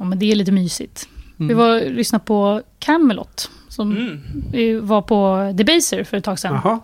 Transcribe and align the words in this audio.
Ja, 0.00 0.04
men 0.06 0.18
det 0.18 0.32
är 0.32 0.34
lite 0.36 0.52
mysigt. 0.52 1.08
Mm. 1.38 1.48
Vi 1.48 1.54
var 1.54 1.84
och 1.84 1.90
lyssnade 1.90 2.24
på 2.24 2.62
Camelot. 2.78 3.50
Som 3.68 3.96
Mm. 4.52 4.86
var 4.86 5.02
på 5.02 5.50
Debaser 5.54 6.04
för 6.04 6.16
ett 6.16 6.24
tag 6.24 6.38
sedan. 6.38 6.80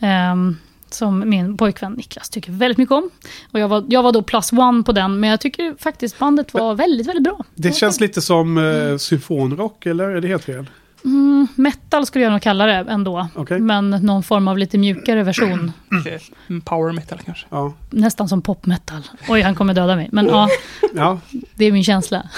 Ehm, 0.00 0.56
som 0.90 1.28
min 1.30 1.56
pojkvän 1.56 1.92
Niklas 1.92 2.30
tycker 2.30 2.52
väldigt 2.52 2.78
mycket 2.78 2.92
om. 2.92 3.10
Och 3.52 3.60
jag 3.60 3.68
var, 3.68 3.84
jag 3.88 4.02
var 4.02 4.12
då 4.12 4.22
plus 4.22 4.52
one 4.52 4.82
på 4.82 4.92
den, 4.92 5.20
men 5.20 5.30
jag 5.30 5.40
tycker 5.40 5.74
faktiskt 5.78 6.18
bandet 6.18 6.54
var 6.54 6.74
väldigt, 6.74 7.06
väldigt 7.06 7.24
bra. 7.24 7.44
Det 7.54 7.72
känns 7.72 8.00
lite 8.00 8.20
som 8.20 8.58
eh, 8.58 8.96
symfonrock, 8.96 9.86
eller 9.86 10.04
är 10.04 10.20
det 10.20 10.28
helt 10.28 10.44
fel? 10.44 10.66
Mm, 11.04 11.46
metal 11.54 12.06
skulle 12.06 12.24
jag 12.24 12.32
nog 12.32 12.42
kalla 12.42 12.66
det 12.66 12.72
ändå. 12.72 13.28
Okej. 13.34 13.60
Men 13.60 13.90
någon 13.90 14.22
form 14.22 14.48
av 14.48 14.58
lite 14.58 14.78
mjukare 14.78 15.22
version. 15.22 15.72
Okej. 16.00 16.20
Mm, 16.48 16.60
Power 16.60 16.92
metal 16.92 17.18
kanske. 17.24 17.46
Ja. 17.50 17.72
Nästan 17.90 18.28
som 18.28 18.42
popmetal. 18.42 19.02
Oj, 19.28 19.40
han 19.42 19.54
kommer 19.54 19.74
döda 19.74 19.96
mig. 19.96 20.08
Men 20.12 20.26
ja, 20.26 20.48
Ja, 20.94 21.20
det 21.54 21.64
är 21.64 21.72
min 21.72 21.84
känsla. 21.84 22.28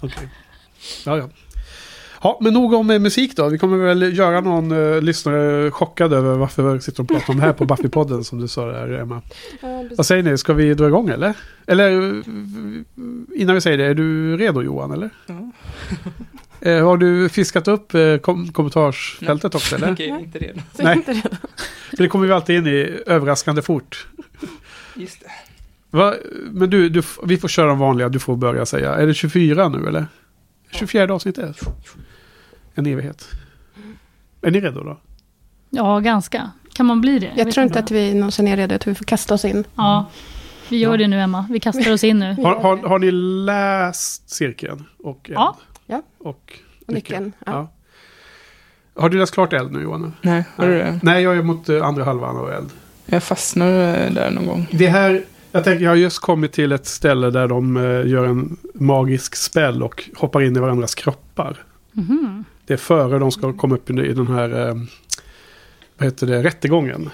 okej. 0.00 0.28
Ja, 1.06 1.16
ja. 1.16 1.28
Ja, 2.22 2.38
men 2.40 2.54
nog 2.54 2.74
om 2.74 2.90
eh, 2.90 2.98
musik 2.98 3.36
då. 3.36 3.48
Vi 3.48 3.58
kommer 3.58 3.76
väl 3.76 4.16
göra 4.18 4.40
någon 4.40 4.72
uh, 4.72 5.02
lyssnare 5.02 5.70
chockad 5.70 6.12
över 6.12 6.36
varför 6.36 6.74
vi 6.74 6.80
sitter 6.80 7.02
och 7.02 7.08
pratar 7.08 7.30
om 7.32 7.36
det 7.36 7.42
här 7.46 7.52
på 7.52 7.64
Buffy-podden 7.64 8.22
som 8.22 8.40
du 8.40 8.48
sa 8.48 8.66
där, 8.66 8.92
Emma. 8.92 9.22
Vad 9.96 10.06
säger 10.06 10.22
ni, 10.22 10.38
ska 10.38 10.52
vi 10.52 10.74
dra 10.74 10.86
igång 10.86 11.08
eller? 11.08 11.34
Eller 11.66 11.90
eh, 11.90 12.24
innan 13.40 13.54
vi 13.54 13.60
säger 13.60 13.78
det, 13.78 13.84
är 13.84 13.94
du 13.94 14.36
redo 14.36 14.62
Johan 14.62 14.90
eller? 14.90 15.10
Ja. 15.26 15.50
Eh, 16.62 16.84
har 16.84 16.96
du 16.96 17.28
fiskat 17.28 17.68
upp 17.68 17.94
eh, 17.94 18.16
kom 18.16 18.52
kommentarsfältet 18.52 19.54
också 19.54 19.76
eller? 19.76 19.92
Okej, 19.92 20.08
inte 20.08 20.38
redo. 20.38 20.60
Så 20.76 20.82
Nej. 20.82 20.96
inte 20.96 21.12
redan. 21.12 21.36
För 21.90 21.96
det 21.96 22.08
kommer 22.08 22.26
vi 22.26 22.32
alltid 22.32 22.56
in 22.56 22.66
i 22.66 22.98
överraskande 23.06 23.62
fort. 23.62 24.06
Just 24.94 25.20
det. 25.20 25.26
Va? 25.90 26.14
Men 26.50 26.70
du, 26.70 26.88
du, 26.88 27.02
vi 27.24 27.36
får 27.38 27.48
köra 27.48 27.66
de 27.68 27.78
vanliga, 27.78 28.08
du 28.08 28.18
får 28.18 28.36
börja 28.36 28.66
säga. 28.66 28.94
Är 28.94 29.06
det 29.06 29.14
24 29.14 29.68
nu 29.68 29.88
eller? 29.88 30.06
24 30.70 31.14
avsnittet? 31.14 31.60
En 32.74 32.86
evighet. 32.86 33.28
Är 34.42 34.50
ni 34.50 34.60
redo 34.60 34.84
då? 34.84 35.00
Ja, 35.70 35.98
ganska. 36.00 36.50
Kan 36.72 36.86
man 36.86 37.00
bli 37.00 37.18
det? 37.18 37.30
Jag 37.36 37.50
tror 37.52 37.66
inte 37.66 37.78
att 37.78 37.90
vi 37.90 38.14
någonsin 38.14 38.48
är 38.48 38.56
redo. 38.56 38.74
Jag 38.74 38.80
tror 38.80 38.90
vi 38.90 38.98
får 38.98 39.04
kasta 39.04 39.34
oss 39.34 39.44
in. 39.44 39.64
Ja, 39.74 40.10
vi 40.68 40.78
gör 40.78 40.90
Ja. 40.90 40.96
det 40.96 41.06
nu 41.08 41.20
Emma. 41.20 41.46
Vi 41.50 41.60
kastar 41.60 41.92
oss 41.92 42.04
in 42.04 42.18
nu. 42.18 42.34
Har, 42.42 42.54
har, 42.60 42.76
har 42.76 42.98
ni 42.98 43.10
läst 43.10 44.30
cirkeln? 44.30 44.84
Och 44.98 45.30
Ja. 45.34 45.58
Ja. 45.90 46.02
Och 46.18 46.58
Och 46.86 46.94
nyckeln. 46.94 47.32
Ja. 47.46 47.52
Ja. 47.52 47.68
Har 49.02 49.08
du 49.08 49.18
läst 49.18 49.34
klart 49.34 49.52
eld 49.52 49.72
nu 49.72 49.82
Johan? 49.82 50.12
Nej, 50.22 50.44
har 50.56 50.66
du 50.68 50.78
det? 50.78 51.00
Nej, 51.02 51.22
jag 51.22 51.36
är 51.36 51.42
mot 51.42 51.68
eh, 51.68 51.86
andra 51.86 52.04
halvan 52.04 52.36
av 52.36 52.50
eld. 52.50 52.70
Jag 53.06 53.22
fastnar 53.22 53.66
eh, 53.68 54.12
där 54.12 54.30
någon 54.30 54.46
gång. 54.46 54.66
Det 54.70 54.86
här, 54.88 55.24
jag 55.52 55.64
tänker, 55.64 55.84
jag 55.84 55.90
har 55.90 55.96
just 55.96 56.18
kommit 56.18 56.52
till 56.52 56.72
ett 56.72 56.86
ställe 56.86 57.30
där 57.30 57.48
de 57.48 57.76
eh, 57.76 58.06
gör 58.06 58.26
en 58.26 58.56
magisk 58.74 59.36
spell 59.36 59.82
och 59.82 60.10
hoppar 60.16 60.42
in 60.42 60.56
i 60.56 60.60
varandras 60.60 60.94
kroppar. 60.94 61.64
Mhm. 61.92 62.44
Det 62.66 62.72
är 62.72 62.78
före 62.78 63.18
de 63.18 63.30
ska 63.30 63.52
komma 63.52 63.74
upp 63.74 63.90
i 63.90 63.92
den 63.92 64.26
här, 64.26 64.48
vad 65.98 66.04
heter 66.04 66.26
det, 66.26 66.42
rättegången. 66.42 67.10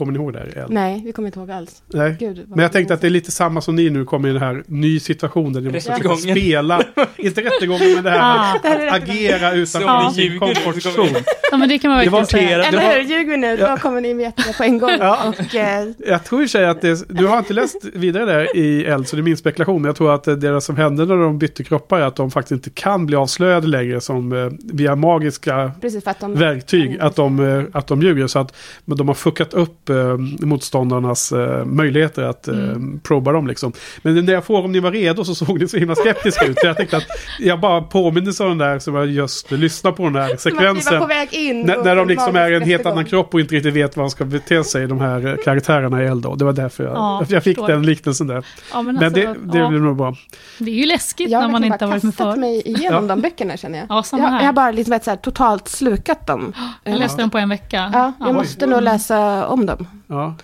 Kommer 0.00 0.12
ni 0.12 0.18
ihåg 0.18 0.32
det 0.32 0.38
här? 0.38 0.66
Nej, 0.68 1.02
vi 1.04 1.12
kommer 1.12 1.28
inte 1.28 1.38
ihåg 1.40 1.50
alls. 1.50 1.82
Nej. 1.86 2.16
Gud, 2.20 2.44
Men 2.48 2.58
jag 2.58 2.72
tänkte 2.72 2.94
att 2.94 3.00
det 3.00 3.06
är 3.08 3.10
lite 3.10 3.30
samma 3.32 3.60
som 3.60 3.76
ni 3.76 3.90
nu 3.90 4.04
kommer 4.04 4.28
i 4.28 4.32
den 4.32 4.42
här 4.42 4.62
ny 4.66 5.00
situation 5.00 5.52
där 5.52 5.60
ni 5.60 5.72
måste 5.72 5.92
försöka 5.92 6.16
spela. 6.16 6.82
inte 7.16 7.40
rättegången 7.40 7.94
men 7.94 8.04
det 8.04 8.10
här 8.10 8.18
Ah. 8.20 8.54
att 8.56 8.62
Det 8.62 8.90
agera 8.92 9.52
utanför 9.52 10.08
ni 10.08 10.14
sin 10.14 10.90
zone. 10.96 11.18
Ja, 11.50 11.56
men 11.56 11.68
det 11.68 11.78
kan 11.78 11.88
man 11.90 11.98
verkligen 11.98 12.12
var 12.18 12.24
säga. 12.24 12.64
Eller 12.64 12.78
var- 12.82 12.94
hur? 12.94 13.02
Ljuger 13.02 13.36
nu, 13.36 13.56
då 13.56 13.76
kommer 13.76 14.00
ni 14.00 14.14
veta 14.14 14.42
det 14.46 14.56
på 14.56 14.62
en 14.64 14.78
gång. 14.78 14.90
Ja. 15.00 15.28
Och, 15.38 15.54
eh, 15.54 15.88
Jag 15.98 16.24
tror 16.24 16.42
i 16.42 16.48
sig 16.48 16.64
att 16.66 16.80
det, 16.80 17.08
du 17.08 17.26
har 17.26 17.38
inte 17.38 17.52
läst 17.54 17.84
vidare 17.94 18.24
där 18.24 18.56
i 18.56 18.84
Eld 18.84 19.08
så 19.08 19.16
det 19.16 19.20
är 19.20 19.22
min 19.22 19.36
spekulation. 19.36 19.82
Men 19.82 19.88
jag 19.88 19.96
tror 19.96 20.14
att 20.14 20.24
det, 20.24 20.36
det 20.36 20.60
som 20.60 20.76
hände 20.76 21.04
när 21.06 21.16
de 21.16 21.38
bytte 21.38 21.64
kroppar 21.64 22.00
är 22.00 22.04
att 22.04 22.16
de 22.16 22.30
faktiskt 22.30 22.52
inte 22.52 22.70
kan 22.70 23.06
bli 23.06 23.16
avslöjade 23.16 23.66
längre 23.66 24.00
som 24.00 24.32
eh, 24.32 24.48
via 24.72 24.96
magiska 24.96 25.72
precis 25.80 26.04
för 26.04 26.10
att 26.10 26.20
de... 26.20 26.34
verktyg. 26.34 26.98
Att 27.00 27.16
de, 27.16 27.40
eh, 27.40 27.64
att 27.72 27.86
de 27.86 28.02
ljuger. 28.02 28.26
Så 28.26 28.38
att 28.38 28.56
men 28.84 28.96
de 28.98 29.08
har 29.08 29.14
fuckat 29.14 29.54
upp 29.54 29.89
eh, 29.90 30.16
motståndarnas 30.46 31.32
eh, 31.32 31.64
möjligheter 31.64 32.22
att 32.22 32.48
eh, 32.48 32.56
proba 33.02 33.32
dem. 33.32 33.46
Liksom. 33.46 33.72
Men 34.02 34.24
när 34.24 34.32
jag 34.32 34.44
frågade 34.44 34.64
om 34.64 34.72
ni 34.72 34.80
var 34.80 34.90
redo 34.92 35.24
så 35.24 35.34
såg 35.34 35.60
ni 35.60 35.68
så 35.68 35.76
himla 35.76 35.94
skeptiska 35.94 36.44
ut. 36.46 36.58
Så 36.58 36.66
jag 36.66 36.76
tänkte 36.76 36.96
att 36.96 37.06
jag 37.38 37.60
bara 37.60 37.82
påminner 37.82 38.42
om 38.42 38.48
den 38.48 38.58
där 38.58 38.78
som 38.78 38.94
jag 38.94 39.06
just 39.06 39.50
lyssnade 39.50 39.96
på 39.96 40.02
den 40.02 40.12
där 40.12 40.28
på 40.34 40.36
sekvensen. 40.40 41.08
väg 41.08 41.28
in. 41.34 41.62
När, 41.62 41.84
när 41.84 41.96
de 41.96 42.08
liksom 42.08 42.36
är 42.36 42.52
en 42.52 42.62
helt 42.62 42.86
annan 42.86 43.04
kropp 43.04 43.34
och 43.34 43.40
inte 43.40 43.54
riktigt 43.54 43.74
vet 43.74 43.96
vad 43.96 44.04
de 44.06 44.10
ska 44.10 44.24
bete 44.24 44.64
sig, 44.64 44.86
de 44.86 45.00
här 45.00 45.26
eh, 45.26 45.34
karaktärerna 45.44 46.02
i 46.02 46.06
Eld. 46.06 46.26
Det 46.38 46.44
var 46.44 46.52
därför 46.52 46.84
jag, 46.84 46.92
Ja, 46.96 47.24
jag 47.28 47.44
fick 47.44 47.66
den 47.66 47.82
liknelsen 47.86 48.26
där. 48.26 48.44
Ja, 48.72 48.82
men 48.82 48.94
Men 48.94 49.04
alltså, 49.04 49.20
det, 49.20 49.34
det 49.52 49.58
ja, 49.58 49.70
nog 49.70 49.96
bra. 49.96 50.14
det 50.58 50.70
är 50.70 50.74
ju 50.74 50.86
läskigt 50.86 51.30
Jag 51.30 51.38
har 51.38 51.46
när 51.46 51.52
man 51.52 51.64
inte 51.64 51.84
har 51.84 51.90
varit 51.92 52.02
med 52.02 52.12
kastat 52.16 52.34
förr. 52.34 52.40
mig 52.40 52.62
igenom 52.64 53.04
Ja. 53.08 53.14
de 53.14 53.20
böckerna 53.20 53.56
känner 53.56 53.78
jag. 53.78 53.86
Ja, 53.88 54.02
samma 54.02 54.22
jag, 54.22 54.30
här. 54.30 54.38
jag 54.40 54.46
har 54.46 54.52
bara 54.52 54.70
liksom 54.70 54.90
vet, 54.92 55.04
så 55.04 55.10
här, 55.10 55.16
totalt 55.16 55.68
slukat 55.68 56.26
dem. 56.26 56.52
Jag 56.84 56.98
läste 56.98 57.22
den 57.22 57.30
på 57.30 57.38
en 57.38 57.48
vecka. 57.48 57.90
Ja, 57.92 58.12
jag 58.20 58.28
Oj. 58.28 58.34
måste 58.34 58.66
nog 58.66 58.82
läsa 58.82 59.46
om 59.46 59.66
dem. 59.66 59.69
Ja. 60.06 60.34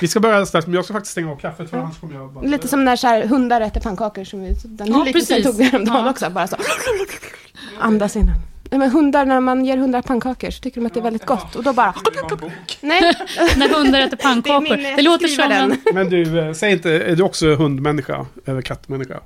Vi 0.00 0.08
ska 0.08 0.20
börja 0.20 0.46
strax, 0.46 0.66
men 0.66 0.74
jag 0.74 0.84
ska 0.84 0.94
faktiskt 0.94 1.12
stänga 1.12 1.32
av 1.32 1.36
kaffet 1.36 1.70
för 1.70 1.78
annars 1.78 2.00
kommer 2.00 2.14
jag 2.14 2.32
bara... 2.32 2.44
Lite 2.44 2.68
som 2.68 2.84
när 2.84 2.96
så 2.96 3.06
här, 3.06 3.26
hundar 3.26 3.60
äter 3.60 3.80
pannkakor. 3.80 4.24
Som 4.24 4.42
vi, 4.42 4.56
den 4.64 4.86
Ja, 4.88 5.04
liknelsen 5.04 5.36
precis. 5.36 5.44
tog 5.46 5.56
vi 5.56 5.64
häromdagen 5.64 6.04
Ja. 6.04 6.10
också. 6.10 6.30
Bara 6.30 6.46
så. 6.46 6.56
Andas 7.80 8.16
in. 8.16 8.30
Nej, 8.70 8.78
men 8.78 8.90
hundar, 8.90 9.24
när 9.24 9.40
man 9.40 9.64
ger 9.64 9.76
hundar 9.76 10.02
pannkakor 10.02 10.50
så 10.50 10.60
tycker 10.62 10.80
de 10.80 10.86
att 10.86 10.94
det 10.94 11.00
är 11.00 11.04
väldigt 11.04 11.26
gott. 11.26 11.54
Och 11.56 11.62
då 11.64 11.72
bara... 11.72 11.94
Nej, 12.80 13.00
När 13.56 13.68
hundar 13.76 14.00
äter 14.00 14.16
pannkakor. 14.16 14.76
Det 14.76 14.96
Det, 14.96 15.02
låter 15.02 15.28
som 15.28 15.48
den. 15.48 15.72
en... 15.72 15.78
Men 15.94 16.10
du, 16.10 16.38
eh, 16.40 16.52
säg 16.52 16.72
inte, 16.72 16.90
är 16.90 17.16
du 17.16 17.22
också 17.22 17.54
hundmänniska? 17.54 18.26
Eller 18.46 18.62
kattmänniska? 18.62 19.20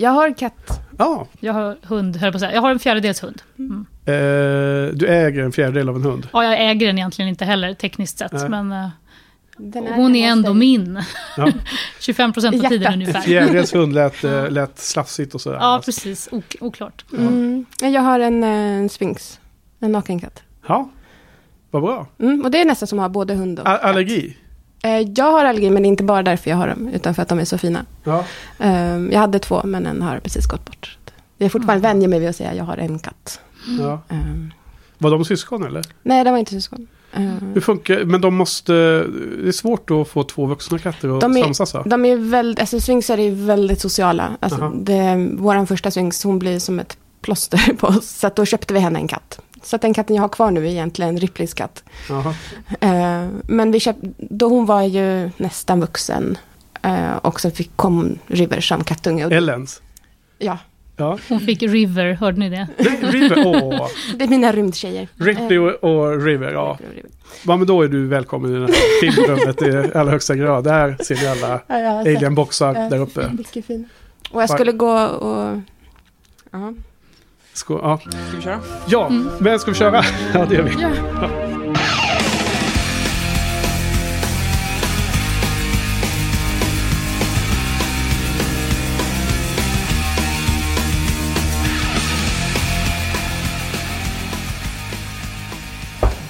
Jag 0.00 0.10
har 0.10 0.38
katt. 0.38 0.80
Ja. 0.98 1.26
Jag 1.40 1.52
har 1.52 1.76
hund, 1.82 2.16
höll 2.16 2.32
på 2.32 2.36
att 2.36 2.40
säga. 2.40 2.54
Jag 2.54 2.60
har 2.60 2.70
en 2.70 2.78
fjärdedels 2.78 3.22
hund. 3.22 3.42
Mm. 3.58 3.86
Eh, 4.04 4.94
du 4.94 5.06
äger 5.06 5.42
en 5.42 5.52
fjärdedel 5.52 5.88
av 5.88 5.96
en 5.96 6.02
hund. 6.02 6.28
Ja, 6.32 6.44
jag 6.44 6.70
äger 6.70 6.86
den 6.86 6.98
egentligen 6.98 7.28
inte 7.28 7.44
heller 7.44 7.74
tekniskt 7.74 8.18
sett. 8.18 8.32
Nej. 8.32 8.48
Men 8.48 8.72
eh, 8.72 9.94
hon 9.94 10.16
är 10.16 10.28
ändå 10.28 10.54
min. 10.54 11.02
Ja. 11.36 11.52
25 12.00 12.32
procent 12.32 12.54
av 12.54 12.62
Hjärtat. 12.62 12.70
tiden 12.70 12.92
ungefär. 12.92 13.20
Fjärdedels 13.20 13.74
hund 13.74 13.94
lät, 13.94 14.24
eh, 14.24 14.50
lät 14.50 14.78
slafsigt 14.78 15.34
och 15.34 15.40
sådär. 15.40 15.58
Ja, 15.58 15.82
precis. 15.84 16.28
Ok 16.32 16.56
oklart. 16.60 17.04
Mm. 17.18 17.64
Jag 17.80 18.00
har 18.00 18.20
en, 18.20 18.44
eh, 18.44 18.50
en 18.50 18.88
sphinx. 18.88 19.40
En 19.80 19.92
nakenkatt. 19.92 20.42
Ja, 20.66 20.90
vad 21.70 21.82
bra. 21.82 22.06
Mm, 22.18 22.40
och 22.44 22.50
det 22.50 22.60
är 22.60 22.64
nästan 22.64 22.86
som 22.86 22.98
att 22.98 23.02
ha 23.02 23.08
både 23.08 23.34
hund 23.34 23.58
och 23.60 23.66
katt. 23.66 23.80
Eh, 24.82 24.98
Jag 25.14 25.32
har 25.32 25.44
allergi, 25.44 25.70
men 25.70 25.82
det 25.82 25.86
är 25.86 25.90
inte 25.90 26.04
bara 26.04 26.22
därför 26.22 26.50
jag 26.50 26.56
har 26.56 26.68
dem. 26.68 26.88
Utan 26.88 27.14
för 27.14 27.22
att 27.22 27.28
de 27.28 27.38
är 27.38 27.44
så 27.44 27.58
fina. 27.58 27.84
Ja. 28.04 28.24
Eh, 28.58 28.96
Jag 28.96 29.18
hade 29.20 29.38
två, 29.38 29.60
men 29.64 29.86
en 29.86 30.02
har 30.02 30.18
precis 30.18 30.46
gått 30.46 30.64
bort. 30.64 30.98
Jag 31.38 31.46
är 31.46 31.50
fortfarande 31.50 31.82
vänjer 31.88 32.08
mig 32.08 32.18
vid 32.20 32.28
att 32.28 32.36
säga 32.36 32.50
att 32.50 32.56
jag 32.56 32.64
har 32.64 32.76
en 32.76 32.98
katt. 32.98 33.40
ja. 33.80 34.00
Eh, 34.08 34.16
Var 34.98 35.10
de 35.10 35.24
syskon 35.24 35.66
eller? 35.66 35.84
Nej, 36.02 36.24
de 36.24 36.30
var 36.30 36.38
inte 36.38 36.50
syskon. 36.52 36.86
Eh, 37.12 37.20
Hur 37.54 37.60
funkar 37.60 38.04
Men 38.04 38.20
de 38.20 38.34
måste... 38.34 38.72
Det 38.72 39.48
är 39.48 39.52
svårt 39.52 39.90
att 39.90 40.08
få 40.08 40.22
två 40.22 40.46
vuxna 40.46 40.78
katter 40.78 41.14
att 41.14 41.20
De 41.20 41.36
är- 41.36 41.42
samsas 41.42 41.74
va? 41.74 41.82
De 41.86 42.04
är 42.04 42.16
väldigt, 42.16 42.60
alltså 42.60 42.80
sphinxar 42.80 43.18
är 43.18 43.30
väldigt 43.46 43.80
sociala. 43.80 44.36
Alltså, 44.40 44.60
Aha. 44.60 44.72
det, 44.74 45.28
vår 45.38 45.66
första 45.66 45.90
sphinx, 45.90 46.24
hon 46.24 46.38
blir 46.38 46.58
som 46.58 46.78
ett 46.80 46.96
plåster 47.20 47.72
på 47.78 47.86
oss. 47.86 48.08
Så 48.10 48.26
att 48.26 48.36
då 48.36 48.44
köpte 48.44 48.74
vi 48.74 48.80
henne 48.80 48.98
en 48.98 49.08
katt. 49.08 49.40
Så 49.62 49.76
att 49.76 49.82
den 49.82 49.94
katten 49.94 50.16
jag 50.16 50.22
har 50.22 50.28
kvar 50.28 50.50
nu 50.50 50.66
är 50.66 50.70
egentligen 50.70 51.18
Ripleys 51.18 51.54
katt. 51.54 51.84
Eh, 52.80 53.28
men 53.46 53.72
vi 53.72 53.80
köpte, 53.80 54.08
då 54.18 54.48
hon 54.48 54.66
var 54.66 54.82
ju 54.82 55.30
nästan 55.36 55.80
vuxen. 55.80 56.38
Eh, 56.82 57.16
och 57.16 57.40
så 57.40 57.50
fick, 57.50 57.76
kom 57.76 58.18
River 58.26 58.60
som 58.60 58.84
kattunge. 58.84 59.24
Ellens? 59.36 59.82
ja, 60.38 60.58
Ja. 60.96 61.18
Hon 61.28 61.40
fick 61.40 61.62
River, 61.62 62.12
hörde 62.12 62.38
ni 62.38 62.50
det? 62.50 62.68
River, 63.00 63.42
åh. 63.46 63.88
det 64.16 64.24
är 64.24 64.28
mina 64.28 64.52
rymdtjejer. 64.52 65.08
Ripley 65.16 65.58
och, 65.58 65.84
och 65.84 66.22
River, 66.24 66.52
ja. 66.52 66.78
Ripley 66.80 66.88
och 66.88 66.94
River. 66.96 67.10
ja. 67.46 67.56
Men 67.56 67.66
då 67.66 67.82
är 67.82 67.88
du 67.88 68.06
välkommen 68.06 68.50
i 68.50 68.54
det 68.54 68.72
här 68.72 69.00
filmrummet 69.00 69.62
i 69.62 69.98
allra 69.98 70.10
högsta 70.10 70.34
grad. 70.36 70.64
Där 70.64 70.96
ser 71.04 71.14
vi 71.14 71.26
alla 71.26 71.60
Ja, 71.66 72.00
alienboxar 72.00 72.74
Ja, 72.74 72.88
där 72.88 72.98
uppe. 72.98 73.30
Mycket 73.38 73.66
fin. 73.66 73.88
Och 74.30 74.42
jag 74.42 74.50
skulle 74.50 74.72
gå 74.72 74.98
och... 75.06 75.60
Ja. 76.50 76.74
Skå, 77.60 77.80
ja. 77.82 77.98
Ska 77.98 78.36
vi 78.36 78.42
köra? 78.42 78.60
ja, 78.86 79.08
men 79.40 79.58
ska 79.58 79.70
vi 79.70 79.76
köra? 79.76 80.04
Ja, 80.34 80.46
det 80.46 80.54
gör 80.54 80.62
vi. 80.62 80.72
Ja. 81.20 81.30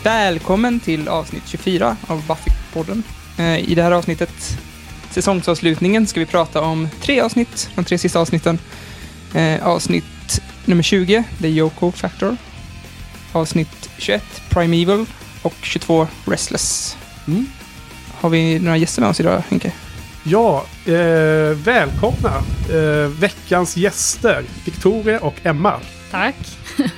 Välkommen 0.02 0.80
till 0.80 1.08
avsnitt 1.08 1.42
24 1.46 1.96
av 2.06 2.22
Buffy-podden. 2.22 3.02
Eh, 3.38 3.70
I 3.70 3.74
det 3.74 3.82
här 3.82 3.92
avsnittet, 3.92 4.58
säsongsavslutningen, 5.10 6.06
ska 6.06 6.20
vi 6.20 6.26
prata 6.26 6.60
om 6.60 6.88
tre 7.00 7.20
avsnitt, 7.20 7.70
de 7.74 7.84
tre 7.84 7.98
sista 7.98 8.20
avsnitten. 8.20 8.58
Eh, 9.34 9.66
avsnitt 9.66 10.04
nummer 10.64 10.82
20, 10.82 11.24
The 11.40 11.48
Yoko 11.48 11.90
Factor. 11.92 12.36
Avsnitt 13.32 13.90
21, 13.98 14.22
Primeval. 14.50 15.06
Och 15.42 15.54
22, 15.62 16.06
Restless. 16.26 16.96
Mm. 17.28 17.46
Har 18.14 18.30
vi 18.30 18.58
några 18.58 18.76
gäster 18.76 19.02
med 19.02 19.10
oss 19.10 19.20
idag, 19.20 19.42
Henke? 19.48 19.72
Ja, 20.22 20.64
eh, 20.86 21.56
välkomna 21.64 22.42
eh, 22.72 23.08
veckans 23.20 23.76
gäster 23.76 24.44
Victoria 24.64 25.20
och 25.20 25.34
Emma. 25.42 25.80
Tack. 26.10 26.36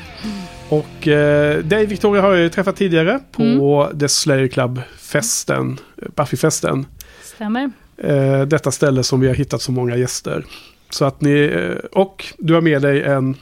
Och 0.68 1.08
eh, 1.08 1.58
dig 1.58 1.86
Victoria 1.86 2.22
har 2.22 2.30
jag 2.30 2.40
ju 2.40 2.48
träffat 2.48 2.76
tidigare 2.76 3.20
på 3.32 3.90
The 4.00 4.08
Slayer 4.08 4.48
Club-festen, 4.48 5.78
Buffy-festen. 6.16 6.86
Stämmer. 7.22 7.70
Eh, 7.96 8.42
detta 8.42 8.70
ställe 8.70 9.02
som 9.02 9.20
vi 9.20 9.28
har 9.28 9.34
hittat 9.34 9.62
så 9.62 9.72
många 9.72 9.96
gäster. 9.96 10.44
Så 10.90 11.04
att 11.04 11.20
ni, 11.20 11.40
eh, 11.54 11.84
och 11.92 12.24
du 12.38 12.54
har 12.54 12.60
med 12.60 12.82
dig 12.82 13.02
en 13.02 13.36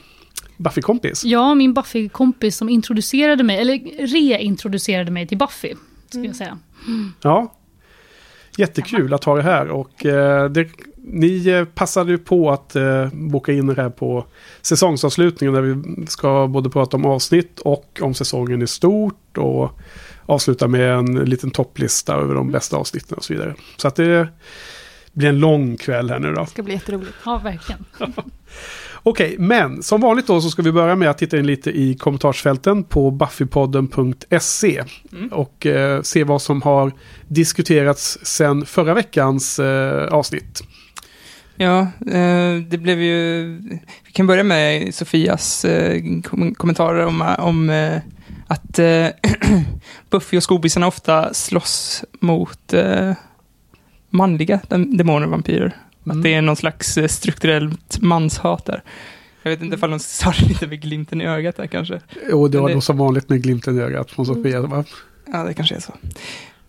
Buffy-kompis. 0.61 1.25
Ja, 1.25 1.55
min 1.55 1.73
Buffy-kompis 1.73 2.57
som 2.57 2.69
introducerade 2.69 3.43
mig, 3.43 3.59
eller 3.59 4.07
reintroducerade 4.07 5.11
mig 5.11 5.27
till 5.27 5.37
Buffy. 5.37 5.73
Ska 6.09 6.23
jag 6.23 6.35
säga. 6.35 6.57
Ja. 7.21 7.53
Jättekul 8.57 9.13
att 9.13 9.23
ha 9.23 9.35
det 9.35 9.43
här 9.43 9.69
och 9.69 10.05
eh, 10.05 10.49
det, 10.49 10.67
ni 10.97 11.47
eh, 11.47 11.65
passade 11.65 12.11
ju 12.11 12.17
på 12.17 12.51
att 12.51 12.75
eh, 12.75 13.07
boka 13.13 13.53
in 13.53 13.67
det 13.67 13.81
här 13.81 13.89
på 13.89 14.25
säsongsavslutningen 14.61 15.53
där 15.53 15.61
vi 15.61 16.07
ska 16.07 16.47
både 16.47 16.69
prata 16.69 16.97
om 16.97 17.05
avsnitt 17.05 17.59
och 17.59 17.99
om 18.01 18.13
säsongen 18.13 18.61
i 18.61 18.67
stort 18.67 19.37
och 19.37 19.79
avsluta 20.25 20.67
med 20.67 20.93
en 20.93 21.15
liten 21.15 21.51
topplista 21.51 22.15
över 22.15 22.35
de 22.35 22.51
bästa 22.51 22.77
avsnitten 22.77 23.17
och 23.17 23.23
så 23.23 23.33
vidare. 23.33 23.55
Så 23.77 23.87
att 23.87 23.95
det 23.95 24.27
blir 25.13 25.29
en 25.29 25.39
lång 25.39 25.77
kväll 25.77 26.09
här 26.09 26.19
nu 26.19 26.33
då. 26.33 26.41
Det 26.41 26.49
ska 26.49 26.63
bli 26.63 26.73
jätteroligt. 26.73 27.13
Ja, 27.25 27.37
verkligen. 27.43 27.85
Okej, 29.03 29.35
men 29.39 29.83
som 29.83 30.01
vanligt 30.01 30.27
då 30.27 30.41
så 30.41 30.49
ska 30.49 30.61
vi 30.61 30.71
börja 30.71 30.95
med 30.95 31.09
att 31.09 31.17
titta 31.17 31.37
in 31.39 31.45
lite 31.47 31.71
i 31.71 31.95
kommentarsfälten 31.95 32.83
på 32.83 33.11
buffypodden.se 33.11 34.83
och 35.31 35.65
eh, 35.65 36.01
se 36.01 36.23
vad 36.23 36.41
som 36.41 36.61
har 36.61 36.91
diskuterats 37.27 38.17
sen 38.21 38.65
förra 38.65 38.93
veckans 38.93 39.59
eh, 39.59 40.07
avsnitt. 40.13 40.61
Ja, 41.55 41.79
eh, 42.11 42.55
det 42.69 42.77
blev 42.81 43.01
ju... 43.01 43.45
Vi 44.05 44.11
kan 44.13 44.27
börja 44.27 44.43
med 44.43 44.95
Sofias 44.95 45.65
eh, 45.65 46.01
kom 46.23 46.55
kommentarer 46.55 47.05
om, 47.05 47.35
om 47.39 47.69
eh, 47.69 47.97
att 48.47 48.79
Buffy 50.09 50.37
och 50.37 50.43
skobisarna 50.43 50.87
ofta 50.87 51.33
slåss 51.33 52.03
mot 52.19 52.73
manliga 54.09 54.59
dem- 54.67 54.97
demoner 54.97 55.25
och 55.25 55.31
vampyrer. 55.31 55.75
Mm. 56.05 56.17
Att 56.17 56.23
det 56.23 56.33
är 56.33 56.41
någon 56.41 56.55
slags 56.55 56.97
eh, 56.97 57.07
strukturellt 57.07 58.01
manshat 58.01 58.65
där. 58.65 58.83
Jag 59.43 59.51
vet 59.51 59.61
inte 59.61 59.75
ifall 59.75 59.89
de 59.89 59.99
sa 59.99 60.33
det 60.39 60.45
lite 60.47 60.67
med 60.67 60.81
glimten 60.81 61.21
i 61.21 61.25
ögat 61.25 61.57
där 61.57 61.67
kanske. 61.67 62.01
Och 62.33 62.51
det 62.51 62.59
var 62.59 62.67
det- 62.69 62.75
då 62.75 62.81
som 62.81 62.97
vanligt 62.97 63.29
med 63.29 63.43
glimten 63.43 63.77
i 63.77 63.81
ögat 63.81 64.11
från 64.11 64.25
Sofia. 64.25 64.61
Va? 64.61 64.83
Ja, 65.33 65.43
det 65.43 65.53
kanske 65.53 65.75
är 65.75 65.79
så. 65.79 65.93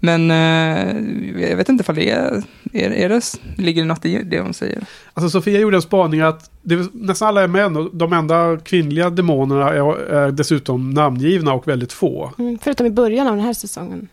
Men 0.05 0.31
eh, 0.31 1.49
jag 1.51 1.57
vet 1.57 1.69
inte 1.69 1.83
ifall 1.83 1.95
det 1.95 2.11
är, 2.11 2.43
är, 2.73 2.91
är 2.91 3.09
det, 3.09 3.21
ligger 3.57 3.83
det 3.83 3.89
något 3.89 4.05
i 4.05 4.23
det 4.23 4.41
hon 4.41 4.55
säger. 4.55 4.85
Alltså 5.15 5.31
Sofia 5.31 5.61
gjorde 5.61 5.77
en 5.77 5.83
spaning 5.83 6.21
att 6.21 6.51
det, 6.63 6.89
nästan 6.93 7.29
alla 7.29 7.43
är 7.43 7.49
män 7.49 7.77
och 7.77 7.97
de 7.97 8.13
enda 8.13 8.57
kvinnliga 8.65 9.11
demonerna 9.11 9.69
är, 9.71 9.99
är 10.13 10.31
dessutom 10.31 10.91
namngivna 10.91 11.53
och 11.53 11.69
väldigt 11.69 11.93
få. 11.93 12.33
Mm, 12.39 12.59
förutom 12.63 12.87
i 12.87 12.91
början 12.91 13.27
av 13.27 13.37
den 13.37 13.45
här 13.45 13.53
säsongen. 13.53 14.09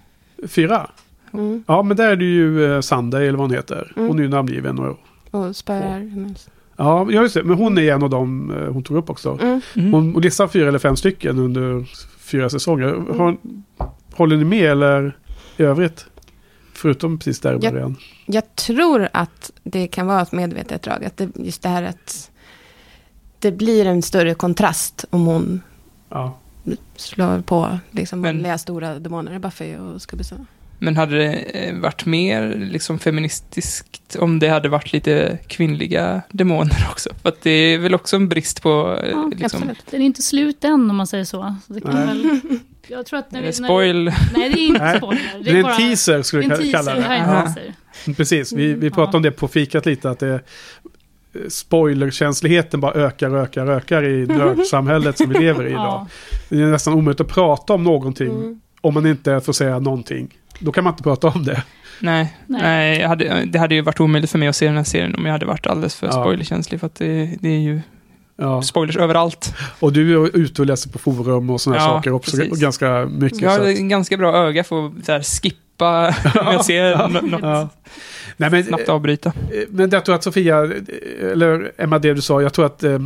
Fyra? 0.47 0.89
Mm. 1.33 1.63
Ja, 1.67 1.83
men 1.83 1.97
där 1.97 2.11
är 2.11 2.15
det 2.15 2.25
ju 2.25 2.73
eh, 2.75 2.81
Sunday 2.81 3.27
eller 3.27 3.37
vad 3.37 3.47
hon 3.49 3.55
heter. 3.55 3.93
Mm. 3.95 4.07
Hon 4.07 4.19
är 4.19 4.23
ju 4.23 4.29
namngiven. 4.29 4.79
Och, 4.79 4.97
Och 5.31 5.55
spöar 5.55 5.99
hennes. 5.99 6.49
ja, 6.77 7.11
just 7.11 7.33
det. 7.33 7.43
Men 7.43 7.57
hon 7.57 7.77
är 7.77 7.93
en 7.93 8.03
av 8.03 8.09
dem 8.09 8.51
eh, 8.51 8.73
hon 8.73 8.83
tog 8.83 8.97
upp 8.97 9.09
också. 9.09 9.37
Mm. 9.41 9.61
Mm. 9.75 9.93
Hon 9.93 10.13
hon 10.13 10.21
listar 10.21 10.47
fyra 10.47 10.67
eller 10.67 10.79
fem 10.79 10.95
stycken 10.95 11.39
under 11.39 11.85
fyra 12.19 12.49
säsonger. 12.49 12.93
Har, 13.17 13.37
håller 14.13 14.37
ni 14.37 14.43
med 14.43 14.71
eller 14.71 15.17
i 15.57 15.63
övrigt? 15.63 16.05
Förutom 16.73 17.17
precis 17.17 17.39
där 17.39 17.53
i 17.53 17.57
Ja. 17.61 17.71
början. 17.71 17.95
Jag 18.25 18.55
tror 18.55 19.09
att 19.13 19.51
det 19.63 19.87
kan 19.87 20.07
vara 20.07 20.21
ett 20.21 20.31
medvetet 20.31 20.81
drag. 20.83 21.05
Att 21.05 21.17
det, 21.17 21.29
just 21.35 21.61
det 21.61 21.69
här 21.69 21.83
att 21.83 22.31
det 23.39 23.51
blir 23.51 23.85
en 23.85 24.01
större 24.01 24.33
kontrast 24.33 25.05
om 25.09 25.25
hon 25.25 25.61
Ja. 26.09 26.37
slår 26.95 27.41
på 27.41 27.79
liksom 27.91 28.21
Men- 28.21 28.59
stora 28.59 28.99
demoner, 28.99 29.39
Buffy 29.39 29.77
och 29.77 30.01
skubbisarna. 30.01 30.45
Men 30.81 30.97
hade 30.97 31.17
det 31.17 31.33
eh, 31.33 31.75
varit 31.75 32.05
mer 32.05 32.55
liksom 32.71 32.99
feministiskt 32.99 34.15
om 34.19 34.39
det 34.39 34.47
hade 34.47 34.69
varit 34.69 34.93
lite 34.93 35.37
kvinnliga 35.47 36.21
demoner 36.31 36.87
också? 36.91 37.09
För 37.21 37.29
att 37.29 37.41
det 37.41 37.49
är 37.51 37.77
väl 37.77 37.95
också 37.95 38.15
en 38.15 38.29
brist 38.29 38.61
på... 38.61 38.99
eh, 39.03 39.09
Ja, 39.09 39.27
liksom, 39.35 39.45
absolut. 39.59 39.83
Den 39.91 40.01
är 40.01 40.05
inte 40.05 40.21
slut 40.21 40.63
än 40.63 40.89
om 40.89 40.95
man 40.95 41.07
säger 41.07 41.23
så. 41.23 41.55
så 41.67 41.73
det 41.73 41.81
kan 41.81 41.93
väl, 42.07 42.39
jag 42.87 43.05
tror 43.05 43.19
att 43.19 43.31
när 43.31 43.39
är 43.39 43.43
vi, 43.45 43.51
det 43.51 43.59
när, 43.61 43.67
spoil. 43.67 44.03
Nej, 44.05 44.49
det 44.53 44.59
är 44.59 44.67
inte 44.67 44.97
spoiler. 44.97 45.43
Det 45.43 45.49
är 45.51 45.55
en 45.55 45.63
bara- 45.63 45.75
teaser 45.75 46.21
skulle 46.21 46.47
det 46.47 46.55
är 46.55 46.57
vi 46.59 46.67
en 46.67 46.73
kalla 46.73 46.91
teaser. 46.91 47.01
Det 47.01 47.07
här 47.07 47.45
det. 47.55 47.61
är 47.61 47.65
en 47.67 47.73
Ja. 48.05 48.13
Precis, 48.13 48.53
vi, 48.53 48.65
vi 48.65 48.73
Mm, 48.73 48.91
pratade 48.91 49.09
ja. 49.13 49.17
om 49.17 49.23
det 49.23 49.31
på 49.31 49.47
fikat 49.47 49.85
lite. 49.85 50.09
Att 50.09 50.19
det, 50.19 50.39
spoilerkänsligheten 51.49 52.79
bara 52.81 52.93
ökar 52.93 53.35
ökar 53.35 53.67
ökar 53.67 54.03
i 54.05 54.25
nördsamhället 54.29 55.17
som 55.17 55.29
vi 55.29 55.39
lever 55.39 55.63
i 55.65 55.69
idag. 55.69 55.83
Ja, 55.83 56.07
Det 56.49 56.61
är 56.61 56.65
nästan 56.67 56.93
omöjligt 56.93 57.21
att 57.21 57.27
prata 57.27 57.73
om 57.73 57.83
någonting 57.83 58.27
Mm. 58.31 58.61
om 58.81 58.93
man 58.93 59.05
inte 59.05 59.41
får 59.41 59.53
säga 59.53 59.79
någonting. 59.79 60.37
Då 60.59 60.71
kan 60.71 60.83
man 60.83 60.93
inte 60.93 61.03
prata 61.03 61.27
om 61.27 61.43
det. 61.45 61.63
Nej, 62.01 62.33
Nej. 62.47 62.61
nej. 62.61 63.03
hade, 63.03 63.45
det 63.45 63.59
hade 63.59 63.75
ju 63.75 63.81
varit 63.81 63.99
omöjligt 63.99 64.31
för 64.31 64.37
mig 64.39 64.47
att 64.47 64.55
se 64.55 64.65
den 64.65 64.77
här 64.77 64.83
serien 64.83 65.15
om 65.15 65.25
jag 65.25 65.31
hade 65.31 65.45
varit 65.45 65.67
alldeles 65.67 65.95
för 65.95 66.07
Ja. 66.07 66.11
spoilerkänslig. 66.13 66.79
För 66.79 66.87
att 66.87 66.95
det, 66.95 67.29
det 67.39 67.49
är 67.49 67.59
ju 67.59 67.81
Ja. 68.37 68.61
spoilers 68.61 68.97
överallt. 68.97 69.53
Och 69.79 69.93
du 69.93 70.13
är 70.25 70.37
ute 70.37 70.61
och 70.61 70.65
läser 70.65 70.89
på 70.89 70.99
forum 70.99 71.49
och 71.49 71.61
sådana 71.61 71.81
Ja, 71.81 71.87
saker 71.87 72.11
också. 72.11 72.37
precis. 72.37 72.51
Och 72.51 72.57
ganska 72.57 73.05
mycket. 73.05 73.41
Jag 73.41 73.49
har 73.49 73.59
att, 73.69 73.75
ganska 73.77 74.17
bra 74.17 74.35
öga 74.37 74.63
för 74.63 74.85
att 74.87 75.05
så 75.05 75.11
här, 75.11 75.21
skippa 75.23 76.07
om 76.45 76.53
jag 76.53 76.65
ser 76.65 77.07
nå- 77.07 77.21
något. 77.21 77.41
ja. 77.41 77.69
Nej, 78.37 78.49
men, 78.49 78.63
Snabbt 78.63 78.89
avbryta. 78.89 79.29
eh, 79.29 79.33
men 79.69 79.89
jag 79.89 80.05
tror 80.05 80.15
att 80.15 80.23
Sofia, 80.23 80.63
eh, 80.63 81.31
eller 81.31 81.71
Emma, 81.77 81.99
det 81.99 82.13
du 82.13 82.21
sa, 82.21 82.41
jag 82.41 82.53
tror 82.53 82.65
att 82.65 82.83
eh, 82.83 82.99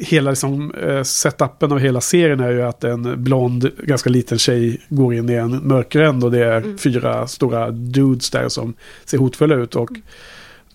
hela 0.00 0.30
liksom, 0.30 0.74
eh, 0.74 1.02
setupen 1.02 1.72
av 1.72 1.78
hela 1.78 2.00
serien 2.00 2.40
är 2.40 2.50
ju 2.50 2.62
att 2.62 2.84
en 2.84 3.24
blond, 3.24 3.70
ganska 3.82 4.10
liten 4.10 4.38
tjej 4.38 4.80
går 4.88 5.14
in 5.14 5.30
i 5.30 5.32
en 5.34 5.50
mörkränd 5.68 6.24
och 6.24 6.30
det 6.30 6.44
är 6.44 6.56
Mm. 6.56 6.78
fyra 6.78 7.26
stora 7.26 7.70
dudes 7.70 8.30
där 8.30 8.48
som 8.48 8.74
ser 9.04 9.18
hotfulla 9.18 9.54
ut. 9.54 9.76
Och, 9.76 9.88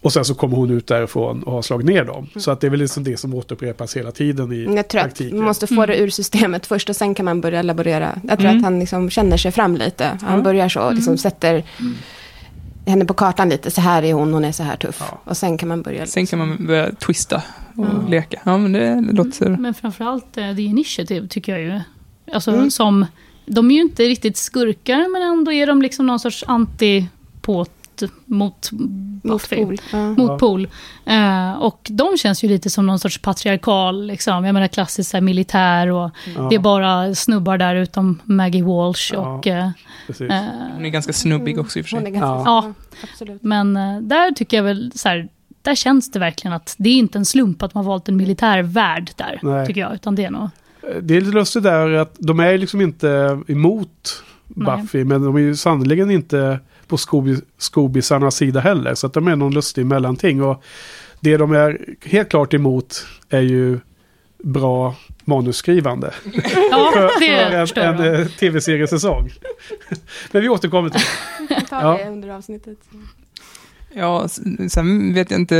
och 0.01 0.13
sen 0.13 0.25
så 0.25 0.33
kommer 0.35 0.55
hon 0.57 0.71
ut 0.71 0.87
därifrån 0.87 1.43
och 1.43 1.51
har 1.53 1.61
slagit 1.61 1.87
ner 1.87 2.03
dem. 2.05 2.27
Så 2.35 2.51
att 2.51 2.61
det 2.61 2.67
är 2.67 2.71
väl 2.71 2.79
liksom 2.79 3.03
det 3.03 3.17
som 3.17 3.33
återupprepas 3.33 3.97
hela 3.97 4.11
tiden 4.11 4.51
i 4.53 4.63
Jag 4.63 4.67
tror 4.71 4.79
att 4.79 4.89
praktiken. 4.89 5.37
man 5.37 5.45
måste 5.47 5.67
få 5.67 5.85
det 5.85 5.97
ur 5.99 6.09
systemet 6.09 6.65
först 6.65 6.89
och 6.89 6.95
sen 6.95 7.15
kan 7.15 7.25
man 7.25 7.41
börja 7.41 7.61
laborera. 7.61 8.19
Jag 8.27 8.39
tror 8.39 8.49
Mm. 8.49 8.57
att 8.59 8.63
han 8.63 8.79
liksom 8.79 9.09
känner 9.09 9.37
sig 9.37 9.51
fram 9.51 9.75
lite. 9.75 10.17
Han 10.21 10.37
Ja. 10.37 10.43
börjar 10.43 10.69
så, 10.69 10.91
liksom 10.91 11.17
sätter 11.17 11.63
henne 12.85 13.05
på 13.05 13.13
kartan 13.13 13.49
lite. 13.49 13.71
Så 13.71 13.81
här 13.81 14.03
är 14.03 14.13
hon, 14.13 14.33
hon 14.33 14.45
är 14.45 14.51
så 14.51 14.63
här 14.63 14.75
tuff. 14.77 14.97
Ja. 15.11 15.19
Och 15.23 15.37
sen 15.37 15.57
kan 15.57 15.69
man 15.69 15.81
börja... 15.81 16.05
Sen 16.05 16.25
kan 16.27 16.39
man 16.39 16.65
börja 16.67 16.91
twista 16.91 17.35
och 17.75 17.85
Ja. 17.85 18.07
leka. 18.09 18.39
Ja, 18.43 18.57
men 18.57 18.71
det 18.71 19.01
låter... 19.13 19.49
Men 19.49 19.73
framförallt 19.73 20.37
eh, 20.37 20.55
The 20.55 20.61
Initiative 20.61 21.27
tycker 21.27 21.51
jag 21.51 21.61
ju. 21.61 21.79
Alltså 22.33 22.51
Mm. 22.51 22.71
som, 22.71 23.05
de 23.45 23.71
är 23.71 23.75
ju 23.75 23.81
inte 23.81 24.03
riktigt 24.03 24.37
skurkar 24.37 25.11
men 25.11 25.21
ändå 25.21 25.51
är 25.51 25.67
de 25.67 25.81
liksom 25.81 26.05
någon 26.07 26.19
sorts 26.19 26.43
antipåt 26.47 27.80
mot 28.25 28.69
mot 28.71 29.21
Buffy. 29.23 29.55
pol. 29.65 29.77
Ja. 29.91 29.97
Motpol. 29.97 30.67
Eh, 31.05 31.53
och 31.53 31.87
de 31.91 32.17
känns 32.17 32.43
ju 32.43 32.47
lite 32.47 32.69
som 32.69 32.85
någon 32.85 32.99
sorts 32.99 33.17
patriarkal, 33.21 34.05
liksom. 34.05 34.45
jag 34.45 34.53
menar 34.53 34.67
klassiskt 34.67 35.13
här, 35.13 35.21
militär 35.21 35.87
och 35.87 36.11
Ja, 36.35 36.47
det 36.49 36.55
är 36.55 36.59
bara 36.59 37.15
snubbar 37.15 37.57
där 37.57 37.75
utom 37.75 38.19
Maggie 38.23 38.63
Walsh. 38.63 39.13
Ja. 39.13 39.19
Och, 39.19 39.47
eh, 39.47 39.65
eh, 40.19 40.43
Hon 40.73 40.85
är 40.85 40.89
ganska 40.89 41.13
snubbig 41.13 41.59
också 41.59 41.79
i 41.79 41.81
och 41.81 41.85
för 41.85 41.97
Hon 41.97 42.07
är 42.07 42.11
sig. 42.11 42.19
ganska... 42.19 42.49
Ja. 42.49 42.63
Ja. 42.65 42.73
absolut. 43.13 43.43
men 43.43 43.77
eh, 43.77 43.99
där 44.01 44.31
tycker 44.31 44.57
jag 44.57 44.63
väl 44.63 44.91
så 44.95 45.09
här, 45.09 45.29
där 45.61 45.75
känns 45.75 46.11
det 46.11 46.19
verkligen 46.19 46.53
att 46.53 46.75
det 46.77 46.89
är 46.89 46.93
inte 46.97 47.17
en 47.17 47.25
slump 47.25 47.63
att 47.63 47.73
man 47.73 47.85
valt 47.85 48.09
en 48.09 48.17
militär 48.17 48.61
värld 48.61 49.11
där, 49.15 49.39
Nej. 49.41 49.67
tycker 49.67 49.81
jag. 49.81 49.93
Utan 49.93 50.15
det 50.15 50.25
är 50.25 50.31
nog... 50.31 50.49
Det 51.01 51.17
är 51.17 51.21
lite 51.21 51.33
lustigt 51.37 51.63
där 51.63 51.91
att 51.93 52.15
de 52.17 52.39
är 52.39 52.57
liksom 52.57 52.81
inte 52.81 53.39
emot 53.47 54.23
Buffy, 54.47 55.03
men 55.03 55.23
de 55.23 55.35
är 55.35 55.39
ju 55.39 55.55
sannerligen 55.55 56.11
inte 56.11 56.59
på 56.91 56.97
Scooby, 56.97 57.35
Scoobisarnas 57.57 58.35
sida 58.35 58.59
heller. 58.59 58.95
Så 58.95 59.07
att 59.07 59.13
de 59.13 59.27
är 59.27 59.35
någon 59.35 59.53
lustig 59.53 59.85
mellanting. 59.85 60.43
Och 60.43 60.63
det 61.19 61.37
de 61.37 61.51
är 61.51 61.79
helt 62.05 62.29
klart 62.29 62.53
emot 62.53 63.05
är 63.29 63.41
ju 63.41 63.79
bra 64.43 64.95
manusskrivande. 65.25 66.13
Ja, 66.71 66.91
För, 66.93 67.01
det 67.19 67.67
för 67.67 67.81
en, 67.81 67.99
en 67.99 68.15
eh, 68.21 68.27
tv-seriesäsong. 68.27 69.29
men 70.31 70.41
vi 70.41 70.49
återkommer 70.49 70.89
till 70.89 71.01
Vi 71.39 71.47
kan 71.55 71.65
ta 71.65 71.81
Ja. 71.81 71.97
det 72.03 72.09
under 72.11 72.29
avsnittet. 72.29 72.77
Ja, 73.95 74.27
sen 74.69 75.13
vet 75.13 75.31
jag 75.31 75.39
inte, 75.39 75.55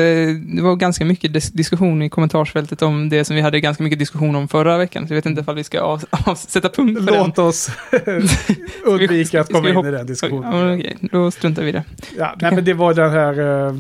det 0.56 0.62
var 0.62 0.76
ganska 0.76 1.06
mycket 1.06 1.32
dis- 1.32 1.52
diskussion 1.54 2.02
i 2.02 2.10
kommentarsfältet 2.10 2.82
om 2.82 3.10
det 3.10 3.26
som 3.26 3.36
vi 3.36 3.42
hade 3.42 3.60
ganska 3.60 3.84
mycket 3.84 4.00
diskussion 4.00 4.36
om 4.36 4.48
förra 4.48 4.78
veckan. 4.78 5.08
Så 5.08 5.14
jag 5.14 5.16
vet 5.16 5.26
inte 5.26 5.42
ifall 5.42 5.56
vi 5.56 5.64
ska 5.64 5.82
av, 5.82 6.04
av, 6.26 6.36
sätta 6.36 6.70
punkt 6.70 7.00
för 7.06 7.12
den. 7.12 7.24
Låt 7.28 7.40
oss 7.40 7.70
undvika 8.86 9.42
att 9.42 9.54
komma 9.54 9.70
in 9.70 9.78
i 9.78 9.82
den 9.84 9.94
Ja, 9.94 10.04
diskussionen. 10.04 10.50
men 10.68 10.80
okej, 10.80 10.98
då 11.02 11.32
struntar 11.32 11.64
vi 11.64 11.70
i 11.70 11.72
det. 11.72 11.84
Ja, 12.18 12.36
nej, 12.42 12.52
men 12.56 12.66
det 12.66 12.74
var 12.74 12.94
den 12.94 13.12
här... 13.12 13.40
eh, 13.40 13.76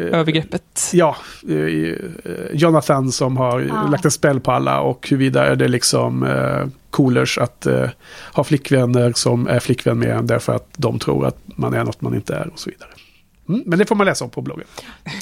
eh, 0.00 0.18
Övergreppet. 0.18 0.90
Ja, 0.92 1.16
eh, 1.48 1.56
eh, 1.56 1.94
Jonathan 2.52 3.12
som 3.12 3.36
har 3.36 3.68
Ah. 3.72 3.90
lagt 3.90 4.04
en 4.04 4.10
spel 4.10 4.40
på 4.40 4.50
alla 4.52 4.80
och 4.80 5.08
huruvida 5.10 5.46
är 5.46 5.56
det 5.56 5.68
liksom 5.68 6.22
eh, 6.22 6.66
coolers 6.90 7.38
att 7.38 7.66
eh, 7.66 7.88
ha 8.32 8.44
flickvänner 8.44 9.12
som 9.14 9.48
är 9.48 9.60
flickvän 9.60 9.98
med 9.98 10.10
en 10.10 10.26
därför 10.26 10.54
att 10.54 10.68
de 10.76 10.98
tror 10.98 11.26
att 11.26 11.36
man 11.46 11.74
är 11.74 11.84
något 11.84 12.00
man 12.00 12.14
inte 12.14 12.34
är 12.34 12.48
och 12.52 12.58
så 12.58 12.70
vidare. 12.70 12.88
Mm, 13.48 13.62
men 13.66 13.78
det 13.78 13.86
får 13.86 13.94
man 13.94 14.06
läsa 14.06 14.24
om 14.24 14.30
på 14.30 14.42
bloggen. 14.42 14.66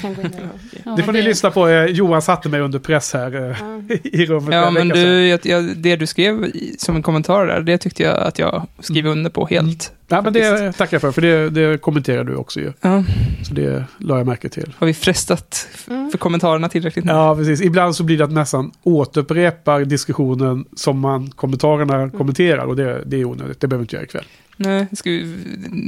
Det 0.97 1.03
får 1.03 1.11
ni 1.13 1.21
lyssna 1.21 1.51
på. 1.51 1.67
Eh, 1.67 1.85
Johan 1.85 2.21
satte 2.21 2.49
mig 2.49 2.61
under 2.61 2.79
press 2.79 3.13
här 3.13 3.49
eh, 3.49 3.97
i 4.03 4.25
rummet. 4.25 4.53
Ja, 4.53 4.67
en 4.67 4.73
men 4.73 4.89
du, 4.89 5.27
jag, 5.27 5.39
jag, 5.45 5.63
det 5.77 5.95
du 5.95 6.07
skrev 6.07 6.45
i- 6.45 6.75
som 6.79 6.95
en 6.95 7.03
kommentar 7.03 7.45
där, 7.47 7.61
det 7.61 7.77
tyckte 7.77 8.03
jag 8.03 8.17
att 8.19 8.39
jag 8.39 8.67
skriver 8.79 9.09
under 9.09 9.29
på 9.29 9.45
helt. 9.47 9.93
Ja, 10.07 10.21
men 10.21 10.33
det 10.33 10.71
tackar 10.77 10.95
jag 10.95 11.01
för, 11.01 11.11
för 11.11 11.21
det, 11.21 11.49
det 11.49 11.77
kommenterar 11.81 12.23
du 12.23 12.35
också 12.35 12.59
ju. 12.59 12.73
Ja, 12.81 13.03
Så 13.47 13.53
det 13.53 13.83
la 13.97 14.17
jag 14.17 14.27
märke 14.27 14.49
till. 14.49 14.73
har 14.77 14.87
vi 14.87 14.93
frestat 14.93 15.67
Mm. 15.89 16.11
för 16.11 16.17
kommentarerna 16.17 16.69
tillräckligt 16.69 17.05
nu? 17.05 17.11
Ja, 17.11 17.35
precis. 17.35 17.61
Ibland 17.61 17.95
så 17.95 18.03
blir 18.03 18.17
det 18.17 18.23
att 18.23 18.31
nästan 18.31 18.71
återupprepar 18.83 19.85
diskussionen 19.85 20.65
som 20.75 20.99
man 20.99 21.29
kommentarerna 21.31 22.09
kommenterar 22.09 22.65
och 22.65 22.75
det, 22.75 23.01
det 23.05 23.17
är 23.21 23.25
onödigt. 23.25 23.59
Det 23.59 23.67
behöver 23.67 23.83
inte 23.83 23.95
göra 23.95 24.03
ikväll. 24.05 24.25
Nej, 24.57 24.87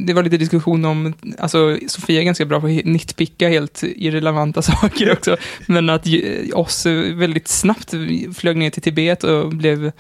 det 0.06 0.14
var 0.14 0.24
lite 0.24 0.38
diskussion 0.38 0.86
om, 0.86 1.14
alltså 1.40 1.78
Sofia 1.88 2.20
är 2.22 2.26
ganska 2.26 2.46
bra 2.46 2.62
på 2.62 2.68
att 2.68 2.86
nitpicka 2.86 3.50
helt 3.50 3.84
irrelevanta 3.84 4.62
saker 4.62 5.12
också, 5.12 5.38
men 5.66 5.90
att 5.90 6.06
oss 6.54 6.86
väldigt 7.14 7.48
snabbt 7.48 7.94
flög 8.36 8.58
ner 8.58 8.70
till 8.70 8.82
Tibet 8.82 9.24
och 9.24 9.50
blev 9.50 9.92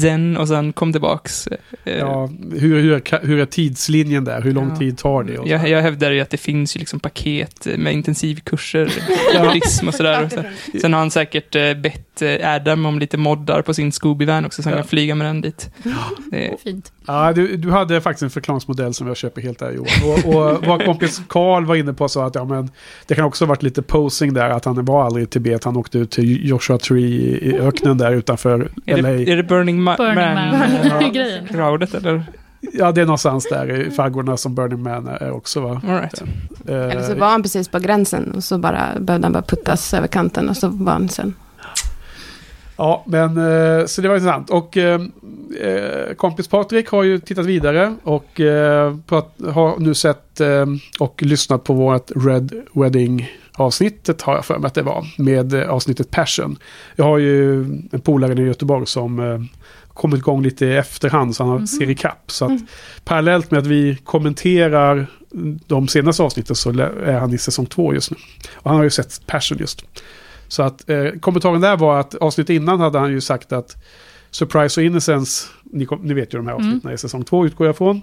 zen 0.00 0.36
och 0.36 0.48
sen 0.48 0.72
kom 0.72 0.92
tillbaks. 0.92 1.46
Eh, 1.46 1.96
Ja, 1.98 2.30
hur, 2.52 2.80
hur, 2.80 2.92
är- 2.92 3.26
hur 3.26 3.38
är 3.38 3.46
tidslinjen 3.46 4.24
där? 4.24 4.42
Hur 4.42 4.52
lång 4.52 4.68
Ja. 4.70 4.76
tid 4.76 4.98
tar 4.98 5.24
det? 5.24 5.32
Jag, 5.50 5.68
jag 5.68 5.82
hävdar 5.82 6.10
ju 6.10 6.20
att 6.20 6.30
det 6.30 6.36
finns 6.36 6.76
ju 6.76 6.78
liksom 6.78 7.00
paket 7.00 7.66
med 7.76 7.92
intensivkurser, 7.92 8.92
Ja. 9.34 9.42
buddhism 9.52 9.88
och 9.88 9.94
sådär. 9.94 10.24
Och 10.24 10.32
så. 10.32 10.42
Sen 10.80 10.92
har 10.92 11.00
han 11.00 11.10
säkert 11.10 11.54
eh, 11.54 11.74
bett 11.74 12.22
eh, 12.22 12.54
Adam 12.54 12.86
om 12.86 12.98
lite 12.98 13.16
moddar 13.16 13.62
på 13.62 13.74
sin 13.74 13.92
Scooby-van 13.92 14.44
också, 14.46 14.62
så 14.62 14.68
han 14.68 14.76
Ja. 14.76 14.82
kan 14.82 14.88
flyga 14.88 15.14
med 15.14 15.26
den 15.26 15.40
dit. 15.40 15.70
Det, 16.30 16.56
Fint. 16.64 16.92
Ja, 17.06 17.32
du, 17.32 17.56
du 17.56 17.70
hade 17.70 18.00
faktiskt 18.04 18.22
en 18.22 18.30
förklaringsmodell 18.30 18.94
som 18.94 19.06
jag 19.06 19.16
köper 19.16 19.40
helt 19.42 19.58
där 19.58 19.70
Johan. 19.72 19.88
Och, 20.04 20.34
och 20.34 20.66
vår 20.66 20.84
kompis 20.84 21.22
Karl 21.28 21.64
var 21.64 21.74
inne 21.74 21.92
på 21.92 22.08
så 22.08 22.20
att 22.22 22.34
ja, 22.34 22.44
men, 22.44 22.70
det 23.06 23.14
kan 23.14 23.24
också 23.24 23.44
ha 23.44 23.48
varit 23.48 23.62
lite 23.62 23.82
posing 23.82 24.34
där. 24.34 24.50
Att 24.50 24.64
han 24.64 24.84
var 24.84 25.04
aldrig 25.04 25.24
i 25.24 25.26
Tibet. 25.26 25.64
Han 25.64 25.76
åkte 25.76 25.98
ut 25.98 26.10
till 26.10 26.48
Joshua 26.48 26.78
Tree 26.78 27.00
i, 27.00 27.58
öknen 27.60 27.98
där 27.98 28.12
utanför 28.12 28.70
är, 28.86 29.02
LA. 29.02 29.08
det, 29.08 29.32
är 29.32 29.36
det 29.36 29.42
Burning, 29.42 29.80
Ma- 29.88 29.96
Burning 29.96 30.14
Man? 30.34 30.98
Man-grejen. 31.02 31.46
Crowdet 31.50 31.94
eller? 31.94 32.24
Ja, 32.72 32.92
det 32.92 33.00
är 33.00 33.04
någonstans 33.06 33.48
där 33.50 33.80
i 33.80 33.90
faggorna 33.90 34.36
som 34.36 34.54
Burning 34.54 34.82
Man 34.82 35.06
är 35.06 35.30
också 35.30 35.60
va. 35.60 35.80
All 35.88 36.00
right. 36.00 36.22
Eller 36.68 37.02
så 37.02 37.12
Eh, 37.12 37.18
var 37.18 37.26
han 37.30 37.42
precis 37.42 37.68
på 37.68 37.78
gränsen 37.78 38.32
och 38.36 38.44
så 38.44 38.58
bara 38.58 38.88
behövde 39.00 39.26
han 39.26 39.32
bara 39.32 39.42
puttas 39.42 39.94
över 39.94 40.06
kanten 40.06 40.48
och 40.48 40.56
så 40.56 40.68
var 40.68 40.92
han 40.92 41.08
sen. 41.08 41.34
Ja, 42.76 43.04
men 43.06 43.28
eh, 43.38 43.86
så 43.86 44.00
det 44.02 44.08
var 44.08 44.14
intressant. 44.16 44.50
Och 44.50 44.76
eh, 44.76 45.00
eh, 45.60 46.14
kompis 46.16 46.48
Patrik 46.48 46.88
har 46.88 47.02
ju 47.02 47.18
tittat 47.18 47.46
vidare 47.46 47.94
och 48.02 48.40
eh, 48.40 48.96
prat, 49.06 49.34
har 49.52 49.78
nu 49.78 49.94
sett 49.94 50.40
eh, 50.40 50.66
och 51.00 51.22
lyssnat 51.22 51.64
på 51.64 51.72
vårt 51.74 52.10
Red 52.16 52.52
Wedding 52.72 53.30
avsnittet 53.56 54.22
har 54.22 54.34
jag 54.34 54.44
för 54.44 54.58
mig 54.58 54.66
att 54.66 54.74
det 54.74 54.82
var. 54.82 55.06
Med 55.18 55.54
avsnittet 55.54 56.10
Passion. 56.10 56.56
Jag 56.96 57.04
har 57.04 57.18
ju 57.18 57.60
en 57.92 58.00
polare 58.04 58.42
i 58.42 58.46
Göteborg 58.46 58.86
som 58.86 59.48
kommit 59.88 60.18
igång 60.18 60.42
lite 60.42 60.66
i 60.66 60.76
efterhand 60.76 61.36
så 61.36 61.42
han 61.42 61.50
har 61.50 61.58
Mhm. 61.58 61.66
ser 61.66 61.90
ikapp. 61.90 62.30
Så 62.30 62.44
att 62.44 62.50
Mm. 62.50 62.66
parallellt 63.04 63.50
med 63.50 63.58
att 63.60 63.66
vi 63.66 63.98
kommenterar 64.04 65.06
de 65.66 65.88
senaste 65.88 66.22
avsnitten 66.22 66.56
så 66.56 66.70
är 67.06 67.18
han 67.18 67.32
i 67.34 67.38
säsong 67.38 67.66
två 67.66 67.94
just 67.94 68.10
nu. 68.10 68.16
Och 68.54 68.70
han 68.70 68.76
har 68.76 68.84
ju 68.84 68.90
sett 68.90 69.26
Passion 69.26 69.58
just. 69.58 69.84
Så 70.48 70.62
att 70.62 70.90
eh, 70.90 71.10
kommentaren 71.20 71.60
där 71.60 71.76
var 71.76 72.00
att 72.00 72.14
avsnitt 72.14 72.50
innan 72.50 72.80
hade 72.80 72.98
han 72.98 73.12
ju 73.12 73.20
sagt 73.20 73.52
att 73.52 73.76
Surprise 74.30 74.80
och 74.80 74.84
Innocence, 74.84 75.48
ni, 75.62 75.86
kom, 75.86 76.00
ni 76.02 76.14
vet 76.14 76.34
ju 76.34 76.38
de 76.38 76.46
här 76.46 76.54
avsnitten 76.54 76.92
i 76.92 76.98
säsong 76.98 77.24
två 77.24 77.46
utgår 77.46 77.66
jag 77.66 77.76
från. 77.76 78.02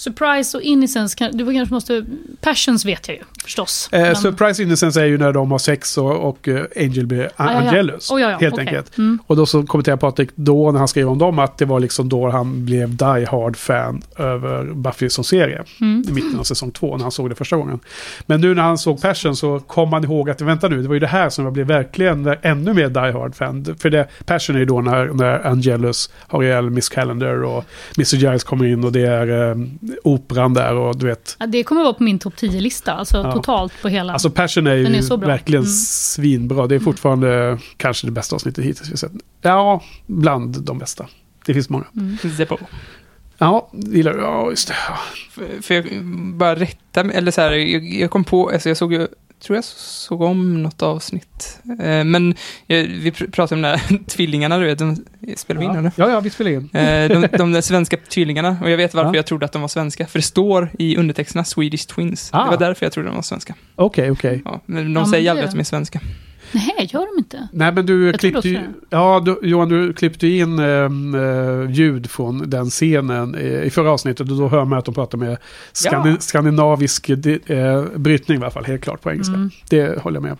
Surprise 0.00 0.56
och 0.56 0.62
Innocence, 0.62 1.16
kan, 1.18 1.36
du 1.36 1.52
kanske 1.54 1.74
måste... 1.74 2.04
Passions 2.40 2.84
vet 2.84 3.08
jag 3.08 3.16
ju 3.16 3.22
förstås. 3.44 3.88
Eh, 3.92 4.00
Men- 4.00 4.16
Surprise 4.16 4.62
Innocence 4.62 5.00
är 5.00 5.04
ju 5.04 5.18
när 5.18 5.32
de 5.32 5.50
har 5.50 5.58
sex 5.58 5.98
och, 5.98 6.28
och 6.28 6.48
eh, 6.48 6.64
Angel 6.76 7.06
blir 7.06 7.30
Ah. 7.36 7.44
Angelus. 7.48 8.10
Oh, 8.10 8.20
ja, 8.20 8.30
ja, 8.30 8.38
helt 8.38 8.54
okej. 8.54 8.66
enkelt. 8.66 8.98
Mm. 8.98 9.18
Och 9.26 9.36
då 9.36 9.46
så 9.46 9.62
kommenterar 9.62 9.96
Patrik 9.96 10.30
då 10.34 10.72
när 10.72 10.78
han 10.78 10.88
skrev 10.88 11.08
om 11.08 11.18
dem 11.18 11.38
att 11.38 11.58
det 11.58 11.64
var 11.64 11.80
liksom 11.80 12.08
då 12.08 12.30
han 12.30 12.64
blev 12.64 12.96
Die 12.96 13.04
Hard-fan 13.30 14.02
över 14.16 14.64
Buffy 14.64 15.08
som 15.10 15.24
serie. 15.24 15.62
Mm. 15.80 16.04
I 16.08 16.12
mitten 16.12 16.38
av 16.38 16.44
säsong 16.44 16.70
två 16.70 16.96
när 16.96 17.02
han 17.02 17.12
såg 17.12 17.28
det 17.30 17.34
första 17.34 17.56
gången. 17.56 17.80
Men 18.26 18.40
nu 18.40 18.54
när 18.54 18.62
han 18.62 18.78
såg 18.78 19.02
Passion 19.02 19.36
så 19.36 19.60
kom 19.60 19.92
han 19.92 20.04
ihåg 20.04 20.30
att 20.30 20.40
vänta 20.40 20.68
nu, 20.68 20.82
det 20.82 20.88
var 20.88 20.94
ju 20.94 21.00
det 21.00 21.06
här 21.06 21.30
som 21.30 21.44
jag 21.44 21.52
blev 21.54 21.66
verkligen 21.66 22.34
ännu 22.42 22.74
mer 22.74 22.88
Die 22.88 23.12
Hard-fan. 23.18 23.76
För 23.78 23.90
det, 23.90 24.08
Passion 24.24 24.56
är 24.56 24.60
ju 24.60 24.66
då 24.66 24.80
när, 24.80 25.06
när 25.06 25.46
Angelus 25.46 26.10
har 26.16 26.42
ihjäl 26.42 26.70
Miss 26.70 26.88
Calendar 26.88 27.42
och 27.44 27.64
Mr. 27.98 28.16
Giles 28.16 28.44
kommer 28.44 28.64
in 28.66 28.84
och 28.84 28.92
det 28.92 29.06
är 29.06 29.50
eh, 29.50 29.56
operan 30.04 30.54
där 30.54 30.74
och 30.76 30.96
du 30.98 31.06
vet. 31.06 31.36
Ja, 31.38 31.46
det 31.46 31.64
kommer 31.64 31.82
vara 31.82 31.92
på 31.92 32.02
min 32.02 32.18
topp 32.18 32.34
10-lista, 32.36 32.92
alltså 32.92 33.16
Ja. 33.16 33.32
totalt 33.32 33.72
på 33.82 33.88
hela. 33.88 34.12
Alltså 34.12 34.30
Passion 34.30 34.66
är 34.66 34.74
ju 34.74 34.86
är 34.96 35.02
så 35.02 35.16
bra. 35.16 35.28
verkligen 35.28 35.62
Mm. 35.62 35.72
svinbra. 35.74 36.66
Det 36.66 36.74
är 36.74 36.78
fortfarande 36.80 37.58
kanske 37.76 38.06
det 38.06 38.10
bästa 38.10 38.36
avsnittet 38.36 38.64
hittills 38.64 38.90
vi 38.92 38.96
sett. 38.96 39.12
Ja, 39.42 39.82
bland 40.06 40.62
de 40.62 40.78
bästa. 40.78 41.06
Det 41.46 41.54
finns 41.54 41.68
många. 41.68 41.84
mm. 41.96 42.18
Zeppo. 42.36 42.56
Ja, 43.38 43.70
gillar 43.72 44.12
du? 44.12 44.18
Ja, 44.20 44.50
just 44.50 44.68
det. 44.68 44.74
Ja. 44.88 44.98
För, 45.30 45.62
för 45.62 45.74
jag 45.74 45.84
bara 46.34 46.54
rätta 46.54 47.04
mig, 47.04 47.16
eller 47.16 47.30
så 47.30 47.40
här, 47.40 47.52
jag, 47.52 47.84
jag 47.84 48.10
kom 48.10 48.24
på, 48.24 48.48
alltså 48.50 48.68
jag 48.68 48.76
såg 48.76 48.92
ju, 48.92 49.08
tror 49.42 49.56
jag 49.56 49.64
såg 49.64 50.20
om 50.22 50.62
något 50.62 50.82
avsnitt. 50.82 51.58
Eh, 51.80 52.04
men 52.04 52.30
eh, 52.68 52.86
vi 52.86 53.10
pr- 53.10 53.30
pratade 53.30 53.54
om 53.58 53.62
de 53.62 53.68
där 53.68 54.04
tvillingarna, 54.06 54.58
du 54.58 54.66
vet, 54.66 54.78
de, 54.78 54.96
spelar 55.36 55.60
vi 55.60 55.64
in 55.66 55.76
eller? 55.76 55.92
Ja, 55.96 56.10
ja, 56.10 56.20
vi 56.20 56.30
spelar 56.30 56.50
in. 56.50 56.68
Eh, 56.72 57.08
de, 57.08 57.26
de 57.38 57.52
där 57.52 57.60
svenska 57.60 57.96
tvillingarna, 57.96 58.56
och 58.62 58.70
jag 58.70 58.76
vet 58.76 58.94
varför 58.94 59.10
Ja. 59.10 59.16
jag 59.16 59.26
trodde 59.26 59.44
att 59.46 59.52
de 59.52 59.60
var 59.60 59.68
svenska. 59.68 60.06
För 60.06 60.18
det 60.18 60.22
står 60.22 60.70
i 60.78 60.96
undertexterna 60.96 61.44
Swedish 61.44 61.86
Twins. 61.86 62.30
Ah. 62.32 62.44
Det 62.44 62.50
var 62.50 62.56
därför 62.58 62.86
jag 62.86 62.92
trodde 62.92 63.08
de 63.08 63.14
var 63.14 63.22
svenska. 63.22 63.54
Okej, 63.76 64.10
okej. 64.10 64.42
Ja, 64.44 64.60
men 64.66 64.84
de 64.84 64.92
Ja, 64.92 65.00
men 65.00 65.06
säger 65.06 65.24
det- 65.24 65.30
aldrig 65.30 65.44
att 65.46 65.52
de 65.54 65.60
är 65.60 65.64
svenska. 65.64 66.00
Nej, 66.52 66.88
gör 66.92 67.00
de 67.14 67.18
inte? 67.18 67.48
Nej, 67.52 67.72
men 67.72 67.86
du 67.86 68.06
Jag 68.06 68.20
klippte 68.20 68.48
ju... 68.48 68.60
Ja, 68.90 69.22
du, 69.24 69.38
Johan, 69.48 69.68
du 69.68 69.92
klippte 69.92 70.26
in 70.28 70.58
ehm, 70.58 71.14
eh, 71.14 71.70
ljud 71.70 72.10
från 72.10 72.50
den 72.50 72.70
scenen 72.70 73.34
eh, 73.34 73.62
i 73.62 73.70
förra 73.70 73.90
avsnittet. 73.90 74.30
Och 74.30 74.36
då 74.38 74.48
hör 74.48 74.64
man 74.64 74.78
att 74.78 74.84
de 74.84 74.94
pratar 74.94 75.18
med 75.18 75.36
skandi- 75.72 76.10
Ja. 76.10 76.16
skandinavisk 76.20 77.08
eh, 77.10 77.84
brytning 77.96 78.38
i 78.38 78.42
alla 78.42 78.50
fall. 78.50 78.64
Helt 78.64 78.82
klart 78.82 79.02
på 79.02 79.10
engelska. 79.10 79.34
Mm. 79.34 79.50
Det 79.70 80.02
håller 80.02 80.16
jag 80.16 80.22
med 80.22 80.32
om. 80.32 80.38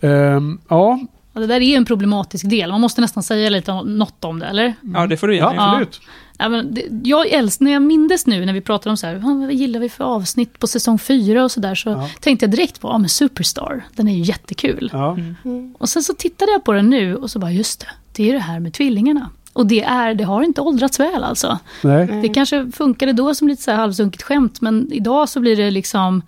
Ehm, 0.00 0.58
ja, 0.68 0.98
Ja, 1.32 1.40
det 1.40 1.46
där 1.46 1.56
är 1.56 1.60
ju 1.60 1.74
en 1.74 1.84
problematisk 1.84 2.50
del. 2.50 2.70
Man 2.70 2.80
måste 2.80 3.00
nästan 3.00 3.22
säga 3.22 3.50
lite 3.50 3.72
något 3.72 4.24
om 4.24 4.38
det, 4.38 4.46
eller? 4.46 4.74
Ja, 4.94 5.06
det 5.06 5.16
får 5.16 5.28
du 5.28 5.36
ja 5.36 5.40
gärna 5.50 5.54
göra. 5.56 5.70
absolut. 5.70 6.00
Ja, 6.02 6.08
men 6.38 6.74
det, 6.74 6.82
jag 7.04 7.28
älskar, 7.28 7.64
när 7.64 7.72
jag 7.72 7.82
mindes 7.82 8.26
nu 8.26 8.46
när 8.46 8.52
vi 8.52 8.60
pratade 8.60 8.90
om 8.90 8.96
så 8.96 9.06
här, 9.06 9.14
"Ah, 9.16 9.34
vad 9.46 9.52
gillar 9.52 9.80
vi 9.80 9.88
för 9.88 10.04
avsnitt 10.04 10.58
på 10.58 10.66
säsong 10.66 10.98
fyra 10.98 11.44
och 11.44 11.50
så 11.52 11.60
där, 11.60 11.74
så 11.74 11.88
Ja. 11.90 12.08
tänkte 12.20 12.44
jag 12.46 12.50
direkt 12.50 12.80
på, 12.80 12.88
ja 12.88 12.98
men 12.98 13.08
Superstar, 13.08 13.84
den 13.94 14.08
är 14.08 14.14
ju 14.14 14.22
jättekul. 14.22 14.90
Ja. 14.92 15.12
Mm. 15.44 15.74
Och 15.78 15.88
sen 15.88 16.02
så 16.02 16.14
tittade 16.14 16.52
jag 16.52 16.64
på 16.64 16.72
den 16.72 16.90
nu 16.90 17.16
och 17.16 17.30
så 17.30 17.38
bara, 17.38 17.50
just 17.52 17.80
det, 17.80 17.86
det 18.12 18.28
är 18.30 18.32
det 18.32 18.38
här 18.40 18.60
med 18.60 18.72
tvillingarna. 18.72 19.30
Och 19.52 19.66
det, 19.66 19.82
är, 19.82 20.14
det 20.14 20.24
har 20.24 20.42
inte 20.42 20.60
åldrats 20.60 21.00
väl 21.00 21.24
alltså. 21.24 21.58
Nej. 21.82 22.06
Det 22.22 22.28
kanske 22.28 22.70
funkade 22.74 23.12
då 23.12 23.34
som 23.34 23.48
lite 23.48 23.62
så 23.62 23.70
här 23.70 23.78
halvsunkigt 23.78 24.22
skämt, 24.22 24.60
men 24.60 24.92
idag 24.92 25.28
så 25.28 25.40
blir 25.40 25.56
det 25.56 25.70
liksom... 25.70 26.22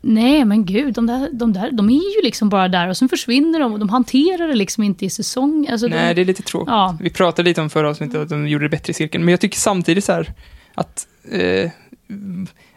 Nej 0.00 0.44
men 0.44 0.64
gud, 0.64 0.94
de 0.94 1.06
där, 1.06 1.28
de 1.32 1.52
där 1.52 1.70
de 1.72 1.88
är 1.90 2.16
ju 2.18 2.22
liksom 2.24 2.48
bara 2.48 2.68
där 2.68 2.88
och 2.88 2.96
sen 2.96 3.08
försvinner 3.08 3.60
de 3.60 3.72
och 3.72 3.78
de 3.78 3.88
hanterar 3.88 4.48
det 4.48 4.54
liksom 4.54 4.82
inte 4.84 5.04
i 5.06 5.10
säsong. 5.10 5.68
Alltså 5.70 5.86
Nej, 5.86 6.08
de, 6.08 6.14
det 6.14 6.20
är 6.20 6.24
lite 6.24 6.42
tråkigt. 6.42 6.68
Ja. 6.70 6.96
Vi 7.00 7.10
pratade 7.10 7.48
lite 7.48 7.60
om 7.60 7.70
förra 7.70 7.90
avsnittet 7.90 8.20
att 8.20 8.28
de 8.28 8.48
gjorde 8.48 8.64
det 8.64 8.68
bättre 8.68 8.90
i 8.90 8.94
cirkeln. 8.94 9.24
Men 9.24 9.32
jag 9.32 9.40
tycker 9.40 9.58
samtidigt 9.58 10.04
så 10.04 10.12
här 10.12 10.32
att 10.74 11.06
eh, 11.32 11.70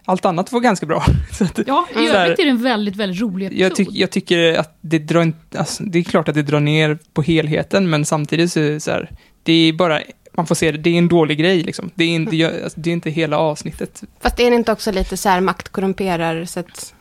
allt 0.05 0.25
annat 0.25 0.51
var 0.51 0.59
ganska 0.59 0.85
bra. 0.85 1.03
Så 1.38 1.43
att, 1.43 1.59
ja, 1.67 1.88
i 1.91 1.93
så 1.93 1.99
här- 1.99 2.23
övrigt 2.25 2.39
är 2.39 2.43
det 2.43 2.49
en 2.49 2.63
väldigt, 2.63 2.95
väldigt 2.95 3.21
rolig 3.21 3.45
episod. 3.45 3.61
jag, 3.65 3.75
tyck, 3.75 3.89
jag 3.91 4.09
tycker 4.11 4.53
att 4.59 4.77
det 4.81 4.99
drar 4.99 5.21
inte, 5.21 5.59
alltså, 5.59 5.83
det 5.83 5.99
är 5.99 6.03
klart 6.03 6.27
att 6.29 6.35
det 6.35 6.41
drar 6.43 6.59
ner 6.59 6.97
på 7.13 7.21
helheten, 7.21 7.89
men 7.89 8.05
samtidigt 8.05 8.51
så, 8.51 8.59
är 8.59 8.71
det 8.71 8.79
så 8.79 8.91
här, 8.91 9.09
det 9.43 9.53
är 9.53 9.73
bara, 9.73 10.01
man 10.38 10.45
får 10.45 10.55
se 10.55 10.71
det, 10.71 10.77
det 10.77 10.89
är 10.89 10.97
en 10.97 11.07
dålig 11.07 11.38
grej 11.39 11.63
liksom. 11.63 11.89
Det 11.95 12.03
är 12.03 12.09
inte, 12.09 12.35
jag- 12.35 12.63
alltså, 12.63 12.79
det 12.79 12.89
är 12.89 12.93
inte 12.93 13.09
hela 13.09 13.38
avsnittet. 13.38 14.03
Fast 14.21 14.39
är 14.39 14.49
det 14.49 14.55
inte 14.55 14.71
också 14.71 14.91
lite 14.91 15.17
så 15.17 15.29
här 15.29 15.41
makt 15.41 15.69
korrumperar 15.69 16.45
så 16.45 16.59
att 16.59 16.93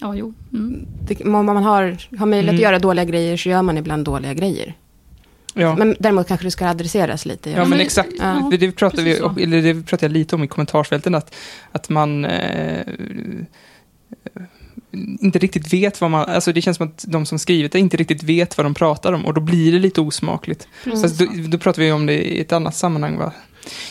Ja, 0.00 0.14
jo. 0.14 0.34
Mm. 0.52 0.86
det, 1.06 1.24
om 1.24 1.46
man 1.46 1.56
har, 1.56 1.98
har 2.18 2.26
möjlighet 2.26 2.48
Mm. 2.52 2.54
att 2.54 2.62
göra 2.62 2.78
dåliga 2.78 3.04
grejer 3.04 3.36
så 3.36 3.48
gör 3.48 3.62
man 3.62 3.78
ibland 3.78 4.04
dåliga 4.04 4.34
grejer. 4.34 4.74
Ja. 5.54 5.76
Men 5.76 5.96
däremot 5.98 6.28
kanske 6.28 6.46
det 6.46 6.50
ska 6.50 6.66
adresseras 6.68 7.26
lite. 7.26 7.50
Ja, 7.50 7.58
men 7.58 7.70
men- 7.70 7.80
exakt. 7.80 8.12
ja, 8.18 8.48
det, 8.50 8.56
det, 8.56 8.72
pratade 8.72 9.02
vi, 9.02 9.16
så. 9.16 9.34
eller 9.40 9.62
det 9.62 9.82
pratade 9.82 10.06
jag 10.06 10.12
lite 10.18 10.34
om 10.34 10.44
i 10.44 10.48
kommentarsfälten, 10.48 11.14
att, 11.14 11.34
att 11.72 11.88
man 11.88 12.24
eh, 12.24 12.86
inte 15.20 15.38
riktigt 15.38 15.72
vet 15.72 16.00
vad 16.00 16.10
man... 16.10 16.24
Alltså 16.28 16.52
det 16.52 16.62
känns 16.62 16.76
som 16.76 16.86
att 16.88 17.04
de 17.08 17.26
som 17.26 17.38
skrivit 17.38 17.72
det 17.72 17.78
inte 17.78 17.96
riktigt 17.96 18.22
vet 18.22 18.56
vad 18.56 18.66
de 18.66 18.74
pratar 18.74 19.12
om 19.12 19.26
och 19.26 19.34
då 19.34 19.40
blir 19.40 19.72
det 19.72 19.78
lite 19.78 20.00
osmakligt. 20.00 20.68
Mm. 20.86 21.02
Fast 21.02 21.18
då, 21.18 21.26
då 21.48 21.58
pratar 21.58 21.82
vi 21.82 21.92
om 21.92 22.06
det 22.06 22.14
i 22.14 22.40
ett 22.40 22.52
annat 22.52 22.76
sammanhang, 22.76 23.16
va? 23.18 23.32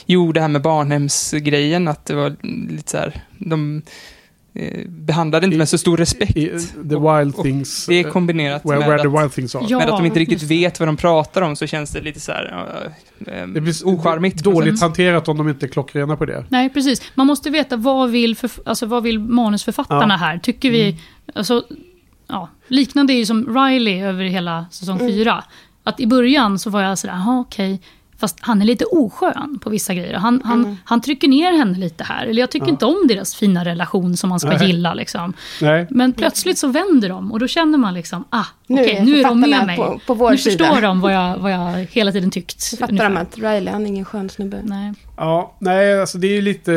Jo, 0.06 0.32
det 0.32 0.42
här 0.42 0.48
med 0.48 0.62
barnhemsgrejen, 0.62 1.88
att 1.88 2.06
det 2.06 2.16
var 2.16 2.36
lite 2.70 2.92
så 2.92 2.98
här... 2.98 3.22
De, 3.38 3.82
eh, 4.56 4.82
behandlar 4.88 5.40
det 5.42 5.46
inte 5.46 5.58
med 5.58 5.70
så 5.70 5.78
stor 5.78 5.98
respekt. 5.98 6.38
I, 6.38 6.50
the 6.90 6.96
wild 6.96 7.36
och 7.36 7.44
things. 7.44 7.86
Det 7.86 8.00
är 8.00 8.04
kombinerat 8.04 8.66
where, 8.66 8.80
med 8.80 8.88
where 8.90 9.02
the 9.02 9.08
att, 9.08 9.24
wild 9.24 9.32
things 9.34 9.56
are. 9.56 9.66
Ja. 9.70 9.78
med 9.78 9.90
att 9.90 9.98
de 9.98 10.06
inte 10.06 10.20
riktigt 10.20 10.44
vet 10.44 10.80
vad 10.80 10.88
de 10.90 10.98
pratar 10.98 11.42
om 11.42 11.56
så 11.56 11.68
känns 11.68 11.92
det 11.92 12.02
lite 12.02 12.20
så 12.20 12.32
här 12.32 12.66
äh, 13.28 13.48
Det 13.48 13.62
blir 13.62 13.88
ocharmigt. 13.88 14.44
dåligt 14.44 14.82
hanterat 14.82 15.28
om 15.28 15.38
de 15.38 15.50
inte 15.50 15.66
är 15.66 15.68
klockrena 15.68 16.16
på 16.18 16.26
det. 16.26 16.46
Nej, 16.50 16.70
precis. 16.70 17.02
Man 17.16 17.28
måste 17.28 17.50
veta 17.50 17.78
vad 17.78 18.10
vill, 18.10 18.36
för, 18.36 18.50
alltså, 18.66 18.86
vad 18.86 19.04
vill 19.04 19.20
manusförfattarna 19.20 20.14
Ja. 20.14 20.18
här. 20.18 20.38
Tycker 20.38 20.72
vi... 20.72 21.00
Alltså, 21.34 21.64
ja, 22.28 22.50
liknande 22.68 23.14
är 23.14 23.18
ju 23.18 23.26
som 23.26 23.58
Riley 23.58 24.02
över 24.02 24.24
hela 24.24 24.66
säsong 24.72 24.96
Mm. 25.00 25.12
fyra. 25.12 25.44
Att 25.84 26.00
i 26.00 26.08
början 26.08 26.60
så 26.60 26.70
var 26.70 26.82
jag 26.82 26.98
sådär, 26.98 27.14
jaha 27.14 27.40
okej. 27.40 27.82
Fast 28.18 28.38
han 28.42 28.62
är 28.62 28.66
lite 28.66 28.86
oskön 28.86 29.60
på 29.62 29.70
vissa 29.70 29.94
grejer. 29.94 30.14
Han, 30.14 30.42
han, 30.46 30.60
Mm. 30.66 30.78
han 30.86 31.02
trycker 31.02 31.28
ner 31.28 31.58
henne 31.58 31.78
lite 31.78 32.04
här. 32.04 32.26
Eller 32.26 32.40
jag 32.40 32.52
tycker 32.52 32.66
Ja. 32.68 32.72
inte 32.72 32.86
om 32.86 33.08
deras 33.08 33.36
fina 33.36 33.66
relation 33.66 34.18
som 34.18 34.30
man 34.30 34.40
ska 34.40 34.50
Nej. 34.50 34.68
gilla. 34.68 34.94
Liksom. 34.94 35.34
Nej. 35.62 35.88
Men 35.90 36.14
plötsligt 36.14 36.58
så 36.58 36.68
vänder 36.68 37.10
de 37.10 37.32
och 37.32 37.40
då 37.40 37.48
känner 37.48 37.78
man 37.78 37.94
liksom, 37.94 38.24
ah, 38.30 38.44
Nu 38.68 38.86
är 38.86 39.02
nu 39.02 39.20
är 39.20 39.24
de 39.24 39.40
med 39.40 39.66
mig. 39.66 39.78
på- 39.78 40.00
på 40.08 40.14
vår 40.14 40.32
nu 40.32 40.38
sida. 40.38 40.66
förstår 40.66 40.82
de 40.82 41.02
vad 41.02 41.14
jag, 41.14 41.38
vad 41.38 41.52
jag 41.52 41.88
hela 41.92 42.12
tiden 42.12 42.32
tyckt. 42.32 42.62
Så 42.62 42.78
fattar 42.78 42.96
de 43.10 43.18
att 43.18 43.38
Riley, 43.38 43.68
han 43.70 43.82
är 43.84 43.88
ingen 43.88 44.06
skön 44.06 44.30
snubbe. 44.30 44.60
Nej. 44.64 44.94
Ja, 45.18 45.56
nej, 45.60 46.02
alltså 46.02 46.18
det 46.18 46.28
är 46.28 46.34
ju 46.36 46.42
lite... 46.42 46.72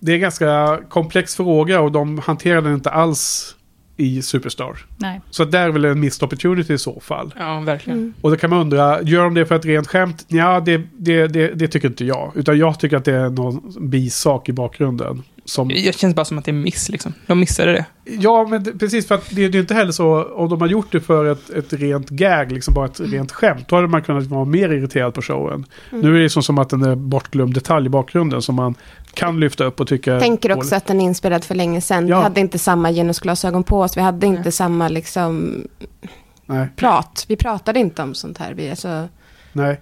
Det 0.00 0.12
är 0.12 0.14
en 0.14 0.20
ganska 0.20 0.80
komplex 0.88 1.36
fråga 1.36 1.80
och 1.80 1.92
de 1.92 2.18
hanterar 2.18 2.62
den 2.62 2.74
inte 2.74 2.90
alls 2.90 3.54
i 3.98 4.22
Superstar. 4.22 4.78
Nej. 4.96 5.20
Så 5.30 5.44
där 5.44 5.66
är 5.66 5.70
väl 5.70 5.84
en 5.84 6.00
missed 6.00 6.26
opportunity 6.26 6.72
i 6.72 6.78
så 6.78 7.00
fall. 7.00 7.34
Ja, 7.38 7.60
verkligen. 7.60 7.98
Mm. 7.98 8.14
Och 8.20 8.30
då 8.30 8.36
kan 8.36 8.50
man 8.50 8.60
undra, 8.60 9.02
gör 9.02 9.24
de 9.24 9.34
det 9.34 9.46
för 9.46 9.54
ett 9.56 9.64
rent 9.64 9.86
skämt? 9.86 10.24
Ja, 10.28 10.60
det, 10.60 10.82
det, 10.98 11.26
det, 11.26 11.48
det 11.54 11.68
tycker 11.68 11.88
inte 11.88 12.04
jag. 12.04 12.32
Utan 12.34 12.58
jag 12.58 12.80
tycker 12.80 12.96
att 12.96 13.04
det 13.04 13.14
är 13.14 13.30
någon 13.30 13.88
bisak 13.90 14.48
i 14.48 14.52
bakgrunden. 14.52 15.22
Som, 15.48 15.70
Jag 15.70 15.94
känns 15.94 16.14
bara 16.14 16.24
som 16.24 16.38
att 16.38 16.44
det 16.44 16.50
är 16.50 16.52
miss 16.52 16.88
liksom. 16.88 17.14
De 17.26 17.40
missade 17.40 17.72
det. 17.72 17.84
ja, 18.04 18.46
men 18.50 18.62
det, 18.62 18.72
precis 18.72 19.08
för 19.08 19.14
att 19.14 19.30
det, 19.30 19.34
det 19.36 19.44
är 19.44 19.52
ju 19.52 19.60
inte 19.60 19.74
heller 19.74 19.92
så, 19.92 20.24
om 20.24 20.48
de 20.48 20.60
har 20.60 20.68
gjort 20.68 20.92
det 20.92 21.00
för 21.00 21.24
ett, 21.24 21.50
ett 21.50 21.72
rent 21.72 22.10
gag, 22.10 22.52
liksom 22.52 22.74
bara 22.74 22.86
ett 22.86 23.00
rent 23.00 23.32
skämt, 23.32 23.68
då 23.68 23.76
hade 23.76 23.88
man 23.88 24.02
kunnat 24.02 24.24
vara 24.24 24.44
mer 24.44 24.68
irriterad 24.68 25.14
på 25.14 25.22
showen. 25.22 25.66
Mm. 25.92 26.02
Nu 26.02 26.16
är 26.16 26.22
det 26.22 26.30
som, 26.30 26.42
som 26.42 26.58
att 26.58 26.68
den 26.68 26.82
är 26.82 26.94
bortglömd 26.94 27.54
detalj 27.54 27.86
i 27.86 27.88
bakgrunden 27.88 28.42
som 28.42 28.54
man 28.54 28.74
kan 29.14 29.40
lyfta 29.40 29.64
upp 29.64 29.80
och 29.80 29.88
tycka... 29.88 30.20
Tänker 30.20 30.52
också 30.52 30.60
dåligt. 30.60 30.72
att 30.72 30.86
den 30.86 31.00
är 31.00 31.04
inspelad 31.04 31.44
för 31.44 31.54
länge 31.54 31.80
sedan. 31.80 32.08
Ja. 32.08 32.16
Vi 32.16 32.22
hade 32.22 32.40
inte 32.40 32.58
samma 32.58 32.92
genusglasögon 32.92 33.64
på 33.64 33.80
oss. 33.80 33.96
Vi 33.96 34.00
hade 34.00 34.26
inte 34.26 34.42
Nej. 34.42 34.52
samma 34.52 34.88
liksom, 34.88 35.62
Nej, 36.46 36.68
prat. 36.76 37.24
Vi 37.28 37.36
pratade 37.36 37.80
inte 37.80 38.02
om 38.02 38.14
sånt 38.14 38.38
här. 38.38 38.54
Vi, 38.54 38.70
alltså, 38.70 39.08
nej. 39.52 39.80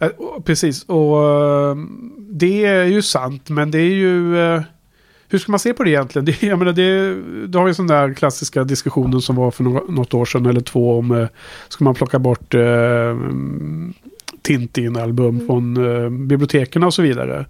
Eh, 0.00 0.08
Precis, 0.44 0.84
och 0.84 1.22
eh, 1.22 1.76
det 2.18 2.64
är 2.64 2.84
ju 2.84 3.02
sant, 3.02 3.48
men 3.48 3.70
det 3.70 3.78
är 3.78 3.94
ju... 3.94 4.62
Hur 5.30 5.38
ska 5.38 5.52
man 5.52 5.58
se 5.58 5.72
på 5.74 5.84
det 5.84 5.90
egentligen? 5.90 6.24
Det, 6.24 6.42
jag 6.42 6.58
menar, 6.58 6.72
det, 6.72 7.14
du 7.46 7.58
har 7.58 7.66
ju 7.68 7.74
sån 7.74 7.86
där 7.86 8.14
klassiska 8.14 8.64
diskussionen 8.64 9.20
som 9.20 9.36
var 9.36 9.50
för 9.50 9.64
nå- 9.64 9.84
något 9.88 10.14
år 10.14 10.24
sedan 10.24 10.46
eller 10.46 10.60
två 10.60 10.98
om... 10.98 11.10
eh, 11.10 11.28
Ska 11.68 11.84
man 11.84 11.94
plocka 11.94 12.18
bort 12.18 12.54
eh, 12.54 13.16
Tintin-album 14.42 15.34
Mm. 15.34 15.46
från 15.46 15.76
eh, 16.04 16.10
biblioteken 16.10 16.82
och 16.84 16.94
så 16.94 17.02
vidare? 17.02 17.46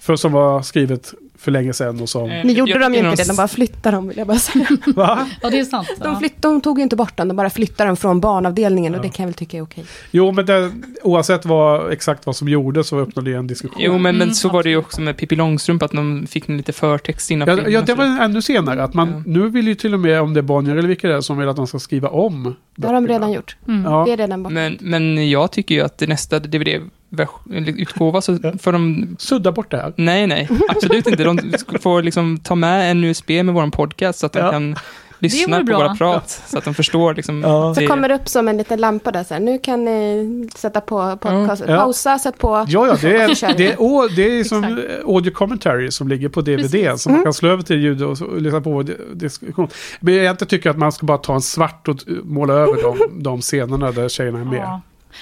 För 0.00 0.16
som 0.16 0.32
var 0.32 0.62
skrivet 0.62 1.14
för 1.38 1.50
länge 1.50 1.72
sedan 1.72 2.00
och 2.00 2.08
som... 2.08 2.30
Eh, 2.30 2.44
nu 2.44 2.52
gjorde 2.52 2.78
de 2.78 2.92
ju 2.94 2.98
inte 2.98 3.10
de- 3.10 3.16
det, 3.16 3.28
de 3.28 3.36
bara 3.36 3.48
flyttade 3.48 3.96
dem, 3.96 4.08
vill 4.08 4.18
jag 4.18 4.26
bara 4.26 4.38
säga. 4.38 4.66
Va? 4.96 5.28
Ja, 5.42 5.50
det 5.50 5.58
är 5.58 5.64
sant. 5.64 5.88
De, 6.02 6.18
flytt, 6.18 6.42
de 6.42 6.60
tog 6.60 6.78
ju 6.78 6.82
inte 6.82 6.96
bort 6.96 7.16
dem, 7.16 7.28
de 7.28 7.36
bara 7.36 7.50
flyttade 7.50 7.88
dem 7.88 7.96
från 7.96 8.20
barnavdelningen 8.20 8.94
och 8.94 8.98
Ja. 8.98 9.02
det 9.02 9.08
kan 9.08 9.22
jag 9.22 9.28
väl 9.28 9.34
tycka 9.34 9.56
är 9.56 9.62
okej. 9.62 9.84
Jo, 10.10 10.32
men 10.32 10.46
det, 10.46 10.72
oavsett 11.02 11.44
vad, 11.46 11.92
exakt 11.92 12.26
vad 12.26 12.36
som 12.36 12.48
gjordes 12.48 12.88
så 12.88 13.00
öppnade 13.00 13.30
det 13.30 13.36
en 13.36 13.46
diskussion. 13.46 13.78
Jo, 13.82 13.92
men, 13.92 14.02
men 14.02 14.22
Mm, 14.22 14.34
så 14.34 14.48
var 14.48 14.62
det 14.62 14.70
ju 14.70 14.76
också 14.76 15.00
med 15.00 15.16
Pippi 15.16 15.36
Långstrump, 15.36 15.82
att 15.82 15.92
de 15.92 16.26
fick 16.26 16.48
lite 16.48 16.72
förtext 16.72 17.30
innan 17.30 17.48
Ja, 17.48 17.54
filmen 17.56 17.72
ja, 17.72 17.80
och 17.80 17.86
det 17.86 17.94
var 17.94 18.04
ännu 18.24 18.42
senare. 18.42 18.82
Att 18.82 18.94
man, 18.94 19.08
Ja. 19.08 19.22
Nu 19.26 19.48
vill 19.48 19.68
ju 19.68 19.74
till 19.74 19.94
och 19.94 20.00
med, 20.00 20.20
om 20.20 20.34
det 20.34 20.40
är 20.40 20.42
Bonnier 20.42 20.76
eller 20.76 20.88
vilka 20.88 21.08
det 21.08 21.14
är, 21.14 21.20
som 21.20 21.38
vill 21.38 21.48
att 21.48 21.56
man 21.56 21.66
ska 21.66 21.78
skriva 21.78 22.08
om. 22.08 22.54
Det 22.76 22.86
har 22.86 22.94
de 22.94 23.08
redan 23.08 23.32
gjort. 23.32 23.56
Mm. 23.68 23.84
Ja. 23.92 24.04
Det 24.06 24.12
är 24.12 24.16
redan 24.16 24.42
borta. 24.42 24.54
Men, 24.54 24.78
men 24.80 25.30
jag 25.30 25.52
tycker 25.52 25.74
ju 25.74 25.80
att 25.80 26.00
nästa 26.08 26.38
DVD-utgåva 27.10 28.20
så 28.20 28.38
Ja. 28.42 28.52
får 28.60 28.72
de... 28.72 29.16
Sudda 29.18 29.52
bort 29.52 29.70
det 29.70 29.76
här. 29.76 29.92
Nej, 29.96 30.26
nej, 30.26 30.48
absolut 30.68 31.06
inte. 31.06 31.24
De 31.24 31.40
får 31.80 32.02
liksom 32.02 32.38
ta 32.38 32.54
med 32.54 32.90
en 32.90 33.04
USB 33.04 33.30
med 33.42 33.54
vår 33.54 33.70
podcast 33.70 34.18
så 34.18 34.26
att 34.26 34.32
de 34.32 34.38
Ja. 34.38 34.50
kan 34.50 34.76
lyssna 35.20 35.64
på 35.64 35.72
våra 35.72 35.94
prat. 35.94 36.42
Så 36.46 36.58
att 36.58 36.64
de 36.64 36.74
förstår 36.74 37.14
liksom. 37.14 37.42
Ja. 37.42 37.74
Så 37.74 37.80
det- 37.80 37.86
kommer 37.86 38.08
det 38.08 38.14
upp 38.14 38.28
som 38.28 38.48
en 38.48 38.56
liten 38.56 38.80
lampa 38.80 39.10
där 39.12 39.24
så 39.24 39.34
här. 39.34 39.40
Nu 39.40 39.58
kan 39.58 39.84
ni 39.84 40.48
sätta 40.54 40.80
på 40.80 41.16
podcast. 41.20 41.62
Ja. 41.68 41.76
Pausa, 41.76 42.18
sätt 42.18 42.38
på. 42.38 42.64
Ja, 42.68 42.86
ja, 42.86 42.96
det 43.00 43.08
är, 43.16 43.28
det 43.56 43.66
är, 43.72 44.16
det 44.16 44.38
är 44.40 44.44
som 44.44 44.64
Exakt. 44.64 45.04
audio 45.04 45.30
commentary 45.30 45.90
som 45.90 46.08
ligger 46.08 46.28
på 46.28 46.40
DVD. 46.40 46.56
Precis. 46.62 47.02
Som 47.02 47.12
man 47.12 47.16
Mm. 47.18 47.24
kan 47.24 47.32
slå 47.34 47.48
över 47.48 47.62
till 47.62 47.80
ljud 47.80 48.02
och, 48.02 48.22
och 48.22 48.40
lyssna 48.42 48.60
på 48.60 48.82
di- 48.82 48.96
diskussion. 49.14 49.68
Men 50.00 50.14
jag 50.14 50.30
inte 50.30 50.46
tycker 50.46 50.70
att 50.70 50.78
man 50.78 50.92
ska 50.92 51.06
bara 51.06 51.18
ta 51.18 51.34
en 51.34 51.40
svart 51.42 51.88
och 51.88 51.96
måla 52.24 52.52
över 52.54 52.82
de, 53.12 53.22
de 53.22 53.40
scenerna 53.40 53.92
där 53.92 54.08
tjejerna 54.08 54.40
är 54.40 54.44
med. 54.44 54.80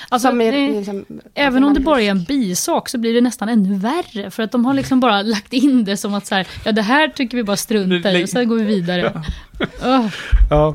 Alltså, 0.09 0.29
är, 0.29 0.53
det, 0.53 0.69
liksom, 0.77 1.05
även 1.35 1.65
om 1.65 1.75
det 1.75 1.81
bara 1.81 2.01
är 2.03 2.11
en 2.11 2.25
bisak 2.25 2.89
så 2.89 2.99
blir 2.99 3.15
det 3.15 3.21
nästan 3.21 3.49
ännu 3.49 3.79
värre. 3.79 4.31
För 4.31 4.43
att 4.43 4.53
de 4.53 4.65
har 4.65 4.75
liksom 4.75 5.01
bara 5.01 5.23
lagt 5.23 5.53
in 5.53 5.85
det 5.85 5.97
som 5.97 6.15
att 6.15 6.27
så 6.27 6.35
här, 6.35 6.47
ja 6.65 6.73
det 6.73 6.83
här 6.83 7.09
tycker 7.09 7.37
vi 7.37 7.45
bara 7.45 7.57
struntar 7.57 8.15
i 8.15 8.25
och 8.25 8.29
sen 8.29 8.49
går 8.49 8.57
vi 8.57 8.65
vidare. 8.65 9.23
Ja. 10.51 10.75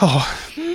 Ja, 0.00 0.22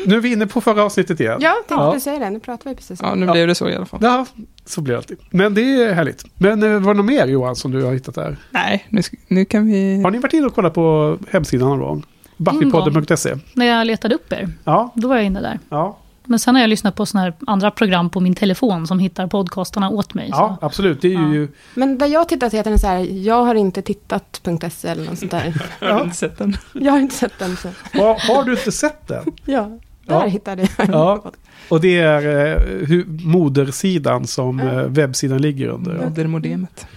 nu 0.05 0.15
är 0.15 0.19
vi 0.19 0.31
inne 0.31 0.47
på 0.47 0.61
förra 0.61 0.83
avsnittet 0.83 1.19
igen. 1.19 1.37
Ja, 1.41 1.51
tänkte 1.67 1.73
Ja. 1.85 1.91
du 1.93 1.99
säga 1.99 2.19
det. 2.19 2.29
Nu 2.29 2.39
pratar 2.39 2.69
vi 2.69 2.75
precis 2.75 3.01
om 3.01 3.07
Ja, 3.09 3.15
nu 3.15 3.31
blev 3.31 3.47
det 3.47 3.55
så 3.55 3.69
i 3.69 3.75
alla 3.75 3.85
fall. 3.85 3.99
Ja, 4.03 4.25
så 4.65 4.81
blir 4.81 4.91
det 4.93 4.97
alltid. 4.97 5.17
Men 5.29 5.53
det 5.53 5.61
är 5.61 5.93
härligt. 5.93 6.25
Men 6.37 6.63
eh, 6.63 6.79
var 6.79 6.93
det 6.93 6.97
något 6.97 7.05
mer 7.05 7.27
Johan 7.27 7.55
som 7.55 7.71
du 7.71 7.83
har 7.83 7.93
hittat 7.93 8.15
där? 8.15 8.37
Nej, 8.51 8.85
nu, 8.89 9.01
nu 9.27 9.45
kan 9.45 9.65
vi... 9.67 10.01
Har 10.03 10.11
ni 10.11 10.17
varit 10.19 10.33
inne 10.33 10.45
och 10.45 10.55
kollat 10.55 10.73
på 10.73 11.17
hemsidan 11.31 11.69
någon 11.69 11.79
gång? 11.79 12.05
Buffypodden.se. 12.37 13.35
När 13.53 13.65
jag 13.65 13.87
letade 13.87 14.15
upp 14.15 14.33
er, 14.33 14.49
Ja, 14.63 14.91
då 14.95 15.07
var 15.07 15.15
jag 15.15 15.25
inne 15.25 15.41
där. 15.41 15.59
ja, 15.69 15.97
Men 16.25 16.39
sen 16.39 16.55
har 16.55 16.61
jag 16.61 16.69
lyssnat 16.69 16.95
på 16.95 17.05
såna 17.05 17.23
här 17.23 17.33
andra 17.47 17.71
program 17.71 18.09
på 18.09 18.19
min 18.19 18.35
telefon 18.35 18.87
som 18.87 18.99
hittar 18.99 19.27
podcastarna 19.27 19.89
åt 19.89 20.13
mig. 20.13 20.27
ja, 20.31 20.57
Så. 20.61 20.65
absolut. 20.65 21.01
Det 21.01 21.07
är 21.13 21.33
ju... 21.33 21.47
Men 21.75 21.97
där 21.97 22.07
jag 22.07 22.29
tittat 22.29 22.53
heter 22.53 22.69
den 22.69 22.79
så 22.79 22.87
här, 22.87 22.99
jag 23.25 23.43
har 23.45 23.55
inte 23.55 23.81
tittat.se 23.81 24.87
eller 24.87 25.05
något 25.05 25.19
sånt 25.19 25.31
där. 25.31 25.53
Jag 25.79 25.93
har 25.93 26.03
inte 26.03 26.15
sett 26.15 26.37
den. 26.37 26.57
Jag 26.73 26.91
har 26.91 26.99
inte 26.99 27.15
sett 27.15 27.39
den 27.39 27.57
så. 27.57 27.67
Har, 27.93 28.35
har 28.35 28.43
du 28.43 28.51
inte 28.51 28.71
sett 28.71 29.07
den? 29.07 29.23
Ja, 29.45 29.61
där 30.05 30.15
Ja. 30.15 30.25
hittade 30.25 30.67
jag. 30.77 30.89
Ja. 30.89 31.31
Och 31.69 31.81
det 31.81 31.97
är 31.99 32.47
eh, 32.91 33.05
modersidan 33.23 34.27
som 34.27 34.59
Ja. 34.59 34.65
eh, 34.81 34.87
webbsidan 34.87 35.41
ligger 35.41 35.67
under. 35.67 35.93
Modermodemet. 36.05 36.87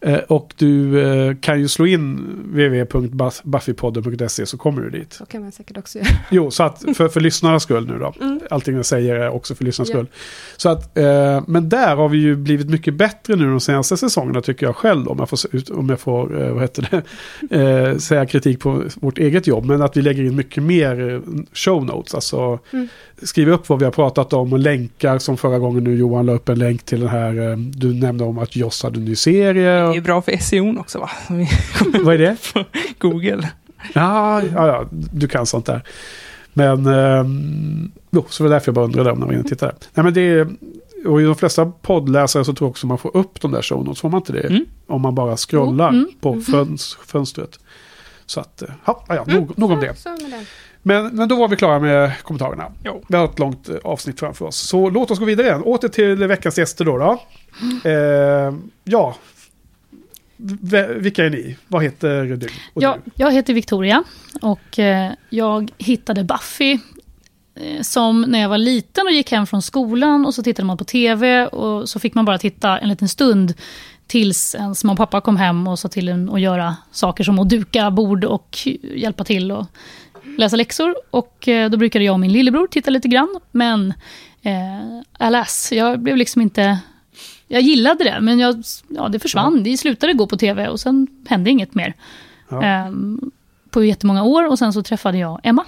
Eh, 0.00 0.18
och 0.18 0.54
du 0.56 1.00
eh, 1.00 1.34
kan 1.40 1.60
ju 1.60 1.68
slå 1.68 1.86
in 1.86 2.16
www.buffypodden.se 2.44 4.46
så 4.46 4.58
kommer 4.58 4.82
du 4.82 4.90
dit. 4.90 5.12
Så 5.12 5.26
kan 5.26 5.42
man 5.42 5.52
säkert 5.52 5.76
också 5.78 5.98
göra. 5.98 6.08
Jo, 6.30 6.50
så 6.50 6.62
att 6.62 6.84
för, 6.96 7.08
för 7.08 7.20
lyssnarnas 7.20 7.62
skull 7.62 7.86
nu 7.86 7.98
då. 7.98 8.14
Mm. 8.28 8.40
Allting 8.50 8.76
jag 8.76 8.86
säger 8.86 9.14
är 9.16 9.30
också 9.30 9.54
för 9.54 9.64
lyssnarnas 9.64 9.88
Ja. 9.88 9.94
skull. 9.94 10.06
Så 10.56 10.68
att, 10.68 10.98
eh, 10.98 11.42
men 11.46 11.68
där 11.68 11.96
har 11.96 12.08
vi 12.08 12.18
ju 12.18 12.36
blivit 12.36 12.70
mycket 12.70 12.94
bättre 12.94 13.36
nu 13.36 13.50
de 13.50 13.60
senaste 13.60 13.96
säsongerna 13.96 14.40
tycker 14.40 14.66
jag 14.66 14.76
själv. 14.76 15.04
Då, 15.04 15.10
om 15.10 15.18
jag 15.18 15.28
får, 15.28 15.38
om 15.78 15.88
jag 15.88 16.00
får 16.00 16.28
vad 16.52 16.62
heter 16.62 17.02
det, 17.50 17.56
eh, 17.90 17.96
säga 17.96 18.26
kritik 18.26 18.60
på 18.60 18.82
vårt 18.94 19.18
eget 19.18 19.46
jobb. 19.46 19.64
Men 19.64 19.82
att 19.82 19.96
vi 19.96 20.02
lägger 20.02 20.24
in 20.24 20.36
mycket 20.36 20.62
mer 20.62 21.22
show 21.52 21.84
notes. 21.84 22.14
Alltså 22.14 22.58
Mm. 22.72 22.88
Skriva 23.22 23.52
upp 23.52 23.68
vad 23.68 23.78
vi 23.78 23.84
har 23.84 23.92
pratat 23.92 24.32
om 24.32 24.52
och 24.52 24.58
länkar 24.58 25.18
som 25.18 25.36
förra 25.36 25.58
gången 25.58 25.84
nu 25.84 25.94
Johan 25.96 26.26
la 26.26 26.32
upp 26.32 26.48
en 26.48 26.58
länk 26.58 26.82
till 26.82 27.00
den 27.00 27.08
här. 27.08 27.50
Eh, 27.50 27.56
du 27.56 27.94
nämnde 27.94 28.24
om 28.24 28.38
att 28.38 28.56
Joss 28.56 28.82
hade 28.82 28.98
en 28.98 29.04
ny 29.04 29.16
serie. 29.16 29.52
Det 29.52 29.60
är 29.60 29.98
Och, 29.98 30.02
bra 30.02 30.22
för 30.22 30.36
SEO 30.36 30.80
också 30.80 30.98
va? 30.98 31.10
vad 32.04 32.14
är 32.14 32.18
det? 32.18 32.36
Google. 32.98 33.50
Ja, 33.94 34.42
ja, 34.42 34.66
ja, 34.66 34.84
du 35.12 35.28
kan 35.28 35.46
sånt 35.46 35.66
där. 35.66 35.82
Men, 36.52 36.86
ehm, 36.86 37.90
jo, 38.10 38.24
så 38.28 38.42
det 38.42 38.48
var 38.48 38.54
därför 38.54 38.68
jag 38.68 38.74
bara 38.74 38.84
undrade 38.84 39.10
om 39.10 39.18
när 39.18 39.26
vi 39.26 39.28
var 39.28 39.34
inne 39.34 39.42
och 39.42 39.48
tittade. 39.48 39.74
Nej, 39.94 40.04
men 40.04 40.14
det 40.14 40.20
är, 40.20 40.48
och 41.06 41.20
i 41.20 41.24
de 41.24 41.34
flesta 41.34 41.66
poddläsare 41.66 42.44
så 42.44 42.52
tror 42.52 42.66
jag 42.66 42.70
också 42.70 42.86
man 42.86 42.98
får 42.98 43.16
upp 43.16 43.40
de 43.40 43.52
där 43.52 43.62
show 43.62 43.84
notes. 43.84 44.00
Får 44.00 44.08
man 44.08 44.20
inte 44.20 44.32
det? 44.32 44.46
Mm. 44.48 44.64
Om 44.86 45.02
man 45.02 45.14
bara 45.14 45.36
scrollar 45.36 45.88
Mm. 45.88 46.08
på 46.20 46.40
föns, 46.40 46.98
fönstret. 47.06 47.58
Så 48.26 48.40
att, 48.40 48.62
eh, 48.62 48.68
ja, 48.84 49.04
ja, 49.08 49.24
nog, 49.26 49.58
nog 49.58 49.70
om 49.70 49.80
det. 49.80 49.94
Men, 50.88 51.06
men 51.16 51.28
då 51.28 51.36
var 51.36 51.48
vi 51.48 51.56
klara 51.56 51.78
med 51.78 52.12
kommentarerna. 52.22 52.72
Jo. 52.84 53.02
Vi 53.08 53.16
har 53.16 53.24
ett 53.24 53.38
långt 53.38 53.68
eh, 53.68 53.76
avsnitt 53.84 54.20
framför 54.20 54.44
oss. 54.44 54.56
Så 54.56 54.90
låt 54.90 55.10
oss 55.10 55.18
gå 55.18 55.24
vidare 55.24 55.46
igen. 55.46 55.62
Åter 55.62 55.88
till 55.88 56.16
veckans 56.26 56.58
gäster 56.58 56.84
då. 56.84 56.98
då. 56.98 57.20
Eh, 57.90 58.54
ja, 58.84 59.14
V- 60.36 60.86
vilka 60.96 61.24
är 61.24 61.30
ni? 61.30 61.56
Vad 61.68 61.82
heter 61.82 62.22
du? 62.24 62.48
Ja, 62.74 62.96
du? 63.04 63.10
jag 63.14 63.32
heter 63.32 63.54
Victoria 63.54 64.04
och 64.42 64.78
eh, 64.78 65.12
jag 65.30 65.70
hittade 65.78 66.24
Buffy 66.24 66.78
eh, 67.54 67.82
som 67.82 68.20
när 68.22 68.38
jag 68.40 68.48
var 68.48 68.58
liten 68.58 69.06
och 69.06 69.12
gick 69.12 69.30
hem 69.30 69.46
från 69.46 69.62
skolan 69.62 70.26
och 70.26 70.34
så 70.34 70.42
tittade 70.42 70.66
man 70.66 70.76
på 70.76 70.84
tv 70.84 71.46
och 71.46 71.88
så 71.88 71.98
fick 71.98 72.14
man 72.14 72.24
bara 72.24 72.38
titta 72.38 72.78
en 72.78 72.88
liten 72.88 73.08
stund 73.08 73.54
tills 74.06 74.54
ens 74.54 74.84
mamma 74.84 74.92
och 74.92 74.98
pappa 74.98 75.20
kom 75.20 75.36
hem 75.36 75.66
och 75.68 75.78
sa 75.78 75.88
till 75.88 76.08
en 76.08 76.30
att 76.30 76.40
göra 76.40 76.76
saker 76.92 77.24
som 77.24 77.38
att 77.38 77.48
duka 77.48 77.90
bord 77.90 78.24
och 78.24 78.58
hjälpa 78.94 79.24
till 79.24 79.52
och 79.52 79.66
läsa 80.38 80.56
läxor. 80.56 80.94
Och 81.10 81.48
eh, 81.48 81.70
då 81.70 81.76
brukade 81.76 82.04
jag 82.04 82.12
och 82.12 82.20
min 82.20 82.32
lillebror 82.32 82.66
titta 82.66 82.90
lite 82.90 83.08
grann. 83.08 83.40
Men 83.50 83.94
eh, 84.42 85.00
alas, 85.18 85.72
jag 85.72 86.00
blev 86.00 86.16
liksom 86.16 86.42
inte 86.42 86.78
jag 87.50 87.62
gillade 87.62 88.04
det, 88.04 88.18
men 88.20 88.38
jag, 88.38 88.62
ja, 88.88 89.08
det 89.08 89.18
försvann. 89.18 89.62
Det 89.62 89.76
slutade 89.76 90.12
gå 90.12 90.26
på 90.26 90.36
tv 90.36 90.68
och 90.68 90.80
sen 90.80 91.06
hände 91.28 91.50
inget 91.50 91.74
mer. 91.74 91.94
Ja. 92.48 92.62
Ehm, 92.62 93.30
på 93.70 93.84
jättemånga 93.84 94.22
år 94.24 94.48
och 94.50 94.58
sen 94.58 94.72
så 94.72 94.82
träffade 94.82 95.18
jag 95.18 95.40
Emma. 95.42 95.64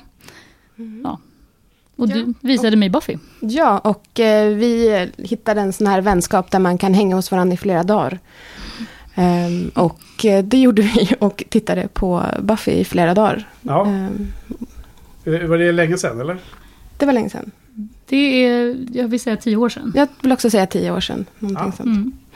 Ja. 1.05 1.19
Och 1.97 2.09
du 2.09 2.21
Ja. 2.21 2.27
visade 2.41 2.77
mig 2.77 2.89
Buffy. 2.91 3.17
Ja, 3.41 3.79
och 3.79 4.21
eh, 4.21 4.55
vi 4.55 5.09
hittade 5.19 5.61
en 5.61 5.73
sån 5.73 5.87
här 5.87 6.01
vänskap 6.01 6.51
där 6.51 6.59
man 6.59 6.79
kan 6.79 6.95
hänga 6.95 7.17
hos 7.17 7.31
varandra 7.31 7.55
i 7.55 7.57
flera 7.57 7.83
dagar. 7.83 8.19
Ehm, 9.15 9.69
och 9.75 10.25
eh, 10.25 10.45
det 10.45 10.59
gjorde 10.59 10.83
vi 10.83 11.11
och 11.21 11.45
tittade 11.49 11.89
på 11.89 12.25
Buffy 12.41 12.73
i 12.73 12.85
flera 12.85 13.15
dagar. 13.15 13.49
Ja. 13.63 13.87
Eh, 15.25 15.49
Var 15.49 15.59
det 15.59 15.73
länge 15.73 15.99
sedan 15.99 16.21
eller? 16.21 16.39
det 16.99 17.07
var 17.07 17.13
länge 17.13 17.31
sedan. 17.31 17.51
Det 18.07 18.45
är, 18.45 18.77
jag 18.93 19.09
vill 19.09 19.21
säga 19.21 19.37
tio 19.37 19.57
år 19.57 19.69
sedan. 19.69 19.93
Jag 19.97 20.09
vill 20.23 20.33
också 20.33 20.51
säga 20.51 20.67
tio 20.67 20.91
år 20.93 21.01
sedan. 21.01 21.27
Någonting 21.39 21.65
Ja. 21.67 21.73
sånt. 21.73 21.87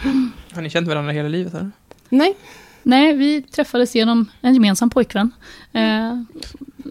Mm. 0.04 0.30
Har 0.52 0.62
ni 0.62 0.70
känt 0.70 0.88
varandra 0.88 1.12
hela 1.12 1.28
livet? 1.28 1.54
Eller? 1.54 1.70
Nej, 2.08 2.34
Nej, 2.82 3.12
vi 3.12 3.42
träffades 3.42 3.94
genom 3.94 4.26
en 4.40 4.54
gemensam 4.54 4.90
pojkvän. 4.90 5.30
Eh, 5.74 6.18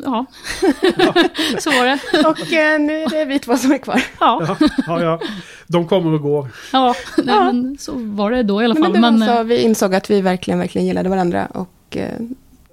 ja, 0.04 0.26
så 1.60 1.72
var 1.72 1.86
det. 1.86 2.28
och 2.28 2.54
eh, 2.54 2.80
nu 2.80 3.04
är 3.04 3.10
det 3.10 3.26
vi 3.26 3.40
två 3.40 3.58
som 3.58 3.72
är 3.72 3.78
kvar. 3.78 4.04
Ja, 4.20 4.58
Ja, 4.60 4.68
ja, 4.88 5.02
ja. 5.04 5.20
De 5.68 5.88
kommer 5.88 6.14
och 6.14 6.22
går. 6.22 6.48
ja, 6.74 6.96
nej, 7.18 7.36
men 7.40 7.78
så 7.80 7.92
var 7.96 8.32
det 8.32 8.44
då 8.44 8.62
i 8.62 8.66
alla 8.66 8.74
Men, 8.74 8.84
fall. 8.84 9.02
Men, 9.02 9.20
så, 9.20 9.38
eh, 9.38 9.44
vi 9.44 9.62
insåg 9.62 9.96
att 9.96 10.10
vi 10.10 10.22
verkligen, 10.22 10.60
verkligen 10.60 10.88
gillade 10.88 11.10
varandra 11.10 11.46
och 11.46 11.98
eh, 11.98 12.20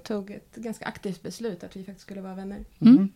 tog 0.07 0.31
ett 0.31 0.55
ganska 0.55 0.85
aktivt 0.85 1.23
beslut 1.23 1.63
att 1.63 1.75
vi 1.75 1.83
faktiskt 1.83 2.01
skulle 2.05 2.21
vara 2.21 2.33
vänner. 2.35 2.59
mm. 2.81 3.09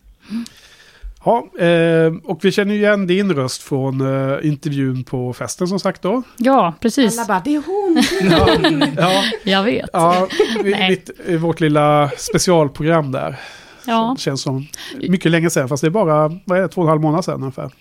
Ja, 1.26 1.48
eh, 1.66 2.14
och 2.24 2.46
vi 2.46 2.52
känner 2.52 2.74
ju 2.74 2.80
igen 2.80 3.08
din 3.08 3.34
röst 3.34 3.62
från 3.64 4.02
eh, 4.02 4.48
intervjun 4.48 5.04
på 5.04 5.34
festen 5.34 5.68
som 5.68 5.80
sagt 5.80 6.02
då. 6.02 6.24
ja, 6.38 6.74
precis. 6.80 7.20
Alla 7.20 7.28
bara, 7.28 7.42
det 7.46 7.56
är 7.56 7.64
hon! 7.66 8.04
Ja, 8.32 8.88
ja, 8.98 9.24
Jag 9.44 9.64
vet. 9.64 9.90
ja 9.94 10.28
mitt, 10.64 11.10
eh, 11.28 11.40
vårt 11.40 11.60
lilla 11.60 12.12
specialprogram 12.18 13.12
där. 13.12 13.40
Ja. 13.88 14.08
Som 14.08 14.18
känns 14.18 14.42
som 14.42 14.68
mycket 15.08 15.32
länge 15.32 15.50
sedan, 15.50 15.70
fast 15.70 15.82
det 15.82 15.88
är 15.88 15.92
bara 15.92 16.28
vad 16.46 16.58
är 16.58 16.62
det, 16.62 16.68
två 16.68 16.82
och 16.82 16.88
en 16.88 16.90
halv 16.90 17.02
månad 17.02 17.26
sedan 17.26 17.42
ungefär. 17.42 17.72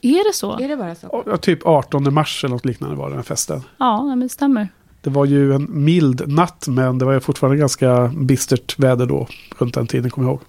Är 0.00 0.28
det 0.28 0.34
så? 0.34 0.58
Är 0.58 0.68
det 0.68 0.76
bara 0.76 0.94
så? 0.94 1.22
Ja, 1.26 1.36
Typ 1.36 1.66
18 1.66 2.14
mars 2.14 2.44
eller 2.44 2.54
något 2.54 2.64
liknande 2.64 2.96
var 2.96 3.08
den 3.08 3.18
här 3.18 3.22
festen. 3.22 3.62
Ja, 3.78 4.02
men 4.04 4.20
det 4.20 4.28
stämmer. 4.28 4.68
Det 5.00 5.10
var 5.10 5.24
ju 5.24 5.54
en 5.54 5.84
mild 5.84 6.22
natt, 6.28 6.64
men 6.68 6.98
det 6.98 7.04
var 7.04 7.12
ju 7.12 7.20
fortfarande 7.20 7.58
ganska 7.58 8.12
bistert 8.16 8.78
väder 8.78 9.06
då, 9.06 9.26
runt 9.58 9.74
den 9.74 9.86
tiden, 9.86 10.10
kommer 10.10 10.28
jag 10.28 10.32
ihåg. 10.32 10.40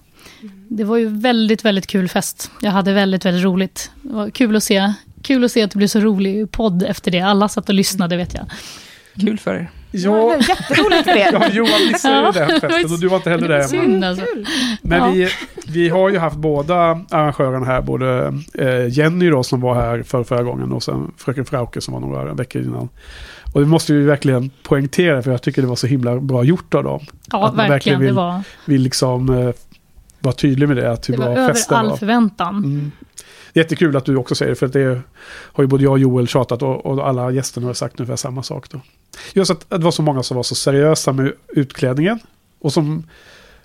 Det 0.68 0.84
var 0.84 0.96
ju 0.96 1.06
väldigt, 1.08 1.64
väldigt 1.64 1.86
kul 1.86 2.08
fest. 2.08 2.50
Jag 2.60 2.70
hade 2.70 2.92
väldigt, 2.92 3.24
väldigt 3.24 3.44
roligt. 3.44 3.90
Det 4.02 4.12
var 4.14 4.30
kul 4.30 4.56
att 4.56 4.62
se, 4.64 4.92
kul 5.22 5.44
att, 5.44 5.52
se 5.52 5.62
att 5.62 5.70
det 5.70 5.76
blev 5.78 5.88
så 5.88 6.00
rolig 6.00 6.50
podd 6.50 6.82
efter 6.82 7.10
det. 7.10 7.20
Alla 7.20 7.48
satt 7.48 7.68
och 7.68 7.74
lyssnade, 7.74 8.16
vet 8.16 8.34
jag. 8.34 8.46
Kul 9.20 9.38
för 9.38 9.54
er. 9.54 9.70
Ja, 9.90 10.36
Jätteroligt 10.36 11.04
för 11.04 11.16
er! 11.16 11.28
ja 11.32 11.48
Johan 11.52 11.86
missade 11.92 12.14
Ja, 12.16 12.32
den 12.32 12.60
festen 12.60 12.92
och 12.92 13.00
du 13.00 13.08
var 13.08 13.16
inte 13.16 13.30
heller 13.30 13.48
där. 13.48 13.62
Synd 13.62 14.04
alltså. 14.04 14.24
Men 14.82 14.98
Ja. 14.98 15.10
vi, 15.10 15.28
vi 15.66 15.88
har 15.88 16.08
ju 16.10 16.18
haft 16.18 16.36
båda 16.36 16.76
arrangörerna 17.10 17.66
här, 17.66 17.82
både 17.82 18.34
eh, 18.54 18.88
Jenny 18.98 19.30
då 19.30 19.42
som 19.42 19.60
var 19.60 19.74
här 19.74 20.02
för 20.02 20.24
förra 20.24 20.42
gången 20.42 20.72
och 20.72 20.82
sen 20.82 21.10
fröken 21.16 21.44
Frauke 21.44 21.80
som 21.80 21.94
var 21.94 22.00
några 22.00 22.34
veckor 22.34 22.62
innan. 22.62 22.88
Och 23.52 23.60
det 23.60 23.66
måste 23.66 23.92
vi 23.92 24.04
verkligen 24.04 24.50
poängtera 24.62 25.22
för 25.22 25.30
jag 25.30 25.42
tycker 25.42 25.62
det 25.62 25.68
var 25.68 25.76
så 25.76 25.86
himla 25.86 26.20
bra 26.20 26.44
gjort 26.44 26.74
av 26.74 26.84
dem. 26.84 27.00
Ja, 27.32 27.46
Att 27.46 27.56
man 27.56 27.68
verkligen. 27.68 27.70
verkligen 27.70 28.00
Det 28.00 28.06
vill 28.06 28.14
var, 28.14 28.42
Vi 28.64 28.78
liksom 28.78 29.28
eh, 29.38 29.50
var 30.24 30.32
tydlig 30.32 30.68
med 30.68 30.76
det, 30.76 30.92
att 30.92 31.08
hur 31.08 31.14
det 31.14 31.20
var 31.20 31.34
bra 31.34 31.42
över 31.42 31.72
all 31.72 31.98
förväntan. 31.98 32.56
Mm. 32.64 32.92
Jättekul 33.52 33.96
att 33.96 34.04
du 34.04 34.16
också 34.16 34.34
säger 34.34 34.50
det, 34.50 34.56
för 34.56 34.68
det 34.68 35.00
har 35.26 35.64
ju 35.64 35.68
både 35.68 35.84
jag 35.84 35.92
och 35.92 35.98
Joel 35.98 36.28
tjatat 36.28 36.62
och, 36.62 36.86
och 36.86 37.08
alla 37.08 37.30
gästerna 37.30 37.66
har 37.66 37.74
sagt 37.74 38.00
ungefär 38.00 38.16
samma 38.16 38.42
sak 38.42 38.70
då. 38.70 38.80
Just 39.32 39.50
att, 39.50 39.72
att 39.72 39.80
det 39.80 39.84
var 39.84 39.90
så 39.90 40.02
många 40.02 40.22
som 40.22 40.36
var 40.36 40.42
så 40.42 40.54
seriösa 40.54 41.12
med 41.12 41.32
utklädningen. 41.48 42.18
Och 42.60 42.72
som 42.72 43.06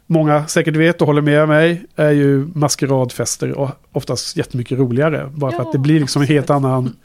många 0.06 0.48
säkert 0.48 0.76
vet 0.76 1.02
och 1.02 1.08
håller 1.08 1.22
med 1.22 1.48
mig 1.48 1.86
är 1.96 2.12
ju 2.12 2.48
maskeradfester 2.54 3.52
och 3.52 3.70
oftast 3.92 4.38
jättemycket 4.38 4.80
roligare. 4.80 5.32
Bara 5.36 5.52
för 5.52 5.58
Ja, 5.58 5.66
att 5.66 5.72
det 5.72 5.78
blir 5.78 6.00
liksom 6.00 6.22
en 6.22 6.28
helt 6.28 6.50
annan... 6.50 6.96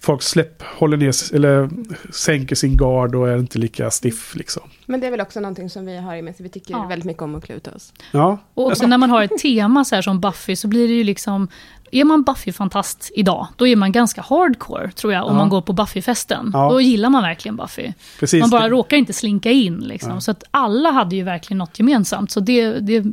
Folk 0.00 0.22
släpp, 0.22 0.62
håller 0.62 0.96
ner, 0.96 1.34
eller 1.34 1.70
sänker 2.12 2.54
sin 2.56 2.76
gard 2.76 3.14
och 3.14 3.28
är 3.28 3.38
inte 3.38 3.58
lika 3.58 3.90
stiff 3.90 4.34
liksom. 4.36 4.62
Men 4.86 5.00
det 5.00 5.06
är 5.06 5.10
väl 5.10 5.20
också 5.20 5.40
någonting 5.40 5.70
som 5.70 5.86
vi 5.86 5.96
har 5.98 6.16
i 6.16 6.22
med 6.22 6.34
Vi 6.38 6.48
tycker 6.48 6.74
Ja. 6.74 6.86
väldigt 6.88 7.06
mycket 7.06 7.22
om 7.22 7.34
att 7.34 7.44
klä 7.44 7.54
ut 7.54 7.68
oss. 7.68 7.92
Ja, 8.12 8.38
Och 8.54 8.66
också 8.66 8.86
när 8.86 8.98
man 8.98 9.10
har 9.10 9.22
ett 9.22 9.38
tema 9.42 9.84
så 9.84 9.94
här 9.94 10.02
som 10.02 10.20
Buffy 10.20 10.56
så 10.56 10.68
blir 10.68 10.88
det 10.88 10.94
ju 10.94 11.04
liksom... 11.04 11.48
Är 11.92 12.04
man 12.04 12.24
Buffy-fantast 12.24 13.10
idag, 13.14 13.46
då 13.56 13.66
är 13.66 13.76
man 13.76 13.92
ganska 13.92 14.20
hardcore 14.22 14.90
tror 14.92 15.12
jag, 15.12 15.24
om 15.26 15.32
Ja. 15.32 15.38
man 15.38 15.48
går 15.48 15.62
på 15.62 15.72
Buffy-festen. 15.72 16.50
Ja. 16.52 16.70
Då 16.70 16.80
gillar 16.80 17.10
man 17.10 17.22
verkligen 17.22 17.56
Buffy. 17.56 17.92
precis. 18.20 18.40
Man 18.40 18.50
bara 18.50 18.68
råkar 18.68 18.96
inte 18.96 19.12
slinka 19.12 19.50
in. 19.50 19.76
Liksom. 19.78 20.10
Ja. 20.10 20.20
Så 20.20 20.30
att 20.30 20.44
alla 20.50 20.90
hade 20.90 21.16
ju 21.16 21.22
verkligen 21.22 21.58
något 21.58 21.78
gemensamt. 21.78 22.30
Så 22.30 22.40
det, 22.40 22.70
det, 22.80 23.04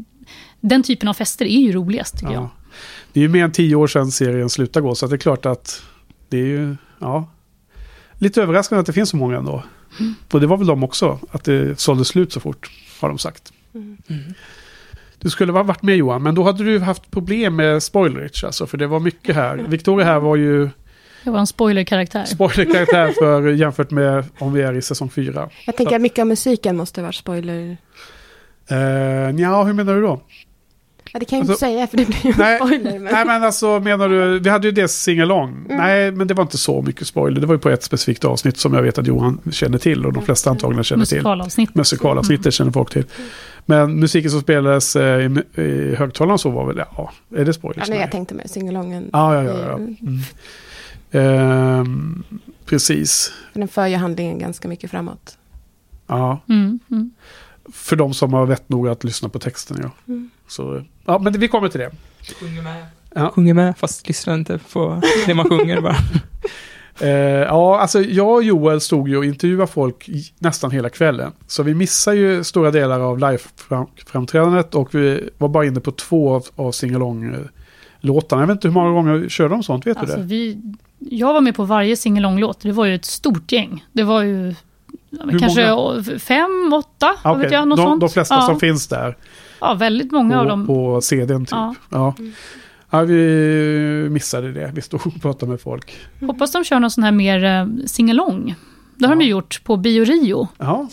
den 0.60 0.84
typen 0.84 1.10
av 1.10 1.14
fester 1.14 1.46
är 1.46 1.60
ju 1.60 1.72
roligast 1.72 2.18
tycker 2.20 2.34
jag. 2.34 2.44
Ja. 2.44 2.50
Det 3.14 3.20
är 3.20 3.22
ju 3.22 3.28
mer 3.30 3.44
än 3.44 3.52
tio 3.52 3.76
år 3.76 3.88
sedan 3.88 4.12
serien 4.12 4.50
slutade 4.50 4.84
gå, 4.88 4.96
så 4.96 5.06
att 5.06 5.10
det 5.12 5.16
är 5.16 5.18
klart 5.18 5.46
att 5.46 5.82
det 6.30 6.38
är 6.38 6.46
ju, 6.46 6.76
ja, 7.00 7.28
lite 8.18 8.42
överraskande 8.42 8.80
att 8.80 8.86
det 8.86 8.94
finns 8.94 9.10
så 9.10 9.18
många 9.18 9.38
ändå. 9.38 9.64
Och 10.32 10.42
det 10.42 10.48
var 10.48 10.58
väl 10.58 10.68
de 10.68 10.84
också, 10.84 11.20
att 11.32 11.44
det 11.44 11.80
sålde 11.80 12.06
slut 12.06 12.34
så 12.34 12.40
fort, 12.40 12.72
har 13.02 13.10
de 13.10 13.18
sagt. 13.18 13.54
Mm. 13.74 13.98
Du 15.18 15.30
skulle 15.30 15.52
ha 15.52 15.64
varit 15.64 15.82
med 15.82 15.98
Johan, 15.98 16.24
men 16.24 16.36
då 16.36 16.44
hade 16.44 16.64
du 16.64 16.80
haft 16.80 17.12
problem 17.12 17.56
med 17.56 17.84
spoilerage, 17.84 18.44
alltså, 18.44 18.68
för 18.68 18.78
det 18.78 18.88
var 18.88 19.00
mycket 19.00 19.36
här. 19.36 19.58
Victoria 19.58 20.06
här 20.06 20.20
var 20.20 20.36
ju 20.36 20.70
Jag 21.24 21.32
var 21.32 21.40
en 21.40 21.48
spoilerkaraktär. 21.48 22.26
spoilerkaraktär 22.26 23.12
för 23.20 23.48
jämfört 23.50 23.92
med 23.92 24.26
om 24.40 24.54
vi 24.54 24.62
är 24.62 24.74
i 24.74 24.82
säsong 24.82 25.10
fyra. 25.10 25.50
Jag 25.66 25.78
tänker 25.78 25.96
att 25.96 26.02
mycket 26.02 26.20
av 26.20 26.28
musiken 26.28 26.78
måste 26.78 27.02
vara 27.02 27.12
spoiler. 27.12 27.78
Uh, 28.72 28.78
ja, 29.42 29.64
hur 29.64 29.74
menar 29.74 29.96
du 29.96 30.02
då? 30.02 30.22
Ja, 31.16 31.20
det 31.20 31.26
kan 31.26 31.40
jag 31.40 31.46
ju 31.46 31.52
Alltså- 31.52 31.66
inte 31.66 31.76
säga 31.76 31.88
för 31.88 31.98
det 31.98 32.06
blir 32.06 32.26
ju 32.26 32.30
en 32.32 32.36
Nej, 32.40 32.58
spoiler. 32.58 33.00
Men... 33.00 33.14
Nej 33.14 33.26
men 33.26 33.44
alltså 33.44 33.80
menar 33.80 34.10
du, 34.10 34.40
vi 34.40 34.50
hade 34.50 34.68
ju 34.68 34.72
det 34.72 34.88
singalong. 34.88 35.50
Mm. 35.66 35.78
Nej 35.78 36.12
men 36.12 36.28
det 36.28 36.34
var 36.34 36.42
inte 36.44 36.58
så 36.58 36.82
mycket 36.82 37.08
spoiler. 37.08 37.42
Det 37.42 37.48
var 37.48 37.56
ju 37.56 37.60
på 37.60 37.70
ett 37.70 37.84
specifikt 37.84 38.26
avsnitt 38.26 38.58
som 38.58 38.74
jag 38.74 38.82
vet 38.82 38.98
att 38.98 39.08
Johan 39.08 39.40
känner 39.52 39.78
till 39.78 40.06
och 40.06 40.14
de 40.14 40.24
flesta 40.26 40.50
antagligen 40.50 40.84
känner 40.84 41.06
till. 41.06 41.18
Musikalavsnitt. 41.18 41.76
Musikalavsnittet 41.76 42.54
känner 42.54 42.72
folk 42.72 42.90
till. 42.94 43.06
Men 43.66 44.00
musiken 44.00 44.32
som 44.32 44.42
spelades 44.42 44.96
eh, 44.96 45.20
i, 45.26 45.62
i 45.62 45.96
högtalaren 45.96 46.38
så 46.40 46.50
var 46.50 46.66
väl, 46.66 46.78
ja, 46.96 47.12
är 47.36 47.46
det 47.46 47.54
spoilers? 47.54 47.88
Ja, 47.88 47.94
nej, 47.94 48.02
jag 48.02 48.12
tänkte 48.12 48.36
med 48.36 48.50
singalongen. 48.50 49.10
Ja, 49.14 49.36
ja, 49.36 49.44
ja. 49.44 49.56
ja. 49.60 49.74
Mm. 49.76 49.96
Mm. 50.02 50.20
Ehm, 51.12 52.24
precis. 52.66 53.32
Den 53.54 53.68
för 53.68 53.88
ju 53.88 53.96
handlingen 53.96 54.40
ganska 54.40 54.68
mycket 54.68 54.92
framåt. 54.92 55.38
Ja, 56.08 56.40
Mm, 56.50 56.80
mm. 56.92 57.12
För 57.72 57.96
de 57.96 58.14
som 58.14 58.34
har 58.34 58.46
vett 58.46 58.70
nog 58.70 58.88
att 58.88 59.04
lyssna 59.04 59.30
på 59.30 59.40
texten, 59.40 59.78
ja. 59.82 59.92
Mm. 60.08 60.30
Så, 60.48 60.84
ja, 61.06 61.20
men 61.20 61.34
vi 61.34 61.48
kommer 61.48 61.70
till 61.70 61.80
det. 61.80 61.92
Sjunger 62.40 62.62
med. 62.62 62.86
Ja. 63.16 63.30
Sjunger 63.30 63.54
med, 63.54 63.78
fast 63.78 64.08
lyssnar 64.08 64.34
inte 64.34 64.60
på 64.74 65.02
det 65.26 65.34
man 65.34 65.50
sjunger 65.50 65.82
bara. 65.82 65.96
Eh, 67.00 67.10
ja, 67.10 67.80
alltså 67.80 68.02
jag 68.02 68.34
och 68.34 68.44
Joel 68.44 68.82
stod 68.82 69.10
ju 69.10 69.18
och 69.18 69.26
intervjuade 69.26 69.72
folk 69.72 70.10
nästan 70.40 70.72
hela 70.72 70.90
kvällen. 70.90 71.32
Så 71.48 71.64
vi 71.64 71.74
missade 71.74 72.18
ju 72.18 72.44
stora 72.44 72.72
delar 72.72 73.00
av 73.00 73.20
live-framträdandet 73.20 74.76
och 74.76 74.96
vi 74.96 75.30
var 75.38 75.50
bara 75.50 75.66
inne 75.66 75.80
på 75.80 75.92
två 75.92 76.36
av, 76.36 76.46
av 76.56 76.72
singalong-låtarna. 76.72 78.42
Jag 78.42 78.48
vet 78.48 78.56
inte 78.56 78.68
hur 78.68 78.74
många 78.74 78.90
gånger 78.90 79.30
körde 79.30 79.50
de 79.50 79.64
sånt, 79.64 79.88
vet 79.88 79.98
Alltså, 79.98 80.16
du 80.16 80.22
det? 80.22 80.28
vi, 80.28 80.62
jag 81.00 81.34
var 81.34 81.42
med 81.42 81.56
på 81.56 81.64
varje 81.66 81.96
singalong-låt. 81.96 82.62
Det 82.62 82.72
var 82.72 82.86
ju 82.86 82.96
ett 82.96 83.06
stort 83.06 83.52
gäng. 83.52 83.86
Det 83.92 84.04
var 84.04 84.24
ju 84.24 84.56
Hur 85.30 85.40
kanske 85.40 85.72
många? 85.72 86.04
fem, 86.20 86.74
åtta, 86.74 87.16
Ja, 87.24 87.30
vad 87.34 87.40
vet 87.40 87.52
jag, 87.52 87.68
något 87.68 87.78
de, 87.78 87.84
sånt. 87.86 88.00
de 88.02 88.10
flesta 88.10 88.36
ja. 88.36 88.42
som 88.42 88.60
finns 88.60 88.88
där 88.88 89.18
Ja, 89.62 89.74
väldigt 89.74 90.12
många 90.12 90.40
av 90.40 90.44
på, 90.44 90.50
dem. 90.50 90.68
på 90.68 91.02
CDn 91.02 91.46
typ. 91.46 91.52
Ja. 91.52 91.76
Ja. 91.90 92.16
Ja. 92.90 93.02
vi 93.02 94.08
missade 94.12 94.52
det. 94.52 94.72
Vi 94.76 94.82
stod 94.82 95.08
och 95.08 95.22
pratade 95.22 95.52
med 95.52 95.62
folk. 95.62 95.98
Hoppas 96.22 96.52
de 96.52 96.64
kör 96.64 96.80
någon 96.80 96.92
sån 96.92 97.04
här 97.04 97.12
mer 97.12 97.44
uh, 97.64 97.68
singalong. 97.86 98.56
Det 98.96 99.06
har 99.08 99.16
de 99.16 99.22
Ja. 99.22 99.26
ju 99.26 99.32
gjort 99.32 99.62
på 99.64 99.78
Bio 99.78 100.06
Rio. 100.06 100.48
Ja, 100.58 100.88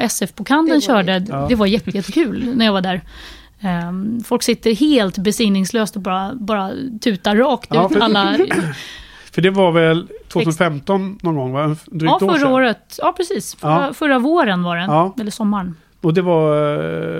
SF-bokhandeln 0.00 0.80
Det 0.80 0.86
var 0.88 0.96
körde. 0.96 1.26
Ja. 1.28 1.46
Det 1.48 1.54
var 1.54 1.66
jätte, 1.66 1.90
jättekul 1.90 2.52
när 2.56 2.64
jag 2.64 2.72
var 2.72 2.80
där. 2.80 3.00
Ehm, 3.60 4.20
folk 4.24 4.42
sitter 4.42 4.74
helt 4.74 5.18
besinningslöst 5.18 5.96
och 5.96 6.02
bara, 6.02 6.34
bara 6.34 6.70
tutar 7.00 7.36
rakt 7.36 7.70
Ja, 7.74 7.86
ut. 7.86 7.92
för- 7.92 8.00
Alla, 8.00 8.36
för 9.36 9.42
det 9.42 9.50
var 9.50 9.72
väl 9.72 10.08
2015 10.28 11.18
någon 11.22 11.36
gång, 11.36 11.52
va? 11.52 11.64
En- 11.64 11.76
Drygt 11.86 12.14
ja, 12.20 12.28
förra 12.34 12.48
året. 12.52 12.98
Ja, 13.02 13.12
precis. 13.16 13.54
Förra, 13.54 13.86
Ja. 13.86 13.92
förra 13.94 14.18
våren 14.18 14.62
var 14.62 14.76
det. 14.76 14.82
Ja. 14.82 15.14
Eller 15.20 15.30
sommaren. 15.30 15.74
Och 16.00 16.14
det 16.14 16.22
var 16.22 16.56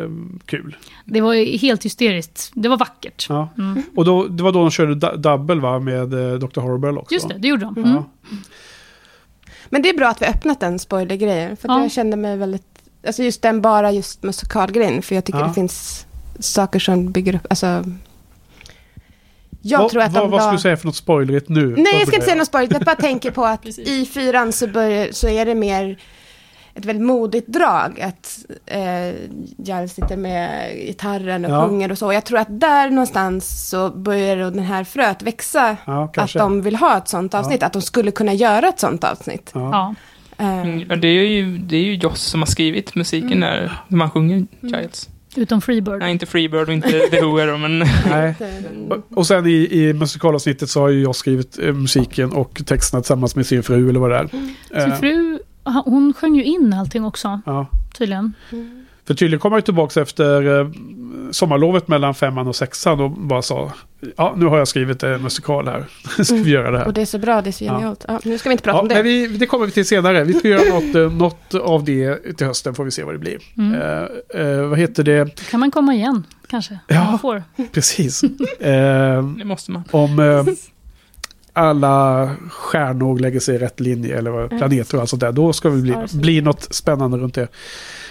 eh, 0.03 0.11
kul. 0.47 0.77
Det 1.05 1.21
var 1.21 1.35
ju 1.35 1.57
helt 1.57 1.85
hysteriskt. 1.85 2.51
Det 2.55 2.69
var 2.69 2.77
vackert. 2.77 3.27
Ja. 3.29 3.49
Mm. 3.59 3.83
Och 3.97 4.05
då, 4.05 4.25
det 4.27 4.43
var 4.43 4.53
då 4.53 4.59
de 4.61 4.71
körde 4.71 4.95
du- 4.95 5.17
double 5.17 5.55
va, 5.61 5.79
med 5.79 6.15
eh, 6.33 6.39
Dr. 6.39 6.61
Horrible 6.61 7.01
också. 7.01 7.15
Just 7.15 7.29
det, 7.29 7.39
det 7.39 7.49
gjorde 7.49 7.65
de. 7.65 7.77
Mm. 7.77 7.91
Ja. 7.95 8.05
Men 9.69 9.83
det 9.83 9.89
är 9.91 9.97
bra 9.97 10.09
att 10.09 10.23
vi 10.23 10.27
har 10.27 10.33
öppnat 10.35 10.61
den 10.61 10.79
spoilergrejen. 10.79 11.57
För 11.57 11.69
att 11.69 11.77
Ja. 11.77 11.83
jag 11.83 11.93
kände 11.93 12.17
mig 12.17 12.37
väldigt... 12.37 12.63
Alltså 13.07 13.23
just 13.23 13.43
den, 13.43 13.61
bara 13.61 13.93
just 13.93 14.23
musikalgrejen. 14.23 15.03
För 15.03 15.15
jag 15.15 15.25
tycker 15.25 15.41
Ja. 15.41 15.47
det 15.47 15.55
finns 15.55 16.07
saker 16.39 16.79
som 16.79 17.13
bygger 17.13 17.35
upp... 17.35 17.47
Alltså, 17.51 17.85
Jag 19.71 19.79
vad, 19.79 19.91
tror 19.91 20.03
att 20.03 20.13
vad, 20.13 20.23
de 20.25 20.31
vad 20.31 20.41
la- 20.41 20.53
du 20.53 20.59
säga 20.59 20.77
för 20.77 20.87
något 20.87 20.97
spoilerigt 20.97 21.49
nu? 21.49 21.67
Nej, 21.67 21.87
jag 21.99 22.07
ska 22.07 22.17
inte 22.17 22.25
säga 22.27 22.37
något 22.37 22.47
spoiligt. 22.47 22.73
Jag 22.73 22.83
bara 22.83 22.97
tänker 22.97 23.31
på 23.31 23.45
att 23.45 23.67
i 23.79 24.07
fyran 24.15 24.53
så, 24.53 24.67
börjar, 24.67 25.09
så 25.13 25.29
är 25.29 25.47
det 25.47 25.55
mer 25.55 25.99
ett 26.75 26.85
väldigt 26.85 27.07
modigt 27.07 27.47
drag. 27.49 28.01
Att 28.01 28.39
eh, 28.67 28.81
Jarl 29.67 29.87
sitter 29.89 30.17
med 30.17 30.75
gitarren 30.87 31.45
och 31.45 31.51
Ja. 31.51 31.69
sjunger 31.69 31.91
och 31.93 31.99
så. 31.99 32.13
Jag 32.13 32.25
tror 32.25 32.39
att 32.39 32.61
där 32.61 32.91
någonstans 32.91 33.69
så 33.71 33.91
börjar 33.91 34.37
den 34.37 34.59
här 34.59 34.85
fröet 34.85 35.23
växa. 35.23 35.77
Ja, 35.85 36.13
Att 36.17 36.33
de 36.33 36.63
vill 36.63 36.77
ha 36.77 36.99
ett 36.99 37.09
sånt 37.09 37.35
avsnitt. 37.35 37.63
Att 37.63 37.73
de 37.73 37.83
skulle 37.83 38.11
kunna 38.11 38.33
göra 38.35 38.69
ett 38.69 38.81
sånt 38.81 39.05
avsnitt. 39.05 39.51
Ja. 39.55 39.71
Ja. 39.73 39.95
Eh, 40.45 40.61
Mm, 40.61 40.85
ja, 40.91 40.97
det, 40.97 41.09
är 41.09 41.23
ju, 41.23 41.59
det 41.59 41.77
är 41.77 41.83
ju 41.83 41.95
Joss 41.95 42.23
som 42.23 42.41
har 42.41 42.47
skrivit 42.47 42.95
musiken 42.95 43.41
när 43.41 43.73
man 43.89 44.11
sjunger 44.11 44.47
Giles. 44.61 45.09
Utom 45.37 45.61
Freebird. 45.61 45.99
Nej, 45.99 46.13
inte 46.13 46.27
Freebird 46.27 46.69
och 46.69 46.75
inte 46.75 46.89
The 47.11 47.21
Who 47.23 47.37
är 47.39 47.47
de, 47.47 47.61
men 47.61 47.79
Nej. 48.11 48.35
Och- 49.15 49.27
sen 49.27 49.47
i, 49.47 49.69
i 49.71 49.93
musikalavsnittet 49.93 50.71
så 50.71 50.81
har 50.81 50.89
ju 50.89 51.03
jag 51.03 51.17
skrivit 51.17 51.59
eh, 51.59 51.73
musiken 51.75 52.33
och 52.33 52.63
texterna 52.67 53.03
tillsammans 53.03 53.37
med 53.37 53.47
sin 53.47 53.63
fru 53.63 53.89
eller 53.89 54.01
vad 54.01 54.11
det 54.11 54.17
är. 54.17 54.29
Sin 54.29 54.93
Eh, 54.93 54.99
fru, 54.99 55.39
hon 55.85 56.15
sjöng 56.15 56.37
ju 56.37 56.45
in 56.45 56.73
allting 56.73 57.05
också, 57.05 57.41
ja. 57.47 57.67
tydligen. 57.99 58.33
För 59.07 59.15
tydligen 59.15 59.41
kom 59.41 59.53
jag 59.53 59.65
tillbaka 59.65 60.01
efter 60.01 60.61
eh, 60.61 60.67
sommarlovet 61.31 61.89
mellan 61.89 62.15
femman 62.15 62.49
och 62.49 62.57
sexan 62.57 63.01
och 63.01 63.11
bara 63.11 63.43
sa 63.43 63.73
ja 64.17 64.35
nu 64.37 64.47
har 64.47 64.59
jag 64.59 64.69
skrivit 64.69 65.03
en 65.03 65.23
musikal 65.23 65.69
här. 65.69 65.85
ska 66.25 66.35
vi 66.35 66.51
göra 66.51 66.71
det 66.71 66.79
här. 66.79 66.87
Och 66.87 66.93
det 66.93 67.01
är 67.01 67.07
så 67.07 67.19
bra, 67.19 67.43
det 67.43 67.51
är 67.51 67.53
så 67.53 67.65
Ja. 67.65 67.73
genialt. 67.73 68.05
Ja, 68.09 68.21
nu 68.25 68.39
ska 68.39 68.49
vi 68.49 68.53
inte 68.53 68.65
prata 68.65 68.77
Ja, 68.79 68.83
om 68.83 68.89
det. 68.89 69.03
vi, 69.03 69.27
det 69.27 69.47
kommer 69.47 69.67
vi 69.67 69.73
till 69.73 69.87
senare. 69.87 70.25
Vi 70.25 70.33
ska 70.35 70.49
göra 70.49 70.75
något, 70.75 70.95
eh, 70.95 71.13
något 71.13 71.55
av 71.55 71.85
det 71.85 72.37
till 72.37 72.47
hösten 72.47 72.75
får 72.75 72.85
vi 72.85 72.91
se 72.91 73.05
vad 73.05 73.15
det 73.15 73.19
blir. 73.19 73.39
Mm. 73.59 73.75
Eh, 73.75 74.41
eh, 74.47 74.63
vad 74.69 74.79
heter 74.79 75.03
det? 75.05 75.41
kan 75.51 75.61
man 75.61 75.71
komma 75.71 75.95
igen, 75.95 76.27
kanske. 76.49 76.79
Ja. 76.89 77.19
Får. 77.23 77.43
Precis. 77.73 78.23
Eh, 78.61 79.23
det 79.39 79.45
måste 79.45 79.71
man. 79.71 79.83
om 79.91 80.19
eh, 80.19 80.45
alla 81.53 82.31
stjärnor 82.51 83.19
lägger 83.19 83.41
sig 83.41 83.55
i 83.55 83.59
rätt 83.59 83.81
linje 83.81 84.19
eller 84.19 84.31
vad, 84.31 84.51
planeter 84.51 84.95
och 84.97 85.01
allt 85.01 85.11
sånt 85.11 85.21
där. 85.21 85.33
Då 85.33 85.53
ska 85.53 85.69
det 85.69 85.77
bli, 85.77 85.93
Ja, 85.93 86.07
bli 86.13 86.41
något 86.41 86.75
spännande 86.75 87.17
runt 87.19 87.35
det. 87.35 87.49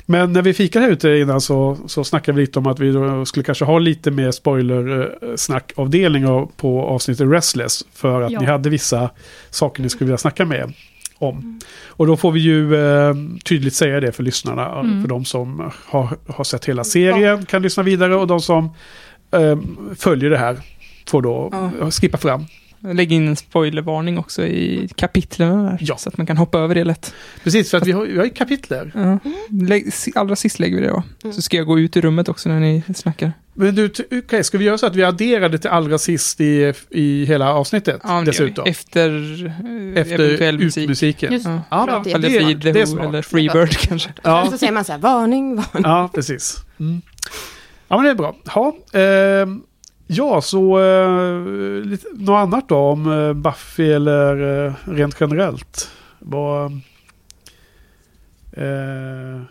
Men 0.06 0.34
när 0.34 0.42
vi 0.42 0.54
fikade 0.54 0.86
här 0.86 0.92
ute 0.92 1.10
innan 1.10 1.42
så, 1.42 1.78
så 1.88 2.04
snackade 2.04 2.36
vi 2.36 2.42
lite 2.42 2.60
om 2.60 2.68
att 2.68 2.80
vi 2.80 2.94
skulle 3.26 3.44
kanske 3.44 3.66
ha 3.66 3.80
lite 3.80 4.12
mer 4.12 4.32
spoiler-snackavdelning 4.32 6.28
av- 6.28 6.52
på 6.58 6.82
avsnittet 6.82 7.28
Restless. 7.32 7.84
För 7.94 8.22
att 8.22 8.32
Ja. 8.32 8.40
ni 8.40 8.46
hade 8.46 8.70
vissa 8.70 9.10
saker 9.50 9.84
ni 9.84 9.90
skulle 9.90 10.06
vilja 10.06 10.18
snacka 10.18 10.46
med 10.46 10.74
om. 11.18 11.60
Och 11.88 12.08
då 12.08 12.18
får 12.18 12.32
vi 12.32 12.40
ju 12.40 12.76
eh, 12.76 13.14
tydligt 13.46 13.74
säga 13.74 14.00
det 14.00 14.12
för 14.12 14.24
lyssnarna. 14.24 14.80
Mm. 14.80 15.02
För 15.02 15.10
de 15.10 15.26
som 15.26 15.72
har, 15.86 16.18
har 16.28 16.44
sett 16.44 16.66
hela 16.66 16.84
serien 16.84 17.46
kan 17.46 17.62
lyssna 17.62 17.84
vidare 17.84 18.16
och 18.16 18.28
de 18.28 18.42
som 18.42 18.66
eh, 19.32 19.58
följer 19.96 20.30
det 20.30 20.38
här 20.38 20.58
får 21.08 21.22
då 21.22 21.50
Ja. 21.80 21.92
skippa 21.92 22.18
fram. 22.18 22.46
Lägg 22.80 23.12
in 23.12 23.28
en 23.28 23.36
spoilervarning 23.36 24.18
också 24.18 24.46
i 24.46 24.90
kapitlen 24.96 25.64
där. 25.64 25.78
Ja. 25.82 25.98
Så 25.98 26.10
att 26.10 26.18
man 26.18 26.28
kan 26.28 26.38
hoppa 26.38 26.60
över 26.60 26.76
det 26.76 26.84
lätt. 26.84 27.14
Precis, 27.44 27.72
för 27.72 27.78
att 27.78 27.88
vi 27.88 27.92
har, 27.92 28.06
vi 28.06 28.18
har 28.18 28.24
ju 28.26 28.30
kapitler. 28.30 28.92
Ja. 28.96 29.20
Lägg, 29.68 29.92
allra 30.16 30.36
sist 30.36 30.60
lägger 30.60 30.76
vi 30.78 30.82
det 30.84 30.90
då. 31.22 31.32
Så 31.32 31.42
ska 31.42 31.58
jag 31.58 31.66
gå 31.66 31.80
ut 31.80 31.98
ur 31.98 32.02
rummet 32.02 32.30
också 32.30 32.50
när 32.50 32.60
ni 32.60 32.84
snackar. 32.96 33.32
Men 33.54 33.76
du, 33.76 33.90
okej, 34.26 34.44
ska 34.44 34.58
vi 34.58 34.66
göra 34.66 34.78
så 34.78 34.86
att 34.86 34.96
vi 34.96 35.04
adderar 35.04 35.50
det 35.50 35.58
till 35.58 35.70
allra 35.70 35.98
sist 35.98 36.42
i, 36.42 36.74
i 36.90 37.26
hela 37.26 37.54
avsnittet? 37.54 38.02
Ja, 38.04 38.20
det 38.20 38.26
dessutom. 38.26 38.66
Efter, 38.68 39.10
eh, 39.46 40.02
Efter 40.02 40.20
eventuell 40.20 40.60
musik. 40.60 40.84
utmusiken. 40.84 41.34
Just 41.34 41.46
Ja. 41.46 41.62
Ja, 41.70 42.02
men 42.06 42.16
Eller 42.16 42.30
det, 42.30 42.40
Feed 42.40 42.74
det 42.74 42.88
smart. 42.88 43.06
eller 43.06 43.22
Freebird 43.22 43.78
kanske. 43.78 44.10
Ja, 44.24 44.48
så 44.52 44.58
säger 44.58 44.74
man 44.74 44.86
så 44.86 44.92
här, 44.92 45.00
varning, 45.00 45.56
varning. 45.56 45.84
ja, 45.84 46.10
precis. 46.14 46.58
Mm. 46.80 47.02
Ja, 47.88 47.96
men 47.96 48.06
det 48.06 48.12
är 48.12 48.16
bra. 48.16 48.36
Ja, 48.56 48.76
ehm, 49.00 49.62
ja 50.08 50.42
så 50.42 50.80
eh, 50.80 51.40
lite, 51.86 52.08
något 52.14 52.38
annat 52.38 52.70
då 52.70 52.78
om 52.78 53.12
eh, 53.28 53.34
Buffy 53.34 53.92
eller 53.92 54.66
eh, 54.68 54.74
rent 54.86 55.16
generellt? 55.20 55.90
Vad... 56.20 56.72
Eh, 58.52 59.42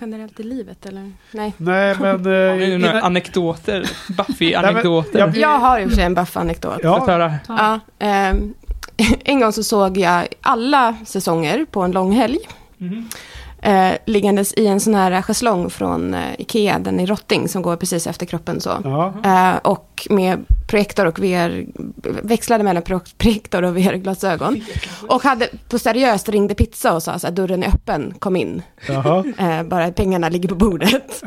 Generellt 0.00 0.40
i 0.40 0.42
livet, 0.42 0.86
eller? 0.86 1.12
Nej. 1.32 1.54
nej, 1.56 1.96
men... 2.00 2.26
Eh, 2.26 2.50
Har 2.50 2.56
ni 2.56 2.78
några 2.78 2.90
innan- 2.90 3.02
anekdoter? 3.02 3.90
Buffy-anekdoter. 4.16 5.18
Ja, 5.18 5.32
Jag 5.34 5.58
har 5.58 5.80
i 5.80 5.84
och 5.84 5.88
för 5.88 5.96
sig 5.96 6.04
en 6.04 6.14
jag 6.14 6.90
ja? 7.18 7.34
Ja, 7.48 7.80
ehm, 7.98 8.54
en 9.24 9.40
gång 9.40 9.52
så 9.52 9.62
såg 9.62 9.98
jag 9.98 10.26
alla 10.40 10.96
säsonger 11.06 11.66
på 11.70 11.82
en 11.82 11.92
lång 11.92 12.12
helg. 12.12 12.38
Mhm. 12.78 13.08
Eh, 13.66 13.92
liggandes 14.06 14.52
i 14.52 14.66
en 14.66 14.80
sån 14.80 14.94
här 14.94 15.22
schäslong 15.22 15.70
från 15.70 16.14
eh, 16.14 16.20
Ikea, 16.38 16.78
den 16.78 17.00
i 17.00 17.06
Rotting 17.06 17.48
som 17.48 17.62
går 17.62 17.76
precis 17.76 18.06
efter 18.06 18.26
kroppen 18.26 18.60
så. 18.60 18.70
Eh, 19.24 19.56
och 19.56 20.06
med 20.10 20.44
projektor 20.68 21.06
och 21.06 21.18
VR, 21.18 21.66
växlade 22.22 22.64
mellan 22.64 22.82
pro- 22.82 23.00
projektor 23.18 23.62
och 23.62 23.76
VR-glasögon. 23.76 24.60
Och 25.08 25.22
hade 25.22 25.48
på 25.68 25.78
seriöst 25.78 26.28
ringde 26.28 26.54
pizza 26.54 26.94
och 26.94 27.02
sa 27.02 27.18
så 27.18 27.26
här, 27.26 27.34
dörren 27.34 27.62
är 27.62 27.68
öppen, 27.68 28.14
kom 28.18 28.36
in. 28.36 28.62
Eh, 29.38 29.62
bara 29.62 29.90
pengarna 29.92 30.28
ligger 30.28 30.48
på 30.48 30.54
bordet. 30.54 31.20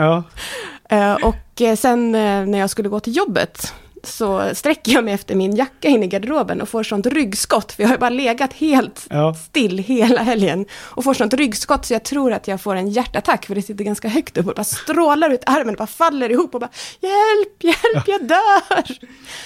Eh, 0.90 1.14
och 1.14 1.62
eh, 1.62 1.76
sen 1.76 2.12
när 2.12 2.58
jag 2.60 2.70
skulle 2.70 2.90
gå 2.90 3.00
till 3.00 3.16
jobbet 3.16 3.74
så 4.04 4.56
sträcker 4.56 4.92
jag 4.92 5.04
mig 5.04 5.14
efter 5.14 5.36
min 5.36 5.56
jacka 5.56 5.88
in 5.88 6.04
i 6.04 6.08
garderoben 6.08 6.62
och 6.62 6.70
får 6.70 6.84
sånt 6.84 7.06
ryggskott. 7.06 7.72
För 7.72 7.84
jag 7.84 7.88
har 7.88 7.96
ju 7.96 8.00
bara 8.00 8.10
legat 8.10 8.54
helt 8.54 9.08
ja. 9.10 9.34
still 9.34 9.78
hela 9.78 10.24
helgen. 10.24 10.66
Och 10.74 11.04
får 11.04 11.14
sånt 11.14 11.34
ryggskott 11.34 11.86
så 11.86 11.94
jag 11.94 12.04
tror 12.04 12.34
att 12.34 12.48
jag 12.48 12.62
får 12.62 12.76
en 12.76 12.90
hjärtattack 12.90 13.46
för 13.46 13.56
det 13.56 13.62
sitter 13.62 13.84
ganska 13.84 14.08
högt 14.08 14.38
upp 14.38 14.48
och 14.48 14.56
bara 14.56 14.64
strålar 14.64 15.30
ut 15.30 15.44
armen 15.46 15.70
och 15.70 15.78
bara 15.78 15.88
faller 15.88 16.32
ihop 16.32 16.54
och 16.54 16.62
bara 16.62 16.70
hjälp, 17.00 17.64
hjälp, 17.64 18.08
jag 18.08 18.28
dör. 18.28 18.98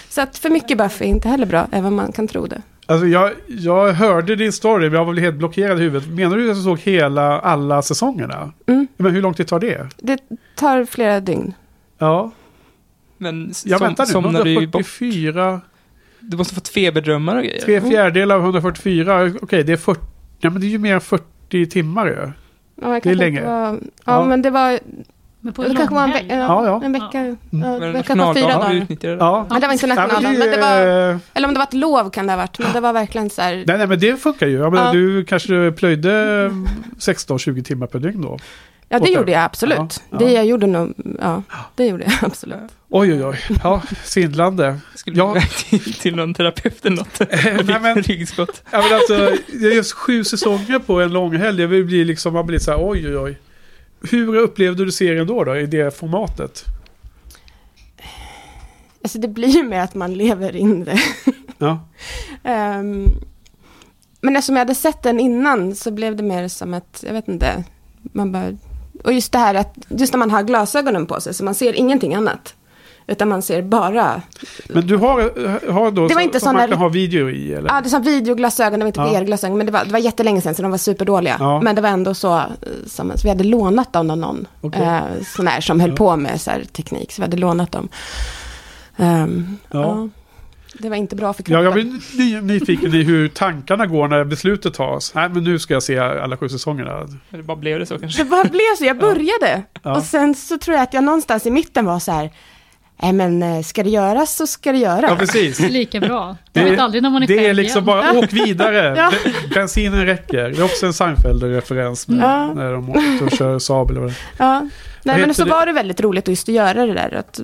Så 0.10 0.22
att 0.22 0.38
för 0.38 0.50
mycket 0.50 0.78
Buffy 0.78 1.06
är 1.06 1.10
inte 1.10 1.30
heller 1.30 1.46
bra, 1.46 1.68
även 1.72 1.86
om 1.86 1.96
man 1.96 2.12
kan 2.12 2.28
tro 2.28 2.46
det. 2.46 2.62
Alltså 2.86 3.08
jag, 3.08 3.32
jag 3.48 3.94
hörde 3.94 4.36
din 4.36 4.54
story, 4.54 4.90
men 4.90 4.94
jag 4.94 5.06
var 5.06 5.14
väl 5.14 5.24
helt 5.24 5.36
blockerad 5.36 5.80
i 5.80 5.82
huvudet. 5.82 6.10
Menar 6.10 6.38
du 6.38 6.52
att 6.52 6.58
du 6.58 6.64
såg 6.64 6.80
hela, 6.80 7.40
alla 7.40 7.82
säsongerna? 7.82 8.52
Mm. 8.68 8.88
Men 8.98 9.14
hur 9.14 9.22
lång 9.22 9.34
tid 9.34 9.48
tar 9.48 9.60
det? 9.60 9.88
Det 9.98 10.20
tar 10.56 10.86
flera 10.86 11.20
dygn. 11.20 11.54
Ja, 11.98 12.32
Men 13.24 13.54
jag 13.66 13.78
som, 13.80 13.88
väntar 13.88 14.06
nu. 14.06 14.12
somnar 14.12 14.44
du 14.44 14.50
ju 14.50 14.68
bort? 14.68 14.82
144, 15.02 15.62
Du 16.20 16.38
måste 16.38 16.54
ha 16.54 16.56
fått 16.56 16.68
feberdrömmar 16.68 17.36
och 17.36 17.44
grejer. 17.44 17.62
tre 17.62 17.82
fjärdedelar 17.82 18.36
av 18.36 18.42
144. 18.42 19.32
Okej, 19.42 19.64
det 19.64 19.74
är 19.74 19.78
40, 19.78 20.02
ja 20.40 20.50
men 20.50 20.62
det 20.62 20.68
är 20.68 20.70
ju 20.70 20.78
mer 20.78 20.94
än 20.94 21.02
40 21.02 21.66
timmar 21.66 22.06
ju. 22.08 22.32
Ja, 22.82 23.00
Det 23.04 23.10
är 23.10 23.16
länge. 23.16 23.42
Var, 23.46 23.50
ja, 23.72 23.78
Ja. 24.06 24.26
men 24.26 24.42
det 24.42 24.50
var, 24.50 24.80
Men 25.40 25.54
på 25.54 25.64
det 25.64 25.70
en 25.70 25.76
kanske 25.76 25.96
var 25.96 26.04
en, 26.04 26.10
ve-. 26.12 26.26
Ja, 26.30 26.36
ja, 26.36 26.66
ja. 26.66 26.82
en 26.86 26.94
vecka. 26.94 27.26
Ja. 27.26 27.36
Men 27.52 27.82
det 27.82 28.04
kanske 28.04 28.16
var 28.26 28.34
fyra 28.34 28.48
dagar. 28.48 28.86
det. 29.00 29.08
Ja. 29.08 29.46
Men 29.50 29.62
det 29.62 29.68
var 29.68 29.74
inte 29.74 29.86
Ja, 29.88 29.92
men 29.92 30.08
nationaldagen, 30.08 30.40
men 30.40 30.52
det 30.52 30.58
var, 30.58 31.20
eller 31.34 31.48
om 31.48 31.54
det 31.54 31.58
var 31.60 31.68
ett 31.68 31.74
lov 31.74 32.10
kan 32.10 32.26
det 32.28 32.32
ha 32.34 32.38
varit, 32.38 32.60
men 32.60 32.74
det 32.74 32.80
var 32.80 32.94
verkligen 32.94 33.30
så 33.30 33.42
här, 33.42 33.64
Nej, 33.68 33.78
nej, 33.78 33.88
men 33.88 34.00
det 34.00 34.18
funkar 34.22 34.48
ju. 34.48 34.58
Ja, 34.58 34.70
men 34.70 34.86
Ja. 34.86 34.92
Du 34.92 35.26
kanske 35.26 35.72
plöjde 35.72 36.50
16-20 37.00 37.64
timmar 37.64 37.88
per 37.88 38.00
dygn 38.00 38.22
då? 38.22 38.38
Ja 38.94 39.00
det 39.06 39.12
gjorde 39.12 39.32
jag 39.32 39.44
absolut. 39.44 39.78
Ja, 39.80 39.90
ja. 40.10 40.18
Det 40.18 40.32
jag 40.32 40.46
gjorde 40.46 40.68
nog, 40.68 40.94
ja, 41.20 41.44
det 41.76 41.86
gjorde 41.86 42.04
jag 42.04 42.14
absolut. 42.22 42.72
Oj, 42.90 43.14
oj, 43.14 43.26
oj. 43.26 43.40
Ja, 43.64 43.82
svindlande. 44.04 44.80
Skulle 44.96 45.18
Ja. 45.18 45.34
ja. 45.36 45.42
till, 45.70 45.94
till 45.94 46.16
någon 46.16 46.34
terapeut 46.34 46.86
eller 46.86 46.96
något. 46.98 47.20
Nej, 47.68 47.80
men- 47.82 48.04
Ryggskott. 48.04 48.64
Ja, 48.72 48.82
men 48.82 48.94
alltså, 48.94 49.38
det 49.60 49.68
är 49.68 49.76
just 49.76 49.92
sju 49.94 50.24
säsonger 50.24 50.80
på 50.80 51.02
en 51.02 51.14
lång 51.14 51.36
helg. 51.38 51.58
Det 51.68 51.84
blir 51.84 52.06
liksom, 52.06 52.34
man 52.34 52.46
blir 52.46 52.60
så 52.60 52.72
här, 52.72 52.90
oj, 52.90 53.08
oj, 53.08 53.18
oj. 53.18 53.38
Hur 54.12 54.36
upplevde 54.36 54.86
du 54.86 54.92
serien 54.92 55.28
då, 55.28 55.44
då 55.44 55.56
i 55.58 55.66
det 55.66 55.98
formatet? 55.98 56.64
Alltså 59.04 59.20
det 59.20 59.28
blir 59.28 59.48
ju 59.50 59.64
mer 59.64 59.80
att 59.80 59.96
man 59.96 60.14
lever 60.14 60.56
in 60.56 60.84
det. 60.84 61.00
Ja, 61.58 61.88
Ehm, 62.44 63.08
men 64.22 64.36
eftersom 64.36 64.56
jag 64.56 64.62
hade 64.62 64.76
sett 64.76 65.04
den 65.04 65.20
innan 65.20 65.76
så 65.76 65.92
blev 65.92 66.16
det 66.16 66.24
mer 66.24 66.48
som 66.48 66.74
att, 66.74 67.04
jag 67.08 67.14
vet 67.14 67.28
inte, 67.28 67.64
man 68.02 68.32
bara... 68.32 68.52
Och 69.04 69.14
just 69.14 69.32
det 69.32 69.38
här 69.40 69.56
att, 69.56 69.74
just 69.88 70.14
när 70.14 70.18
man 70.18 70.32
har 70.32 70.44
glasögonen 70.44 71.06
på 71.06 71.22
sig 71.22 71.34
så 71.34 71.44
man 71.44 71.56
ser 71.56 71.74
ingenting 71.74 72.14
annat. 72.16 72.56
Utan 73.08 73.30
man 73.30 73.42
ser 73.42 73.62
bara, 73.62 74.22
men 74.70 74.88
du 74.88 74.98
har, 74.98 75.22
har 75.72 75.92
då 75.92 76.08
Det 76.08 76.14
var 76.16 76.22
inte 76.22 76.40
som 76.40 76.54
man 76.54 76.62
såna- 76.62 76.68
kan 76.68 76.78
ha 76.82 76.90
video 76.90 77.30
i? 77.30 77.54
Eller? 77.54 77.70
ja 77.70 77.82
det 77.82 77.88
är 77.88 77.90
som 77.90 78.02
videoglasögon, 78.04 78.80
det 78.80 78.84
var 78.84 78.88
inte 78.88 79.00
Ja. 79.02 79.08
VR-glasögon, 79.12 79.58
men 79.58 79.66
det 79.66 79.72
var, 79.72 79.86
det 79.86 79.92
var 79.92 80.00
jättelänge 80.00 80.42
sedan 80.42 80.56
så 80.56 80.62
de 80.62 80.72
var 80.72 80.78
superdåliga. 80.78 81.38
Ja. 81.40 81.62
Men 81.62 81.76
det 81.76 81.82
var 81.82 81.90
ändå 81.90 82.14
så, 82.14 82.38
eh, 82.38 82.44
som, 82.88 83.12
så 83.16 83.20
vi 83.24 83.30
hade 83.30 83.44
lånat 83.44 83.94
dem 83.94 84.10
av 84.10 84.18
någon, 84.18 84.48
Okej. 84.62 84.82
eh, 84.84 85.02
sån 85.36 85.48
här 85.48 85.62
som 85.62 85.80
höll 85.80 85.90
Ja. 85.90 85.96
på 85.96 86.16
med 86.18 86.42
så 86.42 86.52
här 86.52 86.64
teknik, 86.72 87.12
så 87.12 87.22
vi 87.22 87.24
hade 87.26 87.38
lånat 87.38 87.72
dem. 87.72 87.90
Ehm, 88.98 89.58
Ja. 89.72 90.10
Ja. 90.74 90.80
Det 90.82 90.90
var 90.90 90.96
inte 90.96 91.16
bra 91.16 91.34
för 91.34 91.44
Ja, 91.44 91.46
kroppen. 91.46 91.64
jag 91.64 91.74
blir 91.74 92.18
ny, 92.18 92.42
nyfiken 92.42 92.94
i 92.94 93.04
hur 93.04 93.28
tankarna 93.28 93.86
går 93.86 94.08
när 94.08 94.24
beslutet 94.24 94.74
tas. 94.74 95.14
Nej, 95.16 95.30
men 95.30 95.44
nu 95.44 95.60
ska 95.60 95.74
jag 95.74 95.84
se 95.84 95.98
alla 96.00 96.38
sju 96.38 96.50
säsongerna. 96.50 97.08
Det 97.30 97.44
bara 97.44 97.58
blev 97.58 97.80
det 97.80 97.86
så 97.86 98.00
kanske. 98.00 98.24
Det 98.24 98.30
bara 98.30 98.44
blev 98.44 98.76
så, 98.78 98.86
jag 98.86 98.98
började. 99.00 99.64
Ja. 99.84 99.96
Och 99.98 100.04
sen 100.04 100.36
så 100.36 100.58
tror 100.58 100.76
jag 100.76 100.84
att 100.84 100.94
jag 100.94 101.04
någonstans 101.04 101.46
i 101.46 101.52
mitten 101.52 101.86
var 101.86 102.00
så 102.00 102.12
här, 102.12 102.30
nej 103.02 103.14
men 103.14 103.44
eh, 103.44 103.62
ska 103.62 103.84
det 103.84 103.90
göras 103.90 104.36
så 104.36 104.48
ska 104.48 104.72
det 104.72 104.78
göras. 104.78 105.06
Ja, 105.10 105.16
precis. 105.16 105.60
Lika 105.60 106.00
bra. 106.00 106.36
Det- 106.52 106.60
Jag 106.62 106.70
vet 106.70 106.80
aldrig 106.80 107.04
när 107.04 107.10
man 107.10 107.24
är 107.24 107.28
Det 107.28 107.48
är 107.48 107.54
liksom 107.54 107.84
igen. 107.84 107.86
bara 107.86 108.12
åk 108.20 108.34
vidare. 108.34 108.94
Ja. 108.98 109.12
Bensinen 109.54 110.06
räcker. 110.06 110.50
Det 110.50 110.58
är 110.60 110.64
också 110.64 110.86
en 110.86 110.94
Seinfeld-referens 110.94 112.06
Ja. 112.08 112.54
när 112.54 112.74
de 112.74 112.90
åker 112.90 113.24
och 113.26 113.32
kör 113.32 113.60
Saab 113.60 113.90
eller 113.92 114.02
vad 114.02 114.10
det 114.10 114.16
är. 114.44 114.46
Ja, 114.46 114.70
Nej, 115.04 115.22
men 115.26 115.34
så 115.36 115.44
det? 115.44 115.50
var 115.52 115.66
det 115.66 115.72
väldigt 115.72 116.02
roligt 116.02 116.28
just 116.28 116.50
att 116.50 116.56
göra 116.56 116.86
det 116.86 116.94
där. 116.94 117.14
Att 117.14 117.40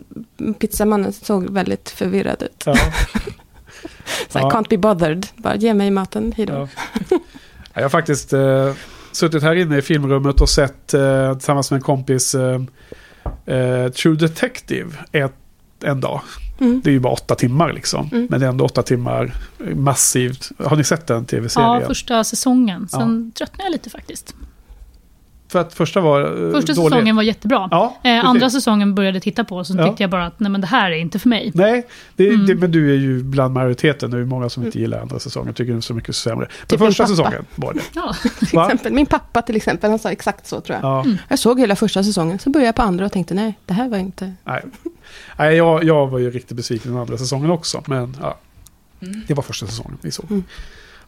pizzamannen 0.59 1.13
såg 1.13 1.49
väldigt 1.49 1.89
förvirrad 1.89 2.43
ut. 2.43 2.63
Ja. 2.65 2.75
Så 4.29 4.39
Ja. 4.39 4.49
can't 4.49 4.69
be 4.69 4.77
bothered. 4.77 5.27
Bara 5.35 5.55
ge 5.55 5.73
mig 5.73 5.91
maten, 5.91 6.31
hejdå. 6.31 6.53
Ja. 6.53 6.67
Ja, 7.09 7.19
Jag 7.73 7.81
har 7.81 7.89
faktiskt 7.89 8.33
eh, 8.33 8.73
suttit 9.11 9.43
här 9.43 9.55
inne 9.55 9.77
i 9.77 9.81
filmrummet 9.81 10.41
och 10.41 10.49
sett 10.49 10.93
eh, 10.93 11.33
tillsammans 11.33 11.71
med 11.71 11.77
en 11.77 11.81
kompis 11.83 12.35
eh, 12.35 12.61
eh, 13.45 13.89
True 13.91 14.15
Detective 14.15 14.89
ett, 15.11 15.33
en 15.83 16.01
dag. 16.01 16.21
Mm. 16.59 16.81
Det 16.83 16.89
är 16.89 16.91
ju 16.91 16.99
bara 16.99 17.13
åtta 17.13 17.35
timmar 17.35 17.73
liksom. 17.73 18.09
Mm. 18.11 18.27
Men 18.29 18.39
det 18.39 18.45
är 18.45 18.49
ändå 18.49 18.65
åtta 18.65 18.83
timmar 18.83 19.33
massivt. 19.75 20.49
Har 20.59 20.75
ni 20.75 20.83
sett 20.83 21.07
den 21.07 21.25
tv-serien? 21.25 21.81
Ja, 21.81 21.87
första 21.87 22.23
säsongen. 22.23 22.87
Sen 22.89 23.31
tröttnade 23.35 23.63
jag 23.63 23.71
lite 23.71 23.89
faktiskt. 23.89 24.35
För 25.51 25.59
att 25.59 25.73
första 25.73 26.01
var 26.01 26.21
eh, 26.21 26.51
Första 26.51 26.73
dålig. 26.73 26.91
säsongen 26.91 27.15
var 27.15 27.23
jättebra. 27.23 27.67
Ja, 27.71 27.97
Eh, 28.03 28.25
andra 28.25 28.49
säsongen 28.49 28.95
började 28.95 29.15
jag 29.15 29.23
titta 29.23 29.43
på, 29.43 29.63
så 29.63 29.75
Ja. 29.77 29.87
tyckte 29.87 30.03
jag 30.03 30.09
bara 30.09 30.25
att 30.25 30.39
nej, 30.39 30.51
men 30.51 30.61
det 30.61 30.67
här 30.67 30.91
är 30.91 30.95
inte 30.95 31.19
för 31.19 31.29
mig. 31.29 31.51
Nej, 31.55 31.87
det, 32.15 32.29
Mm. 32.29 32.45
det, 32.45 32.55
men 32.55 32.71
du 32.71 32.91
är 32.91 32.95
ju 32.97 33.23
bland 33.23 33.53
majoriteten. 33.53 34.11
Det 34.11 34.17
är 34.17 34.19
ju 34.19 34.25
många 34.25 34.49
som 34.49 34.65
inte 34.65 34.79
gillar 34.79 34.99
andra 35.01 35.19
säsongen. 35.19 35.53
Tycker 35.53 35.69
den 35.71 35.77
är 35.77 35.81
så 35.81 35.93
mycket 35.93 36.15
sämre. 36.15 36.47
Men 36.59 36.67
Typ 36.67 36.79
första 36.79 37.07
säsongen 37.07 37.45
var 37.55 37.73
det. 37.73 37.79
Ja. 37.95 38.15
Till 38.49 38.59
exempel, 38.59 38.93
min 38.93 39.05
pappa 39.05 39.41
till 39.41 39.55
exempel, 39.55 39.89
han 39.89 39.99
sa 39.99 40.11
exakt 40.11 40.47
så 40.47 40.61
tror 40.61 40.77
jag. 40.81 40.85
Ja, 40.85 41.05
Jag 41.27 41.39
såg 41.39 41.59
hela 41.59 41.75
första 41.75 42.03
säsongen, 42.03 42.39
så 42.39 42.49
började 42.49 42.65
jag 42.67 42.75
på 42.75 42.81
andra 42.81 43.05
och 43.05 43.11
tänkte 43.11 43.33
nej, 43.33 43.53
det 43.65 43.73
här 43.73 43.89
var 43.89 43.97
inte... 43.97 44.33
nej. 44.43 44.61
nej 45.37 45.55
jag, 45.55 45.83
jag 45.83 46.07
var 46.07 46.19
ju 46.19 46.31
riktigt 46.31 46.57
besviken 46.57 46.91
den 46.91 47.01
andra 47.01 47.17
säsongen 47.17 47.51
också. 47.51 47.83
Men 47.87 48.17
ja, 48.21 48.37
det 49.27 49.33
var 49.33 49.43
första 49.43 49.65
säsongen 49.67 49.97
vi 50.01 50.11
såg. 50.11 50.25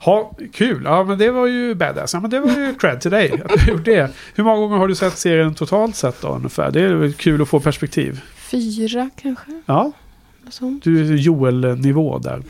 Mm. 0.05 0.15
Ha, 0.15 0.31
kul, 0.53 0.81
ja 0.85 1.03
men 1.03 1.17
det 1.17 1.31
var 1.31 1.47
ju 1.47 1.75
badass. 1.75 2.13
Ja, 2.13 2.19
men 2.19 2.29
det 2.29 2.39
var 2.39 2.51
ju 2.51 2.75
cred 2.75 3.01
till 3.01 3.11
dig 3.11 3.41
att 3.45 3.65
du 3.65 3.71
gjort 3.71 3.85
det. 3.85 4.11
Hur 4.35 4.43
många 4.43 4.57
gånger 4.59 4.77
har 4.77 4.87
du 4.87 4.95
sett 4.95 5.17
serien 5.17 5.53
totalt 5.55 5.95
sett 5.95 6.21
då 6.21 6.27
ungefär? 6.27 6.71
Det 6.71 6.81
är 6.81 6.93
väl 6.93 7.13
kul 7.13 7.41
att 7.41 7.49
få 7.49 7.59
perspektiv. 7.59 8.21
Fyra 8.35 9.09
kanske? 9.21 9.61
Ja, 9.65 9.91
sånt. 10.49 10.83
du 10.83 10.99
är 11.13 11.17
Joel-nivå 11.17 12.17
där. 12.19 12.43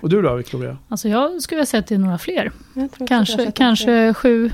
Och 0.00 0.08
du 0.08 0.22
då 0.22 0.34
Victoria? 0.34 0.76
Alltså 0.88 1.08
jag 1.08 1.42
skulle 1.42 1.56
vilja 1.56 1.66
säga 1.66 1.78
att 1.80 1.86
det 1.86 1.94
är 1.94 1.98
några 1.98 2.18
fler. 2.18 2.52
Jag 2.74 2.92
tror 2.92 3.04
att 3.04 3.10
jag 3.10 3.16
har 3.18 3.24
Kanske, 3.24 3.52
kanske 3.52 4.14
sju, 4.14 4.50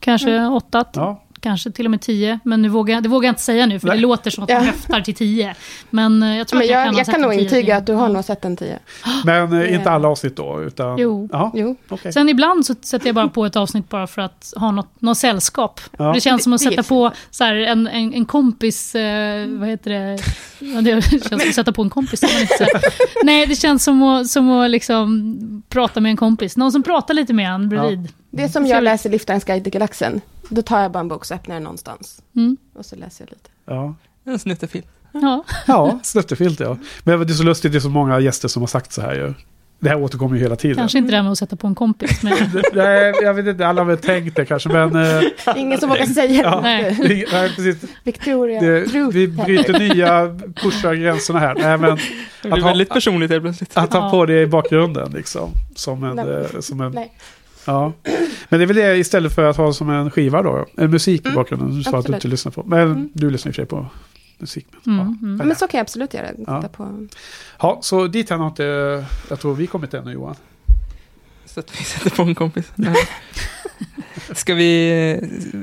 kanske 0.00 0.46
åtta, 0.46 0.84
Ja, 0.94 1.21
kanske 1.42 1.70
till 1.70 1.84
och 1.86 1.90
med 1.90 2.00
tio. 2.00 2.38
Men 2.44 2.62
nu 2.62 2.68
vågar, 2.68 3.00
det 3.00 3.08
vågar 3.08 3.26
jag 3.26 3.32
inte 3.32 3.42
säga 3.42 3.66
nu, 3.66 3.80
för 3.80 3.88
Nej. 3.88 3.96
det 3.96 4.02
låter 4.02 4.30
som 4.30 4.44
att 4.44 4.50
Ja. 4.50 4.56
man 4.56 4.66
höftar 4.66 5.00
till 5.00 5.14
tio. 5.14 5.54
Men 5.90 6.22
eh, 6.22 6.36
jag 6.38 6.48
tror 6.48 6.58
Men 6.58 6.64
att 6.66 6.70
jag, 6.70 6.80
jag, 6.80 6.86
kan 6.86 6.96
jag 6.96 7.06
sett 7.06 7.14
kan 7.14 7.22
nog 7.22 7.34
intyga 7.34 7.76
att 7.76 7.86
du 7.86 7.92
har 7.94 8.06
Ja. 8.08 8.12
nog 8.12 8.24
sett 8.24 8.44
en 8.44 8.56
tio. 8.56 8.78
men 9.24 9.52
eh, 9.52 9.74
inte 9.74 9.82
Ja. 9.84 9.90
alla 9.90 10.08
avsnitt 10.08 10.36
då? 10.36 10.62
Utan, 10.62 10.98
Jo. 10.98 11.28
Ja, 11.32 11.50
Jo. 11.54 11.76
okej. 11.88 12.12
Sen 12.12 12.28
ibland 12.28 12.66
så 12.66 12.74
sätter 12.82 13.06
jag 13.06 13.14
bara 13.14 13.28
på 13.28 13.46
ett 13.46 13.56
avsnitt 13.56 13.88
bara 13.88 14.06
för 14.06 14.22
att 14.22 14.52
ha 14.56 14.70
något, 14.70 15.00
något 15.00 15.18
sällskap. 15.18 15.80
Ja. 15.98 16.12
Det 16.12 16.20
känns 16.20 16.42
som 16.44 16.52
att 16.52 16.60
sätta 16.60 16.82
på 16.82 17.12
så 17.30 17.44
här, 17.44 17.54
en, 17.54 17.86
en, 17.88 18.14
en 18.14 18.24
kompis, 18.24 18.94
eh, 18.94 19.46
vad 19.48 19.68
heter 19.68 19.90
det? 19.90 20.18
Ja, 20.58 20.80
det 20.80 21.02
känns 21.10 21.28
som 21.28 21.38
att 21.38 21.54
sätta 21.54 21.72
på 21.72 21.82
en 21.82 21.90
kompis. 21.90 22.22
Nej, 23.24 23.46
det 23.46 23.54
känns 23.56 23.84
som 23.84 24.02
att, 24.02 24.26
som 24.28 24.50
att 24.50 24.70
liksom 24.70 25.62
prata 25.68 26.00
med 26.00 26.10
en 26.10 26.16
kompis. 26.16 26.56
Någon 26.56 26.72
som 26.72 26.82
pratar 26.82 27.14
lite 27.14 27.32
med 27.32 27.50
en 27.54 27.68
bredvid. 27.68 28.08
Det 28.30 28.42
är 28.42 28.48
som 28.48 28.66
jag 28.66 28.84
läser 28.84 29.10
Liftarens 29.10 29.44
guide 29.44 29.62
till 29.64 29.72
galaxen. 29.72 30.20
Då 30.54 30.62
tar 30.62 30.80
jag 30.82 30.92
bara 30.92 31.00
en 31.00 31.08
bok 31.08 31.20
och 31.20 31.32
öppnar 31.32 31.54
den 31.54 31.62
någonstans. 31.62 32.22
Mm. 32.36 32.56
Och 32.74 32.86
så 32.86 32.96
läser 32.96 33.24
jag 33.24 33.30
lite. 33.30 33.50
Ja. 33.66 33.94
En 34.24 34.38
snuttefilm. 34.38 34.84
Ja. 35.12 35.44
Ja, 35.66 36.00
snuttefilt 36.02 36.60
ja. 36.60 36.76
Men 37.04 37.20
det 37.26 37.32
är 37.32 37.34
så 37.34 37.42
lustigt, 37.42 37.72
det 37.72 37.78
är 37.78 37.80
så 37.80 37.88
många 37.88 38.20
gäster 38.20 38.48
som 38.48 38.62
har 38.62 38.66
sagt 38.66 38.92
så 38.92 39.02
här 39.02 39.14
ju. 39.14 39.34
Det 39.80 39.88
här 39.88 39.96
återkommer 40.02 40.36
ju 40.36 40.42
hela 40.42 40.56
tiden. 40.56 40.76
Kanske 40.76 40.98
inte 40.98 41.10
det 41.10 41.16
här 41.16 41.22
med 41.22 41.32
att 41.32 41.38
sätta 41.38 41.56
på 41.56 41.66
en 41.66 41.74
kompis. 41.74 42.22
Men, 42.22 42.32
Nej, 42.72 43.12
jag 43.22 43.34
vet 43.34 43.46
inte, 43.46 43.66
alla 43.66 43.80
har 43.80 43.86
väl 43.86 43.98
tänkt 43.98 44.36
det 44.36 44.44
kanske, 44.44 44.68
men... 44.68 44.96
eh, 44.96 45.22
Ingen 45.56 45.80
som 45.80 45.88
vågar 45.88 46.06
säga 46.06 46.42
Ja. 46.42 46.60
Nej. 46.62 46.96
det. 47.00 47.32
nej, 47.32 47.48
precis, 47.56 47.76
Victoria 48.04 48.60
det, 48.60 48.84
Druth 48.84 49.16
vi 49.16 49.28
bryter 49.28 49.78
nya, 49.78 50.38
pushar 50.62 50.94
gränserna 50.94 51.38
här. 51.38 51.54
Nej, 51.54 51.78
men 51.78 51.90
Det 51.90 51.98
blir 52.42 52.52
Att 52.52 52.60
ha- 52.62 52.68
väldigt 52.68 52.88
personligt 52.88 53.30
helt 53.30 53.42
plötsligt. 53.44 53.76
att 53.76 53.92
ha 53.92 54.10
på 54.10 54.26
det 54.26 54.42
i 54.42 54.46
bakgrunden 54.46 55.12
liksom. 55.12 55.50
Som 55.74 56.04
en... 56.04 56.16
Nej. 56.16 56.26
eh, 56.54 56.60
Som 56.60 56.80
en 56.80 56.92
Nej. 56.92 57.12
Ja. 57.66 57.92
Men 58.48 58.60
det 58.60 58.64
är 58.64 58.66
väl 58.66 58.76
det 58.76 58.96
istället 58.96 59.34
för 59.34 59.44
att 59.44 59.56
ha 59.56 59.72
som 59.72 59.90
en 59.90 60.10
skiva 60.10 60.42
då. 60.42 60.66
En 60.76 60.90
musik 60.90 61.20
i 61.20 61.28
Mm, 61.28 61.34
bakgrunden. 61.36 61.76
Du 61.78 61.82
sa 61.82 61.98
att 61.98 62.06
du 62.06 62.14
inte 62.14 62.28
lyssnar 62.28 62.52
på. 62.52 62.62
Men 62.66 62.80
Mm. 62.80 63.10
du 63.14 63.30
lyssnar 63.30 63.50
i 63.50 63.52
och 63.52 63.54
för 63.54 63.62
sig 63.62 63.66
på 63.66 63.86
musik. 64.38 64.66
Men, 64.84 64.94
Mm, 65.00 65.16
ja. 65.20 65.26
mm. 65.26 65.46
Men 65.46 65.56
så 65.56 65.66
kan 65.66 65.78
jag 65.78 65.82
absolut 65.84 66.14
göra. 66.14 66.28
Titta 66.28 66.60
Ja. 66.62 66.68
på... 66.76 67.06
Ja, 67.60 67.78
så 67.82 68.06
dit 68.06 68.30
har 68.30 68.46
inte, 68.46 69.04
jag 69.30 69.40
tror 69.40 69.54
vi 69.54 69.66
kommit 69.66 69.94
ännu 69.94 70.12
Johan. 70.12 70.34
Så 71.46 71.60
att 71.60 71.80
vi 71.80 71.84
sätter 71.84 72.10
på 72.10 72.22
en 72.22 72.34
kompis. 72.34 72.72
Nej. 72.74 72.94
Ska 74.32 74.54
vi... 74.54 74.90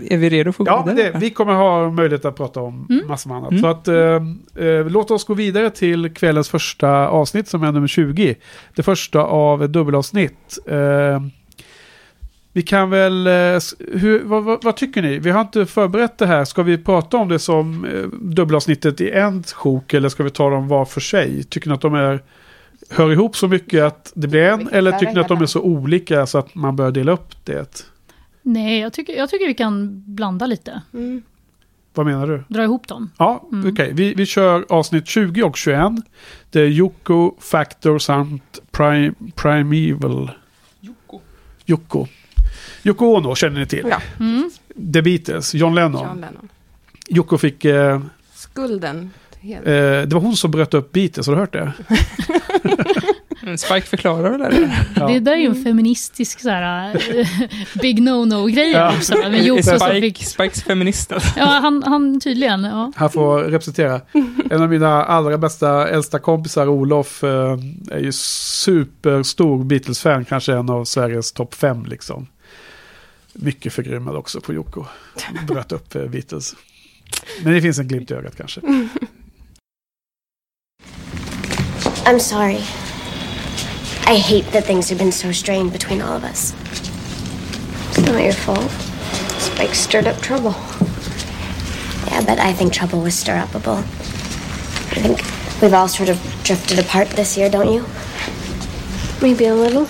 Är 0.09 0.17
vi 0.17 0.29
redo 0.29 0.51
för 0.51 0.63
att 0.63 0.67
gå 0.69 0.73
Ja, 0.75 0.83
men 0.85 0.95
vidare? 0.95 1.11
det, 1.13 1.19
vi 1.19 1.29
kommer 1.29 1.53
ha 1.53 1.89
möjlighet 1.91 2.25
att 2.25 2.35
prata 2.35 2.61
om 2.61 2.87
Mm. 2.89 3.07
massor 3.07 3.29
med 3.29 3.37
annat. 3.37 3.51
Mm. 3.51 3.61
Så 3.61 3.67
att, 3.67 3.87
eh, 3.87 4.65
eh, 4.65 4.85
låt 4.89 5.11
oss 5.11 5.23
gå 5.23 5.33
vidare 5.33 5.69
till 5.69 6.13
kvällens 6.13 6.49
första 6.49 6.89
avsnitt 7.07 7.47
som 7.47 7.63
är 7.63 7.71
nummer 7.71 7.87
20. 7.87 8.35
Det 8.75 8.83
första 8.83 9.19
av 9.19 9.63
ett 9.63 9.73
dubbelavsnitt. 9.73 10.57
Eh, 10.67 11.21
vi 12.53 12.61
kan 12.61 12.89
väl, 12.89 13.27
eh, 13.27 13.33
hur, 13.93 14.23
vad, 14.23 14.43
vad, 14.43 14.63
vad 14.63 14.75
tycker 14.75 15.01
ni? 15.01 15.19
Vi 15.19 15.29
har 15.29 15.41
inte 15.41 15.65
förberett 15.65 16.17
det 16.17 16.25
här. 16.25 16.45
Ska 16.45 16.63
vi 16.63 16.77
prata 16.77 17.17
om 17.17 17.29
det 17.29 17.39
som 17.39 17.85
eh, 17.85 18.03
dubbelavsnittet 18.21 19.01
i 19.01 19.11
en 19.11 19.43
sjok 19.43 19.93
eller 19.93 20.09
ska 20.09 20.23
vi 20.23 20.29
ta 20.29 20.49
dem 20.49 20.67
var 20.67 20.85
för 20.85 21.01
sig? 21.01 21.43
Tycker 21.43 21.67
ni 21.69 21.73
att 21.75 21.81
de 21.81 21.93
är, 21.95 22.23
hör 22.89 23.11
ihop 23.11 23.35
så 23.37 23.47
mycket 23.47 23.83
att 23.83 24.11
det 24.15 24.27
blir 24.27 24.41
en? 24.41 24.67
Eller 24.71 24.91
tycker 24.91 25.13
ni 25.13 25.19
att 25.19 25.27
de 25.27 25.41
är 25.41 25.45
så 25.45 25.61
olika 25.61 26.25
så 26.25 26.37
att 26.37 26.55
man 26.55 26.75
bör 26.75 26.91
dela 26.91 27.11
upp 27.11 27.45
det? 27.45 27.85
Nej, 28.41 28.79
jag 28.79 28.93
tycker, 28.93 29.13
jag 29.13 29.29
tycker 29.29 29.47
vi 29.47 29.53
kan 29.53 30.03
blanda 30.15 30.45
lite. 30.45 30.81
Mm. 30.93 31.21
Vad 31.93 32.05
menar 32.05 32.27
du? 32.27 32.43
Dra 32.47 32.63
ihop 32.63 32.87
dem. 32.87 33.11
Ja, 33.17 33.47
Mm. 33.51 33.71
okej. 33.73 33.91
Vi, 33.93 34.13
vi 34.13 34.25
kör 34.25 34.65
avsnitt 34.69 35.07
20 35.07 35.43
och 35.43 35.57
21. 35.57 35.91
Det 36.49 36.61
är 36.61 36.65
Yoko, 36.67 37.31
Factor 37.39 37.99
samt 37.99 38.59
Prime, 38.71 39.13
Primeval. 39.35 40.31
Jocko. 40.79 41.19
Yoko. 41.65 42.07
Yoko 42.83 43.05
Ono 43.05 43.35
känner 43.35 43.59
ni 43.59 43.65
till. 43.65 43.85
Ja, 43.89 44.01
Mm. 44.19 44.51
The 44.93 45.01
Beatles, 45.01 45.53
John 45.53 45.75
Lennon. 45.75 46.07
John 46.07 46.21
Lennon. 46.21 46.49
Yoko 47.09 47.37
fick... 47.37 47.65
Eh, 47.65 48.01
Skulden. 48.33 49.11
Eh, 49.41 49.61
det 49.63 50.13
var 50.13 50.21
hon 50.21 50.35
som 50.37 50.51
bröt 50.51 50.73
upp 50.73 50.91
Beatles, 50.91 51.27
har 51.27 51.33
du 51.33 51.39
hört 51.39 51.53
det? 51.53 51.73
Spike 53.57 53.81
förklarar 53.81 54.37
väl 54.37 54.39
det? 54.39 54.71
Ja. 54.95 55.07
Det 55.07 55.19
där 55.19 55.31
är 55.31 55.37
ju 55.37 55.45
en 55.45 55.63
feministisk 55.63 56.39
så 56.39 56.49
här, 56.49 56.95
eh, 57.19 57.27
big 57.81 58.01
no-no-grej 58.01 58.71
Ja. 58.71 58.93
Men 59.11 59.63
Spike, 59.63 60.01
fick... 60.01 60.23
Spikes 60.25 60.63
feminist 60.63 61.11
alltså. 61.11 61.39
Ja, 61.39 61.45
han, 61.45 61.83
han 61.83 62.19
tydligen. 62.19 62.63
Ja. 62.63 62.91
Han 62.95 63.09
får 63.09 63.39
representera. 63.39 64.01
En 64.51 64.61
av 64.61 64.69
mina 64.69 65.03
allra 65.03 65.37
bästa 65.37 65.87
äldsta 65.87 66.19
kompisar, 66.19 66.67
Olof, 66.67 67.23
eh, 67.23 67.57
är 67.91 67.99
ju 67.99 68.11
superstor 68.11 69.63
Beatles-fan. 69.63 70.25
Kanske 70.25 70.53
en 70.53 70.69
av 70.69 70.85
Sveriges 70.85 71.31
topp 71.31 71.53
fem 71.53 71.85
liksom. 71.85 72.27
Mycket 73.41 73.73
förgrymmad 73.73 74.15
också 74.15 74.41
på 74.41 74.53
Yoko. 74.53 74.85
Bröt 75.47 75.71
upp 75.71 75.95
eh, 75.95 76.05
Beatles. 76.05 76.55
Men 77.43 77.53
det 77.53 77.61
finns 77.61 77.79
en 77.79 77.87
glimt 77.87 78.11
i 78.11 78.13
ögat 78.13 78.35
kanske. 78.35 78.61
I'm 82.05 82.19
sorry. 82.19 82.59
I 84.07 84.17
hate 84.17 84.51
that 84.51 84.65
things 84.65 84.89
have 84.89 84.99
been 84.99 85.11
so 85.11 85.33
strained 85.33 85.71
between 85.71 86.01
all 86.01 86.15
of 86.17 86.23
us. 86.23 86.53
It's 87.91 88.11
not 88.11 88.21
your 88.21 88.33
fault. 88.33 88.71
Spike 89.37 89.75
stirred 89.75 90.07
up 90.07 90.21
trouble. 90.21 90.53
Yeah, 92.07 92.21
but 92.21 92.39
I 92.39 92.53
think 92.53 92.73
trouble 92.73 92.99
was 92.99 93.13
stir 93.13 93.37
upable. 93.37 93.77
I 93.77 95.01
think 95.01 95.21
we've 95.61 95.73
all 95.73 95.87
sort 95.87 96.09
of 96.09 96.17
drifted 96.43 96.79
apart 96.79 97.09
this 97.09 97.37
year, 97.37 97.49
don't 97.49 97.71
you? 97.73 97.85
Maybe 99.21 99.45
a 99.45 99.55
little. 99.55 99.87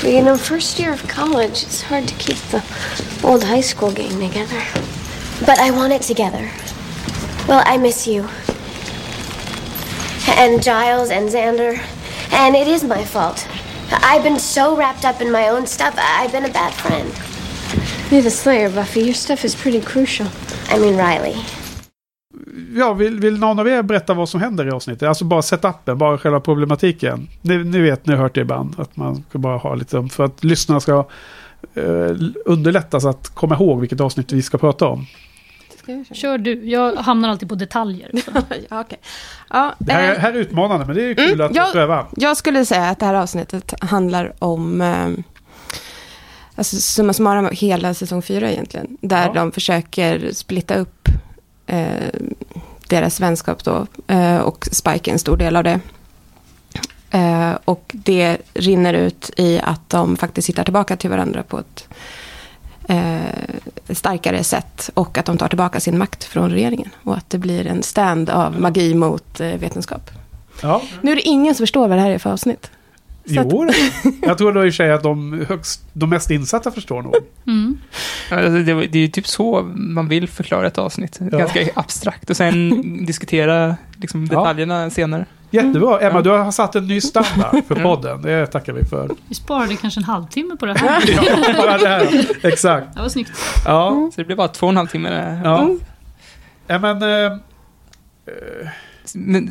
But 0.00 0.12
you 0.12 0.22
know, 0.22 0.36
first 0.36 0.78
year 0.78 0.92
of 0.92 1.06
college, 1.08 1.62
it's 1.62 1.82
hard 1.82 2.08
to 2.08 2.14
keep 2.14 2.38
the 2.50 2.64
old 3.22 3.44
high 3.44 3.60
school 3.60 3.92
gang 3.92 4.18
together. 4.18 4.62
But 5.44 5.58
I 5.58 5.70
want 5.70 5.92
it 5.92 6.02
together. 6.02 6.50
Well, 7.46 7.62
I 7.66 7.76
miss 7.76 8.06
you. 8.06 8.26
And 10.38 10.62
Giles 10.62 11.10
and 11.10 11.28
Xander. 11.28 11.78
And 12.32 12.56
it 12.56 12.66
is 12.66 12.82
my 12.82 13.04
fault. 13.04 13.46
I've 13.90 14.22
been 14.22 14.38
so 14.38 14.74
wrapped 14.74 15.04
up 15.04 15.20
in 15.20 15.30
my 15.30 15.48
own 15.48 15.66
stuff. 15.66 15.94
I've 15.98 16.32
been 16.32 16.46
a 16.46 16.52
bad 16.52 16.72
friend. 16.72 17.12
You're 18.10 18.22
the 18.22 18.30
Slayer, 18.30 18.70
Buffy. 18.70 19.02
Your 19.02 19.14
stuff 19.14 19.44
is 19.44 19.54
pretty 19.54 19.80
crucial. 19.80 20.28
I 20.68 20.78
mean, 20.78 20.96
Riley. 20.96 21.36
Ja, 22.76 22.92
vill, 22.92 23.20
vill 23.20 23.38
någon 23.38 23.58
av 23.58 23.68
er 23.68 23.82
berätta 23.82 24.14
vad 24.14 24.28
som 24.28 24.40
händer 24.40 24.66
i 24.66 24.70
avsnittet? 24.70 25.08
Alltså 25.08 25.24
bara 25.24 25.42
setupen, 25.42 25.98
bara 25.98 26.18
själva 26.18 26.40
problematiken. 26.40 27.28
Ni, 27.42 27.58
ni 27.64 27.78
vet, 27.80 28.06
ni 28.06 28.12
har 28.14 28.22
hört 28.22 28.34
det 28.34 28.40
ibland. 28.40 28.74
Att 28.80 28.96
man 28.96 29.24
ska 29.28 29.38
bara 29.38 29.56
ha 29.56 29.74
lite, 29.74 30.08
för 30.08 30.24
att 30.24 30.44
lyssnarna 30.44 30.80
ska 30.80 31.06
eh, 31.74 31.84
underlättas 32.44 33.04
att 33.04 33.28
komma 33.34 33.54
ihåg 33.54 33.80
vilket 33.80 34.00
avsnitt 34.00 34.32
vi 34.32 34.42
ska 34.42 34.58
prata 34.58 34.86
om. 34.88 35.06
Jag? 35.86 36.06
Kör 36.16 36.38
du. 36.38 36.64
Jag 36.64 36.96
hamnar 36.96 37.28
alltid 37.28 37.48
på 37.48 37.54
detaljer. 37.54 38.10
Så. 38.24 38.30
ja, 39.50 39.74
Det 39.78 39.92
här, 39.92 40.12
eh, 40.14 40.18
här 40.18 40.32
är 40.32 40.36
utmanande, 40.36 40.86
men 40.86 40.96
det 40.96 41.02
är 41.02 41.08
ju 41.08 41.14
kul 41.14 41.32
Mm, 41.34 41.46
att 41.46 41.54
ja. 41.56 41.68
pröva. 41.72 42.06
Jag 42.16 42.36
skulle 42.36 42.64
säga 42.64 42.84
att 42.88 42.98
det 42.98 43.06
här 43.06 43.14
avsnittet 43.14 43.74
handlar 43.80 44.32
om 44.38 44.80
eh, 44.80 45.08
alltså, 46.54 46.76
summa 46.76 47.12
summarum 47.12 47.48
hela 47.52 47.94
säsong 47.94 48.22
fyra 48.22 48.50
egentligen. 48.50 48.96
Där 49.00 49.26
Ja. 49.26 49.32
de 49.32 49.52
försöker 49.52 50.32
splitta 50.32 50.74
upp 50.74 51.08
eh, 51.70 52.08
deras 52.88 53.20
vänskap 53.20 53.64
då. 53.64 53.86
Eh, 54.06 54.38
och 54.38 54.68
Spike 54.72 55.10
är 55.10 55.12
en 55.12 55.18
stor 55.18 55.36
del 55.36 55.56
av 55.56 55.64
det. 55.64 55.80
Eh, 57.10 57.52
och 57.64 57.90
det 57.94 58.38
rinner 58.54 58.94
ut 58.94 59.30
i 59.36 59.60
att 59.62 59.90
de 59.90 60.16
faktiskt 60.16 60.48
hittar 60.48 60.64
tillbaka 60.64 60.96
till 60.96 61.10
varandra 61.10 61.42
på 61.42 61.58
ett 61.58 61.88
eh, 62.88 63.94
starkare 63.94 64.44
sätt. 64.44 64.90
Och 64.94 65.18
att 65.18 65.26
de 65.26 65.38
tar 65.38 65.48
tillbaka 65.48 65.80
sin 65.80 65.98
makt 65.98 66.24
från 66.24 66.50
regeringen. 66.50 66.90
Och 67.02 67.16
att 67.16 67.30
det 67.30 67.38
blir 67.38 67.66
en 67.66 67.82
stand 67.82 68.30
av 68.30 68.60
magi 68.60 68.94
mot 68.94 69.40
eh, 69.40 69.48
vetenskap. 69.48 70.10
Ja. 70.62 70.82
Nu 71.00 71.12
är 71.12 71.16
det 71.16 71.28
ingen 71.28 71.54
som 71.54 71.62
förstår 71.62 71.88
vad 71.88 71.98
det 71.98 72.02
här 72.02 72.10
är 72.10 72.18
för 72.18 72.32
avsnitt. 72.32 72.70
Så 73.34 73.40
att- 73.40 73.46
Jo, 73.50 73.68
jag 74.22 74.38
tror 74.38 74.52
då 74.52 74.66
i 74.66 74.68
och 74.68 74.72
för 74.72 74.76
sig 74.76 74.92
att 74.92 75.02
de, 75.02 75.44
högst, 75.48 75.82
de 75.92 76.10
mest 76.10 76.30
insatta 76.30 76.70
förstår 76.70 77.02
nog. 77.02 77.14
Mm. 77.46 77.78
Alltså, 78.30 78.50
det, 78.50 78.86
det 78.86 78.98
är 78.98 79.02
ju 79.02 79.08
typ 79.08 79.26
så 79.26 79.62
man 79.74 80.08
vill 80.08 80.28
förklara 80.28 80.66
ett 80.66 80.78
avsnitt. 80.78 81.18
Ja. 81.32 81.38
Ganska 81.38 81.68
abstrakt. 81.74 82.30
Och 82.30 82.36
sen 82.36 82.70
diskutera 83.06 83.76
liksom, 83.96 84.28
Ja. 84.32 84.38
detaljerna 84.38 84.90
senare. 84.90 85.24
Jättebra. 85.52 86.00
Emma, 86.00 86.14
Ja. 86.18 86.22
du 86.22 86.30
har 86.30 86.50
satt 86.50 86.74
en 86.76 86.86
ny 86.86 87.00
standard 87.00 87.64
för 87.68 87.76
Ja. 87.76 87.82
podden. 87.82 88.22
Det 88.22 88.46
tackar 88.46 88.72
vi 88.72 88.84
för. 88.84 89.10
Vi 89.28 89.34
sparade 89.34 89.76
kanske 89.76 90.00
en 90.00 90.04
halvtimme 90.04 90.56
på 90.56 90.66
det 90.66 90.78
här. 90.78 91.02
Ja, 91.56 91.78
det 91.78 91.88
här. 91.88 92.26
Exakt. 92.46 92.94
Det 92.94 93.02
var 93.02 93.08
snyggt. 93.08 93.30
Ja, 93.64 94.10
Så 94.14 94.20
det 94.20 94.24
blir 94.24 94.36
bara 94.36 94.48
två 94.48 94.66
och 94.66 94.70
en 94.72 94.76
halv 94.76 94.86
timme. 94.88 95.40
ja. 95.44 95.70
ja 96.66 96.78
men... 96.78 97.02
Eh, 97.02 97.38
Men, 99.14 99.50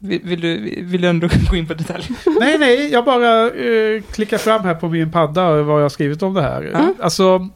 vill, 0.00 0.20
vill, 0.24 0.40
du, 0.40 0.84
vill 0.84 1.00
du 1.00 1.08
ändå 1.08 1.28
gå 1.50 1.56
in 1.56 1.66
på 1.66 1.74
detaljer? 1.74 2.10
nej, 2.40 2.58
nej. 2.58 2.92
Jag 2.92 3.04
bara 3.04 3.46
eh, 3.46 4.02
klickar 4.12 4.38
fram 4.38 4.62
här 4.64 4.74
på 4.74 4.88
min 4.88 5.10
padda 5.12 5.62
vad 5.62 5.76
jag 5.78 5.82
har 5.84 5.88
skrivit 5.88 6.22
om 6.22 6.34
det 6.34 6.42
här. 6.42 6.70
Ja. 6.72 6.94
Alltså... 7.04 7.48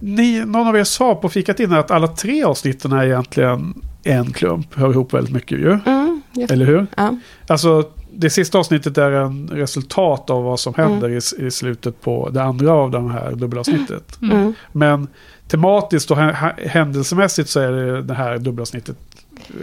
Ni, 0.00 0.44
någon 0.44 0.66
av 0.68 0.76
er 0.76 0.84
sa 0.84 1.14
på 1.14 1.28
fikat 1.28 1.60
innan 1.60 1.78
att 1.78 1.90
alla 1.90 2.08
tre 2.08 2.44
avsnitten 2.44 2.92
är 2.92 3.04
egentligen 3.06 3.74
en 4.04 4.32
klump. 4.32 4.74
Hör 4.74 4.90
ihop 4.90 5.14
väldigt 5.14 5.34
mycket 5.34 5.58
ju. 5.58 5.70
Mm, 5.86 6.22
Eller 6.50 6.66
hur? 6.66 6.86
ja. 6.96 7.16
Alltså, 7.46 7.90
det 8.12 8.30
sista 8.30 8.58
avsnittet 8.58 8.98
är 8.98 9.10
en 9.10 9.48
resultat 9.52 10.30
av 10.30 10.44
vad 10.44 10.60
som 10.60 10.74
händer 10.74 11.08
i, 11.08 11.46
i 11.46 11.50
slutet 11.50 12.00
på 12.00 12.28
det 12.32 12.42
andra 12.42 12.72
av 12.72 12.90
de 12.90 13.10
här 13.10 13.32
dubbelavsnittet. 13.32 14.18
Mm. 14.22 14.36
Mm. 14.38 14.54
Men 14.72 15.06
tematiskt 15.48 16.10
och 16.10 16.16
hä- 16.16 16.68
händelsemässigt 16.68 17.48
så 17.48 17.60
är 17.60 17.72
det 17.72 18.02
det 18.02 18.14
här 18.14 18.38
dubbelavsnittet 18.38 18.96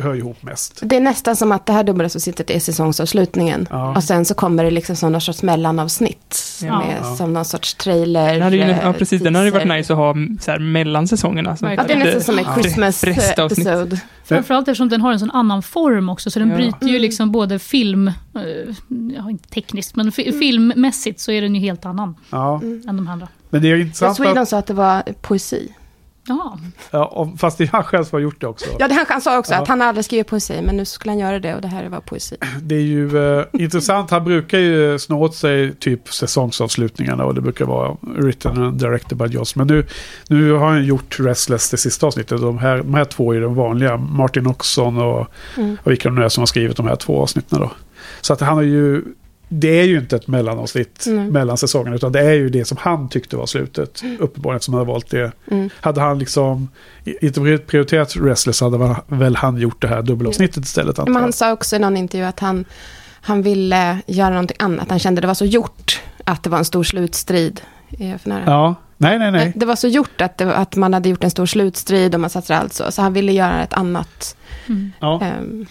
hör 0.01 0.15
ihop 0.15 0.43
mest. 0.43 0.79
Det 0.83 0.95
är 0.95 0.99
nästan 1.01 1.35
som 1.35 1.51
att 1.51 1.65
det 1.65 1.73
här 1.73 1.83
dubbelresultatet 1.83 2.49
är 2.51 2.59
säsongsavslutningen. 2.59 3.67
Ja. 3.69 3.95
Och 3.95 4.03
sen 4.03 4.25
så 4.25 4.33
kommer 4.33 4.63
det 4.63 4.71
liksom 4.71 4.95
som 4.95 5.11
någon 5.11 5.21
sorts 5.21 5.43
mellanavsnitt. 5.43 6.33
Som 6.33 6.67
Ja. 6.67 6.83
är 6.83 6.97
Ja. 7.01 7.15
som 7.15 7.33
någon 7.33 7.45
sorts 7.45 7.73
trailer. 7.73 8.33
Den 8.33 8.41
hade 8.41 8.55
ju, 8.55 8.61
ja, 8.83 8.93
precis. 8.93 9.21
Den 9.21 9.35
hade 9.35 9.47
ju 9.47 9.51
varit 9.51 9.63
teaser. 9.63 9.77
nice 9.77 9.93
att 9.93 9.97
ha 9.99 10.15
så 10.41 10.51
här, 10.51 10.59
mellan 10.59 11.07
säsongerna. 11.07 11.57
Så 11.57 11.65
Ja, 11.65 11.73
Ja, 11.73 11.83
det 11.87 11.93
är 11.93 11.97
nästan 11.97 12.21
som 12.21 12.37
en 12.39 12.45
Ja. 12.55 12.61
Christmas 12.61 13.03
episode. 13.03 13.99
Framförallt 14.25 14.67
eftersom 14.67 14.89
den 14.89 15.01
har 15.01 15.11
en 15.11 15.19
sån 15.19 15.31
annan 15.31 15.61
form 15.63 16.09
också, 16.09 16.31
så 16.31 16.39
den 16.39 16.49
Ja. 16.49 16.55
bryter 16.55 16.83
ju 16.85 16.89
Mm. 16.89 17.01
liksom 17.01 17.31
både 17.31 17.59
film, 17.59 18.07
eh, 18.07 18.13
ja 19.17 19.29
inte 19.29 19.49
tekniskt, 19.49 19.95
men 19.95 20.11
fi- 20.11 20.31
filmmässigt 20.39 21.19
så 21.19 21.31
är 21.31 21.41
den 21.41 21.55
ju 21.55 21.61
helt 21.61 21.85
annan 21.85 22.15
Ja. 22.29 22.55
Mm. 22.63 22.83
än 22.89 22.97
de 22.97 23.07
andra. 23.07 23.27
Men 23.49 23.61
det 23.61 23.71
är 23.71 23.75
intressant 23.77 24.15
Sweden 24.17 24.37
att, 24.37 24.49
sa 24.49 24.57
att 24.57 24.67
det 24.67 24.73
var 24.73 25.03
poesi. 25.21 25.69
Ja, 26.91 27.29
fast 27.37 27.57
det 27.57 27.63
är 27.63 27.67
han 27.71 27.83
själv 27.83 28.03
som 28.03 28.15
har 28.15 28.21
gjort 28.21 28.41
det 28.41 28.47
också. 28.47 28.65
Ja, 28.79 28.87
det 28.87 28.93
han, 28.93 29.05
han 29.09 29.21
sa 29.21 29.37
också 29.37 29.53
Ja. 29.53 29.61
att 29.61 29.67
han 29.67 29.81
aldrig 29.81 30.05
skrivit 30.05 30.27
poesi, 30.27 30.61
men 30.61 30.77
nu 30.77 30.85
skulle 30.85 31.11
han 31.11 31.19
göra 31.19 31.39
det 31.39 31.55
och 31.55 31.61
det 31.61 31.67
här 31.67 31.89
var 31.89 31.99
poesi. 31.99 32.35
Det 32.61 32.75
är 32.75 32.79
ju 32.81 33.37
eh, 33.39 33.45
intressant, 33.53 34.11
han 34.11 34.23
brukar 34.23 34.57
ju 34.59 34.99
snå 34.99 35.21
åt 35.21 35.35
sig 35.35 35.75
typ 35.75 36.13
säsongsavslutningarna 36.13 37.25
och 37.25 37.35
det 37.35 37.41
brukar 37.41 37.65
vara 37.65 37.97
written 38.01 38.63
and 38.63 38.79
directed 38.79 39.17
by 39.17 39.25
Joss. 39.25 39.55
Men 39.55 39.67
nu, 39.67 39.85
nu 40.27 40.51
har 40.51 40.67
han 40.67 40.85
gjort 40.85 41.19
Restless 41.19 41.69
det 41.69 41.77
sista 41.77 42.07
avsnittet. 42.07 42.41
De 42.41 42.57
här, 42.57 42.77
de 42.77 42.93
här 42.93 43.05
två 43.05 43.33
är 43.33 43.41
de 43.41 43.55
vanliga, 43.55 43.97
Martin 43.97 44.47
Oxon 44.47 44.97
och, 44.97 45.27
Mm. 45.57 45.77
och 45.83 45.91
vilka 45.91 46.09
de 46.09 46.15
nu 46.15 46.23
är 46.23 46.29
som 46.29 46.41
har 46.41 46.45
skrivit 46.45 46.77
de 46.77 46.87
här 46.87 46.95
två 46.95 47.21
avsnitten 47.21 47.59
då. 47.59 47.71
Så 48.21 48.33
att 48.33 48.41
han 48.41 48.55
har 48.55 48.61
ju, 48.63 49.03
det 49.49 49.79
är 49.79 49.83
ju 49.83 49.97
inte 49.97 50.15
ett 50.15 50.27
mellanavsnitt 50.27 51.05
Mm. 51.07 51.27
mellan 51.27 51.57
säsongerna 51.57 51.95
utan 51.95 52.11
det 52.11 52.19
är 52.21 52.33
ju 52.33 52.49
det 52.49 52.65
som 52.65 52.77
han 52.81 53.09
tyckte 53.09 53.37
var 53.37 53.45
slutet. 53.45 54.01
Uppenbarligen 54.19 54.55
eftersom 54.55 54.73
han 54.73 54.79
har 54.87 54.93
valt 54.93 55.09
det. 55.09 55.31
Mm. 55.51 55.69
Hade 55.81 56.01
han 56.01 56.19
liksom 56.19 56.69
inte 57.21 57.57
prioriterat 57.57 58.15
Restless 58.15 58.61
hade 58.61 58.95
väl- 59.07 59.35
han 59.35 59.57
gjort 59.57 59.81
det 59.81 59.87
här 59.87 60.01
dubbelavsnittet 60.01 60.65
istället. 60.65 60.99
antar 60.99 61.13
Men 61.13 61.21
han 61.21 61.33
sa 61.33 61.51
också 61.51 61.75
i 61.75 61.79
någon 61.79 61.97
intervju 61.97 62.25
att 62.27 62.39
han, 62.39 62.65
han 63.21 63.41
ville 63.41 63.99
göra 64.07 64.29
någonting 64.29 64.57
annat. 64.59 64.89
Han 64.89 64.99
kände 64.99 65.21
det 65.21 65.27
var 65.27 65.33
så 65.33 65.45
gjort 65.45 66.01
att 66.23 66.43
det 66.43 66.49
var 66.49 66.57
en 66.57 66.65
stor 66.65 66.83
slutstrid. 66.83 67.61
För 67.97 68.29
nära? 68.29 68.43
Ja, 68.45 68.75
nej 68.97 69.19
nej 69.19 69.31
nej. 69.31 69.47
Eh, 69.47 69.51
Det 69.55 69.65
var 69.65 69.75
så 69.75 69.87
gjort 69.87 70.21
att, 70.21 70.37
det, 70.37 70.55
att 70.55 70.75
man 70.75 70.93
hade 70.93 71.09
gjort 71.09 71.23
en 71.23 71.31
stor 71.31 71.45
slutstrid 71.45 72.13
och 72.15 72.21
man 72.21 72.29
satsade 72.29 72.59
allt 72.59 72.73
så. 72.73 72.91
Så 72.91 73.01
han 73.01 73.13
ville 73.13 73.31
göra 73.31 73.63
ett 73.63 73.73
annat. 73.73 74.35
mm. 74.67 74.91
Ja. 74.99 75.21
ehm, 75.21 75.65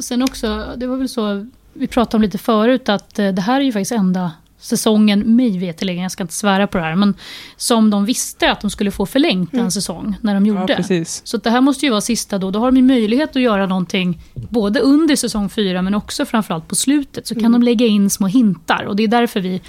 Sen 0.00 0.22
också, 0.22 0.66
det 0.76 0.86
var 0.86 0.96
väl 0.96 1.08
så, 1.08 1.46
vi 1.78 1.86
pratade 1.86 2.16
om 2.16 2.22
lite 2.22 2.38
förut, 2.38 2.88
att 2.88 3.18
eh, 3.18 3.28
det 3.28 3.42
här 3.42 3.60
är 3.60 3.64
ju 3.64 3.72
faktiskt 3.72 3.92
enda 3.92 4.32
säsongen, 4.58 5.36
mig 5.36 5.58
veterligen, 5.58 6.02
jag 6.02 6.12
ska 6.12 6.22
inte 6.24 6.34
svära 6.34 6.66
på 6.66 6.78
det 6.78 6.84
här, 6.84 6.94
men 6.94 7.14
som 7.56 7.90
de 7.90 8.04
visste 8.04 8.50
att 8.50 8.60
de 8.60 8.70
skulle 8.70 8.90
få 8.90 9.06
förlängt 9.06 9.54
en 9.54 9.70
säsong 9.70 10.16
när 10.20 10.34
de 10.34 10.46
Ja, 10.46 10.60
gjorde. 10.60 10.76
precis. 10.76 11.20
Så 11.24 11.36
det 11.36 11.50
här 11.50 11.60
måste 11.60 11.86
ju 11.86 11.90
vara 11.90 12.00
sista 12.00 12.38
då. 12.38 12.50
Då 12.50 12.58
har 12.58 12.66
de 12.66 12.76
ju 12.76 12.82
möjlighet 12.82 13.36
att 13.36 13.42
göra 13.42 13.66
någonting 13.66 14.20
både 14.34 14.80
under 14.80 15.16
säsong 15.16 15.48
fyra 15.48 15.82
men 15.82 15.94
också 15.94 16.24
framförallt 16.24 16.68
på 16.68 16.74
slutet. 16.74 17.26
Så 17.26 17.34
kan 17.40 17.52
de 17.52 17.62
lägga 17.62 17.86
in 17.86 18.10
små 18.10 18.26
hintar. 18.26 18.84
Och 18.84 18.96
det 18.96 19.02
är 19.02 19.08
därför 19.08 19.40
vi 19.40 19.60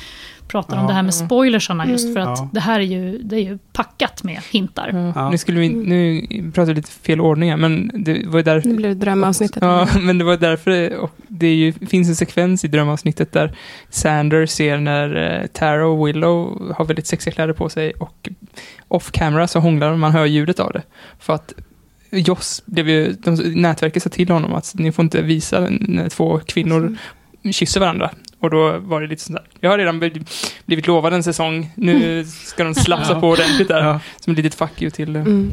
pratar 0.47 0.77
om 0.77 0.81
Ja. 0.83 0.87
det 0.87 0.93
här 0.93 1.03
med 1.03 1.13
spoilersarna 1.13 1.87
just 1.87 2.13
för 2.13 2.19
att 2.19 2.39
Ja. 2.39 2.49
det 2.53 2.59
här 2.59 2.79
är 2.79 2.83
ju, 2.83 3.17
det 3.17 3.35
är 3.35 3.39
ju 3.41 3.57
packat 3.73 4.23
med 4.23 4.41
hintar. 4.51 4.89
Ja. 4.93 5.11
Ja. 5.15 5.29
Nu, 5.29 5.37
skulle 5.37 5.59
vi, 5.59 5.69
nu 5.69 6.21
pratar 6.51 6.65
vi 6.65 6.73
lite 6.73 6.91
fel 6.91 7.21
ordning 7.21 7.49
här, 7.49 7.57
men 7.57 7.91
det 7.93 8.23
var 8.27 8.39
ju 8.39 8.43
där... 8.43 8.61
nu 8.65 8.73
blev 8.75 8.95
det 8.95 9.05
drömavsnittet. 9.05 9.63
Ja, 9.63 9.87
men 9.99 10.17
det 10.17 10.23
var 10.23 10.37
därför 10.37 10.71
det, 10.71 10.97
och 10.97 11.11
det 11.27 11.47
är 11.47 11.55
ju, 11.55 11.73
finns 11.73 12.09
en 12.09 12.15
sekvens 12.15 12.65
i 12.65 12.67
drömavsnittet 12.67 13.31
där 13.31 13.57
Sander 13.89 14.45
ser 14.45 14.77
när 14.77 15.39
eh, 15.41 15.47
Tara 15.47 15.87
och 15.87 16.07
Willow 16.07 16.71
har 16.77 16.85
väldigt 16.85 17.07
sexiga 17.07 17.33
kläder 17.33 17.53
på 17.53 17.69
sig 17.69 17.91
och 17.91 18.29
off 18.87 19.11
camera 19.11 19.47
så 19.47 19.59
hånglar 19.59 19.95
man 19.95 20.11
hör 20.11 20.25
ljudet 20.25 20.59
av 20.59 20.71
det. 20.73 20.81
För 21.19 21.33
att 21.33 21.53
Joss, 22.11 22.63
blev 22.65 22.89
ju, 22.89 23.11
de, 23.11 23.33
nätverket 23.35 24.03
sa 24.03 24.09
till 24.09 24.29
honom 24.29 24.53
att 24.53 24.71
ni 24.75 24.91
får 24.91 25.03
inte 25.03 25.21
visa 25.21 25.67
när 25.69 26.09
två 26.09 26.39
kvinnor 26.45 26.97
kysser 27.51 27.79
varandra. 27.79 28.11
Och 28.39 28.49
då 28.49 28.77
var 28.79 29.01
det 29.01 29.07
lite 29.07 29.23
sådär, 29.23 29.41
jag 29.59 29.69
har 29.69 29.77
redan 29.77 29.99
blivit- 29.99 30.87
lovad 30.87 31.13
en 31.13 31.23
säsong, 31.23 31.71
nu 31.75 32.25
ska 32.25 32.63
de 32.63 32.75
slafsa 32.75 33.13
Ja. 33.13 33.19
på 33.19 33.27
ordentligt 33.29 33.67
där. 33.67 33.83
Ja. 33.83 33.99
Som 34.19 34.31
ett 34.33 34.37
litet 34.37 34.55
fuck 34.55 34.81
you 34.81 34.91
till 34.91 35.15
eh, 35.15 35.21
Mm. 35.21 35.51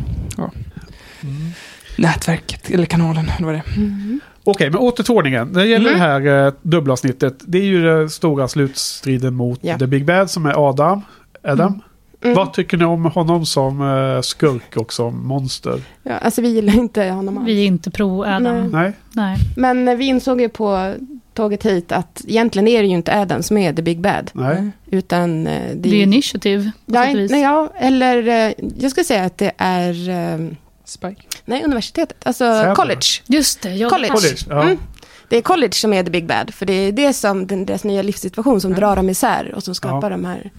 Mm. 1.22 1.51
nätverket, 1.99 2.70
eller 2.70 2.85
kanalen, 2.87 3.30
eller 3.37 3.47
vad 3.47 3.55
det 3.55 3.62
är. 3.72 3.76
Mm. 3.76 4.20
Okej, 4.45 4.70
men 4.70 4.78
åter 4.78 5.05
till 5.05 5.12
ordningen. 5.14 5.49
När 5.49 5.61
det 5.61 5.66
gäller 5.66 5.91
Mm. 5.93 6.01
det 6.01 6.07
här 6.30 6.47
eh, 6.47 6.53
dubbelavsnittet, 6.62 7.35
det 7.47 7.59
är 7.59 7.62
ju 7.64 7.82
den 7.82 8.11
stora 8.11 8.49
slutstriden 8.49 9.35
mot 9.35 9.59
Ja. 9.62 9.78
The 9.78 9.87
Big 9.87 10.05
Bad 10.05 10.30
som 10.30 10.47
är 10.47 10.68
Adam. 10.68 11.03
Adam. 11.45 11.82
Mm. 12.24 12.36
Vad 12.36 12.52
tycker 12.52 12.76
ni 12.76 12.84
om 12.84 13.04
honom 13.04 13.46
som 13.46 13.80
eh, 14.16 14.20
skurk 14.22 14.76
och 14.76 14.92
som 14.92 15.26
monster? 15.26 15.80
Ja, 16.02 16.12
alltså 16.18 16.42
vi 16.42 16.48
gillar 16.48 16.74
inte 16.74 17.04
honom 17.04 17.38
alls. 17.38 17.46
Vi 17.48 17.62
är 17.62 17.66
inte 17.66 17.90
pro-Adam. 17.90 18.42
Nej. 18.42 18.68
Nej. 18.72 18.92
Nej? 19.12 19.36
Men 19.56 19.88
eh, 19.88 19.94
vi 19.96 20.04
insåg 20.04 20.40
ju 20.40 20.48
på 20.48 20.94
tåget 21.34 21.66
hit 21.66 21.92
att 21.92 22.22
egentligen 22.28 22.68
är 22.68 22.82
det 22.82 22.88
ju 22.88 22.94
inte 22.94 23.18
Adam 23.20 23.42
som 23.42 23.56
är 23.58 23.72
the 23.72 23.82
big 23.82 24.00
bad. 24.00 24.30
Nej? 24.34 24.70
Utan 24.86 25.46
eh, 25.46 25.68
det 25.68 25.74
Det 25.74 25.88
är 25.96 26.02
initiativ 26.02 26.58
vis. 26.60 27.30
nej, 27.30 27.40
ja, 27.42 27.68
eller 27.78 28.28
eh, 28.48 28.52
jag 28.78 28.90
ska 28.90 29.04
säga 29.04 29.24
att 29.24 29.38
det 29.38 29.52
är 29.56 29.94
Spike. 30.84 31.22
nej, 31.44 31.64
universitetet, 31.64 32.26
alltså 32.26 32.44
Säter. 32.44 32.74
college. 32.74 33.00
Just 33.26 33.62
det, 33.62 33.74
ja, 33.74 33.88
College. 33.90 34.12
College, 34.12 34.36
ja. 34.48 34.62
Mm. 34.62 34.78
Det 35.28 35.36
är 35.36 35.42
college 35.42 35.72
som 35.72 35.92
är 35.92 36.02
the 36.04 36.10
big 36.10 36.26
bad, 36.26 36.54
för 36.54 36.66
det 36.66 36.72
är 36.72 36.92
det 36.92 37.12
som 37.12 37.46
den, 37.46 37.66
deras 37.66 37.84
nya 37.84 38.02
livssituation 38.02 38.60
som 38.60 38.74
drar 38.74 38.96
dem 38.96 39.08
isär 39.10 39.52
och 39.56 39.62
som 39.62 39.74
skapar 39.74 40.10
Ja. 40.10 40.16
de 40.16 40.24
här. 40.24 40.50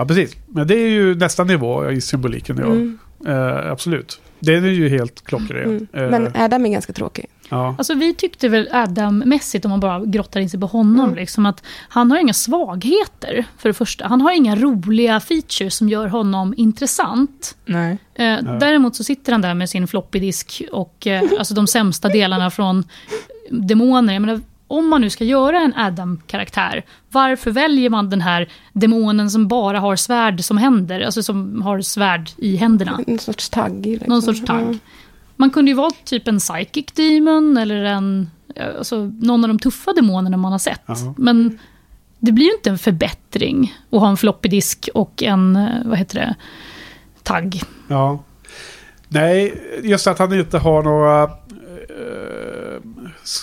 Ja, 0.00 0.06
precis. 0.06 0.36
Men 0.46 0.66
det 0.66 0.74
är 0.74 0.88
ju 0.88 1.14
nästa 1.14 1.44
nivå 1.44 1.90
i 1.90 2.00
symboliken. 2.00 2.56
Ja. 2.58 2.64
Mm, 2.66 2.98
Eh, 3.26 3.70
absolut. 3.72 4.20
Det 4.38 4.54
är 4.54 4.60
ju 4.60 4.88
helt 4.88 5.24
klockren. 5.24 5.64
mm. 5.64 5.86
Eh, 5.92 6.10
Men 6.10 6.32
Adam 6.36 6.66
är 6.66 6.70
ganska 6.70 6.92
tråkig. 6.92 7.26
ja. 7.48 7.74
Alltså 7.78 7.94
vi 7.94 8.14
tyckte 8.14 8.48
väl 8.48 8.68
Adam-mässigt, 8.72 9.64
om 9.64 9.70
man 9.70 9.80
bara 9.80 10.04
grottar 10.04 10.40
in 10.40 10.50
sig 10.50 10.60
på 10.60 10.66
honom, 10.66 11.04
Mm. 11.04 11.16
liksom, 11.16 11.46
att 11.46 11.62
han 11.88 12.10
har 12.10 12.18
inga 12.18 12.32
svagheter, 12.32 13.44
för 13.58 13.68
det 13.68 13.72
första. 13.72 14.06
Han 14.08 14.20
har 14.20 14.32
inga 14.32 14.56
roliga 14.56 15.20
features 15.20 15.74
som 15.74 15.88
gör 15.88 16.06
honom 16.08 16.54
intressant. 16.56 17.56
Nej. 17.66 17.98
Eh, 18.14 18.38
Däremot 18.60 18.96
så 18.96 19.04
sitter 19.04 19.32
han 19.32 19.40
där 19.40 19.54
med 19.54 19.70
sin 19.70 19.86
floppy 19.88 20.18
disk 20.18 20.62
och 20.72 21.06
eh, 21.06 21.22
alltså 21.38 21.54
de 21.54 21.66
sämsta 21.66 22.08
delarna 22.08 22.50
från 22.50 22.84
demoner. 23.50 24.12
Jag 24.12 24.20
menar, 24.20 24.40
om 24.70 24.88
man 24.88 25.00
nu 25.00 25.10
ska 25.10 25.24
göra 25.24 25.58
en 25.60 25.74
Adam-karaktär, 25.76 26.84
varför 27.10 27.50
väljer 27.50 27.90
man 27.90 28.10
den 28.10 28.20
här 28.20 28.48
demonen 28.72 29.30
som 29.30 29.48
bara 29.48 29.80
har 29.80 29.96
svärd 29.96 30.44
som 30.44 30.58
händer? 30.58 31.00
Alltså 31.00 31.22
som 31.22 31.62
har 31.62 31.80
svärd 31.80 32.30
i 32.36 32.56
händerna. 32.56 33.00
En 33.06 33.18
sorts 33.18 33.48
tagg. 33.48 33.86
Liksom. 33.86 34.08
Någon 34.08 34.22
sorts 34.22 34.44
tagg. 34.44 34.78
Man 35.36 35.50
kunde 35.50 35.70
ju 35.70 35.74
valt 35.74 36.04
typ 36.04 36.28
en 36.28 36.38
psychic 36.38 36.86
demon 36.94 37.56
eller 37.56 37.84
en, 37.84 38.30
alltså, 38.76 39.12
någon 39.20 39.44
av 39.44 39.48
de 39.48 39.58
tuffa 39.58 39.92
demonerna 39.92 40.36
man 40.36 40.52
har 40.52 40.58
sett. 40.58 40.82
Ja. 40.86 41.14
Men 41.16 41.58
det 42.18 42.32
blir 42.32 42.46
ju 42.46 42.52
inte 42.52 42.70
en 42.70 42.78
förbättring 42.78 43.74
att 43.90 44.00
ha 44.00 44.08
en 44.08 44.16
floppy 44.16 44.48
disk 44.48 44.88
och 44.94 45.22
en, 45.22 45.56
eh, 45.56 45.68
vad 45.84 45.98
heter 45.98 46.14
det, 46.18 46.34
tagg. 47.22 47.62
ja. 47.88 48.18
Nej, 49.12 49.62
just 49.82 50.06
att 50.06 50.18
han 50.18 50.38
inte 50.38 50.58
har 50.58 50.82
några 50.82 51.22
eh, 51.22 52.80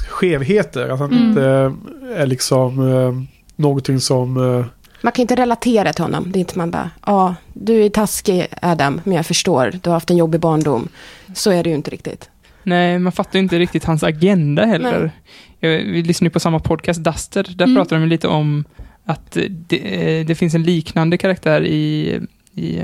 skevheter. 0.10 0.90
Att 0.90 1.00
han 1.00 1.12
Mm. 1.12 1.28
inte 1.30 1.74
är 2.16 2.26
liksom 2.26 2.92
eh, 2.92 3.14
någonting 3.56 4.00
som... 4.00 4.38
Eh, 4.38 4.66
Man 5.02 5.12
kan 5.12 5.22
inte 5.22 5.36
relatera 5.36 5.94
till 5.94 6.04
honom. 6.04 6.32
Det 6.32 6.38
är 6.38 6.42
inte 6.42 6.58
man 6.58 6.72
bara, 6.72 6.90
ja, 7.06 7.36
du 7.54 7.86
är 7.86 7.90
taskig 7.90 8.48
Adam, 8.62 9.02
men 9.04 9.14
jag 9.16 9.26
förstår, 9.26 9.72
du 9.84 9.90
har 9.90 9.94
haft 9.96 10.10
en 10.12 10.18
jobbig 10.18 10.40
barndom. 10.42 10.88
Så 11.34 11.52
är 11.52 11.64
det 11.64 11.70
ju 11.70 11.76
inte 11.76 11.92
riktigt. 11.92 12.30
Nej, 12.64 13.00
man 13.00 13.12
fattar 13.12 13.40
ju 13.40 13.44
inte 13.44 13.60
riktigt 13.60 13.84
hans 13.86 14.04
agenda 14.04 14.66
heller. 14.66 15.12
Jag, 15.60 15.70
vi 15.70 16.04
lyssnade 16.04 16.28
ju 16.28 16.32
på 16.34 16.40
samma 16.40 16.60
podcast, 16.60 17.04
Duster. 17.04 17.48
Där 17.56 17.66
Mm. 17.66 17.76
pratar 17.76 18.00
de 18.00 18.06
lite 18.08 18.28
om 18.28 18.64
att 19.06 19.38
det, 19.68 20.24
det 20.28 20.36
finns 20.36 20.54
en 20.54 20.64
liknande 20.64 21.18
karaktär 21.18 21.62
i, 21.66 22.20
i 22.56 22.80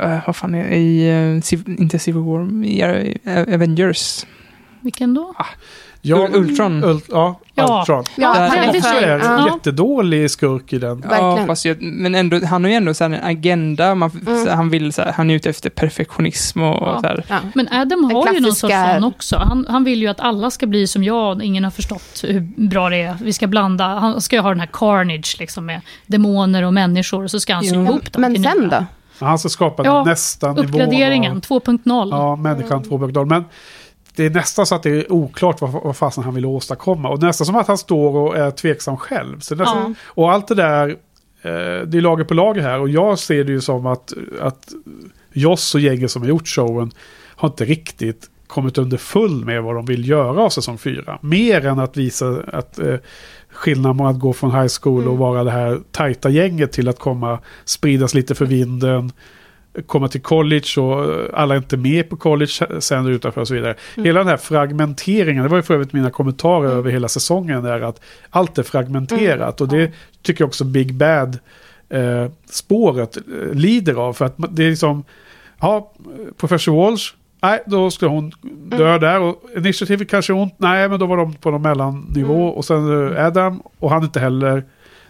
uh, 0.00 0.18
vad 0.26 0.36
fan 0.36 0.54
är 0.54 0.68
det? 0.70 0.76
i, 0.76 1.10
uh, 1.12 1.40
Civ- 1.40 1.80
inte 1.80 1.98
Civil 1.98 2.22
War, 2.22 2.64
i 2.64 2.82
uh, 3.26 3.54
Avengers. 3.54 4.26
Vilken 4.84 5.14
då? 5.14 5.34
ja, 6.02 6.28
Ultron. 6.32 6.84
Ult, 6.84 7.04
ja, 7.10 7.40
Ja. 7.54 7.78
Ultron. 7.80 8.04
Ja, 8.16 8.34
Där- 8.34 8.48
han 8.48 8.58
är 8.58 9.18
ja. 9.38 9.46
jättedålig 9.54 10.30
skurk 10.30 10.72
i 10.72 10.78
den. 10.78 11.00
Ja, 11.04 11.08
Verkligen. 11.08 11.46
fast 11.46 11.64
jag, 11.64 11.82
men 11.82 12.14
ändå, 12.14 12.40
han 12.46 12.64
har 12.64 12.70
ju 12.70 12.76
ändå 12.76 12.94
så 12.94 13.04
här 13.04 13.10
en 13.10 13.24
agenda. 13.24 13.94
Man, 13.94 14.10
Mm. 14.26 14.44
så 14.44 14.50
han, 14.50 14.70
vill, 14.70 14.92
så 14.92 15.02
här, 15.02 15.12
han 15.12 15.30
är 15.30 15.34
ute 15.34 15.50
efter 15.50 15.70
perfektionism 15.70 16.62
och, 16.62 16.82
Ja. 16.88 16.94
och 16.94 17.00
så 17.00 17.06
här. 17.06 17.24
Ja. 17.28 17.36
Men 17.54 17.68
Adam 17.72 18.04
har 18.04 18.32
ju 18.32 18.40
någon 18.40 18.52
sorts 18.54 18.72
klassiska- 18.72 18.94
sån 18.94 19.04
också. 19.04 19.36
Han, 19.36 19.66
han 19.68 19.84
vill 19.84 20.02
ju 20.02 20.08
att 20.08 20.20
alla 20.20 20.50
ska 20.50 20.66
bli 20.66 20.86
som 20.86 21.04
jag. 21.04 21.42
Ingen 21.42 21.64
har 21.64 21.70
förstått 21.70 22.20
hur 22.24 22.40
bra 22.68 22.88
det 22.90 23.02
är. 23.02 23.16
Vi 23.22 23.32
ska 23.32 23.46
blanda. 23.46 23.84
Han 23.86 24.20
ska 24.20 24.36
ju 24.36 24.42
ha 24.42 24.48
den 24.48 24.60
här 24.60 24.70
carnage 24.72 25.36
liksom 25.38 25.66
med 25.66 25.80
demoner 26.06 26.62
och 26.62 26.74
människor. 26.74 27.24
Och 27.24 27.30
så 27.30 27.40
ska 27.40 27.54
han 27.54 27.64
sy 27.64 27.74
ihop 27.74 28.12
dem. 28.12 28.20
Men 28.20 28.42
sen 28.42 28.58
nya. 28.58 28.68
då? 28.70 28.86
Han 29.26 29.38
ska 29.38 29.48
skapa 29.48 29.84
Ja, 29.84 30.04
nästa 30.04 30.48
nivå. 30.52 30.62
Uppgraderingen 30.62 31.32
av- 31.36 31.40
2.0. 31.40 32.08
Ja, 32.10 32.36
människan 32.36 32.82
2.0. 32.84 33.24
Men 33.26 33.44
det 34.16 34.24
är 34.24 34.30
nästan 34.30 34.66
så 34.66 34.74
att 34.74 34.82
det 34.82 34.90
är 34.90 35.12
oklart 35.12 35.60
vad, 35.60 35.72
vad 35.72 35.96
fasen 35.96 36.24
han 36.24 36.34
vill 36.34 36.46
åstadkomma. 36.46 37.08
Och 37.08 37.22
nästan 37.22 37.46
som 37.46 37.56
att 37.56 37.68
han 37.68 37.78
står 37.78 38.16
och 38.16 38.36
är 38.36 38.50
tveksam 38.50 38.96
själv. 38.96 39.40
Så 39.40 39.54
nästan, 39.54 39.82
Ja. 39.82 39.94
Och 40.22 40.32
allt 40.32 40.48
det 40.48 40.54
där, 40.54 40.88
eh, 41.42 41.86
det 41.86 41.98
är 41.98 42.00
lager 42.00 42.24
på 42.24 42.34
lager 42.34 42.62
här. 42.62 42.80
Och 42.80 42.88
jag 42.88 43.18
ser 43.18 43.44
det 43.44 43.52
ju 43.52 43.60
som 43.60 43.86
att, 43.86 44.12
att 44.40 44.72
Joss 45.32 45.74
och 45.74 45.80
gänget 45.80 46.10
som 46.10 46.22
har 46.22 46.28
gjort 46.28 46.48
showen 46.48 46.92
har 47.36 47.48
inte 47.48 47.64
riktigt 47.64 48.30
kommit 48.46 48.78
under 48.78 48.96
full 48.96 49.44
med 49.44 49.62
vad 49.62 49.74
de 49.74 49.86
vill 49.86 50.08
göra 50.08 50.42
av 50.42 50.48
säsong 50.48 50.78
4. 50.78 51.18
Mer 51.22 51.66
än 51.66 51.78
att 51.78 51.96
visa 51.96 52.40
att 52.52 52.78
eh, 52.78 52.96
skillnaden 53.52 53.96
mellan 53.96 54.14
att 54.14 54.20
gå 54.20 54.32
från 54.32 54.50
high 54.50 54.72
school 54.80 55.08
och 55.08 55.18
vara 55.18 55.44
det 55.44 55.50
här 55.50 55.80
tajta 55.90 56.30
gänget 56.30 56.72
till 56.72 56.88
att 56.88 56.98
komma 56.98 57.38
spridas 57.64 58.14
lite 58.14 58.34
för 58.34 58.46
vinden 58.46 59.12
komma 59.86 60.08
till 60.08 60.22
college 60.22 60.80
och 60.80 61.12
eh, 61.12 61.26
alla 61.32 61.54
är 61.54 61.58
inte 61.58 61.76
med 61.76 62.10
på 62.10 62.16
college 62.16 62.80
sen 62.80 63.06
utanför 63.06 63.40
och 63.40 63.48
så 63.48 63.54
vidare. 63.54 63.74
Hela 63.96 64.18
den 64.18 64.28
här 64.28 64.36
fragmenteringen, 64.36 65.42
det 65.42 65.48
var 65.48 65.56
ju 65.56 65.62
för 65.62 65.74
övrigt 65.74 65.92
mina 65.92 66.10
kommentarer 66.10 66.68
över 66.68 66.90
hela 66.90 67.08
säsongen, 67.08 67.64
är 67.64 67.80
att 67.80 68.00
allt 68.30 68.58
är 68.58 68.62
fragmenterat 68.62 69.60
och 69.60 69.68
det 69.68 69.92
tycker 70.22 70.42
jag 70.42 70.48
också 70.48 70.64
Big 70.64 70.94
Bad 70.94 71.38
eh, 71.88 72.30
spåret 72.50 73.16
eh, 73.16 73.54
lider 73.54 73.94
av. 73.94 74.12
För 74.12 74.24
att 74.24 74.34
det 74.50 74.64
är 74.64 74.70
liksom, 74.70 75.04
ja, 75.60 75.92
Professor 76.36 76.76
Walsh, 76.76 77.14
nej, 77.42 77.62
då 77.66 77.90
ska 77.90 78.06
hon 78.06 78.32
dö 78.56 78.98
där. 78.98 79.20
Och 79.20 79.42
Initiative 79.56 80.04
kanske 80.04 80.32
ont, 80.32 80.54
nej, 80.58 80.88
men 80.88 81.00
då 81.00 81.06
var 81.06 81.16
de 81.16 81.34
på 81.34 81.50
någon 81.50 81.62
mellannivå. 81.62 82.48
Och 82.48 82.64
sen 82.64 83.12
eh, 83.16 83.26
Adam, 83.26 83.62
och 83.78 83.90
han 83.90 84.04
inte 84.04 84.20
heller. 84.20 84.64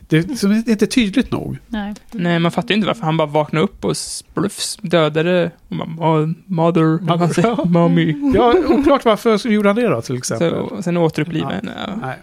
Det 0.08 0.16
är 0.18 0.22
liksom 0.22 0.52
inte 0.66 0.86
tydligt 0.86 1.30
nog. 1.32 1.58
Nej. 1.68 1.94
Nej, 2.10 2.38
man 2.38 2.52
fattar 2.52 2.68
ju 2.68 2.74
inte 2.74 2.86
varför 2.86 3.02
han 3.04 3.16
bara 3.16 3.28
vaknade 3.28 3.64
upp 3.64 3.84
och 3.84 3.96
spluffs 3.96 4.78
dödade. 4.82 5.50
Och 5.68 5.76
man, 5.76 5.88
"Ma- 5.98 6.34
mother, 6.46 7.00
Mother, 7.02 7.64
mommy. 7.68 8.32
Ja, 8.34 8.54
oklart 8.68 9.04
varför 9.04 9.48
gjorde 9.48 9.68
han 9.68 9.76
det 9.76 9.88
då 9.88 10.02
till 10.02 10.16
exempel. 10.16 10.50
Så, 10.68 10.82
sen 10.82 10.96
återuppliven. 10.96 11.70
Ja. 11.76 11.96
Nej. 12.02 12.16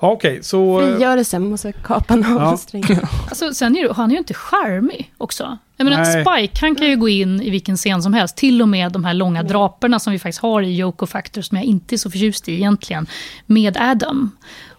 Ja, 0.00 0.10
okej, 0.10 0.38
så... 0.42 0.80
eh, 0.80 0.86
Frigörelse, 0.88 1.38
man 1.38 1.50
måste 1.50 1.72
kapa 1.72 2.14
en 2.14 2.22
Ja. 2.28 2.58
Alltså, 3.28 3.54
sen 3.54 3.76
är 3.76 3.88
det, 3.88 3.92
han 3.94 4.10
är 4.10 4.12
ju 4.14 4.18
inte 4.18 4.34
charmig 4.34 5.12
också. 5.18 5.58
Jag 5.76 5.84
menar, 5.84 5.98
Nej. 6.04 6.24
Spike 6.24 6.58
han 6.66 6.74
kan 6.74 6.86
ju 6.86 6.96
gå 6.96 7.08
in 7.08 7.42
i 7.42 7.50
vilken 7.50 7.76
scen 7.76 8.02
som 8.02 8.12
helst. 8.14 8.36
Till 8.36 8.62
och 8.62 8.68
med 8.68 8.92
de 8.92 9.04
här 9.04 9.14
långa 9.14 9.42
draperna 9.42 9.98
som 9.98 10.12
vi 10.12 10.18
faktiskt 10.18 10.42
har 10.42 10.62
i 10.62 10.78
Yoko 10.78 11.06
Factor, 11.06 11.42
som 11.42 11.56
jag 11.56 11.64
inte 11.64 11.94
är 11.94 11.96
så 11.96 12.10
förtjust 12.10 12.48
i 12.48 12.54
egentligen, 12.54 13.06
med 13.46 13.76
Adam. 13.80 14.30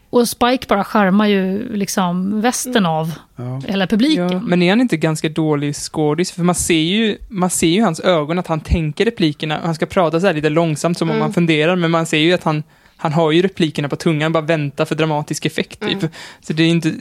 Och 0.09 0.27
Spike 0.29 0.65
bara 0.67 0.83
charmar 0.83 1.27
ju 1.27 1.73
liksom 1.75 2.41
västen 2.41 2.85
av 2.85 3.13
ja. 3.35 3.61
hela 3.67 3.87
publiken. 3.87 4.31
Ja, 4.31 4.39
men 4.39 4.61
är 4.61 4.69
han 4.69 4.81
inte 4.81 4.97
ganska 4.97 5.29
dålig 5.29 5.75
skådis? 5.75 6.31
För 6.31 6.43
man 6.43 6.55
ser 6.55 6.79
ju, 6.79 7.17
man 7.27 7.49
ser 7.49 7.67
ju 7.67 7.81
hans 7.83 7.99
ögon 7.99 8.39
att 8.39 8.47
han 8.47 8.59
tänker 8.59 9.05
replikerna. 9.05 9.59
Han 9.63 9.75
ska 9.75 9.85
prata 9.85 10.19
så 10.19 10.27
här 10.27 10.33
lite 10.33 10.49
långsamt 10.49 10.97
som 10.97 11.09
om 11.09 11.15
Mm. 11.15 11.21
han 11.21 11.33
funderar, 11.33 11.75
men 11.75 11.91
man 11.91 12.05
ser 12.05 12.17
ju 12.17 12.33
att 12.33 12.43
han 12.43 12.63
han 13.01 13.13
har 13.13 13.31
ju 13.31 13.41
replikerna 13.41 13.89
på 13.89 13.95
tungan, 13.95 14.31
bara 14.31 14.43
väntar 14.43 14.85
för 14.85 14.95
dramatisk 14.95 15.45
effekt 15.45 15.79
typ. 15.79 16.03
Mm. 16.03 16.09
Så 16.41 16.53
det 16.53 16.63
är 16.63 16.67
inte... 16.67 16.93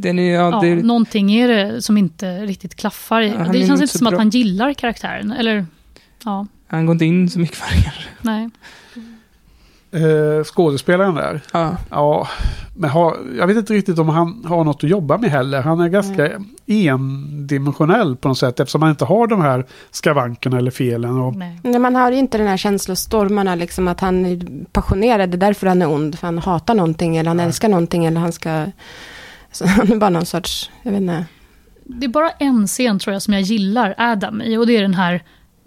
Den 0.00 0.18
är, 0.18 0.34
ja, 0.34 0.50
Ja, 0.50 0.60
det, 0.60 0.74
Någonting 0.74 1.32
är 1.32 1.48
det 1.48 1.82
som 1.82 1.98
inte 1.98 2.46
riktigt 2.46 2.74
klaffar. 2.74 3.20
Ja, 3.20 3.34
är 3.34 3.52
det 3.52 3.66
känns 3.66 3.80
inte 3.80 3.98
som 3.98 4.06
att 4.06 4.10
bra. 4.10 4.18
han 4.20 4.30
gillar 4.30 4.74
karaktären. 4.74 5.32
Eller, 5.32 5.66
ja, 6.24 6.46
han 6.66 6.86
går 6.86 6.92
inte 6.92 7.04
in 7.04 7.30
så 7.30 7.38
mycket 7.38 7.56
för 7.56 7.76
det 7.76 7.82
kanske. 7.82 8.02
nej. 8.22 8.50
Eh, 9.92 10.44
skådespelaren 10.44 11.14
där. 11.14 11.40
Ja. 11.52 11.76
Ja, 11.90 12.28
men 12.76 12.90
har, 12.90 13.16
jag 13.38 13.46
vet 13.46 13.56
inte 13.56 13.72
riktigt 13.72 13.98
om 13.98 14.08
han 14.08 14.44
har 14.44 14.64
något 14.64 14.84
att 14.84 14.90
jobba 14.90 15.18
med 15.18 15.30
heller. 15.30 15.62
Han 15.62 15.80
är 15.80 15.88
ganska 15.88 16.30
endimensionell 16.66 18.16
på 18.16 18.28
något 18.28 18.38
sätt 18.38 18.60
eftersom 18.60 18.82
han 18.82 18.90
inte 18.90 19.04
har 19.04 19.26
de 19.26 19.40
här 19.40 19.66
skavankerna 19.90 20.58
eller 20.58 20.70
felen. 20.70 21.18
Och, 21.18 21.36
nej. 21.36 21.60
Nej, 21.62 21.78
man 21.78 21.94
har 21.94 22.12
ju 22.12 22.18
inte 22.18 22.38
den 22.38 22.46
här 22.46 22.56
känslostormarna, 22.56 23.54
liksom 23.54 23.88
att 23.88 24.00
han 24.00 24.26
är 24.26 24.64
passionerad, 24.72 25.30
det 25.30 25.36
är 25.36 25.38
därför 25.38 25.66
han 25.66 25.82
är 25.82 25.90
ond, 25.92 26.18
för 26.18 26.26
han 26.26 26.38
hatar 26.38 26.74
någonting, 26.74 27.16
eller 27.16 27.30
han 27.30 27.36
Nej. 27.36 27.46
älskar 27.46 27.68
någonting, 27.68 28.04
eller 28.04 28.20
han 28.20 28.32
ska... 28.32 28.66
Så 29.52 29.66
han 29.66 29.92
är 29.92 29.96
bara 29.96 30.10
någon 30.10 30.26
sorts, 30.26 30.70
jag 30.82 30.92
vet 30.92 31.00
inte. 31.00 31.24
Det 31.84 32.06
är 32.06 32.08
bara 32.08 32.30
en 32.30 32.66
scen 32.66 32.98
tror 32.98 33.12
jag 33.12 33.22
som 33.22 33.34
jag 33.34 33.42
gillar 33.42 33.94
Adam 33.98 34.42
i 34.42 34.56
och 34.56 34.66
det 34.66 34.76
är 34.76 34.82
den 34.82 34.94
här 34.94 35.22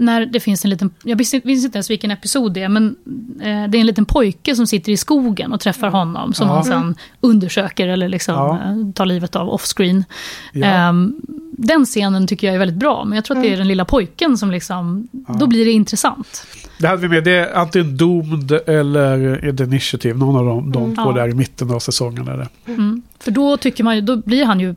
när 0.06 0.26
det 0.26 0.40
finns 0.40 0.64
en 0.66 0.70
liten, 0.70 0.90
jag 1.04 1.18
minns 1.44 1.66
inte 1.66 1.78
ens 1.78 1.90
vilken 1.90 2.12
episod 2.12 2.54
det 2.54 2.64
är, 2.64 2.70
men 2.70 2.96
eh, 3.42 3.70
det 3.70 3.78
är 3.78 3.80
en 3.80 3.86
liten 3.88 4.06
pojke 4.06 4.56
som 4.56 4.68
sitter 4.68 4.92
i 4.92 4.98
skogen 4.98 5.54
och 5.54 5.60
träffar 5.60 5.88
honom, 5.90 6.34
som 6.34 6.48
Ja. 6.48 6.54
han 6.54 6.64
sen 6.64 6.96
undersöker 7.22 7.88
eller 7.88 8.10
liksom 8.10 8.36
Ja. 8.36 8.54
eh, 8.56 8.92
tar 8.94 9.06
livet 9.06 9.36
av 9.36 9.50
offscreen. 9.50 10.06
ja, 10.54 10.66
Ehm, 10.66 11.16
den 11.58 11.86
scenen 11.86 12.28
tycker 12.28 12.48
jag 12.48 12.54
är 12.56 12.60
väldigt 12.60 12.78
bra, 12.78 13.06
men 13.06 13.16
jag 13.16 13.26
tror 13.26 13.38
att 13.38 13.44
det 13.44 13.54
är 13.54 13.58
den 13.58 13.68
lilla 13.68 13.86
pojken 13.86 14.38
som 14.38 14.52
liksom, 14.52 15.08
då 15.40 15.48
blir 15.48 15.66
det 15.66 15.72
intressant. 15.72 16.46
det 16.80 16.88
hade 16.88 17.02
vi 17.02 17.08
med. 17.10 17.24
Det 17.24 17.32
är 17.32 17.54
antingen 17.56 17.98
Doomed 17.98 18.52
eller 18.52 19.52
The 19.58 19.64
Initiative. 19.64 20.20
Någon 20.20 20.36
av 20.36 20.46
dem, 20.46 20.72
de 20.72 20.96
två 20.96 21.02
Ja. 21.06 21.12
där 21.12 21.28
i 21.30 21.34
mitten 21.34 21.72
av 21.72 21.80
säsongen. 21.80 22.28
Är 22.28 22.38
det. 22.38 22.48
Mm. 22.72 23.02
För 23.20 23.32
då 23.32 23.58
tycker 23.58 23.84
man 23.84 23.96
ju, 23.96 24.02
då 24.02 24.18
blir 24.18 24.46
han 24.46 24.60
ju 24.60 24.76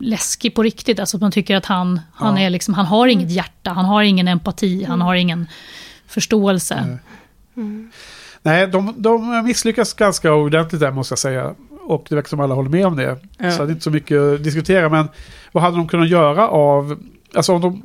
läskig 0.00 0.54
på 0.54 0.62
riktigt. 0.62 1.00
Alltså 1.00 1.16
att 1.16 1.20
man 1.20 1.32
tycker 1.32 1.56
att 1.56 1.66
han, 1.66 2.00
han, 2.14 2.36
Ja. 2.36 2.42
är 2.42 2.50
liksom, 2.50 2.74
han 2.74 2.86
har 2.86 3.06
inget 3.06 3.30
hjärta, 3.30 3.70
han 3.70 3.84
har 3.84 4.02
ingen 4.02 4.28
empati, 4.28 4.84
han 4.84 5.00
har 5.00 5.14
ingen 5.14 5.46
förståelse. 6.06 6.98
Nej. 7.54 7.88
Nej, 8.42 8.66
de, 8.66 8.94
de 8.96 9.42
misslyckas 9.44 9.92
ganska 9.94 10.32
ordentligt 10.32 10.80
där 10.80 10.90
måste 10.90 11.12
jag 11.12 11.18
säga. 11.18 11.54
Och 11.86 12.06
det 12.08 12.14
verkar 12.14 12.28
som 12.28 12.40
alla 12.40 12.54
håller 12.54 12.70
med 12.70 12.86
om 12.86 12.96
det. 12.96 13.18
Ja. 13.38 13.50
Så 13.50 13.58
det 13.64 13.68
är 13.68 13.70
inte 13.70 13.84
så 13.84 13.90
mycket 13.90 14.20
att 14.20 14.44
diskutera. 14.44 14.88
Men 14.88 15.08
vad 15.52 15.62
hade 15.62 15.76
de 15.76 15.88
kunnat 15.88 16.08
göra 16.08 16.48
av... 16.48 17.02
Alltså 17.34 17.52
om 17.54 17.60
de 17.60 17.82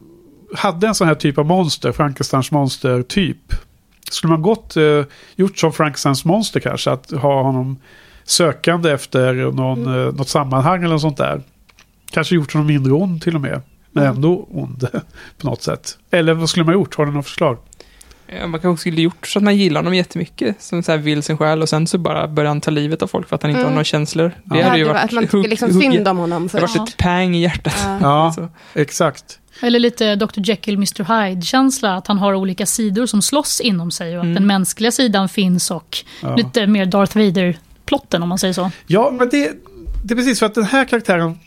hade 0.58 0.88
en 0.88 0.96
sån 0.96 1.08
här 1.08 1.16
typ 1.16 1.38
av 1.38 1.46
monster, 1.46 1.92
Frankensteins 1.92 2.52
monster 2.52 3.02
typ. 3.02 3.54
Skulle 4.12 4.32
man 4.32 4.42
gått, 4.42 4.78
eh, 4.78 5.04
gjort 5.36 5.58
som 5.58 5.74
Frankensteins 5.74 6.26
monster 6.26 6.60
kanske, 6.60 6.92
att 6.92 7.12
ha 7.12 7.42
honom 7.44 7.78
sökande 8.24 8.92
efter 8.92 9.34
någon, 9.52 9.82
Mm. 9.88 10.08
eh, 10.08 10.14
något 10.14 10.30
sammanhang 10.30 10.80
eller 10.84 10.94
något 10.94 11.02
sånt 11.02 11.18
där. 11.18 11.42
Kanske 12.12 12.36
gjort 12.36 12.54
honom 12.54 12.68
mindre 12.68 12.94
ond 12.94 13.22
till 13.22 13.36
och 13.36 13.42
med. 13.42 13.62
Men 13.92 14.04
Mm. 14.04 14.16
ändå 14.16 14.48
ond 14.52 14.88
på 15.38 15.48
något 15.48 15.62
sätt. 15.64 15.98
Eller 16.12 16.34
vad 16.34 16.50
skulle 16.50 16.66
man 16.66 16.74
gjort? 16.74 16.96
Har 16.96 17.06
du 17.06 17.12
något 17.12 17.26
förslag? 17.26 17.58
Ja, 18.40 18.48
man 18.48 18.60
kanske 18.60 18.82
skulle 18.82 19.02
gjort 19.02 19.28
så 19.28 19.40
att 19.40 19.44
man 19.44 19.58
gillar 19.58 19.80
honom 19.80 19.94
jättemycket. 19.96 20.62
Som 20.62 20.84
så 20.84 20.92
här 20.92 21.00
vill 21.00 21.24
sin 21.24 21.38
själ 21.38 21.62
och 21.62 21.70
sen 21.70 21.88
så 21.88 21.98
bara 21.98 22.28
börjar 22.28 22.48
han 22.48 22.62
ta 22.62 22.72
livet 22.72 23.02
av 23.02 23.08
folk 23.08 23.30
för 23.30 23.36
att 23.36 23.42
han 23.44 23.52
inte 23.52 23.60
Mm. 23.60 23.68
har 23.68 23.74
några 23.74 23.84
känslor. 23.84 24.32
Det 24.44 24.58
Ja. 24.60 24.66
hade 24.66 24.78
ju 24.78 24.84
varit 24.84 25.04
att 25.04 25.12
man 25.12 25.24
tycker 25.28 25.50
liksom 25.50 25.70
hugg- 25.72 25.92
synd 25.94 26.08
om 26.08 26.18
honom 26.18 26.48
Det 26.48 26.60
hade 26.62 26.74
varit 26.78 26.90
ett 26.90 26.98
pang 26.98 27.36
i 27.36 27.42
hjärtat. 27.42 27.74
Ja. 28.02 28.34
Ja, 28.38 28.50
exakt. 28.74 29.40
Eller 29.62 29.80
lite 29.80 30.16
Dr. 30.16 30.26
Jekyll, 30.36 30.76
Mr. 30.76 31.24
Hyde-känsla, 31.26 31.96
att 31.96 32.08
han 32.08 32.18
har 32.18 32.34
olika 32.34 32.66
sidor 32.66 33.06
som 33.06 33.22
slåss 33.22 33.60
inom 33.62 33.92
sig 33.92 34.14
och 34.16 34.20
att 34.20 34.24
Mm. 34.24 34.36
den 34.36 34.48
mänskliga 34.48 34.92
sidan 34.92 35.30
finns 35.30 35.72
och 35.72 35.98
Ja. 36.22 36.36
lite 36.36 36.68
mer 36.68 36.86
Darth 36.86 37.18
Vader-plotten 37.18 38.24
om 38.24 38.30
man 38.30 38.38
säger 38.38 38.54
så. 38.54 38.72
Ja, 38.88 39.12
men 39.20 39.30
det, 39.30 39.52
det 40.06 40.14
är 40.14 40.16
precis 40.16 40.40
för 40.40 40.46
att 40.46 40.56
den 40.56 40.64
här 40.64 40.86
karaktären 40.86 41.40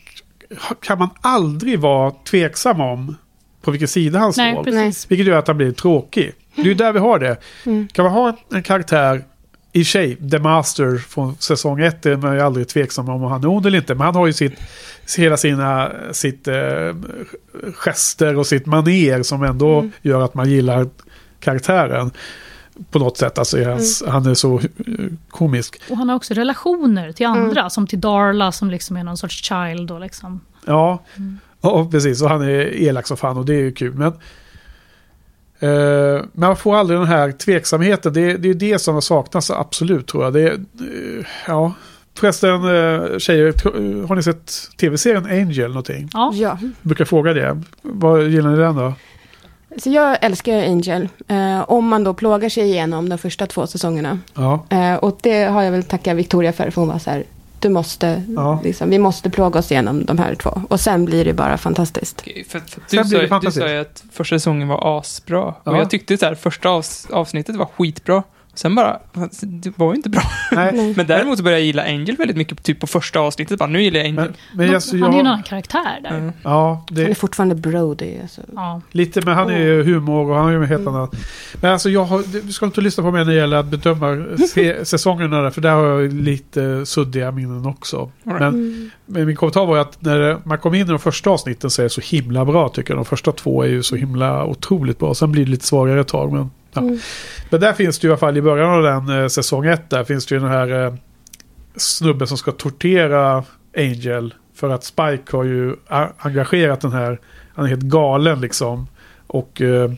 kan 0.81 0.99
man 0.99 1.09
aldrig 1.21 1.81
vara 1.81 2.11
tveksam 2.11 2.81
om 2.81 3.17
på 3.63 3.71
vilken 3.71 3.89
sida 3.89 4.19
han 4.19 4.33
står. 4.33 4.43
Nej, 4.43 4.65
precis. 4.65 5.11
Vilket 5.11 5.27
gör 5.27 5.39
att 5.39 5.47
han 5.49 5.57
blir 5.57 5.73
tråkig. 5.73 6.33
Det 6.55 6.63
är 6.63 6.67
ju 6.67 6.75
där 6.75 6.93
vi 6.93 6.99
har 6.99 7.19
det. 7.19 7.37
Mm. 7.67 7.89
Kan 7.93 8.05
man 8.05 8.15
ha 8.15 8.37
en, 8.51 8.63
karaktär 8.63 9.25
i 9.73 9.83
och 9.83 9.87
sig, 9.87 10.31
The 10.31 10.39
Master 10.39 10.97
från 10.97 11.37
säsong 11.39 11.81
1 11.81 12.07
är 12.07 12.17
man 12.17 12.35
ju 12.35 12.41
aldrig 12.41 12.69
tveksam 12.69 13.09
om 13.09 13.23
han 13.23 13.43
är 13.45 13.49
ond 13.49 13.67
eller 13.67 13.79
inte. 13.79 13.95
Men 13.95 14.05
han 14.05 14.15
har 14.15 14.27
ju 14.27 14.33
sitt, 14.33 14.55
hela 15.17 15.37
sina 15.37 15.93
sitt, 16.13 16.49
eh, 16.49 16.95
gester 17.75 18.37
och 18.39 18.47
sitt 18.47 18.67
maner 18.67 19.23
som 19.23 19.43
ändå 19.43 19.79
Mm. 19.79 19.93
gör 20.03 20.21
att 20.21 20.35
man 20.35 20.51
gillar 20.51 20.87
karaktären. 21.41 22.11
På 22.91 22.99
något 22.99 23.19
sätt, 23.19 23.39
alltså 23.39 23.65
hans, 23.65 24.03
han 24.09 24.27
är 24.27 24.35
så 24.35 24.59
eh, 24.59 24.65
komisk. 25.31 25.81
Och 25.91 25.97
han 25.97 26.09
har 26.09 26.17
också 26.17 26.35
relationer 26.35 27.13
till 27.13 27.27
andra, 27.27 27.61
Mm. 27.61 27.71
som 27.71 27.87
till 27.87 28.01
Darla 28.01 28.53
som 28.53 28.71
liksom 28.71 28.97
är 28.97 29.05
någon 29.05 29.17
sorts 29.17 29.43
child. 29.45 29.91
Och 29.91 30.01
liksom. 30.01 30.41
Ja, 30.67 31.03
Mm. 31.17 31.39
ja 31.61 31.89
precis. 31.91 32.23
Och 32.23 32.29
han 32.29 32.43
är 32.43 32.83
elak 32.83 33.07
som 33.07 33.17
fan 33.17 33.37
och 33.39 33.47
det 33.47 33.55
är 33.55 33.59
ju 33.61 33.73
kul. 33.73 33.95
Men, 33.95 34.13
eh, 35.59 36.23
men 36.33 36.49
man 36.49 36.57
får 36.57 36.77
aldrig 36.77 36.99
den 36.99 37.09
här 37.09 37.33
tveksamheten. 37.33 38.13
Det, 38.13 38.37
det 38.37 38.49
är 38.51 38.55
det 38.55 38.79
som 38.79 39.03
saknas 39.03 39.51
absolut 39.51 40.07
tror 40.07 40.25
jag. 40.25 40.33
Det, 40.33 40.41
är, 40.43 40.53
eh, 40.53 41.27
ja. 41.47 41.73
Förresten, 42.19 42.55
eh, 42.55 43.19
tjejer, 43.19 44.07
har 44.07 44.17
ni 44.17 44.23
sett 44.23 44.53
tv-serien 44.77 45.25
Angel 45.25 45.69
någonting? 45.69 46.09
Ja. 46.13 46.31
Ja. 46.35 46.59
Jag 46.61 46.71
brukar 46.83 47.05
fråga 47.05 47.33
det. 47.33 47.63
Vad 47.83 48.29
gillar 48.29 48.51
ni 48.51 48.57
den 48.57 48.77
då? 48.77 48.95
Så 49.79 49.91
jag 49.91 50.19
älskar 50.25 50.59
Angel. 50.59 51.09
Eh, 51.29 51.61
om 51.71 51.89
man 51.89 52.05
då 52.05 52.15
plågar 52.15 52.49
sig 52.49 52.65
igenom 52.65 53.09
de 53.09 53.19
första 53.19 53.47
två 53.47 53.67
säsongerna. 53.67 54.19
Ja, 54.35 54.67
Eh, 54.71 54.95
och 54.95 55.19
det 55.23 55.45
har 55.45 55.63
jag 55.63 55.71
väl 55.73 55.83
tackat 55.83 56.17
Victoria 56.17 56.53
för, 56.53 56.71
för 56.71 56.81
hon 56.81 56.89
var 56.89 56.99
så 56.99 57.11
här, 57.11 57.25
du 57.61 57.69
måste, 57.69 58.23
Ja. 58.37 58.61
liksom, 58.65 58.91
vi 58.91 58.99
måste 58.99 59.31
plåga 59.31 59.59
oss 59.59 59.73
igenom 59.73 60.05
de 60.05 60.19
här 60.19 60.35
två. 60.35 60.63
Och 60.69 60.81
sen 60.81 61.05
blir 61.05 61.25
det 61.25 61.33
bara 61.33 61.59
fantastiskt. 61.59 62.21
Okej, 62.21 62.45
För, 62.49 62.59
för 62.59 62.67
Sen 62.69 62.81
du, 62.91 62.97
blir 62.97 63.03
det 63.03 63.09
sa, 63.11 63.19
du 63.23 63.29
fantastiskt. 63.29 63.67
sa 63.67 63.73
ju 63.73 63.79
att 63.81 64.05
första 64.13 64.37
säsongen 64.39 64.69
var 64.69 64.99
asbra. 64.99 65.43
Och 65.45 65.55
Ja. 65.65 65.79
jag 65.79 65.91
tyckte 65.91 66.17
så 66.19 66.27
här, 66.27 66.35
första 66.35 66.69
avs, 66.69 67.07
avsnittet 67.11 67.57
var 67.57 67.67
skitbra. 67.77 68.23
Sen 68.55 68.75
bara, 68.75 68.99
det 69.43 69.79
var 69.79 69.93
ju 69.93 69.97
inte 69.97 70.11
bra. 70.11 70.23
nej. 70.53 70.95
Men 70.97 71.07
däremot 71.07 71.39
så 71.39 71.45
började 71.45 71.61
jag 71.61 71.67
gilla 71.67 71.83
Angel 71.83 72.17
väldigt 72.17 72.37
mycket, 72.37 72.63
typ 72.63 72.81
på 72.81 72.87
första 72.87 73.21
avsnittet. 73.21 73.59
Bara, 73.59 73.69
nu 73.69 73.83
gillar 73.83 74.01
jag 74.01 74.07
Angel. 74.07 74.33
Men, 74.53 74.67
men 74.67 74.75
alltså, 74.75 74.97
han 74.97 75.11
är 75.11 75.15
ju 75.15 75.21
en 75.21 75.27
annan 75.27 75.43
karaktär 75.43 76.01
där. 76.03 76.11
Mm. 76.11 76.33
ja, 76.43 76.85
Han 76.89 76.99
är 76.99 77.09
det, 77.09 77.15
fortfarande 77.15 77.55
Brody. 77.55 78.19
Alltså. 78.23 78.41
Ja. 78.55 78.81
lite, 78.91 79.21
men 79.25 79.35
han 79.35 79.51
är 79.51 79.59
ju 79.59 79.83
humor 79.83 80.31
och 80.31 80.37
han 80.37 80.49
är 80.49 80.53
ju 80.53 80.67
helt 80.67 80.87
annat. 80.87 81.15
Men 81.61 81.73
alltså 81.73 81.91
jag 81.91 82.05
har, 82.05 82.43
du 82.47 82.53
ska 82.53 82.67
inte 82.67 82.81
lyssna 82.81 83.03
på 83.03 83.11
mig 83.11 83.25
när 83.25 83.33
det 83.33 83.39
gäller 83.39 83.57
att 83.57 83.67
bedöma 83.67 84.37
se, 84.49 84.85
säsongerna 84.85 85.43
där, 85.43 85.51
för 85.51 85.61
där 85.61 85.75
har 85.75 85.85
jag 85.85 86.13
lite 86.13 86.87
suddiga 86.87 87.31
minnen 87.31 87.67
också. 87.67 88.11
Right. 88.25 88.41
Men 88.41 88.63
Mm. 88.63 88.91
Men 89.07 89.27
min 89.27 89.37
kommentar 89.37 89.67
var 89.67 89.75
ju 89.77 89.81
att 89.81 90.03
när 90.03 90.39
man 90.45 90.59
kom 90.59 90.75
in 90.75 90.81
i 90.81 90.85
de 90.85 90.99
första 90.99 91.31
avsnitten 91.31 91.71
så 91.71 91.83
är 91.83 91.85
det 91.85 91.91
så 91.91 92.01
himla 92.01 92.45
bra 92.45 92.69
tycker 92.69 92.91
jag. 92.91 92.99
De 92.99 93.05
första 93.05 93.33
två 93.33 93.63
är 93.63 93.69
ju 93.69 93.83
så 93.83 93.97
himla 93.97 94.45
otroligt 94.45 94.99
bra. 94.99 95.15
Sen 95.15 95.33
blir 95.33 95.45
det 95.45 95.51
lite 95.51 95.67
svagare 95.67 96.01
ett 96.01 96.09
tag. 96.09 96.33
Men, 96.33 96.51
ja. 96.73 96.81
Mm. 96.83 96.99
men 97.51 97.61
där 97.61 97.73
finns 97.73 97.99
det 97.99 98.05
ju 98.07 98.09
i 98.09 98.13
alla 98.13 98.19
fall 98.19 98.37
i 98.37 98.43
början 98.43 98.71
av 98.71 98.83
den 98.83 99.21
eh, 99.23 99.29
säsong 99.29 99.67
ett 99.67 99.91
där 99.91 100.05
finns 100.05 100.27
det 100.27 100.35
ju 100.35 100.41
den 100.41 100.51
här 100.51 100.85
eh, 100.87 100.95
snubben 101.77 102.27
som 102.29 102.39
ska 102.39 102.53
tortera 102.53 103.45
Angel. 103.77 104.35
För 104.55 104.69
att 104.71 104.85
Spike 104.85 105.37
har 105.37 105.45
ju 105.45 105.75
engagerat 106.19 106.81
den 106.81 106.93
här, 106.93 107.21
han 107.55 107.65
är 107.65 107.69
helt 107.69 107.83
galen 107.83 108.41
liksom. 108.41 108.87
Och 109.27 109.61
eh, 109.63 109.91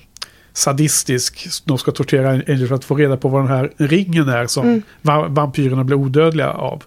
sadistisk. 0.53 1.47
De 1.65 1.79
ska 1.79 1.91
tortera 1.93 2.31
Angel 2.31 2.69
för 2.69 2.75
att 2.75 2.85
få 2.85 2.95
reda 2.95 3.17
på 3.17 3.29
vad 3.29 3.41
den 3.43 3.49
här 3.49 3.73
ringen 3.77 4.29
är 4.29 4.47
som 4.47 4.65
Mm. 4.67 4.83
va- 5.03 5.27
vampyrerna 5.29 5.85
blir 5.85 5.97
odödliga 5.97 6.51
av. 6.51 6.83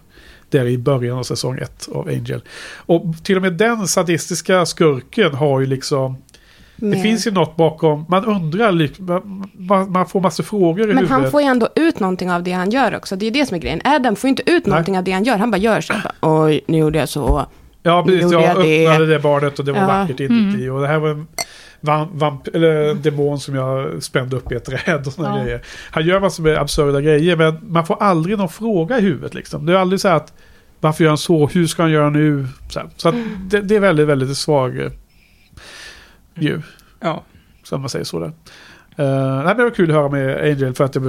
Där 0.50 0.66
i 0.66 0.78
början 0.78 1.18
av 1.18 1.22
säsong 1.22 1.58
ett 1.58 1.88
av 1.92 2.08
Angel. 2.08 2.42
Och 2.76 3.04
till 3.24 3.36
och 3.36 3.42
med 3.42 3.52
den 3.52 3.88
sadistiska 3.88 4.66
skurken 4.66 5.34
har 5.34 5.60
ju 5.60 5.66
liksom... 5.66 6.16
Det 6.80 6.86
Mer. 6.86 7.02
finns 7.02 7.26
ju 7.26 7.30
något 7.30 7.56
bakom. 7.56 8.04
Man 8.08 8.24
undrar, 8.24 8.72
man, 9.68 9.92
man 9.92 10.06
får 10.06 10.20
massa 10.20 10.42
frågor 10.42 10.84
i 10.84 10.86
Men 10.86 10.96
huvudet. 10.96 11.10
han 11.10 11.30
får 11.30 11.40
ju 11.42 11.46
ändå 11.46 11.68
ut 11.76 12.00
någonting 12.00 12.30
av 12.30 12.42
det 12.42 12.52
han 12.52 12.70
gör 12.70 12.96
också. 12.96 13.16
Det 13.16 13.26
är 13.26 13.30
det 13.30 13.46
som 13.46 13.54
är 13.54 13.58
grejen. 13.60 13.80
Adam 13.84 14.16
får 14.16 14.28
ju 14.28 14.30
inte 14.30 14.42
ut 14.42 14.66
Nej. 14.66 14.70
någonting 14.70 14.98
av 14.98 15.04
det 15.04 15.12
han 15.12 15.24
gör. 15.24 15.36
Han 15.38 15.50
bara 15.50 15.56
gör 15.58 15.80
så. 15.80 15.92
Bara, 16.04 16.44
Oj, 16.44 16.60
nu 16.66 16.78
gjorde 16.78 16.98
jag 16.98 17.08
så. 17.08 17.46
Ja, 17.82 18.04
precis. 18.06 18.32
Jag 18.32 18.42
jag 18.42 18.56
det. 18.64 18.86
öppnade 18.88 19.06
det 19.06 19.18
barnet 19.18 19.58
och 19.58 19.64
det 19.64 19.72
var 19.72 19.80
Ja. 19.80 19.86
vackert 19.86 20.20
inuti. 20.20 20.68
Och 20.68 20.80
det 20.80 20.86
här 20.88 20.98
var 20.98 21.08
en 21.08 21.26
vamp, 21.80 22.10
vamp, 22.14 22.46
eller 22.54 22.94
demon 22.94 23.40
som 23.40 23.54
jag 23.54 24.02
spände 24.02 24.36
upp 24.36 24.52
i 24.52 24.54
ett 24.54 24.64
träd 24.64 25.06
och 25.06 25.12
sådana 25.12 25.38
Ja. 25.38 25.42
grejer. 25.44 25.60
Han 25.90 26.06
gör 26.06 26.20
massor 26.20 26.42
med 26.42 26.58
absurda 26.58 27.00
grejer, 27.00 27.36
men 27.36 27.58
man 27.62 27.86
får 27.86 28.02
aldrig 28.02 28.38
någon 28.38 28.48
fråga 28.48 28.98
i 28.98 29.00
huvudet. 29.00 29.34
Liksom. 29.34 29.66
Det 29.66 29.72
är 29.72 29.76
aldrig 29.76 30.00
så 30.00 30.08
här 30.08 30.16
att 30.16 30.32
varför 30.80 31.04
gör 31.04 31.10
han 31.10 31.18
så? 31.18 31.46
Hur 31.46 31.66
ska 31.66 31.82
han 31.82 31.90
göra 31.92 32.10
nu? 32.10 32.46
Så, 32.70 32.78
här. 32.78 32.88
så 32.96 33.08
att 33.08 33.14
det, 33.50 33.60
det 33.60 33.76
är 33.76 33.80
väldigt, 33.80 34.06
väldigt 34.08 34.36
svag 34.36 34.78
eh, 34.78 34.90
ju, 36.40 36.62
Ja. 37.00 37.22
som 37.64 37.80
man 37.80 37.90
säger 37.90 38.04
så 38.04 38.18
där. 38.18 38.26
Uh, 39.00 39.34
nej, 39.36 39.44
men 39.44 39.56
det 39.56 39.62
var 39.62 39.70
kul 39.70 39.90
att 39.90 39.96
höra 39.96 40.08
med 40.08 40.36
Angel 40.42 40.74
för 40.74 40.84
att 40.84 40.94
jag 40.94 41.04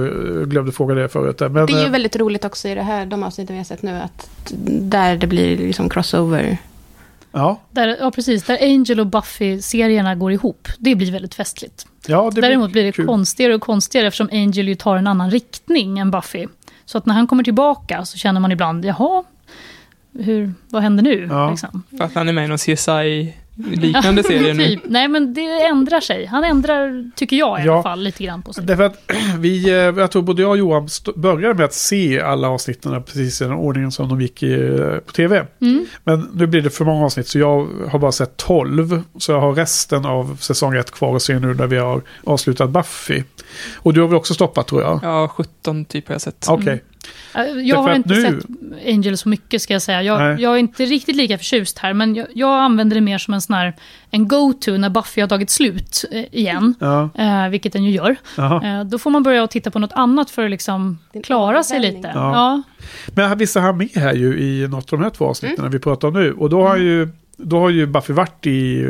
glömde 0.50 0.72
fråga 0.72 0.94
det 0.94 1.08
förut. 1.08 1.38
där. 1.38 1.48
Men, 1.48 1.66
Det 1.66 1.72
är 1.72 1.80
ju 1.80 1.84
eh, 1.86 1.90
väldigt 1.90 2.16
roligt 2.16 2.44
också 2.44 2.68
i 2.68 2.74
det 2.74 2.82
här, 2.82 3.06
de 3.06 3.22
avsnitten 3.22 3.54
vi 3.54 3.58
har 3.60 3.64
sett 3.64 3.82
nu, 3.82 3.96
att 4.00 4.30
där 4.80 5.16
det 5.16 5.26
blir 5.26 5.56
liksom 5.58 5.88
crossover. 5.88 6.58
ja, 7.32 7.60
Där, 7.70 7.96
ja, 8.00 8.10
precis. 8.10 8.44
Där 8.44 8.58
Angel 8.62 9.00
och 9.00 9.06
Buffy-serierna 9.06 10.14
går 10.14 10.32
ihop. 10.32 10.68
Det 10.78 10.94
blir 10.94 11.12
väldigt 11.12 11.34
festligt. 11.34 11.86
ja, 12.06 12.30
det 12.34 12.40
Däremot 12.40 12.72
blir 12.72 12.84
det 12.84 12.92
kul. 12.92 13.06
konstigare 13.06 13.54
och 13.54 13.60
konstigare 13.60 14.06
eftersom 14.06 14.28
Angel 14.32 14.68
ju 14.68 14.74
tar 14.74 14.96
en 14.96 15.06
annan 15.06 15.30
riktning 15.30 15.98
än 15.98 16.10
Buffy. 16.10 16.46
Så 16.84 16.98
att 16.98 17.06
när 17.06 17.14
han 17.14 17.26
kommer 17.26 17.44
tillbaka 17.44 18.04
så 18.04 18.18
känner 18.18 18.40
man 18.40 18.52
ibland, 18.52 18.84
jaha, 18.84 19.24
hur, 20.12 20.52
vad 20.68 20.82
händer 20.82 21.02
nu? 21.02 21.26
Ja. 21.30 21.50
Liksom. 21.50 21.82
För 21.98 22.04
att 22.04 22.14
han 22.14 22.28
är 22.28 22.32
med 22.32 22.44
i 22.44 22.48
någon 22.48 22.58
CSI-liknande 23.62 24.22
serie 24.22 24.54
nu. 24.54 24.66
Typ. 24.66 24.80
Nej, 24.84 25.08
men 25.08 25.34
det 25.34 25.62
ändrar 25.66 26.00
sig. 26.00 26.26
Han 26.26 26.44
ändrar, 26.44 27.10
tycker 27.16 27.36
jag 27.36 27.60
i 27.60 27.66
Ja. 27.66 27.72
alla 27.74 27.82
fall, 27.82 28.00
lite 28.02 28.24
grann 28.24 28.42
på 28.42 28.52
sig. 28.52 28.64
Därför 28.64 28.82
att 28.84 28.98
vi, 29.38 29.68
eh, 29.70 29.74
jag 29.76 30.10
tror 30.10 30.22
både 30.22 30.42
jag 30.42 30.50
och 30.50 30.56
Johan 30.58 30.88
började 31.16 31.54
med 31.54 31.64
att 31.64 31.74
se 31.74 32.20
alla 32.20 32.48
avsnitten 32.48 33.02
precis 33.02 33.40
i 33.40 33.44
den 33.44 33.52
ordningen 33.52 33.92
som 33.92 34.08
de 34.08 34.20
gick 34.20 34.42
i, 34.42 34.52
eh, 34.54 34.96
på 35.06 35.12
tv. 35.12 35.46
Mm. 35.60 35.86
Men 36.04 36.28
nu 36.34 36.46
blir 36.46 36.62
det 36.62 36.70
för 36.70 36.84
många 36.84 37.04
avsnitt 37.04 37.28
så 37.28 37.38
jag 37.38 37.68
har 37.90 37.98
bara 37.98 38.12
sett 38.12 38.36
12. 38.36 39.02
Så 39.18 39.32
jag 39.32 39.40
har 39.40 39.52
resten 39.54 40.04
av 40.06 40.36
säsong 40.40 40.76
1 40.76 40.90
kvar 40.90 41.16
att 41.16 41.22
se 41.22 41.38
nu 41.38 41.54
när 41.54 41.66
vi 41.66 41.76
har 41.78 42.02
avslutat 42.24 42.70
Buffy. 42.70 43.22
Och 43.76 43.94
du 43.94 44.00
har 44.00 44.08
väl 44.08 44.16
också 44.16 44.34
stoppat 44.34 44.66
tror 44.66 44.82
jag? 44.82 45.00
Ja, 45.02 45.28
17 45.28 45.84
typ 45.84 46.08
har 46.08 46.14
jag 46.14 46.22
sett. 46.22 46.46
Okej. 46.48 46.82
Jag 47.64 47.76
har 47.82 47.94
inte 47.94 48.08
nu- 48.14 48.22
sett 48.22 48.44
Angel 48.88 49.16
så 49.18 49.28
mycket 49.28 49.62
ska 49.62 49.72
jag 49.72 49.82
säga. 49.82 50.02
Jag, 50.02 50.40
jag 50.40 50.54
är 50.54 50.58
inte 50.58 50.84
riktigt 50.84 51.16
lika 51.16 51.38
förtjust 51.38 51.78
här, 51.78 51.92
men 51.92 52.14
jag, 52.14 52.26
jag 52.34 52.60
använder 52.60 52.94
det 52.94 53.00
mer 53.00 53.18
som 53.18 53.34
en 53.34 53.40
sån 53.40 53.56
här, 53.56 53.76
en 54.10 54.28
go-to 54.28 54.70
när 54.76 54.90
Buffy 54.90 55.20
har 55.20 55.28
tagit 55.28 55.50
slut 55.50 56.04
eh, 56.12 56.24
igen. 56.32 56.74
Ja, 56.80 57.10
Eh, 57.14 57.48
vilket 57.48 57.72
den 57.72 57.84
ju 57.84 57.90
gör. 57.90 58.16
Eh, 58.38 58.84
då 58.84 58.98
får 58.98 59.10
man 59.10 59.22
börja 59.22 59.46
titta 59.46 59.70
på 59.70 59.78
något 59.78 59.92
annat 59.92 60.30
för 60.30 60.44
att 60.44 60.50
liksom 60.50 60.98
klara 61.24 61.62
sig 61.62 61.80
lite. 61.80 62.10
Ja. 62.14 62.32
Ja. 62.34 62.62
Men 63.14 63.38
visst 63.38 63.56
är 63.56 63.60
han 63.60 63.76
med 63.76 63.88
här 63.94 64.14
ju 64.14 64.38
i 64.40 64.68
något 64.68 64.92
av 64.92 64.98
de 64.98 65.02
här 65.04 65.10
två 65.10 65.24
avsnitten 65.26 65.58
Mm. 65.58 65.70
vi 65.72 65.78
pratar 65.78 66.08
om 66.08 66.14
nu. 66.14 66.32
Och 66.32 66.50
då 66.50 66.66
har 66.66 66.76
ju, 66.76 67.08
då 67.42 67.58
har 67.60 67.70
ju 67.70 67.86
Buffy 67.86 68.12
varit 68.12 68.46
i, 68.46 68.86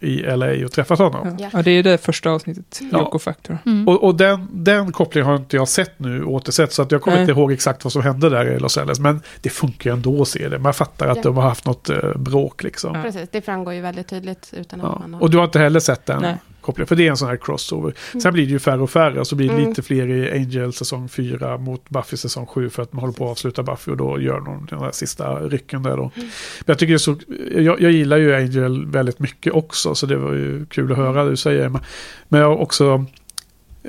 i 0.00 0.16
LA 0.36 0.64
och 0.64 0.72
träffat 0.72 0.98
honom. 0.98 1.36
Ja. 1.40 1.50
ja, 1.52 1.62
det 1.62 1.70
är 1.70 1.82
det 1.82 1.98
första 1.98 2.30
avsnittet. 2.30 2.80
Ja. 2.92 3.18
Factor. 3.18 3.58
Mm. 3.66 3.88
Och, 3.88 4.04
och 4.04 4.14
den, 4.14 4.48
den 4.52 4.92
kopplingen 4.92 5.26
har 5.26 5.36
inte 5.36 5.56
jag 5.56 5.68
sett 5.68 5.98
nu 5.98 6.24
återsett. 6.24 6.72
Så 6.72 6.82
att 6.82 6.92
jag 6.92 7.02
kommer 7.02 7.16
Nej. 7.16 7.22
inte 7.22 7.40
ihåg 7.40 7.52
exakt 7.52 7.84
vad 7.84 7.92
som 7.92 8.02
hände 8.02 8.28
där 8.28 8.46
i 8.46 8.58
Los 8.58 8.78
Angeles. 8.78 8.98
Men 9.00 9.20
det 9.40 9.50
funkar 9.50 9.90
ju 9.90 9.94
ändå 9.94 10.22
att 10.22 10.28
se 10.28 10.48
det. 10.48 10.58
Man 10.58 10.74
fattar 10.74 11.06
att 11.08 11.16
Ja. 11.16 11.22
de 11.22 11.36
har 11.36 11.42
haft 11.42 11.66
något 11.66 11.90
eh, 11.90 12.16
bråk 12.16 12.62
liksom. 12.62 12.94
Ja. 12.94 13.02
Precis, 13.02 13.28
det 13.32 13.42
framgår 13.42 13.74
ju 13.74 13.80
väldigt 13.80 14.08
tydligt 14.08 14.54
utan 14.56 14.80
att 14.80 14.98
man 15.00 15.14
har... 15.14 15.22
Och 15.22 15.30
du 15.30 15.36
har 15.36 15.44
inte 15.44 15.58
heller 15.58 15.80
sett 15.80 16.06
den 16.06 16.22
Nej. 16.22 16.36
Kopplingen. 16.62 16.86
För 16.86 16.96
det 16.96 17.06
är 17.06 17.10
en 17.10 17.16
sån 17.16 17.28
här 17.28 17.36
crossover. 17.36 17.94
Sen 18.22 18.32
blir 18.32 18.46
det 18.46 18.52
ju 18.52 18.58
färre 18.58 18.80
och 18.80 18.90
färre. 18.90 19.20
Och 19.20 19.26
så 19.26 19.36
blir 19.36 19.48
det 19.48 19.54
Mm. 19.54 19.68
lite 19.68 19.82
fler 19.82 20.08
i 20.08 20.32
Angel 20.32 20.72
säsong 20.72 21.08
4 21.08 21.58
mot 21.58 21.88
Buffy 21.88 22.16
säsong 22.16 22.46
7. 22.46 22.70
För 22.70 22.82
att 22.82 22.92
man 22.92 23.00
håller 23.00 23.14
på 23.14 23.24
att 23.24 23.30
avsluta 23.30 23.62
Buffy. 23.62 23.90
Och 23.90 23.96
då 23.96 24.20
gör 24.20 24.40
de 24.40 24.66
den 24.70 24.78
där 24.78 24.90
sista 24.92 25.34
rycken 25.34 25.82
där 25.82 25.96
då. 25.96 26.10
Men 26.14 26.30
jag 26.66 26.78
tycker 26.78 26.98
så... 26.98 27.16
Jag, 27.56 27.80
jag 27.80 27.92
gillar 27.92 28.16
ju 28.16 28.34
Angel 28.34 28.86
väldigt 28.86 29.18
mycket 29.18 29.52
också. 29.52 29.94
Så 29.94 30.06
det 30.06 30.16
var 30.16 30.32
ju 30.32 30.66
kul 30.66 30.92
att 30.92 30.98
höra 30.98 31.24
det 31.24 31.30
du 31.30 31.36
säger 31.36 31.66
Emma. 31.66 31.80
Men 32.28 32.40
jag 32.40 32.60
också... 32.60 33.04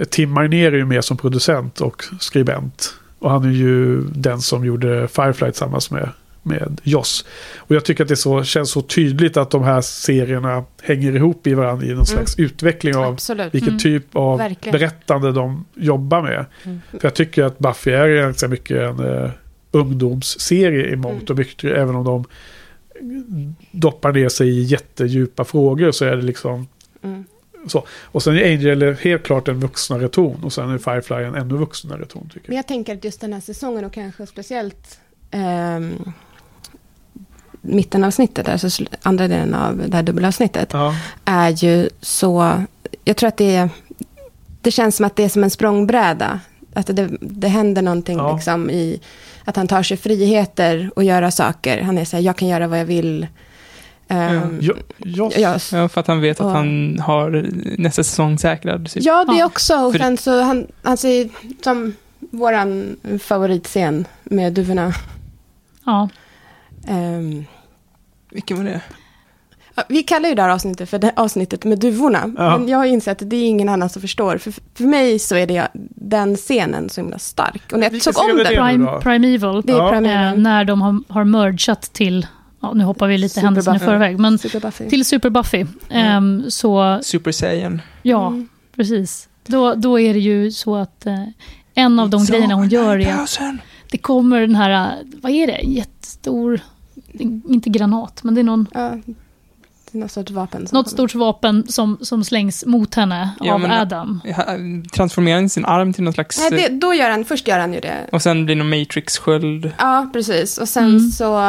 Tim 0.10 0.32
Marner 0.32 0.72
är 0.72 0.78
ju 0.78 0.86
med 0.86 1.06
som 1.06 1.18
producent 1.18 1.82
och 1.82 2.04
skribent. 2.20 2.94
Och 3.20 3.32
han 3.32 3.46
är 3.46 3.50
ju 3.52 4.02
den 4.02 4.42
som 4.42 4.66
gjorde 4.66 5.08
Firefly 5.08 5.52
tillsammans 5.52 5.92
med, 5.92 6.10
med 6.44 6.82
Joss. 6.84 7.26
Och 7.58 7.76
jag 7.76 7.86
tycker 7.86 8.04
att 8.04 8.08
det 8.10 8.16
så, 8.16 8.44
känns 8.44 8.70
så 8.72 8.82
tydligt 8.82 9.38
att 9.38 9.52
de 9.52 9.64
här 9.64 9.82
serierna 9.82 10.66
hänger 10.84 11.16
ihop 11.16 11.48
i 11.48 11.54
varandra 11.54 11.86
i 11.86 11.94
någon 11.94 12.06
slags 12.06 12.40
utveckling 12.40 12.96
av 12.96 13.14
Absolut. 13.14 13.54
vilken 13.56 13.70
Mm. 13.70 13.80
typ 13.80 14.16
av 14.16 14.38
Verkligen. 14.38 14.80
berättande 14.80 15.32
de 15.32 15.66
jobbar 15.76 16.22
med. 16.22 16.46
Mm. 16.64 16.82
För 16.92 17.00
jag 17.02 17.14
tycker 17.14 17.44
att 17.44 17.60
Buffy 17.60 17.92
är 17.92 18.08
ganska 18.22 18.48
mycket 18.48 18.78
en 18.78 19.00
uh, 19.00 19.30
ungdomsserie 19.72 20.88
i 20.94 20.96
mångt 20.96 21.30
och 21.30 21.38
mycket. 21.38 21.78
Även 21.78 21.96
om 21.96 22.04
de 22.06 22.26
doppar 23.72 24.12
ner 24.12 24.30
sig 24.30 24.50
i 24.50 24.62
jättedjupa 24.64 25.44
frågor 25.44 25.92
så 25.92 26.06
är 26.06 26.16
det 26.16 26.22
liksom 26.22 26.68
Mm. 27.04 27.24
så. 27.68 27.86
Och 28.04 28.24
sen 28.24 28.36
är 28.38 28.46
Angel 28.52 28.96
helt 28.96 29.24
klart 29.24 29.48
en 29.48 29.60
vuxnare 29.60 30.10
ton. 30.10 30.44
Och 30.44 30.54
sen 30.54 30.70
är 30.70 30.78
Firefly 30.78 31.16
en 31.24 31.36
ännu 31.36 31.58
vuxnare 31.58 32.06
ton 32.06 32.30
tycker 32.34 32.48
Men 32.50 32.56
jag. 32.56 32.60
jag 32.64 32.68
tänker 32.68 32.94
att 32.94 33.04
just 33.04 33.22
den 33.22 33.34
här 33.34 33.40
säsongen 33.40 33.86
och 33.86 33.94
kanske 33.94 34.28
speciellt 34.28 35.00
ehm, 35.32 35.94
mittenavsnittet, 37.66 38.50
alltså 38.50 38.84
andra 39.02 39.28
delen 39.28 39.54
av 39.54 39.84
det 39.88 39.96
här 39.96 40.04
dubbelavsnittet, 40.04 40.70
Ja, 40.74 40.96
är 41.26 41.50
ju 41.50 41.90
så... 42.02 42.64
Jag 43.06 43.18
tror 43.18 43.28
att 43.28 43.38
det 43.38 43.56
är... 43.56 43.70
Det 44.62 44.72
känns 44.72 44.96
som 44.96 45.06
att 45.06 45.16
det 45.16 45.24
är 45.24 45.30
som 45.30 45.44
en 45.44 45.50
språngbräda 45.50 46.40
Att 46.74 46.88
det, 46.88 47.10
det 47.22 47.48
händer 47.48 47.82
någonting 47.82 48.18
Ja. 48.18 48.36
liksom 48.36 48.70
i 48.70 49.00
att 49.46 49.56
han 49.56 49.68
tar 49.68 49.84
sig 49.84 49.98
friheter 49.98 50.90
och 50.96 51.04
göra 51.04 51.32
saker. 51.32 51.82
Han 51.82 51.98
är 51.98 52.06
så 52.06 52.16
här, 52.18 52.24
jag 52.24 52.36
kan 52.36 52.48
göra 52.48 52.68
vad 52.68 52.80
jag 52.80 52.86
vill. 52.86 53.28
Ehm, 54.08 54.60
Jag, 54.62 54.78
jag, 54.98 55.34
ja, 55.38 55.58
Ja, 55.72 55.90
för 55.90 56.00
att 56.02 56.08
han 56.08 56.22
vet 56.22 56.40
att 56.40 56.46
Och- 56.46 56.52
han 56.52 57.00
har 57.00 57.46
nästa 57.78 58.04
säsong 58.04 58.38
säkrad. 58.38 58.90
Typ. 58.90 59.04
ja, 59.06 59.26
det 59.26 59.38
Ja. 59.40 59.46
också. 59.46 59.76
Och 59.76 59.92
För- 59.92 60.00
sen 60.00 60.18
så, 60.18 60.42
han, 60.42 60.68
han 60.82 60.98
säger 60.98 61.30
som 61.64 61.94
våran 62.20 62.96
favoritscen 63.24 64.06
med 64.24 64.54
duvorna. 64.54 64.94
Ja. 65.86 66.10
Ehm, 66.88 67.46
Vilken 68.32 68.58
var 68.58 68.64
det? 68.64 68.82
vi 69.90 70.04
kallar 70.04 70.30
ju 70.30 70.36
det 70.36 70.42
här 70.42 70.50
avsnittet 70.50 70.90
för 70.90 71.00
det 71.00 71.14
avsnittet 71.16 71.64
med 71.64 71.80
duvorna. 71.80 72.34
Ja. 72.38 72.58
Men 72.58 72.68
jag 72.70 72.78
har 72.78 72.86
insett 72.86 73.22
att 73.22 73.30
det 73.30 73.36
är 73.36 73.44
ingen 73.48 73.70
annan 73.70 73.90
som 73.90 74.02
förstår. 74.02 74.38
För, 74.38 74.54
för 74.76 74.84
mig 74.84 75.20
så 75.20 75.36
är 75.36 75.48
det 75.48 75.68
den 75.96 76.36
scenen 76.36 76.90
så 76.90 77.02
himla 77.02 77.20
stark. 77.20 77.62
Och 77.72 77.80
när 77.80 77.86
jag 77.86 77.92
Vilken 77.92 78.14
såg 78.14 78.24
om 78.30 78.38
den. 78.38 78.38
det? 78.38 78.56
Prime? 78.56 79.00
Primeval. 79.02 79.62
Det 79.62 79.74
är 79.74 79.78
Ja. 79.78 79.90
premiären. 79.90 80.34
Eh, 80.34 80.40
när 80.40 80.66
de 80.66 80.82
har, 80.82 81.00
har 81.10 81.24
mergat 81.24 81.82
till, 81.82 82.28
ja, 82.60 82.74
nu 82.74 82.84
hoppar 82.84 83.08
vi 83.08 83.18
lite 83.18 83.34
Super 83.34 83.46
händelsen 83.46 83.76
i 83.76 83.80
förväg, 83.80 84.20
men 84.20 84.38
Super 84.38 84.60
Buffy. 84.60 84.90
till 84.90 85.06
Super 85.06 85.30
Buffy. 85.30 85.66
Ehm, 85.90 86.44
så 86.50 87.00
Super 87.04 87.32
Saiyan. 87.32 87.82
ja, 88.02 88.28
Mm. 88.28 88.48
precis. 88.76 89.30
Då, 89.48 89.74
då 89.76 90.00
är 90.00 90.14
det 90.14 90.20
ju 90.20 90.52
så 90.52 90.76
att 90.76 91.06
eh, 91.06 91.24
en 91.74 92.00
av 92.00 92.10
de 92.10 92.22
It's 92.24 92.32
grejerna 92.32 92.54
hon 92.56 92.70
gör 92.70 92.96
är 93.00 93.00
att 93.00 93.08
9000. 93.08 93.58
det 93.92 93.98
kommer 93.98 94.42
den 94.42 94.56
här, 94.56 94.72
eh, 94.72 95.06
vad 95.22 95.32
är 95.32 95.48
det, 95.48 95.60
jättestor, 95.64 96.60
inte 97.48 97.70
granat, 97.70 98.24
men 98.24 98.36
det 98.36 98.42
är 98.42 98.44
någon, 98.44 98.68
Ja, 98.74 98.98
det 99.92 99.98
är 99.98 100.02
något 100.02 100.12
sorts 100.12 100.32
vapen. 100.32 100.68
som 100.68 100.76
något 100.78 100.86
kommer. 100.86 100.94
stort 101.10 101.16
vapen 101.16 101.64
som, 101.68 101.98
som 102.02 102.24
slängs 102.24 102.66
mot 102.66 102.96
henne 102.96 103.30
Ja, 103.40 103.54
av 103.54 103.60
men- 103.60 103.72
Adam. 103.72 104.22
Transformerar 104.94 105.36
han 105.36 105.50
sin 105.50 105.66
arm 105.66 105.94
till 105.94 106.04
någon 106.04 106.14
slags... 106.14 106.40
Nej, 106.40 106.52
det, 106.70 106.76
då 106.80 106.94
gör 106.94 107.10
han, 107.10 107.26
först 107.26 107.48
gör 107.48 107.60
han 107.60 107.74
ju 107.74 107.80
det. 107.80 108.10
Och 108.12 108.22
sen 108.22 108.46
blir 108.46 108.56
det 108.56 108.64
någon 108.64 108.70
Matrix-sköld. 108.80 109.72
Ja, 109.80 110.10
precis. 110.14 110.58
Och 110.58 110.70
sen 110.70 110.86
Mm. 110.90 111.00
så... 111.12 111.42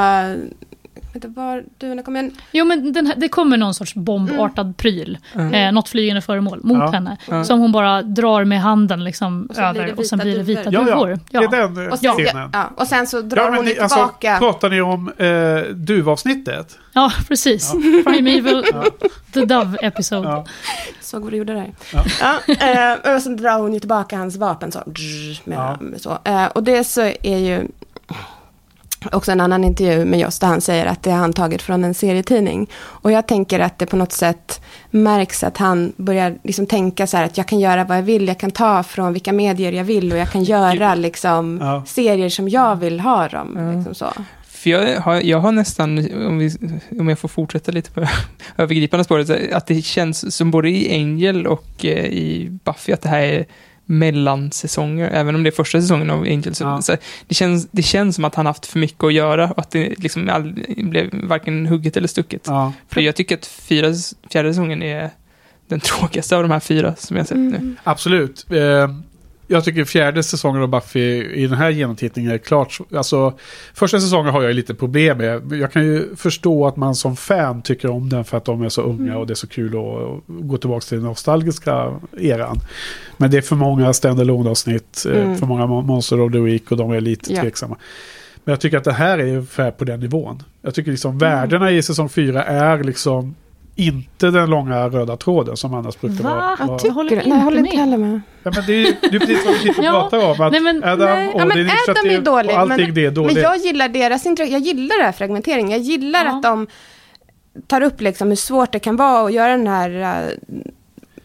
Vänta, 1.14 1.28
var 1.28 1.64
du, 1.78 2.02
kom 2.02 2.16
igen. 2.16 2.30
Jo, 2.52 2.64
men 2.64 2.92
den 2.92 3.06
här, 3.06 3.14
det 3.16 3.28
kommer 3.28 3.56
någon 3.56 3.74
sorts 3.74 3.94
bombartad 3.94 4.76
pryl, 4.76 5.18
Mm. 5.34 5.54
eh, 5.54 5.72
något 5.72 5.88
flygande 5.88 6.22
föremål 6.22 6.60
mot 6.62 6.78
Ja. 6.78 6.90
henne, 6.90 7.16
Ja. 7.28 7.44
som 7.44 7.60
hon 7.60 7.72
bara 7.72 8.02
drar 8.02 8.44
med 8.44 8.60
handen 8.60 9.04
liksom, 9.04 9.46
Och 9.50 9.54
så 9.54 9.60
blir 9.72 9.82
det 9.82 9.88
över 9.88 9.98
och 9.98 10.06
sen 10.06 10.18
vita 10.18 10.24
blir 10.24 10.36
det 10.38 10.42
vita 10.42 10.70
duvor. 10.70 11.10
ja, 11.10 11.16
ja, 11.30 11.48
det 11.50 11.56
är 11.56 11.68
den 11.68 11.86
eh, 11.86 11.92
Och 11.92 11.98
sen, 11.98 12.12
scenen. 12.14 12.50
ja, 12.52 12.70
och 12.76 12.86
sen 12.86 13.06
så 13.06 13.20
drar 13.22 13.42
Ja, 13.42 13.56
hon 13.56 13.64
ni, 13.64 13.78
alltså, 13.78 13.96
tillbaka. 13.98 14.36
pratar 14.38 14.70
ni 14.70 14.80
om 14.80 15.12
eh, 15.18 15.74
duvavsnittet? 15.74 16.78
Ja, 16.92 17.12
precis. 17.28 17.72
Primeval, 18.06 18.64
the 19.34 19.44
Dove 19.44 19.78
episode. 19.82 20.28
Ja. 20.28 20.44
Såg 21.00 21.22
vad 21.22 21.32
du 21.32 21.36
gjorde 21.36 21.52
där. 21.54 21.72
Ja. 21.92 22.04
Ja, 22.20 22.54
eh, 23.06 23.14
och 23.16 23.22
sen 23.22 23.36
drar 23.36 23.58
hon 23.60 23.74
ju 23.74 23.80
tillbaka 23.80 24.16
hans 24.16 24.36
vapen 24.36 24.72
så. 24.72 24.82
Ja. 25.44 25.76
med 25.80 26.00
så. 26.00 26.18
Eh, 26.24 26.46
och 26.46 26.62
det 26.62 26.84
så 26.84 27.00
är 27.22 27.38
ju 27.38 27.68
också 29.12 29.32
en 29.32 29.40
annan 29.40 29.64
intervju 29.64 30.04
med 30.04 30.20
Joss 30.20 30.38
där 30.38 30.48
han 30.48 30.60
säger 30.60 30.86
att 30.86 31.02
det 31.02 31.10
har 31.10 31.18
han 31.18 31.32
tagit 31.32 31.62
från 31.62 31.84
en 31.84 31.94
serietidning. 31.94 32.70
Och 32.76 33.12
jag 33.12 33.26
tänker 33.28 33.60
att 33.60 33.78
det 33.78 33.86
på 33.86 33.96
något 33.96 34.12
sätt 34.12 34.60
märks 34.90 35.44
att 35.44 35.56
han 35.58 35.92
börjar 35.96 36.38
liksom 36.44 36.66
tänka 36.66 37.06
så 37.06 37.16
här 37.16 37.24
att 37.24 37.36
jag 37.38 37.46
kan 37.48 37.60
göra 37.60 37.84
vad 37.84 37.96
jag 37.98 38.02
vill, 38.02 38.28
jag 38.28 38.38
kan 38.38 38.50
ta 38.50 38.82
från 38.82 39.12
vilka 39.12 39.32
medier 39.32 39.72
jag 39.72 39.84
vill 39.84 40.12
och 40.12 40.18
jag 40.18 40.30
kan 40.30 40.44
göra 40.44 40.94
liksom 40.94 41.58
Ja. 41.62 41.82
serier 41.86 42.28
som 42.28 42.48
jag 42.48 42.76
vill 42.76 43.00
ha 43.00 43.28
dem. 43.28 43.56
Ja. 43.58 43.72
Liksom 43.72 43.94
så. 43.94 44.06
För 44.48 44.70
jag 44.70 45.00
har, 45.00 45.20
jag 45.20 45.38
har 45.38 45.52
nästan, 45.52 45.98
om, 46.26 46.38
vi, 46.38 46.50
om 47.00 47.08
jag 47.08 47.18
får 47.18 47.28
fortsätta 47.28 47.72
lite 47.72 47.90
på 47.90 48.06
övergripande 48.56 49.04
spåret, 49.04 49.52
att 49.52 49.66
det 49.66 49.82
känns 49.84 50.36
som 50.36 50.50
både 50.50 50.70
i 50.70 50.94
Angel 51.02 51.46
och 51.46 51.84
eh, 51.84 52.04
i 52.04 52.48
Buffy 52.64 52.92
att 52.92 53.02
det 53.02 53.08
här 53.08 53.22
är 53.22 53.44
mellansäsonger, 53.86 55.10
även 55.10 55.34
om 55.34 55.42
det 55.42 55.48
är 55.48 55.52
första 55.52 55.80
säsongen 55.80 56.10
av 56.10 56.20
Angel. 56.22 56.54
Så, 56.54 56.64
Ja. 56.64 56.82
så 56.82 56.96
det, 57.28 57.34
känns, 57.34 57.68
det 57.70 57.82
känns 57.82 58.14
som 58.14 58.24
att 58.24 58.34
han 58.34 58.46
haft 58.46 58.66
för 58.66 58.78
mycket 58.78 59.04
att 59.04 59.12
göra 59.12 59.50
och 59.50 59.58
att 59.58 59.70
det 59.70 59.98
liksom 59.98 60.28
all, 60.28 60.64
blev 60.76 61.10
varken 61.12 61.66
hugget 61.66 61.96
eller 61.96 62.08
stucket. 62.08 62.42
Ja. 62.46 62.72
För 62.88 63.00
jag 63.00 63.16
tycker 63.16 63.34
att 63.36 63.46
fyra, 63.46 63.86
fjärde 64.30 64.50
säsongen 64.50 64.82
är 64.82 65.10
den 65.68 65.80
tråkigaste 65.80 66.36
av 66.36 66.42
de 66.42 66.50
här 66.50 66.60
fyra 66.60 66.94
som 66.96 67.16
jag 67.16 67.26
sett 67.28 67.36
nu. 67.38 67.56
Mm. 67.56 67.76
Absolut. 67.84 68.46
Eh, 68.50 68.88
jag 69.48 69.64
tycker 69.64 69.84
fjärde 69.84 70.22
säsongen 70.22 70.62
av 70.62 70.68
Buffy 70.68 71.22
i 71.24 71.46
den 71.46 71.58
här 71.58 71.70
genomtittningen 71.70 72.32
är 72.32 72.38
klart... 72.38 72.78
Alltså, 72.96 73.32
första 73.74 74.00
säsongen 74.00 74.32
har 74.32 74.42
jag 74.42 74.54
lite 74.54 74.74
problem 74.74 75.18
med. 75.18 75.52
Jag 75.52 75.72
kan 75.72 75.84
ju 75.84 76.16
förstå 76.16 76.66
att 76.66 76.76
man 76.76 76.94
som 76.94 77.16
fan 77.16 77.62
tycker 77.62 77.90
om 77.90 78.08
den 78.08 78.24
för 78.24 78.36
att 78.36 78.44
de 78.44 78.62
är 78.62 78.68
så 78.68 78.82
unga 78.82 79.18
och 79.18 79.26
det 79.26 79.32
är 79.32 79.34
så 79.34 79.46
kul 79.46 79.66
att 79.68 80.22
gå 80.48 80.56
tillbaka 80.56 80.80
till 80.80 80.96
den 80.98 81.06
nostalgiska 81.06 82.00
eran. 82.18 82.60
Men 83.16 83.30
det 83.30 83.36
är 83.36 83.42
för 83.42 83.56
många 83.56 83.92
standalone 83.92 84.50
avsnitt 84.50 85.06
eh, 85.12 85.22
Mm. 85.22 85.36
för 85.38 85.46
många 85.46 85.66
Mon- 85.66 85.86
Monster 85.86 86.20
of 86.20 86.32
the 86.32 86.38
Week 86.38 86.70
och 86.70 86.76
de 86.76 86.90
är 86.90 87.00
lite 87.00 87.32
Ja. 87.34 87.40
tveksamma. 87.42 87.76
Men 88.44 88.52
jag 88.52 88.60
tycker 88.60 88.76
att 88.78 88.84
det 88.84 88.92
här 88.92 89.18
är 89.18 89.26
ungefär 89.26 89.70
på 89.70 89.84
den 89.84 90.00
nivån. 90.00 90.42
Jag 90.62 90.74
tycker 90.74 90.90
liksom 90.90 91.18
värdena 91.18 91.70
i 91.70 91.82
säsong 91.82 92.08
fyra 92.08 92.44
är 92.44 92.84
liksom 92.84 93.34
inte 93.76 94.30
den 94.30 94.50
långa 94.50 94.88
röda 94.88 95.16
tråden 95.16 95.56
som 95.56 95.74
annars 95.74 96.00
brukar 96.00 96.24
Va? 96.24 96.56
vara. 96.58 96.78
Tycker- 96.78 96.88
Jag 96.88 96.94
håller 96.94 97.16
Nej, 97.16 97.28
jag 97.28 97.36
håller 97.36 97.58
inte 97.58 97.70
inte 97.70 97.86
med. 97.86 97.90
heller 97.90 97.96
med. 98.10 98.20
Ja, 98.42 98.50
men 98.54 98.64
det 98.66 98.72
är 98.72 98.76
ju 98.86 98.94
det 99.00 99.16
är 99.16 99.20
precis 99.20 99.44
vad 99.44 99.54
vi 99.54 99.60
sitter 99.60 99.78
och 99.78 99.84
Ja, 99.84 100.08
pratar 100.10 100.24
om. 100.30 100.40
Att 100.46 100.52
nej, 100.52 100.60
men- 100.60 100.84
Adam 100.84 100.98
nej, 101.08 101.28
och 101.28 101.40
ja, 101.40 101.44
men 101.44 101.56
din 101.56 101.70
Adam 101.88 102.06
är 102.10 102.20
dålig, 102.20 102.50
och 102.54 102.58
allting 102.60 102.86
men- 102.86 102.94
det 102.94 103.04
är 103.04 103.10
dåligt. 103.10 103.34
Men 103.34 103.42
jag 103.42 103.56
gillar 103.56 103.88
deras 103.88 104.26
intro- 104.26 104.44
jag 104.46 104.60
gillar 104.60 104.98
det 104.98 105.04
här 105.04 105.12
fragmenteringen. 105.12 105.70
Jag 105.70 105.80
gillar 105.80 106.24
Ja. 106.24 106.30
att 106.36 106.42
de 106.42 106.66
tar 107.66 107.80
upp 107.80 108.00
liksom 108.00 108.28
hur 108.28 108.36
svårt 108.36 108.72
det 108.72 108.78
kan 108.78 108.96
vara 108.96 109.26
att 109.26 109.32
göra 109.32 109.56
den 109.56 109.66
här 109.66 109.90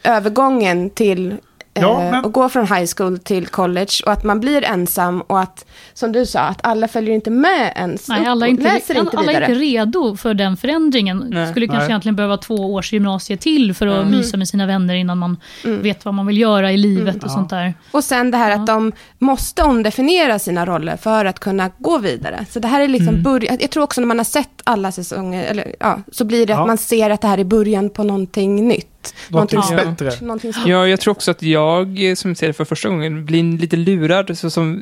äh, 0.04 0.16
övergången 0.18 0.90
till 0.90 1.36
Ja, 1.82 2.00
men- 2.12 2.26
att 2.26 2.32
gå 2.32 2.50
från 2.50 2.68
high 2.68 2.86
school 2.98 3.18
till 3.20 3.48
college 3.48 3.92
och 4.06 4.12
att 4.12 4.24
man 4.24 4.40
blir 4.40 4.64
ensam 4.66 5.22
och 5.22 5.40
att, 5.40 5.66
som 5.94 6.12
du 6.12 6.26
sa, 6.26 6.40
att 6.40 6.60
alla 6.64 6.88
följer 6.88 7.16
inte 7.16 7.30
med 7.30 7.74
ens 7.76 8.08
Nej, 8.08 8.26
alla 8.26 8.46
är 8.46 8.50
och 8.50 8.52
inte, 8.52 8.64
läser 8.64 9.00
inte 9.00 9.18
alla 9.18 9.32
är 9.32 9.42
inte 9.42 9.54
redo 9.54 10.16
för 10.18 10.34
den 10.34 10.58
förändringen. 10.58 11.26
Nej. 11.30 11.52
Skulle 11.52 11.68
kanske 11.68 11.80
Nej. 11.84 11.90
egentligen 11.90 12.16
behöva 12.16 12.38
två 12.38 12.74
års 12.74 12.94
gymnasie 12.94 13.38
till 13.38 13.74
för 13.74 13.88
att 13.88 13.98
Mm. 14.06 14.12
mysa 14.18 14.38
med 14.38 14.48
sina 14.48 14.66
vänner 14.66 14.96
innan 14.96 15.18
man 15.18 15.38
Mm. 15.66 15.82
vet 15.82 16.06
vad 16.06 16.14
man 16.14 16.26
vill 16.26 16.38
göra 16.38 16.72
i 16.72 16.78
livet 16.78 17.16
och 17.16 17.24
Ja. 17.30 17.34
sånt 17.34 17.50
där. 17.50 17.74
Och 17.92 18.04
sen 18.04 18.32
det 18.32 18.38
här 18.38 18.50
Ja. 18.50 18.56
att 18.56 18.68
de 18.68 18.92
måste 19.18 19.64
omdefiniera 19.64 20.40
sina 20.40 20.66
roller 20.66 20.98
för 20.98 21.26
att 21.26 21.40
kunna 21.40 21.70
gå 21.78 21.98
vidare. 21.98 22.46
Så 22.50 22.60
det 22.60 22.68
här 22.68 22.82
är 22.82 22.88
liksom 22.88 23.10
Mm. 23.10 23.24
början. 23.24 23.58
Jag 23.62 23.70
tror 23.70 23.84
också 23.84 24.02
när 24.02 24.08
man 24.08 24.18
har 24.18 24.24
sett 24.26 24.50
alla 24.64 24.92
säsonger, 24.92 25.44
eller, 25.44 25.76
ja, 25.80 26.00
så 26.12 26.26
blir 26.26 26.46
det 26.46 26.54
Ja. 26.54 26.62
att 26.62 26.68
man 26.68 26.78
ser 26.78 27.10
att 27.10 27.22
det 27.22 27.28
här 27.28 27.38
är 27.38 27.44
början 27.44 27.90
på 27.90 28.04
någonting 28.04 28.68
nytt. 28.68 28.99
Någonting 29.30 29.60
Ja. 29.70 29.76
bättre. 29.86 30.12
Någonting 30.26 30.52
Ja, 30.66 30.88
jag 30.88 31.00
tror 31.00 31.12
också 31.12 31.32
att 31.32 31.44
jag, 31.44 32.14
som 32.16 32.36
ser 32.36 32.48
det 32.48 32.54
för 32.54 32.66
första 32.66 32.90
gången, 32.90 33.26
blir 33.26 33.44
lite 33.58 33.76
lurad. 33.78 34.38
Så 34.38 34.50
som 34.50 34.82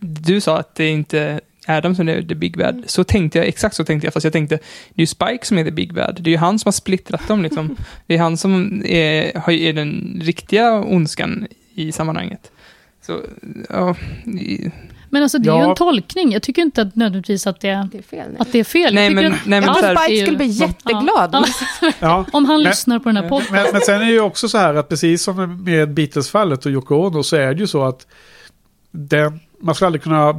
du 0.00 0.40
sa, 0.40 0.58
att 0.58 0.74
det 0.74 0.88
inte 0.88 1.40
är 1.66 1.76
Adam 1.78 1.94
som 1.94 2.08
är 2.08 2.22
the 2.22 2.34
big 2.34 2.58
bad. 2.58 2.82
Så 2.86 3.04
tänkte 3.04 3.38
jag, 3.38 3.46
exakt 3.46 3.76
så 3.76 3.84
tänkte 3.84 4.06
jag, 4.06 4.14
fast 4.14 4.24
jag 4.24 4.32
tänkte, 4.32 4.54
det 4.88 4.94
är 4.96 5.02
ju 5.02 5.06
Spike 5.06 5.38
som 5.46 5.58
är 5.58 5.64
the 5.64 5.70
big 5.70 5.94
bad. 5.94 6.18
Det 6.20 6.30
är 6.30 6.32
ju 6.32 6.38
han 6.38 6.58
som 6.58 6.68
har 6.68 6.72
splittrat 6.72 7.28
dem 7.28 7.42
liksom. 7.42 7.76
Det 8.06 8.14
är 8.14 8.18
han 8.18 8.36
som 8.36 8.82
är, 8.86 9.38
har- 9.38 9.52
är 9.52 9.72
den 9.72 10.20
riktiga 10.22 10.72
ondskan 10.74 11.46
i 11.74 11.92
sammanhanget. 11.92 12.50
Så, 13.06 13.20
ja, 13.68 13.96
Men 15.12 15.22
alltså 15.22 15.38
det 15.38 15.50
är 15.50 15.56
ju 15.64 15.68
en 15.68 15.74
tolkning. 15.74 16.32
Jag 16.32 16.42
tycker 16.42 16.62
inte 16.62 16.82
att 16.82 16.96
nödvändigtvis 16.96 17.46
att 17.46 17.60
det, 17.60 17.88
det 17.92 17.98
är 17.98 18.02
fel. 18.02 18.26
Nej. 18.28 18.36
att 18.38 18.52
det 18.52 18.58
är 18.58 18.64
fel. 18.64 18.94
Nej, 18.94 19.04
Jag 19.04 19.14
men- 19.14 19.32
att 19.32 19.38
nej, 19.46 19.60
men 19.60 19.62
Jag 19.68 19.78
tror 19.78 19.96
Spike 19.96 20.12
ju- 20.14 20.22
skulle 20.22 20.36
bli 20.36 20.46
jätteglad. 20.46 21.30
Ja. 21.32 21.44
Ja. 22.00 22.24
Om 22.32 22.44
han 22.44 22.62
Men- 22.62 22.70
lyssnar 22.70 22.98
på 22.98 23.08
den 23.08 23.16
här 23.16 23.28
podden. 23.28 23.46
Men, 23.50 23.66
men 23.72 23.80
sen 23.80 23.94
är 24.00 24.04
det 24.04 24.10
ju 24.12 24.20
också 24.20 24.48
så 24.48 24.58
här 24.58 24.74
att 24.74 24.88
precis 24.88 25.22
som 25.22 25.64
med 25.64 25.94
Beatles-fallet 25.94 26.66
och 26.66 26.72
Yoko 26.72 26.94
Ono 26.94 27.22
så 27.22 27.36
är 27.36 27.54
det 27.54 27.60
ju 27.60 27.66
så 27.66 27.84
att 27.84 28.06
den, 28.90 29.40
man 29.60 29.74
ska 29.74 29.86
aldrig 29.86 30.02
kunna... 30.02 30.34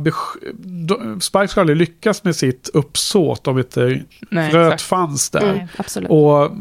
Spike 1.19 1.47
ska 1.47 1.61
aldrig 1.61 1.78
lyckas 1.78 2.24
med 2.24 2.36
sitt 2.36 2.69
uppsåt 2.74 3.47
om 3.47 3.57
inte 3.57 4.01
nej, 4.30 4.51
fröet 4.51 4.74
exakt. 4.74 4.82
fanns 4.82 5.30
där. 5.30 5.53
Mm, 5.53 5.67
absolut. 5.78 6.09
Och 6.09 6.51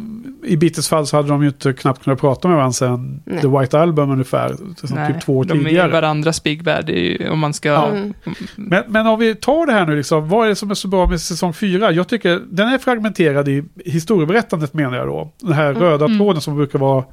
i 0.45 0.57
Beatles 0.57 0.89
fall 0.89 1.07
så 1.07 1.17
hade 1.17 1.29
de 1.29 1.43
ju 1.43 1.49
inte 1.49 1.73
knappt 1.73 2.05
kunnat 2.05 2.21
prata 2.21 2.49
med 2.49 2.57
varandra 2.57 2.73
sen 2.73 3.23
Nej. 3.27 3.41
The 3.41 3.49
White 3.49 3.79
Album 3.81 4.11
ungefär. 4.11 4.57
Som 4.77 4.95
Nej, 4.95 5.13
typ 5.13 5.23
två 5.23 5.39
år 5.39 5.45
de 5.45 5.61
är 5.61 5.65
tidigare. 5.65 5.89
varandras 5.93 6.43
big 6.43 6.65
bad, 6.65 6.89
ju, 6.91 7.29
om 7.31 7.39
man 7.39 7.55
ska... 7.55 7.69
Ja. 7.69 7.87
Mm. 7.89 8.15
Men, 8.57 8.83
men 8.89 9.07
om 9.07 9.19
vi 9.19 9.35
tar 9.35 9.67
det 9.67 9.73
här 9.73 9.87
nu, 9.87 9.97
liksom, 9.97 10.29
vad 10.29 10.45
är 10.45 10.49
det 10.49 10.57
som 10.57 10.71
är 10.71 10.75
så 10.75 10.89
bra 10.89 11.07
med 11.07 11.21
säsong 11.21 11.53
4? 11.53 11.93
Jag 11.93 12.09
tycker 12.09 12.41
den 12.51 12.69
är 12.69 12.79
fragmenterad 12.79 13.49
i 13.49 13.65
historieberättandet 13.85 14.75
menar 14.75 14.97
jag 14.97 15.07
då. 15.07 15.33
Den 15.41 15.53
här 15.53 15.75
röda 15.75 16.05
Mm. 16.05 16.19
tråden 16.19 16.41
som 16.41 16.57
brukar 16.57 16.79
vara 16.79 17.05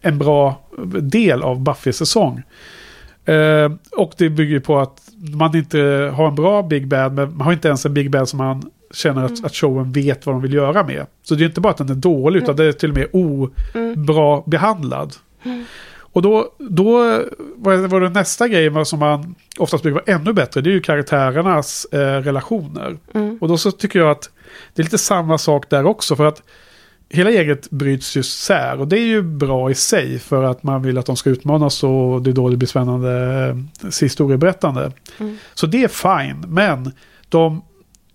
en 0.00 0.18
bra 0.18 0.68
del 1.00 1.42
av 1.42 1.60
Buffys 1.62 1.96
säsong. 1.96 2.42
Eh, 3.24 3.72
och 3.92 4.12
det 4.16 4.30
bygger 4.30 4.60
på 4.60 4.78
att 4.78 5.00
man 5.34 5.56
inte 5.56 5.78
har 6.14 6.28
en 6.28 6.34
bra 6.34 6.62
Big 6.62 6.88
Bad, 6.88 7.12
men 7.12 7.36
man 7.36 7.40
har 7.40 7.52
inte 7.52 7.68
ens 7.68 7.86
en 7.86 7.94
Big 7.94 8.10
Bad 8.10 8.28
som 8.28 8.38
man 8.38 8.70
känner 8.94 9.24
att, 9.24 9.44
att 9.44 9.54
showen 9.54 9.92
vet 9.92 10.26
vad 10.26 10.34
de 10.34 10.42
vill 10.42 10.54
göra 10.54 10.86
med. 10.86 11.06
Så 11.22 11.34
det 11.34 11.44
är 11.44 11.46
inte 11.46 11.60
bara 11.60 11.70
att 11.70 11.78
den 11.78 11.90
är 11.90 11.94
dålig, 11.94 12.42
utan 12.42 12.56
det 12.56 12.64
är 12.64 12.72
till 12.72 12.90
och 12.90 12.96
med 12.96 13.08
obra 13.12 14.42
behandlad. 14.46 15.14
Och 16.14 16.22
då, 16.22 16.48
då 16.58 16.98
var 17.56 18.00
det, 18.00 18.08
nästa 18.08 18.48
grej 18.48 18.84
som 18.86 18.98
man 18.98 19.34
oftast 19.58 19.82
brukar 19.82 20.00
vara 20.00 20.18
ännu 20.18 20.32
bättre, 20.32 20.60
det 20.60 20.70
är 20.70 20.72
ju 20.72 20.80
karaktärernas 20.80 21.86
eh, 21.92 21.98
relationer. 21.98 22.96
Mm. 23.14 23.38
Och 23.40 23.48
då 23.48 23.58
så 23.58 23.70
tycker 23.70 23.98
jag 23.98 24.10
att 24.10 24.30
det 24.74 24.82
är 24.82 24.84
lite 24.84 24.98
samma 24.98 25.38
sak 25.38 25.70
där 25.70 25.86
också, 25.86 26.16
för 26.16 26.24
att 26.24 26.42
hela 27.14 27.30
gänget 27.30 27.70
bryts 27.70 28.16
ju 28.16 28.22
sär 28.22 28.80
och 28.80 28.88
det 28.88 28.98
är 28.98 29.06
ju 29.06 29.22
bra 29.22 29.70
i 29.70 29.74
sig 29.74 30.18
för 30.18 30.42
att 30.42 30.62
man 30.62 30.82
vill 30.82 30.98
att 30.98 31.06
de 31.06 31.16
ska 31.16 31.30
utmanas 31.30 31.82
och 31.84 32.22
det 32.22 32.30
är 32.30 32.34
då 32.34 32.48
det 32.48 32.56
blir 32.56 32.68
spännande 32.68 33.46
eh, 33.82 33.90
historieberättande. 34.00 34.92
Mm. 35.18 35.36
Så 35.54 35.66
det 35.66 35.84
är 35.84 35.88
fine, 35.88 36.44
men 36.48 36.92
de, 37.28 37.62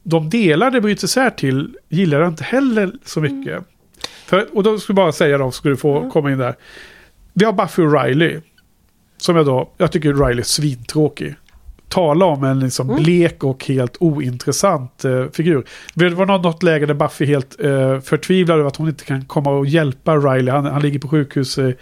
de 0.03 0.29
delar 0.29 0.71
det 0.71 0.81
bryts 0.81 1.03
isär 1.03 1.29
till 1.29 1.77
gillar 1.89 2.19
jag 2.19 2.27
inte 2.27 2.43
heller 2.43 2.91
så 3.05 3.21
mycket. 3.21 3.63
För, 4.25 4.57
och 4.57 4.63
då 4.63 4.79
ska 4.79 4.91
jag 4.91 4.95
bara 4.95 5.11
säga 5.11 5.37
då, 5.37 5.51
ska 5.51 5.69
du 5.69 5.77
få 5.77 6.09
komma 6.09 6.31
in 6.31 6.37
där. 6.37 6.55
Vi 7.33 7.45
har 7.45 7.53
Buffy 7.53 7.83
och 7.83 8.03
Riley. 8.03 8.41
Som 9.17 9.35
jag 9.35 9.45
då, 9.45 9.71
jag 9.77 9.91
tycker 9.91 10.13
Riley 10.13 10.39
är 10.39 10.43
svintråkig. 10.43 11.35
Tala 11.89 12.25
om 12.25 12.43
en 12.43 12.59
liksom 12.59 12.95
blek 12.95 13.43
och 13.43 13.65
helt 13.65 13.97
ointressant 13.99 15.05
eh, 15.05 15.25
figur. 15.33 15.65
Det 15.93 16.09
var 16.09 16.25
något, 16.25 16.63
läge 16.63 16.85
där 16.85 16.93
Buffy 16.93 17.25
helt 17.25 17.63
eh, 17.63 17.99
förtvivlad 17.99 18.59
över 18.59 18.67
att 18.67 18.75
hon 18.75 18.89
inte 18.89 19.05
kan 19.05 19.25
komma 19.25 19.49
och 19.49 19.65
hjälpa 19.65 20.17
Riley. 20.17 20.53
Han, 20.53 20.65
han 20.65 20.81
ligger 20.81 20.99
på 20.99 21.07
sjukhus 21.07 21.57
eh, 21.57 21.73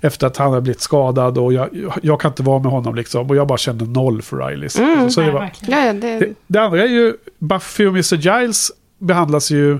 efter 0.00 0.26
att 0.26 0.36
han 0.36 0.52
har 0.52 0.60
blivit 0.60 0.80
skadad 0.80 1.38
och 1.38 1.52
jag, 1.52 1.68
jag, 2.02 2.20
kan 2.20 2.30
inte 2.30 2.42
vara 2.42 2.58
med 2.58 2.72
honom 2.72 2.94
liksom. 2.94 3.30
Och 3.30 3.36
jag 3.36 3.46
bara 3.46 3.58
kände 3.58 3.84
noll 3.84 4.22
för 4.22 4.36
Riley. 4.36 4.68
Så, 4.68 4.82
Mm. 4.82 5.10
så 5.10 5.20
det, 5.20 5.26
Nej, 5.26 5.34
var, 5.34 5.40
verkligen. 5.40 5.86
Ja, 5.86 5.92
det, 5.92 6.18
det, 6.18 6.34
det 6.46 6.58
andra 6.58 6.82
är 6.82 6.88
ju 6.88 7.14
Buffy 7.38 7.86
och 7.86 7.92
Mr. 7.92 8.16
Giles 8.16 8.72
behandlas 8.98 9.50
ju 9.50 9.78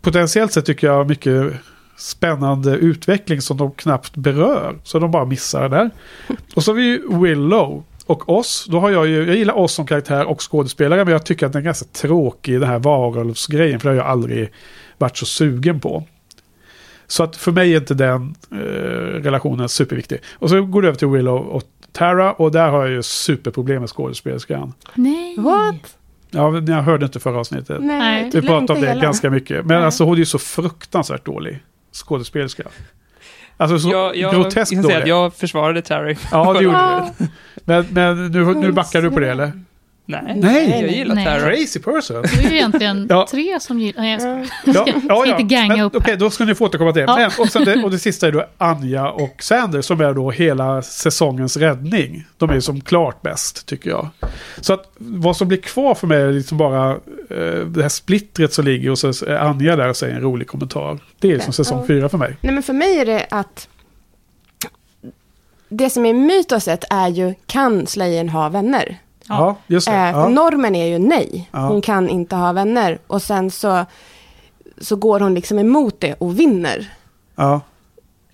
potentiellt 0.00 0.52
sett 0.52 0.66
tycker 0.66 0.86
jag 0.86 1.08
mycket 1.08 1.52
spännande 1.98 2.70
utveckling 2.70 3.40
som 3.40 3.56
de 3.56 3.70
knappt 3.72 4.16
berör. 4.16 4.78
Så 4.82 4.98
de 4.98 5.10
bara 5.10 5.24
missar 5.24 5.68
det 5.68 5.76
där. 5.76 5.90
Och 6.54 6.64
så 6.64 6.70
har 6.70 6.76
vi 6.76 6.82
ju 6.82 7.02
Willow 7.22 7.84
och 8.06 8.28
oss. 8.28 8.66
Då 8.68 8.80
har 8.80 8.90
jag 8.90 9.06
ju, 9.06 9.26
jag 9.26 9.36
gillar 9.36 9.54
oss 9.54 9.72
som 9.72 9.86
karaktär 9.86 10.24
och 10.24 10.50
skådespelare 10.50 11.04
men 11.04 11.12
jag 11.12 11.26
tycker 11.26 11.46
att 11.46 11.52
den 11.52 11.62
är 11.62 11.64
ganska 11.64 11.86
tråkig 11.92 12.60
den 12.60 12.68
här 12.68 12.78
varulvsgrejen 12.78 13.80
för 13.80 13.88
det 13.88 13.94
har 13.94 14.02
jag 14.02 14.10
aldrig 14.10 14.52
varit 14.98 15.16
så 15.16 15.26
sugen 15.26 15.80
på. 15.80 16.04
Så 17.06 17.22
att 17.22 17.36
för 17.36 17.52
mig 17.52 17.72
är 17.72 17.76
inte 17.76 17.94
den 17.94 18.34
eh, 18.52 18.56
relationen 19.22 19.68
superviktig. 19.68 20.18
Och 20.32 20.50
så 20.50 20.62
går 20.62 20.82
det 20.82 20.88
över 20.88 20.98
till 20.98 21.08
Willow 21.08 21.46
och 21.46 21.62
Tara 21.92 22.32
och 22.32 22.52
där 22.52 22.68
har 22.68 22.80
jag 22.80 22.90
ju 22.90 23.02
superproblem 23.02 23.80
med 23.80 23.90
skådespelerskan. 23.90 24.72
Nej. 24.94 25.36
What? 25.38 25.96
Ja, 26.30 26.60
jag 26.66 26.82
hörde 26.82 27.04
inte 27.04 27.20
förra 27.20 27.40
avsnittet. 27.40 27.78
Nej. 27.80 28.30
Vi 28.34 28.42
pratade 28.42 28.72
om 28.72 28.80
det 28.80 28.88
hela. 28.88 29.02
ganska 29.02 29.30
mycket. 29.30 29.66
Men 29.66 29.76
Nej. 29.76 29.84
alltså 29.84 30.04
hon 30.04 30.14
är 30.14 30.18
ju 30.18 30.26
så 30.26 30.38
fruktansvärt 30.38 31.24
dålig 31.26 31.58
skådespelerska. 31.92 32.62
Alltså 33.56 33.78
så 33.78 33.90
jag, 33.90 34.16
jag, 34.16 34.34
groteskt 34.34 34.72
jag, 34.72 35.08
jag 35.08 35.34
försvarade 35.34 35.82
Terry. 35.82 36.16
Ja, 36.30 36.52
det 36.52 36.62
gjorde 36.62 37.04
du. 37.18 37.26
Men, 37.64 37.86
men 37.90 38.26
nu, 38.26 38.54
nu 38.54 38.72
backar 38.72 39.02
du 39.02 39.10
på 39.10 39.20
det 39.20 39.30
eller? 39.30 39.52
Nej, 40.08 40.34
Nej. 40.36 40.80
jag 40.80 40.90
gillar 40.90 41.14
Nej. 41.14 41.24
Terry. 41.24 41.56
Crazy 41.56 41.80
person. 41.80 42.22
Det 42.22 42.28
är 42.44 42.50
ju 42.50 42.56
egentligen 42.56 43.06
Ja. 43.10 43.26
tre 43.30 43.60
som 43.60 43.80
gillar... 43.80 44.02
Nej, 44.02 44.12
jag 44.12 44.20
skojar. 44.20 44.46
Ja, 44.86 45.02
ja, 45.08 45.22
ska 45.22 45.40
inte 45.40 45.54
ganga 45.54 45.76
men, 45.76 45.80
upp 45.80 45.96
Okej, 45.96 46.10
här. 46.10 46.18
då 46.20 46.30
ska 46.30 46.44
ni 46.44 46.54
få 46.54 46.64
återkomma 46.64 46.92
till 46.92 47.00
det. 47.02 47.06
Ja. 47.12 47.16
Men, 47.16 47.30
och, 47.38 47.48
sen 47.48 47.64
det. 47.64 47.84
Och 47.84 47.90
det 47.90 47.98
sista 47.98 48.26
är 48.26 48.32
då 48.32 48.46
Anja 48.58 49.10
och 49.10 49.42
Sander 49.42 49.82
som 49.82 50.00
är 50.00 50.14
då 50.14 50.30
hela 50.30 50.82
säsongens 50.82 51.56
räddning. 51.56 52.26
De 52.36 52.50
är 52.50 52.54
ju 52.54 52.60
som 52.60 52.80
klart 52.80 53.22
bäst 53.22 53.66
tycker 53.66 53.90
jag. 53.90 54.08
Så 54.60 54.72
att 54.72 54.92
vad 54.98 55.36
som 55.36 55.48
blir 55.48 55.58
kvar 55.58 55.94
för 55.94 56.06
mig 56.06 56.22
är 56.22 56.32
liksom 56.32 56.58
bara 56.58 56.90
eh, 57.30 57.66
det 57.66 57.82
här 57.82 57.88
splittret 57.88 58.52
som 58.52 58.64
ligger 58.64 58.90
och 58.90 58.98
så 58.98 59.08
är 59.08 59.36
Anja 59.36 59.76
där 59.76 59.88
och 59.88 59.96
säger 59.96 60.14
en 60.14 60.20
rolig 60.22 60.46
kommentar. 60.48 60.98
Det 61.18 61.32
är 61.32 61.38
som 61.38 61.52
säsong 61.52 61.78
Ja. 61.80 61.86
fyra 61.86 62.08
för 62.08 62.18
mig. 62.18 62.36
Nej, 62.40 62.52
men 62.54 62.62
för 62.62 62.72
mig 62.72 62.98
är 62.98 63.06
det 63.06 63.26
att 63.30 63.68
det 65.68 65.90
som 65.90 66.06
är 66.06 66.14
mytoset 66.14 66.84
är 66.90 67.08
ju, 67.08 67.34
kan 67.46 67.86
Slayern 67.86 68.28
ha 68.28 68.48
vänner? 68.48 68.98
Ja, 69.28 69.56
just 69.66 69.86
det. 69.86 69.92
Eh, 69.94 70.10
Ja. 70.10 70.28
normen 70.28 70.74
är 70.74 70.86
ju 70.86 70.98
nej, 70.98 71.48
Ja. 71.52 71.58
hon 71.68 71.80
kan 71.82 72.08
inte 72.08 72.36
ha 72.36 72.52
vänner. 72.52 72.98
Och 73.06 73.22
sen 73.22 73.50
så, 73.50 73.84
så 74.78 74.96
går 74.96 75.20
hon 75.20 75.34
liksom 75.34 75.58
emot 75.58 76.00
det 76.00 76.14
och 76.14 76.40
vinner. 76.40 76.90
Ja. 77.36 77.60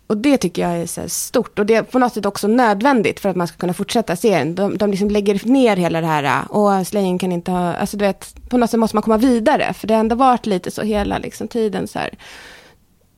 Och 0.06 0.16
det 0.18 0.36
tycker 0.38 0.62
jag 0.68 0.78
är 0.82 0.86
så 0.86 1.08
stort. 1.08 1.58
Och 1.58 1.66
det 1.66 1.74
är 1.74 1.82
på 1.82 1.98
något 1.98 2.12
sätt 2.14 2.26
också 2.26 2.46
nödvändigt 2.48 3.20
för 3.20 3.28
att 3.28 3.36
man 3.36 3.46
ska 3.48 3.56
kunna 3.56 3.74
fortsätta 3.74 4.16
serien. 4.16 4.54
De, 4.54 4.76
de 4.78 4.90
liksom 4.90 5.10
lägger 5.10 5.48
ner 5.48 5.76
hela 5.76 6.00
det 6.00 6.06
här, 6.06 6.52
och 6.52 6.86
Slayen 6.86 7.18
kan 7.18 7.32
inte 7.32 7.50
ha, 7.50 7.74
alltså 7.74 7.96
du 7.96 8.04
vet, 8.04 8.34
på 8.48 8.58
något 8.58 8.70
sätt 8.70 8.80
måste 8.80 8.96
man 8.96 9.02
komma 9.02 9.16
vidare. 9.16 9.72
För 9.72 9.86
det 9.86 9.94
har 9.94 10.00
ändå 10.00 10.16
varit 10.16 10.46
lite 10.46 10.70
så 10.70 10.82
hela 10.82 11.18
liksom, 11.18 11.48
tiden 11.48 11.88
så 11.88 11.98
här. 11.98 12.10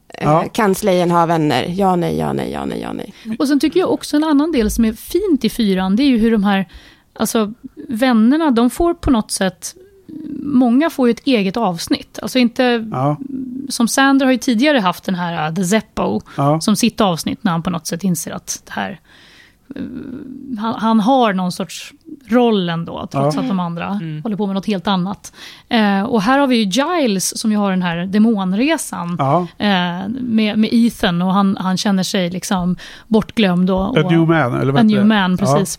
eh, 0.09 0.25
Ja. 0.25 0.45
Kan 0.53 0.75
Slayen 0.75 1.11
ha 1.11 1.27
vänner? 1.27 1.66
Ja, 1.68 1.97
nej, 1.97 2.18
ja, 2.18 2.33
nej, 2.33 2.51
ja, 2.53 2.64
nej, 2.64 2.81
ja, 2.81 2.93
nej. 2.93 3.14
Och 3.39 3.49
sen 3.49 3.61
tycker 3.61 3.81
jag 3.81 3.93
också 3.93 4.16
en 4.16 4.25
annan 4.25 4.53
del 4.53 4.70
som 4.70 4.85
är 4.85 4.93
fint 4.93 5.45
i 5.45 5.51
fyran, 5.51 5.97
det 5.97 6.03
är 6.03 6.09
ju 6.09 6.18
hur 6.18 6.31
de 6.33 6.45
här 6.45 6.68
alltså, 7.15 7.53
vännerna, 7.89 8.51
de 8.51 8.71
får 8.71 8.95
på 8.95 9.11
något 9.11 9.31
sätt, 9.31 9.75
många 10.43 10.91
får 10.91 11.09
ju 11.09 11.11
ett 11.12 11.27
eget 11.27 11.57
avsnitt. 11.57 12.19
Alltså 12.23 12.39
inte, 12.39 12.89
Ja. 12.93 13.17
som 13.69 13.89
Sander 13.89 14.27
har 14.27 14.33
ju 14.33 14.39
tidigare 14.39 14.79
haft 14.79 15.05
den 15.05 15.15
här 15.15 15.49
uh, 15.49 15.55
The 15.55 15.65
Zeppo, 15.65 16.21
Ja. 16.37 16.61
som 16.61 16.77
sitt 16.77 17.01
avsnitt 17.01 17.45
när 17.45 17.53
han 17.53 17.62
på 17.62 17.71
något 17.71 17.87
sätt 17.87 18.05
inser 18.05 18.31
att 18.33 18.62
det 18.67 18.73
här, 18.73 19.01
eh, 19.77 19.83
han, 20.59 20.75
han 20.75 21.01
har 21.01 21.33
någon 21.33 21.53
sorts 21.53 21.93
roll 22.29 22.69
ändå, 22.69 23.09
trots 23.12 23.37
Ja. 23.37 23.43
att 23.43 23.49
de 23.49 23.61
andra 23.61 23.87
Mm. 23.87 24.23
håller 24.23 24.37
på 24.37 24.47
med 24.47 24.55
något 24.55 24.67
helt 24.67 24.87
annat. 24.89 25.33
Eh, 25.69 26.03
och 26.03 26.23
här 26.23 26.39
har 26.39 26.47
vi 26.47 26.57
ju 26.57 26.65
Giles 26.65 27.39
som 27.39 27.51
ju 27.53 27.57
har 27.59 27.71
den 27.71 27.83
här 27.83 28.07
demonresan. 28.07 29.17
Ja. 29.19 29.47
Eh, 29.59 30.09
med, 30.09 30.59
med 30.59 30.69
Ethan 30.73 31.23
och 31.23 31.33
han, 31.33 31.57
han 31.61 31.77
känner 31.77 32.03
sig 32.03 32.31
liksom 32.31 32.77
bortglömd. 33.09 33.71
Och, 33.71 33.99
A 33.99 34.03
och, 34.05 34.12
new 34.12 34.21
man, 34.29 34.55
eller 34.61 34.73
vad 34.73 34.81
A 34.81 34.83
heter 34.83 34.83
new 34.85 34.99
det? 34.99 35.05
man, 35.05 35.31
Ja. 35.31 35.37
precis. 35.37 35.79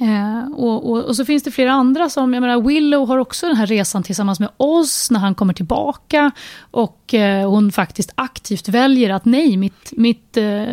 Eh, 0.00 0.52
och, 0.52 0.90
och, 0.90 1.04
och 1.04 1.16
så 1.16 1.24
finns 1.24 1.42
det 1.42 1.50
flera 1.50 1.72
andra 1.72 2.08
som, 2.10 2.34
jag 2.34 2.40
menar 2.40 2.60
Willow 2.60 3.08
har 3.08 3.18
också 3.18 3.46
den 3.46 3.56
här 3.56 3.66
resan 3.66 4.02
tillsammans 4.02 4.40
med 4.40 4.48
oss 4.56 5.10
när 5.10 5.20
han 5.20 5.34
kommer 5.34 5.54
tillbaka. 5.54 6.30
Och 6.70 7.14
eh, 7.14 7.50
hon 7.50 7.72
faktiskt 7.72 8.12
aktivt 8.14 8.68
väljer 8.68 9.10
att 9.10 9.24
nej, 9.24 9.56
mitt, 9.56 9.92
mitt, 9.92 10.36
eh, 10.36 10.64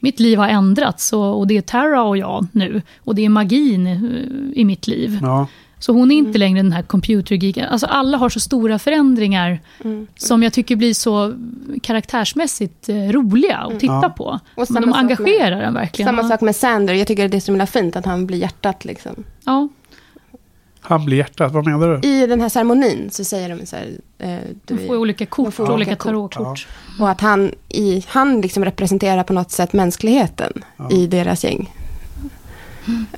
mitt 0.00 0.20
liv 0.20 0.38
har 0.38 0.48
ändrats. 0.48 1.12
Och, 1.12 1.38
och 1.38 1.46
det 1.46 1.56
är 1.56 1.62
Tara 1.62 2.02
och 2.02 2.16
jag 2.16 2.46
nu. 2.52 2.82
Och 2.98 3.14
det 3.14 3.24
är 3.24 3.28
magin 3.28 3.86
eh, 3.86 4.60
i 4.60 4.64
mitt 4.64 4.86
liv. 4.86 5.18
Ja. 5.22 5.46
Så 5.84 5.92
hon 5.92 6.10
är 6.10 6.16
inte 6.16 6.38
längre 6.38 6.62
den 6.62 6.72
här 6.72 6.82
computergeeken. 6.82 7.68
Alltså 7.68 7.86
alla 7.86 8.16
har 8.18 8.28
så 8.28 8.40
stora 8.40 8.78
förändringar 8.78 9.60
Mm. 9.84 10.06
som 10.16 10.42
jag 10.42 10.52
tycker 10.52 10.76
blir 10.76 10.94
så 10.94 11.34
karaktärsmässigt 11.82 12.88
eh, 12.88 12.94
roliga 12.94 13.56
att 13.56 13.80
titta 13.80 13.92
Ja. 14.02 14.08
på. 14.16 14.24
Och 14.24 14.40
Men 14.56 14.66
de 14.66 14.72
sak 14.74 14.84
med- 14.86 14.94
engagerar 14.96 15.60
en 15.60 15.74
verkligen. 15.74 16.08
Samma 16.08 16.28
sak 16.28 16.40
med 16.40 16.56
Sander, 16.56 16.94
jag 16.94 17.06
tycker 17.06 17.28
det 17.28 17.36
är 17.36 17.40
så 17.40 17.52
himla 17.52 17.66
fint 17.66 17.96
att 17.96 18.06
han 18.06 18.26
blir 18.26 18.38
hjärtat 18.38 18.84
liksom. 18.84 19.24
Ja, 19.44 19.68
Han 20.80 21.04
blir 21.04 21.16
hjärtat, 21.16 21.52
vad 21.52 21.66
menar 21.66 21.88
du? 22.02 22.08
I 22.08 22.26
den 22.26 22.40
här 22.40 22.48
ceremonin 22.48 23.08
så 23.10 23.24
säger 23.24 23.48
de 23.56 23.66
så 23.66 23.76
här, 23.76 23.88
eh, 24.18 24.38
du 24.64 24.74
är- 24.74 24.86
får 24.86 24.96
olika 24.96 25.26
kort, 25.26 25.54
får 25.54 25.62
olika 25.64 25.74
olika 25.74 25.96
kort. 25.96 26.04
tarotkort. 26.34 26.66
och 27.00 27.10
att 27.10 27.20
han, 27.20 27.52
i, 27.68 28.04
han 28.08 28.40
liksom 28.40 28.64
representerar 28.64 29.22
på 29.22 29.32
något 29.32 29.50
sätt 29.50 29.72
mänskligheten 29.72 30.52
Ja. 30.76 30.90
i 30.90 31.06
deras 31.06 31.44
gäng. 31.44 31.70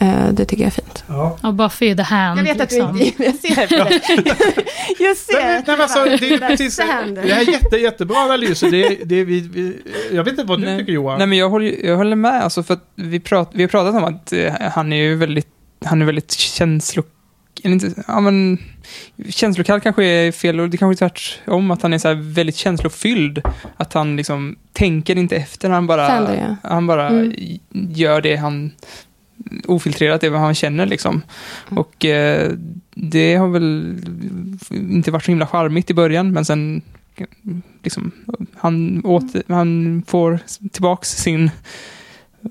Eh, 0.00 0.28
det 0.32 0.44
tycker 0.44 0.62
jag 0.62 0.66
är 0.66 0.70
fint. 0.70 1.04
Ja. 1.08 1.38
Och 1.42 1.54
Buffy 1.54 1.96
the 1.96 2.02
hand. 2.02 2.38
Jag 2.38 2.44
vet 2.44 2.60
att 2.60 2.72
liksom. 2.72 2.96
du 2.96 3.04
inte, 3.04 3.24
jag 3.24 3.34
ser 3.34 3.66
det. 3.66 4.64
Jag 4.98 5.16
ser 5.16 5.42
Nej, 5.42 5.62
men 5.66 5.80
alltså, 5.80 6.04
det, 6.04 6.34
är 6.34 6.48
precis, 6.48 6.76
det 6.76 6.82
här 6.82 7.18
är 7.18 7.52
jätte, 7.52 7.76
jättebra 7.76 8.16
analyser. 8.16 8.70
Det, 8.70 9.04
det, 9.04 9.24
vi, 9.24 9.40
vi, 9.40 9.76
jag 10.12 10.24
vet 10.24 10.32
inte 10.32 10.44
vad 10.44 10.60
du 10.60 10.64
Nej. 10.66 10.78
tycker 10.78 10.92
Johan. 10.92 11.18
Nej, 11.18 11.26
men 11.26 11.38
jag 11.38 11.50
håller, 11.50 11.86
jag 11.86 11.96
håller 11.96 12.16
med. 12.16 12.42
Alltså, 12.42 12.62
för 12.62 12.74
att 12.74 12.84
vi, 12.94 13.20
prat, 13.20 13.50
vi 13.54 13.62
har 13.62 13.68
pratat 13.68 13.94
om 13.94 14.04
att 14.04 14.32
eh, 14.32 14.52
han 14.72 14.92
är 14.92 14.96
ju 14.96 15.14
väldigt, 15.16 15.48
han 15.84 16.02
är 16.02 16.06
väldigt 16.06 16.32
känslo... 16.32 17.02
Eller 17.64 17.72
inte, 17.74 18.02
ja, 18.08 18.20
men, 18.20 18.58
känslokall 19.28 19.80
kanske 19.80 20.04
är 20.04 20.32
fel, 20.32 20.60
och 20.60 20.70
det 20.70 20.76
kanske 20.76 21.04
är 21.04 21.08
tvärtom, 21.08 21.70
att 21.70 21.82
han 21.82 21.92
är 21.92 21.98
så 21.98 22.08
här 22.08 22.14
väldigt 22.14 22.56
känslofylld. 22.56 23.42
Att 23.76 23.92
han 23.92 24.16
liksom 24.16 24.56
tänker 24.72 25.16
inte 25.18 25.36
efter, 25.36 25.70
han 25.70 25.86
bara, 25.86 26.06
Sander, 26.06 26.56
ja. 26.62 26.68
han 26.70 26.86
bara 26.86 27.08
Mm. 27.08 27.32
gör 27.72 28.20
det 28.20 28.36
han 28.36 28.72
ofiltrerat, 29.66 30.20
det 30.20 30.28
vad 30.28 30.40
han 30.40 30.54
känner 30.54 30.86
liksom. 30.86 31.22
Mm. 31.70 31.78
Och 31.78 32.04
eh, 32.04 32.52
det 32.94 33.34
har 33.36 33.48
väl 33.48 33.98
inte 34.70 35.10
varit 35.10 35.24
så 35.24 35.30
himla 35.30 35.46
charmigt 35.46 35.90
i 35.90 35.94
början, 35.94 36.32
men 36.32 36.44
sen 36.44 36.82
liksom, 37.82 38.10
han, 38.56 39.04
åter, 39.04 39.42
han 39.48 40.02
får 40.06 40.38
tillbaks 40.72 41.08
sin 41.10 41.50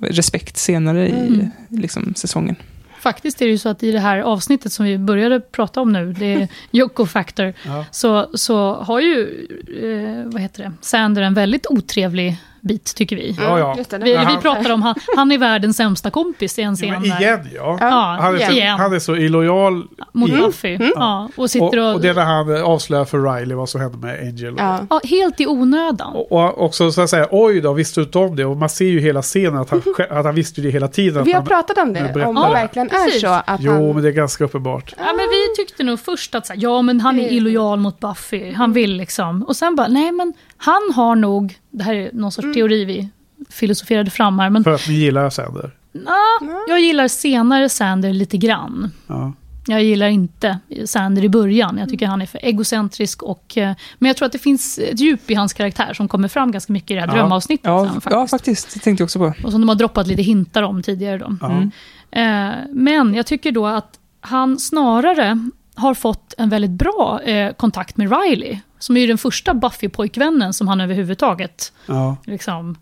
respekt 0.01 0.57
senare 0.57 1.07
i 1.09 1.11
Mm. 1.27 1.49
liksom, 1.69 2.13
säsongen. 2.15 2.55
Faktiskt 2.99 3.41
är 3.41 3.45
det 3.45 3.51
ju 3.51 3.57
så 3.57 3.69
att 3.69 3.83
i 3.83 3.91
det 3.91 3.99
här 3.99 4.19
avsnittet 4.19 4.71
som 4.73 4.85
vi 4.85 4.97
började 4.97 5.39
prata 5.39 5.81
om 5.81 5.93
nu, 5.93 6.13
det 6.13 6.33
är 6.33 6.47
Yoko 6.71 7.05
Factor, 7.05 7.53
Ja. 7.65 7.85
så, 7.91 8.29
så 8.33 8.73
har 8.73 8.99
ju, 8.99 9.47
eh, 9.81 10.31
vad 10.31 10.41
heter 10.41 10.63
det, 10.63 10.71
Sander 10.81 11.21
en 11.21 11.33
väldigt 11.33 11.67
otrevlig 11.69 12.37
bit, 12.67 12.95
tycker 12.95 13.15
vi. 13.15 13.35
Ja, 13.39 13.59
ja. 13.59 13.75
Vi, 13.91 13.97
vi 14.03 14.15
han- 14.15 14.41
pratar 14.41 14.71
om 14.71 14.81
han, 14.81 14.95
han 15.15 15.31
är 15.31 15.37
världens 15.37 15.77
sämsta 15.77 16.09
kompis 16.11 16.59
i 16.59 16.61
en 16.61 16.75
scen 16.75 16.89
där. 17.03 17.21
igen 17.21 17.47
ja. 17.55 17.77
Ja, 17.81 18.17
Han 18.21 18.35
är, 18.35 18.39
så, 18.39 18.51
igen. 18.51 18.79
han 18.79 18.93
är 18.93 18.99
så 18.99 19.15
illojal. 19.15 19.83
Mot 20.13 20.29
Buffy. 20.31 20.77
Ja, 20.95 21.29
och 21.35 21.43
Och, 21.43 21.49
sitter 21.51 21.79
och... 21.79 21.93
och 21.95 22.01
det 22.01 22.09
är 22.09 22.13
när 22.13 22.25
han 22.25 22.63
avslöjar 22.63 23.05
för 23.05 23.33
Riley 23.39 23.55
vad 23.55 23.69
som 23.69 23.81
hände 23.81 23.97
med 23.97 24.19
Angel. 24.19 24.53
Ja. 24.57 24.79
ja, 24.89 25.01
helt 25.03 25.41
i 25.41 25.47
onödan. 25.47 26.13
Och, 26.15 26.31
och 26.31 26.61
också 26.65 26.91
så 26.91 27.01
att 27.01 27.09
säga, 27.09 27.27
oj 27.31 27.61
då, 27.61 27.73
visste 27.73 27.99
du 27.99 28.03
inte 28.03 28.17
om 28.17 28.35
det? 28.35 28.45
Och 28.45 28.57
man 28.57 28.69
ser 28.69 28.85
ju 28.85 28.99
hela 28.99 29.21
scenen 29.21 29.57
att 29.61 29.69
han, 29.69 29.81
sj- 29.81 30.19
att 30.19 30.25
han 30.25 30.35
visste 30.35 30.61
det 30.61 30.69
hela 30.69 30.87
tiden. 30.87 31.23
Vi 31.23 31.31
har 31.31 31.39
han, 31.39 31.47
pratat 31.47 31.77
om 31.77 31.93
det, 31.93 31.99
om 32.25 32.35
det. 32.35 32.41
det 32.47 32.53
verkligen 32.53 32.87
är 32.91 33.05
precis. 33.05 33.21
så 33.21 33.27
att 33.27 33.59
jo, 33.59 33.71
han... 33.71 33.93
men 33.93 34.03
det 34.03 34.09
är 34.09 34.13
ganska 34.13 34.43
uppenbart. 34.43 34.93
Ja, 34.97 35.03
men 35.05 35.15
vi 35.29 35.55
tyckte 35.65 35.83
nog 35.83 35.99
först 35.99 36.35
att 36.35 36.45
så 36.45 36.53
här, 36.53 36.59
ja, 36.63 36.81
men 36.81 37.01
han 37.01 37.19
är 37.19 37.31
illojal 37.31 37.79
mot 37.79 37.99
Buffy. 37.99 38.53
Han 38.53 38.73
vill 38.73 38.93
liksom. 38.97 39.43
Och 39.43 39.55
sen 39.55 39.75
bara, 39.75 39.87
nej 39.87 40.11
men 40.11 40.33
han 40.57 40.91
har 40.95 41.15
nog, 41.15 41.57
det 41.71 41.83
här 41.83 41.93
är 41.95 42.09
någon 42.13 42.31
sorts 42.31 42.53
teori 42.53 42.85
vi 42.85 43.09
filosoferade 43.49 44.11
fram 44.11 44.39
här, 44.39 44.49
men 44.49 44.63
För 44.63 44.71
att 44.73 44.87
ni 44.87 44.93
gillar 44.93 45.29
Sander. 45.29 45.71
ah, 46.07 46.45
jag 46.67 46.81
gillar 46.81 47.07
senare 47.07 47.69
Sander 47.69 48.13
lite 48.13 48.37
grann. 48.37 48.91
Ja. 49.07 49.33
Jag 49.67 49.83
gillar 49.83 50.07
inte 50.07 50.59
Sander 50.85 51.23
i 51.23 51.29
början. 51.29 51.77
Jag 51.77 51.89
tycker 51.89 52.07
han 52.07 52.21
är 52.21 52.25
för 52.25 52.39
egocentrisk. 52.43 53.23
Och, 53.23 53.57
eh, 53.57 53.75
men 53.99 54.07
jag 54.07 54.17
tror 54.17 54.25
att 54.25 54.31
det 54.31 54.39
finns 54.39 54.77
ett 54.79 54.99
djup 54.99 55.31
i 55.31 55.33
hans 55.33 55.53
karaktär 55.53 55.93
som 55.93 56.07
kommer 56.07 56.27
fram 56.27 56.51
ganska 56.51 56.73
mycket 56.73 56.91
i 56.91 56.93
det 56.93 56.99
här 57.01 57.07
Ja. 57.07 57.13
drömavsnittet. 57.13 57.65
Ja, 57.65 57.83
sen, 57.83 57.93
faktiskt. 57.93 58.11
ja, 58.11 58.27
faktiskt. 58.27 58.73
Det 58.73 58.79
tänkte 58.79 59.01
jag 59.01 59.05
också 59.05 59.19
på. 59.19 59.33
Och 59.43 59.51
som 59.51 59.61
de 59.61 59.69
har 59.69 59.75
droppat 59.75 60.07
lite 60.07 60.21
hintar 60.21 60.63
om 60.63 60.83
tidigare. 60.83 61.17
Då. 61.17 61.35
Ja. 61.41 61.51
Mm. 61.51 61.71
Eh, 62.11 62.55
men 62.69 63.13
jag 63.13 63.25
tycker 63.25 63.51
då 63.51 63.67
att 63.67 63.99
han 64.21 64.59
snarare 64.59 65.49
har 65.75 65.93
fått 65.93 66.33
en 66.37 66.49
väldigt 66.49 66.71
bra 66.71 67.21
eh, 67.21 67.53
kontakt 67.53 67.97
med 67.97 68.11
Riley. 68.21 68.57
Som 68.85 68.97
är 68.97 69.01
ju 69.01 69.07
den 69.07 69.17
första 69.17 69.53
Buffy-pojkvännen 69.53 70.51
som 70.51 70.67
han 70.67 70.81
överhuvudtaget 70.81 71.73
Ja. 71.85 72.17
liksom, 72.25 72.77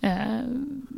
eh, 0.00 0.10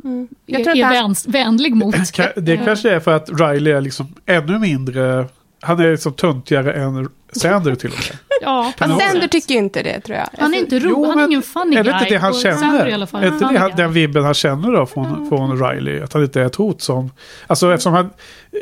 Mm. 0.03 0.27
är, 0.47 0.53
Jag 0.53 0.63
tror 0.63 0.77
är 0.77 0.83
han, 1.01 1.15
vänlig 1.27 1.75
mot. 1.75 1.95
Det 2.35 2.57
kanske 2.57 2.91
är 2.91 2.99
för 2.99 3.11
att 3.15 3.29
Riley 3.29 3.73
är 3.73 3.81
liksom 3.81 4.15
ännu 4.25 4.59
mindre... 4.59 5.25
Han 5.61 5.79
är 5.79 5.91
liksom 5.91 6.13
töntigare 6.13 6.73
än 6.73 7.09
Sander 7.31 7.75
till 7.75 7.89
och 7.89 7.95
med. 7.95 8.17
Ja, 8.41 8.73
Fast 8.77 9.01
Sander 9.01 9.27
tycker 9.27 9.55
inte 9.55 9.83
det, 9.83 9.99
tror 10.01 10.17
jag. 10.17 10.27
Han 10.39 10.53
är 10.53 10.57
inte 10.57 10.79
rolig, 10.79 10.89
Jo, 10.89 11.05
han 11.09 11.19
är 11.19 11.25
ingen 11.25 11.41
funny 11.41 11.75
Är 11.75 11.83
det 11.83 11.89
guy. 11.91 11.99
inte 11.99 12.13
det 12.13 12.17
han 12.19 12.33
känner? 12.33 12.87
i 12.87 12.93
alla 12.93 13.07
fall 13.07 13.23
Är 13.23 13.27
inte 13.27 13.39
det 13.53 13.59
han, 13.59 13.69
guy. 13.69 13.77
den 13.77 13.93
vibben 13.93 14.23
han 14.23 14.33
känner 14.33 14.71
då 14.71 14.85
från, 14.85 15.29
från 15.29 15.69
Riley? 15.69 16.01
Att 16.01 16.13
han 16.13 16.23
inte 16.23 16.41
är 16.41 16.45
ett 16.45 16.55
hot 16.55 16.81
som... 16.81 17.11
Alltså 17.47 17.73
eftersom 17.73 17.93
han 17.93 18.09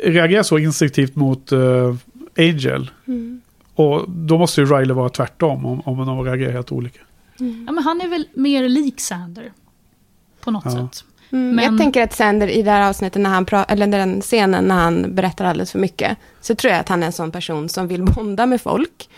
reagerar 0.04 0.42
så 0.42 0.58
instinktivt 0.58 1.16
mot 1.16 1.52
eh, 1.52 1.58
Angel. 2.38 2.90
Mm. 3.08 3.40
Och 3.76 4.10
då 4.10 4.38
måste 4.38 4.60
ju 4.60 4.66
Riley 4.66 4.94
vara 4.94 5.08
tvärtom 5.08 5.66
om, 5.66 5.80
om 5.84 6.06
de 6.06 6.22
reagerar 6.24 6.52
helt 6.52 6.72
olika. 6.72 7.00
Ja, 7.66 7.72
men 7.72 7.78
han 7.78 8.00
är 8.00 8.08
väl 8.08 8.28
mer 8.34 8.68
lik 8.68 9.00
Sander. 9.00 9.52
På 10.40 10.50
något 10.50 10.64
Ja. 10.64 10.70
sätt. 10.70 11.04
Mm, 11.32 11.56
Men- 11.56 11.64
Jag 11.64 11.78
tänker 11.78 12.02
att 12.02 12.12
Sander 12.12 12.48
i 12.48 12.62
det 12.62 12.70
här 12.70 12.88
avsnittet, 12.88 13.22
när 13.22 13.30
han 13.30 13.46
eller 13.68 13.86
den 13.86 14.20
scenen 14.20 14.64
när 14.64 14.74
han 14.74 15.14
berättar 15.14 15.44
alldeles 15.44 15.72
för 15.72 15.78
mycket, 15.78 16.18
så 16.40 16.54
tror 16.54 16.72
jag 16.72 16.80
att 16.80 16.88
han 16.88 17.02
är 17.02 17.06
en 17.06 17.12
sån 17.12 17.30
person 17.30 17.68
som 17.68 17.88
vill 17.88 18.02
bonda 18.02 18.46
med 18.46 18.60
folk. 18.60 19.08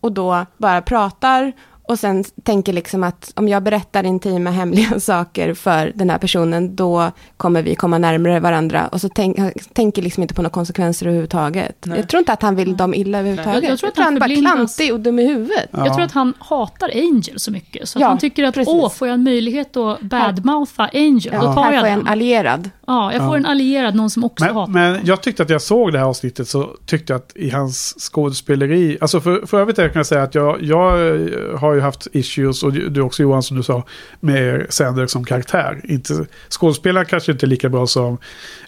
Och 0.00 0.12
då 0.12 0.46
bara 0.58 0.82
pratar 0.82 1.52
och 1.88 1.98
sen 1.98 2.24
tänker 2.42 2.72
liksom 2.72 3.02
att 3.04 3.32
om 3.36 3.48
jag 3.48 3.62
berättar 3.62 4.04
intima 4.04 4.50
hemliga 4.60 5.00
saker 5.00 5.54
för 5.54 5.92
den 5.94 6.10
här 6.10 6.18
personen, 6.18 6.76
då 6.76 7.10
kommer 7.36 7.62
vi 7.62 7.74
komma 7.74 7.98
närmare 7.98 8.40
varandra. 8.40 8.88
Och 8.88 9.00
så 9.00 9.08
tänk, 9.08 9.36
tänker 9.72 10.02
liksom 10.02 10.22
inte 10.22 10.34
på 10.34 10.42
några 10.42 10.52
konsekvenser 10.52 11.06
överhuvudtaget. 11.06 11.76
Nej. 11.86 11.98
Jag 11.98 12.08
tror 12.08 12.18
inte 12.18 12.32
att 12.32 12.42
han 12.42 12.56
vill 12.56 12.76
dem 12.76 12.94
illa 12.94 13.18
överhuvudtaget. 13.18 13.54
Jag- 13.62 13.64
jag 13.64 13.70
Jag, 13.72 13.78
tror 13.78 13.88
att 13.90 13.96
han 13.96 14.04
han 14.04 14.16
är 14.16 14.20
bara 14.20 14.54
klantig 14.54 14.92
och 14.94 15.00
dum 15.00 15.18
i 15.18 15.26
huvudet. 15.26 15.68
Ja. 15.70 15.86
Jag 15.86 15.94
tror 15.94 16.04
att 16.04 16.12
han 16.12 16.34
hatar 16.38 16.90
Angel 16.94 17.34
så 17.40 17.50
mycket. 17.50 17.88
Så 17.88 17.98
att 17.98 18.00
Ja, 18.00 18.08
han 18.08 18.18
tycker 18.18 18.44
att, 18.44 18.54
precis. 18.54 18.74
åh, 18.74 18.90
får 18.90 19.08
jag 19.08 19.14
en 19.14 19.22
möjlighet 19.24 19.76
att 19.76 20.00
badmoutha 20.00 20.90
Angel, 20.92 21.30
Ja, 21.32 21.40
då 21.40 21.54
tar 21.54 21.62
här 21.62 21.72
jag 21.72 21.80
får 21.80 21.88
jag 21.88 21.98
den. 21.98 22.00
en 22.00 22.06
allierad. 22.12 22.70
Ja, 22.86 23.12
jag 23.12 23.20
får 23.22 23.30
Ja. 23.30 23.36
en 23.36 23.46
allierad, 23.46 23.94
någon 23.94 24.10
som 24.10 24.24
också 24.24 24.44
Men, 24.44 24.54
hatar. 24.54 24.72
men 24.72 25.00
jag 25.04 25.22
tyckte 25.22 25.42
att 25.42 25.50
jag 25.50 25.62
såg 25.62 25.92
det 25.92 25.98
här 25.98 26.06
avsnittet 26.06 26.48
så 26.48 26.70
tyckte 26.86 27.12
jag 27.12 27.18
att 27.20 27.32
i 27.36 27.50
hans 27.50 27.94
skådespeleri, 27.98 28.98
alltså 29.00 29.20
för, 29.20 29.46
för 29.46 29.60
övrigt 29.60 29.76
kan 29.76 29.90
jag 29.94 30.06
säga 30.06 30.22
att 30.22 30.34
jag, 30.34 30.62
jag 30.62 31.06
eh, 31.16 31.58
har 31.74 31.78
ju 31.78 31.82
haft 31.82 32.06
issues, 32.12 32.62
och 32.62 32.72
du 32.72 33.00
också 33.00 33.22
Johan 33.22 33.42
som 33.42 33.56
du 33.56 33.62
sa, 33.62 33.82
med 34.20 34.66
Sander 34.68 35.06
som 35.06 35.24
karaktär. 35.24 35.80
Inte, 35.84 36.26
skådespelaren 36.50 37.06
kanske 37.06 37.32
inte 37.32 37.46
är 37.46 37.48
lika 37.48 37.68
bra 37.68 37.86
som 37.86 38.18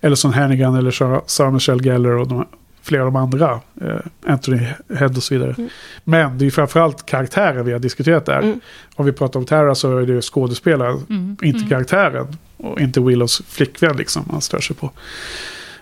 Ellison 0.03 0.33
Hannigan 0.33 0.75
eller 0.75 0.91
Sarah- 0.91 1.51
Michelle 1.51 1.83
Gellar 1.83 2.11
och 2.11 2.29
de, 2.29 2.47
flera 2.83 3.03
av 3.03 3.07
de 3.13 3.17
andra, 3.17 3.61
eh, 3.81 3.97
Anthony 4.27 4.59
Head 4.99 5.07
och 5.17 5.23
så 5.23 5.35
vidare. 5.35 5.55
Mm. 5.59 5.71
Men 6.05 6.39
det 6.39 6.43
är 6.43 6.45
ju 6.47 6.51
framförallt 6.51 7.07
karaktären 7.07 7.65
vi 7.65 7.73
har 7.73 7.79
diskuterat 7.79 8.27
där. 8.27 8.39
Mm. 8.43 8.61
Om 8.95 9.07
vi 9.07 9.13
pratar 9.13 9.41
om 9.41 9.47
Tara 9.47 9.75
så 9.75 9.99
är 9.99 10.07
det 10.07 10.23
skådespelaren, 10.23 11.01
Mm. 11.11 11.37
inte 11.43 11.59
Mm. 11.59 11.69
karaktären. 11.69 12.27
Och 12.57 12.81
inte 12.81 13.01
Willows 13.01 13.43
flickvän 13.49 13.97
liksom, 13.97 14.23
man 14.33 14.41
stör 14.41 14.61
sig 14.61 14.77
på. 14.77 14.91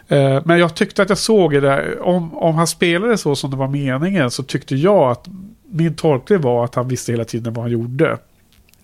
Eh, 0.09 0.43
Men 0.45 0.59
jag 0.59 0.75
tyckte 0.75 1.03
att 1.03 1.09
jag 1.09 1.19
såg 1.19 1.53
det 1.53 1.61
där, 1.61 2.03
om, 2.03 2.35
om 2.39 2.55
han 2.55 2.67
spelade 2.67 3.19
så 3.19 3.37
som 3.37 3.51
det 3.51 3.57
var 3.57 3.69
meningen 3.69 4.31
så 4.31 4.43
tyckte 4.43 4.77
jag 4.77 5.11
att 5.11 5.29
min 5.75 5.95
tolkning 5.95 6.41
var 6.41 6.65
att 6.65 6.75
han 6.75 6.89
visste 6.89 7.13
hela 7.13 7.25
tiden 7.25 7.55
vad 7.55 7.65
han 7.65 7.73
gjorde. 7.73 8.19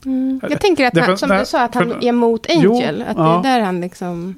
Mm. 0.05 0.41
Jag 0.51 0.61
tänker 0.61 0.87
att, 0.87 0.99
han, 0.99 1.19
som 1.19 1.29
du 1.29 1.47
sa, 1.47 1.63
att 1.63 1.75
han 1.75 1.89
för- 1.89 2.05
är 2.05 2.09
emot 2.09 2.47
Jo, 2.49 2.75
Angel. 2.75 3.05
att 3.09 3.17
ja. 3.17 3.41
det 3.43 3.49
är 3.49 3.59
där 3.59 3.65
han 3.65 3.81
liksom... 3.81 4.35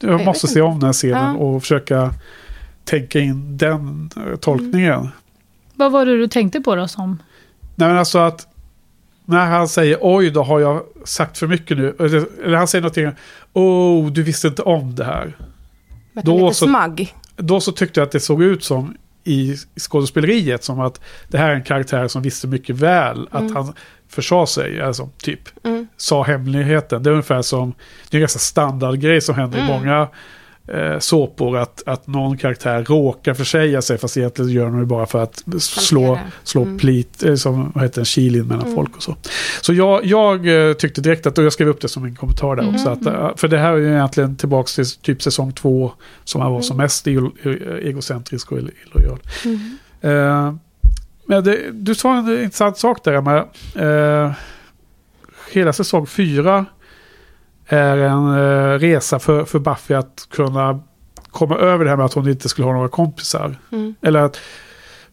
Jag 0.00 0.24
måste 0.24 0.48
se 0.48 0.60
om 0.60 0.78
den 0.80 0.86
här 0.86 0.92
scenen 0.92 1.34
Ja. 1.34 1.44
och 1.44 1.62
försöka 1.62 2.14
tänka 2.84 3.18
in 3.20 3.58
den 3.58 4.10
eh, 4.16 4.36
tolkningen. 4.36 5.08
Vad 5.74 5.92
var 5.92 6.06
det 6.06 6.16
du 6.16 6.28
tänkte 6.28 6.60
på 6.60 6.76
då 6.76 6.88
som... 6.88 7.22
Nej 7.74 7.88
men 7.88 7.98
alltså 7.98 8.18
att 8.18 8.46
när 9.24 9.46
han 9.46 9.68
säger 9.68 9.98
oj 10.00 10.30
då 10.30 10.42
har 10.42 10.60
jag 10.60 10.82
sagt 11.04 11.38
för 11.38 11.46
mycket 11.46 11.76
nu. 11.76 11.96
Eller, 11.98 12.26
eller 12.44 12.56
han 12.56 12.68
säger 12.68 12.82
någonting, 12.82 13.10
oh 13.52 14.12
du 14.12 14.22
visste 14.22 14.48
inte 14.48 14.62
om 14.62 14.94
det 14.94 15.04
här. 15.04 15.36
Då 16.12 16.52
så-. 16.52 16.96
Då 17.36 17.60
så 17.60 17.72
tyckte 17.72 18.00
jag 18.00 18.06
att 18.06 18.12
det 18.12 18.20
såg 18.20 18.42
ut 18.42 18.64
som 18.64 18.96
i 19.24 19.56
skådespeleriet 19.80 20.64
som 20.64 20.80
att 20.80 21.00
det 21.28 21.38
här 21.38 21.50
är 21.50 21.54
en 21.54 21.62
karaktär 21.62 22.08
som 22.08 22.22
visste 22.22 22.46
mycket 22.46 22.76
väl 22.76 23.28
att 23.30 23.40
Mm. 23.40 23.56
han 23.56 23.72
försade 24.08 24.46
sig, 24.46 24.80
alltså 24.80 25.10
typ 25.22 25.40
Mm. 25.64 25.86
sa 25.96 26.22
hemligheten. 26.22 27.02
Det 27.02 27.10
är 27.10 27.12
ungefär 27.12 27.42
som, 27.42 27.74
det 28.10 28.16
är 28.16 28.18
en 28.18 28.20
ganska 28.22 28.38
standardgrej 28.38 29.20
som 29.20 29.34
händer 29.34 29.58
i 29.58 29.60
Mm. 29.60 29.72
många 29.72 30.08
eh, 30.68 30.98
såpor 30.98 31.58
att, 31.58 31.82
att 31.86 32.06
någon 32.06 32.36
karaktär 32.36 32.84
råkar 32.84 33.34
försäga 33.34 33.82
sig 33.82 33.98
fast 33.98 34.16
egentligen 34.16 34.50
gör 34.50 34.64
de 34.64 34.80
det 34.80 34.86
bara 34.86 35.06
för 35.06 35.22
att 35.22 35.42
slå, 35.60 36.18
slå 36.44 36.62
Mm. 36.62 36.78
plit, 36.78 37.22
eh, 37.22 37.34
som 37.34 37.72
vad 37.74 37.84
heter 37.84 38.00
en 38.00 38.04
kil 38.04 38.36
in 38.36 38.46
mellan 38.46 38.62
Mm. 38.62 38.74
folk 38.74 38.96
och 38.96 39.02
så. 39.02 39.16
Så 39.60 39.72
jag, 39.74 40.04
jag 40.04 40.68
eh, 40.68 40.72
tyckte 40.72 41.00
direkt 41.00 41.26
att, 41.26 41.38
och 41.38 41.44
jag 41.44 41.52
skrev 41.52 41.68
upp 41.68 41.80
det 41.80 41.88
som 41.88 42.04
en 42.04 42.14
kommentar 42.16 42.56
där 42.56 42.62
Mm. 42.62 42.74
också, 42.74 42.88
att, 42.90 43.06
eh, 43.06 43.30
för 43.36 43.48
det 43.48 43.58
här 43.58 43.72
är 43.72 43.76
ju 43.76 43.92
egentligen 43.92 44.36
tillbaka 44.36 44.66
till 44.66 44.90
typ 44.90 45.22
säsong 45.22 45.52
två 45.52 45.92
som 46.24 46.40
han 46.40 46.52
var 46.52 46.60
som 46.60 46.76
Mm. 46.76 46.84
mest 46.84 47.06
ego- 47.06 47.32
eh, 47.42 47.88
egocentrisk 47.88 48.52
och 48.52 48.58
illojal. 48.58 49.18
Mm. 49.44 49.78
Eh, 50.00 50.54
men 51.26 51.44
det, 51.44 51.58
du 51.72 51.94
sa 51.94 52.16
en 52.18 52.28
intressant 52.42 52.78
sak 52.78 53.04
där, 53.04 53.12
Emma. 53.12 53.36
Eh, 53.74 54.32
hela 55.52 55.72
säsong 55.72 56.06
fyra 56.06 56.66
är 57.66 57.96
en 57.96 58.28
eh, 58.28 58.78
resa 58.78 59.18
för, 59.18 59.44
för 59.44 59.58
Buffy 59.58 59.94
att 59.94 60.28
kunna 60.30 60.80
komma 61.30 61.56
över 61.56 61.84
det 61.84 61.90
här 61.90 61.96
med 61.96 62.06
att 62.06 62.12
hon 62.14 62.28
inte 62.28 62.48
skulle 62.48 62.66
ha 62.66 62.72
några 62.74 62.88
kompisar. 62.88 63.56
Mm. 63.72 63.94
Eller 64.02 64.20
att 64.20 64.40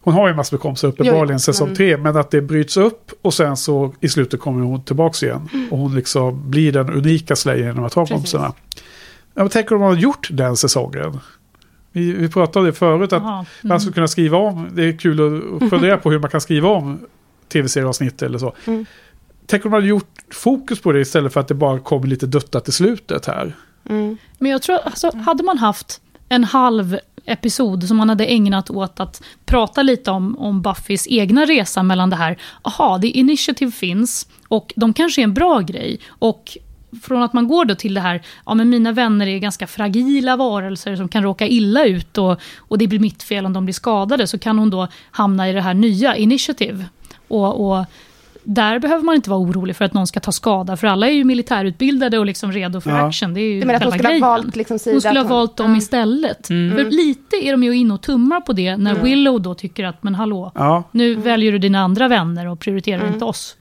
hon 0.00 0.14
har 0.14 0.28
ju 0.28 0.34
massor 0.34 0.56
med 0.56 0.60
kompisar 0.62 0.88
uppenbarligen 0.88 1.32
Jo, 1.34 1.38
säsong 1.38 1.66
men- 1.68 1.76
tre, 1.76 1.96
men 1.96 2.16
att 2.16 2.30
det 2.30 2.40
bryts 2.42 2.76
upp 2.76 3.10
och 3.22 3.34
sen 3.34 3.56
så 3.56 3.94
i 4.00 4.08
slutet 4.08 4.40
kommer 4.40 4.64
hon 4.64 4.84
tillbaka 4.84 5.26
igen. 5.26 5.48
Och 5.70 5.78
hon 5.78 5.94
liksom 5.94 6.50
blir 6.50 6.72
den 6.72 6.90
unika 6.90 7.36
Slayer 7.36 7.64
genom 7.66 7.84
att 7.84 7.94
ha 7.94 8.02
Precis. 8.02 8.14
kompisarna. 8.14 8.52
Ja, 9.34 9.42
men 9.42 9.48
tänk 9.48 9.70
om 9.70 9.80
de 9.80 9.84
har 9.84 9.96
gjort 9.96 10.28
den 10.30 10.56
säsongen. 10.56 11.20
Vi, 11.92 12.12
vi 12.12 12.28
pratade 12.28 12.58
om 12.58 12.64
det 12.66 12.72
förut, 12.72 13.12
att 13.12 13.22
Jaha, 13.22 13.44
man 13.62 13.70
mm. 13.70 13.80
skulle 13.80 13.94
kunna 13.94 14.08
skriva 14.08 14.38
om, 14.38 14.68
det 14.72 14.84
är 14.84 14.98
kul 14.98 15.20
att- 15.56 15.62
att 15.62 15.70
fundera 15.70 15.96
på 15.98 16.10
hur 16.10 16.18
man 16.18 16.30
kan 16.30 16.40
skriva 16.40 16.68
om 16.68 16.98
tv-serieavsnitt 17.52 18.22
eller 18.22 18.38
så. 18.38 18.54
Tänk 19.52 19.64
om 19.64 19.70
man 19.70 19.76
hade 19.78 19.88
gjort 19.88 20.18
fokus 20.30 20.80
på 20.80 20.92
det 20.92 21.00
istället 21.00 21.32
för 21.32 21.40
att 21.40 21.48
det 21.48 21.54
bara 21.54 21.78
kommer 21.78 22.06
lite 22.06 22.26
duttat 22.26 22.68
i 22.68 22.72
slutet 22.72 23.26
här. 23.26 23.56
Mm. 23.88 24.16
Men 24.38 24.50
jag 24.50 24.62
tror, 24.62 24.78
alltså, 24.84 25.16
hade 25.16 25.42
man 25.42 25.58
haft 25.58 26.00
en 26.28 26.44
halv 26.44 26.98
episod 27.24 27.88
som 27.88 27.96
man 27.96 28.08
hade 28.08 28.26
ägnat 28.26 28.70
åt 28.70 29.00
att 29.00 29.22
prata 29.44 29.82
lite 29.82 30.10
om, 30.10 30.38
om 30.38 30.62
Buffys 30.62 31.06
egna 31.10 31.44
resa 31.44 31.82
mellan 31.82 32.10
det 32.10 32.16
här. 32.16 32.38
Aha, 32.62 32.98
det 32.98 33.08
initiativ 33.08 33.70
finns 33.70 34.28
och 34.48 34.72
de 34.76 34.92
kanske 34.92 35.20
är 35.20 35.24
en 35.24 35.34
bra 35.34 35.60
grej. 35.60 36.00
Och 36.08 36.58
från 37.02 37.22
att 37.22 37.32
man 37.32 37.48
går 37.48 37.64
då 37.64 37.74
till 37.74 37.94
det 37.94 38.00
här, 38.00 38.22
ja 38.46 38.54
men 38.54 38.70
mina 38.70 38.92
vänner 38.92 39.26
är 39.26 39.38
ganska 39.38 39.66
fragila 39.66 40.36
varelser 40.36 40.96
som 40.96 41.08
kan 41.08 41.22
råka 41.22 41.46
illa 41.46 41.84
ut 41.84 42.18
och, 42.18 42.40
och 42.58 42.78
det 42.78 42.86
blir 42.86 43.00
mitt 43.00 43.22
fel 43.22 43.46
om 43.46 43.52
de 43.52 43.64
blir 43.64 43.74
skadade, 43.74 44.26
så 44.26 44.38
kan 44.38 44.58
hon 44.58 44.70
då 44.70 44.88
hamna 45.10 45.50
i 45.50 45.52
det 45.52 45.60
här 45.60 45.74
nya 45.74 46.16
initiativ. 46.16 46.84
Och, 47.28 47.70
och 47.70 47.84
där 48.44 48.78
behöver 48.78 49.04
man 49.04 49.14
inte 49.14 49.30
vara 49.30 49.40
orolig 49.40 49.76
för 49.76 49.84
att 49.84 49.94
någon 49.94 50.06
ska 50.06 50.20
ta 50.20 50.32
skada, 50.32 50.76
för 50.76 50.86
alla 50.86 51.06
är 51.08 51.12
ju 51.12 51.24
militärutbildade 51.24 52.18
och 52.18 52.26
liksom 52.26 52.52
redo 52.52 52.80
för 52.80 52.90
Ja. 52.90 53.08
action. 53.08 53.34
Det 53.34 53.40
är 53.40 53.52
ju 53.54 53.60
Du 53.60 53.66
menar 53.66 53.74
att 53.76 53.82
hon 53.84 53.92
skulle 53.92 54.08
grejen. 54.08 54.22
ha 54.22 54.30
valt 54.30 54.56
liksom 54.56 54.78
sida? 54.78 54.94
Hon 54.94 55.00
skulle 55.00 55.20
ha 55.20 55.28
valt 55.28 55.56
dem 55.56 55.70
Ja. 55.70 55.78
istället. 55.78 56.50
Mm. 56.50 56.76
För 56.76 56.84
lite 56.90 57.36
är 57.36 57.52
de 57.52 57.64
ju 57.64 57.76
inne 57.76 57.94
och 57.94 58.02
tummar 58.02 58.40
på 58.40 58.52
det 58.52 58.76
när 58.76 58.94
Willow 58.94 59.40
då 59.42 59.54
tycker 59.54 59.84
att, 59.84 60.02
men 60.02 60.14
hallå, 60.14 60.52
Ja, 60.54 60.82
nu 60.92 61.14
väljer 61.14 61.52
du 61.52 61.58
dina 61.58 61.80
andra 61.80 62.08
vänner 62.08 62.48
och 62.48 62.60
prioriterar 62.60 63.00
Mm. 63.00 63.12
inte 63.14 63.24
oss. 63.24 63.56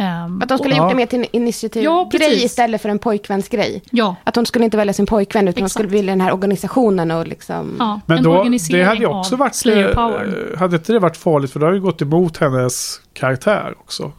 Ehm, 0.00 0.42
Att 0.42 0.48
de 0.48 0.58
skulle 0.58 0.74
Ja. 0.74 0.82
gjort 0.82 0.90
det 0.90 0.96
mer 0.96 1.06
till 1.06 1.18
en 1.18 1.24
Ja, 1.24 1.28
initiativgrej 1.32 2.08
precis. 2.10 2.44
istället 2.44 2.82
för 2.82 2.88
en 2.88 2.98
pojkvänsgrej. 2.98 3.82
Ja, 3.90 4.16
Att 4.24 4.36
hon 4.36 4.46
skulle 4.46 4.64
inte 4.64 4.76
välja 4.76 4.92
sin 4.92 5.06
pojkvän, 5.06 5.48
utan 5.48 5.62
hon 5.62 5.68
skulle 5.68 5.88
vilja 5.88 6.12
den 6.12 6.20
här 6.20 6.32
organisationen 6.32 7.10
och 7.10 7.26
liksom... 7.26 7.76
ja 7.78 8.00
Men 8.06 8.18
en 8.18 8.24
då, 8.24 8.44
det 8.70 8.82
hade 8.82 9.00
ju 9.00 9.06
också 9.06 9.36
varit... 9.36 9.66
Eh, 9.66 10.58
hade 10.58 10.76
inte 10.76 10.92
det 10.92 10.98
varit 10.98 11.16
farligt? 11.16 11.52
För 11.52 11.60
det 11.60 11.66
har 11.66 11.72
ju 11.72 11.80
gått 11.80 12.02
emot 12.02 12.36
hennes 12.36 13.00
karaktär 13.12 13.74
också. 13.78 14.12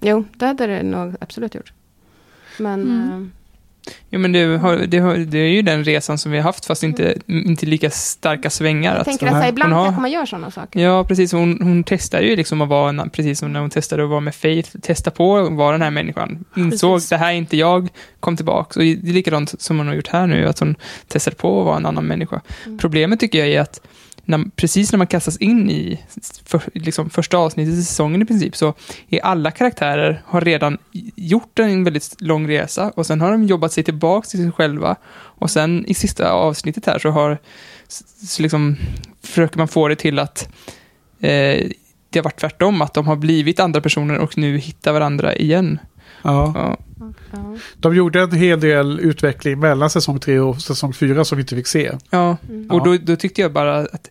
Jo, 0.00 0.24
det 0.36 0.46
hade 0.46 0.66
det 0.66 0.82
nog 0.82 1.14
absolut 1.20 1.54
gjort. 1.54 1.72
Men... 2.58 2.82
Mm. 2.82 3.32
Jo, 4.10 4.20
men 4.20 4.32
det, 4.32 4.44
har, 4.58 4.76
det, 4.76 4.98
har, 4.98 5.14
det 5.16 5.38
är 5.38 5.48
ju 5.48 5.62
den 5.62 5.84
resan 5.84 6.18
som 6.18 6.32
vi 6.32 6.38
har 6.38 6.44
haft, 6.44 6.66
fast 6.66 6.82
inte, 6.82 7.14
inte 7.26 7.66
lika 7.66 7.90
starka 7.90 8.50
svängar. 8.50 8.92
jag 8.92 9.00
Att, 9.00 9.06
tänker 9.06 9.26
att 9.26 9.32
här, 9.32 9.48
ibland 9.48 9.72
har- 9.72 9.84
kanske 9.84 10.00
man 10.00 10.10
gör 10.10 10.26
sådana 10.26 10.50
saker. 10.50 10.80
ja, 10.80 11.04
precis. 11.04 11.32
Hon, 11.32 11.58
hon 11.62 11.84
testar 11.84 12.20
ju 12.20 12.36
liksom 12.36 12.60
att 12.60 12.68
vara, 12.68 13.06
precis 13.12 13.38
som 13.38 13.52
när 13.52 13.60
hon 13.60 13.70
testade 13.70 14.02
att 14.04 14.08
vara 14.10 14.20
med 14.20 14.34
Faith, 14.34 14.70
testa 14.82 15.10
på 15.10 15.36
att 15.38 15.52
vara 15.52 15.72
den 15.72 15.82
här 15.82 15.90
människan. 15.90 16.44
Insåg, 16.56 16.96
Precis. 16.96 17.08
det 17.10 17.16
här 17.16 17.28
är 17.32 17.36
inte 17.36 17.56
jag, 17.56 17.88
kom 18.20 18.36
tillbaka. 18.36 18.80
Och 18.80 18.84
det 18.84 18.92
är 18.92 19.12
likadant 19.12 19.60
som 19.62 19.78
hon 19.78 19.86
har 19.86 19.94
gjort 19.94 20.08
här 20.08 20.26
nu, 20.26 20.46
att 20.48 20.58
hon 20.58 20.74
testade 21.08 21.36
på 21.36 21.60
att 21.60 21.64
vara 21.66 21.76
en 21.76 21.86
annan 21.86 22.04
människa. 22.06 22.40
Mm. 22.66 22.78
Problemet 22.78 23.20
tycker 23.20 23.38
jag 23.38 23.48
är 23.48 23.60
att 23.60 23.80
när, 24.30 24.44
precis 24.56 24.92
när 24.92 24.98
man 24.98 25.06
kastas 25.06 25.36
in 25.36 25.70
i 25.70 26.00
för, 26.44 26.62
liksom 26.74 27.10
första 27.10 27.38
avsnittet 27.38 27.74
i 27.74 27.82
säsongen 27.82 28.22
i 28.22 28.24
princip, 28.24 28.56
så 28.56 28.74
är 29.08 29.20
alla 29.20 29.50
karaktärer 29.50 30.22
har 30.26 30.40
redan 30.40 30.78
gjort 31.16 31.58
en 31.58 31.84
väldigt 31.84 32.20
lång 32.20 32.48
resa 32.48 32.90
och 32.90 33.06
sen 33.06 33.20
har 33.20 33.30
de 33.30 33.46
jobbat 33.46 33.72
sig 33.72 33.84
tillbaka 33.84 34.26
till 34.26 34.38
sig 34.38 34.52
själva. 34.52 34.96
Och 35.12 35.50
sen 35.50 35.86
i 35.86 35.94
sista 35.94 36.30
avsnittet 36.30 36.86
här 36.86 36.98
så 36.98 37.10
har 37.10 37.38
så 38.26 38.42
liksom, 38.42 38.76
försöker 39.22 39.58
man 39.58 39.68
få 39.68 39.88
det 39.88 39.96
till 39.96 40.18
att 40.18 40.48
eh, 41.20 41.68
det 42.10 42.18
har 42.18 42.22
varit 42.22 42.40
tvärtom, 42.40 42.82
att 42.82 42.94
de 42.94 43.06
har 43.06 43.16
blivit 43.16 43.60
andra 43.60 43.80
personer 43.80 44.18
och 44.18 44.38
nu 44.38 44.58
hittar 44.58 44.92
varandra 44.92 45.36
igen. 45.36 45.78
Ja. 46.22 46.52
Ja. 46.54 46.76
De 47.76 47.94
gjorde 47.96 48.20
en 48.20 48.32
hel 48.32 48.60
del 48.60 49.00
utveckling 49.00 49.60
mellan 49.60 49.90
säsong 49.90 50.18
3 50.20 50.38
och 50.40 50.60
säsong 50.62 50.92
4 50.92 51.24
som 51.24 51.36
vi 51.38 51.42
inte 51.42 51.56
fick 51.56 51.66
se. 51.66 51.92
ja. 52.10 52.36
Mm. 52.48 52.70
och 52.70 52.84
då, 52.84 52.96
då 53.02 53.16
tyckte 53.16 53.40
jag 53.40 53.52
bara 53.52 53.76
att 53.78 54.10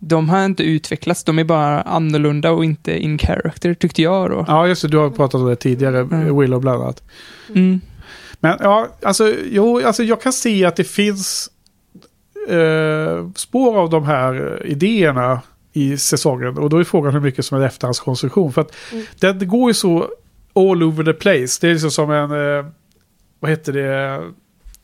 de 0.00 0.28
har 0.28 0.44
inte 0.44 0.62
utvecklats, 0.62 1.24
de 1.24 1.38
är 1.38 1.44
bara 1.44 1.80
annorlunda 1.80 2.50
och 2.50 2.64
inte 2.64 2.98
in 2.98 3.18
character, 3.18 3.74
tyckte 3.74 4.02
jag 4.02 4.30
då. 4.30 4.44
Ja, 4.48 4.66
just 4.68 4.82
det. 4.82 4.88
Du 4.88 4.96
har 4.96 5.10
pratat 5.10 5.40
om 5.40 5.46
det 5.48 5.56
tidigare. 5.56 5.98
Mm. 5.98 6.38
Willow 6.38 6.60
bland 6.60 6.82
annat. 6.82 7.02
Mm. 7.48 7.80
Men 8.40 8.56
ja, 8.60 8.88
alltså, 9.02 9.34
jo, 9.50 9.80
alltså 9.86 10.02
jag 10.02 10.22
kan 10.22 10.32
se 10.32 10.64
att 10.64 10.76
det 10.76 10.84
finns 10.84 11.50
eh, 12.48 13.28
spår 13.34 13.78
av 13.78 13.90
de 13.90 14.04
här 14.04 14.62
idéerna 14.66 15.40
i 15.72 15.96
säsongen. 15.98 16.58
Och 16.58 16.70
då 16.70 16.78
är 16.78 16.84
frågan 16.84 17.12
hur 17.12 17.20
mycket 17.20 17.44
som 17.44 17.60
är 17.62 17.66
efterhandskonstruktion. 17.66 18.52
För 18.52 18.60
att 18.60 18.74
Mm. 18.92 19.04
den 19.38 19.48
går 19.48 19.70
ju 19.70 19.74
så 19.74 20.08
all 20.58 20.82
over 20.82 21.04
the 21.04 21.12
place. 21.12 21.58
Det 21.60 21.68
är 21.68 21.72
liksom 21.72 21.90
som 21.90 22.10
en, 22.10 22.30
eh, 22.58 22.66
vad 23.40 23.50
heter 23.50 23.72
det, 23.72 24.20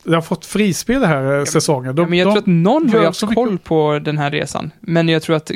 den 0.03 0.13
har 0.13 0.21
fått 0.21 0.45
frispel 0.45 1.01
den 1.01 1.09
här 1.09 1.37
eh, 1.39 1.43
säsongen. 1.45 1.95
De, 1.95 2.01
ja, 2.01 2.07
men 2.09 2.19
jag 2.19 2.27
de, 2.27 2.31
tror 2.31 2.39
att 2.41 2.47
någon 2.47 2.89
har 2.89 3.05
haft 3.05 3.19
så 3.19 3.25
mycket- 3.25 3.35
koll 3.35 3.57
på 3.57 3.99
den 3.99 4.17
här 4.17 4.31
resan. 4.31 4.71
Men 4.79 5.09
jag 5.09 5.21
tror 5.21 5.35
att 5.35 5.51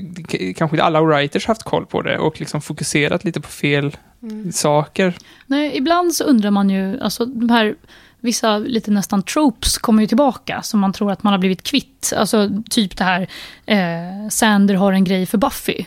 kanske 0.56 0.76
inte 0.76 0.84
alla 0.84 1.02
writers 1.02 1.48
har 1.48 1.52
haft 1.54 1.64
koll 1.64 1.86
på 1.86 2.02
det 2.02 2.18
och 2.18 2.40
liksom 2.40 2.62
fokuserat 2.62 3.24
lite 3.24 3.42
på 3.42 3.50
fel 3.50 3.98
Mm. 4.24 4.52
saker. 4.52 5.14
Nej, 5.48 5.78
ibland 5.78 6.14
så 6.16 6.24
undrar 6.24 6.52
man 6.52 6.70
ju, 6.70 7.00
alltså 7.02 7.26
de 7.26 7.50
här 7.50 7.76
vissa 8.20 8.58
lite 8.58 8.92
nästan 8.92 9.24
tropes 9.24 9.78
kommer 9.78 10.02
ju 10.04 10.08
tillbaka 10.08 10.62
som 10.62 10.80
man 10.80 10.94
tror 10.94 11.12
att 11.12 11.24
man 11.24 11.34
har 11.34 11.38
blivit 11.40 11.64
kvitt. 11.64 12.14
Alltså 12.18 12.50
typ 12.70 12.98
det 12.98 13.04
här, 13.04 13.28
eh, 13.66 14.30
Sander 14.30 14.76
har 14.76 14.94
en 14.94 15.04
grej 15.04 15.26
för 15.26 15.38
Buffy. 15.38 15.78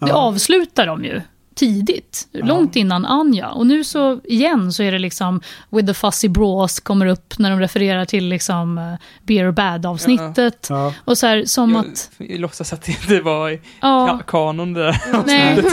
Det 0.00 0.06
Ja. 0.08 0.14
avslutar 0.14 0.86
de 0.86 1.04
ju 1.04 1.20
tidigt, 1.60 2.28
långt 2.32 2.76
innan 2.76 3.06
Anja. 3.06 3.48
Och 3.48 3.66
nu 3.66 3.84
så 3.84 4.20
igen 4.24 4.72
så 4.72 4.82
är 4.82 4.92
det 4.92 4.98
liksom 4.98 5.40
With 5.70 5.86
the 5.86 5.94
Fussy 5.94 6.28
Bras 6.28 6.80
kommer 6.80 7.06
upp 7.06 7.38
när 7.38 7.50
de 7.50 7.60
refererar 7.60 8.04
till 8.04 8.24
liksom 8.28 8.78
eh, 8.78 8.84
Beer 9.26 9.50
Bad-avsnittet. 9.50 10.66
ja. 10.70 10.94
Och 11.04 11.18
så 11.18 11.26
här 11.26 11.44
som 11.44 11.70
Jag, 11.74 11.80
att... 11.86 12.10
jag 12.18 12.40
låtsas 12.40 12.72
att 12.72 12.82
det 12.82 12.92
inte 12.92 13.20
var 13.20 13.50
i 13.50 13.60
Ja, 13.80 14.18
ka- 14.22 14.30
kanon 14.30 14.72
det 14.72 14.82
där. 14.84 14.96
Nej, 15.26 15.64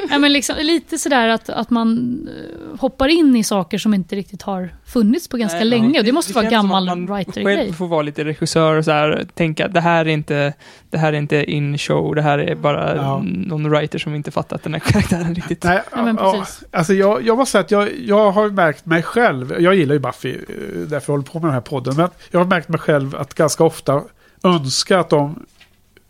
ja, 0.10 0.18
men 0.18 0.32
liksom, 0.32 0.56
lite 0.60 0.98
sådär 0.98 1.28
att, 1.28 1.48
att 1.48 1.70
man 1.70 2.18
eh, 2.28 2.80
hoppar 2.80 3.08
in 3.08 3.36
i 3.36 3.44
saker 3.44 3.78
som 3.78 3.94
inte 3.94 4.16
riktigt 4.16 4.42
har 4.42 4.74
funnits 4.86 5.28
på 5.28 5.36
ganska 5.36 5.58
Nej, 5.58 5.64
länge. 5.68 5.90
ja. 5.94 5.98
Och 6.00 6.04
det 6.06 6.12
måste 6.12 6.32
vara 6.32 6.50
känns 6.50 6.60
som 6.62 6.68
gammal 6.68 7.06
writer-grej. 7.06 7.56
Själv 7.56 7.72
får 7.72 7.86
vara 7.88 8.02
lite 8.02 8.24
regissör 8.24 8.76
och 8.76 8.84
så 8.84 8.90
här, 8.90 9.26
tänka 9.34 9.68
det 9.68 9.80
här 9.80 10.04
är 10.04 10.08
inte, 10.10 10.52
det 10.90 10.98
här 10.98 11.12
är 11.12 11.16
inte 11.16 11.44
in 11.44 11.78
show, 11.78 12.14
det 12.14 12.22
här 12.22 12.38
är 12.38 12.54
bara 12.54 12.96
Ja. 12.96 13.22
någon 13.24 13.70
writer 13.70 13.98
som 13.98 14.14
inte 14.14 14.30
fattat 14.30 14.62
den 14.62 14.72
här 14.74 14.80
karaktären 14.80 15.31
riktigt. 15.34 15.64
Nej, 15.64 15.82
Ja, 15.92 16.04
men 16.04 16.16
precis. 16.16 16.64
alltså 16.70 16.94
jag, 16.94 17.22
jag 17.26 17.38
måste 17.38 17.52
säga 17.52 17.64
att 17.64 17.70
jag, 17.70 17.98
jag 17.98 18.30
har 18.30 18.50
märkt 18.50 18.86
mig 18.86 19.02
själv, 19.02 19.54
jag 19.58 19.74
gillar 19.74 19.94
ju 19.94 19.98
Buffy, 19.98 20.30
eh, 20.30 20.36
därför 20.74 21.12
jag 21.12 21.18
håller 21.18 21.30
på 21.30 21.38
med 21.40 21.48
den 21.48 21.54
här 21.54 21.60
podden, 21.60 21.96
men 21.96 22.08
jag 22.30 22.40
har 22.40 22.46
märkt 22.46 22.68
mig 22.68 22.80
själv 22.80 23.16
att 23.16 23.34
ganska 23.34 23.64
ofta 23.64 24.02
önska 24.44 24.98
att 24.98 25.10
de 25.10 25.46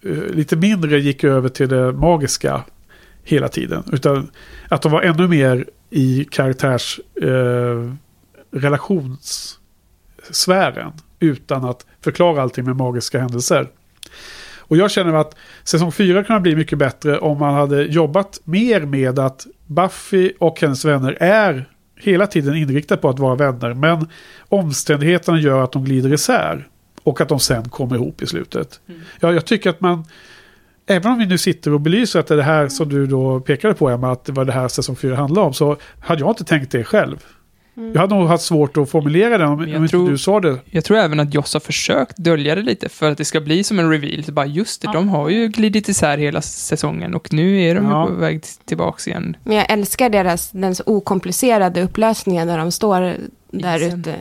eh, 0.05 0.11
lite 0.11 0.57
mindre 0.57 1.01
gick 1.01 1.25
över 1.25 1.49
till 1.49 1.69
det 1.69 1.93
magiska 1.93 2.63
hela 3.25 3.49
tiden. 3.49 3.83
Utan 3.93 4.31
att 4.69 4.83
de 4.83 4.93
var 4.93 5.03
ännu 5.03 5.29
mer 5.29 5.67
i 5.91 6.25
karaktärs 6.25 7.01
eh, 7.23 7.93
relationssfären 8.51 10.93
utan 11.21 11.65
att 11.65 11.87
förklara 12.01 12.43
allting 12.43 12.65
med 12.65 12.77
magiska 12.77 13.21
händelser. 13.21 13.69
Och 14.73 14.79
jag 14.79 14.91
känner 14.91 15.13
att 15.13 15.37
säsong 15.65 15.93
4 15.93 16.25
kan 16.25 16.43
bli 16.43 16.57
mycket 16.57 16.79
bättre 16.79 17.19
om 17.19 17.39
man 17.39 17.55
hade 17.55 17.83
jobbat 17.83 18.41
mer 18.45 18.81
med 18.81 19.19
att 19.19 19.47
Buffy 19.67 20.33
och 20.39 20.61
hennes 20.61 20.85
vänner 20.85 21.17
är 21.21 21.69
hela 21.97 22.27
tiden 22.27 22.57
inriktade 22.57 23.01
på 23.01 23.09
att 23.09 23.19
vara 23.19 23.35
vänner. 23.35 23.75
Men 23.75 24.09
omständigheterna 24.49 25.41
gör 25.41 25.65
att 25.65 25.73
de 25.73 25.85
glider 25.85 26.13
isär. 26.13 26.69
Och 27.03 27.21
att 27.21 27.29
de 27.29 27.41
sen 27.41 27.69
kommer 27.69 27.97
ihop 27.97 28.23
i 28.23 28.27
slutet. 28.27 28.81
Ja, 29.21 29.33
jag 29.33 29.45
tycker 29.45 29.71
att 29.71 29.81
man, 29.81 30.05
även 30.87 31.13
om 31.13 31.19
vi 31.19 31.27
nu 31.27 31.39
sitter 31.39 31.75
och 31.75 31.81
belyser 31.81 32.21
att 32.21 32.27
det 32.27 32.35
är 32.35 32.39
det 32.39 32.43
här 32.43 32.69
som 32.69 32.89
du 32.89 33.07
då 33.07 33.41
pekade 33.41 33.75
på 33.75 33.89
Emma, 33.89 34.13
att 34.13 34.25
det 34.25 34.33
var 34.33 34.45
det 34.45 34.53
här 34.53 34.69
säsong 34.69 34.97
4 34.97 35.17
handlade 35.17 35.47
om, 35.47 35.55
så 35.55 35.77
hade 36.01 36.21
jag 36.21 36.31
inte 36.31 36.45
tänkt 36.45 36.73
det 36.73 36.85
själv. 36.85 37.25
Jag 37.75 38.01
hade 38.01 38.15
nog 38.15 38.29
haft 38.29 38.45
svårt 38.45 38.77
att 38.77 38.91
formulera 38.91 39.39
det 39.39 39.45
om, 39.45 39.53
om 39.53 39.69
jag 39.69 39.77
inte 39.83 39.89
tror- 39.91 40.11
du 40.11 40.19
sa 40.19 40.41
det. 40.41 40.59
Jag 40.71 40.85
tror 40.85 40.97
även 40.99 41.21
att 41.21 41.35
Joss 41.35 41.53
har 41.53 41.61
försökt 41.61 42.17
dölja 42.17 42.55
det 42.55 42.63
lite 42.63 42.89
för 42.89 43.11
att 43.11 43.19
det 43.19 43.25
ska 43.25 43.41
bli 43.41 43.65
som 43.65 43.79
en 43.79 43.91
reveal. 43.91 44.25
Så 44.25 44.33
bara 44.33 44.47
just 44.47 44.83
det, 44.83 44.87
Ja. 44.89 44.93
de 44.93 45.09
har 45.09 45.29
ju 45.29 45.49
glidit 45.49 45.89
isär 45.89 46.19
hela 46.19 46.43
säsongen 46.43 47.15
och 47.15 47.33
nu 47.33 47.63
är 47.63 47.75
de 47.75 47.85
Ja. 47.87 48.07
på 48.07 48.13
väg 48.15 48.43
tillbaks 48.65 49.09
igen. 49.09 49.37
Men 49.45 49.57
jag 49.57 49.71
älskar 49.71 50.09
deras, 50.09 50.51
den 50.51 50.75
så 50.75 50.83
okomplicerade 50.87 51.83
upplösningen 51.83 52.47
när 52.49 52.59
de 52.59 52.71
står 52.73 53.15
där 53.51 53.79
Hissen. 53.79 54.01
ute. 54.01 54.15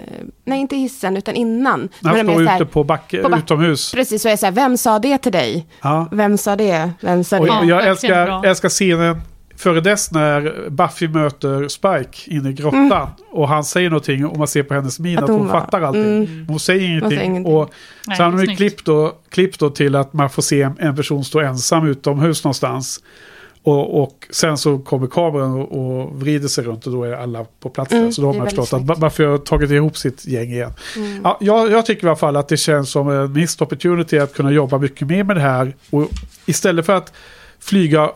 Nej, 0.46 0.60
inte 0.60 0.76
hissen, 0.76 1.18
utan 1.18 1.36
innan. 1.36 1.90
När 2.00 2.24
de 2.24 2.34
står 2.34 2.42
ute 2.56 2.66
på 2.66 2.84
backe, 2.84 3.18
på 3.24 3.30
back- 3.30 3.40
utomhus. 3.40 3.92
Precis, 3.92 4.22
så 4.22 4.28
är 4.28 4.32
jag 4.32 4.38
här, 4.38 4.52
vem 4.52 4.78
sa 4.78 5.00
det 5.00 5.18
till 5.18 5.32
dig? 5.32 5.66
Ja. 5.82 6.08
Vem 6.12 6.38
sa 6.38 6.56
det? 6.56 6.92
Vem 7.02 7.24
sa 7.24 7.40
Och 7.40 7.46
det? 7.46 7.52
Ja, 7.52 7.66
jag 7.66 7.78
verkligen 7.78 8.18
älskar, 8.18 8.46
älskar 8.50 8.70
scenen 8.70 9.22
före 9.62 9.82
dess 9.82 10.12
när 10.12 10.70
Buffy 10.70 11.08
möter 11.08 11.68
Spike 11.68 12.36
inne 12.36 12.50
i 12.50 12.54
grottan. 12.54 13.10
Och 13.32 13.48
han 13.48 13.64
säger 13.64 13.90
någonting 13.90 14.26
och 14.26 14.38
man 14.38 14.48
ser 14.48 14.64
på 14.64 14.74
hennes 14.74 15.00
min 15.00 15.18
att, 15.18 15.24
Att 15.24 15.30
hon, 15.30 15.40
hon 15.40 15.48
var- 15.48 15.60
fattar 15.60 15.82
allting. 15.82 16.04
Mm. 16.26 16.46
Hon 16.48 16.60
säger 16.60 16.82
ingenting. 16.88 17.10
säger 17.10 17.24
ingenting. 17.24 17.54
Och 17.56 17.70
Nej, 18.08 18.18
så 18.18 18.24
han 18.24 18.34
har 18.34 18.42
ju 18.46 18.56
klippt 18.56 18.86
då, 18.86 19.16
klippt 19.30 19.60
då 19.60 19.70
till 19.70 19.96
att 19.96 20.14
man 20.14 20.30
får 20.30 20.42
se 20.42 20.62
en, 20.62 20.74
en 20.80 20.96
person 20.96 21.24
stå 21.24 21.40
ensam 21.40 21.88
utomhus 21.88 22.44
någonstans. 22.44 23.04
Och, 23.64 24.04
och 24.04 24.28
sen 24.30 24.58
så 24.58 24.80
kommer 24.80 25.08
kameran 25.08 25.52
och, 25.52 25.72
och 26.02 26.20
vrider 26.22 26.48
sig 26.48 26.64
runt 26.64 26.86
och 26.88 26.94
då 26.94 27.04
är 27.04 27.12
alla 27.14 27.46
på 27.60 27.70
plats. 27.70 27.92
Mm, 27.94 28.12
Så 28.12 28.22
då 28.22 28.28
har 28.28 28.34
man 28.34 28.46
förstått 28.46 28.74
att. 28.74 28.82
Bu- 28.82 29.00
Buffy 29.00 29.24
har 29.26 29.38
tagit 29.38 29.72
ihop 29.72 29.98
sitt 29.98 30.28
gäng 30.28 30.52
igen. 30.52 30.74
Mm. 30.96 31.22
Ja, 31.24 31.38
jag, 31.42 31.72
jag 31.72 31.86
tycker 31.86 32.08
i 32.08 32.10
alla 32.10 32.16
fall 32.18 32.36
att 32.36 32.48
det 32.48 32.58
känns 32.58 32.90
som 32.92 33.10
en 33.10 33.34
missed 33.34 33.62
opportunity 33.62 34.20
att 34.20 34.34
kunna 34.34 34.52
jobba 34.52 34.78
mycket 34.78 35.08
mer 35.08 35.24
med 35.24 35.36
det 35.36 35.42
här. 35.42 35.76
Och 35.90 36.10
istället 36.46 36.86
för 36.86 36.94
att 36.96 37.14
flyga 37.60 38.10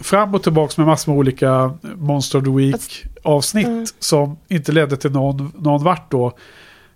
fram 0.00 0.34
och 0.34 0.42
tillbaka 0.42 0.72
med 0.76 0.86
massor 0.86 1.12
med 1.12 1.18
olika 1.18 1.74
Monster 1.96 2.38
of 2.38 2.44
the 2.44 2.50
Week 2.50 3.04
avsnitt 3.22 3.66
Mm. 3.66 3.86
som 3.98 4.36
inte 4.48 4.72
ledde 4.72 4.96
till 4.96 5.10
någon, 5.12 5.52
någon 5.58 5.84
vart 5.84 6.10
då. 6.10 6.32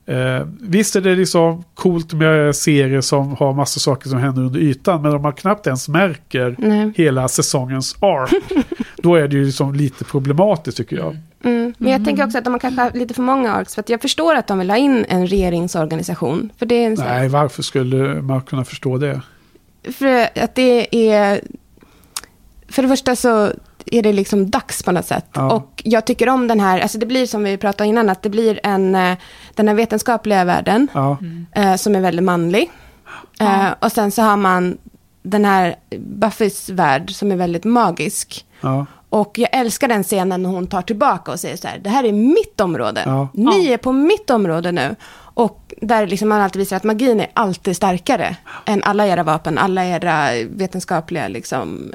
Eh, 0.07 0.47
visst 0.61 0.97
är 0.97 1.01
det 1.01 1.15
liksom 1.15 1.65
coolt 1.75 2.13
med 2.13 2.57
serier 2.57 3.01
som 3.01 3.37
har 3.37 3.53
massor 3.53 3.81
saker 3.81 4.09
som 4.09 4.19
händer 4.19 4.43
under 4.43 4.61
ytan 4.61 5.03
men 5.03 5.13
om 5.15 5.23
man 5.23 5.33
knappt 5.33 5.67
ens 5.67 5.89
märker 5.89 6.55
Nej. 6.59 6.93
hela 6.97 7.29
säsongens 7.29 7.97
arc 8.01 8.31
då 8.97 9.15
är 9.15 9.29
det 9.29 9.37
ju 9.37 9.45
liksom 9.45 9.75
lite 9.75 10.05
problematiskt 10.05 10.77
tycker 10.77 10.97
jag. 10.97 11.17
Mm. 11.45 11.75
Men 11.79 11.93
jag 11.93 12.05
tänker 12.05 12.25
också 12.25 12.39
att 12.39 12.45
de 12.45 12.53
har 12.53 12.61
kanske 12.61 12.81
haft 12.81 12.97
lite 12.97 13.15
för 13.15 13.23
många 13.23 13.53
arcs. 13.53 13.75
För 13.75 13.81
att 13.81 13.89
jag 13.89 14.01
förstår 14.01 14.35
att 14.35 14.47
de 14.47 14.59
vill 14.59 14.71
ha 14.71 14.77
in 14.77 15.05
en 15.09 15.27
regeringsorganisation. 15.27 16.51
För 16.59 16.67
det 16.67 16.85
är 16.85 16.97
Nej, 16.97 17.29
varför 17.29 17.63
skulle 17.63 18.23
man 18.23 18.43
kunna 18.43 18.65
förstå 18.65 18.99
det? 18.99 19.21
För 19.93 20.41
att 20.43 20.55
det 20.55 21.11
är... 21.11 21.41
För 22.69 22.83
det 22.83 22.89
första 22.89 23.17
så 23.17 23.53
är 23.87 24.03
det 24.03 24.13
liksom 24.13 24.51
dags 24.51 24.83
på 24.83 24.93
något 24.93 25.07
sätt. 25.07 25.27
Ja. 25.33 25.53
Och 25.53 25.83
jag 25.85 26.05
tycker 26.05 26.29
om 26.29 26.49
den 26.49 26.61
här, 26.61 26.81
alltså 26.81 26.99
det 26.99 27.07
blir 27.07 27.27
som 27.27 27.45
vi 27.45 27.57
pratade 27.57 27.89
innan, 27.89 28.09
att 28.09 28.23
det 28.23 28.29
blir 28.31 28.61
en, 28.63 28.95
eh, 28.95 29.17
den 29.55 29.69
här 29.69 29.75
vetenskapliga 29.75 30.45
världen 30.45 30.89
Ja. 30.95 31.17
eh, 31.53 31.75
som 31.77 31.95
är 31.95 32.01
väldigt 32.01 32.25
manlig. 32.25 32.71
Eh, 33.41 33.67
och 33.81 33.93
sen 33.93 34.11
så 34.11 34.23
har 34.23 34.37
man 34.37 34.79
den 35.23 35.45
här 35.45 35.77
Buffys 35.99 36.69
värld 36.71 37.11
som 37.15 37.33
är 37.33 37.37
väldigt 37.37 37.65
magisk. 37.65 38.47
Ja. 38.61 38.87
Och 39.11 39.39
jag 39.39 39.49
älskar 39.53 39.89
den 39.89 40.03
scenen 40.05 40.43
när 40.43 40.51
hon 40.51 40.67
tar 40.67 40.83
tillbaka 40.83 41.33
och 41.33 41.41
säger 41.41 41.57
så 41.57 41.69
här, 41.69 41.79
det 41.79 41.91
här 41.91 42.05
är 42.05 42.13
mitt 42.13 42.61
område. 42.61 43.03
Ja. 43.07 43.29
Ni 43.35 43.67
Ja. 43.67 43.73
är 43.73 43.77
på 43.77 43.93
mitt 43.93 44.31
område 44.31 44.73
nu. 44.73 44.97
Och 45.35 45.75
där 45.81 46.07
liksom 46.07 46.29
man 46.29 46.41
alltid 46.41 46.59
visar 46.61 46.77
att 46.77 46.85
magin 46.85 47.21
är 47.21 47.27
alltid 47.35 47.77
starkare 47.77 48.37
än 48.67 48.83
alla 48.83 49.07
era 49.07 49.23
vapen, 49.23 49.59
alla 49.59 49.85
era 49.85 50.29
vetenskapliga 50.51 51.29
liksom. 51.29 51.93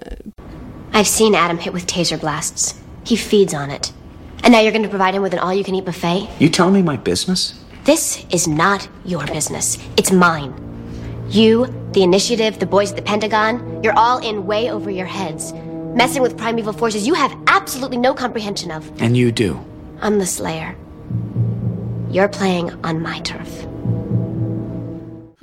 I've 0.96 1.08
seen 1.08 1.34
Adam 1.34 1.58
hit 1.58 1.74
with 1.74 1.88
taser 1.88 2.20
blasts. 2.20 2.80
He 3.04 3.16
feeds 3.16 3.56
on 3.56 3.72
it. 3.72 3.92
And 4.44 4.52
now 4.52 4.60
you're 4.60 4.72
going 4.72 4.84
to 4.84 4.90
provide 4.90 5.16
him 5.16 5.24
with 5.24 5.34
an 5.34 5.40
all 5.40 5.52
you 5.52 5.64
can 5.64 5.74
eat 5.74 5.86
buffet? 5.86 6.30
You 6.38 6.50
telling 6.50 6.76
me 6.76 6.84
my 6.84 6.98
business? 6.98 7.60
This 7.84 8.24
is 8.30 8.48
not 8.48 8.88
your 9.04 9.26
business. 9.26 9.80
It's 9.98 10.12
mine. 10.12 10.54
You, 11.30 11.66
the 11.94 12.04
initiative, 12.04 12.60
the 12.60 12.68
boys 12.68 12.92
at 12.92 12.96
the 12.96 13.02
Pentagon, 13.02 13.84
you're 13.84 13.98
all 13.98 14.20
in 14.20 14.46
way 14.46 14.70
over 14.70 14.92
your 14.92 15.08
heads. 15.08 15.52
Messing 15.54 16.22
with 16.22 16.38
primeval 16.38 16.74
forces 16.74 17.08
you 17.08 17.16
have 17.16 17.36
absolutely 17.48 17.98
no 17.98 18.14
comprehension 18.14 18.70
of. 18.70 18.90
And 19.02 19.18
you 19.18 19.32
do. 19.32 19.60
I'm 20.00 20.20
the 20.20 20.28
Slayer. 20.28 20.76
You're 22.12 22.30
playing 22.30 22.72
on 22.86 23.02
my 23.02 23.20
turf. 23.22 23.66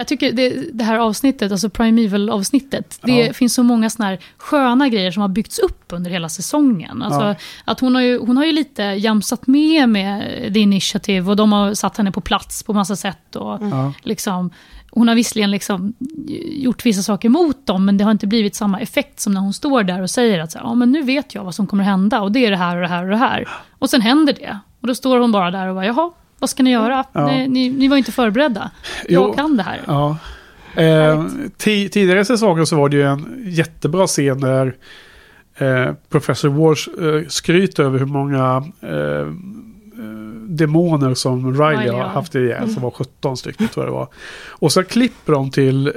Jag 0.01 0.07
tycker 0.07 0.33
det, 0.33 0.49
det 0.73 0.85
här 0.85 0.99
avsnittet, 0.99 1.53
alltså 1.53 1.71
Primeval-avsnittet, 1.71 2.99
det 3.03 3.37
finns 3.37 3.55
så 3.55 3.63
många 3.63 3.91
såna 3.91 4.09
här 4.09 4.19
sköna 4.37 4.89
grejer 4.89 5.11
som 5.11 5.21
har 5.21 5.29
byggts 5.29 5.59
upp 5.59 5.85
under 5.89 6.11
hela 6.11 6.29
säsongen. 6.29 7.03
Alltså, 7.03 7.21
Ja. 7.21 7.35
att 7.65 7.81
hon, 7.81 7.95
har 7.95 8.03
ju, 8.03 8.19
hon 8.19 8.37
har 8.37 8.45
ju 8.45 8.53
lite 8.53 8.83
jamsat 8.83 9.47
med 9.47 9.89
med 9.89 10.21
The 10.55 10.61
Initiative 10.61 11.31
och 11.31 11.37
de 11.37 11.53
har 11.53 11.75
satt 11.75 11.97
henne 11.97 12.13
på 12.13 12.21
plats 12.21 12.63
på 12.63 12.73
massa 12.73 12.97
sätt. 12.97 13.37
Och 13.37 13.59
Ja. 13.63 13.93
liksom, 14.03 14.51
hon 14.91 15.09
har 15.09 15.15
visserligen 15.15 15.51
liksom 15.51 15.93
gjort 16.51 16.87
vissa 16.87 17.03
saker 17.03 17.29
mot 17.29 17.67
dem, 17.67 17.85
men 17.85 17.97
det 17.97 18.05
har 18.05 18.11
inte 18.11 18.27
blivit 18.27 18.55
samma 18.55 18.81
effekt 18.81 19.21
som 19.21 19.35
när 19.35 19.41
hon 19.41 19.53
står 19.53 19.83
där 19.83 20.03
och 20.03 20.11
säger 20.11 20.39
att 20.41 20.53
så 20.53 20.59
här, 20.59 20.65
ja, 20.67 20.75
men 20.75 20.93
nu 20.93 21.03
vet 21.03 21.35
jag 21.35 21.45
vad 21.45 21.55
som 21.55 21.67
kommer 21.67 21.85
hända 21.85 22.21
och 22.21 22.33
det 22.33 22.47
är 22.47 22.51
det 22.51 22.57
här 22.57 22.77
och 22.77 22.83
det 22.83 22.89
här 22.89 23.05
och 23.05 23.11
det 23.11 23.17
här. 23.17 23.49
Och 23.79 23.91
sen 23.91 24.01
händer 24.01 24.33
det. 24.33 24.59
Och 24.81 24.87
då 24.89 24.95
står 24.95 25.19
hon 25.19 25.33
bara 25.33 25.51
där 25.51 25.67
och 25.67 25.75
bara, 25.75 25.87
jaha, 25.87 26.11
vad 26.41 26.51
ska 26.51 26.63
ni 26.63 26.71
göra? 26.71 27.05
Ja. 27.13 27.27
Ni, 27.27 27.49
ni, 27.49 27.71
ni 27.71 27.89
var 27.89 27.97
inte 27.97 28.13
förberedda. 28.13 28.71
Jo. 29.09 29.23
Jag 29.23 29.37
kan 29.37 29.57
det 29.57 29.63
här. 29.63 29.81
Ja. 29.87 30.17
Eh, 30.77 31.25
ti- 31.59 31.89
tidigare 31.89 32.21
i 32.21 32.25
säsongen 32.25 32.67
så 32.67 32.77
var 32.77 32.89
det 32.89 32.97
ju 32.97 33.03
en 33.03 33.43
jättebra 33.47 34.07
scen 34.07 34.41
där 34.41 34.75
eh, 35.59 35.93
Professor 36.09 36.49
Walsh 36.49 36.89
eh, 36.89 37.29
skryter 37.29 37.83
över 37.85 37.99
hur 37.99 38.07
många 38.07 38.57
eh, 38.81 39.27
demoner 40.57 41.15
som 41.15 41.63
Riley 41.63 41.89
har 41.91 42.03
haft 42.09 42.35
ihjäl, 42.35 42.71
som 42.71 42.83
var 42.83 42.91
17 42.91 43.37
stycken 43.37 43.69
tror 43.69 43.87
jag 43.87 43.93
det 43.93 43.97
var. 43.99 44.09
Och 44.49 44.73
så 44.73 44.85
klipper 44.85 45.33
de 45.33 45.51
till, 45.51 45.93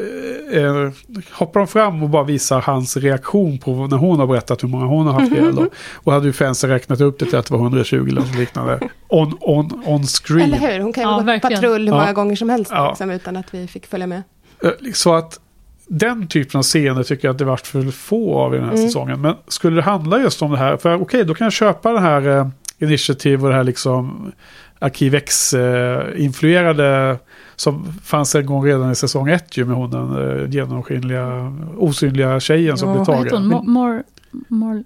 eh, 0.54 0.64
eh, 0.64 0.90
hoppar 1.32 1.60
de 1.60 1.68
fram 1.68 2.04
och 2.04 2.10
bara 2.10 2.24
visar 2.24 2.62
hans 2.62 2.98
reaktion 2.98 3.58
på 3.60 3.88
när 3.88 3.98
hon 3.98 4.20
har 4.20 4.28
berättat 4.28 4.64
hur 4.64 4.68
många 4.68 4.86
hon 4.86 5.08
har 5.08 5.14
haft 5.20 5.32
ihjäl. 5.32 5.56
då. 5.56 5.68
Och 5.94 6.12
hade 6.14 6.26
ju 6.28 6.34
fansen 6.34 6.70
räknat 6.70 7.02
upp 7.02 7.20
det 7.20 7.26
till 7.26 7.38
att 7.38 7.46
det 7.46 7.54
var 7.54 7.62
120 7.62 7.96
eller 8.10 8.22
något 8.22 8.36
liknande. 8.36 8.80
On, 9.08 9.38
on, 9.42 9.82
on 9.86 10.04
screen. 10.04 10.42
Eller 10.54 10.58
hur? 10.74 10.80
Hon 10.80 10.94
kan 10.94 11.04
ju 11.04 11.10
Ja, 11.10 11.18
gå 11.18 11.24
verkligen. 11.24 11.56
patrull 11.62 11.86
hur 11.86 11.92
många 11.92 12.06
Ja. 12.08 12.14
gånger 12.14 12.36
som 12.36 12.50
helst 12.50 12.72
Ja. 12.76 12.90
liksom, 12.90 13.12
utan 13.12 13.38
att 13.38 13.54
vi 13.54 13.68
fick 13.68 13.86
följa 13.88 14.08
med. 14.08 14.24
Eh, 14.64 14.70
Så 14.94 15.14
att 15.16 15.40
den 15.88 16.28
typen 16.28 16.58
av 16.60 16.64
scener 16.64 17.04
tycker 17.04 17.28
jag 17.28 17.34
att 17.34 17.38
det 17.40 17.46
varit 17.46 17.68
för 17.68 17.92
få 17.92 18.36
av 18.40 18.54
i 18.54 18.58
den 18.58 18.66
här 18.66 18.74
Mm. 18.74 18.86
säsongen. 18.88 19.22
Men 19.22 19.36
skulle 19.48 19.76
det 19.76 19.82
handla 19.82 20.20
just 20.20 20.42
om 20.42 20.52
det 20.52 20.58
här, 20.58 20.78
för 20.78 21.02
okej 21.02 21.26
då 21.26 21.34
kan 21.34 21.46
jag 21.46 21.54
köpa 21.54 21.92
den 21.92 22.04
här 22.04 22.28
eh, 22.38 22.48
Initiative 22.84 23.44
och 23.44 23.50
det 23.50 23.56
här 23.56 23.64
liksom 23.64 24.32
Arkiv 24.80 25.16
X-influerade 25.16 27.18
som 27.56 27.94
fanns 28.04 28.36
en 28.36 28.46
gång 28.46 28.66
redan 28.66 28.92
i 28.92 28.96
säsong 28.96 29.30
ett 29.30 29.58
ju 29.58 29.66
med 29.66 29.76
hon 29.76 29.90
den 29.92 30.40
eh, 30.44 30.50
genomskinliga, 30.50 31.54
osynliga 31.78 32.40
tjejen 32.40 32.78
som 32.78 32.90
Ja, 32.90 32.96
blev 32.96 33.06
Vad 33.06 33.18
heter 33.18 33.30
tagen. 33.30 33.52
hon? 33.52 33.72
Mor... 33.72 34.04
Mor... 34.48 34.84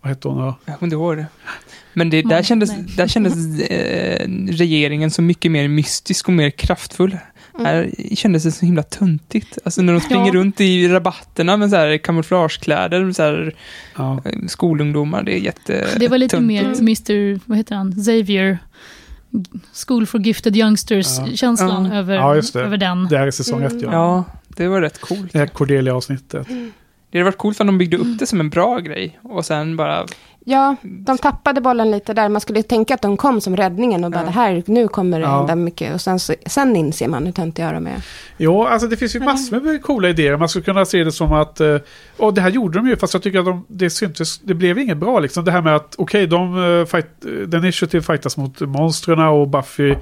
Vad 0.00 0.08
hette 0.08 0.28
hon 0.28 0.38
då? 0.38 0.54
Jag 0.64 0.78
kommer 0.78 0.86
inte 0.86 0.94
ihåg 0.94 1.16
det. 1.16 1.26
Men 1.92 2.10
det, 2.10 2.22
där 2.22 2.42
kändes, 2.42 2.96
där 2.96 3.06
kändes 3.06 3.60
eh, 3.60 4.28
regeringen 4.48 5.10
så 5.10 5.22
mycket 5.22 5.52
mer 5.52 5.68
mystisk 5.68 6.28
och 6.28 6.34
mer 6.34 6.50
kraftfull. 6.50 7.18
Här 7.58 7.90
kändes 8.14 8.42
det 8.42 8.50
så 8.52 8.66
himla 8.66 8.82
töntigt. 8.82 9.58
Alltså 9.64 9.82
när 9.82 9.92
de 9.92 10.00
springer 10.00 10.26
Ja. 10.26 10.32
runt 10.32 10.60
i 10.60 10.88
rabatterna 10.88 11.56
med 11.56 11.70
så 11.70 11.76
här 11.76 11.98
kamouflagekläder, 11.98 13.12
så 13.12 13.22
här 13.22 13.54
Ja. 13.96 14.22
eh, 14.24 14.32
skolungdomar. 14.48 15.22
Det 15.22 15.32
är 15.38 15.38
jätte 15.40 15.86
Det 15.98 16.08
var 16.08 16.18
lite 16.18 16.40
mer 16.40 16.62
Mr. 16.64 17.40
Vad 17.48 17.58
heter 17.58 17.74
han? 17.76 17.92
Xavier. 17.92 18.58
School 19.86 20.06
for 20.06 20.20
Gifted 20.20 20.56
Youngsters-känslan 20.56 21.84
Ja. 21.92 21.94
över, 21.98 22.16
över 22.60 22.76
den. 22.76 23.08
Det 23.08 23.18
här 23.18 23.26
är 23.26 23.30
säsong 23.30 23.62
ett 23.62 23.82
ja. 23.82 23.92
Ja, 23.92 24.24
det 24.48 24.68
var 24.68 24.80
rätt 24.80 25.00
coolt. 25.00 25.32
Det 25.32 25.38
här 25.38 25.46
Cordelia-avsnittet. 25.46 26.46
Det 27.10 27.18
hade 27.18 27.24
varit 27.24 27.38
coolt 27.38 27.60
om 27.60 27.66
de 27.66 27.78
byggde 27.78 27.96
upp 27.96 28.18
det 28.18 28.26
som 28.26 28.40
en 28.40 28.50
bra 28.50 28.78
grej 28.78 29.18
och 29.22 29.46
sen 29.46 29.76
bara... 29.76 30.06
Ja, 30.46 30.76
de 30.82 31.18
tappade 31.18 31.60
bollen 31.60 31.90
lite 31.90 32.14
där. 32.14 32.28
Man 32.28 32.40
skulle 32.40 32.62
tänka 32.62 32.94
att 32.94 33.02
de 33.02 33.16
kom 33.16 33.40
som 33.40 33.56
räddningen 33.56 34.04
och 34.04 34.10
bara 34.10 34.20
Ja. 34.20 34.24
det 34.26 34.30
här, 34.32 34.62
nu 34.66 34.88
kommer 34.88 35.18
det 35.20 35.24
Ja. 35.26 35.36
hända 35.38 35.54
mycket. 35.56 35.94
Och 35.94 36.00
sen, 36.00 36.18
sen 36.46 36.76
inser 36.76 37.08
man 37.08 37.26
hur 37.26 37.32
töntiga 37.32 37.72
de 37.72 37.86
är. 37.86 38.02
Jo, 38.36 38.64
alltså 38.64 38.88
det 38.88 38.96
finns 38.96 39.16
ju 39.16 39.20
massor 39.20 39.60
med 39.60 39.82
coola 39.82 40.08
idéer. 40.08 40.36
Man 40.36 40.48
skulle 40.48 40.64
kunna 40.64 40.84
se 40.84 41.04
det 41.04 41.12
som 41.12 41.32
att, 41.32 41.60
eh, 41.60 41.76
och 42.16 42.34
det 42.34 42.40
här 42.40 42.50
gjorde 42.50 42.78
de 42.78 42.88
ju, 42.88 42.96
fast 42.96 43.14
jag 43.14 43.22
tycker 43.22 43.38
att 43.38 43.44
de, 43.44 43.64
det 43.68 43.90
syntes, 43.90 44.38
det 44.38 44.54
blev 44.54 44.78
inget 44.78 44.96
bra 44.98 45.20
liksom. 45.20 45.44
Det 45.44 45.50
här 45.52 45.62
med 45.62 45.76
att, 45.76 45.94
okej, 45.98 46.26
de, 46.26 46.64
eh, 46.80 46.86
fight, 46.86 47.06
eh, 47.24 47.30
den 47.30 47.62
initiative 47.64 48.02
fightas 48.02 48.36
mot 48.36 48.60
monstren 48.60 49.18
och 49.18 49.48
Buffy 49.48 49.94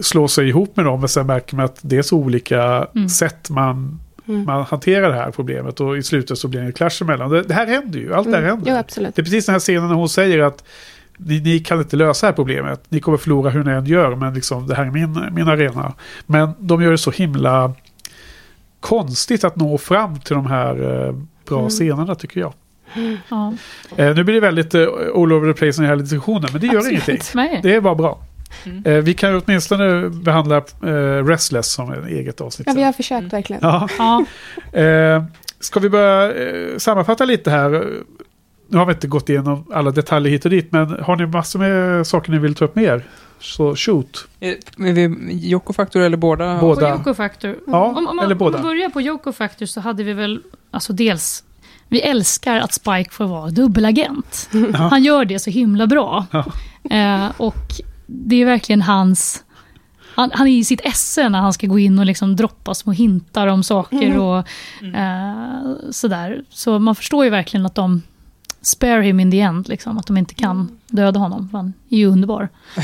slår 0.00 0.28
sig 0.28 0.48
ihop 0.48 0.76
med 0.76 0.84
dem, 0.84 1.00
men 1.00 1.08
sen 1.08 1.26
märker 1.26 1.56
man 1.56 1.64
att 1.64 1.78
det 1.82 1.96
är 1.96 2.02
så 2.02 2.16
olika 2.16 2.86
Mm. 2.94 3.08
sätt 3.08 3.50
man, 3.50 4.00
Mm. 4.28 4.44
man 4.44 4.62
hanterar 4.64 5.08
det 5.08 5.14
här 5.14 5.30
problemet 5.30 5.80
och 5.80 5.96
i 5.96 6.02
slutet 6.02 6.38
så 6.38 6.48
blir 6.48 6.60
det 6.60 6.66
en 6.66 6.72
clash 6.72 6.90
emellan. 7.02 7.30
Det, 7.30 7.42
det 7.42 7.54
här 7.54 7.66
händer 7.66 7.98
ju, 7.98 8.14
allt 8.14 8.26
det 8.30 8.36
här 8.36 8.42
Mm. 8.42 8.50
händer. 8.56 8.72
Jo, 8.72 8.76
absolut. 8.78 9.14
Det 9.16 9.22
är 9.22 9.24
precis 9.24 9.46
den 9.46 9.52
här 9.52 9.60
scenen 9.60 9.88
när 9.88 9.94
hon 9.94 10.08
säger 10.08 10.38
att 10.38 10.64
ni, 11.16 11.40
ni 11.40 11.58
kan 11.58 11.78
inte 11.78 11.96
lösa 11.96 12.26
det 12.26 12.30
här 12.30 12.36
problemet. 12.36 12.80
Ni 12.88 13.00
kommer 13.00 13.18
förlora 13.18 13.50
hur 13.50 13.64
ni 13.64 13.70
än 13.72 13.86
gör, 13.86 14.14
men 14.14 14.34
liksom, 14.34 14.66
det 14.66 14.74
här 14.74 14.84
är 14.86 14.90
min, 14.90 15.24
min 15.32 15.48
arena. 15.48 15.92
Men 16.26 16.50
de 16.58 16.82
gör 16.82 16.90
det 16.90 16.98
så 16.98 17.10
himla 17.10 17.72
konstigt 18.80 19.44
att 19.44 19.56
nå 19.56 19.78
fram 19.78 20.20
till 20.20 20.34
de 20.34 20.46
här 20.46 21.06
eh, 21.06 21.14
bra 21.48 21.58
Mm. 21.58 21.70
scenerna 21.70 22.14
tycker 22.14 22.40
jag. 22.40 22.52
Ja. 23.28 23.52
Eh, 23.96 24.14
nu 24.14 24.24
blir 24.24 24.34
det 24.34 24.40
väldigt 24.40 24.74
eh, 24.74 24.82
all 25.14 25.32
over 25.32 25.52
the 25.52 25.58
place 25.58 25.82
i 25.82 25.86
den 25.86 25.90
här 25.90 25.96
diskussionen, 25.96 26.48
men 26.52 26.60
det 26.60 26.66
gör 26.66 26.76
Absolut. 26.76 27.08
ingenting. 27.08 27.28
Nej. 27.34 27.60
Det 27.62 27.74
är 27.74 27.80
bara 27.80 27.94
bra. 27.94 28.18
Mm. 28.64 28.82
Eh, 28.86 28.92
vi 28.92 29.14
kan 29.14 29.30
ju 29.30 29.40
åtminstone 29.44 30.08
behandla 30.08 30.56
eh, 30.56 31.24
Restless 31.24 31.72
som 31.72 31.92
ett 31.92 32.06
eget 32.06 32.40
avsnitt. 32.40 32.68
Ja, 32.68 32.74
vi 32.76 32.82
har 32.82 32.92
försökt 32.92 33.32
verkligen. 33.32 33.62
Ja. 33.62 33.88
Ja. 33.98 34.24
Eh, 34.80 35.24
ska 35.60 35.80
vi 35.80 35.88
börja 35.88 36.32
sammanfatta 36.78 37.24
lite 37.24 37.50
här? 37.50 37.70
Nu 38.68 38.78
har 38.78 38.86
vi 38.86 38.92
inte 38.92 39.06
gått 39.06 39.28
igenom 39.28 39.66
alla 39.72 39.90
detaljer 39.90 40.32
hit 40.32 40.44
och 40.44 40.50
dit, 40.50 40.72
men 40.72 40.90
har 41.02 41.16
ni 41.16 41.26
massor 41.26 41.58
med 41.58 42.06
saker 42.06 42.32
ni 42.32 42.38
vill 42.38 42.54
ta 42.54 42.64
upp 42.64 42.76
mer? 42.76 43.04
Så 43.40 43.76
shoot. 43.76 44.26
Men 44.76 44.94
vi, 44.94 45.60
Factor 45.74 46.00
eller 46.00 46.16
båda? 46.16 46.58
Båda. 46.60 46.98
På 46.98 47.14
Factor. 47.14 47.56
Ja, 47.66 47.84
om, 47.84 48.06
om, 48.06 48.18
eller 48.18 48.32
om 48.32 48.38
båda. 48.38 48.58
man 48.58 48.66
börjar 48.66 48.88
på 48.88 49.00
Yoko 49.00 49.32
Factor 49.32 49.66
så 49.66 49.80
hade 49.80 50.02
vi 50.02 50.12
väl, 50.12 50.42
alltså 50.70 50.92
dels, 50.92 51.44
vi 51.88 52.00
älskar 52.00 52.58
att 52.58 52.72
Spike 52.72 53.10
får 53.10 53.24
vara 53.24 53.50
dubbelagent. 53.50 54.50
Han 54.74 55.02
gör 55.02 55.24
det 55.24 55.38
så 55.38 55.50
himla 55.50 55.86
bra. 55.86 56.26
Ja. 56.30 56.44
Eh, 56.90 57.32
och 57.36 57.80
det 58.06 58.36
är 58.42 58.46
verkligen 58.46 58.82
hans... 58.82 59.44
Han, 60.16 60.30
han 60.34 60.46
är 60.46 60.50
i 60.52 60.64
sitt 60.64 60.80
esse 60.84 61.28
när 61.28 61.40
han 61.40 61.52
ska 61.52 61.66
gå 61.66 61.78
in 61.78 61.98
och 61.98 62.06
liksom 62.06 62.36
droppa 62.36 62.74
små 62.74 62.92
hintar 62.92 63.46
om 63.46 63.62
saker 63.62 64.18
och 64.18 64.38
eh, 64.94 65.74
sådär. 65.90 66.44
Så 66.48 66.78
man 66.78 66.94
förstår 66.94 67.24
ju 67.24 67.30
verkligen 67.30 67.66
att 67.66 67.74
de 67.74 68.02
spare 68.62 69.02
him 69.02 69.20
in 69.20 69.30
the 69.30 69.40
end, 69.40 69.68
liksom, 69.68 69.98
att 69.98 70.06
de 70.06 70.16
inte 70.16 70.34
kan 70.34 70.78
döda 70.86 71.20
honom. 71.20 71.48
för 71.48 71.58
Han 71.58 71.72
är 71.90 71.96
ju 71.96 72.06
underbar. 72.06 72.48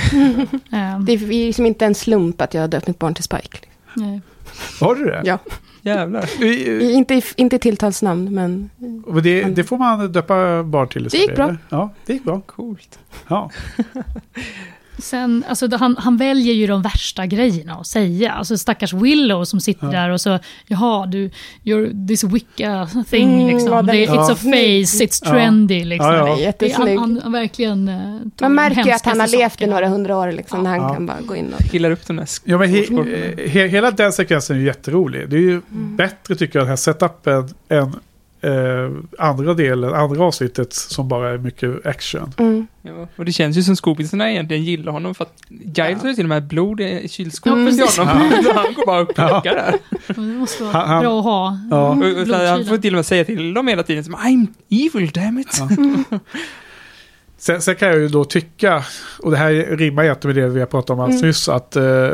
Eh, 0.72 1.00
Det 1.00 1.12
är 1.12 1.16
ju 1.32 1.46
liksom 1.46 1.66
inte 1.66 1.86
en 1.86 1.94
slump 1.94 2.40
att 2.40 2.54
jag 2.54 2.60
har 2.60 2.68
döpt 2.68 2.86
mitt 2.86 2.98
barn 2.98 3.14
till 3.14 3.24
Spike. 3.24 3.58
nej. 3.94 4.20
Har 4.80 4.94
du 4.94 5.04
det? 5.04 5.22
Ja. 5.24 5.38
Jävlar. 5.82 6.42
I- 6.44 6.92
inte, 6.92 7.14
i- 7.14 7.22
inte 7.36 7.58
tilltalsnamn, 7.58 8.34
men 8.34 8.70
och 9.06 9.22
det, 9.22 9.42
det 9.44 9.64
får 9.64 9.78
man 9.78 10.12
döpa 10.12 10.62
barn 10.62 10.88
till. 10.88 11.04
Det 11.08 11.16
gick 11.18 11.34
bra. 11.36 11.56
Ja, 11.68 11.90
det 12.06 12.12
gick 12.12 12.24
bra. 12.24 12.40
Coolt. 12.46 12.98
Ja. 13.28 13.50
Sen, 15.02 15.44
alltså, 15.48 15.76
han, 15.76 15.96
han 15.98 16.16
väljer 16.16 16.54
ju 16.54 16.66
de 16.66 16.82
värsta 16.82 17.26
grejerna 17.26 17.74
att 17.74 17.86
säga. 17.86 18.32
Alltså 18.32 18.58
stackars 18.58 18.92
Willow 18.92 19.44
som 19.44 19.60
sitter 19.60 19.86
Ja. 19.86 19.92
där 19.92 20.10
och 20.10 20.20
så, 20.20 20.38
jaha, 20.66 21.06
du, 21.06 21.30
you're 21.64 22.08
this 22.08 22.24
wicca 22.24 22.88
thing, 23.10 23.34
Mm, 23.42 23.46
liksom. 23.56 23.86
det, 23.86 23.92
den- 23.92 24.00
it's 24.00 24.14
Ja. 24.14 24.32
a 24.32 24.36
face, 24.36 25.04
it's 25.04 25.20
Ja. 25.24 25.30
trendy, 25.30 25.84
liksom. 25.84 26.14
Ja, 26.14 26.38
ja. 26.40 26.52
det 26.58 26.72
han, 26.72 26.98
han 26.98 27.20
har 27.24 27.30
verkligen 27.30 27.88
eh, 27.88 27.94
Man 28.40 28.54
märker 28.54 28.84
ju 28.84 28.90
att 28.90 29.04
han 29.04 29.20
har 29.20 29.26
hemskaste 29.26 29.36
levt 29.36 29.62
i 29.62 29.66
några 29.66 29.88
hundra 29.88 30.16
år, 30.16 30.32
liksom, 30.32 30.62
när 30.62 30.70
han 30.70 30.80
Ja. 30.80 30.94
kan 30.94 31.06
bara 31.06 31.20
gå 31.20 31.36
in 31.36 31.52
och... 31.54 31.70
Pillar 31.70 31.90
upp 31.90 32.06
de 32.06 32.16
där 32.16 32.26
Ja, 32.44 32.58
men 32.58 32.68
he, 32.70 32.82
Skorporna. 32.84 33.42
he, 33.46 33.66
hela 33.68 33.90
den 33.90 34.12
sekvensen 34.12 34.56
är 34.56 34.60
ju 34.60 34.66
jätterolig. 34.66 35.28
Det 35.30 35.36
är 35.36 35.40
ju 35.40 35.50
Mm. 35.72 35.96
bättre 35.96 36.34
tycker 36.34 36.58
jag, 36.58 36.64
den 36.66 36.68
här 36.68 36.76
setupen 36.76 37.48
än 37.68 37.94
eh, 38.40 38.90
andra 39.18 39.54
delen, 39.54 39.94
andra 39.94 40.24
avsnittet 40.24 40.72
som 40.72 41.08
bara 41.08 41.30
är 41.30 41.38
mycket 41.38 41.86
action. 41.86 42.34
Mm. 42.38 42.66
Ja, 42.82 43.08
och 43.16 43.24
det 43.24 43.32
känns 43.32 43.56
ju 43.56 43.62
som 43.62 43.76
skådisarna 43.76 44.30
egentligen 44.30 44.64
gillar 44.64 44.92
honom 44.92 45.14
för 45.14 45.24
att 45.24 45.34
Giles 45.48 46.02
har 46.02 46.08
ju 46.08 46.14
till 46.14 46.24
och 46.24 46.28
med 46.28 46.46
blod 46.46 46.80
i 46.80 47.08
kylskåpet 47.08 47.76
Ja, 47.78 47.86
till 47.86 48.04
honom. 48.04 48.16
Han 48.54 48.74
går 48.74 48.86
bara 48.86 49.00
och 49.00 49.14
plockar 49.14 49.54
där. 49.54 49.74
Det 50.14 50.20
måste 50.20 50.64
vara 50.64 50.86
Han- 50.86 51.02
bra 51.02 51.18
att 51.18 51.24
ha. 51.24 51.58
Ja. 51.70 51.88
Och, 51.90 52.20
och, 52.20 52.26
så, 52.26 52.34
han 52.34 52.64
får 52.64 52.78
till 52.78 52.94
och 52.94 52.98
med 52.98 53.06
säga 53.06 53.24
till 53.24 53.54
dem 53.54 53.68
hela 53.68 53.82
tiden 53.82 54.04
som 54.04 54.14
I'm 54.14 54.46
evil, 54.70 55.10
damn 55.10 55.38
it. 55.38 55.48
Sen, 57.38 57.60
sen 57.62 57.76
kan 57.76 57.88
jag 57.88 57.98
ju 57.98 58.08
då 58.08 58.24
tycka, 58.24 58.84
och 59.22 59.30
det 59.30 59.36
här 59.36 59.52
rimmar 59.76 60.04
egentligen 60.04 60.36
med 60.36 60.44
det 60.44 60.50
vi 60.50 60.60
har 60.60 60.66
pratat 60.66 60.90
om 60.90 61.00
alldeles 61.00 61.20
Mm. 61.22 61.28
nyss, 61.28 61.48
att 61.48 61.76
eh, 61.76 62.10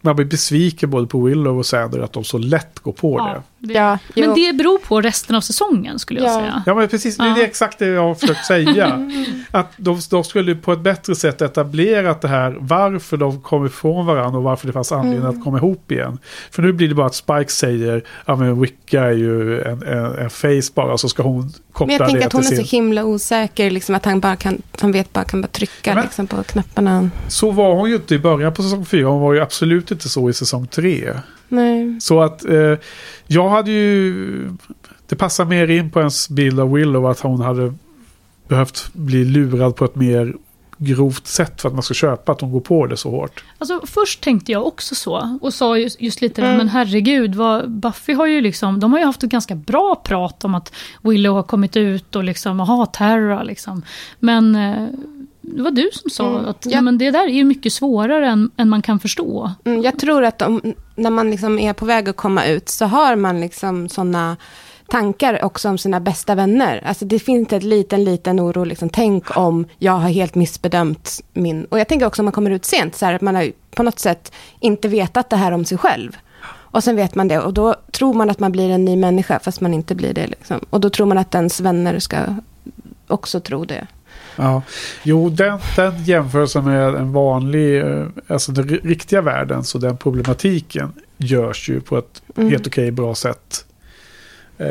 man 0.00 0.16
blir 0.16 0.26
besviken 0.26 0.90
både 0.90 1.06
på 1.06 1.20
Willow 1.22 1.58
och 1.58 1.66
Sander 1.66 2.00
att 2.00 2.12
de 2.12 2.24
så 2.24 2.38
lätt 2.38 2.78
går 2.78 2.92
på 2.92 3.18
det. 3.18 3.42
Ja, 3.74 3.98
det. 4.14 4.20
Ja, 4.20 4.26
Men 4.26 4.34
det 4.34 4.52
beror 4.56 4.78
på 4.78 5.00
resten 5.00 5.36
av 5.36 5.40
säsongen 5.40 5.98
skulle 5.98 6.20
jag 6.20 6.28
Ja. 6.30 6.34
säga. 6.40 6.62
Ja 6.66 6.74
men 6.74 6.88
precis, 6.88 7.16
det 7.16 7.24
är 7.24 7.34
det 7.34 7.44
exakt 7.44 7.78
det 7.78 7.86
jag 7.86 8.02
har 8.02 8.14
försökt 8.14 8.44
säga. 8.44 9.10
att 9.50 9.72
de, 9.76 10.00
de 10.10 10.24
skulle 10.24 10.54
på 10.54 10.72
ett 10.72 10.80
bättre 10.80 11.14
sätt 11.14 11.42
etablerat 11.42 12.20
det 12.20 12.28
här, 12.28 12.56
varför 12.60 13.16
de 13.16 13.42
kom 13.42 13.66
ifrån 13.66 14.06
varandra 14.06 14.38
och 14.38 14.44
varför 14.44 14.66
det 14.66 14.72
fanns 14.72 14.92
anledning 14.92 15.20
Mm. 15.22 15.38
att 15.38 15.44
komma 15.44 15.58
ihop 15.58 15.92
igen. 15.92 16.18
För 16.50 16.62
nu 16.62 16.72
blir 16.72 16.88
det 16.88 16.94
bara 16.94 17.06
att 17.06 17.14
Spike 17.14 17.48
säger, 17.52 18.02
ja 18.26 18.36
men 18.36 18.60
Wicca 18.60 19.00
är 19.04 19.10
ju 19.12 19.60
en, 19.62 19.82
en, 19.82 20.04
en 20.18 20.30
face 20.30 20.72
bara, 20.74 20.98
så 20.98 21.08
ska 21.08 21.22
hon 21.22 21.52
koppla 21.72 21.86
Men 21.86 21.96
jag 21.96 22.06
tänker 22.06 22.20
det 22.20 22.26
att 22.26 22.32
hon 22.32 22.42
är 22.42 22.48
till 22.48 22.56
så 22.58 22.64
sin... 22.64 22.78
himla 22.82 23.04
osäker, 23.04 23.70
liksom, 23.70 23.94
att 23.94 24.04
han 24.04 24.20
bara 24.20 24.36
kan, 24.36 24.62
han 24.80 24.92
vet 24.92 25.12
bara 25.12 25.24
kan 25.24 25.40
bara 25.42 25.48
trycka 25.48 25.94
Men- 25.94 26.04
liksom, 26.04 26.26
på 26.26 26.42
knapparna. 26.42 27.10
Så 27.28 27.50
var 27.50 27.74
hon 27.74 27.88
ju 27.90 27.96
inte 27.96 28.14
i 28.14 28.18
början 28.18 28.54
på 28.54 28.62
säsong 28.62 28.84
4, 28.86 29.06
hon 29.06 29.20
var 29.20 29.32
ju 29.34 29.40
absolut 29.40 29.90
inte 29.90 30.08
så 30.08 30.30
i 30.30 30.32
säsong 30.32 30.66
3. 30.66 31.12
Nej. 31.48 32.00
Så 32.00 32.22
att 32.22 32.44
eh, 32.44 32.74
jag 33.26 33.48
hade 33.48 33.70
ju... 33.70 34.50
Det 35.08 35.16
passar 35.16 35.44
mer 35.44 35.70
in 35.70 35.90
på 35.90 35.98
ens 35.98 36.28
bild 36.28 36.60
av 36.60 36.72
Willow 36.72 37.06
att 37.06 37.20
hon 37.20 37.40
hade 37.40 37.74
behövt 38.48 38.90
bli 38.92 39.24
lurad 39.24 39.76
på 39.76 39.84
ett 39.84 39.94
mer 39.94 40.34
grovt 40.78 41.26
sätt 41.26 41.60
för 41.60 41.68
att 41.68 41.74
man 41.74 41.82
ska 41.82 41.94
köpa 41.94 42.32
att 42.32 42.40
hon 42.40 42.52
går 42.52 42.60
på 42.60 42.86
det 42.86 42.96
så 42.96 43.10
hårt. 43.10 43.44
Alltså, 43.58 43.80
först 43.86 44.20
tänkte 44.20 44.52
jag 44.52 44.66
också 44.66 44.94
så 44.94 45.38
och 45.42 45.54
sa 45.54 45.78
just, 45.78 46.00
just 46.00 46.20
lite 46.20 46.42
Mm. 46.42 46.56
men 46.56 46.68
herregud, 46.68 47.34
vad, 47.34 47.70
Buffy 47.70 48.12
har 48.12 48.26
ju 48.26 48.40
liksom, 48.40 48.80
de 48.80 48.92
har 48.92 48.98
ju 48.98 49.04
haft 49.04 49.22
ett 49.22 49.30
ganska 49.30 49.54
bra 49.54 50.02
prat 50.04 50.44
om 50.44 50.54
att 50.54 50.72
Willow 51.02 51.34
har 51.34 51.42
kommit 51.42 51.76
ut 51.76 52.16
och 52.16 52.24
liksom, 52.24 52.60
aha, 52.60 52.86
Terra 52.86 53.42
liksom. 53.42 53.82
Men 54.18 54.54
eh, 54.54 54.88
det 55.46 55.62
var 55.62 55.70
du 55.70 55.90
som 55.92 56.10
sa 56.10 56.28
Mm. 56.38 56.48
att 56.48 56.66
Ja. 56.70 56.80
men 56.80 56.98
det 56.98 57.10
där 57.10 57.24
är 57.24 57.32
ju 57.32 57.44
mycket 57.44 57.72
svårare 57.72 58.28
än, 58.28 58.50
än 58.56 58.68
man 58.68 58.82
kan 58.82 58.98
förstå. 59.00 59.50
Mm, 59.64 59.82
jag 59.82 59.98
tror 59.98 60.24
att 60.24 60.38
de, 60.38 60.74
när 60.94 61.10
man 61.10 61.30
liksom 61.30 61.58
är 61.58 61.72
på 61.72 61.84
väg 61.84 62.08
att 62.08 62.16
komma 62.16 62.46
ut 62.46 62.68
så 62.68 62.84
har 62.84 63.16
man 63.16 63.40
liksom 63.40 63.88
sådana 63.88 64.36
tankar 64.88 65.44
också 65.44 65.68
om 65.68 65.78
sina 65.78 66.00
bästa 66.00 66.34
vänner. 66.34 66.82
Alltså 66.86 67.04
det 67.04 67.18
finns 67.18 67.52
ett 67.52 67.62
liten, 67.62 68.04
liten 68.04 68.40
oro. 68.40 68.64
Liksom, 68.64 68.88
tänk 68.90 69.36
om 69.36 69.66
jag 69.78 69.92
har 69.92 70.08
helt 70.08 70.34
missbedömt 70.34 71.20
min... 71.32 71.64
Och 71.64 71.78
jag 71.78 71.88
tänker 71.88 72.06
också 72.06 72.22
om 72.22 72.24
man 72.24 72.32
kommer 72.32 72.50
ut 72.50 72.64
sent, 72.64 72.96
så 72.96 73.06
här, 73.06 73.14
att 73.14 73.22
man 73.22 73.34
har 73.34 73.52
på 73.70 73.82
något 73.82 73.98
sätt 73.98 74.32
inte 74.60 74.88
vetat 74.88 75.30
det 75.30 75.36
här 75.36 75.52
om 75.52 75.64
sig 75.64 75.78
själv. 75.78 76.16
Och 76.48 76.84
sen 76.84 76.96
vet 76.96 77.14
man 77.14 77.28
det 77.28 77.38
och 77.40 77.54
då 77.54 77.74
tror 77.92 78.14
man 78.14 78.30
att 78.30 78.38
man 78.38 78.52
blir 78.52 78.70
en 78.70 78.84
ny 78.84 78.96
människa 78.96 79.38
fast 79.42 79.60
man 79.60 79.74
inte 79.74 79.94
blir 79.94 80.14
det. 80.14 80.26
Liksom. 80.26 80.60
Och 80.70 80.80
då 80.80 80.90
tror 80.90 81.06
man 81.06 81.18
att 81.18 81.34
ens 81.34 81.60
vänner 81.60 81.98
ska 81.98 82.16
också 83.08 83.40
tro 83.40 83.64
det. 83.64 83.86
Ja. 84.36 84.62
Jo, 85.02 85.28
den, 85.28 85.58
den 85.76 86.04
jämförelsen 86.04 86.64
med 86.64 86.94
en 86.94 87.12
vanlig, 87.12 87.80
eh, 87.80 88.06
alltså 88.28 88.52
den 88.52 88.68
ri- 88.68 88.86
riktiga 88.88 89.20
världen, 89.20 89.64
så 89.64 89.78
den 89.78 89.96
problematiken 89.96 90.92
görs 91.16 91.68
ju 91.68 91.80
på 91.80 91.98
ett 91.98 92.22
Mm. 92.36 92.50
helt 92.50 92.66
okej 92.66 92.90
bra 92.90 93.14
sätt. 93.14 93.64
Eh, 94.58 94.66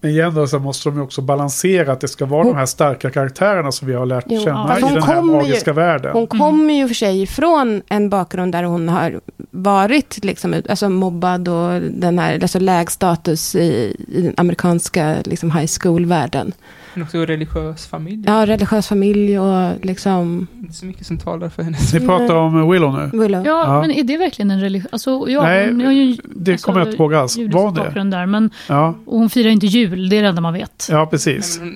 men 0.00 0.10
igen 0.10 0.34
då 0.34 0.46
så 0.46 0.58
måste 0.58 0.88
de 0.88 0.96
ju 0.96 1.02
också 1.02 1.22
balansera 1.22 1.92
att 1.92 2.00
det 2.00 2.08
ska 2.08 2.26
vara 2.26 2.42
Hon- 2.42 2.52
de 2.52 2.58
här 2.58 2.66
starka 2.66 3.10
karaktärerna 3.10 3.72
som 3.72 3.88
vi 3.88 3.94
har 3.94 4.06
lärt 4.06 4.24
Jo, 4.28 4.40
känna 4.44 4.78
i 4.78 4.80
den 4.82 5.02
här 5.02 5.16
kommer 5.16 5.32
ju- 5.32 5.38
magiska 5.48 5.72
världen. 5.72 6.12
Hon 6.12 6.26
kommer 6.26 6.74
ju 6.74 6.88
för 6.88 6.94
sig 6.94 7.22
ifrån 7.22 7.82
en 7.88 8.10
bakgrund 8.10 8.52
där 8.52 8.62
hon 8.62 8.88
har 8.88 9.20
varit 9.50 10.24
liksom, 10.24 10.62
alltså 10.68 10.88
mobbad 10.88 11.48
och 11.48 11.80
den 11.82 12.18
här 12.18 12.38
alltså 12.42 12.58
lägst 12.58 12.94
status 12.94 13.54
i, 13.54 13.96
i 14.08 14.22
den 14.22 14.34
amerikanska 14.36 15.16
liksom, 15.24 15.50
high 15.50 15.70
school-världen. 15.82 16.52
Men 16.94 17.02
också 17.02 17.18
religiös 17.18 17.86
familj. 17.86 18.22
Ja, 18.26 18.46
religiös 18.46 18.88
familj 18.88 19.38
och 19.38 19.84
liksom 19.84 20.46
Inte 20.60 20.74
så 20.74 20.86
mycket 20.86 21.06
som 21.06 21.18
talar 21.18 21.48
för 21.48 21.62
hennes. 21.62 21.94
Ni 21.94 22.00
pratar 22.06 22.34
om 22.34 22.70
Willow 22.70 22.92
nu? 23.12 23.18
Willow. 23.22 23.46
Ja, 23.46 23.64
Ja. 23.66 23.80
men 23.80 23.90
är 23.90 24.02
det 24.02 24.16
verkligen 24.16 24.50
en 24.50 24.60
religion? 24.60 24.88
Alltså, 24.92 25.24
ja, 25.28 25.42
Nej, 25.42 25.66
hon 25.70 25.96
ju, 25.96 26.16
det 26.24 26.52
alltså, 26.52 26.66
kommer 26.66 26.80
jag 26.80 26.88
inte 26.88 27.02
ihåg 27.02 27.14
alls. 27.14 27.36
Var 27.36 27.62
hon 27.64 27.74
det? 27.74 27.80
bakgrund 27.80 28.10
där, 28.10 28.26
men 28.26 28.50
Ja, 28.68 28.94
hon 29.06 29.30
firar 29.30 29.50
inte 29.50 29.66
jul, 29.66 30.08
det 30.08 30.16
är 30.18 30.22
det 30.22 30.28
enda 30.28 30.40
man 30.40 30.52
vet. 30.52 30.88
ja 30.90 31.06
precis. 31.06 31.58
Nej, 31.62 31.74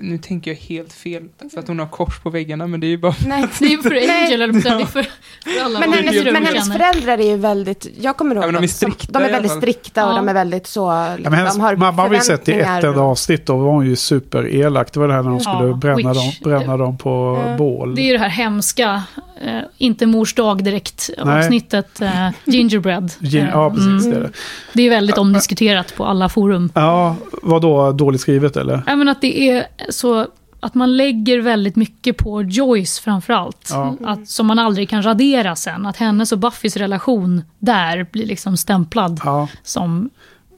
Nu 0.00 0.18
tänker 0.18 0.50
jag 0.50 0.58
helt 0.58 0.92
fel 0.92 1.22
för 1.52 1.60
att 1.60 1.68
hon 1.68 1.78
har 1.78 1.86
kors 1.86 2.18
på 2.20 2.30
väggarna 2.30 2.66
men 2.66 2.80
det 2.80 2.86
är 2.86 2.88
ju 2.88 2.98
bara 2.98 3.14
Nej. 3.26 3.44
Det 3.58 3.64
är 3.64 3.68
ju 3.70 3.82
för. 3.82 3.90
Angel, 3.90 4.42
eller 4.42 4.52
för, 4.60 4.60
för, 4.84 4.86
för 4.86 5.64
alla 5.64 5.80
Men 5.80 5.92
hennes, 5.92 6.24
men 6.24 6.46
hennes 6.46 6.72
föräldrar 6.72 7.18
är 7.18 7.26
ju 7.30 7.36
väldigt, 7.36 7.86
jag 8.00 8.16
kommer 8.16 8.34
ihåg 8.34 8.44
Ja, 8.44 8.46
men 8.46 8.54
de 8.54 8.64
är 8.64 8.68
strikta 8.68 9.18
de 9.18 9.24
är 9.24 9.30
väldigt 9.32 9.52
strikta 9.52 10.04
och 10.06 10.12
Ja. 10.12 10.16
de 10.16 10.28
är 10.28 10.34
väldigt 10.34 10.66
så, 10.66 10.80
Ja, 10.80 11.14
liksom, 11.16 11.30
men 11.30 11.38
hennes 11.38 11.54
de 11.54 11.60
har 11.60 11.76
mamma 11.76 12.02
har 12.02 12.08
vi 12.08 12.20
sett 12.20 12.48
i 12.48 12.52
ett 12.52 12.66
enda 12.84 12.90
och- 12.90 13.10
avsnitt. 13.10 13.46
Då 13.46 13.56
var 13.56 13.70
hon 13.72 13.86
ju 13.86 13.96
superelak. 13.96 14.92
Det 14.92 15.00
var 15.00 15.08
det 15.08 15.14
här 15.14 15.22
när 15.22 15.32
Ja, 15.32 15.40
skulle 15.40 15.74
bränna, 15.74 16.12
witch. 16.12 16.38
dem, 16.40 16.50
bränna 16.50 16.76
dem 16.76 16.98
på 16.98 17.42
Ja. 17.46 17.56
bål. 17.56 17.94
Det 17.94 18.02
är 18.02 18.06
ju 18.06 18.12
det 18.12 18.18
här 18.18 18.28
hemska, 18.28 19.02
eh, 19.44 19.58
inte 19.78 20.06
mors 20.06 20.34
dag 20.34 20.64
direkt, 20.64 21.10
Nej. 21.24 21.38
avsnittet 21.38 22.00
eh, 22.00 22.28
Gingerbread. 22.44 23.12
Gin, 23.20 23.42
Eh, 23.42 23.48
ja, 23.52 23.70
precis. 23.70 23.86
mm. 24.06 24.10
Det 24.10 24.16
är 24.16 24.20
det. 24.20 24.30
Det 24.72 24.82
är 24.86 24.90
väldigt 24.90 25.18
omdiskuterat 25.18 25.94
på 25.96 26.04
alla 26.04 26.28
forum. 26.28 26.70
Ja, 26.74 27.16
vad 27.42 27.62
då 27.62 27.92
dåligt 27.92 28.20
skrivet 28.20 28.56
eller? 28.56 28.82
Även 28.86 29.08
att 29.08 29.20
det 29.20 29.40
är 29.50 29.66
så 29.88 30.26
att 30.60 30.74
man 30.74 30.96
lägger 30.96 31.40
väldigt 31.40 31.76
mycket 31.76 32.16
på 32.16 32.42
Joyce 32.42 33.00
framförallt. 33.02 33.68
Ja. 33.70 33.96
Att, 34.04 34.28
som 34.28 34.46
man 34.46 34.58
aldrig 34.58 34.88
kan 34.88 35.02
radera 35.02 35.56
sen. 35.56 35.86
Att 35.86 35.96
hennes 35.96 36.32
och 36.32 36.38
Buffys 36.38 36.76
relation 36.76 37.42
där 37.58 38.06
blir 38.12 38.26
liksom 38.26 38.56
stämplad 38.56 39.20
Ja, 39.24 39.48
som... 39.62 40.10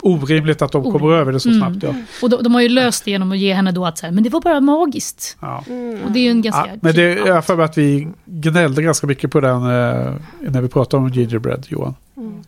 orimligt 0.02 0.62
att 0.62 0.72
de 0.72 0.82
kommer 0.82 0.96
Orimligt. 0.96 1.20
över 1.20 1.32
det 1.32 1.40
så 1.40 1.48
Mm. 1.48 1.60
snabbt. 1.60 1.82
Ja. 1.96 2.02
Och 2.22 2.30
de, 2.30 2.42
de 2.42 2.54
har 2.54 2.60
ju 2.60 2.68
löst 2.68 3.04
det 3.04 3.10
genom 3.10 3.32
att 3.32 3.38
ge 3.38 3.54
henne 3.54 3.72
då 3.72 3.86
att 3.86 3.98
säga, 3.98 4.12
men 4.12 4.24
det 4.24 4.30
var 4.30 4.40
bara 4.40 4.60
magiskt. 4.60 5.36
Ja. 5.40 5.58
Och 6.04 6.12
det 6.12 6.18
är 6.18 6.22
ju 6.24 6.30
en 6.30 6.42
ganska... 6.42 6.66
Ja, 6.66 6.78
men 6.82 6.94
det, 6.94 7.02
jag 7.02 7.34
har 7.34 7.42
för 7.42 7.56
mig 7.56 7.64
att 7.64 7.78
vi 7.78 8.08
gnällde 8.26 8.82
ganska 8.82 9.06
mycket 9.06 9.30
på 9.30 9.40
den 9.40 9.62
eh, 9.62 10.12
när 10.40 10.60
vi 10.60 10.68
pratade 10.68 11.02
om 11.02 11.08
gingerbread, 11.08 11.66
Johan. 11.68 11.94
Men 12.14 12.44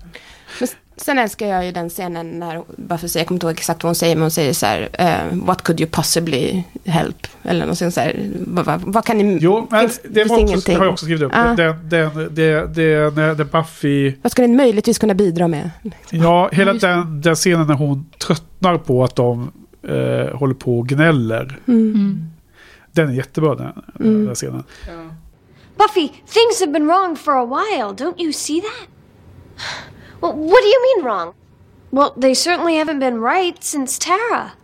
sen 0.96 1.18
älskar 1.18 1.46
jag 1.46 1.66
ju 1.66 1.72
den 1.72 1.88
scenen 1.90 2.30
när 2.30 2.62
Buffy 2.76 3.08
säger, 3.08 3.22
jag 3.24 3.28
kommer 3.28 3.36
inte 3.36 3.46
ihåg 3.46 3.54
exakt 3.56 3.82
vad 3.82 3.88
hon 3.88 3.94
säger, 3.94 4.14
men 4.14 4.22
hon 4.22 4.30
säger 4.30 4.52
så 4.52 4.66
här, 4.66 4.88
eh, 4.92 5.38
what 5.46 5.62
could 5.62 5.80
you 5.80 5.90
possibly 5.90 6.62
help? 6.84 7.26
Eller 7.42 7.66
något 7.66 7.78
sånt 7.78 7.94
så 7.94 8.00
här, 8.00 8.30
vad, 8.46 8.64
vad, 8.66 8.80
vad 8.80 9.04
kan 9.04 9.18
ni... 9.18 9.38
Jo, 9.40 9.66
men 9.70 9.80
finns- 9.80 10.00
det 10.04 10.24
finns 10.28 10.30
var 10.50 10.56
också, 10.56 10.72
har 10.72 10.84
jag 10.84 10.92
också 10.92 11.04
skrivit 11.04 11.22
upp. 11.22 11.32
Ja. 11.34 11.54
Den, 11.56 11.88
den, 11.88 12.34
det, 12.34 12.66
det, 12.74 13.16
när, 13.16 13.34
när 13.34 13.44
Buffy, 13.44 14.12
Vad 14.22 14.32
ska 14.32 14.42
ni 14.42 14.48
möjligtvis 14.56 14.98
kunna 14.98 15.14
bidra 15.14 15.48
med? 15.48 15.70
ja, 16.10 16.48
hela 16.52 16.72
den, 16.72 17.20
den 17.20 17.34
scenen 17.34 17.66
när 17.66 17.74
hon 17.74 18.06
tröttnar 18.26 18.78
på 18.78 19.04
att 19.04 19.16
de 19.16 19.50
eh, 19.88 20.36
håller 20.38 20.54
på 20.54 20.78
och 20.78 20.88
gnäller. 20.88 21.58
Mm. 21.68 21.90
Mm. 21.94 22.24
Den 22.92 23.08
är 23.08 23.12
jättebra 23.12 23.54
den, 23.54 23.72
Mm. 24.00 24.26
den 24.26 24.34
scenen. 24.34 24.64
Ja. 24.86 24.92
Buffy, 25.78 26.08
things 26.08 26.60
have 26.60 26.72
been 26.72 26.86
wrong 26.86 27.16
for 27.16 27.32
a 27.32 27.44
while. 27.46 28.04
Don't 28.06 28.20
you 28.22 28.32
see 28.32 28.60
that? 28.60 28.88
Well, 30.26 30.34
what 30.34 30.60
do 30.62 30.66
you 30.66 30.82
mean 30.82 31.04
wrong? 31.04 31.34
Well, 31.92 32.12
they 32.16 32.34
certainly 32.34 32.74
haven't 32.76 32.98
been 32.98 33.20
right 33.20 33.62
since 33.62 33.96
Tara. 33.96 34.54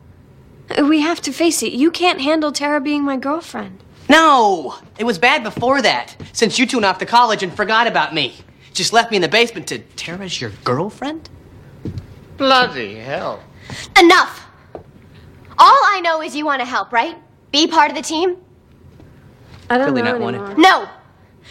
We 0.83 1.03
have 1.03 1.21
to 1.21 1.33
face 1.33 1.63
it. 1.63 1.73
You 1.73 1.93
can't 1.93 2.21
handle 2.21 2.51
Tara 2.51 2.81
being 2.81 3.05
my 3.05 3.17
girlfriend. 3.17 3.81
No! 4.09 4.75
It 4.99 5.05
was 5.05 5.19
bad 5.21 5.45
before 5.45 5.81
that, 5.83 6.17
since 6.33 6.59
you 6.59 6.67
two 6.67 6.79
went 6.79 6.87
off 6.87 6.99
to 6.99 7.07
college 7.07 7.45
and 7.45 7.55
forgot 7.55 7.87
about 7.87 8.13
me. 8.13 8.35
Just 8.73 8.93
left 8.93 9.13
me 9.13 9.17
in 9.19 9.23
the 9.23 9.29
basement 9.29 9.69
to 9.69 9.79
Tara's 9.79 10.41
your 10.41 10.51
girlfriend? 10.65 11.29
Bloody 12.39 12.97
hell. 12.97 13.41
Enough! 14.01 14.45
All 15.59 15.81
I 15.95 16.01
know 16.03 16.23
is 16.23 16.35
you 16.35 16.45
want 16.45 16.59
to 16.61 16.67
help, 16.67 16.91
right? 16.93 17.17
Be 17.53 17.69
part 17.69 17.89
of 17.93 17.97
the 17.97 18.03
team? 18.03 18.37
I 19.71 19.79
don't 19.79 19.91
Really 19.91 20.03
know 20.03 20.13
not 20.13 20.21
want 20.21 20.37
it. 20.37 20.41
anymore. 20.41 20.59
No! 20.59 20.89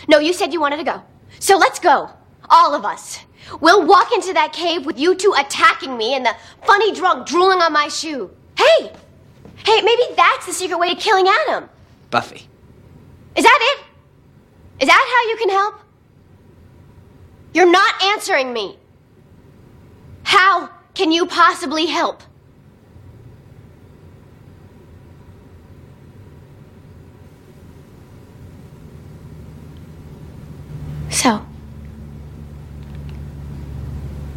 No, 0.10 0.20
you 0.20 0.34
said 0.34 0.52
you 0.52 0.60
wanted 0.60 0.78
to 0.78 0.84
go. 0.84 1.02
So 1.40 1.58
let's 1.58 1.80
go. 1.80 2.10
All 2.50 2.76
of 2.76 2.84
us. 2.84 3.20
We'll 3.60 3.86
walk 3.86 4.12
into 4.14 4.34
that 4.34 4.54
cave 4.54 4.86
with 4.86 5.00
you 5.00 5.16
two 5.16 5.34
attacking 5.38 5.98
me 5.98 6.16
and 6.16 6.26
the 6.26 6.36
funny 6.66 6.94
drunk 6.94 7.28
drooling 7.28 7.62
on 7.62 7.74
my 7.74 7.88
shoe. 7.88 8.32
Hey! 8.58 8.92
Hey, 9.66 9.82
maybe 9.82 10.04
that's 10.16 10.46
the 10.46 10.54
secret 10.54 10.78
way 10.80 10.94
to 10.94 11.00
killing 11.00 11.28
Adam. 11.28 11.70
Buffy. 12.10 12.48
Is 13.36 13.44
that 13.44 13.78
it? 13.78 14.84
Is 14.84 14.88
that 14.88 15.24
how 15.24 15.32
you 15.32 15.38
can 15.38 15.50
help? 15.50 15.76
You're 17.54 17.70
not 17.70 18.04
answering 18.04 18.54
me. 18.54 18.78
How 20.24 20.70
can 20.94 21.12
you 21.12 21.26
possibly 21.26 21.86
help? 21.86 22.24
So, 31.10 31.46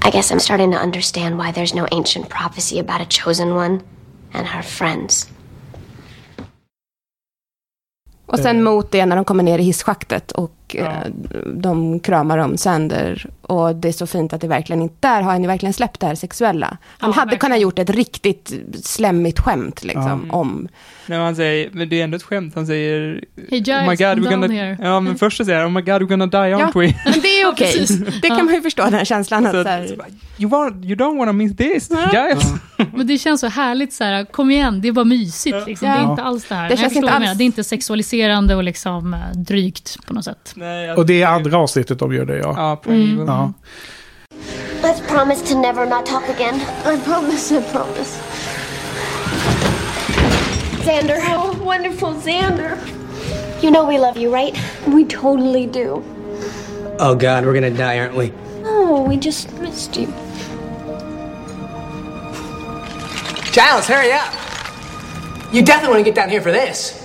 I 0.06 0.10
guess 0.10 0.30
I'm 0.30 0.38
starting 0.38 0.70
to 0.72 0.76
understand 0.76 1.38
why 1.38 1.50
there's 1.52 1.74
no 1.74 1.86
ancient 1.90 2.28
prophecy 2.28 2.78
about 2.78 3.00
a 3.00 3.06
chosen 3.06 3.54
one 3.54 3.82
and 4.34 4.46
her 4.46 4.62
friends. 4.62 5.30
Och 8.26 8.38
sen 8.38 8.56
eh. 8.56 8.62
mot 8.62 8.90
det 8.90 9.06
när 9.06 9.16
de 9.16 9.24
kommer 9.24 9.42
ner 9.42 9.58
i 9.58 9.62
hisschaktet 9.62 10.32
och 10.32 10.63
eh, 10.76 10.88
de 11.54 12.00
kramar 12.00 12.38
om 12.38 12.56
Sander. 12.56 13.26
Och 13.42 13.76
det 13.76 13.88
är 13.88 13.92
så 13.92 14.06
fint 14.06 14.32
att 14.32 14.40
det 14.40 14.48
verkligen 14.48 14.82
inte, 14.82 14.94
där 15.00 15.22
har 15.22 15.30
han 15.32 15.42
ju 15.42 15.46
verkligen 15.48 15.72
släppt 15.72 16.00
det 16.00 16.06
här 16.06 16.14
sexuella. 16.14 16.66
Han 16.98 17.10
Ja, 17.10 17.14
hade 17.14 17.26
verkligen. 17.30 17.40
kunnat 17.40 17.60
gjort 17.60 17.78
ett 17.78 17.90
riktigt 17.90 18.52
slemmigt 18.84 19.40
skämt 19.40 19.84
liksom 19.84 20.30
om... 20.30 20.68
Nej, 21.06 21.18
han 21.18 21.36
säger, 21.36 21.70
men 21.72 21.88
det 21.88 22.00
är 22.00 22.04
ändå 22.04 22.16
ett 22.16 22.22
skämt, 22.22 22.54
han 22.54 22.66
säger 22.66 23.24
Hey 23.50 23.58
Giles, 23.58 23.68
Oh 23.68 23.88
my 23.90 23.96
God, 23.96 23.98
we're 24.26 24.30
gonna, 24.30 24.46
here. 24.46 24.76
Ja, 24.82 25.00
men 25.00 25.16
först 25.18 25.36
så 25.36 25.44
säger 25.44 25.58
han, 25.60 25.68
oh 25.68 25.72
my 25.72 25.80
god, 25.80 26.02
we're 26.02 26.06
gonna 26.06 26.26
die, 26.26 26.36
aren't 26.38 26.70
Ja. 26.74 26.80
we? 26.80 26.94
Men 27.04 27.20
det 27.22 27.40
är 27.40 27.48
okej. 27.48 27.72
precis. 27.78 27.98
det 28.22 28.28
kan 28.28 28.38
Ja. 28.38 28.44
man 28.44 28.54
ju 28.54 28.62
förstå, 28.62 28.82
den 28.84 28.94
här 28.94 29.04
känslan. 29.04 29.46
Att, 29.46 29.52
Så 29.52 29.62
så 29.62 29.68
att, 29.68 29.74
här, 29.74 29.88
you, 30.38 30.50
want, 30.50 30.84
you 30.84 30.94
don't 30.96 31.18
wanna 31.18 31.32
miss 31.32 31.56
this, 31.56 31.90
Giles. 32.12 32.44
Men 32.94 33.06
det 33.06 33.18
känns 33.18 33.40
så 33.40 33.46
härligt 33.48 33.92
så 33.92 34.04
här, 34.04 34.24
kom 34.24 34.50
igen, 34.50 34.80
det 34.80 34.88
är 34.88 34.92
bara 34.92 35.04
mysigt. 35.04 35.56
Liksom. 35.66 35.88
Det 35.88 35.94
är 35.94 36.02
Ja. 36.02 36.10
inte 36.10 36.22
alls 36.22 36.44
det 36.48 36.54
här. 36.54 36.68
Det 36.68 36.76
känns 36.76 36.96
inte 36.96 37.10
alls-. 37.10 37.34
Det 37.38 37.44
är 37.44 37.46
inte 37.46 37.64
sexualiserande 37.64 38.54
och 38.54 38.64
liksom 38.64 39.14
eh, 39.14 39.20
drygt 39.36 40.06
på 40.06 40.14
något 40.14 40.24
sätt. 40.24 40.52
Nej, 40.64 40.92
Och 40.92 41.06
det 41.06 41.22
är 41.22 41.26
andra 41.26 41.58
avsnittet 41.58 41.98
de 41.98 42.12
gör 42.14 42.24
det, 42.24 42.36
ja. 42.36 42.54
Ja, 42.56 42.76
på 42.76 42.90
Mm. 42.90 43.26
Ja. 43.26 43.52
Let's 44.82 45.08
promise 45.08 45.46
to 45.46 45.58
never 45.60 45.86
not 45.86 46.06
talk 46.06 46.22
again. 46.28 46.54
I 46.94 46.98
promise, 47.04 47.54
I 47.58 47.62
promise. 47.72 48.18
Xander, 50.84 51.16
Oh, 51.36 51.64
wonderful 51.64 52.14
Xander. 52.14 52.76
you 53.62 53.70
know 53.70 53.88
we 53.88 53.98
love 53.98 54.16
you, 54.20 54.34
right? 54.34 54.54
We 54.86 55.04
totally 55.04 55.66
do. 55.66 56.02
Oh, 56.98 57.14
God, 57.14 57.44
we're 57.44 57.54
gonna 57.54 57.70
die, 57.70 57.98
aren't 57.98 58.16
we? 58.16 58.32
Oh, 58.64 59.02
we 59.08 59.16
just 59.16 59.52
missed 59.60 59.96
you. 59.96 60.06
Giles, 63.52 63.86
hurry 63.88 64.12
up! 64.12 64.32
You 65.52 65.62
definitely 65.62 65.88
want 65.94 66.04
to 66.06 66.10
get 66.10 66.14
down 66.14 66.28
here 66.30 66.40
for 66.42 66.52
this. 66.52 67.00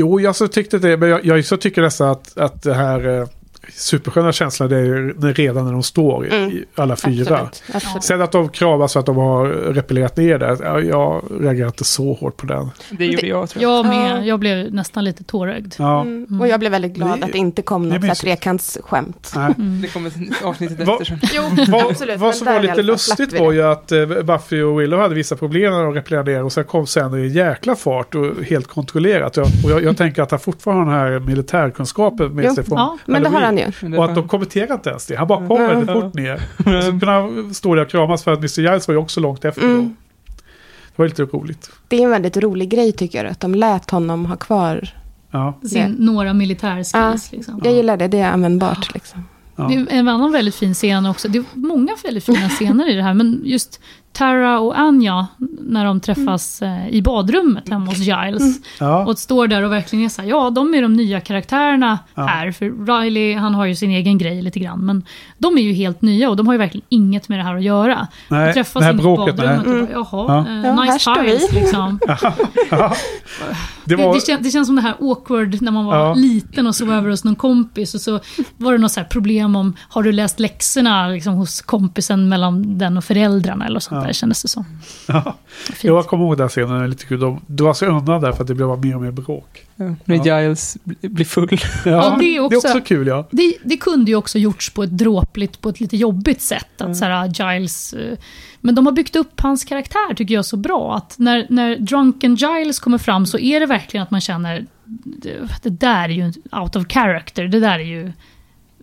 Jo, 0.00 0.20
jag 0.20 0.36
så 0.36 0.48
tyckte 0.48 0.78
det, 0.78 0.96
men 0.96 1.08
jag, 1.08 1.24
jag 1.24 1.44
så 1.44 1.56
tycker 1.56 1.82
nästan 1.82 2.10
att, 2.10 2.38
att 2.38 2.62
det 2.62 2.74
här 2.74 3.08
eh, 3.08 3.28
supersköna 3.72 4.32
känslan 4.32 4.68
det 4.68 4.76
är 4.76 4.84
ju 4.84 5.12
redan 5.32 5.64
när 5.64 5.72
de 5.72 5.82
står 5.82 6.26
i, 6.26 6.28
i 6.34 6.64
alla 6.74 6.96
fyra. 6.96 7.34
absolut, 7.38 7.62
absolut. 7.74 8.04
Sen 8.04 8.22
att 8.22 8.32
de 8.32 8.48
kramas 8.48 8.92
för 8.92 9.00
att 9.00 9.06
de 9.06 9.16
har 9.16 9.46
repellerat 9.46 10.16
ner 10.16 10.38
det, 10.38 10.56
ja, 10.62 10.80
jag 10.80 11.22
reagerar 11.40 11.66
inte 11.68 11.84
så 11.84 12.12
hårt 12.12 12.36
på 12.36 12.46
den. 12.46 12.70
Det 12.90 13.06
gjorde 13.06 13.26
jag, 13.26 13.48
tror 13.50 13.62
jag. 13.62 13.72
Jag 13.78 13.86
med, 13.86 14.26
jag 14.26 14.40
blev 14.40 14.74
nästan 14.74 15.04
lite 15.04 15.24
tårögd. 15.24 15.74
Ja, 15.78 16.00
Mm. 16.00 16.40
Och 16.40 16.48
jag 16.48 16.60
blev 16.60 16.72
väldigt 16.72 16.92
glad 16.94 17.18
Det- 17.20 17.24
att 17.26 17.32
det 17.32 17.38
inte 17.38 17.62
kom 17.62 17.88
något 17.88 18.18
trekantsskämt. 18.18 19.32
nej. 19.36 19.54
Det 19.82 19.88
kommer 19.88 20.12
avsnittet 20.44 20.86
Vad- 20.86 21.00
efter. 21.02 21.18
Jo, 21.34 21.42
Vad, 21.68 21.90
absolut. 21.90 22.18
vad 22.20 22.34
som 22.34 22.46
var 22.46 22.60
lite 22.60 22.82
lustigt 22.82 23.40
var 23.40 23.52
ju 23.52 23.62
att 23.62 23.92
eh, 23.92 24.06
Buffy 24.06 24.62
och 24.62 24.80
Willow 24.80 25.00
hade 25.00 25.14
vissa 25.14 25.36
problem 25.36 25.72
när 25.72 25.84
de 25.84 25.94
repellerade 25.94 26.32
ner 26.32 26.44
och 26.44 26.52
sen 26.52 26.64
kom 26.64 26.86
Sander 26.86 27.18
i 27.18 27.28
jäkla 27.28 27.76
fart 27.76 28.14
och 28.14 28.42
helt 28.44 28.66
kontrollerat. 28.66 29.36
Och 29.38 29.44
jag, 29.46 29.64
och 29.64 29.70
jag, 29.70 29.82
jag 29.84 29.96
tänker 29.96 30.22
att 30.22 30.30
han 30.30 30.40
fortfarande 30.40 30.92
har 30.92 31.04
den 31.04 31.12
här 31.12 31.20
militärkunskapen 31.20 32.34
med 32.34 32.44
Jo, 32.44 32.54
sig 32.54 32.64
från 32.64 32.78
ja, 32.78 32.98
Men 33.06 33.22
det 33.22 33.28
har 33.28 33.40
han 33.50 33.92
ju. 33.92 33.98
Och 33.98 34.04
att 34.04 34.14
de 34.14 34.28
kommenterar 34.28 34.74
inte 34.74 34.90
ens 34.90 35.06
det. 35.06 35.16
Han 35.16 35.26
bara 35.26 35.48
kom 35.48 35.58
väldigt 35.58 35.90
fort 35.90 36.14
ner. 36.14 36.34
Och 36.56 36.64
så 36.84 36.90
kunde 36.90 37.06
han 37.06 37.54
stå 37.54 37.74
där 37.74 37.82
och 37.82 37.90
kramas 37.90 38.24
för 38.24 38.32
att 38.32 38.38
Mr. 38.38 38.60
Giles 38.60 38.88
var 38.88 38.92
ju 38.92 38.98
också 38.98 39.20
långt 39.20 39.44
efter. 39.44 39.62
Mm. 39.62 39.96
Det 40.96 41.02
var 41.02 41.08
lite 41.08 41.22
roligt. 41.22 41.70
Det 41.88 41.96
är 41.96 42.04
en 42.04 42.10
väldigt 42.10 42.36
rolig 42.36 42.68
grej 42.68 42.92
tycker 42.92 43.24
jag, 43.24 43.32
att 43.32 43.40
de 43.40 43.54
lät 43.54 43.90
honom 43.90 44.26
ha 44.26 44.36
kvar. 44.36 44.88
Ja. 45.30 45.60
Sin, 45.68 45.96
några 45.98 46.32
militärskills. 46.32 46.94
Ja, 46.94 47.16
Liksom. 47.32 47.60
Jag 47.64 47.72
gillar 47.72 47.96
det, 47.96 48.08
det 48.08 48.18
är 48.18 48.30
användbart. 48.30 48.94
Liksom. 48.94 49.24
Ja. 49.56 49.64
Det 49.68 49.74
är 49.74 49.98
en 49.98 50.08
annan 50.08 50.32
väldigt 50.32 50.54
fin 50.54 50.74
scen 50.74 51.06
också. 51.06 51.28
Det 51.28 51.38
är 51.38 51.44
många 51.54 51.96
väldigt 52.04 52.24
fina 52.24 52.48
scener 52.48 52.90
i 52.90 52.94
det 52.94 53.02
här. 53.02 53.14
Men 53.14 53.40
just 53.44 53.80
Tara 54.12 54.58
och 54.60 54.78
Anja, 54.78 55.26
när 55.60 55.84
de 55.84 56.00
träffas 56.00 56.62
eh, 56.62 56.88
i 56.88 57.02
badrummet 57.02 57.68
hemma 57.68 57.86
hos 57.86 57.98
Giles. 57.98 58.60
Ja. 58.80 59.06
Och 59.06 59.18
står 59.18 59.46
där 59.46 59.62
och 59.62 59.72
verkligen 59.72 60.04
är 60.04 60.08
så 60.08 60.22
här, 60.22 60.28
ja 60.28 60.50
de 60.50 60.74
är 60.74 60.82
de 60.82 60.92
nya 60.94 61.20
karaktärerna 61.20 61.98
här. 62.14 62.52
För 62.52 62.86
Riley, 63.02 63.34
han 63.34 63.54
har 63.54 63.66
ju 63.66 63.74
sin 63.74 63.90
egen 63.90 64.18
grej 64.18 64.42
lite 64.42 64.58
grann. 64.58 64.80
Men 64.86 65.02
de 65.38 65.58
är 65.58 65.62
ju 65.62 65.72
helt 65.72 66.02
nya 66.02 66.30
och 66.30 66.36
de 66.36 66.46
har 66.46 66.54
ju 66.54 66.58
verkligen 66.58 66.86
inget 66.88 67.28
med 67.28 67.38
det 67.38 67.42
här 67.42 67.54
att 67.56 67.62
göra. 67.62 68.06
Nej, 68.28 68.46
de 68.46 68.52
träffas 68.52 68.80
det 68.80 68.86
här 68.86 68.92
bråket, 68.92 69.36
badrummet 69.36 69.66
nej. 69.66 69.96
och 69.96 70.06
bara, 70.06 70.26
jaha, 70.26 70.44
Ja. 70.46 70.68
eh, 70.70 70.76
Ja, 70.76 70.84
nice 70.84 71.48
vi. 71.52 71.60
liksom. 71.60 71.98
Det 73.84 73.96
var, 73.96 74.14
det, 74.14 74.20
kän, 74.26 74.42
det 74.42 74.50
känns 74.50 74.66
som 74.68 74.76
det 74.76 74.82
här 74.82 74.94
awkward 75.00 75.62
när 75.62 75.72
man 75.72 75.84
var 75.84 75.96
Ja. 75.96 76.14
liten 76.14 76.66
och 76.66 76.74
sov 76.76 76.92
över 76.92 77.10
hos 77.10 77.24
någon 77.24 77.36
kompis 77.36 77.94
och 77.94 78.00
så 78.00 78.20
var 78.56 78.72
det 78.72 78.78
något 78.78 78.92
så 78.92 79.00
här 79.00 79.06
problem 79.06 79.56
om, 79.56 79.76
har 79.88 80.02
du 80.02 80.12
läst 80.12 80.40
läxorna 80.40 81.08
liksom, 81.08 81.34
hos 81.34 81.62
kompisen 81.62 82.28
mellan 82.28 82.78
den 82.78 82.96
och 82.96 83.04
föräldrarna 83.04 83.66
eller 83.66 83.80
sånt 83.80 83.99
Ja. 84.00 84.06
där 84.06 84.12
kändes 84.12 84.42
det 84.42 84.48
som. 84.48 84.64
ja. 85.08 85.36
Fint. 85.64 85.84
Jag 85.84 86.06
kommer 86.06 86.24
ihåg 86.24 86.38
den 86.38 86.48
scenen, 86.48 86.70
den 86.70 86.82
är 86.82 86.88
lite 86.88 87.04
kul. 87.06 87.20
De 87.20 87.40
drar 87.46 87.74
sig 87.74 87.88
undan 87.88 88.20
där 88.20 88.32
för 88.32 88.42
att 88.42 88.48
det 88.48 88.54
blev 88.54 88.68
bara 88.68 88.76
mer 88.76 88.96
och 88.96 89.02
mer 89.02 89.10
bråk. 89.10 89.66
Ja, 89.76 89.94
när 90.04 90.40
Giles 90.42 90.76
bli- 90.84 91.08
blir 91.08 91.24
full. 91.24 91.48
Ja, 91.52 91.90
Ja, 91.90 92.16
det 92.18 92.24
är 92.24 92.30
det 92.30 92.36
är 92.36 92.40
också- 92.56 92.68
också 92.68 92.80
kul 92.80 93.06
ja. 93.06 93.28
Det, 93.30 93.54
det 93.64 93.76
kunde 93.76 94.10
ju 94.10 94.16
också 94.16 94.38
gjorts 94.38 94.70
på 94.70 94.82
ett 94.82 94.98
dråpligt, 94.98 95.60
på 95.60 95.68
ett 95.68 95.80
lite 95.80 95.96
jobbigt 95.96 96.42
sätt. 96.42 96.80
Att 96.80 96.96
så 96.96 97.04
här, 97.04 97.52
Giles, 97.54 97.92
eh, 97.92 98.18
men 98.60 98.74
de 98.74 98.86
har 98.86 98.92
byggt 98.92 99.16
upp 99.16 99.40
hans 99.40 99.64
karaktär 99.64 100.14
tycker 100.14 100.34
jag 100.34 100.44
så 100.44 100.56
bra. 100.56 100.96
Att 100.96 101.14
när, 101.18 101.46
när 101.50 101.76
Drunken 101.76 102.34
Giles 102.34 102.78
kommer 102.78 102.98
fram 102.98 103.26
så 103.26 103.38
är 103.38 103.60
det 103.60 103.66
verkligen 103.66 104.02
att 104.04 104.10
man 104.10 104.20
känner 104.20 104.66
det, 105.04 105.36
det 105.62 105.70
där 105.70 106.04
är 106.04 106.08
ju 106.08 106.32
out 106.52 106.76
of 106.76 106.86
character. 106.88 107.44
Det 107.44 107.60
där 107.60 107.78
är 107.78 107.84
ju... 107.84 108.12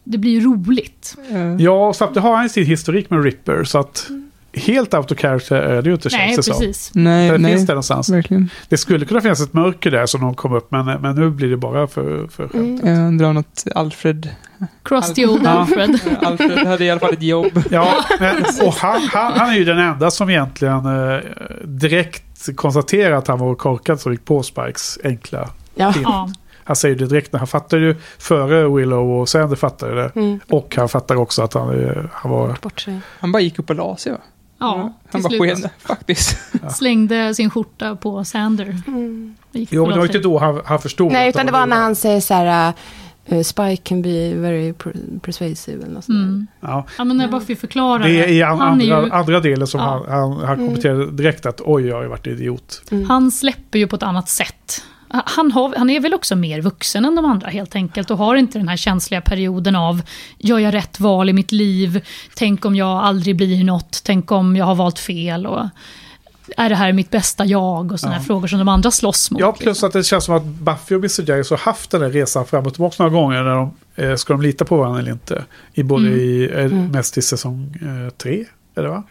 Det 0.10 0.18
blir 0.18 0.32
ju 0.32 0.40
roligt. 0.42 1.16
Ja, 1.60 1.88
och 1.88 1.96
samtidigt 1.96 2.24
har 2.24 2.36
han 2.36 2.50
sin 2.50 2.66
historik 2.66 3.10
med 3.10 3.24
Ripper 3.24 3.64
så 3.64 3.78
att 3.80 4.10
helt 4.58 4.94
out 4.94 5.12
of 5.12 5.18
character 5.20 5.56
är 5.56 5.82
det 5.82 5.90
ju 5.90 5.94
inte 5.96 6.10
Nej, 6.12 6.28
känns 6.28 6.36
det 6.36 6.44
som. 6.54 6.60
precis. 6.62 6.92
Nej, 6.94 7.32
Det 7.32 7.38
nej. 7.38 7.52
finns 7.52 7.68
det 7.68 7.74
någonstans. 7.74 8.10
Verkligen. 8.10 8.50
Det 8.70 8.78
skulle 8.78 9.06
kunna 9.06 9.22
finnas 9.22 9.42
ett 9.42 9.54
mörker 9.54 9.92
där 9.92 10.06
som 10.06 10.22
de 10.22 10.36
kom 10.36 10.54
upp 10.54 10.72
men, 10.72 10.86
men 10.86 11.16
nu 11.16 11.30
blir 11.30 11.50
det 11.50 11.58
bara 11.58 11.88
för, 11.88 12.28
för 12.28 12.48
skämt. 12.48 12.82
Jag 12.84 12.98
undrar 13.08 13.34
något 13.34 13.64
Alfred. 13.76 14.30
Cross 14.84 15.14
the 15.14 15.26
old 15.28 15.42
Ja. 15.46 15.50
Alfred. 15.50 16.00
Alfred 16.22 16.68
hade 16.68 16.86
i 16.86 16.90
alla 16.92 17.00
fall 17.00 17.14
ett 17.14 17.22
jobb. 17.24 17.64
Ja, 17.72 17.88
men, 18.20 18.36
och 18.64 18.74
han, 18.74 19.02
han, 19.14 19.34
han 19.34 19.50
är 19.50 19.56
ju 19.56 19.64
den 19.64 19.78
enda 19.80 20.12
som 20.12 20.30
egentligen 20.30 20.86
eh, 21.12 21.20
direkt 21.64 22.24
konstaterar 22.56 23.16
att 23.16 23.28
han 23.28 23.40
var 23.40 23.56
korkad 23.56 24.00
som 24.00 24.12
gick 24.12 24.26
på 24.26 24.44
Spikes 24.44 25.00
enkla 25.04 25.50
Ja. 25.76 25.94
film. 25.94 26.04
Ja. 26.08 26.30
Han 26.64 26.76
säger 26.76 26.96
det 26.96 27.06
direkt, 27.08 27.32
när 27.34 27.38
han 27.40 27.48
fattar 27.48 27.78
ju 27.78 27.96
före 28.20 28.70
Willow 28.76 29.12
och 29.12 29.30
Sander 29.30 29.56
fattade 29.56 29.96
det. 29.96 30.12
Mm. 30.16 30.40
Och 30.50 30.76
han 30.78 30.90
fattar 30.90 31.16
också 31.16 31.42
att 31.42 31.54
han, 31.54 31.84
eh, 31.84 32.04
han 32.12 32.32
var... 32.32 32.58
Han 33.20 33.32
bara 33.32 33.40
gick 33.42 33.60
upp 33.60 33.70
och 33.70 33.76
la 33.76 33.98
sig 33.98 34.12
va? 34.12 34.18
Ja, 34.60 34.94
Han 35.12 35.22
till 35.22 35.40
bara 35.40 35.48
slut 35.48 35.64
sken 35.64 35.70
faktiskt. 35.80 36.38
slängde 36.78 37.36
sin 37.36 37.50
skjorta 37.50 37.96
på 37.96 38.24
Sander. 38.24 38.76
Gick 39.52 39.74
Jo, 39.74 39.84
men 39.84 39.92
det 39.94 39.98
var 40.00 40.06
inte 40.06 40.20
då 40.20 40.38
han, 40.40 40.62
han 40.66 40.80
förstod. 40.82 41.12
Nej, 41.12 41.30
utan 41.30 41.46
det 41.46 41.52
var 41.52 41.66
när 41.66 41.76
han 41.78 41.96
säger 41.96 42.22
så 42.22 42.34
här, 42.34 42.74
uh, 43.32 43.42
Spike 43.44 43.78
can 43.84 44.02
be 44.02 44.34
very 44.36 44.74
persuasive 45.22 45.84
eller 45.84 45.94
något. 45.94 46.08
Mm. 46.08 46.48
Ja, 46.60 46.86
Ja, 46.98 47.04
men 47.04 47.18
när 47.18 47.28
Buffy 47.28 47.56
förklarar 47.56 48.04
det 48.04 48.24
är 48.24 48.28
i 48.28 48.44
an, 48.44 48.60
han, 48.60 48.82
är 48.82 48.94
andra, 48.94 49.08
ju, 49.08 49.12
andra 49.12 49.40
delen 49.40 49.68
som 49.68 49.80
Ja. 49.80 50.06
han, 50.10 50.20
han, 50.20 50.48
han 50.48 50.58
kommenterade 50.58 51.12
direkt 51.12 51.46
att 51.46 51.62
oj, 51.62 51.88
jag 51.88 51.96
har 51.96 52.04
ju 52.04 52.10
varit 52.10 52.28
idiot. 52.28 52.82
han 53.08 53.32
släpper 53.32 53.80
ju 53.80 53.88
på 53.88 53.96
ett 53.96 54.04
annat 54.04 54.30
sätt. 54.30 54.84
Han, 55.10 55.52
har, 55.52 55.76
han 55.78 55.90
är 55.90 56.00
väl 56.00 56.14
också 56.14 56.36
mer 56.36 56.62
vuxen 56.62 57.06
än 57.06 57.16
de 57.16 57.26
andra 57.26 57.50
helt 57.50 57.76
enkelt 57.76 58.12
och 58.12 58.18
har 58.18 58.36
inte 58.36 58.60
den 58.60 58.68
här 58.68 58.78
känsliga 58.78 59.22
perioden 59.22 59.76
av 59.76 60.02
gör 60.38 60.60
jag 60.60 60.74
rätt 60.74 61.00
val 61.00 61.30
i 61.30 61.34
mitt 61.34 61.52
liv? 61.52 62.06
Tänk 62.36 62.66
om 62.66 62.76
jag 62.76 62.88
aldrig 63.04 63.36
blir 63.36 63.64
något? 63.64 64.02
Tänk 64.04 64.32
om 64.32 64.56
jag 64.56 64.66
har 64.66 64.76
valt 64.76 65.00
fel? 65.00 65.48
Och, 65.48 65.66
är 66.58 66.70
det 66.70 66.76
här 66.76 66.94
mitt 66.94 67.12
bästa 67.12 67.46
jag? 67.46 67.92
Och 67.92 68.00
sådana 68.00 68.18
här 68.18 68.24
frågor 68.24 68.48
som 68.48 68.60
de 68.60 68.68
andra 68.68 68.92
slåss 68.92 69.32
mot. 69.32 69.42
Ja, 69.42 69.52
plus 69.52 69.66
liksom. 69.66 69.88
att 69.88 69.94
det 69.94 70.04
känns 70.04 70.26
som 70.26 70.36
att 70.36 70.44
Buffy 70.44 70.96
och 70.96 71.00
Mr. 71.00 71.22
Giles 71.22 71.50
har 71.50 71.58
haft 71.58 71.92
den 71.92 72.02
här 72.02 72.10
resan 72.10 72.46
fram 72.46 72.66
och 72.66 72.74
tillbaka 72.74 73.04
några 73.04 73.22
gånger. 73.22 73.44
När 73.44 73.56
de, 73.56 73.72
eh, 73.96 74.16
ska 74.16 74.34
de 74.34 74.42
lita 74.42 74.66
på 74.66 74.78
varandra 74.78 75.00
eller 75.00 75.12
inte? 75.12 75.44
I 75.74 75.84
både 75.84 76.08
Mm. 76.08 76.20
i, 76.20 76.50
eh, 76.56 76.72
mest 76.72 77.18
i 77.18 77.22
säsong 77.22 77.78
eh, 77.82 78.10
tre, 78.10 78.46
eller 78.76 78.90
va? 78.90 79.04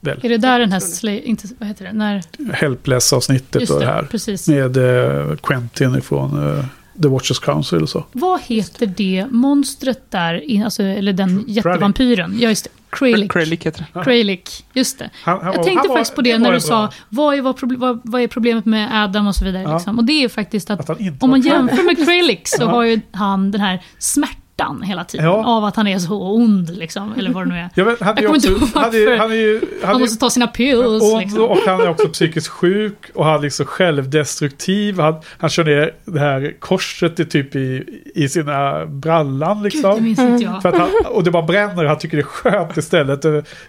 Väl? 0.00 0.20
Är 0.22 0.28
det 0.28 0.36
där 0.38 0.58
den 0.58 0.72
här, 0.72 0.80
sla- 0.80 1.22
inte, 1.22 1.48
vad 1.58 1.68
heter 1.68 1.84
det, 1.84 1.92
när, 1.92 2.22
Helpless-avsnittet 2.52 3.70
och 3.70 3.80
det 3.80 3.86
det, 3.86 3.92
här. 3.92 4.02
precis. 4.02 4.48
Med 4.48 4.76
eh, 4.76 5.36
Quentin 5.36 5.94
ifrån 5.94 6.58
eh, 6.58 6.64
The 7.02 7.08
Watchers 7.08 7.38
Council 7.38 7.82
och 7.82 7.88
så. 7.88 8.04
Vad 8.12 8.40
heter 8.40 8.86
det 8.86 9.26
monstret 9.30 10.10
där, 10.10 10.50
in- 10.50 10.64
alltså, 10.64 10.82
eller 10.82 11.12
den 11.12 11.44
jättevampyren? 11.46 12.36
Ja, 12.40 12.48
just 12.48 12.64
det. 12.64 12.70
Kralik. 12.90 13.32
Kralik 13.32 13.66
heter 13.66 13.86
det. 13.94 14.04
Kralik, 14.04 14.64
just 14.72 14.98
det. 14.98 15.10
Han- 15.22 15.38
han 15.42 15.52
jag 15.54 15.64
tänkte 15.64 15.88
var- 15.88 15.96
faktiskt 15.96 16.14
på 16.16 16.22
det, 16.22 16.32
det 16.32 16.38
när 16.38 16.52
du 16.52 16.60
sa, 16.60 16.92
vad 17.08 17.34
är, 17.38 17.42
vad, 17.42 17.78
vad, 17.78 18.00
vad 18.04 18.20
är 18.22 18.28
problemet 18.28 18.64
med 18.64 19.04
Adam 19.04 19.26
och 19.26 19.34
så 19.34 19.44
vidare. 19.44 19.62
Ja. 19.62 19.74
Liksom. 19.74 19.98
Och 19.98 20.04
det 20.04 20.12
är 20.12 20.20
ju 20.20 20.28
faktiskt 20.28 20.70
att, 20.70 20.90
Att 20.90 21.00
om 21.20 21.30
man 21.30 21.40
jämför 21.40 21.82
med 21.82 21.96
Kralik 22.04 22.48
så 22.48 22.66
har 22.66 22.82
ju 22.82 23.00
han 23.12 23.50
den 23.50 23.60
här 23.60 23.82
smärtan 23.98 24.34
smärtan 24.58 24.82
hela 24.82 25.04
tiden. 25.04 25.26
Ja. 25.26 25.44
Av 25.46 25.64
att 25.64 25.76
han 25.76 25.86
är 25.86 25.98
så 25.98 26.22
ond, 26.34 26.76
liksom, 26.78 27.12
eller 27.18 27.30
vad 27.32 27.46
det 27.46 27.48
nu 27.52 27.58
är. 27.58 27.68
Jag 27.74 27.84
vet, 27.84 28.00
han 28.00 28.08
är 28.18 28.22
Jag 28.22 28.22
ju 28.22 28.26
kommer 28.26 28.36
inte 28.36 28.52
också, 28.64 28.78
ihåg 28.78 28.84
han 28.84 28.94
är, 28.94 29.06
varför. 29.06 29.16
han 29.18 29.30
är 29.30 29.36
ju, 29.36 29.60
han 29.82 29.90
Han 29.92 30.00
måste 30.00 30.18
ta 30.20 30.30
sina 30.30 30.46
pills. 30.46 31.02
och, 31.12 31.18
Liksom. 31.20 31.42
och 31.44 31.58
han 31.66 31.80
är 31.80 31.88
också 31.88 32.08
psykiskt 32.08 32.48
sjuk 32.48 33.10
och 33.14 33.24
han 33.24 33.34
är 33.34 33.42
liksom 33.42 33.66
självdestruktiv. 33.66 35.00
Han, 35.00 35.14
han 35.38 35.50
kör 35.50 35.64
ner 35.64 35.90
det 36.04 36.20
här 36.20 36.54
korset 36.58 37.20
i, 37.20 37.24
typ 37.24 37.56
i, 37.56 37.84
i 38.14 38.28
sina 38.28 38.86
brallan 38.86 39.62
Gud, 39.62 39.72
liksom. 39.72 39.94
det 39.94 40.00
minns 40.00 40.18
inte 40.18 40.44
jag. 40.44 40.62
För 40.62 40.68
att 40.68 40.78
han, 40.78 40.88
och 41.10 41.24
det 41.24 41.30
bara 41.30 41.42
bränner 41.42 41.82
och 41.84 41.88
han 41.90 41.98
tycker 41.98 42.16
det 42.16 42.20
är 42.22 42.24
skönt 42.24 42.76
istället. 42.76 43.22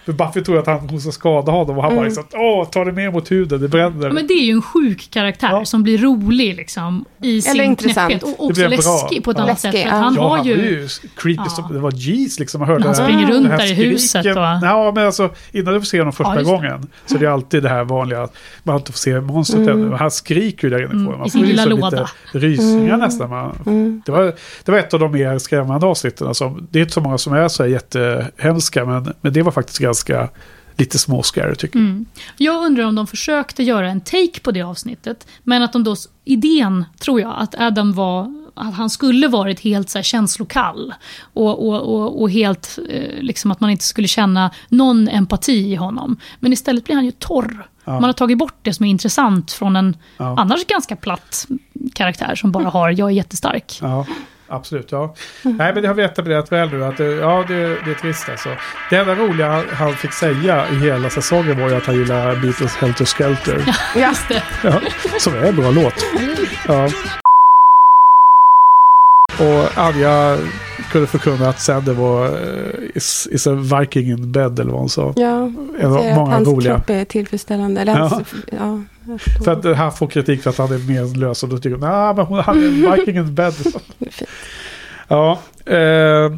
För 0.05 0.11
Buffy 0.11 0.41
tror 0.41 0.57
att 0.59 0.67
han, 0.67 0.89
hon 0.89 1.01
ska 1.01 1.11
skada 1.11 1.51
honom 1.51 1.77
och 1.77 1.83
han 1.83 1.95
bara 1.95 2.05
liksom, 2.05 2.23
åh, 2.33 2.69
ta 2.69 2.83
det 2.85 2.91
mer 2.91 3.11
mot 3.11 3.31
huden, 3.31 3.61
det 3.61 3.67
bränner. 3.67 4.07
Ja, 4.07 4.13
men 4.13 4.27
det 4.27 4.33
är 4.33 4.43
ju 4.45 4.51
en 4.51 4.61
sjuk 4.61 5.07
karaktär 5.11 5.49
Ja. 5.51 5.65
som 5.65 5.83
blir 5.83 5.97
rolig 5.97 6.55
liksom, 6.55 7.05
i 7.21 7.41
sin 7.41 7.61
intressant. 7.61 8.09
knäpphet. 8.11 8.37
Och 8.39 8.45
också 8.45 8.67
läskig 8.67 9.23
på 9.23 9.31
ett 9.31 9.37
Ja. 9.37 9.43
annat 9.43 9.59
sätt. 9.59 9.73
Läskig, 9.73 9.89
För 9.89 9.95
att 9.95 10.01
ja. 10.01 10.03
han 10.05 10.15
ja, 10.15 10.21
har 10.29 10.37
han 10.37 10.45
ju... 10.47 10.78
ju 10.79 10.87
creepy 11.17 11.41
Ja. 11.43 11.49
som, 11.49 11.73
det 11.73 11.79
var 11.79 11.91
Jeez 11.95 12.39
liksom. 12.39 12.59
Man 12.59 12.67
hörde 12.67 12.83
Han 12.83 12.93
det 12.95 13.01
här- 13.01 13.09
springer 13.09 13.33
runt 13.33 13.47
här 13.47 13.57
där 13.57 13.65
i 13.65 13.67
skriken. 13.67 13.91
huset 13.91 14.25
och- 14.25 14.31
Ja, 14.41 14.91
men 14.95 15.05
alltså 15.05 15.29
innan 15.51 15.73
du 15.73 15.79
får 15.79 15.85
se 15.85 15.99
honom 15.99 16.13
första 16.13 16.35
Ja, 16.41 16.51
gången 16.51 16.87
så 17.05 17.15
är 17.15 17.19
det 17.19 17.27
alltid 17.27 17.63
det 17.63 17.69
här 17.69 17.83
vanliga 17.83 18.23
att 18.23 18.33
man 18.63 18.75
inte 18.75 18.91
får 18.91 18.97
se 18.99 19.19
monstret 19.21 19.67
Mm. 19.67 19.81
ännu. 19.83 19.95
Han 19.95 20.11
skriker 20.11 20.67
ju 20.67 20.71
där 20.71 20.79
inifrån. 20.79 20.99
Mm, 21.07 21.17
man 21.17 21.27
i 21.27 21.29
får 21.29 21.41
ju 21.41 21.47
liksom 21.47 21.69
låda. 21.69 21.89
lite 22.33 22.45
rysningar 22.47 22.87
Mm. 22.93 22.99
nästan. 22.99 23.29
Man, 23.29 23.55
Mm. 23.65 24.01
det, 24.05 24.11
var, 24.11 24.33
det 24.65 24.71
var 24.71 24.79
ett 24.79 24.93
av 24.93 24.99
de 24.99 25.11
mer 25.11 25.37
skrämmande 25.39 25.85
avsnitten. 25.87 26.27
Alltså, 26.27 26.57
det 26.71 26.79
är 26.79 26.81
inte 26.81 26.93
så 26.93 27.01
många 27.01 27.17
som 27.17 27.33
är 27.33 27.47
så 27.47 27.63
här 27.63 27.69
jättehemska 27.69 28.85
men, 28.85 29.13
men 29.21 29.33
det 29.33 29.41
var 29.41 29.51
faktiskt 29.51 29.79
ganska 29.79 30.29
lite 30.77 30.97
små 30.99 31.23
scary 31.23 31.55
tycker 31.55 31.79
jag. 31.79 31.85
Mm. 31.87 32.05
Jag 32.37 32.65
undrar 32.65 32.83
om 32.83 32.95
de 32.95 33.07
försökte 33.07 33.63
göra 33.63 33.89
en 33.89 34.01
take 34.01 34.39
på 34.43 34.51
det 34.51 34.61
avsnittet. 34.61 35.27
Men 35.43 35.63
att 35.63 35.73
de 35.73 35.83
då, 35.83 35.95
idén 36.25 36.85
tror 36.99 37.21
jag, 37.21 37.33
att 37.37 37.55
Adam 37.59 37.93
var, 37.93 38.38
att 38.59 38.73
han 38.75 38.89
skulle 38.89 39.27
varit 39.27 39.59
helt 39.59 39.89
så 39.89 39.97
här 39.97 40.03
känslokall. 40.03 40.93
Och, 41.33 41.67
och, 41.69 41.81
och, 41.95 42.21
och 42.21 42.31
helt, 42.31 42.79
eh, 42.89 43.21
liksom 43.21 43.51
att 43.51 43.59
man 43.59 43.69
inte 43.69 43.83
skulle 43.85 44.07
känna 44.07 44.51
någon 44.69 45.07
empati 45.07 45.71
i 45.71 45.75
honom. 45.75 46.17
Men 46.39 46.53
istället 46.53 46.83
blir 46.85 46.95
han 46.95 47.05
ju 47.05 47.11
torr. 47.11 47.67
Ja. 47.85 47.91
Man 47.93 48.03
har 48.03 48.13
tagit 48.13 48.37
bort 48.37 48.55
det 48.61 48.73
som 48.73 48.85
är 48.85 48.89
intressant 48.89 49.51
från 49.51 49.75
en 49.75 49.97
Ja. 50.17 50.35
annars 50.39 50.65
ganska 50.65 50.95
platt 50.95 51.47
karaktär 51.93 52.35
som 52.35 52.51
bara 52.51 52.69
har, 52.69 52.89
jag 52.89 53.07
är 53.09 53.13
jättestark. 53.13 53.77
Ja, 53.81 54.05
absolut. 54.47 54.91
Ja. 54.91 55.15
Nej, 55.43 55.73
men 55.73 55.81
det 55.81 55.87
har 55.87 55.95
vi 55.95 56.03
etablerat 56.03 56.51
väl 56.51 56.69
nu. 56.69 56.85
Att 56.85 56.97
det, 56.97 57.05
ja, 57.05 57.45
det, 57.47 57.55
det 57.85 57.91
är 57.91 57.95
trist 58.01 58.29
alltså. 58.29 58.49
Det 58.89 58.95
enda 58.95 59.15
roliga 59.15 59.51
han- 59.51 59.65
han 59.73 59.93
fick 59.93 60.13
säga 60.13 60.69
i 60.69 60.75
hela 60.75 61.09
säsongen 61.09 61.59
var 61.59 61.69
ju 61.69 61.75
att 61.75 61.85
han 61.85 61.95
gillar 61.95 62.35
Beatles 62.41 62.75
Helter 62.75 63.05
Skelter. 63.05 63.75
Ja. 63.95 64.13
Ja, 64.63 64.81
som 65.19 65.33
är 65.33 65.43
en 65.43 65.55
bra 65.55 65.71
låt. 65.71 65.93
Ja. 66.67 66.89
Och 69.39 69.77
Anja 69.77 70.37
kunde 70.91 71.07
förkunna 71.07 71.49
att 71.49 71.59
sen 71.59 71.85
det 71.85 71.93
var 71.93 72.27
uh, 72.27 72.89
is, 72.95 73.27
is 73.31 73.47
a 73.47 73.53
Viking 73.53 74.09
in 74.11 74.31
bed 74.31 74.59
eller 74.59 74.71
vad 74.71 74.79
hon 74.79 74.89
sa. 74.89 75.13
Ja, 75.15 75.51
En 75.79 75.93
att 75.93 76.15
många 76.15 76.31
hans 76.31 76.47
roliga. 76.47 76.75
kropp 76.75 76.89
är 76.89 77.05
tillfredsställande. 77.05 77.81
Eller 77.81 77.93
hans, 77.93 78.33
ja. 78.51 78.81
För 79.45 79.51
att 79.51 79.65
eh, 79.65 79.73
han 79.73 79.91
får 79.91 80.07
kritik 80.07 80.43
för 80.43 80.49
att 80.49 80.57
han 80.57 80.71
är 80.71 80.77
menlös 80.77 81.43
och 81.43 81.49
då 81.49 81.57
tycker 81.57 81.71
hon 81.71 81.79
nej 81.79 82.13
men 82.15 82.25
hon 82.25 82.39
han 82.39 82.57
är 82.63 82.67
en 82.67 82.91
Viking 82.95 83.15
in 83.15 83.35
bed. 83.35 83.53
Ja. 85.07 85.39
Eh, 85.65 86.31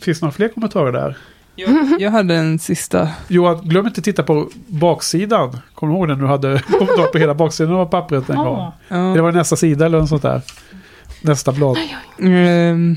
finns 0.00 0.20
det 0.20 0.26
några 0.26 0.32
fler 0.32 0.48
kommentarer 0.48 0.92
där? 0.92 1.16
Jag, 1.54 2.00
jag 2.00 2.10
hade 2.10 2.34
en 2.34 2.58
sista. 2.58 3.08
Johan, 3.28 3.60
glöm 3.68 3.86
inte 3.86 3.98
att 3.98 4.04
titta 4.04 4.22
på 4.22 4.48
baksidan. 4.66 5.56
Kommer 5.74 5.92
du 5.92 5.98
ihåg 5.98 6.08
när 6.08 6.14
du 6.14 6.26
hade 6.26 6.62
kommit 6.78 7.12
på 7.12 7.18
hela 7.18 7.34
baksidan 7.34 7.74
av 7.74 7.86
pappret 7.86 8.30
en 8.30 8.36
gång? 8.36 8.72
Ja. 8.88 8.96
Det 8.96 9.20
var 9.20 9.32
nästa 9.32 9.56
sida 9.56 9.86
eller 9.86 9.98
något 9.98 10.08
sånt 10.08 10.22
där. 10.22 10.42
Nästa 11.22 11.52
blad. 11.52 11.78
Ehm, 12.20 12.96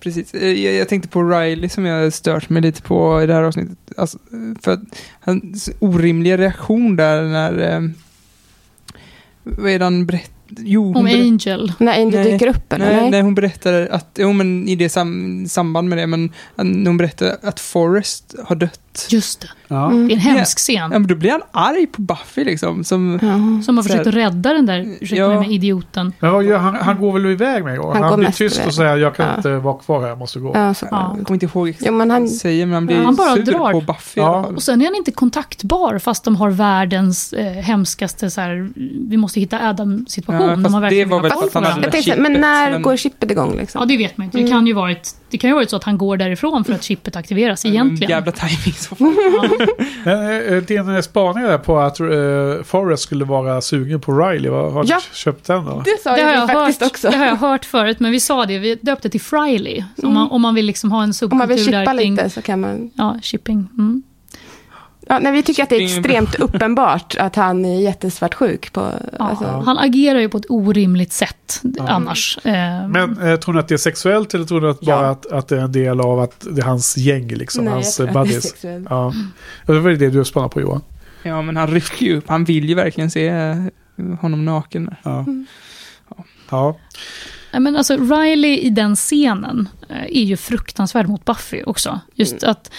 precis. 0.00 0.34
Eh, 0.34 0.48
Jag, 0.48 0.74
jag 0.74 0.88
tänkte 0.88 1.08
på 1.08 1.22
Riley 1.22 1.68
som 1.68 1.84
jag 1.84 2.12
stört 2.12 2.48
mig 2.48 2.62
lite 2.62 2.82
på 2.82 3.22
i 3.22 3.26
det 3.26 3.34
här 3.34 3.42
avsnittet. 3.42 3.78
Alltså, 3.96 4.18
eh, 4.32 4.60
för 4.62 4.78
hans 5.20 5.70
orimliga 5.78 6.36
reaktion 6.38 6.96
där 6.96 7.22
när... 7.22 7.76
Um, 7.76 7.94
vad 9.42 9.70
är 9.70 9.78
det 9.78 9.84
han 9.84 10.06
berättar? 10.06 10.30
Jo, 10.58 10.84
hon 10.86 10.96
Om 10.96 11.06
Angel. 11.06 11.72
När 11.78 11.92
Angel 11.92 12.20
Nej, 12.24 12.32
dyker 12.32 12.46
upp 12.46 12.72
eller? 12.72 12.86
Nej, 12.86 12.96
Nej. 13.00 13.10
nej, 13.10 13.22
hon 13.22 13.34
berättade 13.34 13.88
att, 13.90 14.18
jo 14.20 14.32
men 14.32 14.68
i 14.68 14.76
det 14.76 14.88
sam, 14.88 15.46
samband 15.48 15.88
med 15.88 15.98
det, 15.98 16.06
men 16.06 16.32
att 16.56 16.66
hon 16.66 16.96
berättade 16.96 17.38
att 17.42 17.60
Forrest 17.60 18.34
har 18.44 18.56
dött. 18.56 18.80
Just 19.10 19.40
det. 19.40 19.48
Ja. 19.68 19.86
Mm. 19.90 20.08
Det 20.08 20.12
är 20.12 20.16
en 20.16 20.20
hemsk 20.20 20.58
Ja, 20.58 20.60
scen. 20.60 20.90
men 20.90 21.06
då 21.06 21.14
blir 21.14 21.30
han 21.30 21.42
arg 21.50 21.86
på 21.86 22.02
Buffy 22.02 22.44
liksom. 22.44 22.84
Som, 22.84 23.18
Ja. 23.22 23.62
Som 23.64 23.76
har 23.76 23.82
försökt 23.84 24.04
här- 24.04 24.08
att 24.08 24.14
rädda 24.14 24.52
den 24.52 24.66
där, 24.66 24.96
Ja. 25.00 25.40
med 25.40 25.50
idioten. 25.52 26.12
Ja, 26.20 26.42
ja, 26.42 26.56
han, 26.58 26.74
han 26.74 27.00
går 27.00 27.12
väl 27.12 27.26
iväg 27.26 27.64
med. 27.64 27.78
Han 27.78 27.96
Han, 28.02 28.10
går 28.10 28.16
blir 28.16 28.30
tyst 28.30 28.56
iväg. 28.56 28.66
och 28.68 28.74
säger 28.74 28.96
jag 28.96 29.14
kan 29.16 29.26
Ja. 29.28 29.36
inte 29.36 29.50
vara 29.56 29.78
kvar 29.78 30.00
här, 30.00 30.08
jag 30.08 30.18
måste 30.18 30.38
gå. 30.38 30.52
Ja, 30.54 30.74
så. 30.74 30.86
Ja. 30.90 31.14
jag 31.18 31.26
kommer 31.26 31.36
inte 31.42 31.46
ihåg 31.58 31.68
exakt 31.68 31.92
vad 31.92 32.10
han- 32.10 32.28
säger, 32.28 32.66
men 32.66 32.74
han 32.74 32.86
blir 32.86 32.96
Han 32.96 33.14
bara 33.14 33.34
sur 33.36 33.42
drar. 33.42 33.72
på 33.72 33.80
Buffy. 33.80 34.20
Ja. 34.20 34.44
Och 34.56 34.62
sen 34.62 34.80
är 34.80 34.84
han 34.84 34.94
inte 34.94 35.12
kontaktbar 35.12 35.98
fast 35.98 36.24
de 36.24 36.36
har 36.36 36.50
världens 36.50 37.32
eh, 37.32 37.52
hemskaste 37.52 38.30
så 38.30 38.40
här, 38.40 38.70
vi 39.08 39.16
måste 39.16 39.40
hitta 39.40 39.68
Adam-situation. 39.68 40.48
Ja, 40.48 40.56
de 40.56 40.64
har 40.74 40.80
det 40.80 40.84
verkligen 40.84 41.08
var 41.08 41.20
väl 41.20 41.30
för 41.30 41.46
att 41.46 41.54
han 41.54 41.64
hade. 41.64 41.86
Jag 41.96 42.04
chippet, 42.04 42.20
men 42.22 42.32
när 42.32 42.70
men- 42.70 42.82
går 42.82 42.96
chippet 42.96 43.30
igång 43.30 43.56
liksom? 43.56 43.80
Ja, 43.80 43.86
det 43.86 43.96
vet 43.96 44.16
man 44.16 44.24
inte. 44.24 44.38
Det 44.38 44.48
kan 44.48 44.66
ju 44.66 44.72
varit, 44.72 45.14
det 45.30 45.38
kan 45.38 45.50
ju 45.50 45.54
varit 45.54 45.70
så 45.70 45.76
att 45.76 45.84
han 45.84 45.98
går 45.98 46.16
därifrån 46.16 46.64
för 46.64 46.72
att 46.72 46.82
chippet 46.82 47.16
aktiveras 47.16 47.64
egentligen. 47.66 48.10
Jävla 48.10 48.32
timing 48.32 48.74
i 48.84 48.88
så 48.88 48.94
fall. 48.94 49.14
Ja. 49.16 49.76
Men 50.04 50.54
eh, 50.54 50.62
din 50.62 50.94
eh, 50.94 51.00
spaning 51.00 51.44
där 51.44 51.58
på 51.58 51.78
att 51.78 52.00
eh, 52.00 52.06
Forrest 52.64 53.02
skulle 53.02 53.24
vara 53.24 53.60
sugen 53.60 54.00
på 54.00 54.12
Riley, 54.18 54.50
vad, 54.50 54.72
har 54.72 54.84
Ja. 54.88 55.00
du 55.10 55.16
köpt 55.16 55.46
den 55.46 55.64
då? 55.64 55.82
Det 55.84 56.02
sa 56.02 56.16
Det 56.16 56.22
har, 56.22 56.30
jag 56.32 56.40
jag 56.40 56.50
faktiskt 56.52 56.80
hört, 56.80 56.90
också. 56.90 57.10
det 57.10 57.16
har 57.16 57.26
jag 57.26 57.36
hört 57.36 57.64
förut, 57.64 58.00
men 58.00 58.12
vi 58.12 58.20
sa 58.20 58.46
det, 58.46 58.58
vi 58.58 58.74
döpte 58.74 59.10
till 59.10 59.20
Friley. 59.20 59.84
Så 60.00 60.06
om, 60.06 60.14
man, 60.14 60.30
om 60.30 60.42
man 60.42 60.54
vill 60.54 60.66
liksom 60.66 60.92
ha 60.92 61.02
en 61.02 61.12
Om 61.30 61.38
man 61.38 61.48
vill 61.48 61.58
subkultur 61.58 61.80
chippa 61.80 61.92
där 61.94 61.98
kring... 62.02 62.14
lite 62.16 62.30
så 62.30 62.42
kan 62.42 62.60
man... 62.60 62.90
Ja, 62.94 63.16
shipping. 63.22 63.68
Mm. 63.78 64.02
Ja, 65.08 65.18
nej, 65.18 65.32
vi 65.32 65.42
tycker 65.42 65.62
att 65.62 65.68
det 65.68 65.76
är 65.76 65.84
extremt 65.84 66.34
uppenbart 66.34 67.16
att 67.18 67.36
han 67.36 67.64
är 67.64 67.80
jättesvartsjuk. 67.80 68.72
På, 68.72 68.80
Ja, 69.18 69.24
alltså, 69.24 69.44
Han 69.44 69.78
agerar 69.78 70.18
ju 70.18 70.28
på 70.28 70.38
ett 70.38 70.46
orimligt 70.48 71.12
sätt 71.12 71.62
annars. 71.78 72.38
Eh, 72.44 72.88
Men 72.88 73.18
eh, 73.22 73.36
tror 73.36 73.54
ni 73.54 73.60
att 73.60 73.68
det 73.68 73.74
är 73.74 73.78
sexuellt 73.78 74.34
eller 74.34 74.44
tror 74.44 74.60
ni 74.60 74.66
att 74.68 74.78
Ja. 74.80 74.96
bara 74.96 75.10
att, 75.10 75.32
att 75.32 75.48
det 75.48 75.56
är 75.56 75.60
en 75.60 75.72
del 75.72 76.00
av 76.00 76.20
att 76.20 76.46
det 76.50 76.60
är 76.60 76.64
hans 76.66 76.96
gäng 76.96 77.28
liksom? 77.28 77.64
nej, 77.64 77.70
jag 77.70 77.76
hans 77.76 77.96
tror 77.96 78.06
att 78.08 78.14
det 78.14 78.18
är 78.20 78.24
buddies? 78.24 78.42
sexuellt. 78.50 78.86
Ja. 78.90 79.12
Det 79.66 79.80
var 79.80 79.90
det 79.90 80.10
du 80.10 80.24
spanade 80.24 80.52
på 80.52 80.60
Johan. 80.60 80.80
Ja, 81.22 81.42
men 81.42 81.56
han 81.56 81.68
rycker 81.68 82.06
ju 82.06 82.16
upp. 82.16 82.28
Han 82.28 82.44
vill 82.44 82.68
ju 82.68 82.74
verkligen 82.74 83.10
se 83.10 83.28
eh, 83.28 83.56
honom 84.20 84.44
naken. 84.44 84.94
Ja. 85.02 85.18
Mm. 85.18 85.46
ja. 86.50 86.76
Men 87.60 87.76
alltså, 87.76 87.96
Riley 87.96 88.58
i 88.58 88.70
den 88.70 88.96
scenen 88.96 89.68
eh, 89.88 90.02
är 90.04 90.22
ju 90.24 90.36
fruktansvärd 90.36 91.08
mot 91.08 91.24
Buffy 91.24 91.62
också. 91.62 92.00
Just 92.14 92.42
Mm. 92.42 92.50
att 92.50 92.70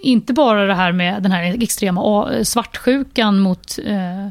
inte 0.00 0.32
bara 0.32 0.66
det 0.66 0.74
här 0.74 0.92
med 0.92 1.22
den 1.22 1.32
här 1.32 1.62
extrema 1.62 2.00
a- 2.04 2.44
svartsjukan 2.44 3.38
mot, 3.40 3.78
eh, 3.84 4.28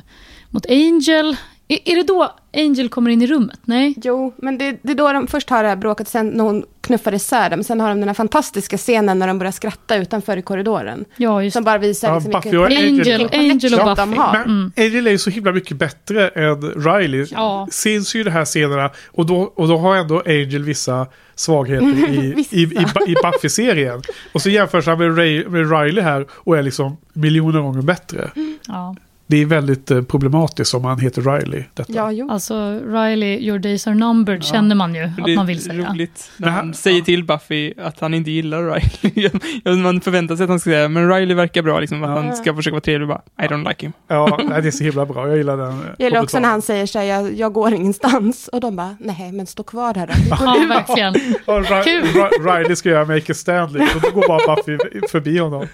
mot 0.50 0.66
Angel. 0.70 1.36
Är, 1.68 1.80
är 1.86 1.96
det 1.96 2.04
då 2.04 2.32
Angel 2.58 2.90
kommer 2.90 3.12
in 3.12 3.22
i 3.22 3.28
rummet? 3.28 3.60
Nej? 3.66 3.94
Jo, 4.04 4.34
men 4.38 4.58
det, 4.58 4.78
det 4.82 4.92
är 4.92 4.96
då 4.96 5.14
de 5.14 5.28
först 5.28 5.50
har 5.50 5.64
det 5.64 5.70
här 5.70 5.76
bråket, 5.76 6.08
sen 6.08 6.28
när 6.28 6.44
hon 6.44 6.66
knuffar 6.82 7.14
isär 7.14 7.50
dem. 7.50 7.64
Sen 7.64 7.80
har 7.82 7.90
de 7.90 8.00
den 8.00 8.10
här 8.10 8.14
fantastiska 8.14 8.78
scenen 8.78 9.20
när 9.20 9.28
de 9.28 9.40
börjar 9.40 9.52
skratta 9.52 9.96
utanför 9.96 10.38
i 10.38 10.42
korridoren. 10.42 11.06
Ja, 11.18 11.44
just 11.44 11.54
Som 11.54 11.64
bara 11.64 11.78
visar 11.78 12.08
Ja, 12.08 12.16
liksom 12.16 12.32
Buffy 12.32 12.58
och 12.58 12.66
Angel, 12.66 12.90
Angel 13.00 13.24
och 13.26 13.32
connection 13.32 13.72
de 13.96 13.96
Buffy. 14.10 14.16
har. 14.22 14.34
Men 14.34 14.44
Mm. 14.46 14.72
Angel 14.78 15.08
är 15.08 15.12
ju 15.12 15.18
så 15.18 15.30
himla 15.30 15.52
mycket 15.52 15.78
bättre 15.78 16.28
än 16.30 16.62
Riley. 16.62 17.26
Ja. 17.32 17.68
Syns 17.72 18.16
ju 18.16 18.20
i 18.20 18.24
de 18.24 18.30
här 18.32 18.46
scenerna. 18.46 18.90
Och 19.08 19.26
då, 19.26 19.36
och 19.56 19.68
då 19.68 19.78
har 19.78 19.96
ändå 19.96 20.22
Angel 20.26 20.64
vissa 20.64 21.08
svagheter 21.36 22.10
i, 22.14 22.34
Vissa. 22.36 22.56
i, 22.56 22.60
i, 22.62 22.66
i 23.12 23.16
Buffy-serien. 23.24 24.02
Och 24.34 24.42
så 24.42 24.50
jämförs 24.50 24.86
han 24.86 24.98
med, 24.98 25.18
Ray, 25.18 25.48
med 25.48 25.72
Riley 25.80 26.04
här 26.04 26.26
och 26.32 26.58
är 26.58 26.64
liksom 26.64 26.98
miljoner 27.14 27.60
gånger 27.62 27.82
bättre. 27.82 28.30
Ja. 28.68 28.96
Det 29.28 29.42
är 29.42 29.46
väldigt 29.46 29.92
eh, 29.92 30.02
problematiskt 30.02 30.74
om 30.74 30.86
han 30.86 31.00
heter 31.00 31.22
Riley. 31.22 31.64
Detta. 31.74 31.94
Ja, 31.94 32.12
jo. 32.12 32.30
Alltså, 32.32 32.80
Riley, 32.86 33.48
your 33.48 33.60
days 33.60 33.88
are 33.88 33.96
numbered, 33.96 34.44
känner 34.44 34.76
man 34.76 34.96
ju 34.96 35.02
Det 35.02 35.22
att 35.22 35.28
är 35.30 35.36
man 35.36 35.46
vill 35.48 35.62
säga. 35.64 35.90
roligt 35.92 36.32
när 36.38 36.48
han 36.50 36.66
han- 36.66 36.74
säger 36.74 37.02
till 37.02 37.24
Buffy 37.24 37.74
att 37.78 38.00
han 38.00 38.14
inte 38.14 38.32
gillar 38.32 38.64
Riley. 38.64 39.30
Ja, 39.64 39.72
man 39.76 40.02
förväntar 40.02 40.36
sig 40.36 40.44
att 40.44 40.50
han 40.50 40.60
ska 40.60 40.70
säga, 40.70 40.88
men 40.90 41.10
Riley 41.14 41.36
verkar 41.36 41.62
bra, 41.62 41.80
liksom, 41.80 42.04
att 42.04 42.10
Ja. 42.10 42.16
han 42.22 42.36
ska 42.36 42.56
försöka 42.56 42.74
vara 42.74 42.82
trevlig 42.82 43.08
bara, 43.08 43.22
I 43.42 43.48
don't 43.48 43.68
like 43.70 43.86
him. 43.86 43.94
Ja, 44.08 44.40
det 44.62 44.68
är 44.68 44.72
så 44.72 44.84
himla 44.84 45.06
bra. 45.06 45.28
Jag 45.28 45.38
gillar 45.38 45.58
den. 45.58 45.70
eh, 45.70 45.78
Det 45.98 46.04
gäller 46.04 46.22
också 46.22 46.40
när 46.40 46.50
han 46.50 46.62
säger 46.62 46.86
så 46.86 46.98
jag, 47.00 47.34
jag 47.34 47.54
går 47.54 47.74
ingenstans. 47.74 48.48
Och 48.48 48.60
de 48.62 48.76
bara, 48.76 48.98
nej 49.00 49.32
men 49.32 49.46
stå 49.48 49.64
kvar 49.64 49.94
här 49.94 50.08
då. 50.08 50.14
Ja, 50.46 50.64
ut." 50.64 50.70
verkligen. 50.70 51.14
Ja, 51.46 52.30
Riley 52.60 52.76
ska 52.76 52.90
göra 52.90 53.06
Make 53.06 53.34
a 53.34 53.70
liksom. 53.74 53.96
Och 53.96 54.02
då 54.02 54.10
går 54.22 54.28
bara 54.28 54.56
Buffy 54.56 54.78
förbi 55.12 55.38
honom. 55.38 55.68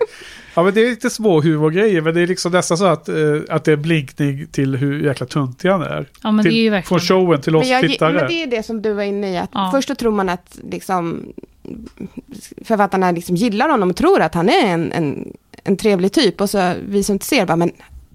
Ja 0.54 0.64
men 0.64 0.74
det 0.74 0.82
är 0.86 0.90
lite 0.90 1.10
små 1.10 1.42
humorgrejer. 1.42 2.02
Men 2.02 2.14
det 2.14 2.22
är 2.22 2.28
liksom 2.28 2.52
nästan 2.52 2.78
så 2.78 2.86
att, 2.86 3.10
eh, 3.10 3.16
att 3.50 3.64
det 3.64 3.72
är 3.72 3.76
blinkning 3.78 4.48
till 4.52 4.76
hur 4.76 5.04
jäkla 5.04 5.26
tuntig 5.26 5.70
han 5.70 5.82
är. 5.82 6.06
Ja, 6.24 6.32
men 6.32 6.44
till, 6.46 6.54
det 6.54 6.60
är 6.60 6.62
ju 6.62 6.70
Från 6.82 6.98
verkligen... 6.98 7.22
showen 7.26 7.42
till 7.42 7.56
oss 7.56 7.70
Men, 7.70 7.82
jag, 7.82 7.92
tittare. 7.92 8.14
men 8.14 8.28
det 8.28 8.44
är 8.44 8.48
det 8.48 8.64
som 8.64 8.82
du 8.82 8.94
var 8.94 9.04
inne 9.04 9.32
i, 9.34 9.38
att 9.38 9.50
Ja. 9.54 9.70
först 9.74 9.88
så 9.88 9.96
tror 9.96 10.12
man 10.12 10.30
att 10.30 10.60
liksom, 10.72 11.24
författarna 12.66 13.12
liksom 13.12 13.36
gillar 13.36 13.70
honom 13.70 13.90
och 13.90 13.96
tror 13.96 14.22
att 14.22 14.34
han 14.34 14.50
är 14.50 14.66
en, 14.68 14.92
en, 14.92 15.34
en 15.64 15.78
trevlig 15.78 16.12
typ. 16.12 16.42
Och 16.42 16.50
så 16.50 16.74
vi 16.88 17.04
som 17.04 17.14
inte 17.14 17.26
ser 17.26 17.46
bara, 17.46 17.56
men 17.56 17.72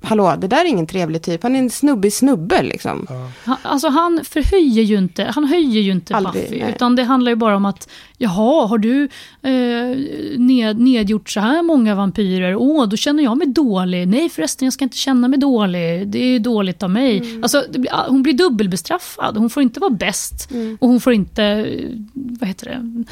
hallå, 0.06 0.36
det 0.38 0.46
där 0.48 0.60
är 0.60 0.64
ingen 0.64 0.86
trevlig 0.86 1.22
typ. 1.22 1.42
Han 1.42 1.54
är 1.54 1.58
en 1.58 1.70
snubbig 1.70 2.12
snubbe 2.12 2.62
liksom. 2.62 3.06
Han, 3.44 3.56
alltså 3.62 3.88
han 3.88 4.20
förhöjer 4.24 4.82
ju 4.82 4.98
inte, 4.98 5.24
han 5.24 5.44
höjer 5.44 5.80
ju 5.80 5.92
inte 5.92 6.16
Aldrig, 6.16 6.44
Buffy. 6.44 6.60
nej. 6.62 6.72
Utan 6.74 6.96
det 6.96 7.04
handlar 7.04 7.32
ju 7.32 7.36
bara 7.36 7.56
om 7.56 7.64
att, 7.64 7.88
jaha, 8.18 8.66
har 8.66 8.78
du 8.78 9.08
eh, 9.42 9.96
ned, 10.38 10.78
nedgjort 10.80 11.30
så 11.30 11.40
här 11.40 11.62
många 11.62 11.94
vampyrer? 11.94 12.56
Åh, 12.56 12.88
då 12.88 12.96
känner 12.96 13.22
jag 13.22 13.38
mig 13.38 13.46
dålig. 13.46 14.08
Nej 14.08 14.28
förresten, 14.28 14.66
jag 14.66 14.72
ska 14.72 14.84
inte 14.84 14.96
känna 14.96 15.28
mig 15.28 15.38
dålig. 15.38 16.08
Det 16.08 16.18
är 16.18 16.38
dåligt 16.38 16.82
av 16.82 16.90
mig. 16.90 17.18
Mm. 17.18 17.42
Alltså, 17.42 17.64
det 17.70 17.78
blir, 17.78 17.92
hon 18.08 18.22
blir 18.22 18.32
dubbelbestraffad. 18.34 19.36
Hon 19.36 19.50
får 19.50 19.62
inte 19.62 19.80
vara 19.80 19.90
bäst. 19.90 20.50
Mm. 20.50 20.78
Och 20.80 20.88
hon 20.88 21.00
får 21.00 21.12
inte, 21.12 21.44
eh, 21.44 21.90
vad 22.12 22.48
heter 22.48 22.66
det, 22.66 23.04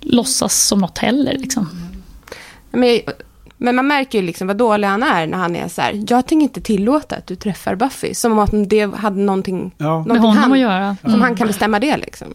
låtsas 0.00 0.66
som 0.66 0.78
något 0.80 0.98
heller. 0.98 1.38
Liksom. 1.38 1.68
Men, 2.70 3.00
men 3.58 3.76
man 3.76 3.86
märker 3.86 4.18
ju 4.20 4.26
liksom 4.26 4.46
vad 4.46 4.56
dålig 4.56 4.88
han 4.88 5.02
är 5.02 5.26
när 5.26 5.38
han 5.38 5.56
är 5.56 5.68
så 5.68 5.80
här, 5.82 5.92
jag 6.08 6.26
tänker 6.26 6.42
inte 6.44 6.60
tillåta 6.60 7.16
att 7.16 7.26
du 7.26 7.36
träffar 7.36 7.74
Buffy. 7.74 8.14
Som 8.14 8.32
om 8.32 8.38
att 8.38 8.50
det 8.70 8.94
hade 8.94 9.20
någonting, 9.20 9.74
Ja. 9.78 9.98
Med 9.98 10.06
någonting 10.06 10.22
honom 10.24 10.36
han, 10.42 10.52
att 10.52 10.58
göra. 10.58 10.96
som 11.02 11.08
Mm. 11.10 11.20
han 11.22 11.36
kan 11.36 11.46
bestämma 11.46 11.78
det 11.80 11.96
liksom. 11.96 12.28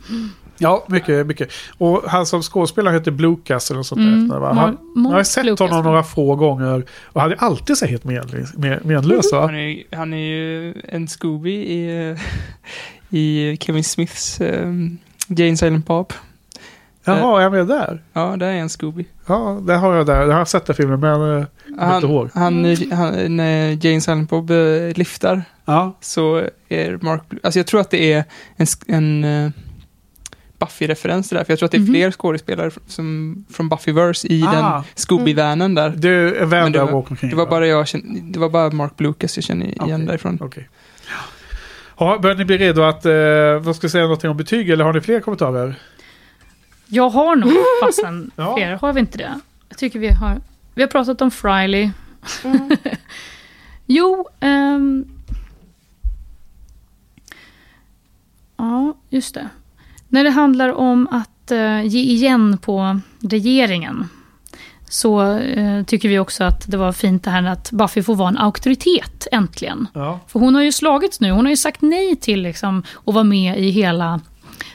Ja, 0.57 0.85
mycket, 0.87 1.27
mycket. 1.27 1.49
Och 1.77 2.01
han 2.07 2.25
som 2.25 2.41
skådespelare 2.41 2.93
heter 2.93 3.11
Bluecas 3.11 3.69
eller 3.69 3.77
något 3.77 3.87
sånt 3.87 3.99
Mm. 3.99 4.27
där. 4.27 4.39
Han, 4.39 4.77
jag 4.95 5.03
har 5.11 5.23
sett 5.23 5.43
Blucas, 5.43 5.69
honom 5.69 5.85
några 5.85 6.03
få 6.03 6.35
gånger. 6.35 6.85
Och 7.03 7.21
han 7.21 7.31
är 7.31 7.35
alltid 7.43 7.77
så 7.77 7.85
helt 7.85 8.03
menlös, 8.03 8.53
men- 8.57 8.79
menlös 8.83 9.31
va? 9.33 9.41
Han 9.41 9.55
är, 9.55 9.95
han 9.95 10.13
är 10.13 10.17
ju 10.17 10.73
en 10.87 11.07
Scooby 11.07 11.51
i, 11.51 12.09
eh, 12.11 12.17
i 13.19 13.57
Kevin 13.59 13.83
Smiths 13.83 14.41
um, 14.41 14.97
Jane 15.27 15.57
Silent 15.57 15.85
Bob. 15.85 16.13
Jaha, 17.05 17.39
är 17.39 17.43
jag 17.43 17.51
med 17.51 17.67
där? 17.67 18.01
Ja, 18.13 18.35
där 18.37 18.47
är 18.47 18.51
en 18.53 18.69
Scooby. 18.69 19.05
Ja, 19.27 19.61
det 19.67 19.73
har 19.75 19.95
jag 19.95 20.05
där. 20.05 20.21
Jag 20.27 20.35
har 20.35 20.45
sett 20.45 20.65
den 20.65 20.75
filmen, 20.75 20.99
men 20.99 21.21
eh, 21.37 21.45
jag 21.67 21.79
kommer 21.79 21.95
inte 21.95 22.07
ihåg. 22.07 22.29
Han, 22.33 22.65
han, 22.65 22.91
han, 22.91 23.35
när 23.37 23.85
Jane 23.85 24.01
Silent 24.01 24.29
Bob 24.29 24.51
eh, 24.51 24.57
lyftar 24.95 25.41
Ja, 25.65 25.97
så 26.01 26.41
är 26.69 26.97
Mark... 27.01 27.21
Alltså 27.43 27.59
jag 27.59 27.67
tror 27.67 27.81
att 27.81 27.91
det 27.91 28.13
är 28.13 28.23
en, 28.55 28.67
en 28.87 29.23
eh, 29.45 29.51
Buffy-referens 30.59 31.29
det 31.29 31.35
där. 31.35 31.43
För 31.43 31.51
jag 31.51 31.59
tror 31.59 31.65
att 31.65 31.71
det 31.71 31.77
är 31.77 31.79
Mhm. 31.79 31.87
fler 31.93 32.11
skådespelare 32.11 32.67
f- 32.67 32.77
som, 32.87 33.45
från 33.53 33.69
Buffyverse 33.69 34.27
i 34.27 34.43
Ah. 34.47 34.51
den 34.51 34.83
Scooby-vanen 34.95 35.75
där. 35.75 35.89
det 35.89 36.09
är 36.09 36.33
en 36.41 36.49
vän 36.49 36.71
det 36.71 36.83
åker 36.83 37.11
omkring. 37.11 37.29
Det 37.29 37.35
var 37.35 37.45
va? 37.45 37.49
bara 37.49 37.67
jag 37.67 37.87
kände, 37.87 38.19
det 38.33 38.39
var 38.39 38.49
bara 38.49 38.69
Mark 38.71 38.97
Blucas 38.97 39.37
jag 39.37 39.43
känner 39.43 39.65
igen 39.65 39.79
Okej. 39.93 40.05
därifrån. 40.05 40.37
Okej. 40.41 40.69
Ja, 41.99 42.19
börjar 42.21 42.35
ni 42.37 42.45
bli 42.45 42.57
redo 42.57 42.81
att, 42.81 43.05
eh, 43.05 43.13
vad 43.61 43.75
ska 43.75 43.85
jag 43.85 43.91
säga, 43.91 44.03
någonting 44.03 44.29
om 44.29 44.37
betyg 44.37 44.69
eller 44.69 44.83
har 44.85 44.93
ni 44.93 45.01
fler 45.01 45.19
kommentarer? 45.19 45.75
Jag 46.93 47.09
har 47.09 47.35
nog 47.35 47.51
fastän 47.83 48.31
Ja. 48.35 48.55
fler, 48.55 48.71
har 48.75 48.93
vi 48.93 48.99
inte 48.99 49.17
det? 49.17 49.39
Jag 49.69 49.77
tycker 49.77 49.99
vi 49.99 50.07
har, 50.11 50.41
vi 50.73 50.81
har 50.81 50.87
pratat 50.89 51.21
om 51.21 51.31
Friley. 51.31 51.89
jo, 53.85 54.27
ehm, 54.39 55.05
ja, 58.57 58.93
just 59.09 59.33
det. 59.33 59.49
När 60.07 60.23
det 60.23 60.29
handlar 60.29 60.73
om 60.73 61.07
att 61.11 61.51
eh, 61.51 61.81
ge 61.85 61.99
igen 61.99 62.57
på 62.57 62.99
regeringen 63.21 64.09
så 64.89 65.37
eh, 65.37 65.83
tycker 65.83 66.09
vi 66.09 66.19
också 66.19 66.43
att 66.43 66.71
det 66.71 66.77
var 66.77 66.91
fint 66.91 67.23
det 67.23 67.29
här 67.31 67.43
att 67.43 67.71
Buffy 67.71 68.03
får 68.03 68.15
vara 68.15 68.29
en 68.29 68.37
auktoritet 68.37 69.27
äntligen. 69.31 69.87
Ja. 69.93 70.19
För 70.27 70.39
hon 70.39 70.55
har 70.55 70.61
ju 70.61 70.71
slagits 70.71 71.19
nu. 71.19 71.31
Hon 71.31 71.45
har 71.45 71.49
ju 71.49 71.57
sagt 71.57 71.81
nej 71.81 72.15
till 72.15 72.41
liksom, 72.41 72.83
att 73.05 73.13
vara 73.13 73.23
med 73.23 73.59
i 73.59 73.69
hela... 73.69 74.19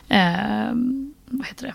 Eh, 0.08 0.72
vad 1.26 1.46
heter 1.46 1.66
det? 1.66 1.74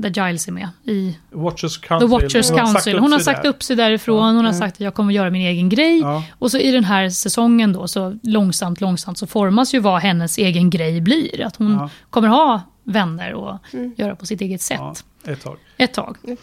Där 0.00 0.26
Giles 0.26 0.48
är 0.48 0.52
med. 0.52 0.68
I 0.84 1.18
Watchers 1.30 1.80
The 1.80 1.86
Council. 1.86 2.08
Watchers 2.08 2.48
Council. 2.50 2.98
Hon 2.98 3.12
har 3.12 3.18
sagt 3.18 3.44
upp 3.44 3.62
sig 3.62 3.76
därifrån. 3.76 4.36
Hon 4.36 4.44
har 4.44 4.52
sagt 4.52 4.74
att 4.74 4.80
jag 4.80 4.94
kommer 4.94 5.12
göra 5.12 5.30
min 5.30 5.42
egen 5.46 5.68
grej. 5.68 5.98
Ja. 6.00 6.22
Och 6.38 6.50
så 6.50 6.58
i 6.58 6.70
den 6.70 6.84
här 6.84 7.10
säsongen 7.10 7.72
då, 7.72 7.88
så 7.88 8.18
långsamt, 8.22 8.80
långsamt 8.80 9.18
så 9.18 9.26
formas 9.26 9.74
ju 9.74 9.78
vad 9.80 10.00
hennes 10.02 10.38
egen 10.38 10.70
grej 10.70 11.00
blir. 11.00 11.44
Att 11.46 11.56
hon 11.56 11.72
Ja. 11.72 11.90
kommer 12.10 12.28
ha 12.28 12.60
vänner 12.84 13.34
och 13.34 13.58
göra 13.96 14.16
på 14.16 14.26
sitt 14.26 14.40
eget 14.40 14.60
sätt. 14.62 14.78
ja, 14.80 14.94
ett 15.32 15.42
tag. 15.42 15.56
Ett 15.76 15.94
tag. 15.94 16.16
Eh, 16.24 16.36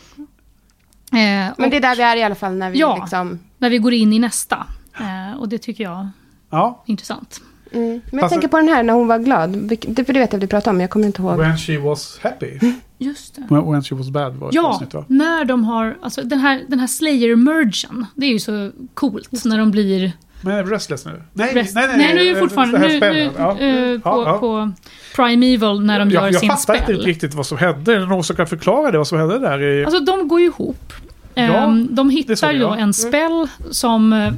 Men 1.12 1.54
och 1.58 1.70
det 1.70 1.78
är 1.78 1.82
där 1.82 1.96
vi 1.96 2.02
är 2.04 2.16
i 2.18 2.24
alla 2.24 2.36
fall 2.36 2.54
när 2.54 2.70
vi 2.70 2.80
Ja. 2.80 2.98
liksom... 3.02 3.40
när 3.58 3.70
vi 3.70 3.78
går 3.78 3.94
in 3.94 4.14
i 4.14 4.20
nästa. 4.20 4.68
Eh, 5.00 5.40
och 5.40 5.50
det 5.50 5.58
tycker 5.58 5.84
jag 5.84 6.08
Ja, 6.50 6.84
är 6.86 6.92
intressant. 6.92 7.42
Mm. 7.72 7.88
Men 7.90 8.02
jag 8.12 8.20
Fast- 8.22 8.32
tänker 8.34 8.48
på 8.48 8.58
den 8.58 8.68
här 8.68 8.84
när 8.84 8.94
hon 8.94 9.08
var 9.08 9.20
glad. 9.20 9.50
Det, 9.50 10.06
för 10.06 10.14
det 10.14 10.20
vet 10.20 10.32
jag 10.34 10.38
att 10.40 10.44
vi 10.44 10.48
pratade 10.48 10.70
om, 10.70 10.76
men 10.78 10.82
jag 10.82 10.90
kommer 10.90 11.06
inte 11.06 11.22
ihåg. 11.22 11.38
when 11.38 11.58
she 11.58 11.78
was 11.78 12.20
happy. 12.24 12.60
Just 13.06 13.36
det. 13.36 13.42
When, 13.50 13.84
she 13.84 13.96
was 13.96 14.10
bad 14.10 14.36
var 14.36 14.50
ett 14.50 14.56
Ja, 14.56 14.68
avsnitt 14.68 14.94
va? 14.94 15.06
när 15.08 15.46
de 15.46 15.64
har, 15.64 15.98
alltså 16.02 16.22
den 16.24 16.40
här, 16.40 16.62
den 16.68 16.80
här 16.80 16.88
Slayer-mergen, 16.88 18.06
det 18.16 18.26
är 18.26 18.32
ju 18.32 18.40
så 18.40 18.72
coolt 18.94 19.46
när 19.46 19.58
de 19.58 19.72
blir... 19.72 20.12
Men 20.42 20.56
är 20.56 20.64
restless 20.64 21.06
nu? 21.06 21.22
Nej, 21.34 21.54
Rest, 21.56 21.76
nej, 21.76 21.88
nej, 21.88 21.98
nej. 21.98 22.16
nu 22.16 22.22
är 22.30 22.34
det 22.34 22.40
fortfarande, 22.40 22.80
nu, 22.80 23.00
nu. 23.00 23.30
Ja. 23.38 23.52
eh, 23.60 24.00
på, 24.00 24.10
Ja, 24.10 24.24
ja. 24.26 24.38
på 24.40 24.72
Primeval 25.16 25.86
när 25.86 26.00
de 26.00 26.10
jag, 26.12 26.24
gör 26.24 26.32
jag 26.32 26.40
sin 26.40 26.50
fattar 26.50 26.74
inte 26.74 26.86
spel. 26.86 27.02
riktigt 27.02 27.34
vad 27.34 27.46
som 27.46 27.58
hände. 27.58 27.94
Är 27.96 28.00
det 28.00 28.06
någon 28.06 28.24
som 28.24 28.36
kan 28.36 28.48
förklara 28.48 28.92
det? 28.92 28.98
Vad 28.98 29.08
som 29.08 29.18
hände 29.20 29.40
där? 29.40 29.62
I... 29.62 29.86
Alltså 29.86 30.00
de 30.00 30.28
går 30.28 30.40
ju 30.40 30.46
ihop. 30.46 30.94
Ja, 31.34 31.44
Ehm, 31.44 31.88
de 31.96 32.10
hittar 32.10 32.52
ju 32.54 32.60
jag. 32.60 32.80
en 32.80 32.94
spell 32.94 33.48
som... 33.72 34.14
eh, 34.14 34.34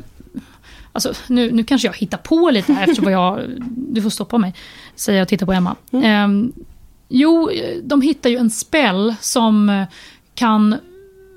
Alltså, 0.91 1.13
nu, 1.27 1.51
nu 1.51 1.63
kanske 1.63 1.87
jag 1.87 1.93
hittar 1.95 2.17
på 2.17 2.49
lite 2.49 2.73
här 2.73 2.83
eftersom 2.83 3.11
jag... 3.11 3.39
Du 3.67 4.01
får 4.01 4.09
stoppa 4.09 4.37
mig, 4.37 4.53
säger 4.95 5.19
jag 5.19 5.25
och 5.25 5.29
tittar 5.29 5.45
på 5.45 5.53
Emma. 5.53 5.75
Ehm, 5.91 6.51
jo, 7.07 7.49
de 7.83 8.01
hittar 8.01 8.29
ju 8.29 8.37
en 8.37 8.49
spell 8.49 9.15
som 9.21 9.69
eh, 9.69 9.83
kan 10.35 10.75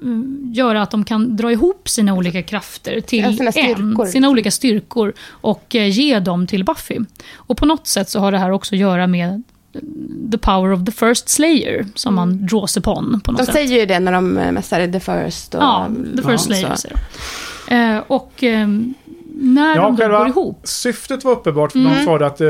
mm, 0.03 0.51
göra 0.55 0.83
att 0.83 0.91
de 0.91 1.05
kan 1.05 1.37
dra 1.37 1.53
ihop 1.53 1.89
sina 1.89 2.15
olika 2.15 2.43
krafter 2.43 3.01
till 3.01 3.19
Ja, 3.25 3.33
sina 3.33 3.53
styrkor. 3.53 4.05
en, 4.07 4.13
sina 4.13 4.29
olika 4.29 4.51
styrkor 4.51 5.13
och 5.31 5.75
eh, 5.77 5.89
ge 5.89 6.19
dem 6.19 6.47
till 6.47 6.65
Buffy. 6.65 6.99
Och 7.35 7.57
på 7.57 7.67
något 7.67 7.87
sätt 7.87 8.09
så 8.09 8.21
har 8.21 8.33
det 8.33 8.39
här 8.39 8.51
också 8.51 8.75
att 8.75 8.79
göra 8.79 9.07
med 9.07 9.43
eh, 9.75 9.81
the 10.33 10.39
power 10.39 10.73
of 10.73 10.85
the 10.85 10.93
first 10.93 11.29
slayer, 11.29 11.87
som 11.95 12.15
man 12.15 12.47
draws 12.47 12.77
upon 12.77 13.21
på 13.25 13.33
något 13.33 13.39
De 13.41 13.47
sätt. 13.47 13.55
säger 13.55 13.81
ju 13.81 13.87
det 13.87 14.01
när 14.01 14.13
de 14.13 14.39
eh, 14.39 14.53
mässar 14.53 14.87
The 14.93 15.01
First. 15.01 15.55
Och, 15.55 15.63
Ja, 15.63 15.89
The 16.17 16.23
First 16.23 16.45
Slayer 16.45 16.71
så. 16.71 16.77
säger 16.77 16.97
de. 17.69 18.03
Och 18.07 18.33
när 19.43 19.77
Ja, 19.77 19.83
de 19.83 19.97
går 19.97 20.29
ihop. 20.29 20.61
syftet 20.65 21.25
var 21.25 21.33
uppenbart. 21.33 21.73
För 21.73 21.79
någon 21.79 22.05
sa 22.05 22.19
det 22.19 22.27
att 22.27 22.41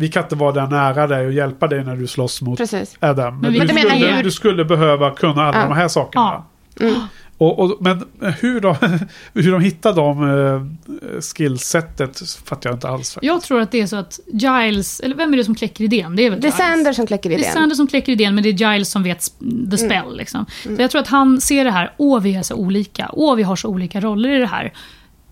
vi 0.00 0.08
kan 0.08 0.22
inte 0.22 0.36
vara 0.36 0.52
där 0.52 0.66
nära 0.66 1.06
dig 1.06 1.26
och 1.26 1.32
hjälpa 1.32 1.66
dig 1.66 1.84
när 1.84 1.96
du 1.96 2.06
slåss 2.06 2.42
mot 2.42 2.58
Precis. 2.58 2.96
Adam. 3.00 3.40
Men, 3.40 3.52
du, 3.52 3.58
Men 3.58 3.74
menar 3.74 3.90
skulle, 3.96 4.22
du 4.22 4.30
skulle 4.30 4.64
behöva 4.64 5.10
kunna 5.10 5.42
alla 5.48 5.58
Ja. 5.58 5.64
de 5.68 5.72
här 5.72 5.88
sakerna. 5.88 6.42
Ja. 6.78 6.86
Mm. 6.86 7.00
Och, 7.38 7.58
och, 7.58 7.76
men 7.80 8.04
hur 8.40 8.60
de, 8.60 8.74
hur 9.34 9.52
de 9.52 9.60
hittar 9.60 9.92
de 9.92 10.22
eh, 10.30 11.20
skillsetet 11.20 12.20
fattar 12.44 12.70
jag 12.70 12.76
inte 12.76 12.88
alls. 12.88 13.14
faktiskt. 13.14 13.26
Jag 13.32 13.42
tror 13.42 13.60
att 13.60 13.70
det 13.70 13.80
är 13.80 13.86
så 13.86 13.96
att 13.96 14.20
Giles, 14.26 15.00
eller 15.00 15.16
vem 15.16 15.32
är 15.32 15.36
det 15.36 15.44
som 15.44 15.54
kläcker 15.54 15.84
idén? 15.84 16.16
Det 16.16 16.22
är 16.26 16.30
väl 16.30 16.40
Det 16.40 16.46
är 16.46 16.50
Giles. 16.50 16.56
Sander 16.66 16.92
som 16.92 17.06
kläcker 17.06 17.28
Det 17.30 17.34
är 17.34 17.38
idén. 17.38 17.52
Sander 17.52 17.76
som 17.76 17.86
kläcker 17.86 18.12
idén, 18.12 18.34
men 18.34 18.44
det 18.44 18.48
är 18.50 18.72
Giles 18.72 18.90
som 18.90 19.02
vet 19.02 19.32
the 19.70 19.78
spell. 19.78 20.16
Liksom. 20.16 20.46
Så 20.62 20.76
jag 20.78 20.90
tror 20.90 21.00
att 21.00 21.08
han 21.08 21.40
ser 21.40 21.64
det 21.64 21.70
här, 21.70 21.92
åh 21.96 22.20
vi 22.20 22.34
är 22.34 22.42
så 22.42 22.54
olika, 22.54 23.10
åh 23.12 23.34
vi 23.36 23.42
har 23.42 23.56
så 23.56 23.68
olika 23.68 24.00
roller 24.00 24.28
i 24.28 24.38
det 24.38 24.46
här. 24.46 24.72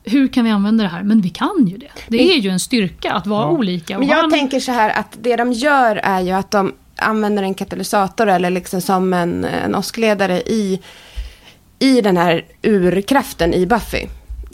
Hur 0.06 0.28
kan 0.28 0.44
vi 0.44 0.50
använda 0.50 0.84
det 0.84 0.90
här? 0.90 1.02
Men 1.02 1.20
vi 1.20 1.28
kan 1.30 1.66
ju 1.66 1.76
det. 1.78 1.88
Det 2.08 2.32
är 2.34 2.38
ju 2.38 2.50
en 2.50 2.60
styrka 2.60 3.12
att 3.12 3.26
vara 3.26 3.42
Ja. 3.42 3.50
olika. 3.50 3.98
Men 3.98 4.08
jag 4.08 4.16
han- 4.16 4.30
tänker 4.30 4.60
så 4.60 4.72
här 4.72 4.90
att 5.00 5.16
det 5.20 5.36
de 5.36 5.52
gör 5.52 5.96
är 5.96 6.20
ju 6.20 6.30
att 6.30 6.50
de 6.50 6.72
använder 6.96 7.42
en 7.42 7.54
katalysator 7.54 8.26
eller 8.28 8.50
liksom 8.50 8.80
som 8.80 9.12
en, 9.14 9.44
en 9.44 9.74
åskledare 9.74 10.40
i, 10.40 10.80
i 11.78 12.00
den 12.00 12.16
här 12.16 12.44
urkraften 12.62 13.54
i 13.54 13.66
Buffy. 13.66 14.06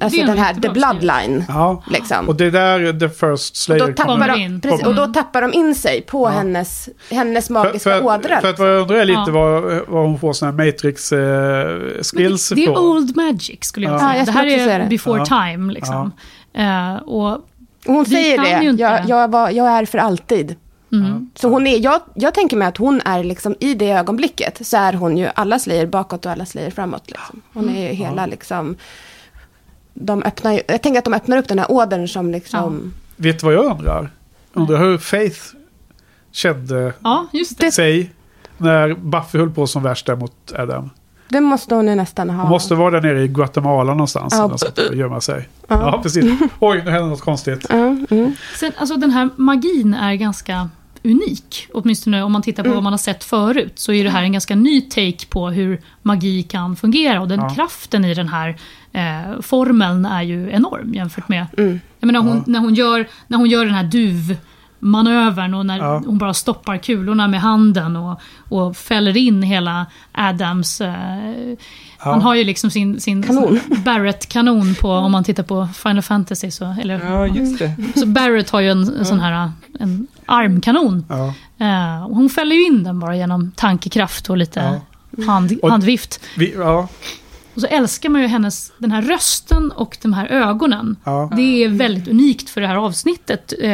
Alltså 0.05 0.21
den 0.21 0.29
en 0.31 0.39
här 0.39 0.55
The 0.55 0.69
Bloodline. 0.69 1.45
Ja. 1.49 1.83
Liksom. 1.91 2.29
Och 2.29 2.37
det 2.37 2.45
är 2.45 2.51
där 2.51 2.99
The 3.01 3.09
First 3.09 3.57
Slayer 3.57 3.79
Då 3.81 3.85
kommer 3.87 3.97
tappar, 3.97 4.13
Kommer 4.13 4.29
de, 4.29 4.41
in. 4.41 4.61
precis, 4.61 4.87
och 4.87 4.95
då 4.95 5.07
tappar 5.07 5.43
de 5.43 5.53
in 5.53 5.75
sig 5.75 6.03
på 6.03 6.29
hennes, 6.29 6.89
hennes 7.11 7.51
magiska 7.51 7.91
för, 7.91 7.99
för, 8.01 8.07
ådra. 8.07 8.41
för 8.41 8.51
att 8.51 8.59
vad 8.59 8.69
jag 8.69 8.81
undrar 8.83 9.05
lite 9.05 9.21
Ja. 9.27 9.33
vad, 9.33 9.63
vad 9.89 10.05
hon 10.07 10.19
får 10.19 10.45
här 10.45 10.53
Matrix 10.53 11.13
eh, 11.13 12.03
skills 12.03 12.49
det, 12.49 12.55
det 12.55 12.61
är 12.61 12.71
ifrån. 12.71 12.79
old 12.79 13.17
magic 13.17 13.59
skulle 13.65 13.87
jag 13.87 13.95
Ja. 13.95 13.99
säga. 13.99 14.11
Ja, 14.11 14.17
jag 14.17 14.27
det 14.27 14.33
skulle 14.33 14.63
här 14.63 14.69
är 14.69 14.79
det. 14.79 14.87
before 14.89 15.19
Ja. 15.19 15.25
time. 15.27 15.73
Liksom. 15.73 16.13
Eh, 16.55 16.95
och, 16.97 17.39
Hon 17.87 18.07
säger 18.07 18.39
det, 18.61 18.65
inte. 18.65 18.83
jag, 18.83 19.01
jag, 19.09 19.31
var, 19.31 19.51
jag 19.51 19.67
är 19.69 19.85
för 19.85 19.99
alltid. 19.99 20.57
mm. 20.93 21.31
Så 21.35 21.49
hon 21.49 21.67
är, 21.67 21.79
jag, 21.79 22.01
jag 22.15 22.35
tänker 22.35 22.57
mig 22.57 22.69
att 22.69 22.77
hon 22.77 23.01
är 23.05 23.25
liksom 23.25 23.55
i 23.61 23.75
det 23.75 23.91
ögonblicket 23.91 24.67
så 24.67 24.77
är 24.77 24.93
hon 24.93 25.17
ju 25.19 25.29
alla 25.35 25.59
slayer 25.59 25.87
bakåt 25.87 26.27
och 26.27 26.33
alla 26.33 26.47
slayer 26.47 26.71
framåt. 26.71 27.03
Liksom. 27.11 27.43
Hon 27.55 27.69
är 27.77 27.89
ju 27.89 27.95
hela 27.95 28.27
liksom, 28.27 28.77
de 29.95 30.23
öppnar 30.23 30.61
jag 30.69 30.83
tänker 30.83 30.99
att 30.99 31.05
de 31.05 31.15
öppnar 31.15 31.37
upp 31.37 31.49
den 31.49 31.59
här 31.59 31.71
ådern 31.71 32.09
som 32.09 32.31
liksom, 32.31 32.93
Vet 33.17 33.39
du 33.41 33.47
vad 33.47 33.55
jag 33.55 33.65
undrar? 33.65 34.11
Undrar 34.53 34.79
hur 34.79 34.99
Faith 34.99 35.41
kände 36.33 36.93
Ja, 37.03 37.27
just 37.33 37.59
det. 37.59 37.73
sig 37.73 38.11
när 38.59 38.95
Buffy 38.95 39.39
höll 39.39 39.51
på 39.51 39.67
som 39.67 39.83
värst 39.83 40.07
där 40.07 40.17
mot 40.17 40.53
Adam. 40.59 40.91
det 41.29 41.41
måste 41.41 41.75
hon 41.75 41.89
ju 41.89 41.95
nästan 41.95 42.31
ha. 42.31 42.43
Hon 42.43 42.51
måste 42.51 42.75
vara 42.75 43.01
där 43.01 43.09
nere 43.09 43.23
i 43.23 43.29
Guatemala 43.29 43.93
någonstans. 43.95 44.35
Ja. 44.37 44.47
något 44.47 44.79
och 44.79 44.95
gömma 44.97 45.21
sig. 45.21 45.49
Ja, 45.69 46.01
precis. 46.03 46.41
Oj, 46.59 46.83
nu 46.85 46.91
händer 46.91 47.09
något 47.09 47.21
konstigt. 47.21 47.67
Ja, 47.69 47.77
mm. 48.11 48.35
Sen, 48.57 48.73
alltså 48.77 48.97
den 48.97 49.11
här 49.11 49.29
magin 49.37 49.95
är 49.95 50.15
ganska 50.15 50.69
unik. 51.05 51.69
Åtminstone 51.75 52.23
om 52.23 52.33
man 52.33 52.43
tittar 52.43 52.63
på 52.63 52.67
Mm. 52.67 52.75
vad 52.75 52.83
man 52.83 52.93
har 52.93 52.99
sett 52.99 53.25
förut. 53.25 53.73
Så 53.79 53.93
är 53.93 54.05
det 54.05 54.11
här 54.11 54.23
en 54.23 54.33
ganska 54.33 54.55
ny 54.55 54.81
take 54.81 55.27
på 55.29 55.49
hur 55.51 55.81
magi 56.03 56.43
kan 56.43 56.77
fungera. 56.77 57.21
Och 57.21 57.29
den 57.29 57.41
Ja. 57.41 57.49
kraften 57.51 58.05
i 58.05 58.15
den 58.15 58.29
här 58.29 58.57
eh, 58.93 59.41
formeln 59.41 60.05
är 60.07 60.23
ju 60.23 60.51
enorm 60.51 60.95
jämfört 60.95 61.29
med... 61.29 61.47
Mm. 61.59 61.81
Jag 62.01 62.07
menar, 62.07 62.21
hon, 62.21 62.45
när, 62.47 62.59
hon 62.61 62.75
gör, 62.75 63.07
när 63.27 63.39
hon 63.39 63.49
gör 63.51 63.65
den 63.67 63.75
här 63.75 63.85
duvmanövern 63.85 65.55
och 65.55 65.67
när 65.67 65.79
Ja. 65.79 66.03
hon 66.07 66.19
bara 66.19 66.35
stoppar 66.35 66.77
kulorna 66.79 67.29
med 67.29 67.41
handen 67.41 67.97
och, 67.97 68.21
och 68.49 68.77
fäller 68.77 69.17
in 69.17 69.43
hela 69.43 69.87
Adams... 70.13 70.81
Eh, 70.81 70.95
Han 71.99 72.21
har 72.23 72.35
ju 72.35 72.45
liksom 72.45 72.71
sin, 72.71 73.01
sin 73.01 73.23
Kanon. 73.23 73.61
Barrett-kanon 73.85 74.75
på, 74.75 74.91
om 74.91 75.13
man 75.13 75.25
tittar 75.25 75.43
på 75.43 75.69
Final 75.75 76.03
Fantasy. 76.03 76.51
Så, 76.51 76.75
eller, 76.81 77.01
Ja, 77.11 77.27
just 77.27 77.59
det. 77.59 77.73
så 78.01 78.07
Barrett 78.07 78.51
har 78.51 78.61
ju 78.61 78.71
en, 78.71 78.97
en 78.99 79.05
sån 79.07 79.21
här 79.21 79.51
en 79.81 80.07
armkanon. 80.33 81.05
Ja. 81.09 81.35
Eh, 81.67 82.05
och 82.05 82.17
hon 82.17 82.29
fäller 82.31 82.57
ju 82.57 82.67
in 82.67 82.85
den 82.85 82.99
bara 83.01 83.17
genom 83.17 83.53
tankekraft 83.57 84.31
och 84.31 84.37
lite 84.37 84.81
hand, 85.27 85.59
Och- 85.63 85.71
handvift. 85.71 86.21
Vi, 86.37 86.55
ja, 86.57 86.89
Och 87.55 87.61
så 87.61 87.67
älskar 87.67 88.09
man 88.09 88.21
ju 88.21 88.27
hennes, 88.27 88.73
den 88.79 88.91
här 88.93 89.03
rösten 89.03 89.71
och 89.73 89.99
de 90.03 90.13
här 90.13 90.27
ögonen. 90.27 90.97
ja. 91.05 91.31
Det 91.37 91.43
är 91.65 91.69
väldigt 91.69 92.09
unikt 92.09 92.51
för 92.51 92.61
det 92.61 92.67
här 92.67 92.77
avsnittet, 92.77 93.53
eh, 93.63 93.71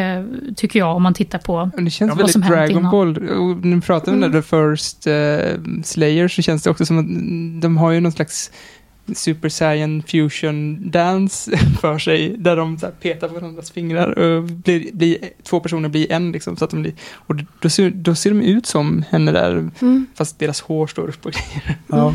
tycker 0.56 0.78
jag, 0.78 0.96
om 0.96 1.02
man 1.02 1.14
tittar 1.14 1.38
på... 1.38 1.70
Men 1.74 1.84
det 1.84 1.90
känns 1.90 2.08
Ja, 2.08 2.14
vad 2.14 2.18
väldigt 2.18 2.32
som 2.32 2.42
Dragon. 2.42 2.90
Ball. 2.90 3.28
Och 3.28 3.66
när 3.66 3.76
vi 3.76 3.80
pratar 3.82 4.12
om 4.12 4.32
The 4.32 4.42
First 4.42 5.06
uh, 5.06 5.82
Slayer 5.84 6.28
så 6.28 6.42
känns 6.42 6.62
det 6.62 6.70
också 6.70 6.86
som 6.86 6.98
att 6.98 7.62
de 7.62 7.76
har 7.76 7.90
ju 7.90 8.00
någon 8.00 8.12
slags 8.12 8.50
Super 9.14 9.48
Saiyan 9.48 10.02
Fusion 10.02 10.90
Dance 10.90 11.56
för 11.80 11.98
sig. 11.98 12.34
Där 12.38 12.56
de 12.56 12.78
så 12.78 12.86
petar 13.00 13.28
på 13.28 13.34
varandras 13.34 13.70
fingrar 13.70 14.18
och 14.18 14.42
blir, 14.42 14.92
blir, 14.92 15.18
två 15.42 15.60
personer 15.60 15.88
blir 15.88 16.12
en 16.12 16.32
liksom. 16.32 16.56
Så 16.56 16.64
att 16.64 16.70
de 16.70 16.82
blir, 16.82 16.92
och 17.12 17.34
då 17.60 17.68
ser, 17.70 17.90
då 17.90 18.14
ser 18.14 18.30
de 18.30 18.42
ut 18.42 18.66
som 18.66 19.04
henne 19.10 19.32
där. 19.32 19.70
Mm. 19.80 20.06
Fast 20.14 20.38
deras 20.38 20.60
hår 20.60 20.86
står 20.86 21.08
upp 21.08 21.26
och 21.26 21.32
grejer. 21.32 21.76
ja. 21.86 22.14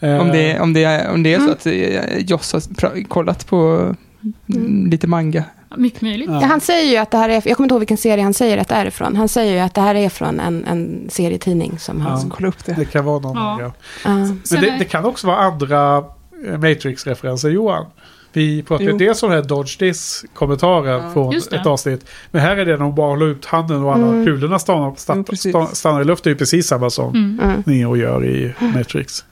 Eh, 0.00 0.18
Om 0.20 0.28
det, 0.28 0.60
om 0.60 0.72
det, 0.72 0.84
är- 0.84 1.10
om 1.10 1.22
det 1.22 1.34
är 1.34 1.38
så 1.38 1.42
Mm. 1.44 1.52
att 1.54 1.66
eh, 1.66 2.18
Joss 2.26 2.52
har 2.52 3.02
kollat 3.04 3.46
på 3.46 3.94
mm, 4.54 4.90
lite 4.90 5.06
manga. 5.06 5.44
Mycket 5.76 6.02
möjligt. 6.02 6.28
Ja. 6.30 6.44
Han 6.46 6.60
säger 6.60 6.90
ju 6.90 6.96
att 6.96 7.10
det 7.10 7.16
här 7.18 7.28
är, 7.28 7.32
jag 7.34 7.56
kommer 7.56 7.64
inte 7.64 7.72
ihåg 7.74 7.80
vilken 7.80 7.96
serie 7.96 8.24
han 8.24 8.34
säger 8.34 8.58
att 8.58 8.68
det 8.68 8.74
är 8.74 8.86
ifrån. 8.86 9.16
Han 9.16 9.28
säger 9.28 9.52
ju 9.52 9.58
att 9.58 9.74
det 9.74 9.80
här 9.80 9.94
är 9.94 10.08
från 10.08 10.40
en, 10.40 10.64
en 10.64 11.06
serietidning 11.10 11.78
som 11.78 12.00
han... 12.00 12.20
Ja. 12.20 12.34
Kolla 12.36 12.48
upp 12.48 12.64
det. 12.64 12.72
Det 12.72 12.84
kan 12.84 13.04
vara 13.04 13.18
någon 13.18 13.36
Ja. 13.36 13.42
manga. 13.42 13.72
Ja. 14.04 14.10
Men 14.50 14.60
det, 14.60 14.76
det 14.78 14.84
kan 14.84 15.04
också 15.04 15.26
vara 15.26 15.36
andra 15.36 15.96
eh, 16.48 16.58
Matrix-referenser, 16.58 17.48
Johan. 17.50 17.86
Vi 18.32 18.62
pratade 18.62 18.90
Jo. 18.90 18.96
dels 18.98 19.22
om 19.22 19.30
det 19.30 19.36
här 19.36 19.42
Dodge 19.42 19.78
This-kommentarer 19.78 20.92
Ja. 20.92 21.12
från 21.12 21.36
ett 21.36 21.66
avsnitt. 21.66 22.06
Men 22.30 22.40
här 22.42 22.56
är 22.56 22.64
det 22.64 22.76
när 22.76 22.84
hon 22.84 22.94
bara 22.94 23.08
håller 23.10 23.26
ut 23.26 23.44
handen 23.44 23.82
och 23.84 23.94
alla 23.94 24.06
Mm. 24.06 24.26
kulorna 24.26 24.58
stannar, 24.58 24.94
stannar, 24.96 25.74
stannar 25.74 26.00
i 26.00 26.04
luften. 26.04 26.30
Det 26.30 26.34
är 26.34 26.38
precis 26.38 26.66
samma 26.66 26.90
som 26.90 27.08
Mm. 27.14 27.40
Mm. 27.42 27.62
Neo 27.66 27.96
gör 27.96 28.24
i 28.24 28.54
Matrix. 28.74 29.24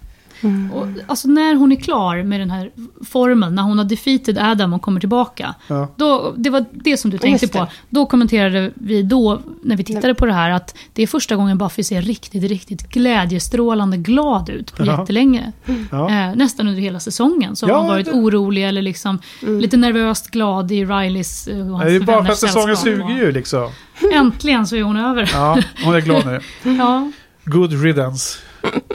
Mm. 0.42 0.72
Och, 0.72 0.86
alltså 1.06 1.28
när 1.28 1.54
hon 1.54 1.72
är 1.72 1.76
klar 1.76 2.22
med 2.22 2.40
den 2.40 2.50
här 2.50 2.70
formeln, 3.08 3.54
när 3.54 3.62
hon 3.62 3.78
har 3.78 3.84
defeated 3.84 4.38
Adam 4.38 4.72
och 4.72 4.82
kommer 4.82 5.00
tillbaka. 5.00 5.54
Ja. 5.68 5.88
Då, 5.96 6.34
det 6.36 6.50
var 6.50 6.64
det 6.72 6.96
som 6.96 7.10
du 7.10 7.18
tänkte 7.18 7.48
på. 7.48 7.66
Då 7.88 8.06
kommenterade 8.06 8.70
vi 8.74 9.02
då, 9.02 9.40
när 9.62 9.76
vi 9.76 9.84
tittade 9.84 10.14
på 10.14 10.26
det 10.26 10.32
här, 10.32 10.50
att 10.50 10.74
det 10.92 11.02
är 11.02 11.06
första 11.06 11.36
gången 11.36 11.58
Buffy 11.58 11.82
ser 11.82 12.02
riktigt, 12.02 12.44
riktigt 12.44 12.88
glädjestrålande 12.88 13.96
glad 13.96 14.48
ut 14.50 14.76
på 14.76 14.84
Ja. 14.86 15.00
jättelänge. 15.00 15.52
Ja. 15.90 16.10
Eh, 16.10 16.34
nästan 16.36 16.68
under 16.68 16.80
hela 16.82 17.00
säsongen 17.00 17.56
så 17.56 17.66
Ja, 17.68 17.72
har 17.74 17.80
hon 17.80 17.88
varit 17.88 18.06
det- 18.06 18.12
orolig 18.12 18.68
eller 18.68 18.82
liksom 18.82 19.18
Mm. 19.42 19.60
lite 19.60 19.76
nervöst 19.76 20.30
glad 20.30 20.72
i 20.72 20.84
Rileys 20.84 21.48
eh, 21.48 21.58
och 21.60 21.66
hans 21.78 21.82
Det 21.84 21.90
är 21.90 21.92
ju 21.92 22.00
bara 22.00 22.24
för 22.24 22.32
att 22.32 22.38
säsongen 22.38 22.76
suger 22.76 23.16
ju 23.18 23.32
liksom. 23.32 23.70
Äntligen 24.14 24.66
så 24.66 24.76
är 24.76 24.82
hon 24.82 24.96
över. 24.96 25.30
Ja, 25.32 25.58
hon 25.84 25.94
är 25.94 26.00
glad 26.00 26.26
nu. 26.26 26.40
Ja. 26.78 27.10
Good 27.44 27.82
riddance. 27.82 28.38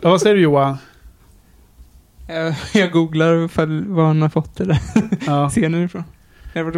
Ja, 0.01 0.09
vad 0.09 0.21
säger 0.21 0.35
du 0.35 0.41
Johan? 0.41 0.77
Eh, 2.27 2.55
Jag 2.73 2.91
googlar 2.91 3.93
var 3.95 4.05
han 4.05 4.21
har 4.21 4.29
fått 4.29 4.57
det 4.57 4.65
där 4.65 4.77
Ja. 5.25 5.49
scenen 5.55 5.83
ifrån. 5.85 6.03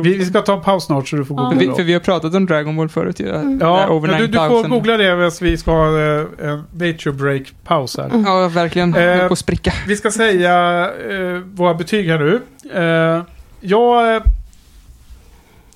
Vi, 0.04 0.18
vi 0.18 0.26
ska 0.26 0.42
ta 0.42 0.54
en 0.54 0.62
paus 0.62 0.86
snart 0.86 1.08
så 1.08 1.16
du 1.16 1.26
får 1.26 1.38
Ja. 1.40 1.44
googla 1.44 1.60
För 1.60 1.68
vi, 1.70 1.76
för 1.76 1.84
vi 1.84 1.94
har 1.94 2.00
pratat 2.00 2.34
om 2.36 2.46
Dragon 2.46 2.76
Ball 2.78 2.90
förut 2.90 3.20
ju. 3.20 3.26
Där 3.26 3.58
Ja, 3.62 4.00
du, 4.02 4.28
du 4.28 4.38
får 4.38 4.48
9000. 4.48 4.70
googla 4.72 4.98
det 4.98 5.16
medan 5.16 5.32
vi 5.42 5.58
ska 5.58 5.72
ha 5.72 6.00
eh, 6.00 6.26
en 6.40 6.64
nature 6.72 7.14
break-paus 7.14 7.98
här. 7.98 8.24
Ja, 8.26 8.48
verkligen. 8.48 8.96
Eh, 8.96 9.28
på 9.28 9.34
att 9.34 9.40
spricka. 9.40 9.74
Vi 9.88 9.96
ska 9.96 10.12
säga 10.12 10.84
eh, 11.10 11.38
våra 11.54 11.74
betyg 11.74 12.08
här 12.10 12.20
nu. 12.20 12.42
Eh, 12.74 13.24
jag 13.62 14.16
eh, 14.16 14.22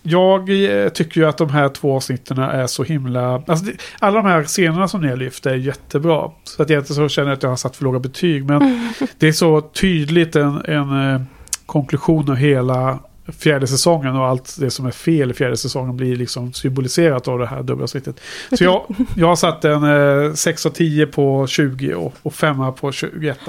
jag 0.04 0.50
eh, 0.50 0.90
tycker 0.90 1.22
ju 1.22 1.28
att 1.28 1.38
de 1.38 1.50
här 1.50 1.70
två 1.70 1.96
avsnitten 1.96 2.38
är 2.38 2.68
så 2.68 2.84
himla... 2.84 3.44
Alltså 3.48 3.66
alla 4.00 4.22
de 4.22 4.30
här 4.30 4.44
scenerna 4.44 4.88
som 4.88 5.02
ni 5.02 5.08
har 5.08 5.16
lyft 5.16 5.46
är 5.46 5.56
jättebra. 5.56 6.32
Så 6.44 6.64
att 6.64 6.70
jag 6.70 6.82
inte 6.82 6.94
så 6.94 7.10
känner 7.10 7.32
att 7.32 7.44
jag 7.44 7.50
har 7.50 7.56
satt 7.56 7.76
för 7.76 7.84
låga 7.84 8.00
betyg. 8.00 8.46
Men 8.46 8.94
det 9.18 9.28
är 9.28 9.32
så 9.32 9.62
tydligt 9.62 10.36
en, 10.36 10.66
en 10.66 11.14
eh, 11.14 11.22
konklusion 11.66 12.30
av 12.30 12.36
hela 12.36 13.00
fjärde 13.40 13.68
säsongen 13.68 14.16
och 14.16 14.26
allt 14.26 14.58
det 14.60 14.72
som 14.72 14.86
är 14.86 14.92
fel 14.92 15.32
i 15.32 15.34
fjärde 15.34 15.58
säsongen 15.58 15.98
blir 15.98 16.16
liksom 16.16 16.54
symboliserat 16.54 17.28
av 17.28 17.40
det 17.40 17.46
här 17.46 17.64
dubbelavsnittet. 17.64 18.20
Så 18.58 18.64
jag, 18.64 18.96
jag 19.16 19.28
har 19.28 19.36
satt 19.36 19.66
en 19.66 19.84
eh, 20.24 20.34
6 20.34 20.66
av 20.66 20.70
10 20.70 21.08
på 21.08 21.48
20 21.48 21.94
och, 21.94 22.14
och 22.22 22.34
5 22.34 22.74
på 22.74 22.92
21. 22.92 23.40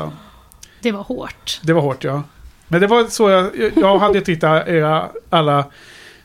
Det 0.83 0.93
var 0.93 1.03
hårt. 1.03 1.61
Det 1.63 1.73
var 1.73 1.83
hårt 1.83 2.05
ja. 2.05 2.23
Men 2.69 2.81
det 2.81 2.87
var 2.87 3.05
så 3.05 3.31
jag, 3.31 3.51
jag 3.77 3.99
hade 3.99 4.21
tittat 4.21 4.69
era 4.69 5.09
alla 5.31 5.65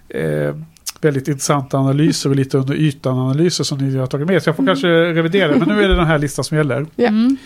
eh, 0.09 0.55
väldigt 1.01 1.27
intressanta 1.27 1.77
analyser 1.77 2.29
och 2.29 2.35
lite 2.35 2.57
under 2.57 2.75
ytan 2.75 3.17
analyser 3.19 3.63
som 3.63 3.77
ni 3.77 3.97
har 3.97 4.07
tagit 4.07 4.27
med. 4.27 4.43
Så 4.43 4.49
jag 4.49 4.55
får 4.55 4.65
kanske 4.65 4.88
revidera 4.88 5.47
det. 5.47 5.59
Men 5.59 5.69
nu 5.69 5.84
är 5.84 5.88
det 5.88 5.95
den 5.95 6.07
här 6.07 6.19
listan 6.19 6.45
som 6.45 6.57
gäller. 6.57 6.85
Ja. 6.95 7.07
Mm. 7.07 7.38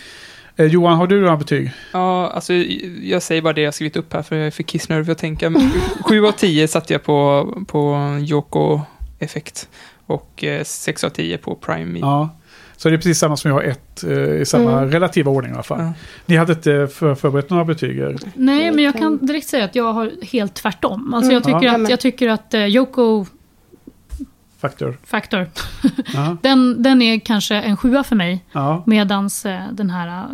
Eh, 0.55 0.65
Johan, 0.65 0.97
har 0.97 1.07
du 1.07 1.21
några 1.21 1.37
betyg? 1.37 1.71
Ja, 1.91 2.29
alltså 2.29 2.53
jag 3.01 3.23
säger 3.23 3.41
bara 3.41 3.53
det 3.53 3.61
jag 3.61 3.73
skrivit 3.73 3.95
upp 3.95 4.13
här 4.13 4.21
för 4.21 4.35
jag 4.35 4.47
är 4.47 4.51
för 4.51 4.63
kissnödig 4.63 5.05
för 5.05 5.11
att 5.11 5.17
tänka. 5.17 5.49
Men 5.49 5.71
7 6.03 6.25
av 6.25 6.31
10 6.31 6.67
satte 6.67 6.93
jag 6.93 7.03
på, 7.03 7.47
på 7.67 7.97
Yoko-effekt. 8.21 9.69
Och 10.05 10.43
eh, 10.43 10.63
6 10.63 11.03
av 11.03 11.09
10 11.09 11.37
på 11.37 11.55
Prime 11.55 11.85
Me. 11.85 11.99
Ja. 11.99 12.29
Så 12.81 12.89
det 12.89 12.95
är 12.95 12.97
precis 12.97 13.19
samma 13.19 13.37
som 13.37 13.49
jag 13.49 13.55
har 13.55 13.63
ett 13.63 14.03
eh, 14.03 14.11
i 14.41 14.45
samma 14.45 14.71
Mm. 14.71 14.91
relativa 14.91 15.31
ordning 15.31 15.51
i 15.51 15.53
alla 15.53 15.63
fall. 15.63 15.79
Ja. 15.81 15.93
Ni 16.25 16.35
hade 16.35 16.53
inte 16.53 16.87
för, 16.93 17.15
förberett 17.15 17.49
några 17.49 17.65
betyg? 17.65 18.01
Nej, 18.35 18.71
men 18.71 18.83
jag 18.83 18.97
kan 18.97 19.25
direkt 19.25 19.47
säga 19.47 19.65
att 19.65 19.75
jag 19.75 19.93
har 19.93 20.11
helt 20.31 20.53
tvärtom. 20.53 21.13
Alltså 21.13 21.31
jag, 21.31 21.45
Mm. 21.47 21.59
tycker 21.59 21.73
Ja. 21.73 21.83
att, 21.83 21.89
jag 21.89 21.99
tycker 21.99 22.29
att 22.29 22.53
eh, 22.53 22.65
Yoko 22.65 23.25
Faktor. 24.61 24.97
Factor, 25.03 25.49
Ja. 26.13 26.37
den, 26.41 26.83
den 26.83 27.01
är 27.01 27.19
kanske 27.19 27.55
en 27.55 27.77
sjua 27.77 28.03
för 28.03 28.15
mig. 28.15 28.45
Ja. 28.51 28.83
Medans 28.85 29.45
eh, 29.45 29.61
den 29.71 29.89
här 29.89 30.27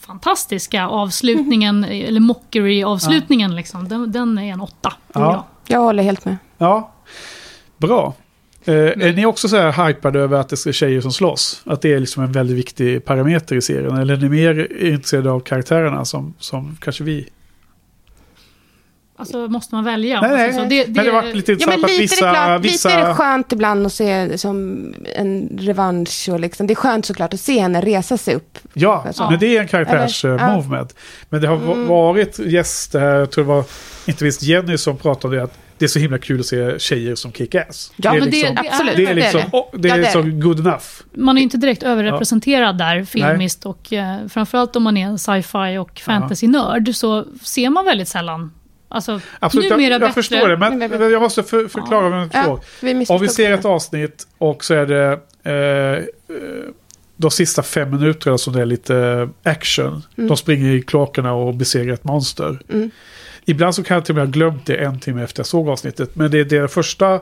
fantastiska 0.00 0.86
avslutningen, 0.86 1.84
eller 1.90 2.20
mockery-avslutningen, 2.20 3.54
liksom, 3.56 3.88
den, 3.88 4.12
den 4.12 4.38
är 4.38 4.52
en 4.52 4.60
åtta. 4.60 4.92
Ja. 5.12 5.20
jag. 5.20 5.76
Jag 5.76 5.80
håller 5.84 6.02
helt 6.02 6.24
med. 6.24 6.36
ja. 6.58 6.92
Bra. 7.78 8.14
Eh, 8.64 8.74
är 8.74 9.12
ni 9.12 9.26
också 9.26 9.48
så 9.48 9.56
här 9.56 9.86
hypade 9.88 10.20
över 10.20 10.38
att 10.38 10.48
det 10.48 10.66
är 10.66 10.72
tjejer 10.72 11.00
som 11.00 11.12
slåss? 11.12 11.62
Att 11.66 11.82
det 11.82 11.92
är 11.92 12.00
liksom 12.00 12.22
en 12.24 12.32
väldigt 12.32 12.56
viktig 12.56 13.04
parameter 13.04 13.56
i 13.56 13.62
serien? 13.62 13.96
Eller 13.96 14.14
är 14.14 14.18
ni 14.18 14.28
mer 14.28 14.82
intresserade 14.82 15.30
av 15.30 15.40
karaktärerna 15.40 16.04
som, 16.04 16.34
som 16.38 16.76
kanske 16.80 17.04
vi? 17.04 17.28
Alltså 19.16 19.48
måste 19.48 19.74
man 19.74 19.84
välja? 19.84 20.20
Nej, 20.20 20.30
nej. 20.30 20.44
Alltså, 20.46 20.62
så 20.62 20.68
det, 20.68 20.86
Men 20.88 21.04
det 21.04 21.10
var 21.10 21.22
lite 21.22 21.52
Ja, 21.52 21.58
men 21.66 21.78
intressant 21.90 21.90
lite, 21.90 21.90
att 21.90 21.90
är 21.90 21.94
det 21.94 22.02
vissa... 22.02 22.30
klart, 22.30 22.60
vissa 22.64 22.88
lite 22.88 23.00
är 23.00 23.08
det 23.08 23.14
skönt 23.14 23.52
ibland 23.52 23.86
att 23.86 23.92
se 23.92 24.24
det 24.26 24.38
som 24.38 24.86
en 25.16 25.58
revansch. 25.60 26.28
Och 26.32 26.40
liksom. 26.40 26.66
Det 26.66 26.72
är 26.72 26.74
skönt 26.74 27.06
såklart 27.06 27.34
att 27.34 27.40
se 27.40 27.60
henne 27.60 27.80
resa 27.80 28.16
sig 28.16 28.34
upp. 28.34 28.58
Ja, 28.72 29.06
Ja. 29.18 29.30
men 29.30 29.38
det 29.40 29.56
är 29.56 29.60
en 29.60 29.68
karaktärs 29.68 30.24
Eller- 30.24 30.34
eh. 30.78 30.86
Men 31.28 31.40
det 31.40 31.48
har 31.48 31.56
Mm. 31.56 31.86
varit 31.86 32.38
gäster 32.38 33.00
här, 33.00 33.14
jag 33.14 33.30
tror 33.30 33.44
det 33.44 33.48
var 33.48 33.64
inte 34.06 34.24
minst 34.24 34.42
Jenny 34.42 34.78
som 34.78 34.96
pratade 34.96 35.28
om 35.28 35.36
det, 35.36 35.42
att 35.44 35.58
det 35.78 35.84
är 35.84 35.88
så 35.88 35.98
himla 35.98 36.18
kul 36.18 36.40
att 36.40 36.46
se 36.46 36.78
tjejer 36.78 37.14
som 37.14 37.32
kick-ass. 37.32 37.92
Ja, 37.96 38.10
det 38.12 38.16
är 38.16 38.20
men 38.20 38.30
det- 38.30 38.36
liksom, 38.36 38.54
det 38.54 38.60
är- 38.60 38.72
Absolut, 38.72 38.96
det 38.96 39.06
är 39.06 39.14
liksom, 39.14 39.40
det. 39.40 39.48
åh, 39.52 39.66
det 39.72 39.88
Ja, 39.88 39.94
är 39.94 39.98
det 39.98 40.04
är 40.06 40.22
liksom 40.22 40.40
good 40.40 40.60
enough. 40.60 40.84
Man 41.14 41.38
är 41.38 41.42
inte 41.42 41.56
direkt 41.56 41.82
överrepresenterad 41.82 42.78
där 42.78 43.04
filmiskt 43.04 43.66
och 43.66 43.92
eh, 43.92 44.16
framförallt 44.28 44.76
om 44.76 44.82
man 44.82 44.96
är 44.96 45.06
en 45.06 45.18
sci-fi 45.18 45.78
och 45.78 45.98
fantasy-nörd 46.00 46.94
så 46.94 47.24
ser 47.42 47.70
man 47.70 47.84
väldigt 47.84 48.08
sällan. 48.08 48.52
Alltså, 48.88 49.20
Absolut, 49.38 49.70
jag, 49.70 49.76
numera 49.78 49.92
jag 49.94 50.00
bättre. 50.00 50.12
förstår 50.14 50.48
det, 50.48 50.56
men, 50.56 50.78
Men- 50.78 51.10
jag 51.12 51.22
måste 51.22 51.42
för, 51.42 51.68
förklara 51.68 52.28
Ja, 52.32 52.40
förstår. 52.42 52.60
vi 52.80 53.06
Om 53.08 53.20
vi 53.20 53.28
ser 53.28 53.48
det. 53.48 53.54
ett 53.54 53.64
avsnitt 53.64 54.26
och 54.38 54.64
så 54.64 54.74
är 54.74 54.86
det 54.86 55.18
eh, 55.44 55.98
eh, 55.98 56.02
de 57.16 57.30
sista 57.30 57.62
fem 57.62 57.90
minuterna 57.90 58.38
som 58.38 58.52
det 58.52 58.60
är 58.60 58.66
lite 58.66 59.28
action. 59.42 60.02
De 60.16 60.36
springer 60.36 60.74
i 60.74 60.82
kloakerna 60.82 61.32
och 61.32 61.54
besegrar 61.54 61.94
ett 61.94 62.04
monster. 62.04 62.58
Mm. 62.72 62.90
Ibland 63.44 63.74
så 63.74 63.82
kan 63.82 63.94
jag 63.94 64.04
till 64.04 64.12
och 64.12 64.16
med 64.16 64.26
ha 64.26 64.32
glömt 64.32 64.66
det 64.66 64.76
en 64.76 65.00
timme 65.00 65.22
efter 65.22 65.40
jag 65.40 65.46
såg 65.46 65.68
avsnittet. 65.68 66.16
Men 66.16 66.30
det 66.30 66.52
är 66.52 66.60
de 66.62 66.68
första 66.68 67.20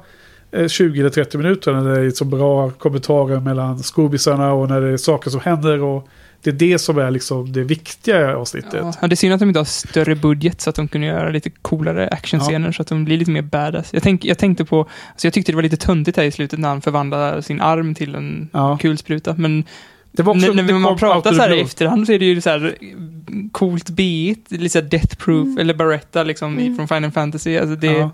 eh, 0.51 0.69
20 0.69 1.01
eller 1.01 1.11
30 1.11 1.39
minuterna 1.39 1.81
när 1.81 2.01
det 2.01 2.07
är 2.07 2.11
så 2.11 2.25
bra 2.25 2.71
kommentarer 2.71 3.41
mellan 3.41 3.79
skobisarna 3.79 4.53
och 4.53 4.69
när 4.69 4.81
det 4.81 4.89
är 4.89 4.97
saker 4.97 5.31
som 5.31 5.41
händer. 5.41 5.83
Och 5.83 6.09
det 6.43 6.51
är 6.51 6.55
det 6.55 6.79
som 6.79 6.99
är 6.99 7.11
liksom 7.11 7.53
det 7.53 7.63
viktiga 7.65 8.37
avsnittet. 8.37 8.85
Ja, 9.01 9.09
det 9.09 9.15
är 9.15 9.17
synd 9.17 9.35
att 9.35 9.41
de 9.41 9.49
inte 9.49 9.61
har 9.61 9.65
större 9.65 10.15
budget 10.15 10.61
så 10.61 10.71
att 10.71 10.77
de 10.77 10.89
kunde 10.89 11.07
göra 11.07 11.31
lite 11.31 11.51
coolare 11.51 12.09
actionscener 12.09 12.73
så 12.73 12.83
att 12.83 12.89
de 12.89 13.05
blir 13.05 13.19
lite 13.19 13.31
mer 13.31 13.43
badass. 13.43 13.89
Jag, 13.93 14.03
tänk, 14.03 14.25
jag 14.25 14.39
tänkte 14.39 14.65
på, 14.65 14.81
alltså 14.81 15.27
jag 15.27 15.33
tyckte 15.35 15.53
det 15.53 15.57
var 15.57 15.63
lite 15.63 15.77
töntigt 15.77 16.17
här 16.17 16.25
i 16.25 16.31
slutet 16.31 16.59
när 16.59 16.69
han 16.69 16.81
förvandlade 16.81 17.43
sin 17.43 17.61
arm 17.61 17.95
till 17.95 18.15
en 18.15 18.49
Ja. 18.53 18.79
kulspruta. 18.81 19.35
Men 19.39 19.65
Det 20.13 20.23
var 20.23 20.35
också, 20.35 20.47
när, 20.47 20.55
när 20.55 20.63
det 20.63 20.79
man 20.79 20.97
pratar 20.99 21.33
så 21.33 21.43
här 21.43 21.53
i 21.55 21.61
efterhand 21.61 22.07
så 22.07 22.13
är 22.13 22.19
det 22.19 22.25
ju 22.25 22.41
så 22.41 22.51
här 22.51 22.75
coolt 23.53 23.91
beat, 23.91 24.39
lite 24.49 24.69
så 24.69 24.81
death 24.81 25.17
proof, 25.17 25.59
eller 25.59 25.75
Barretta 25.75 26.23
liksom 26.23 26.59
i- 26.59 26.77
från 26.77 26.89
Final 26.89 27.11
Fantasy. 27.11 27.57
Alltså 27.59 27.77
det, 27.77 27.87
Ja. 27.87 28.11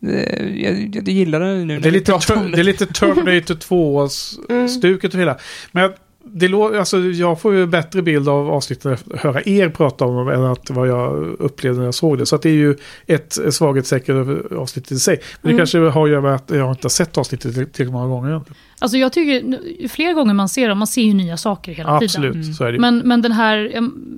det, 0.00 0.50
jag, 0.54 0.96
jag 0.96 1.08
gillar 1.08 1.40
det 1.40 1.64
nu 1.64 1.78
Det 1.80 1.88
är, 1.88 1.92
lite 1.92 2.12
ter, 2.12 2.48
det 2.52 2.60
är 2.60 2.64
lite 2.64 2.86
Terminator 2.86 3.54
2-stuket 3.54 5.14
och 5.14 5.20
hela. 5.20 5.38
Men 5.72 5.90
det 6.24 6.48
lå, 6.48 6.78
alltså, 6.78 6.98
jag 6.98 7.40
får 7.40 7.54
ju 7.54 7.66
bättre 7.66 8.02
bild 8.02 8.28
av 8.28 8.50
avsnittet 8.50 8.86
att 8.86 9.20
höra 9.20 9.42
er 9.44 9.68
prata 9.68 10.04
om 10.04 10.16
dem 10.16 10.28
än 10.28 10.44
att 10.44 10.70
vad 10.70 10.88
jag 10.88 11.26
upplevde 11.38 11.78
när 11.78 11.84
jag 11.84 11.94
såg 11.94 12.18
det. 12.18 12.26
Så 12.26 12.36
att 12.36 12.42
det 12.42 12.48
är 12.48 12.54
ju 12.54 12.76
ett 13.06 13.38
svaghetstecken 13.50 14.42
avsnittet 14.56 14.92
i 14.92 14.98
sig. 14.98 15.20
Men 15.42 15.52
det 15.52 15.58
kanske 15.58 15.78
har 15.78 16.04
att 16.04 16.10
göra 16.10 16.20
med 16.20 16.34
att 16.34 16.50
jag 16.50 16.70
inte 16.72 16.84
har 16.84 16.90
sett 16.90 17.18
avsnittet 17.18 17.52
tillräckligt 17.54 17.90
många 17.90 18.06
gånger. 18.06 18.40
Alltså 18.82 18.98
jag 18.98 19.12
tycker, 19.12 19.58
ju 19.80 19.88
fler 19.88 20.12
gånger 20.14 20.34
man 20.34 20.48
ser 20.48 20.68
dem, 20.68 20.78
man 20.78 20.86
ser 20.86 21.02
ju 21.02 21.14
nya 21.14 21.36
saker 21.36 21.72
hela 21.72 21.96
Absolut, 21.96 22.32
tiden. 22.32 22.54
så 22.54 22.64
är 22.64 22.72
det. 22.72 22.78
Men, 22.78 22.98
men 22.98 23.22
den 23.22 23.32
här, 23.32 23.72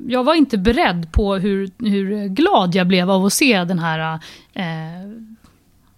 jag- 0.08 0.24
var 0.24 0.34
inte 0.34 0.58
beredd 0.58 1.12
på 1.12 1.34
hur, 1.34 1.70
hur 1.78 2.28
glad 2.28 2.74
jag 2.74 2.86
blev 2.86 3.10
av 3.10 3.24
att 3.24 3.32
se 3.32 3.64
den 3.64 3.78
här 3.78 4.14
eh, 4.54 4.62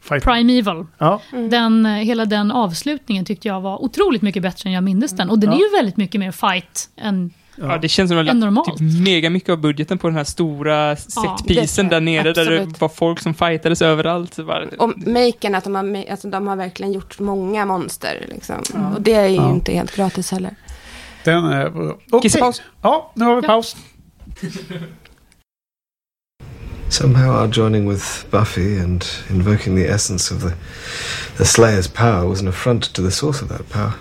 Fight. 0.02 0.24
Primeval. 0.24 0.86
Ja, 0.98 1.20
Den, 1.50 1.86
eh, 1.86 1.92
hela 1.92 2.24
den 2.24 2.50
avslutningen 2.52 3.24
tyckte 3.24 3.48
jag 3.48 3.60
var 3.60 3.82
otroligt 3.84 4.22
mycket 4.22 4.42
bättre 4.42 4.68
än 4.68 4.72
jag 4.74 4.84
mindes 4.84 5.12
den. 5.16 5.30
Och 5.30 5.38
den 5.38 5.50
är 5.50 5.54
Ja. 5.56 5.60
ju 5.70 5.76
väldigt 5.76 5.96
mycket 5.96 6.18
mer 6.20 6.30
fight 6.30 6.90
än... 6.96 7.30
Ja, 7.56 7.78
det 7.78 7.88
känns 7.88 8.10
som 8.10 8.18
att 8.18 8.26
de 8.26 8.54
lagt 8.54 8.78
typ 8.78 8.80
mega 9.04 9.30
mycket 9.30 9.48
av 9.50 9.58
budgeten 9.58 9.98
på 9.98 10.06
den 10.08 10.16
här 10.16 10.24
stora 10.24 10.96
setpisen 10.96 11.88
det- 11.88 11.94
där 11.96 12.00
nere 12.00 12.22
där 12.22 12.44
det 12.44 12.56
absolut. 12.58 12.80
var 12.80 12.88
folk 12.88 13.20
som 13.20 13.34
fightades 13.34 13.82
överallt. 13.82 14.36
Bara, 14.36 14.64
Och 14.78 14.92
maken, 15.06 15.54
att 15.54 15.64
de 15.64 15.74
har, 15.74 16.04
alltså, 16.10 16.28
de 16.28 16.46
har 16.46 16.56
verkligen 16.56 16.92
gjort 16.92 17.18
många 17.18 17.66
monster. 17.66 18.26
Liksom. 18.28 18.56
Och 18.94 19.02
det 19.02 19.14
är 19.14 19.26
ju 19.28 19.34
Ja. 19.36 19.50
inte 19.50 19.72
helt 19.72 19.96
gratis 19.96 20.30
heller. 20.30 20.54
den 21.24 21.44
är 21.44 21.70
bra. 21.70 21.98
Okej. 22.10 22.30
Kisspaus. 22.30 22.62
Ja, 22.82 23.12
nu 23.14 23.24
har 23.24 23.36
vi 23.40 23.42
paus. 23.46 23.76
Somehow 26.88 27.30
our 27.42 27.46
joining 27.48 27.88
with 27.90 28.24
Buffy 28.30 28.78
and 28.80 29.04
invoking 29.30 29.76
the 29.76 29.86
essence 29.88 30.34
of 30.34 30.42
the, 30.42 30.50
the 31.36 31.44
Slayer's 31.44 31.88
power 31.94 32.28
was 32.28 32.40
an 32.40 32.48
affront 32.48 32.92
to 32.92 33.02
the 33.02 33.10
source 33.10 33.42
of 33.44 33.48
that 33.48 33.68
power. 33.70 33.92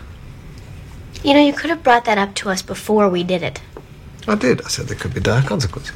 You 1.25 1.33
know, 1.33 1.41
you 1.41 1.53
could 1.53 1.69
have 1.69 1.83
brought 1.83 2.05
that 2.05 2.17
up 2.17 2.35
to 2.35 2.51
us 2.51 2.65
before 2.65 3.09
we 3.09 3.23
did 3.23 3.43
it. 3.43 3.61
I 4.27 4.35
did. 4.35 4.61
I 4.61 4.69
said 4.69 4.87
there 4.87 4.97
could 4.97 5.13
be 5.13 5.19
dire 5.19 5.43
consequences. 5.47 5.93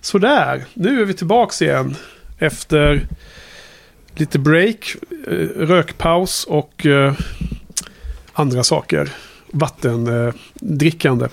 Sådär, 0.00 0.64
nu 0.74 1.00
är 1.00 1.04
vi 1.04 1.14
tillbaks 1.14 1.62
igen. 1.62 1.96
Efter 2.38 3.06
lite 4.14 4.38
break, 4.38 4.96
eh, 5.26 5.32
rökpaus 5.56 6.44
och 6.44 6.86
eh, 6.86 7.14
andra 8.32 8.64
saker. 8.64 9.12
Vattendrickande. 9.50 11.28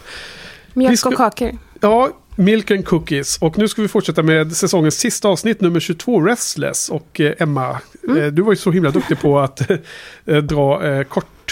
Mjölk 0.74 1.06
och 1.06 1.14
kakor. 1.14 1.58
Ja, 1.82 2.10
Milk 2.36 2.72
and 2.72 2.86
Cookies. 2.86 3.38
Och 3.38 3.58
nu 3.58 3.68
ska 3.68 3.82
vi 3.82 3.88
fortsätta 3.88 4.24
med 4.24 4.56
säsongens 4.56 4.98
sista 4.98 5.28
avsnitt, 5.28 5.62
nummer 5.62 5.80
22, 5.80 6.22
Restless. 6.22 6.90
Och 6.90 7.20
eh, 7.20 7.34
Emma, 7.40 7.70
eh, 8.08 8.26
du 8.26 8.42
var 8.42 8.52
ju 8.52 8.58
så 8.58 8.72
himla 8.72 8.92
duktig 8.92 9.22
på 9.22 9.40
att 9.40 9.62
dra 10.44 10.88
eh, 10.88 11.04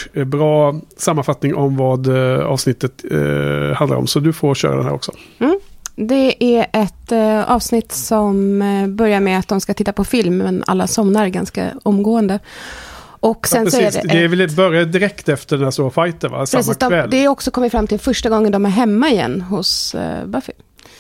kort, 0.05 0.17
eh, 0.17 0.23
bra 0.23 0.75
sammanfattning 0.97 1.55
om 1.55 1.77
vad 1.77 2.07
eh, 2.07 2.45
avsnittet 2.45 3.03
eh, 3.11 3.75
handlar 3.77 3.97
om. 3.97 4.07
Så 4.07 4.19
du 4.19 4.33
får 4.33 4.55
köra 4.55 4.75
den 4.75 4.85
här 4.85 4.93
också. 4.93 5.11
Det 5.95 6.43
är 6.43 6.67
ett 6.73 7.11
eh, 7.11 7.51
avsnitt 7.51 7.91
som 7.91 8.61
eh, 8.61 8.87
börjar 8.87 9.19
med 9.19 9.39
att 9.39 9.47
de 9.47 9.61
ska 9.61 9.73
titta 9.73 9.93
på 9.93 10.03
film, 10.03 10.37
men 10.37 10.63
alla 10.67 10.87
somnar 10.87 11.27
ganska 11.27 11.71
omgående. 11.83 12.39
Och 13.19 13.47
sen 13.47 13.63
ja, 13.63 13.69
så 13.71 13.77
är 13.77 13.81
det... 13.81 14.01
det 14.03 14.19
är 14.19 14.25
ett- 14.25 14.31
väl 14.31 14.55
börjar 14.55 14.85
direkt 14.85 15.29
efter 15.29 15.57
den 15.57 15.63
här 15.63 15.71
stora 15.71 15.89
fighten, 15.89 16.31
va? 16.31 16.45
Samma 16.45 16.59
Precis, 16.63 16.77
kväll. 16.87 17.09
det 17.09 17.17
är 17.23 17.27
också 17.27 17.51
kommit 17.51 17.71
fram 17.71 17.87
till 17.87 17.99
första 17.99 18.29
gången 18.29 18.51
de 18.51 18.65
är 18.65 18.69
hemma 18.69 19.09
igen 19.09 19.41
hos 19.41 19.95
eh, 19.95 20.25
Buffy. 20.25 20.51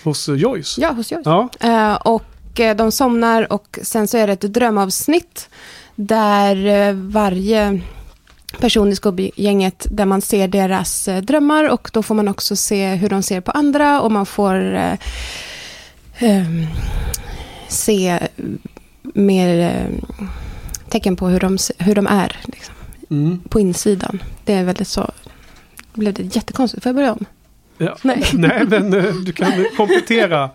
Hos 0.03 0.29
Joyce. 0.29 0.81
Ja, 0.81 0.91
hos 0.91 1.11
Joyce. 1.11 1.29
Ja, 1.29 1.49
Eh, 1.59 1.95
och 1.95 2.59
eh, 2.59 2.75
de 2.75 2.91
somnar 2.91 3.53
och 3.53 3.79
sen 3.81 4.07
så 4.07 4.17
är 4.17 4.27
det 4.27 4.33
ett 4.33 4.53
drömavsnitt 4.53 5.49
där 5.95 6.93
varje 6.93 7.79
person 8.59 8.91
i 8.91 8.95
Scooby-gänget 8.95 9.87
där 9.89 10.05
man 10.05 10.21
ser 10.21 10.47
deras 10.47 11.07
eh, 11.07 11.21
drömmar 11.21 11.69
och 11.69 11.89
då 11.93 12.03
får 12.03 12.15
man 12.15 12.27
också 12.27 12.55
se 12.55 12.95
hur 12.95 13.09
de 13.09 13.23
ser 13.23 13.41
på 13.41 13.51
andra 13.51 14.01
och 14.01 14.11
man 14.11 14.25
får 14.25 14.75
eh, 14.75 14.93
ehm, 16.17 16.65
se 17.67 18.19
mer 19.01 19.59
eh, 19.59 20.17
tecken 20.89 21.15
på 21.15 21.27
hur 21.27 21.39
de, 21.39 21.57
hur 21.77 21.95
de 21.95 22.07
är 22.07 22.39
liksom, 22.45 22.75
mm. 23.09 23.39
på 23.49 23.59
insidan. 23.59 24.23
Det 24.45 24.53
är 24.53 24.63
väldigt 24.63 24.87
så... 24.87 25.11
Blev 25.93 26.13
det 26.13 26.35
jättekonstigt? 26.35 26.83
Får 26.83 26.89
jag 26.89 26.95
börja 26.95 27.13
om? 27.13 27.25
ja. 27.77 27.97
Nej. 28.01 28.23
Nej, 28.33 28.65
men 28.67 28.93
eh, 28.93 29.13
du 29.13 29.33
kan 29.33 29.65
komplettera. 29.77 30.49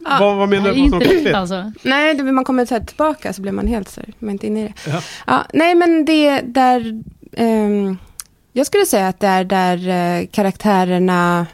vad, 0.20 0.36
vad 0.36 0.48
menar 0.48 0.64
du? 0.64 0.70
är 0.70 0.74
med 0.74 0.90
något 0.90 1.02
inte 1.02 1.14
konkret? 1.14 1.34
alltså. 1.34 1.72
Nej, 1.82 2.14
det, 2.14 2.22
man 2.22 2.44
kommer 2.44 2.66
så 2.66 2.80
tillbaka 2.80 3.32
så 3.32 3.42
blir 3.42 3.52
man 3.52 3.66
helt 3.66 3.88
så 3.88 4.00
man 4.18 4.28
är 4.28 4.32
inte 4.32 4.46
inne 4.46 4.60
i 4.60 4.62
det. 4.62 4.90
Ja. 4.90 5.02
Ja, 5.26 5.44
nej, 5.52 5.74
men 5.74 6.04
det 6.04 6.26
är 6.26 6.42
där... 6.42 7.02
ehm, 7.36 7.96
jag 8.52 8.66
skulle 8.66 8.86
säga 8.86 9.08
att 9.08 9.20
det 9.20 9.26
är 9.26 9.44
där 9.44 9.88
eh, 10.20 10.26
karaktärerna 10.26 11.46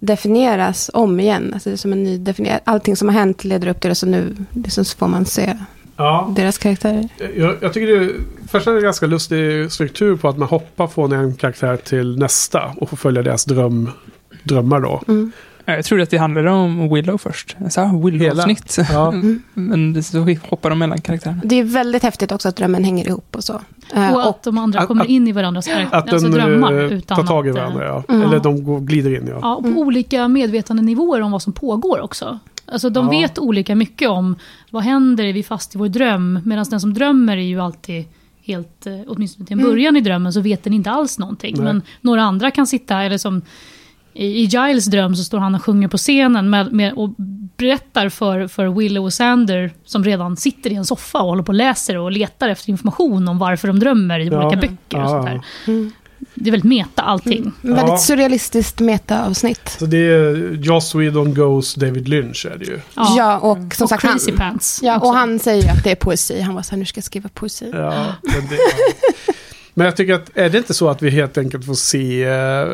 definieras 0.00 0.90
om 0.94 1.20
igen. 1.20 1.50
Alltså 1.54 1.70
det 1.70 1.74
är 1.74 1.76
som 1.76 1.92
en 1.92 2.02
ny 2.04 2.18
definiering. 2.18 2.60
Allting 2.64 2.96
som 2.96 3.08
har 3.08 3.14
hänt 3.14 3.44
leder 3.44 3.68
upp 3.68 3.80
till 3.80 3.88
det, 3.88 3.94
så 3.94 4.06
nu 4.06 4.36
liksom, 4.52 4.84
så 4.84 4.96
får 4.98 5.08
man 5.08 5.24
se 5.24 5.56
Ja. 5.96 6.32
deras 6.36 6.58
karaktärer. 6.58 7.08
Jag, 7.36 7.56
jag 7.60 7.72
tycker 7.72 7.86
det 8.00 8.12
först 8.48 8.66
är 8.66 8.70
det 8.72 8.78
en 8.78 8.82
ganska 8.82 9.06
lustig 9.06 9.72
struktur 9.72 10.16
på 10.16 10.28
att 10.28 10.38
man 10.38 10.48
hoppar 10.48 10.86
från 10.86 11.12
en 11.12 11.34
karaktär 11.34 11.76
till 11.76 12.18
nästa 12.18 12.72
och 12.76 12.90
får 12.90 12.96
följa 12.96 13.22
deras 13.22 13.44
dröm, 13.44 13.90
drömmar 14.42 14.80
då. 14.80 15.02
Mm. 15.08 15.32
Ja, 15.68 15.74
Jag 15.74 15.84
trodde 15.84 16.02
att 16.02 16.10
det 16.10 16.16
handlade 16.16 16.50
om 16.50 16.94
Willow 16.94 17.18
först. 17.18 17.56
Sa 17.70 17.84
Willow-avsnitt. 18.04 18.78
Ja. 18.92 19.12
Men 19.54 20.02
så 20.02 20.36
hoppar 20.48 20.70
de 20.70 20.78
mellan 20.78 21.00
karaktärerna. 21.00 21.40
Det 21.44 21.56
är 21.58 21.64
väldigt 21.64 22.02
häftigt 22.02 22.32
också 22.32 22.48
att 22.48 22.56
drömmen 22.56 22.84
hänger 22.84 23.06
ihop 23.08 23.36
och 23.36 23.44
så. 23.44 23.60
Eh, 23.94 24.12
Och 24.14 24.28
att 24.28 24.42
de 24.42 24.58
andra 24.58 24.80
att- 24.80 24.86
kommer 24.88 25.02
att- 25.02 25.08
in 25.08 25.28
i 25.28 25.32
varandras 25.32 25.66
karaktär, 25.66 25.98
Att 25.98 26.12
alltså 26.12 26.28
den 26.28 26.40
drömmar. 26.40 26.72
eh, 26.72 26.92
Utan 26.92 27.16
tar 27.16 27.24
tag 27.24 27.46
i 27.46 27.48
eh, 27.50 27.54
varandra, 27.54 27.84
ja. 27.84 28.04
Mm. 28.08 28.22
Eller 28.28 28.40
de 28.40 28.86
glider 28.86 29.14
in, 29.16 29.26
ja. 29.28 29.38
Ja, 29.42 29.54
och 29.56 29.62
på 29.62 29.80
olika 29.80 30.28
medvetandenivåer 30.28 31.20
om 31.20 31.32
vad 31.32 31.42
som 31.42 31.52
pågår 31.52 32.00
också. 32.00 32.38
Alltså 32.72 32.90
de 32.90 33.04
Ja. 33.06 33.10
vet 33.10 33.38
olika 33.38 33.74
mycket 33.74 34.08
om 34.08 34.36
vad 34.70 34.82
händer, 34.82 35.24
är 35.24 35.32
vi 35.32 35.42
fast 35.42 35.74
i 35.74 35.78
vår 35.78 35.88
dröm? 35.88 36.40
Medan 36.44 36.64
den 36.70 36.80
som 36.80 36.94
drömmer 36.94 37.36
är 37.36 37.40
ju 37.42 37.60
alltid 37.60 38.04
helt, 38.42 38.86
eh, 38.86 38.92
åtminstone 39.06 39.46
till 39.46 39.58
en 39.60 39.64
början 39.64 39.96
i 39.96 40.00
drömmen, 40.00 40.32
så 40.32 40.40
vet 40.40 40.64
den 40.64 40.72
inte 40.72 40.90
alls 40.90 41.18
någonting. 41.18 41.54
Nej. 41.56 41.64
Men 41.64 41.82
några 42.00 42.22
andra 42.22 42.50
kan 42.50 42.66
sitta, 42.66 43.02
eller 43.02 43.18
som 43.18 43.42
i, 44.24 44.44
Giles 44.44 44.86
dröm 44.86 45.16
så 45.16 45.24
står 45.24 45.38
han 45.38 45.54
och 45.54 45.64
sjunger 45.64 45.88
på 45.88 45.96
scenen 45.96 46.50
med, 46.50 46.72
med, 46.72 46.92
och 46.92 47.10
berättar 47.56 48.08
för, 48.08 48.46
för 48.48 48.66
Willow 48.68 49.04
och 49.04 49.12
Sander, 49.12 49.70
som 49.84 50.04
redan 50.04 50.36
sitter 50.36 50.70
i 50.72 50.74
en 50.74 50.84
soffa 50.84 51.18
och 51.18 51.28
håller 51.28 51.42
på 51.42 51.50
och 51.50 51.54
läser 51.54 51.96
och 51.98 52.12
letar 52.12 52.48
efter 52.48 52.70
information 52.70 53.28
om 53.28 53.38
varför 53.38 53.68
de 53.68 53.78
drömmer 53.78 54.20
i 54.20 54.26
Ja. 54.26 54.46
olika 54.46 54.60
böcker 54.60 54.96
och 54.98 55.02
Ja. 55.02 55.08
sånt 55.08 55.24
där. 55.26 55.40
Mm. 55.66 55.92
Det 56.34 56.50
är 56.50 56.52
väldigt 56.52 56.68
meta 56.68 57.02
allting. 57.02 57.52
Väldigt 57.60 57.88
Ja. 57.88 57.98
surrealistiskt 57.98 58.80
meta-avsnitt. 58.80 59.76
Så 59.78 59.86
det 59.86 59.96
är 59.98 60.54
Joss 60.54 60.94
Whedon 60.94 61.34
Goes 61.34 61.74
David 61.74 62.08
Lynch 62.08 62.46
är 62.52 62.58
det 62.58 62.64
ju. 62.64 62.80
Ja, 62.96 63.38
och 63.38 63.74
som 63.74 63.84
och 63.84 63.88
sagt 63.88 64.02
Crazy 64.02 64.30
han, 64.30 64.38
Pants. 64.38 64.80
Ja, 64.82 64.96
också. 64.96 65.08
och 65.08 65.14
han 65.14 65.38
säger 65.38 65.72
att 65.72 65.84
det 65.84 65.90
är 65.90 65.94
poesi. 65.96 66.40
Han 66.40 66.54
var 66.54 66.62
så 66.62 66.70
här, 66.70 66.78
nu 66.78 66.84
ska 66.84 66.98
jag 66.98 67.04
skriva 67.04 67.28
poesi. 67.34 67.70
Ja, 67.72 68.04
men, 68.22 68.32
det, 68.48 68.54
ja. 69.26 69.32
men 69.78 69.84
jag 69.84 69.96
tycker 69.96 70.14
att, 70.14 70.30
är 70.34 70.50
det 70.50 70.58
inte 70.58 70.74
så 70.74 70.88
att 70.88 71.02
vi 71.02 71.10
helt 71.10 71.38
enkelt 71.38 71.66
får 71.66 71.74
se, 71.74 72.24
eh, 72.24 72.66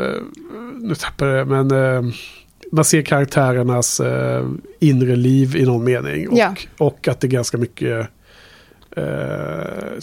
nu 0.81 0.95
tappar 0.95 1.27
jag 1.27 1.49
det, 1.49 1.63
men 1.63 1.71
eh, 1.71 2.15
man 2.73 2.85
ser 2.85 3.03
karaktärernas 3.03 4.01
eh, 4.01 4.47
inre 4.81 5.17
liv 5.17 5.57
i 5.57 5.65
någon 5.65 5.85
mening. 5.85 6.29
Och, 6.29 6.39
Ja. 6.39 6.55
och 6.79 7.09
att 7.09 7.21
det 7.21 7.27
är 7.27 7.31
ganska 7.31 7.59
mycket 7.59 8.09
eh, 8.97 9.05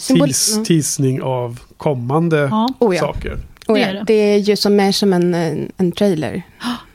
tis, 0.08 0.52
mm. 0.52 0.64
tisning 0.64 1.22
av 1.22 1.60
kommande 1.76 2.48
Ja. 2.50 2.74
Oh, 2.78 2.94
ja. 2.94 3.00
saker. 3.00 3.38
Och 3.66 3.74
Det 3.74 3.82
är 3.82 3.94
det. 3.94 4.04
det 4.06 4.12
är 4.14 4.38
ju 4.38 4.56
som 4.56 4.76
mer 4.76 4.92
som 4.92 5.12
en, 5.12 5.34
en, 5.76 5.92
trailer. 5.92 6.42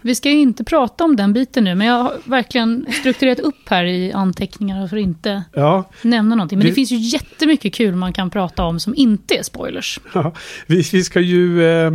Vi 0.02 0.16
ska 0.16 0.30
ju 0.30 0.38
inte 0.40 0.64
prata 0.64 1.04
om 1.04 1.16
den 1.16 1.34
biten 1.34 1.64
nu, 1.64 1.76
men 1.76 1.88
jag 1.88 2.04
har 2.04 2.14
verkligen 2.26 2.86
strukturerat 3.00 3.40
upp 3.40 3.70
här 3.70 3.86
i 3.86 4.12
anteckningarna 4.14 4.88
för 4.88 4.98
att 4.98 5.04
inte 5.04 5.44
Ja, 5.54 5.90
nämna 6.02 6.36
någonting. 6.36 6.58
Men 6.58 6.64
Vi- 6.66 6.70
det 6.72 6.76
finns 6.76 6.92
ju 6.92 6.96
jättemycket 6.98 7.74
kul 7.74 7.96
man 7.96 8.14
kan 8.14 8.30
prata 8.30 8.64
om 8.64 8.80
som 8.80 8.96
inte 8.96 9.36
är 9.36 9.44
spoilers. 9.44 10.00
Ja, 10.14 10.34
vi, 10.68 10.82
vi 10.92 11.04
ska 11.04 11.20
ju 11.20 11.64
eh, 11.72 11.92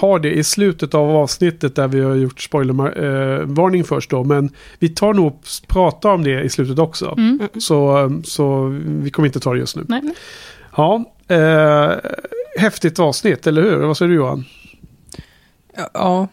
ha 0.00 0.18
det 0.18 0.32
i 0.32 0.44
slutet 0.44 0.94
av 0.94 1.10
avsnittet 1.16 1.76
där 1.76 1.88
vi 1.88 2.00
har 2.00 2.14
gjort 2.14 2.40
spoilervarning 2.40 3.80
eh, 3.80 3.86
först 3.86 4.10
då. 4.10 4.24
Men 4.24 4.50
vi 4.78 4.88
tar 4.88 5.14
nog 5.14 5.40
prata 5.66 6.08
om 6.12 6.24
det 6.24 6.42
i 6.42 6.48
slutet 6.48 6.78
också. 6.78 7.14
Mm. 7.18 7.48
Så, 7.58 8.10
så 8.24 8.66
vi 8.86 9.10
kommer 9.10 9.26
inte 9.26 9.40
ta 9.40 9.52
det 9.52 9.58
just 9.58 9.76
nu. 9.76 9.84
Nej. 9.88 10.02
Ja, 10.76 11.04
eh, 11.28 11.92
häftigt 12.58 12.98
avsnitt, 12.98 13.46
eller 13.46 13.62
hur? 13.62 13.76
Vad 13.76 13.96
säger 13.96 14.08
du 14.08 14.14
Johan? 14.14 14.44
Ja, 15.94 16.28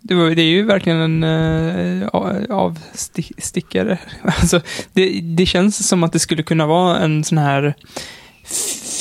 det, 0.00 0.14
var, 0.14 0.30
det 0.30 0.42
är 0.42 0.46
ju 0.46 0.62
verkligen 0.62 1.22
en 1.22 1.24
uh, 1.24 2.08
avstickare. 2.50 3.98
Alltså, 4.22 4.60
det, 4.92 5.20
det 5.20 5.46
känns 5.46 5.88
som 5.88 6.02
att 6.02 6.12
det 6.12 6.18
skulle 6.18 6.42
kunna 6.42 6.66
vara 6.66 6.98
en 6.98 7.24
sån 7.24 7.38
här 7.38 7.74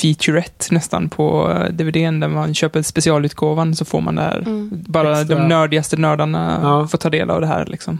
featurette 0.01 0.73
nästan 0.73 1.09
på 1.09 1.51
eh, 1.51 1.72
DVDn 1.73 2.19
där 2.19 2.27
man 2.27 2.53
köper 2.53 2.81
specialutgåvan 2.81 3.76
så 3.76 3.85
får 3.85 4.01
man 4.01 4.15
det 4.15 4.22
här. 4.22 4.38
Mm. 4.38 4.69
Bara 4.88 5.22
Extra. 5.22 5.35
de 5.35 5.47
nördigaste 5.47 5.97
nördarna 5.97 6.59
Ja. 6.63 6.88
får 6.88 6.97
ta 6.97 7.09
del 7.09 7.30
av 7.30 7.41
det 7.41 7.47
här 7.47 7.65
liksom. 7.65 7.99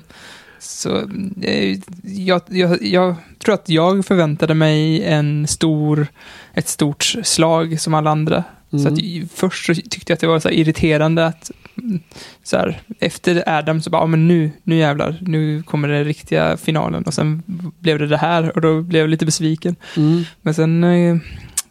Så 0.66 1.10
eh, 1.42 1.78
jag, 2.04 2.42
jag, 2.50 2.84
jag 2.84 3.16
tror 3.44 3.54
att 3.56 3.70
jag 3.70 4.06
förväntade 4.06 4.54
mig 4.54 5.04
en 5.04 5.48
stor, 5.48 6.08
ett 6.54 6.68
stort 6.68 7.04
slag 7.24 7.80
som 7.80 7.94
alla 7.94 8.10
andra. 8.12 8.44
Så 8.72 8.78
Mm. 8.78 8.94
att, 8.94 9.00
i- 9.00 9.28
först 9.36 9.66
så 9.66 9.74
tyckte 9.76 10.12
jag 10.12 10.14
att 10.16 10.20
det 10.20 10.28
var 10.28 10.40
så 10.40 10.50
irriterande 10.50 11.26
att 11.26 11.52
mm, 11.78 12.00
så 12.44 12.58
här, 12.58 12.82
efter 13.00 13.50
Adam 13.50 13.82
så 13.82 13.90
bara, 13.90 14.02
ja 14.02 14.06
men 14.06 14.28
nu, 14.28 14.52
nu 14.64 14.76
jävlar, 14.76 15.18
nu 15.22 15.64
kommer 15.64 15.88
den 15.88 16.04
riktiga 16.06 16.58
finalen 16.58 17.04
och 17.04 17.14
sen 17.14 17.44
blev 17.80 18.00
det 18.00 18.08
det 18.08 18.18
här 18.18 18.56
och 18.56 18.62
då 18.62 18.82
blev 18.82 19.02
jag 19.02 19.10
lite 19.10 19.26
besviken. 19.26 19.76
Mm. 19.98 20.24
Men 20.42 20.54
sen 20.54 20.84
eh, 20.84 21.18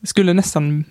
skulle 0.03 0.33
nästan 0.33 0.85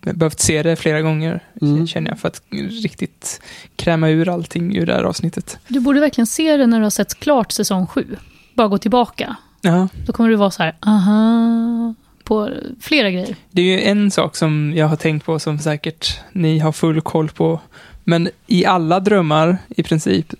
behövt 0.00 0.40
se 0.40 0.62
det 0.62 0.76
flera 0.76 1.02
gånger, 1.02 1.40
Mm. 1.62 1.86
känner 1.86 2.10
jag, 2.10 2.18
för 2.18 2.28
att 2.28 2.42
riktigt 2.82 3.40
kräma 3.76 4.08
ur 4.08 4.28
allting 4.28 4.76
ur 4.76 4.86
det 4.86 4.94
här 4.94 5.02
avsnittet. 5.02 5.58
Du 5.68 5.80
borde 5.80 6.00
verkligen 6.00 6.26
se 6.26 6.56
det 6.56 6.66
när 6.66 6.78
du 6.78 6.82
har 6.82 6.90
sett 6.90 7.20
klart 7.20 7.52
säsong 7.52 7.86
sju. 7.86 8.16
Bara 8.54 8.68
gå 8.68 8.78
tillbaka. 8.78 9.36
Ja. 9.60 9.88
Då 10.06 10.12
kommer 10.12 10.30
du 10.30 10.36
vara 10.36 10.50
så 10.50 10.62
här, 10.62 10.76
aha, 10.80 11.94
på 12.24 12.50
flera 12.80 13.10
grejer. 13.10 13.36
Det 13.50 13.62
är 13.62 13.66
ju 13.66 13.80
en 13.80 14.10
sak 14.10 14.36
som 14.36 14.72
jag 14.76 14.86
har 14.86 14.96
tänkt 14.96 15.24
på 15.26 15.38
som 15.38 15.58
säkert 15.58 16.20
ni 16.32 16.58
har 16.58 16.72
full 16.72 17.00
koll 17.00 17.28
på. 17.28 17.60
Men 18.04 18.28
i 18.46 18.64
alla 18.64 19.00
drömmar 19.00 19.58
i 19.68 19.82
princip 19.82 20.34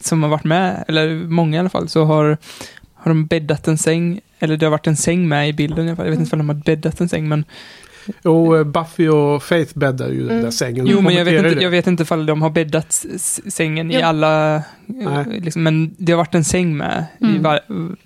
som 0.00 0.22
har 0.22 0.30
varit 0.30 0.44
med, 0.44 0.84
eller 0.88 1.14
många 1.28 1.56
i 1.56 1.60
alla 1.60 1.68
fall, 1.68 1.88
så 1.88 2.04
har, 2.04 2.38
har 2.94 3.08
de 3.10 3.26
bäddat 3.26 3.68
en 3.68 3.78
säng. 3.78 4.20
Eller 4.38 4.56
det 4.56 4.66
har 4.66 4.70
varit 4.70 4.86
en 4.86 4.96
säng 4.96 5.28
med 5.28 5.48
i 5.48 5.52
bilden 5.52 5.86
i 5.86 5.88
alla 5.88 5.96
fall. 5.96 6.06
Jag 6.06 6.10
vet 6.10 6.20
inte 6.20 6.36
om 6.36 6.38
de 6.38 6.48
har 6.48 6.62
bäddat 6.64 7.00
en 7.00 7.08
säng, 7.08 7.28
men... 7.28 7.44
Och 8.22 8.56
eh, 8.58 8.64
Buffy 8.64 9.08
och 9.08 9.42
Faith 9.42 9.78
bäddar 9.78 10.08
ju 10.08 10.18
den 10.18 10.28
där 10.28 10.38
Mm. 10.38 10.52
sängen. 10.52 10.86
Jo, 10.86 11.00
men 11.00 11.14
jag 11.14 11.24
vet, 11.24 11.44
inte, 11.46 11.62
jag 11.62 11.70
vet 11.70 11.86
inte 11.86 12.02
ifall 12.02 12.26
de 12.26 12.42
har 12.42 12.50
bäddat 12.50 12.92
sängen 13.48 13.90
i 13.90 13.94
Ja. 13.94 14.06
alla... 14.06 14.56
eh, 14.56 14.62
Nej. 14.86 15.40
Liksom, 15.40 15.62
men 15.62 15.94
det 15.98 16.12
har 16.12 16.16
varit 16.16 16.34
en 16.34 16.44
säng 16.44 16.76
med 16.76 17.04
i 17.18 17.24
Mm. 17.24 17.42
var, 17.42 17.60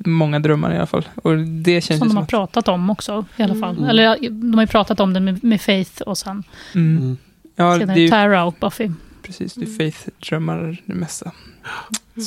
många 0.08 0.38
drömmar 0.38 0.72
i 0.74 0.76
alla 0.76 0.86
fall. 0.86 1.08
Och 1.22 1.36
det 1.38 1.80
känns 1.80 1.98
Som 1.98 2.08
de 2.08 2.10
som 2.10 2.16
har 2.16 2.22
att... 2.22 2.28
pratat 2.30 2.68
om 2.68 2.90
också 2.90 3.24
i 3.36 3.42
alla 3.42 3.54
fall. 3.54 3.76
Mm. 3.76 3.90
Eller 3.90 4.30
de 4.30 4.54
har 4.54 4.62
ju 4.62 4.66
pratat 4.66 5.00
om 5.00 5.12
det 5.12 5.20
med, 5.20 5.44
med 5.44 5.60
Faith 5.60 6.02
och 6.02 6.18
sen 6.18 6.42
Mm. 6.74 6.96
Mm. 6.96 7.16
Ja, 7.56 7.72
det 7.72 7.78
senare 7.80 7.98
är 7.98 8.02
ju 8.02 8.08
Tara 8.08 8.44
och 8.44 8.54
Buffy. 8.60 8.90
Precis, 9.22 9.54
det 9.54 9.62
är 9.64 9.78
faith-drömmar 9.78 10.82
det 10.84 10.94
mesta. 10.94 11.32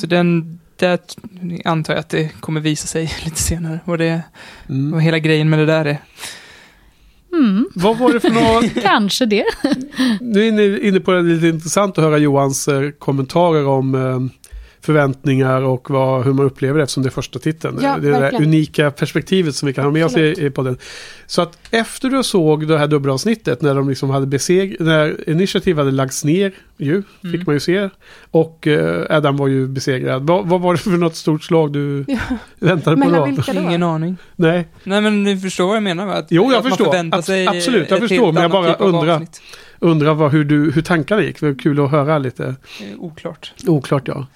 Så 0.00 0.06
den, 0.06 0.58
där 0.76 0.98
antar 1.64 1.92
jag 1.94 2.00
att 2.00 2.08
det 2.08 2.40
kommer 2.40 2.60
visa 2.60 2.86
sig 2.86 3.12
lite 3.24 3.42
senare. 3.42 3.80
Och 3.84 3.98
det, 3.98 4.22
Mm. 4.68 4.90
vad 4.90 5.02
hela 5.02 5.18
grejen 5.18 5.50
med 5.50 5.58
det 5.58 5.66
där 5.66 5.84
är. 5.84 5.98
Mm, 7.32 7.68
Vad 7.74 7.98
var 7.98 8.12
det 8.12 8.20
för 8.20 8.30
något? 8.30 8.74
kanske 8.82 9.26
det. 9.26 9.44
Nu 10.20 10.48
är 10.48 10.52
ni 10.52 10.78
inne 10.88 11.00
på 11.00 11.10
det 11.12 11.22
lite 11.22 11.46
intressant 11.48 11.98
att 11.98 12.04
höra 12.04 12.18
Johans 12.18 12.68
eh, 12.68 12.90
kommentarer 12.90 13.66
om 13.66 13.94
eh, 13.94 14.39
förväntningar 14.82 15.62
och 15.62 15.90
vad, 15.90 16.24
hur 16.24 16.32
man 16.32 16.46
upplever 16.46 16.78
det 16.78 16.82
eftersom 16.82 17.02
det 17.02 17.08
är 17.08 17.10
första 17.10 17.38
titeln. 17.38 17.78
Ja, 17.82 17.98
det 18.02 18.08
är 18.08 18.20
det 18.32 18.38
unika 18.44 18.90
perspektivet 18.90 19.54
som 19.54 19.66
vi 19.66 19.72
kan 19.72 19.84
ha 19.84 19.90
med 19.92 20.04
oss 20.06 20.16
i, 20.16 20.46
i 20.46 20.50
podden. 20.50 20.78
Så 21.26 21.42
att 21.42 21.58
efter 21.70 22.08
du 22.10 22.22
såg 22.22 22.68
det 22.68 22.78
här 22.78 22.86
dubbelavsnittet 22.86 23.62
när 23.62 23.74
de 23.74 23.88
liksom 23.88 24.10
hade 24.10 24.26
beseg 24.26 24.76
när 24.80 25.30
Initiative 25.30 25.80
hade 25.80 25.90
lagts 25.90 26.24
ner 26.24 26.52
ju, 26.76 27.02
Mm. 27.24 27.32
fick 27.38 27.46
man 27.46 27.56
ju 27.56 27.60
se. 27.60 27.88
Och 28.30 28.66
eh, 28.66 29.16
Adam 29.16 29.36
var 29.36 29.48
ju 29.48 29.66
besegrad. 29.68 30.26
Vad, 30.26 30.46
vad 30.48 30.60
var 30.60 30.72
det 30.74 30.78
för 30.80 30.90
något 30.90 31.16
stort 31.16 31.42
slag 31.44 31.72
du 31.72 32.04
Ja. 32.08 32.18
väntade 32.58 32.96
på 32.96 33.00
Mellan 33.00 33.20
då? 33.20 33.26
vilka 33.36 33.52
då? 33.52 33.60
Ingen 33.60 33.82
aning. 33.82 34.16
Nej, 34.36 34.68
Nej 34.84 35.00
men 35.00 35.24
du 35.24 35.38
förstår 35.38 35.66
vad 35.66 35.76
jag 35.76 35.82
menar 35.82 36.06
va? 36.06 36.14
Att, 36.14 36.26
Jo, 36.30 36.42
jag 36.42 36.54
att 36.58 36.64
man 36.64 36.70
förstår. 36.70 36.84
förväntar 36.84 37.18
Abs- 37.18 37.22
sig 37.22 37.46
absolut, 37.46 37.90
jag 37.90 37.98
förstår, 37.98 38.32
men 38.32 38.42
jag 38.42 38.50
bara 38.50 38.72
typ 38.72 38.80
undrar. 38.80 39.26
undrar 39.78 40.14
vad, 40.14 40.32
hur, 40.32 40.44
du, 40.44 40.70
hur 40.70 40.82
tankarna 40.82 41.22
gick. 41.22 41.40
Det 41.40 41.46
var 41.46 41.54
kul 41.58 41.80
att 41.84 41.90
höra 41.90 42.18
lite. 42.18 42.44
Eh, 42.46 42.98
Oklart. 42.98 43.52
Oklart 43.66 44.08
ja. 44.08 44.26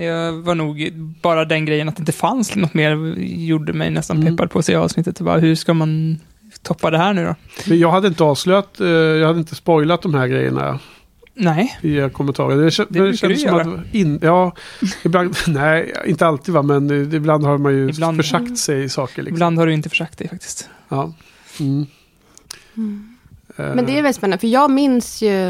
Jag 0.00 0.32
var 0.32 0.54
nog 0.54 0.92
bara 1.22 1.44
den 1.44 1.64
grejen 1.64 1.88
att 1.88 1.96
det 1.96 2.00
inte 2.00 2.12
fanns 2.12 2.56
något 2.56 2.74
mer 2.74 3.14
gjorde 3.18 3.72
mig 3.72 3.90
nästan 3.90 4.16
Mm. 4.16 4.36
peppad 4.36 4.50
på 4.50 4.58
att 4.58 4.64
se 4.64 4.74
avsnittet. 4.74 5.20
Bara, 5.20 5.38
hur 5.38 5.54
ska 5.54 5.74
man 5.74 6.18
toppa 6.62 6.90
det 6.90 6.98
här 6.98 7.12
nu 7.12 7.24
då? 7.24 7.34
Men 7.68 7.78
jag 7.78 7.90
hade 7.90 8.08
inte 8.08 8.24
avslöjat, 8.24 8.80
eh, 8.80 8.86
jag 8.88 9.26
hade 9.26 9.38
inte 9.38 9.54
spoilat 9.54 10.02
de 10.02 10.14
här 10.14 10.26
grejerna 10.26 10.78
Nej, 11.34 11.78
i 11.82 12.08
kommentarer. 12.12 12.56
Det, 12.56 12.76
Det 12.88 12.90
brukar 13.00 13.16
kändes 13.16 13.42
som 13.42 13.50
göra. 13.56 13.60
att 13.80 13.94
in, 13.94 14.18
Ja, 14.22 14.56
ibland, 15.04 15.34
nej, 15.48 15.94
inte 16.06 16.26
alltid 16.26 16.54
va, 16.54 16.62
men 16.62 17.14
ibland 17.14 17.44
har 17.44 17.58
man 17.58 17.72
ju 17.74 17.88
Ibland. 17.90 18.16
försagt 18.16 18.58
sig 18.58 18.84
i 18.84 18.88
saker. 18.88 19.22
Liksom. 19.22 19.34
ibland 19.36 19.58
har 19.58 19.66
du 19.66 19.72
inte 19.72 19.88
försagt 19.88 20.18
dig 20.18 20.28
faktiskt. 20.28 20.68
Ja. 20.88 21.12
Mm. 21.60 21.86
Eh, 23.56 23.74
Men 23.74 23.86
det 23.86 23.92
är 23.92 24.02
väldigt 24.02 24.16
spännande, 24.16 24.38
för 24.40 24.48
jag 24.48 24.70
minns 24.70 25.22
ju 25.22 25.48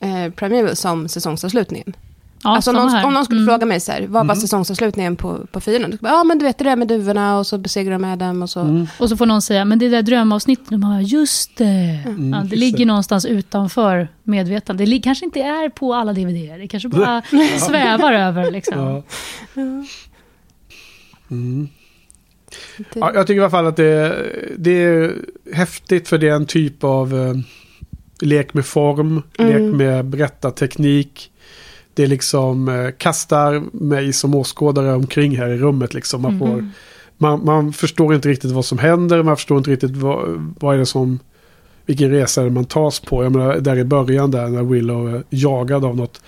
eh, 0.00 0.30
Primeval 0.36 0.76
som 0.76 1.08
säsongsavslutningen. 1.08 1.96
Ja, 2.44 2.50
alltså 2.56 2.70
om 2.70 2.76
någon, 2.76 3.04
om 3.04 3.14
någon 3.14 3.24
skulle 3.24 3.40
Mm. 3.40 3.52
fråga 3.54 3.66
mig 3.66 3.80
så 3.80 3.92
här, 3.92 4.00
vad 4.02 4.12
var 4.26 4.34
Mhm. 4.34 4.40
säsongsavslutningen 4.40 5.16
på, 5.16 5.46
på 5.52 5.60
jag, 5.60 5.98
Ja, 6.02 6.24
men 6.24 6.38
du 6.38 6.44
vet 6.44 6.58
det 6.58 6.64
där 6.64 6.76
med 6.76 6.88
duvorna 6.88 7.38
och 7.38 7.46
så 7.46 7.58
besegrar 7.58 7.92
de 7.92 8.04
Adam 8.04 8.42
och 8.42 8.50
så. 8.50 8.60
Mm. 8.60 8.86
Och 8.98 9.08
så 9.08 9.16
får 9.16 9.26
någon 9.26 9.42
säga, 9.42 9.64
men 9.64 9.78
det 9.78 9.88
där 9.88 10.02
drömavsnittet, 10.02 10.68
de 10.68 10.80
bara, 10.80 11.02
just 11.02 11.56
det. 11.56 12.00
Mm, 12.06 12.32
ja, 12.32 12.44
det 12.50 12.56
ligger 12.56 12.86
någonstans 12.86 13.24
utanför 13.24 14.08
medvetande. 14.22 14.84
Det 14.84 14.98
kanske 14.98 15.24
inte 15.24 15.40
är 15.40 15.68
på 15.68 15.94
alla 15.94 16.12
DVD, 16.12 16.58
det 16.60 16.68
kanske 16.68 16.88
bara 16.88 17.22
svävar 17.58 18.12
över. 18.12 18.50
Liksom. 18.50 18.78
Ja. 18.78 19.02
Mm. 21.30 21.68
Det- 22.78 22.98
Ja, 23.00 23.10
jag 23.14 23.26
tycker 23.26 23.40
i 23.40 23.42
alla 23.44 23.50
fall 23.50 23.66
att 23.66 23.76
det, 23.76 24.16
det 24.58 24.70
är 24.84 25.14
häftigt 25.54 26.08
för 26.08 26.18
det 26.18 26.28
är 26.28 26.34
en 26.34 26.46
typ 26.46 26.84
av 26.84 27.14
eh, 27.14 27.34
lek 28.20 28.54
med 28.54 28.66
form, 28.66 29.22
Mm. 29.38 29.52
lek 29.52 29.74
med 29.76 30.04
berättarteknik. 30.04 31.30
Det 31.94 32.06
liksom 32.06 32.68
eh, 32.68 32.90
kastar 32.98 33.62
mig 33.72 34.12
som 34.12 34.34
åskådare 34.34 34.94
omkring 34.94 35.36
här 35.36 35.48
i 35.48 35.58
rummet. 35.58 35.94
Liksom. 35.94 36.22
Man, 36.22 36.38
får, 36.38 36.48
Mm. 36.48 36.70
man, 37.18 37.44
man 37.44 37.72
förstår 37.72 38.14
inte 38.14 38.28
riktigt 38.28 38.50
vad 38.50 38.64
som 38.64 38.78
händer, 38.78 39.22
man 39.22 39.36
förstår 39.36 39.58
inte 39.58 39.70
riktigt 39.70 39.96
vad, 39.96 40.54
vad 40.60 40.74
är 40.74 40.78
det 40.78 40.86
som, 40.86 41.18
vilken 41.86 42.10
resa 42.10 42.40
är 42.40 42.44
det 42.44 42.50
man 42.50 42.64
tas 42.64 43.00
på. 43.00 43.24
Jag 43.24 43.32
menar, 43.32 43.56
där 43.60 43.76
i 43.76 43.84
början 43.84 44.30
där 44.30 44.48
när 44.48 44.62
Willow 44.62 45.14
är 45.14 45.22
jagad 45.30 45.84
av 45.84 45.96
något 45.96 46.22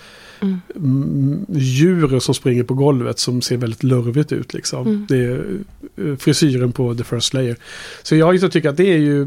Mm. 0.76 1.46
djur 1.48 2.18
som 2.18 2.34
springer 2.34 2.62
på 2.62 2.74
golvet 2.74 3.18
som 3.18 3.42
ser 3.42 3.56
väldigt 3.56 3.82
lurvigt 3.82 4.32
ut. 4.32 4.54
Liksom. 4.54 4.86
Mm. 4.86 5.06
Det 5.08 5.16
är 5.24 5.44
eh, 5.96 6.16
frisyren 6.16 6.72
på 6.72 6.94
The 6.94 7.04
First 7.04 7.34
Layer. 7.34 7.56
Så 8.02 8.16
jag 8.16 8.34
just 8.34 8.52
tycker 8.52 8.68
att 8.68 8.76
det 8.76 8.92
är 8.92 8.98
ju 8.98 9.26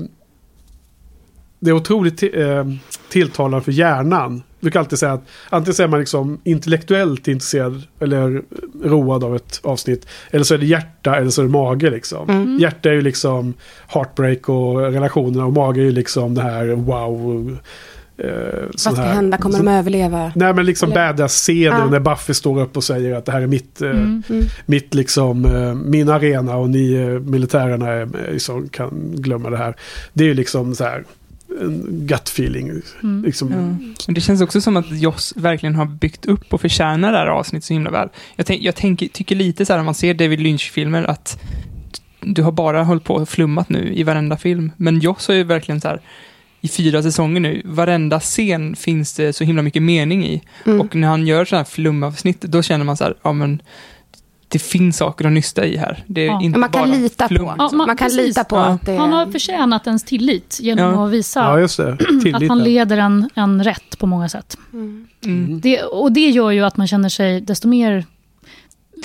det 1.59 1.69
är 1.69 1.75
otroligt 1.75 2.23
eh, 2.23 2.65
tilltalande 3.09 3.61
för 3.65 3.71
hjärnan. 3.71 4.43
Jag 4.59 4.61
brukar 4.61 4.79
alltid 4.79 4.99
säga 4.99 5.13
att 5.13 5.23
antingen 5.49 5.75
så 5.75 5.83
är 5.83 5.87
man 5.87 5.99
liksom 5.99 6.39
intellektuellt 6.43 7.27
intresserad 7.27 7.83
eller 7.99 8.41
road 8.83 9.23
av 9.23 9.35
ett 9.35 9.59
avsnitt. 9.63 10.05
Eller 10.31 10.43
så 10.43 10.53
är 10.53 10.57
det 10.57 10.65
hjärta 10.65 11.15
eller 11.15 11.29
så 11.29 11.41
är 11.41 11.45
det 11.45 11.51
mage 11.51 11.89
liksom. 11.89 12.29
Mm. 12.29 12.57
Hjärta 12.59 12.89
är 12.89 12.93
ju 12.93 13.01
liksom 13.01 13.53
heartbreak 13.87 14.49
och 14.49 14.79
relationerna 14.79 15.45
och 15.45 15.53
mage 15.53 15.81
är 15.81 15.85
ju 15.85 15.91
liksom 15.91 16.35
det 16.35 16.41
här 16.41 16.65
wow. 16.67 17.57
Eh, 18.17 18.27
Vad 18.71 18.79
ska 18.79 19.01
här- 19.01 19.13
hända? 19.13 19.37
Kommer 19.37 19.57
så- 19.57 19.63
de 19.63 19.71
överleva? 19.71 20.31
Nej 20.35 20.53
men 20.53 20.65
liksom 20.65 20.89
badass-scenen 20.89 21.79
Ja. 21.79 21.89
när 21.89 21.99
Buffy 21.99 22.33
står 22.33 22.61
upp 22.61 22.77
och 22.77 22.83
säger 22.83 23.15
att 23.15 23.25
det 23.25 23.31
här 23.31 23.41
är 23.41 23.47
mitt, 23.47 23.81
eh, 23.81 23.89
Mm. 23.89 24.23
Mm. 24.29 24.45
mitt 24.65 24.93
liksom, 24.93 25.45
eh, 25.45 25.73
min 25.75 26.09
arena 26.09 26.55
och 26.57 26.69
ni 26.69 26.93
eh, 26.93 27.07
militärerna 27.07 27.87
är, 27.87 28.09
liksom, 28.31 28.69
kan 28.69 29.11
glömma 29.15 29.49
det 29.49 29.57
här. 29.57 29.75
Det 30.13 30.23
är 30.23 30.27
ju 30.27 30.33
liksom 30.33 30.75
så 30.75 30.83
här 30.83 31.03
en 31.61 32.07
gut 32.07 32.27
feeling. 32.27 32.81
Mm. 33.03 33.23
Liksom. 33.23 33.49
Men 34.05 34.13
det 34.13 34.21
känns 34.21 34.41
också 34.41 34.61
som 34.61 34.77
att 34.77 34.99
Joss 34.99 35.33
verkligen 35.35 35.75
har 35.75 35.85
byggt 35.85 36.25
upp 36.25 36.53
och 36.53 36.61
förtjänar 36.61 37.11
det 37.11 37.17
här 37.17 37.27
avsnittet 37.27 37.65
så 37.65 37.73
himla 37.73 37.91
väl. 37.91 38.09
Jag, 38.35 38.45
tänk, 38.45 38.61
jag 38.61 38.75
tänker, 38.75 39.07
tycker 39.07 39.35
lite 39.35 39.65
så 39.65 39.73
här 39.73 39.79
om 39.79 39.85
man 39.85 39.95
ser 39.95 40.13
David 40.13 40.39
Lynch-filmer 40.39 41.03
att 41.03 41.39
du 42.21 42.41
har 42.41 42.51
bara 42.51 42.83
hållit 42.83 43.03
på 43.03 43.13
och 43.13 43.29
flummat 43.29 43.69
nu 43.69 43.93
i 43.93 44.03
varenda 44.03 44.37
film. 44.37 44.71
Men 44.77 44.99
Joss 44.99 45.27
har 45.27 45.35
ju 45.35 45.43
verkligen 45.43 45.81
så 45.81 45.87
här 45.87 46.01
i 46.61 46.67
fyra 46.67 47.03
säsonger 47.03 47.39
nu, 47.39 47.61
varenda 47.65 48.19
scen 48.19 48.75
finns 48.75 49.13
det 49.13 49.33
så 49.33 49.43
himla 49.43 49.61
mycket 49.61 49.81
mening 49.81 50.25
i. 50.25 50.41
Mm. 50.65 50.81
Och 50.81 50.95
när 50.95 51.07
han 51.07 51.27
gör 51.27 51.45
så 51.45 51.55
här 51.55 51.63
flumavsnitt, 51.63 52.41
då 52.41 52.61
känner 52.61 52.85
man 52.85 52.97
så 52.97 53.03
här, 53.03 53.15
ja 53.21 53.33
men 53.33 53.61
det 54.51 54.59
finns 54.59 54.97
saker 54.97 55.25
att 55.25 55.31
nysta 55.31 55.65
i 55.65 55.77
här. 55.77 56.03
Det 56.07 56.21
är 56.21 56.25
Ja. 56.25 56.41
inte 56.41 56.59
Man 56.59 56.69
kan 56.69 56.89
bara 56.89 56.97
lita 56.97 57.27
flum. 57.27 57.45
på. 57.45 57.53
Ja, 57.57 57.69
man, 57.71 57.77
man- 57.77 57.87
kan 57.87 57.97
precis. 57.97 58.27
lita 58.27 58.43
på 58.43 58.55
Ja. 58.55 58.65
att 58.65 58.85
det 58.85 58.97
Han 58.97 59.13
har 59.13 59.25
förtjänat 59.25 59.87
ens 59.87 60.03
tillit 60.03 60.57
genom 60.61 60.93
Ja. 60.93 61.05
att 61.05 61.11
visa 61.11 61.39
Ja 61.39 61.59
just 61.59 61.77
det, 61.77 61.91
att 62.33 62.47
han 62.47 62.59
leder 62.63 62.97
en, 62.97 63.29
en 63.35 63.63
rätt 63.63 63.99
på 63.99 64.07
många 64.07 64.29
sätt. 64.29 64.57
Mm. 64.73 65.07
Mm. 65.25 65.61
Det, 65.61 65.83
och 65.83 66.11
det 66.11 66.29
gör 66.29 66.51
ju 66.51 66.65
att 66.65 66.77
man 66.77 66.87
känner 66.87 67.09
sig 67.09 67.41
desto 67.41 67.67
mer 67.67 68.05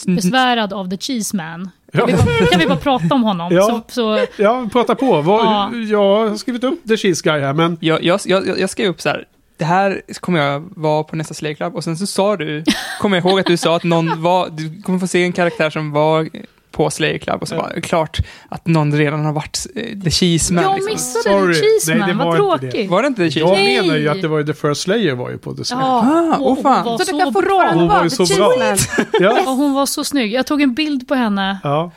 besvärad 0.06 0.72
av 0.72 0.90
The 0.90 0.96
Cheese 0.96 1.36
Man. 1.36 1.70
Ja. 1.92 1.98
Kan, 2.06 2.06
vi 2.06 2.12
bara, 2.22 2.46
kan 2.50 2.60
vi 2.60 2.66
bara 2.66 2.78
prata 2.78 3.14
om 3.14 3.22
honom? 3.22 3.52
Ja. 3.54 3.82
Så, 3.88 3.94
så, 3.94 4.26
Ja, 4.42 4.68
prata 4.72 4.94
på. 4.94 5.06
Ja. 5.26 5.70
Jag 5.90 6.28
har 6.28 6.36
skrivit 6.36 6.64
upp 6.64 6.88
The 6.88 6.96
Cheese 6.96 7.22
Guy 7.24 7.40
här 7.40 7.52
men 7.52 7.76
Jag, 7.80 8.04
jag, 8.04 8.20
jag, 8.24 8.58
jag 8.60 8.70
skrev 8.70 8.88
upp 8.90 9.00
så 9.00 9.08
här, 9.08 9.24
det 9.56 9.64
här 9.64 10.02
kommer 10.20 10.40
jag 10.40 10.64
vara 10.76 11.02
på 11.04 11.16
nästa 11.16 11.34
Slay 11.34 11.54
Club. 11.54 11.76
Och 11.76 11.84
sen 11.84 11.96
så 11.96 12.06
sa 12.06 12.36
du, 12.36 12.64
kommer 13.00 13.16
jag 13.16 13.26
ihåg 13.26 13.40
att 13.40 13.46
du 13.46 13.56
sa 13.56 13.76
att 13.76 13.84
någon 13.84 14.22
var, 14.22 14.48
du 14.50 14.82
kommer 14.82 14.98
få 14.98 15.06
se 15.06 15.22
en 15.24 15.32
karaktär 15.32 15.70
som 15.70 15.92
var 15.92 16.28
på 16.70 16.90
Slayer 16.90 17.18
Club 17.18 17.42
och 17.42 17.48
så 17.48 17.56
bara, 17.56 17.80
klart 17.80 18.18
att 18.48 18.66
någon 18.66 18.94
redan 18.98 19.24
har 19.24 19.32
varit 19.32 19.66
eh, 19.74 20.00
The 20.04 20.10
Cheese 20.10 20.54
Man. 20.54 20.64
Jag 20.64 20.74
liksom. 20.74 20.92
missade 20.92 21.22
Sorry. 21.22 21.54
The 21.54 21.60
Cheese 21.60 21.94
Nej, 21.94 22.08
det 22.08 22.14
Man, 22.14 22.26
var 22.28 22.38
vad 22.38 22.54
inte 22.54 22.66
det. 22.66 22.72
tråkigt. 22.72 22.90
Var 22.90 23.02
det 23.02 23.08
inte 23.08 23.22
The 23.24 23.30
Cheese 23.30 23.38
Jag 23.40 23.48
Man? 23.78 23.86
Menar 23.86 23.96
ju 23.98 24.08
att 24.08 24.22
det 24.22 24.28
var 24.28 24.38
ju 24.38 24.44
The 24.46 24.54
First 24.54 24.80
Slayer 24.80 25.14
var 25.14 25.30
ju 25.30 25.38
på 25.38 25.54
The 25.54 25.64
Slayer. 25.64 25.82
Ja, 25.82 26.32
Ah, 26.34 26.36
och 26.40 26.50
åh 26.50 26.62
fan. 26.62 26.82
hon 26.82 26.84
var 26.92 26.98
Så 26.98 27.04
det 27.04 27.10
så 27.10 27.18
kan 27.18 27.32
bra. 27.32 27.70
Hon 27.74 27.88
var 27.88 28.04
ju 28.04 28.10
så 28.10 28.36
bra. 28.36 28.52
Cheeseman. 28.58 29.06
Ja. 29.20 29.38
Ja, 29.44 29.50
hon 29.50 29.74
var 29.74 29.86
så 29.86 30.04
snygg. 30.04 30.32
Jag 30.32 30.46
tog 30.46 30.62
en 30.62 30.74
bild 30.74 31.08
på 31.08 31.14
henne. 31.14 31.58
Ja. 31.62 31.90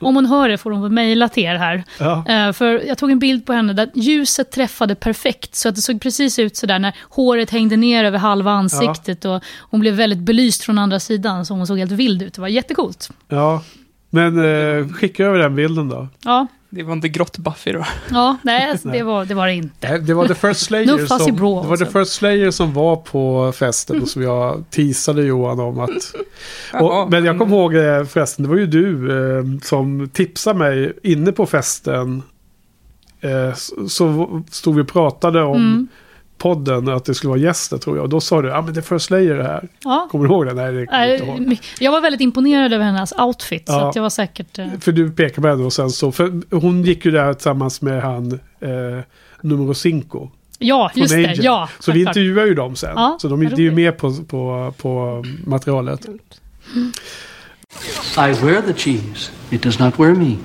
Om 0.00 0.14
hon 0.14 0.26
hör 0.26 0.48
det 0.48 0.58
får 0.58 0.70
hon 0.70 0.82
väl 0.82 0.90
mejla 0.90 1.28
till 1.28 1.42
er 1.42 1.54
här. 1.54 1.84
Ja. 1.98 2.24
Eh, 2.28 2.52
för 2.52 2.86
jag 2.86 2.98
tog 2.98 3.10
en 3.10 3.18
bild 3.18 3.46
på 3.46 3.52
henne 3.52 3.72
där 3.72 3.90
ljuset 3.94 4.50
träffade 4.50 4.94
perfekt. 4.94 5.54
Så 5.54 5.68
att 5.68 5.74
det 5.74 5.80
såg 5.80 6.00
precis 6.00 6.38
ut 6.38 6.56
sådär 6.56 6.78
när 6.78 6.96
håret 7.10 7.50
hängde 7.50 7.76
ner 7.76 8.04
över 8.04 8.18
halva 8.18 8.50
ansiktet. 8.50 9.24
Och 9.24 9.42
hon 9.70 9.80
blev 9.80 9.94
väldigt 9.94 10.18
belyst 10.18 10.62
från 10.64 10.78
andra 10.78 11.00
sidan. 11.00 11.46
Så 11.46 11.54
hon 11.54 11.66
såg 11.66 11.78
helt 11.78 11.92
vild 11.92 12.22
ut. 12.22 12.34
Det 12.34 12.40
var 12.40 12.48
jättecoolt. 12.48 13.10
ja. 13.28 13.62
Men 14.10 14.38
eh, 14.38 14.88
skicka 14.92 15.24
över 15.26 15.38
den 15.38 15.54
bilden 15.54 15.88
då. 15.88 16.08
Ja, 16.24 16.46
Det 16.70 16.82
var 16.82 16.92
inte 16.92 17.08
grått 17.08 17.38
Buffy 17.38 17.72
då. 17.72 17.84
ja 18.10 18.36
nej, 18.42 18.76
det 18.82 19.02
var 19.02 19.24
det, 19.24 19.34
var 19.34 19.46
det 19.46 19.54
inte. 19.54 19.90
Nej, 19.90 20.00
Det 20.00 20.14
var 20.14 20.26
The 20.28 20.34
First 20.34 20.60
Slayer, 20.66 21.06
som, 21.06 21.36
det 21.36 21.42
var 21.42 21.62
The 21.76 21.82
alltså. 21.82 21.98
First 21.98 22.12
Slayer 22.12 22.50
som 22.50 22.72
var 22.74 22.96
på 22.96 23.52
festen 23.52 24.02
och 24.02 24.08
som 24.08 24.22
jag 24.22 24.64
teasade 24.70 25.22
Johan 25.22 25.60
om 25.60 25.80
att... 25.80 26.14
Och, 26.80 27.10
men 27.10 27.24
jag 27.24 27.38
kommer 27.38 27.56
ihåg 27.56 27.74
eh, 27.74 28.04
förresten, 28.04 28.42
det 28.42 28.48
var 28.48 28.56
ju 28.56 28.66
du 28.66 29.12
eh, 29.38 29.44
som 29.62 30.08
tipsade 30.12 30.58
mig 30.58 30.92
inne 31.02 31.32
på 31.32 31.46
festen. 31.46 32.22
Eh, 33.20 33.54
så, 33.54 33.88
så 33.88 34.42
stod 34.50 34.74
vi 34.76 34.82
och 34.82 34.88
pratade 34.88 35.42
om 35.42 35.56
Mm. 35.56 35.88
Podden, 36.40 36.88
att 36.88 37.04
det 37.04 37.14
skulle 37.14 37.28
vara 37.28 37.38
gäster 37.40 37.78
tror 37.78 37.96
jag. 37.96 38.02
Och 38.02 38.08
då 38.08 38.20
sa 38.20 38.42
du, 38.42 38.48
ja 38.48 38.58
ah, 38.58 38.62
men 38.62 38.74
det 38.74 38.80
är 38.80 38.82
First 38.82 39.06
Slayer 39.06 39.34
det 39.34 39.42
här. 39.44 39.68
Ja. 39.84 40.08
Kommer 40.10 40.24
du 40.24 40.30
ihåg 40.30 40.46
det? 40.46 40.54
Nej, 40.54 40.72
det 40.72 40.80
jag. 41.16 41.40
Nej, 41.40 41.60
Jag 41.80 41.92
var 41.92 42.00
väldigt 42.00 42.20
imponerad 42.20 42.72
över 42.72 42.84
hennes 42.84 43.12
outfit. 43.12 43.66
Så 43.66 43.72
Ja. 43.72 43.88
att 43.88 43.94
jag 43.96 44.02
var 44.02 44.10
säkert... 44.10 44.58
eh, 44.58 44.66
För 44.80 44.92
du 44.92 45.10
pekade 45.10 45.40
på 45.42 45.48
henne 45.48 45.64
och 45.64 45.72
sen 45.72 45.90
så, 45.90 46.12
för 46.12 46.54
hon 46.56 46.82
gick 46.84 47.04
ju 47.04 47.10
där 47.10 47.34
tillsammans 47.34 47.82
med 47.82 48.02
han 48.02 48.32
eh, 48.60 48.68
nummer 49.40 49.74
cinco. 49.74 50.28
Ja, 50.58 50.90
just 50.94 51.14
det. 51.14 51.24
Angel. 51.26 51.44
Ja, 51.44 51.68
så 51.78 51.92
vi 51.92 52.00
intervjuar 52.00 52.46
ju 52.46 52.54
dem 52.54 52.76
sen. 52.76 52.92
Ja, 52.96 53.18
så 53.20 53.28
de, 53.28 53.40
det 53.40 53.52
är 53.54 53.60
ju 53.60 53.70
med 53.70 53.98
på, 53.98 54.12
på, 54.28 54.74
på 54.76 55.24
materialet. 55.46 56.06
I 58.16 58.32
wear 58.44 58.62
the 58.62 58.74
cheese. 58.74 59.30
It 59.50 59.62
does 59.62 59.78
not 59.78 59.98
wear 59.98 60.14
me. 60.14 60.36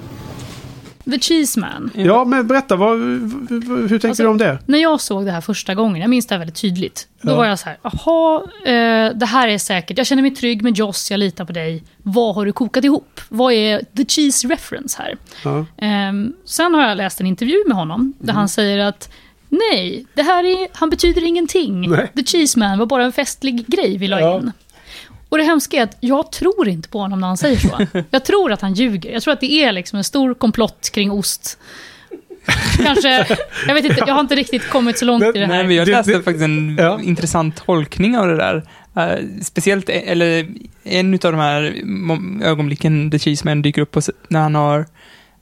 The 1.11 1.19
Cheese 1.19 1.59
Man. 1.59 1.91
Ja, 1.95 2.25
men 2.25 2.47
berätta, 2.47 2.75
vad, 2.75 2.97
hur 2.99 3.87
tänker 3.89 4.07
Alltså- 4.07 4.23
du 4.23 4.29
om 4.29 4.37
det? 4.37 4.59
När 4.65 4.77
jag 4.79 5.01
såg 5.01 5.25
det 5.25 5.31
här 5.31 5.41
första 5.41 5.75
gången, 5.75 6.01
jag 6.01 6.09
minns 6.09 6.27
det 6.27 6.35
här 6.35 6.39
väldigt 6.39 6.61
tydligt. 6.61 7.07
Då 7.21 7.31
Ja. 7.31 7.35
var 7.35 7.45
jag 7.45 7.59
så 7.59 7.65
här, 7.65 7.77
jaha, 7.81 8.41
eh, 8.65 9.17
det 9.17 9.25
här 9.25 9.47
är 9.47 9.57
säkert, 9.57 9.97
jag 9.97 10.07
känner 10.07 10.21
mig 10.21 10.31
trygg 10.35 10.61
med 10.61 10.77
Joss, 10.77 11.11
jag 11.11 11.17
litar 11.19 11.45
på 11.45 11.53
dig. 11.53 11.83
Vad 12.03 12.35
har 12.35 12.45
du 12.45 12.51
kokat 12.53 12.83
ihop? 12.83 13.21
Vad 13.29 13.53
är 13.53 13.81
the 13.97 14.05
cheese 14.05 14.47
reference 14.47 15.01
här? 15.01 15.15
Ja. 15.43 15.65
Ehm, 15.77 16.33
sen 16.45 16.73
har 16.73 16.87
jag 16.87 16.97
läst 16.97 17.19
en 17.19 17.27
intervju 17.27 17.63
med 17.67 17.77
honom, 17.77 18.13
där 18.19 18.23
Mm. 18.29 18.35
han 18.35 18.49
säger 18.49 18.77
att 18.77 19.09
nej, 19.49 20.05
det 20.13 20.21
här 20.23 20.43
är, 20.43 20.67
han 20.73 20.89
betyder 20.89 21.23
ingenting. 21.23 21.89
Nej. 21.89 22.11
The 22.15 22.23
cheese 22.23 22.59
man 22.59 22.79
var 22.79 22.85
bara 22.85 23.05
en 23.05 23.11
festlig 23.11 23.67
grej 23.67 23.97
vi 23.97 24.07
la 24.07 24.19
Ja. 24.19 24.35
in. 24.37 24.51
Och 25.29 25.37
det 25.37 25.43
hemska 25.43 25.77
är 25.77 25.83
att 25.83 25.97
jag 25.99 26.31
tror 26.31 26.67
inte 26.67 26.89
på 26.89 26.99
honom 26.99 27.19
när 27.21 27.27
han 27.27 27.37
säger 27.37 27.57
så. 27.57 27.87
Jag 28.11 28.25
tror 28.25 28.51
att 28.51 28.61
han 28.61 28.73
ljuger. 28.73 29.11
Jag 29.11 29.23
tror 29.23 29.33
att 29.33 29.39
det 29.41 29.51
är 29.51 29.71
liksom 29.71 29.97
en 29.97 30.03
stor 30.03 30.33
komplott 30.33 30.89
kring 30.93 31.11
ost. 31.11 31.57
Kanske, 32.83 33.37
jag 33.67 33.73
vet 33.75 33.85
inte, 33.85 34.03
jag 34.07 34.13
har 34.13 34.19
inte 34.21 34.35
riktigt 34.35 34.69
kommit 34.69 34.97
så 34.97 35.05
långt 35.05 35.23
i 35.23 35.31
det 35.31 35.39
här. 35.39 35.47
Nej, 35.47 35.67
men 35.67 35.75
jag 35.75 35.87
läste 35.87 36.11
det- 36.11 36.23
faktiskt 36.23 36.43
en 36.43 36.75
Ja. 36.79 36.99
intressant 37.01 37.55
tolkning 37.65 38.17
av 38.17 38.27
det 38.27 38.37
där. 38.37 38.63
Eh, 38.97 39.19
speciellt, 39.41 39.89
eller 39.89 40.47
en 40.83 41.13
av 41.13 41.19
de 41.19 41.35
här 41.35 41.75
ögonblicken 42.43 43.11
The 43.11 43.19
Cheese 43.19 43.45
Man 43.45 43.61
dyker 43.61 43.81
upp 43.81 43.91
på, 43.91 44.01
när 44.27 44.39
han 44.39 44.55
har, 44.55 44.85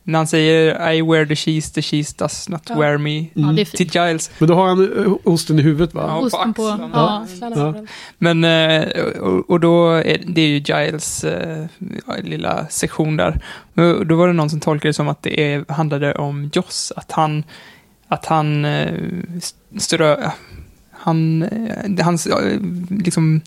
när 0.03 0.19
han 0.19 0.27
säger 0.27 0.91
I 0.93 1.01
wear 1.01 1.25
the 1.25 1.35
cheese, 1.35 1.73
the 1.73 1.81
cheese 1.81 2.15
does 2.17 2.49
not 2.49 2.61
Ja. 2.69 2.75
wear 2.79 2.97
me. 2.97 3.25
Ja, 3.33 3.49
är 3.61 3.65
Till. 3.65 3.89
Giles. 3.95 4.31
Men 4.39 4.49
då 4.49 4.55
har 4.55 4.67
han 4.67 5.05
eh, 5.05 5.13
osten 5.23 5.59
i 5.59 5.61
huvudet 5.61 5.93
va? 5.93 6.01
Ja, 6.07 6.19
på 6.19 6.25
Osten 6.25 6.53
på, 6.53 6.67
axlarna. 6.67 7.25
ja. 7.55 7.73
Ja. 7.75 7.85
Men, 8.17 8.43
eh, 8.43 8.87
och, 9.47 9.59
då, 9.59 9.89
är, 9.89 10.21
det 10.27 10.41
är 10.41 10.47
ju 10.47 10.57
Giles 10.59 11.23
eh, 11.23 11.65
lilla 12.23 12.67
sektion 12.67 13.17
där. 13.17 13.39
Då 14.05 14.15
var 14.15 14.27
det 14.27 14.33
någon 14.33 14.49
som 14.49 14.59
tolkade 14.59 14.89
det 14.89 14.93
som 14.93 15.07
att 15.07 15.21
det 15.23 15.53
är, 15.53 15.65
handlade 15.71 16.13
om 16.15 16.49
Joss, 16.53 16.93
att 16.95 17.11
han, 17.11 17.43
att 18.07 18.25
han 18.25 18.67
strö, 19.77 20.31
han, 21.03 21.43
eh, 21.43 22.05
hans 22.05 22.27
liksom 22.89 23.41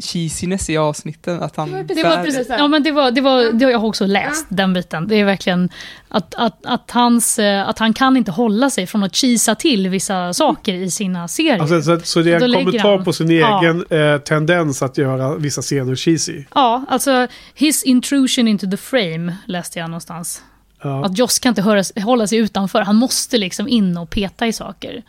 cheesiness 0.00 0.70
i 0.70 0.76
avsnitten, 0.76 1.42
att 1.42 1.56
han... 1.56 1.72
Det 1.72 2.02
var 2.02 2.24
precis, 2.24 2.46
ja 2.48 2.68
men 2.68 2.82
det 2.82 2.92
var, 2.92 3.10
det 3.10 3.20
var, 3.20 3.52
det 3.52 3.64
har 3.64 3.72
jag 3.72 3.84
också 3.84 4.06
läst, 4.06 4.46
den 4.48 4.72
biten. 4.72 5.08
Det 5.08 5.16
är 5.16 5.24
verkligen 5.24 5.68
att, 6.08 6.34
att, 6.34 6.66
att, 6.66 6.90
hans, 6.90 7.38
eh, 7.38 7.68
att 7.68 7.78
han 7.78 7.92
kan 7.92 8.16
inte 8.16 8.30
hålla 8.30 8.70
sig 8.70 8.86
från 8.86 9.02
att 9.02 9.16
cheesa 9.16 9.54
till 9.54 9.88
vissa 9.88 10.32
saker 10.32 10.74
i 10.74 10.90
sina 10.90 11.28
serier. 11.28 11.58
Alltså, 11.58 11.82
så, 11.82 12.00
så 12.00 12.20
det 12.22 12.32
är 12.32 12.40
en 12.42 12.52
kommentar 12.64 12.96
han- 12.96 13.04
på 13.04 13.12
sin 13.12 13.30
Ja. 13.30 13.60
egen 13.62 13.84
eh, 13.90 14.18
tendens 14.18 14.82
att 14.82 14.98
göra 14.98 15.36
vissa 15.36 15.62
scener 15.62 15.94
cheesy. 15.96 16.44
Ja, 16.54 16.84
alltså 16.88 17.26
his 17.54 17.82
intrusion 17.82 18.48
into 18.48 18.70
the 18.70 18.76
frame 18.76 19.36
läste 19.46 19.78
jag 19.78 19.90
någonstans. 19.90 20.42
Ja. 20.82 21.04
Att 21.04 21.18
Joss 21.18 21.38
kan 21.38 21.50
inte 21.50 21.62
höra, 21.62 21.82
hålla 22.04 22.26
sig 22.26 22.38
utanför, 22.38 22.82
han 22.82 22.96
måste 22.96 23.38
liksom 23.38 23.68
in 23.68 23.96
och 23.96 24.10
peta 24.10 24.46
i 24.46 24.52
saker. 24.52 25.02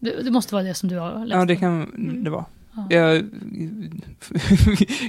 Det, 0.00 0.22
det 0.22 0.30
måste 0.30 0.54
vara 0.54 0.64
det 0.64 0.74
som 0.74 0.88
du 0.88 0.98
har 0.98 1.18
läst. 1.26 1.38
Ja, 1.38 1.44
det 1.44 1.56
kan 1.56 1.90
det 2.24 2.30
vara. 2.30 2.44
Jag 2.88 3.16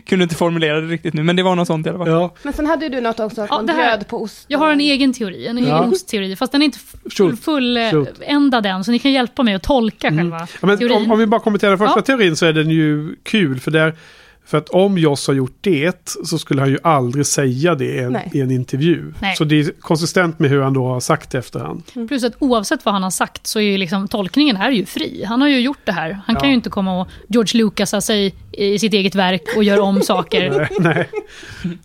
kunde 0.05 0.23
inte 0.23 0.35
formulera 0.35 0.81
det 0.81 0.87
riktigt 0.87 1.13
nu, 1.13 1.23
men 1.23 1.35
det 1.35 1.43
var 1.43 1.55
något 1.55 1.67
sånt 1.67 1.85
i 1.85 1.89
alla 1.89 1.97
fall. 1.99 2.07
Ja, 2.07 2.33
Men 2.43 2.53
sen 2.53 2.65
hade 2.65 2.85
ju 2.85 2.89
du 2.91 3.01
något 3.01 3.19
också, 3.19 3.41
att 3.41 3.49
Ja, 3.49 3.55
man 3.57 3.65
det 3.65 3.73
här- 3.73 3.97
bjöd 3.97 4.07
på 4.07 4.21
ost. 4.21 4.45
Jag 4.47 4.59
har 4.59 4.71
en 4.71 4.79
egen 4.79 5.13
teori, 5.13 5.47
en 5.47 5.57
Ja. 5.57 5.79
egen 5.79 5.93
ostteori, 5.93 6.35
fast 6.35 6.51
den 6.51 6.61
är 6.61 6.65
inte 6.65 6.79
full, 6.79 7.11
Shoot. 7.11 7.39
full 7.43 7.73
den, 8.63 8.83
så 8.83 8.91
ni 8.91 8.99
kan 8.99 9.11
hjälpa 9.11 9.43
mig 9.43 9.53
att 9.53 9.63
tolka 9.63 10.09
själva 10.09 10.47
Ja, 10.61 10.67
men 10.67 10.77
teorin. 10.77 10.97
om, 10.97 11.11
om 11.11 11.19
vi 11.19 11.25
bara 11.27 11.41
kommenterar 11.41 11.71
den 11.71 11.79
första 11.79 11.99
Ja. 11.99 12.01
teorin 12.01 12.35
så 12.35 12.45
är 12.45 12.53
den 12.53 12.69
ju 12.69 13.15
kul. 13.23 13.59
För, 13.59 13.71
där, 13.71 13.93
för 14.45 14.57
att 14.57 14.69
om 14.69 14.97
Joss 14.97 15.27
har 15.27 15.33
gjort 15.33 15.57
det 15.61 16.15
så 16.23 16.37
skulle 16.39 16.61
han 16.61 16.69
ju 16.69 16.77
aldrig 16.83 17.25
säga 17.25 17.75
det 17.75 17.85
i 17.85 17.99
en, 17.99 18.17
i 18.33 18.39
en 18.41 18.51
intervju. 18.51 19.13
Nej. 19.21 19.35
Så 19.35 19.43
det 19.43 19.59
är 19.59 19.71
konsistent 19.79 20.39
med 20.39 20.49
hur 20.49 20.61
han 20.61 20.73
då 20.73 20.87
har 20.87 20.99
sagt 20.99 21.31
det 21.31 21.37
efterhand. 21.37 21.83
Plus 22.07 22.23
att 22.23 22.33
oavsett 22.39 22.85
vad 22.85 22.93
han 22.93 23.03
har 23.03 23.09
sagt 23.09 23.47
så 23.47 23.59
är 23.59 23.63
ju 23.63 23.77
liksom, 23.77 24.07
tolkningen 24.07 24.55
här 24.55 24.67
är 24.67 24.71
ju 24.75 24.85
fri. 24.85 25.23
Han 25.27 25.41
har 25.41 25.47
ju 25.47 25.59
gjort 25.59 25.79
det 25.85 25.91
här. 25.91 26.11
Han 26.25 26.35
Ja. 26.35 26.39
kan 26.39 26.49
ju 26.49 26.55
inte 26.55 26.69
komma 26.69 27.01
och 27.01 27.07
George 27.27 27.57
Lucasa 27.63 28.01
sig 28.01 28.35
i 28.51 28.79
sitt 28.79 28.93
eget 28.93 29.15
verk 29.15 29.43
och 29.55 29.63
göra 29.63 29.81
om 29.83 30.01
saker. 30.01 30.49
Nej, 30.79 30.79
nej. 30.79 31.09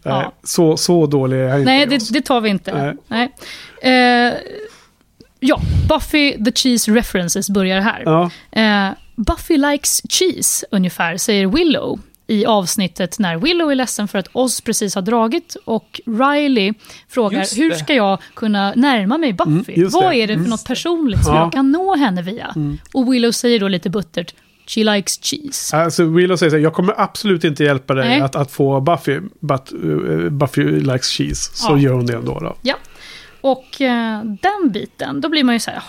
Ja. 0.02 0.32
Så, 0.42 0.76
så 0.76 1.06
dålig 1.06 1.36
är 1.38 1.48
han 1.48 1.58
inte. 1.58 1.70
Nej, 1.70 1.86
det, 1.86 2.12
det 2.12 2.20
tar 2.22 2.40
vi 2.40 2.48
inte. 2.50 2.94
Nej. 3.08 3.30
Nej. 3.82 4.28
Eh, 4.28 4.34
ja, 5.40 5.60
Buffy 5.88 6.44
the 6.44 6.52
Cheese 6.52 6.92
References 6.92 7.50
börjar 7.50 7.80
här. 7.80 8.02
Ja, 8.04 8.30
Eh, 8.62 8.90
Buffy 9.16 9.56
likes 9.56 10.02
cheese, 10.08 10.66
ungefär, 10.70 11.16
säger 11.16 11.46
Willow 11.46 11.98
i 12.26 12.46
avsnittet 12.46 13.18
när 13.18 13.36
Willow 13.36 13.70
är 13.70 13.74
ledsen 13.74 14.08
för 14.08 14.18
att 14.18 14.28
Oz 14.32 14.60
precis 14.60 14.94
har 14.94 15.02
dragit 15.02 15.56
och 15.64 16.00
Riley 16.06 16.74
frågar 17.08 17.56
hur 17.56 17.70
ska 17.74 17.94
jag 17.94 18.18
kunna 18.34 18.72
närma 18.76 19.18
mig 19.18 19.32
Buffy? 19.32 19.74
Mm, 19.74 19.90
Vad 19.90 20.10
det. 20.12 20.16
är 20.16 20.26
det 20.26 20.34
för 20.34 20.38
Mm. 20.38 20.50
något 20.50 20.64
personligt 20.66 21.24
som 21.24 21.34
Ja. 21.34 21.40
jag 21.40 21.52
kan 21.52 21.72
nå 21.72 21.96
henne 21.96 22.22
via? 22.22 22.54
Och 22.94 23.12
Willow 23.12 23.30
säger 23.30 23.60
då 23.60 23.68
lite 23.68 23.90
buttert, 23.90 24.34
she 24.66 24.84
likes 24.84 25.18
cheese. 25.22 25.76
alltså 25.76 26.04
Willow 26.04 26.36
säger 26.36 26.50
så 26.50 26.56
här, 26.56 26.62
jag 26.62 26.74
kommer 26.74 26.94
absolut 27.00 27.44
inte 27.44 27.64
hjälpa 27.64 27.94
dig 27.94 28.08
Nej. 28.08 28.20
att, 28.20 28.36
att 28.36 28.50
få 28.50 28.80
Buffy, 28.80 29.20
but 29.40 29.72
uh, 29.84 30.28
Buffy 30.30 30.62
likes 30.80 31.06
cheese. 31.08 31.50
Så 31.54 31.72
Ja. 31.72 31.78
gör 31.78 31.92
hon 31.92 32.06
det 32.06 32.14
ändå 32.16 32.38
då. 32.40 32.56
Ja. 32.62 32.74
Och 33.40 33.80
eh, 33.80 34.22
den 34.24 34.70
biten, 34.72 35.20
då 35.20 35.28
blir 35.28 35.44
man 35.44 35.54
ju 35.54 35.58
så 35.60 35.70
här, 35.70 35.80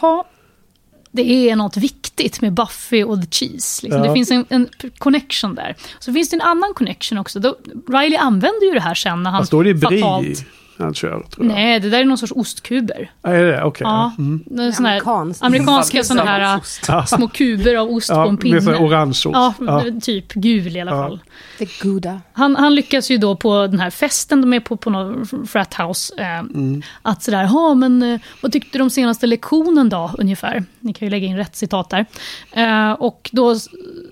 det 1.17 1.49
är 1.49 1.55
något 1.55 1.77
viktigt 1.77 2.41
med 2.41 2.53
Buffy 2.53 3.03
och 3.03 3.21
the 3.21 3.27
cheese. 3.31 3.85
Liksom. 3.85 4.01
Ja. 4.01 4.07
Det 4.07 4.13
finns 4.13 4.31
en, 4.31 4.45
en 4.49 4.69
connection 4.97 5.55
där. 5.55 5.75
Så 5.99 6.13
finns 6.13 6.29
det 6.29 6.35
en 6.35 6.41
annan 6.41 6.73
connection 6.73 7.17
också. 7.17 7.39
Då, 7.39 7.57
Riley 7.87 8.17
använder 8.17 8.67
ju 8.67 8.73
det 8.73 8.79
här 8.79 8.95
sen 8.95 9.23
när 9.23 9.31
han 9.31 9.41
Fast 9.41 9.51
då 9.51 9.59
är 9.59 9.73
det 9.73 9.79
fatalt... 9.79 10.45
han 10.83 10.93
kör, 10.93 11.09
tror 11.09 11.45
jag. 11.47 11.53
Nej, 11.55 11.79
det 11.79 11.89
där 11.89 11.99
är 11.99 12.05
någon 12.05 12.17
sorts 12.17 12.33
ostkuber. 12.35 13.11
Ja, 13.21 13.29
är 13.29 13.43
det? 13.43 13.63
Okej. 13.63 13.81
Ja, 13.85 14.11
Mm. 14.17 14.43
är 14.59 14.71
såna 14.71 14.89
här 14.89 14.95
Amerikanskt. 14.95 15.43
amerikanska 15.43 16.03
såna 16.03 16.23
här 16.23 16.59
Ja. 16.87 17.05
små 17.05 17.27
kuber 17.27 17.75
av 17.75 17.89
ost 17.89 18.09
på 18.09 18.13
Ja, 18.15 18.27
en 18.27 18.33
med 18.33 18.41
sån 18.43 18.59
pinne. 18.59 18.77
här 18.77 18.85
orange 18.87 19.09
ost. 19.11 19.25
Ja, 19.25 19.53
Ja. 19.59 19.83
typ 20.01 20.33
gul 20.33 20.77
i 20.77 20.81
alla 20.81 20.91
Ja. 20.91 21.03
fall. 21.03 21.19
Det 21.59 21.79
goda. 21.81 22.21
Han, 22.33 22.55
han 22.55 22.75
lyckas 22.75 23.11
ju 23.11 23.17
då 23.17 23.35
på 23.35 23.67
den 23.67 23.79
här 23.79 23.89
festen 23.89 24.41
de 24.41 24.53
är 24.53 24.59
på, 24.59 24.77
på 24.77 24.89
någon 24.89 25.25
frat 25.47 25.73
house. 25.73 26.13
Eh, 26.17 26.39
Mm. 26.39 26.81
Att 27.01 27.23
sådär, 27.23 27.43
ja 27.43 27.73
men 27.73 28.03
eh, 28.03 28.19
vad 28.41 28.51
tyckte 28.51 28.77
du 28.77 28.81
om 28.81 28.89
senaste 28.89 29.27
lektionen 29.27 29.89
då, 29.89 30.11
ungefär? 30.17 30.63
Ni 30.79 30.93
kan 30.93 31.05
ju 31.05 31.09
lägga 31.09 31.27
in 31.27 31.37
rätt 31.37 31.55
citat 31.55 31.89
där. 31.89 32.05
Eh, 32.51 32.91
och 32.91 33.29
då 33.33 33.55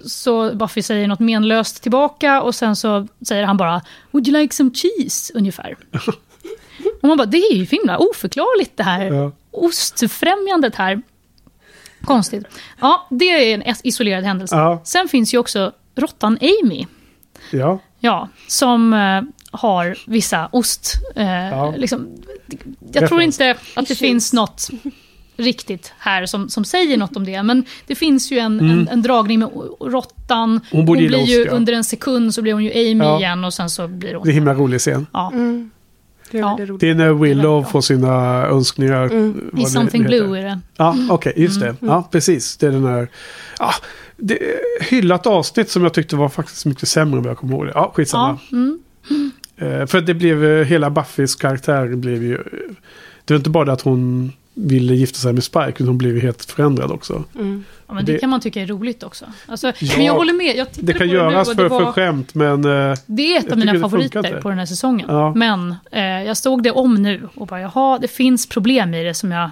så 0.05 0.55
Buffy 0.55 0.81
säger 0.81 1.07
något 1.07 1.19
menlöst 1.19 1.81
tillbaka 1.83 2.41
och 2.41 2.55
sen 2.55 2.75
så 2.75 3.07
säger 3.27 3.43
han 3.43 3.57
bara 3.57 3.81
Would 4.11 4.27
you 4.27 4.41
like 4.41 4.55
some 4.55 4.71
cheese? 4.73 5.33
Ungefär. 5.35 5.75
och 7.06 7.07
man 7.10 7.18
bara, 7.18 7.26
det 7.26 7.38
är 7.38 7.53
ju 7.56 7.65
himla 7.65 7.98
oförklarligt 7.98 8.77
det 8.77 8.84
här 8.84 9.06
Ja. 9.06 9.32
ostfrämjandet 9.52 10.76
här. 10.76 11.02
Konstigt. 12.03 12.45
Ja, 12.82 13.07
det 13.10 13.26
är 13.26 13.53
en 13.53 13.76
isolerad 13.84 14.23
händelse. 14.23 14.56
Ja. 14.56 14.82
Sen 14.84 15.07
finns 15.07 15.34
ju 15.34 15.38
också 15.38 15.72
råttan 15.95 16.38
Amy. 16.64 16.86
Ja. 17.52 17.80
Ja, 17.99 18.30
som 18.48 18.94
eh, 18.94 19.22
har 19.52 19.95
vissa 20.07 20.49
ost... 20.52 20.94
Eh, 21.15 21.77
liksom, 21.77 22.07
jag 22.94 23.07
tror 23.10 23.22
inte 23.22 23.56
att 23.76 23.88
det 23.88 23.95
finns 23.95 24.34
något 24.34 24.69
riktigt 25.38 25.94
här 25.98 26.26
som, 26.26 26.49
som 26.49 26.65
säger 26.65 26.98
något 26.98 27.15
om 27.15 27.26
det. 27.26 27.44
Men 27.44 27.65
det 27.88 27.95
finns 27.95 28.32
ju 28.32 28.40
en, 28.40 28.60
Mm. 28.60 28.72
en, 28.80 28.88
en 28.88 29.02
dragning 29.02 29.40
med 29.40 29.49
råttan. 29.80 30.61
Hon 30.72 30.99
gilla 30.99 31.18
blir 31.18 31.26
ju 31.27 31.41
ost, 31.41 31.48
ja. 31.52 31.56
under 31.57 31.73
en 31.73 31.84
sekund 31.84 32.34
så 32.34 32.41
blir 32.41 32.53
hon 32.53 32.64
ju 32.64 32.72
Amy 32.72 33.06
Ja. 33.06 33.18
igen 33.19 33.44
och 33.44 33.53
sen 33.53 33.69
så 33.69 33.88
blir 33.88 34.14
hon... 34.15 34.23
Det 34.23 34.32
är 34.32 34.34
himla 34.34 34.53
rolig 34.53 34.80
scen. 34.80 35.07
Ja. 35.14 35.32
Är 35.34 35.69
Ja. 36.40 36.57
roligt. 36.60 36.80
Det 36.80 36.90
är 36.90 36.95
när 36.95 37.14
Willow 37.14 37.64
får 37.64 37.82
sina 37.82 38.45
önskningar. 38.48 39.03
Mm. 39.03 39.49
I 39.57 39.62
det 39.62 39.68
Something 39.70 40.03
heter. 40.03 40.18
Blue 40.26 40.40
är 40.40 40.44
det. 40.44 40.60
Ja, 40.78 40.95
okej, 41.10 41.34
just 41.36 41.60
det. 41.60 41.76
Ja, 41.80 42.07
precis. 42.12 42.57
Det 42.57 42.68
är 42.68 42.72
den 42.72 42.86
här... 42.86 43.07
Ja, 43.60 43.72
det 44.18 44.40
hyllat 44.82 45.28
avsnitt 45.28 45.70
som 45.70 45.84
jag 45.84 45.94
tyckte 45.94 46.16
var 46.16 46.30
faktiskt 46.30 46.66
mycket 46.66 46.90
sämre 46.90 47.20
om 47.20 47.26
jag 47.26 47.38
kommer 47.38 47.53
ihåg 47.53 47.66
det. 47.66 47.72
Ja, 47.76 47.91
skitsamma. 47.95 48.40
Ja, 48.49 48.57
mm. 48.57 48.80
Eh, 49.57 49.86
för 49.86 50.02
det 50.02 50.14
blev... 50.14 50.45
eh, 50.45 50.66
Hela 50.66 50.90
Buffys 50.90 51.36
karaktär 51.36 51.88
blev 51.95 52.24
ju... 52.24 52.38
Det 53.26 53.34
var 53.34 53.38
inte 53.38 53.49
bara 53.49 53.66
det 53.66 53.74
att 53.74 53.82
hon 53.82 54.32
ville 54.53 54.95
gifta 54.95 55.20
sig 55.20 55.34
med 55.34 55.44
Spike, 55.44 55.74
utan 55.76 55.88
hon 55.88 55.98
blev 55.98 56.16
ju 56.16 56.20
helt 56.22 56.45
förändrad 56.45 56.91
också. 56.91 57.24
Mm. 57.36 57.64
Ja, 57.88 57.94
men 57.94 58.06
det, 58.06 58.12
Det- 58.12 58.20
kan 58.20 58.30
man 58.30 58.40
tycka 58.40 58.62
är 58.62 58.68
roligt 58.68 59.03
också. 59.03 59.26
Alltså, 59.45 59.68
Ja, 59.80 59.94
men 59.98 60.06
jag 60.06 60.14
håller 60.14 60.34
med. 60.34 60.56
Jag 60.56 60.68
Det 60.74 60.94
kan 60.94 60.99
på 60.99 61.03
det 61.03 61.10
nu 61.10 61.14
göras 61.14 61.49
och 61.49 61.56
för, 61.56 61.64
det, 61.64 61.70
var, 61.70 61.80
för 61.80 61.91
skämt, 61.91 62.36
men... 62.36 62.66
eh, 62.66 62.98
det 63.06 63.36
är 63.36 63.40
ett 63.40 63.52
av 63.52 63.57
mina 63.57 63.74
det 63.74 63.80
favoriter 63.80 64.41
på 64.41 64.49
den 64.49 64.57
här 64.60 64.66
säsongen. 64.66 65.07
Ja. 65.10 65.34
Men 65.36 65.76
eh, 65.91 66.02
jag 66.03 66.38
såg 66.38 66.64
det 66.64 66.72
om 66.72 66.95
nu 66.95 67.30
och 67.36 67.48
bara, 67.48 67.62
jaha, 67.62 67.98
det 68.02 68.07
finns 68.07 68.49
problem 68.49 68.94
i 68.94 69.03
det 69.03 69.14
som 69.14 69.32
jag 69.32 69.49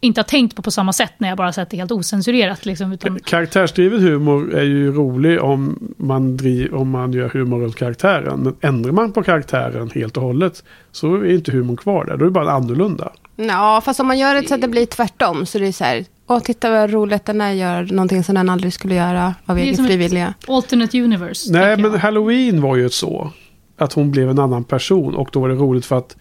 inte 0.00 0.18
har 0.20 0.24
tänkt 0.24 0.56
på 0.56 0.62
på 0.62 0.70
samma 0.70 0.92
sätt 0.92 1.12
när 1.18 1.28
jag 1.28 1.38
bara 1.38 1.52
sett 1.52 1.70
det 1.70 1.76
helt 1.76 1.92
osensurerat. 1.92 2.66
Liksom, 2.66 2.92
utan, 2.92 3.20
Karaktärsdriven 3.20 4.00
humor 4.00 4.54
är 4.54 4.62
ju 4.62 4.92
rolig 4.92 5.42
om 5.42 5.78
man, 5.96 6.36
driv, 6.36 6.74
om 6.74 6.90
man 6.90 7.12
gör 7.12 7.28
humor 7.28 7.60
runt 7.60 7.76
karaktären. 7.76 8.40
Men 8.40 8.56
ändrar 8.60 8.92
man 8.92 9.12
på 9.12 9.22
karaktären 9.22 9.90
helt 9.94 10.16
och 10.16 10.22
hållet 10.22 10.64
så 10.92 11.14
är 11.14 11.34
inte 11.34 11.52
humorn 11.52 11.76
kvar 11.76 12.04
där. 12.04 12.16
Då 12.16 12.24
är 12.24 12.26
det 12.26 12.30
bara 12.30 12.52
annorlunda. 12.52 13.12
Ja, 13.36 13.80
fast 13.84 14.00
om 14.00 14.06
man 14.06 14.18
gör 14.18 14.34
det 14.34 14.48
så 14.48 14.54
att 14.54 14.60
det 14.60 14.68
blir 14.68 14.86
tvärtom. 14.86 15.46
Så 15.46 15.58
det 15.58 15.66
är 15.66 15.72
så 15.72 15.84
här, 15.84 16.04
åh 16.34 16.40
titta 16.40 16.70
vad 16.70 16.90
roligt 16.90 17.24
den 17.24 17.40
här 17.40 17.52
gör 17.52 17.82
någonting 17.92 18.24
som 18.24 18.34
den 18.34 18.48
aldrig 18.48 18.72
skulle 18.72 18.94
göra 18.94 19.34
av 19.46 19.58
egen 19.58 19.86
frivilliga. 19.86 20.34
alternate 20.48 21.02
universe. 21.02 21.52
Nej, 21.52 21.76
men 21.76 21.92
jag. 21.92 21.98
Halloween 21.98 22.60
var 22.62 22.76
ju 22.76 22.90
så. 22.90 23.30
Att 23.78 23.92
hon 23.92 24.10
blev 24.10 24.30
en 24.30 24.38
annan 24.38 24.64
person 24.64 25.14
och 25.14 25.28
då 25.32 25.40
var 25.40 25.48
det 25.48 25.54
roligt 25.54 25.86
för 25.86 25.98
att 25.98 26.16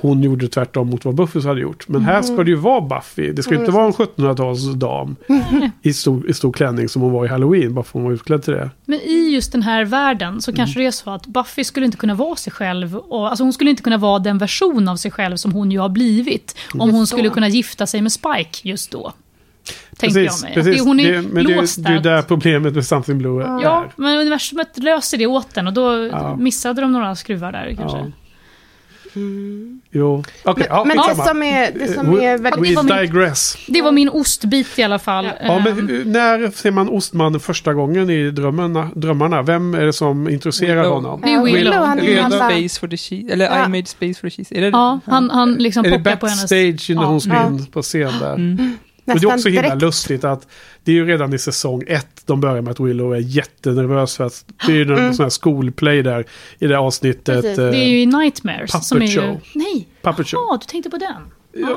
hon 0.00 0.22
gjorde 0.22 0.48
tvärtom 0.48 0.90
mot 0.90 1.04
vad 1.04 1.14
Buffy 1.14 1.40
hade 1.40 1.60
gjort. 1.60 1.88
Men 1.88 2.00
här 2.02 2.22
ska 2.22 2.44
det 2.44 2.50
ju 2.50 2.56
vara 2.56 2.80
Buffy. 2.80 3.32
Det 3.32 3.42
ska 3.42 3.54
ju 3.54 3.60
inte 3.60 3.72
vara 3.72 3.86
en 3.86 3.92
1700-talsdam 3.92 5.16
i 5.82 5.92
stor, 5.92 6.30
i 6.30 6.34
stor 6.34 6.52
klänning 6.52 6.88
som 6.88 7.02
hon 7.02 7.12
var 7.12 7.24
i 7.24 7.28
Halloween. 7.28 7.74
Bara 7.74 7.84
för 7.84 7.92
hon 7.92 8.04
var 8.04 8.12
utklädd 8.12 8.42
till 8.42 8.52
det. 8.52 8.70
Men 8.84 9.00
i 9.00 9.30
just 9.34 9.52
den 9.52 9.62
här 9.62 9.84
världen 9.84 10.28
Mm. 10.28 10.40
så 10.40 10.52
kanske 10.52 10.80
det 10.80 10.86
är 10.86 10.90
så 10.90 11.10
att 11.10 11.26
Buffy 11.26 11.64
skulle 11.64 11.86
inte 11.86 11.98
kunna 11.98 12.14
vara 12.14 12.36
sig 12.36 12.52
själv. 12.52 12.96
Och, 12.96 13.28
alltså 13.28 13.44
hon 13.44 13.52
skulle 13.52 13.70
inte 13.70 13.82
kunna 13.82 13.96
vara 13.96 14.18
den 14.18 14.38
version 14.38 14.88
av 14.88 14.96
sig 14.96 15.10
själv 15.10 15.36
som 15.36 15.52
hon 15.52 15.70
ju 15.72 15.78
har 15.78 15.88
blivit. 15.88 16.56
Mm. 16.74 16.80
Om 16.80 16.90
hon 16.90 17.06
skulle 17.06 17.28
kunna 17.30 17.48
gifta 17.48 17.86
sig 17.86 18.00
med 18.02 18.12
Spike 18.12 18.68
just 18.68 18.90
då. 18.90 19.12
Tänker 19.98 20.20
jag 20.20 20.40
mig. 20.42 20.48
Att 20.50 20.54
precis. 20.54 20.76
Det, 20.82 20.88
hon 20.88 21.00
är 21.00 21.12
det, 21.12 21.22
men 21.22 21.44
det, 21.44 21.56
låst 21.56 21.78
är- 21.78 21.82
det 21.82 21.88
är 21.88 21.92
ju 21.94 22.00
där. 22.00 22.22
problemet 22.22 22.74
med 22.74 22.86
Something 22.86 23.18
Blue 23.18 23.44
är. 23.44 23.62
Ja, 23.62 23.84
men 23.96 24.18
universumet 24.18 24.78
löser 24.78 25.18
det 25.18 25.26
åt 25.26 25.54
den 25.54 25.66
och 25.66 25.72
då 25.72 26.08
Ja. 26.12 26.36
missade 26.36 26.80
de 26.80 26.92
några 26.92 27.14
skruvar 27.16 27.52
där 27.52 27.74
kanske. 27.78 27.98
Ja. 27.98 28.06
Jo, 29.90 30.24
okej. 30.44 30.66
ja, 30.70 30.84
Men 30.84 30.96
det 30.96 31.14
som 31.24 31.42
är, 31.42 31.72
det 31.72 31.88
som 31.94 32.06
We- 32.06 32.22
är 32.22 32.38
väldigt... 32.38 32.62
det 32.68 32.74
var 32.76 32.82
We 32.82 32.94
min- 32.94 33.02
digress. 33.12 33.56
Det 33.68 33.82
var 33.82 33.92
min 33.92 34.08
ostbit 34.08 34.78
i 34.78 34.82
alla 34.82 34.98
fall. 34.98 35.28
Ja, 35.42 35.58
men 35.64 35.78
Ehm, 35.78 36.12
när 36.12 36.50
ser 36.50 36.70
man 36.70 36.88
Ostmannen 36.88 37.40
första 37.40 37.74
gången 37.74 38.10
i 38.10 38.30
drömmarna? 38.30 38.90
drömmarna? 38.94 39.42
Vem 39.42 39.74
är 39.74 39.84
det 39.84 39.92
som 39.92 40.28
introducerar 40.28 40.76
Willow. 40.76 40.92
honom? 40.94 41.20
Det 41.24 41.32
är 41.32 41.42
Willow. 41.44 41.72
är 41.74 42.16
gamla. 42.16 42.50
Space 42.50 42.80
for 42.80 42.88
the 42.88 42.96
cheese. 42.96 43.32
Eller 43.32 43.44
Ja. 43.44 43.64
I 43.64 43.68
made 43.68 43.86
space 43.86 44.14
for 44.20 44.30
the 44.30 44.36
cheese. 44.36 44.54
Är 44.54 44.60
det 44.60 44.68
ja, 44.68 45.00
han, 45.06 45.30
han 45.30 45.54
liksom 45.54 45.84
Är 45.84 45.90
det 45.90 45.98
pockar 45.98 46.16
på 46.16 46.26
hennes... 46.26 46.40
backstage 46.42 46.90
när 46.96 47.02
Ja. 47.02 47.08
hon 47.08 47.20
ska 47.20 47.46
in 47.46 47.66
på 47.66 47.82
scen 47.82 48.12
där? 48.20 48.34
Mm. 48.34 48.76
Och 49.14 49.20
det 49.20 49.26
är 49.26 49.34
också 49.34 49.48
himla 49.48 49.62
direkt. 49.62 49.82
lustigt 49.82 50.24
att 50.24 50.46
det 50.84 50.92
är 50.92 50.94
ju 50.96 51.06
redan 51.06 51.34
i 51.34 51.38
säsong 51.38 51.82
ett 51.86 52.06
de 52.26 52.40
börjar 52.40 52.62
med 52.62 52.70
att 52.70 52.80
Willow 52.80 53.14
är 53.14 53.18
jättenervös 53.18 54.16
för 54.16 54.24
att 54.24 54.44
det 54.66 54.72
är 54.72 54.76
ju 54.76 54.84
någon 54.84 55.14
sån 55.14 55.22
här 55.24 55.30
skolplay 55.30 56.02
där 56.02 56.24
i 56.58 56.66
det 56.66 56.78
avsnittet. 56.78 57.42
Precis. 57.42 57.58
eh, 57.58 57.70
Det 57.70 57.76
är 57.76 57.88
ju 57.88 58.00
i 58.02 58.06
Nightmares. 58.06 58.72
Puppet 58.72 58.86
som 58.86 59.02
är 59.02 59.06
ju, 59.06 59.20
Show. 59.20 59.40
Nej, 59.54 59.88
Puppet 60.02 60.28
Show. 60.28 60.40
ja, 60.50 60.58
du 60.60 60.66
tänkte 60.66 60.90
på 60.90 60.96
den. 60.96 61.22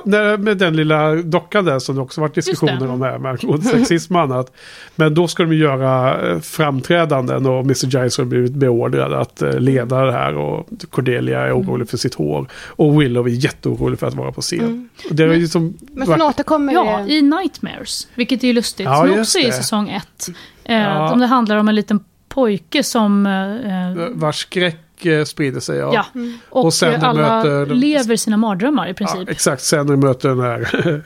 Ja, 0.06 0.38
med 0.38 0.58
den 0.58 0.76
lilla 0.76 1.16
dockan 1.16 1.66
där 1.66 1.80
som 1.80 1.96
det 1.96 2.02
också 2.02 2.22
varit 2.22 2.34
diskussioner 2.36 2.80
det. 2.80 2.88
om 2.88 3.02
här 3.02 3.18
med 3.18 3.64
sexism 3.64 4.16
och 4.16 4.22
annat. 4.22 4.52
Men 4.96 5.14
då 5.14 5.28
ska 5.28 5.44
de 5.44 5.56
göra 5.56 6.22
eh, 6.30 6.40
framträdanden 6.40 7.46
och 7.46 7.60
Mr. 7.60 7.86
Giles 7.86 8.18
har 8.18 8.26
blivit 8.26 8.52
beordrad 8.54 9.14
att 9.14 9.42
eh, 9.42 9.60
leda 9.60 10.06
det 10.06 10.12
här 10.12 10.36
och 10.36 10.68
Cordelia 10.90 11.40
är 11.40 11.52
Mm. 11.52 11.70
orolig 11.70 11.90
för 11.90 11.98
sitt 11.98 12.14
hår. 12.16 12.48
Och 12.68 13.02
Willow 13.02 13.28
är 13.28 13.32
jätteorolig 13.32 14.00
för 14.00 14.08
att 14.08 14.14
vara 14.14 14.32
på 14.32 14.42
scen. 14.42 14.90
Och 15.10 15.16
det 15.16 15.24
är 15.24 15.34
ju 15.34 15.48
som... 15.48 15.74
Men 15.92 16.08
sen 16.08 16.22
återkommer 16.22 16.74
Ja, 16.74 17.04
det. 17.08 17.14
i 17.14 17.22
Nightmares. 17.22 18.08
Vilket 18.16 18.44
är 18.44 18.48
ju 18.48 18.54
lustigt. 18.54 18.86
Ja, 18.86 19.08
som 19.08 19.20
också 19.20 19.38
är 19.38 19.44
i 19.44 19.46
det. 19.46 19.52
säsong 19.52 19.90
ett. 19.90 20.28
Eh, 20.64 20.78
Ja. 20.82 21.12
Om 21.14 21.20
det 21.20 21.26
handlar 21.26 21.58
om 21.58 21.68
en 21.68 21.76
liten 21.76 22.00
pojke 22.30 22.84
som... 22.84 23.26
Eh, 23.26 24.08
Vars 24.14 24.36
skräck 24.40 24.76
eh, 24.76 24.80
sprider 25.28 25.60
sig. 25.60 25.78
Ja, 25.78 25.92
ja. 25.94 26.06
Och, 26.50 26.66
Och 26.66 26.74
sen 26.74 26.94
eh, 26.94 27.04
alla 27.04 27.44
möter 27.44 27.76
lever 27.76 28.16
sina 28.16 28.38
mardrömmar 28.38 28.86
i 28.86 28.90
Ja, 28.90 28.94
princip. 28.94 29.30
exakt. 29.30 29.62
Sen 29.64 29.86
när 29.86 29.94
de 29.94 30.00
möter 30.08 30.30
den 30.30 30.40
här 30.40 30.62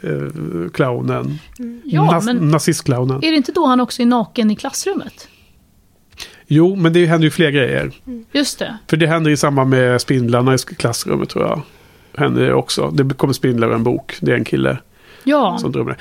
eh, 0.65 0.69
clownen. 0.71 1.39
Ja, 1.83 2.01
Nas- 2.01 2.25
men 2.25 2.51
Nazistclownen. 2.51 3.17
är 3.17 3.31
det 3.31 3.37
inte 3.37 3.51
då 3.51 3.65
han 3.65 3.79
också 3.79 4.01
är 4.01 4.05
naken 4.05 4.51
i 4.51 4.55
klassrummet? 4.55 5.27
Jo, 6.47 6.75
men 6.75 6.93
det 6.93 7.05
händer 7.05 7.25
ju 7.25 7.31
fler 7.31 7.51
grejer. 7.51 7.91
Just 8.31 8.59
det. 8.59 8.77
För 8.87 8.97
det 8.97 9.07
händer 9.07 9.31
i 9.31 9.37
samband 9.37 9.69
med 9.69 10.01
spindlarna 10.01 10.53
i 10.55 10.57
klassrummet 10.57 11.29
tror 11.29 11.45
jag. 11.45 11.61
Händer 12.17 12.41
det 12.45 12.53
också. 12.53 12.89
Det 12.91 13.13
kommer 13.17 13.33
spindlar 13.33 13.67
och 13.67 13.75
en 13.75 13.83
bok. 13.83 14.17
Det 14.21 14.31
är 14.31 14.35
en 14.35 14.43
kille 14.45 14.77
Ja, 15.23 15.57
som 15.57 15.71
drömmer 15.71 15.91
det. 15.91 15.97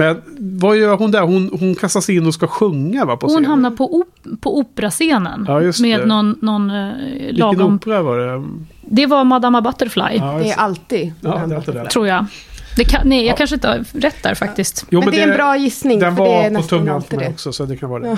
Men 0.00 0.22
vad 0.60 0.76
gör 0.76 0.96
hon 0.96 1.10
där? 1.10 1.20
Hon, 1.22 1.50
hon 1.60 1.74
kastas 1.74 2.10
in 2.10 2.26
och 2.26 2.34
ska 2.34 2.46
sjunga 2.46 3.04
va, 3.04 3.16
på 3.16 3.26
hon 3.26 3.34
scenen. 3.34 3.50
hamnar 3.50 3.70
på, 3.70 3.94
op 3.94 4.08
på 4.40 4.58
operascenen. 4.58 5.44
Ja, 5.48 5.60
just 5.62 5.80
med 5.80 6.00
det. 6.00 6.06
någon, 6.06 6.36
någon 6.42 6.70
eh, 6.70 6.92
Vilken 7.18 7.36
lagom... 7.36 7.74
opera 7.74 8.02
var 8.02 8.18
det? 8.18 8.44
Det 8.82 9.06
var 9.06 9.24
Madama 9.24 9.60
Butterfly, 9.60 10.02
Ja, 10.16 10.38
Det 10.42 10.50
är 10.50 10.56
alltid. 10.58 11.12
Ja, 11.20 11.42
det 11.46 11.54
är 11.54 11.56
alltid 11.56 11.74
det. 11.74 11.88
tror 11.90 12.06
jag. 12.08 12.26
Det 12.76 12.84
kan, 12.84 13.08
nej, 13.08 13.18
jag 13.26 13.32
Ja. 13.32 13.36
kanske 13.36 13.56
inte 13.56 13.68
har 13.68 13.84
rätt 14.00 14.22
där 14.22 14.34
faktiskt. 14.34 14.86
Jo, 14.90 15.00
men 15.00 15.10
det 15.10 15.20
är 15.22 15.28
en 15.28 15.34
bra 15.36 15.56
gissning. 15.56 15.98
Den 15.98 16.16
för 16.16 16.24
det 16.24 16.30
är 16.30 16.50
var 16.50 16.60
på 16.60 16.66
tungan 16.68 17.02
för 17.02 17.16
mig 17.16 17.24
det. 17.26 17.32
också, 17.32 17.52
så 17.52 17.64
det 17.64 17.76
kan 17.76 17.90
vara 17.90 18.02
det. 18.02 18.08
Ja. 18.08 18.16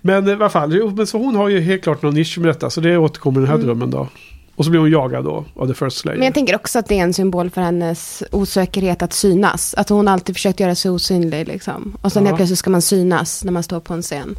Men 0.00 0.28
i 0.28 0.32
alla 0.32 0.48
fall, 0.48 0.74
jo, 0.76 0.90
men 0.96 1.06
så 1.06 1.18
hon 1.18 1.36
har 1.36 1.48
ju 1.48 1.60
helt 1.60 1.82
klart 1.82 2.02
någon 2.02 2.14
nisch 2.14 2.38
med 2.38 2.48
detta, 2.48 2.70
så 2.70 2.80
det 2.80 2.96
återkommer 2.96 3.40
i 3.40 3.42
den 3.42 3.48
här 3.48 3.54
Mm. 3.54 3.66
drömmen 3.66 3.90
då. 3.90 4.08
Och 4.56 4.64
så 4.64 4.70
blir 4.70 4.80
hon 4.80 4.90
jagad 4.90 5.24
då 5.24 5.44
av 5.56 5.66
The 5.68 5.74
First 5.74 5.96
Slayer. 5.98 6.18
Men 6.18 6.24
jag 6.24 6.34
tänker 6.34 6.54
också 6.54 6.78
att 6.78 6.86
det 6.88 6.98
är 6.98 7.02
en 7.02 7.14
symbol 7.14 7.50
för 7.50 7.60
hennes 7.60 8.22
osäkerhet 8.32 9.02
att 9.02 9.12
synas. 9.12 9.74
Att 9.74 9.88
hon 9.88 10.08
alltid 10.08 10.34
försökt 10.36 10.60
göra 10.60 10.74
sig 10.74 10.90
osynlig 10.90 11.48
liksom. 11.48 11.96
Och 12.02 12.12
sen 12.12 12.22
Ja. 12.22 12.26
helt 12.28 12.36
plötsligt 12.36 12.58
ska 12.58 12.70
man 12.70 12.82
synas 12.82 13.44
när 13.44 13.52
man 13.52 13.62
står 13.62 13.80
på 13.80 13.94
en 13.94 14.02
scen. 14.02 14.36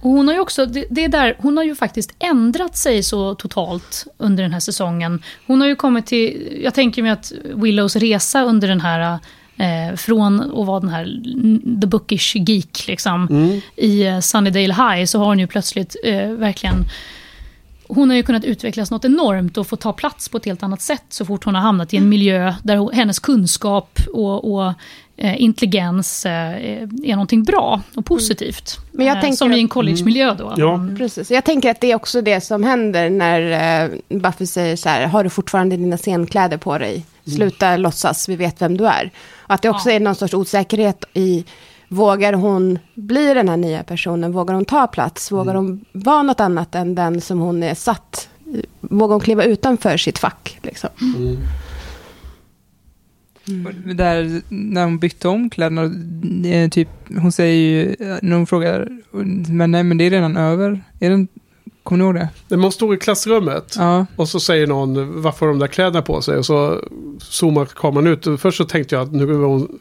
Och 0.00 0.10
hon 0.10 0.28
har 0.28 0.34
ju 0.34 0.40
också, 0.40 0.66
det, 0.66 0.84
det 0.90 1.04
är 1.04 1.08
där, 1.08 1.36
hon 1.38 1.56
har 1.56 1.64
ju 1.64 1.74
faktiskt 1.74 2.10
ändrat 2.18 2.76
sig 2.76 3.02
så 3.02 3.34
totalt 3.34 4.06
under 4.18 4.42
den 4.42 4.52
här 4.52 4.60
säsongen. 4.60 5.22
Hon 5.46 5.60
har 5.60 5.68
ju 5.68 5.76
kommit 5.76 6.06
till, 6.06 6.58
jag 6.64 6.74
tänker 6.74 7.02
mig 7.02 7.10
att 7.10 7.32
Willows 7.54 7.96
resa 7.96 8.44
under 8.44 8.68
den 8.68 8.80
här, 8.80 9.18
eh, 9.56 9.96
från 9.96 10.40
att 10.40 10.66
vara 10.66 10.80
den 10.80 10.88
här 10.88 11.04
the 11.80 11.86
bookish 11.86 12.36
geek 12.36 12.86
liksom, 12.88 13.26
Mm. 13.30 13.60
i 13.76 14.06
eh, 14.06 14.20
Sunnydale 14.20 14.74
High, 14.74 15.04
så 15.04 15.18
har 15.18 15.26
hon 15.26 15.38
ju 15.38 15.46
plötsligt 15.46 15.96
eh, 16.04 16.28
verkligen 16.30 16.84
hon 17.88 18.08
har 18.10 18.16
ju 18.16 18.22
kunnat 18.22 18.44
utvecklas 18.44 18.90
något 18.90 19.04
enormt 19.04 19.56
och 19.58 19.66
få 19.66 19.76
ta 19.76 19.92
plats 19.92 20.28
på 20.28 20.36
ett 20.36 20.44
helt 20.44 20.62
annat 20.62 20.80
sätt 20.80 21.04
så 21.08 21.24
fort 21.24 21.44
hon 21.44 21.54
har 21.54 21.62
hamnat 21.62 21.94
i 21.94 21.96
en 21.96 22.08
miljö 22.08 22.54
där 22.62 22.76
hon, 22.76 22.92
hennes 22.92 23.18
kunskap 23.18 24.00
och, 24.12 24.54
och 24.54 24.72
eh, 25.16 25.42
intelligens 25.42 26.26
eh, 26.26 26.32
är 27.04 27.10
någonting 27.10 27.42
bra 27.44 27.80
och 27.94 28.04
positivt. 28.06 28.76
Men 28.92 29.06
jag 29.06 29.16
Eh, 29.16 29.20
tänker 29.20 29.36
som 29.36 29.52
i 29.52 29.60
en 29.60 29.68
collegemiljö 29.68 30.34
då. 30.34 30.54
Ja. 30.56 30.86
Precis. 30.98 31.30
Jag 31.30 31.44
tänker 31.44 31.70
att 31.70 31.80
det 31.80 31.90
är 31.90 31.94
också 31.96 32.20
det 32.22 32.40
som 32.40 32.62
händer 32.64 33.10
när 33.10 33.90
Buffy 34.08 34.46
säger 34.46 34.76
så 34.76 34.88
här, 34.88 35.06
har 35.06 35.24
du 35.24 35.30
fortfarande 35.30 35.76
dina 35.76 35.96
scenkläder 35.96 36.56
på 36.56 36.78
dig? 36.78 37.06
Sluta 37.36 37.76
låtsas, 37.76 38.28
vi 38.28 38.36
vet 38.36 38.62
vem 38.62 38.76
du 38.76 38.86
är. 38.86 39.10
Och 39.38 39.54
att 39.54 39.62
det 39.62 39.68
också 39.70 39.88
Ja. 39.90 39.94
är 39.96 40.00
någon 40.00 40.14
sorts 40.14 40.34
osäkerhet 40.34 41.04
i, 41.14 41.44
vågar 41.88 42.32
hon 42.32 42.78
bli 42.94 43.34
den 43.34 43.48
här 43.48 43.56
nya 43.56 43.82
personen? 43.82 44.32
Vågar 44.32 44.54
hon 44.54 44.64
ta 44.64 44.86
plats? 44.86 45.32
Vågar 45.32 45.54
hon 45.54 45.84
vara 45.92 46.22
något 46.22 46.40
annat 46.40 46.74
än 46.74 46.94
den 46.94 47.20
som 47.20 47.38
hon 47.38 47.62
är 47.62 47.74
satt? 47.74 48.28
Vågar 48.80 49.12
hon 49.14 49.20
kliva 49.20 49.44
utanför 49.44 49.96
sitt 49.96 50.18
fack? 50.18 50.58
Liksom? 50.62 50.90
Och 53.66 53.94
Där, 53.94 54.42
när 54.48 54.84
hon 54.84 54.98
bytte 54.98 55.28
om 55.28 55.50
kläderna, 55.50 55.82
eh, 56.48 56.70
typ, 56.70 56.88
hon 57.18 57.32
säger 57.32 57.54
ju, 57.54 57.96
eh, 58.00 58.16
när 58.22 58.36
hon 58.36 58.46
frågar, 58.46 58.88
men 59.52 59.70
nej 59.70 59.82
men 59.84 59.98
det 59.98 60.04
är 60.04 60.10
redan 60.10 60.36
över. 60.36 60.84
Är 61.00 61.10
den, 61.10 61.28
kommer 61.82 61.98
ni 61.98 62.04
ihåg 62.04 62.14
det? 62.14 62.28
Men 62.48 62.60
man 62.60 62.72
står 62.72 62.94
i 62.94 62.98
klassrummet 62.98 63.74
Ja. 63.78 64.06
och 64.16 64.28
så 64.28 64.40
säger 64.40 64.66
någon 64.66 65.22
varför 65.22 65.46
har 65.46 65.52
de 65.52 65.58
där 65.58 65.66
kläderna 65.66 66.02
på 66.02 66.22
sig 66.22 66.36
och 66.38 66.46
så 66.46 66.84
zoomar 67.18 67.64
kameran 67.64 68.06
ut. 68.06 68.26
Och 68.26 68.40
Först 68.40 68.58
så 68.58 68.64
tänkte 68.64 68.94
jag 68.94 69.02
att 69.02 69.12
nu 69.12 69.26
var 69.26 69.48
hon 69.48 69.78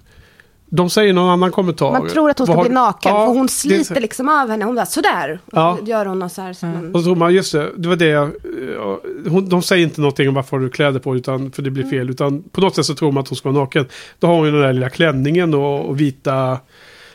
De 0.70 0.90
säger 0.90 1.14
någon 1.14 1.30
annan 1.30 1.52
kommentar. 1.52 1.92
Man 1.92 2.08
tror 2.10 2.30
att 2.30 2.38
hon 2.40 2.48
ska 2.48 2.54
Vad 2.56 2.64
har- 2.64 2.70
bli 2.70 2.74
naken, 2.76 3.12
Ja, 3.12 3.26
för 3.26 3.34
hon 3.34 3.46
det- 3.46 3.52
sliter 3.52 4.02
liksom 4.02 4.30
av 4.30 4.50
henne. 4.50 4.66
Hon 4.66 4.76
bara 4.76 4.86
sådär. 4.86 5.40
Och 5.46 5.52
Ja. 5.58 5.78
så 5.80 5.86
gör 5.86 6.06
hon 6.06 6.20
något 6.20 6.32
så 6.32 6.42
här. 6.42 6.54
Så 6.54 6.66
man, 6.66 6.92
Och 6.96 7.00
så 7.00 7.04
tror 7.06 7.16
man, 7.16 7.34
just 7.34 7.52
det, 7.52 7.70
det 7.78 7.90
var 7.90 7.96
det 7.96 8.06
jag, 8.08 8.32
ja, 8.76 9.00
hon, 9.30 9.50
De 9.50 9.62
säger 9.62 9.84
inte 9.84 10.02
någonting 10.02 10.30
om 10.30 10.36
varför 10.36 10.58
har 10.58 10.64
du 10.64 10.70
kläder 10.70 11.00
på, 11.00 11.16
utan, 11.16 11.52
för 11.52 11.62
det 11.62 11.72
blir 11.72 11.84
fel. 11.90 12.10
Utan 12.10 12.44
på 12.44 12.62
något 12.62 12.76
sätt 12.76 12.86
så 12.86 12.96
tror 12.96 13.12
man 13.12 13.22
att 13.24 13.30
hon 13.30 13.36
ska 13.36 13.50
vara 13.52 13.64
naken. 13.64 13.86
Då 14.20 14.28
har 14.28 14.36
hon 14.36 14.46
ju 14.46 14.52
den 14.52 14.62
där 14.62 14.74
lilla 14.74 14.90
klänningen 14.90 15.54
och, 15.54 15.86
och 15.86 16.00
vita 16.02 16.58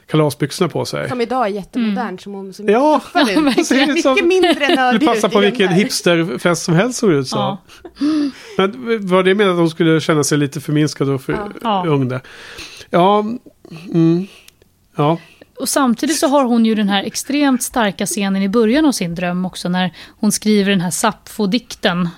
kalasbyxorna 0.07 0.69
på 0.69 0.85
sig. 0.85 1.09
som 1.09 1.21
idag 1.21 1.45
är 1.47 1.51
jättemodernt. 1.51 2.21
Som 2.21 2.33
hon 2.33 2.53
som 2.53 2.69
Ja, 2.69 3.01
tuffare 3.05 3.33
ut. 3.49 3.57
det 3.57 3.65
ser 3.65 3.91
ut 3.91 4.03
som- 4.03 4.15
Mycket 4.15 4.29
mindre 4.29 4.53
Det 4.69 4.75
nördig 4.75 5.09
passar 5.09 5.29
på 5.29 5.39
vilken 5.41 5.69
hipsterfest 5.69 6.63
som 6.63 6.75
helst 6.75 6.99
såg 6.99 7.11
det 7.11 7.17
ut 7.17 7.29
som. 7.29 7.39
Ja. 7.41 7.59
Men 8.59 8.73
var 9.07 9.23
det 9.23 9.35
menat 9.35 9.53
att 9.53 9.59
hon 9.59 9.71
skulle 9.71 10.01
känna 10.01 10.25
sig 10.25 10.39
lite 10.39 10.61
förminskad 10.61 11.09
och 11.09 11.23
för 11.23 11.39
Ja. 11.63 11.85
ung 11.89 12.09
där? 12.09 12.21
Ja, 12.93 13.25
mm, 13.95 14.27
ja. 14.97 15.19
Och 15.61 15.69
samtidigt 15.69 16.17
så 16.19 16.27
har 16.27 16.45
hon 16.45 16.67
ju 16.67 16.75
den 16.75 16.89
här 16.89 17.05
extremt 17.05 17.63
starka 17.63 18.07
scenen 18.07 18.43
i 18.43 18.49
början 18.49 18.85
av 18.85 18.93
sin 18.93 19.15
dröm 19.15 19.45
också, 19.47 19.69
när 19.69 19.93
hon 20.21 20.33
skriver 20.33 20.71
den 20.71 20.81
här 20.81 20.91
Sappho-dikten. 20.91 22.09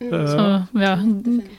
Eh, 0.00 0.10
Så, 0.10 0.62
ja, 0.78 0.98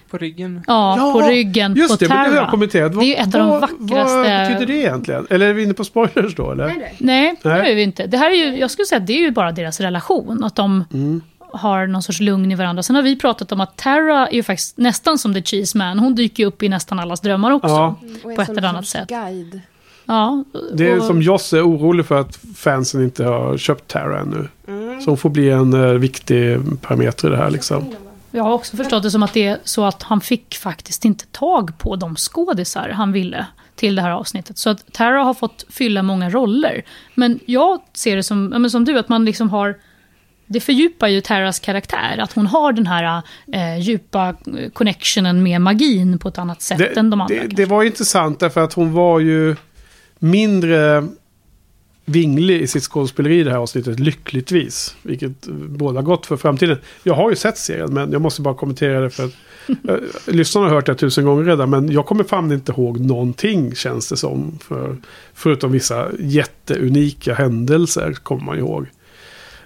På 0.10 0.18
ryggen. 0.18 0.64
ja, 0.68 0.96
Ja, 0.98 1.12
på 1.14 1.22
ryggen 1.28 1.76
Just 1.76 2.00
på 2.00 2.06
det, 2.06 2.14
har 2.14 2.36
jag 2.36 2.50
kommenterat. 2.50 2.94
Det 3.00 3.06
är 3.06 3.08
ju 3.08 3.14
ett 3.16 3.36
av 3.36 3.40
de 3.42 3.50
Vad- 3.50 3.62
vackraste- 3.62 4.16
Vad 4.16 4.48
betyder 4.52 4.66
det 4.74 4.80
egentligen? 4.80 5.28
Eller 5.30 5.48
är 5.48 5.54
vi 5.54 5.64
inne 5.64 5.74
på 5.74 5.84
spoilers 5.84 6.36
då? 6.36 6.52
Eller? 6.52 6.68
Nej, 7.00 7.36
det 7.44 7.50
Nej. 7.50 7.72
är 7.72 7.76
vi 7.76 7.84
inte. 7.84 8.08
Det 8.08 8.18
här 8.18 8.32
är 8.32 8.36
ju, 8.36 8.58
jag 8.60 8.72
skulle 8.72 8.86
säga 8.86 9.00
att 9.02 9.08
det 9.08 9.14
är 9.14 9.20
ju 9.22 9.32
bara 9.32 9.52
deras 9.52 9.80
relation. 9.80 10.44
Att 10.44 10.56
de 10.56 10.84
Mm. 10.94 11.22
Har 11.54 11.88
någon 11.88 12.02
sorts 12.04 12.20
lugn 12.20 12.52
i 12.52 12.56
varandra. 12.56 12.84
Sen 12.84 12.96
har 12.96 13.04
vi 13.04 13.16
pratat 13.16 13.52
om 13.52 13.62
att 13.62 13.78
Tara 13.78 14.28
är 14.28 14.34
ju 14.34 14.44
faktiskt 14.44 14.78
nästan 14.78 15.18
som 15.18 15.34
The 15.34 15.42
Cheese 15.44 15.78
Man. 15.78 16.00
Hon 16.00 16.16
dyker 16.16 16.44
ju 16.44 16.48
upp 16.48 16.64
i 16.64 16.70
nästan 16.70 17.00
allas 17.00 17.22
drömmar 17.22 17.52
också. 17.52 17.68
Ja. 17.68 17.96
Och 18.24 18.32
är 18.32 18.36
på 18.36 18.42
ett 18.42 18.50
eller 18.50 18.68
annat 18.68 18.88
sätt. 18.88 19.10
Guide. 19.10 19.62
Ja, 20.06 20.44
Det 20.74 20.88
är 20.92 20.98
och- 21.00 21.04
som 21.06 21.22
Joss 21.22 21.54
är 21.54 21.68
orolig 21.68 22.06
för 22.06 22.20
att 22.22 22.40
fansen 22.56 23.04
inte 23.04 23.24
har 23.26 23.58
köpt 23.58 23.88
Tara 23.88 24.20
ännu. 24.20 24.48
Mm. 24.68 25.02
Så 25.02 25.12
hon 25.12 25.18
får 25.18 25.30
bli 25.30 25.50
en 25.50 25.74
eh, 25.74 25.92
viktig 25.92 26.58
parameter 26.82 27.28
i 27.28 27.32
det 27.32 27.38
här 27.38 27.50
liksom. 27.50 27.86
Jag 28.32 28.44
har 28.44 28.52
också 28.52 28.78
förstått 28.78 29.04
det 29.04 29.12
som 29.12 29.24
att 29.24 29.34
det 29.34 29.46
är 29.48 29.58
så 29.64 29.86
att 29.86 30.04
han 30.04 30.22
fick 30.22 30.56
faktiskt 30.56 31.06
inte 31.06 31.26
tag 31.26 31.78
på 31.78 31.96
de 31.96 32.16
skådisar 32.16 32.90
han 32.90 33.12
ville 33.12 33.46
till 33.76 33.96
det 33.96 34.02
här 34.02 34.12
avsnittet. 34.12 34.58
Så 34.58 34.70
att 34.70 34.94
Tara 34.94 35.24
har 35.24 35.34
fått 35.34 35.66
fylla 35.70 36.04
många 36.04 36.30
roller. 36.30 36.82
Men 37.16 37.40
jag 37.46 37.80
ser 37.94 38.16
det 38.16 38.24
som, 38.24 38.50
ja, 38.54 38.60
men 38.60 38.72
som 38.72 38.86
du, 38.86 39.00
att 39.00 39.10
man 39.10 39.26
liksom 39.26 39.50
har... 39.50 39.76
Det 40.52 40.60
fördjupar 40.60 41.08
ju 41.08 41.22
Taras 41.22 41.60
karaktär, 41.60 42.18
att 42.18 42.34
hon 42.34 42.48
har 42.48 42.74
den 42.74 42.88
här 42.88 43.22
eh, 43.54 43.80
djupa 43.80 44.36
connectionen 44.74 45.44
med 45.44 45.62
magin 45.62 46.20
på 46.20 46.28
ett 46.28 46.38
annat 46.38 46.62
sätt 46.62 46.78
Det, 46.78 47.00
än 47.00 47.10
de 47.10 47.22
andra. 47.22 47.36
det, 47.36 47.48
det 47.48 47.66
var 47.66 47.84
intressant 47.84 48.40
därför 48.40 48.62
att 48.62 48.74
hon 48.74 48.94
var 48.94 49.20
ju 49.20 49.56
mindre 50.20 51.08
vinglig 52.06 52.62
i 52.62 52.68
sitt 52.68 52.84
skådespeleri 52.84 53.40
i 53.40 53.44
det 53.44 53.52
här 53.52 53.58
avsnittet, 53.58 54.00
lyckligtvis. 54.00 54.96
Vilket 55.02 55.48
båda 55.70 56.02
gott 56.02 56.26
för 56.26 56.38
framtiden. 56.38 56.78
Jag 57.04 57.14
har 57.14 57.30
ju 57.30 57.36
sett 57.36 57.58
serien, 57.58 57.94
men 57.94 58.12
jag 58.12 58.22
måste 58.22 58.42
bara 58.42 58.54
kommentera 58.54 59.00
det 59.00 59.10
för 59.10 59.26
att 59.26 59.34
eh, 59.90 60.34
lyssnarna 60.34 60.68
har 60.68 60.76
hört 60.76 60.86
det 60.86 60.96
tusen 60.96 61.26
gånger 61.26 61.44
redan, 61.44 61.70
men 61.70 61.92
jag 61.92 62.06
kommer 62.06 62.24
fan 62.24 62.52
inte 62.52 62.72
ihåg 62.72 63.00
någonting 63.00 63.76
känns 63.76 64.10
det 64.10 64.18
som. 64.18 64.60
För, 64.62 64.98
förutom 65.34 65.72
vissa 65.72 66.08
jätteunika 66.20 67.34
händelser 67.34 68.14
kommer 68.14 68.44
man 68.44 68.58
ihåg. 68.58 68.88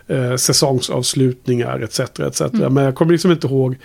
Eh, 0.07 0.35
säsongsavslutningar 0.35 1.80
etc. 1.80 1.99
etc. 1.99 2.41
Mm. 2.41 2.73
Men 2.73 2.84
jag 2.84 2.95
kommer 2.95 3.11
liksom 3.11 3.31
inte 3.31 3.47
ihåg 3.47 3.75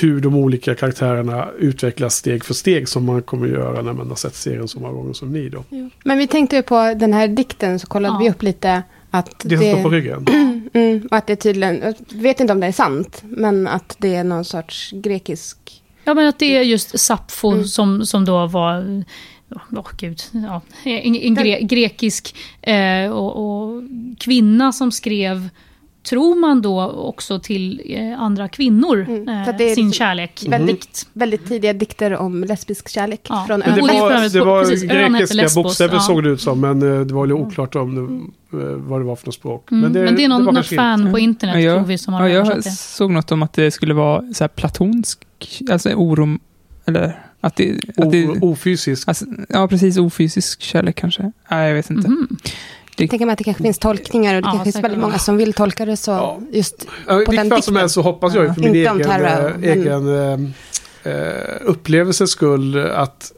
hur 0.00 0.20
de 0.20 0.34
olika 0.36 0.74
karaktärerna 0.74 1.48
utvecklas 1.58 2.14
steg 2.14 2.44
för 2.44 2.54
steg 2.54 2.88
som 2.88 3.04
man 3.04 3.22
kommer 3.22 3.46
göra 3.46 3.82
när 3.82 3.92
man 3.92 4.08
har 4.08 4.16
sett 4.16 4.34
serien 4.34 4.68
så 4.68 4.80
många 4.80 4.92
gånger 4.92 5.12
som 5.12 5.32
ni 5.32 5.48
då. 5.48 5.64
Men 6.04 6.18
vi 6.18 6.26
tänkte 6.26 6.56
ju 6.56 6.62
på 6.62 6.94
den 6.96 7.12
här 7.12 7.28
dikten, 7.28 7.78
så 7.78 7.86
kollade 7.86 8.14
Ja. 8.14 8.18
vi 8.18 8.30
upp 8.30 8.42
lite 8.42 8.82
att 9.10 9.40
Det 9.44 9.58
som 9.58 9.66
står 9.66 9.82
på 9.82 9.90
ryggen. 9.90 10.26
Mm, 10.74 11.08
och 11.10 11.16
att 11.16 11.26
det 11.26 11.36
tydligen, 11.36 11.80
jag 11.82 11.94
vet 12.22 12.40
inte 12.40 12.52
om 12.52 12.60
det 12.60 12.66
är 12.66 12.72
sant, 12.72 13.22
men 13.24 13.66
att 13.68 13.96
det 13.98 14.14
är 14.14 14.24
någon 14.24 14.44
sorts 14.44 14.90
grekisk... 14.92 15.82
Ja, 16.04 16.14
men 16.14 16.28
att 16.28 16.38
det 16.38 16.56
är 16.56 16.62
just 16.62 16.98
Sappho 17.00 17.52
Mm. 17.52 17.64
som, 17.64 18.06
som 18.06 18.24
då 18.24 18.46
var... 18.46 19.04
Åh 19.76 19.86
gud, 19.98 20.20
ja, 20.32 20.60
en, 20.84 21.14
en 21.16 21.34
gre, 21.34 21.60
grekisk 21.60 22.34
eh, 22.62 23.10
och, 23.10 23.36
och 23.36 23.82
kvinna 24.18 24.72
som 24.72 24.92
skrev, 24.92 25.48
tror 26.08 26.34
man 26.34 26.62
då 26.62 26.82
också 26.90 27.38
till 27.40 27.82
eh, 27.86 28.20
andra 28.22 28.48
kvinnor, 28.48 29.06
Mm, 29.08 29.28
eh, 29.28 29.46
det 29.46 29.58
sin 29.58 29.66
liksom 29.68 29.92
kärlek. 29.92 30.44
väldigt- 30.48 30.80
Dikt. 30.80 31.08
Väldigt 31.12 31.48
tidiga 31.48 31.72
dikter 31.72 32.16
om 32.16 32.44
lesbisk 32.44 32.88
kärlek 32.88 33.20
Ja. 33.28 33.44
från 33.46 33.60
Men 33.60 33.68
Men 33.70 33.76
det 33.76 33.82
var, 33.82 34.28
det 34.32 34.40
var 34.44 34.60
precis, 34.64 34.82
grekiska 34.82 35.62
bokstäver 35.62 35.94
ja. 35.94 36.00
såg 36.00 36.22
det 36.22 36.28
ut 36.30 36.40
som, 36.40 36.60
men 36.60 36.82
eh, 36.82 37.00
det 37.00 37.14
var 37.14 37.26
ju 37.26 37.32
oklart 37.32 37.74
om 37.76 37.94
det, 38.50 38.58
vad 38.76 39.00
det 39.00 39.04
var 39.04 39.16
för 39.16 39.26
något 39.26 39.34
språk. 39.34 39.70
Mm, 39.70 39.92
men, 39.92 39.92
det, 40.16 40.24
är 40.24 40.28
någon, 40.28 40.44
något 40.44 40.54
kanske 40.54 40.76
fan 40.76 41.00
inte- 41.00 41.12
på 41.12 41.18
internet, 41.18 41.62
Ja, 41.64 41.74
tror 41.76 41.86
vi, 41.86 41.98
som 41.98 42.14
har 42.14 42.28
Ja, 42.28 42.34
jag 42.46 42.56
det. 42.56 42.70
såg 42.70 43.10
något 43.10 43.32
om 43.32 43.42
att 43.42 43.52
det 43.52 43.70
skulle 43.70 43.94
vara 43.94 44.32
så 44.34 44.44
här 44.44 44.48
platonsk, 44.48 45.18
alltså 45.70 45.88
oro, 45.90 46.38
eller 46.86 47.22
att 47.40 47.56
det... 47.56 47.80
Att 47.96 48.10
det 48.12 48.26
O- 48.28 48.36
Ofysisk. 48.52 49.08
alltså, 49.08 49.24
ja, 49.48 49.68
precis. 49.68 49.98
Ofysisk 49.98 50.62
kärlek 50.62 50.96
kanske. 50.96 51.32
Nej, 51.50 51.68
jag 51.68 51.74
vet 51.74 51.90
inte. 51.90 52.08
Mhm. 52.08 52.36
Jag 52.98 53.10
tänker 53.10 53.26
mig 53.26 53.32
att 53.32 53.38
det 53.38 53.44
kanske 53.44 53.62
finns 53.62 53.78
tolkningar 53.78 54.34
och 54.34 54.42
det 54.42 54.46
Ja, 54.48 54.50
kanske 54.52 54.72
finns 54.72 54.84
väldigt 54.84 55.00
många 55.00 55.18
som 55.18 55.36
vill 55.36 55.52
tolka 55.52 55.84
det 55.84 55.96
så. 55.96 56.10
Ja. 56.10 56.38
Just 56.52 56.86
Ja, 57.06 57.22
I 57.22 57.24
på 57.24 57.30
vilket 57.30 57.44
den 57.44 57.50
fall 57.50 57.62
som 57.62 57.76
helst 57.76 57.94
så 57.94 58.02
hoppas 58.02 58.34
jag 58.34 58.44
ju 58.44 58.54
för 58.54 58.60
min 58.60 58.76
Inte 58.76 58.90
om 58.90 58.96
egen, 58.96 59.08
Tara, 59.10 59.48
eh, 59.48 59.52
men- 59.58 59.64
egen 59.64 60.08
eh, 61.04 61.12
eh, 61.12 61.56
upplevelses 61.64 62.30
skull 62.30 62.86
att 62.90 63.32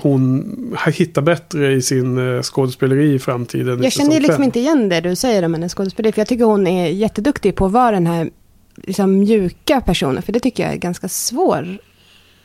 hon 0.00 0.76
hittar 0.94 1.22
bättre 1.22 1.72
i 1.72 1.82
sin 1.82 2.36
eh, 2.36 2.42
skådespeleri 2.42 3.14
i 3.14 3.18
framtiden. 3.18 3.82
Jag 3.82 3.92
känner 3.92 4.20
liksom 4.20 4.44
inte 4.44 4.58
igen 4.60 4.88
det 4.88 5.00
du 5.00 5.16
säger 5.16 5.42
om 5.42 5.54
hennes 5.54 5.74
skådespeleri. 5.74 6.12
För 6.12 6.20
jag 6.20 6.28
tycker 6.28 6.44
hon 6.44 6.66
är 6.66 6.86
jätteduktig 6.88 7.54
på 7.56 7.66
att 7.66 7.72
vara 7.72 7.90
den 7.90 8.06
här 8.06 8.30
liksom, 8.76 9.18
mjuka 9.18 9.80
personen. 9.80 10.22
För 10.22 10.32
det 10.32 10.40
tycker 10.40 10.62
jag 10.62 10.70
är 10.70 10.74
en 10.74 10.80
ganska 10.80 11.08
svår 11.08 11.78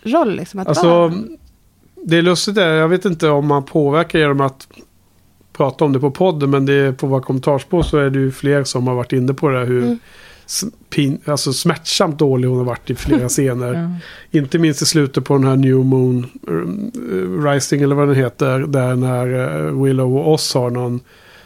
roll 0.03 0.35
liksom, 0.35 0.60
att 0.60 0.68
Alltså, 0.68 0.88
vara. 0.90 1.14
det 2.06 2.18
är 2.18 2.22
lustigt 2.22 2.56
där, 2.56 2.68
jag 2.73 2.88
vet 2.88 3.06
inte 3.06 3.30
om 3.30 3.48
man 3.48 3.64
påverkar 3.65 4.19
genom 4.19 4.41
att 4.41 4.68
prata 5.53 5.85
om 5.85 5.93
det 5.93 5.99
på 5.99 6.11
podden, 6.11 6.49
men 6.49 6.65
det 6.65 6.73
är 6.73 6.91
på 6.91 7.07
våra 7.07 7.21
kommentarsspår 7.21 7.84
så 7.84 7.97
är 7.97 8.09
det 8.09 8.19
ju 8.19 8.31
fler 8.31 8.63
som 8.63 8.88
har 8.88 8.95
varit 8.95 9.13
inne 9.13 9.34
på 9.34 9.49
det 9.49 9.59
här 9.59 9.65
hur 9.65 9.84
Mm. 9.84 9.99
pin, 10.89 11.21
alltså 11.25 11.53
smärtsamt 11.53 12.19
dålig 12.19 12.47
hon 12.47 12.57
har 12.57 12.65
varit 12.65 12.89
i 12.89 12.95
flera 12.95 13.30
scener. 13.30 13.73
Ja. 14.31 14.39
Inte 14.39 14.59
minst 14.59 14.81
i 14.81 14.85
slutet 14.85 15.23
på 15.25 15.34
den 15.34 15.43
här 15.43 15.55
New 15.55 15.75
Moon 15.85 16.25
eh, 16.47 17.43
Rising 17.51 17.81
eller 17.81 17.95
vad 17.95 18.07
den 18.07 18.15
heter. 18.15 18.59
Där 18.59 18.95
när 18.95 19.27
eh, 19.67 19.84
Willow 19.84 20.17
och 20.17 20.31
Oz 20.34 20.53
har 20.53 20.69
någon 20.69 20.99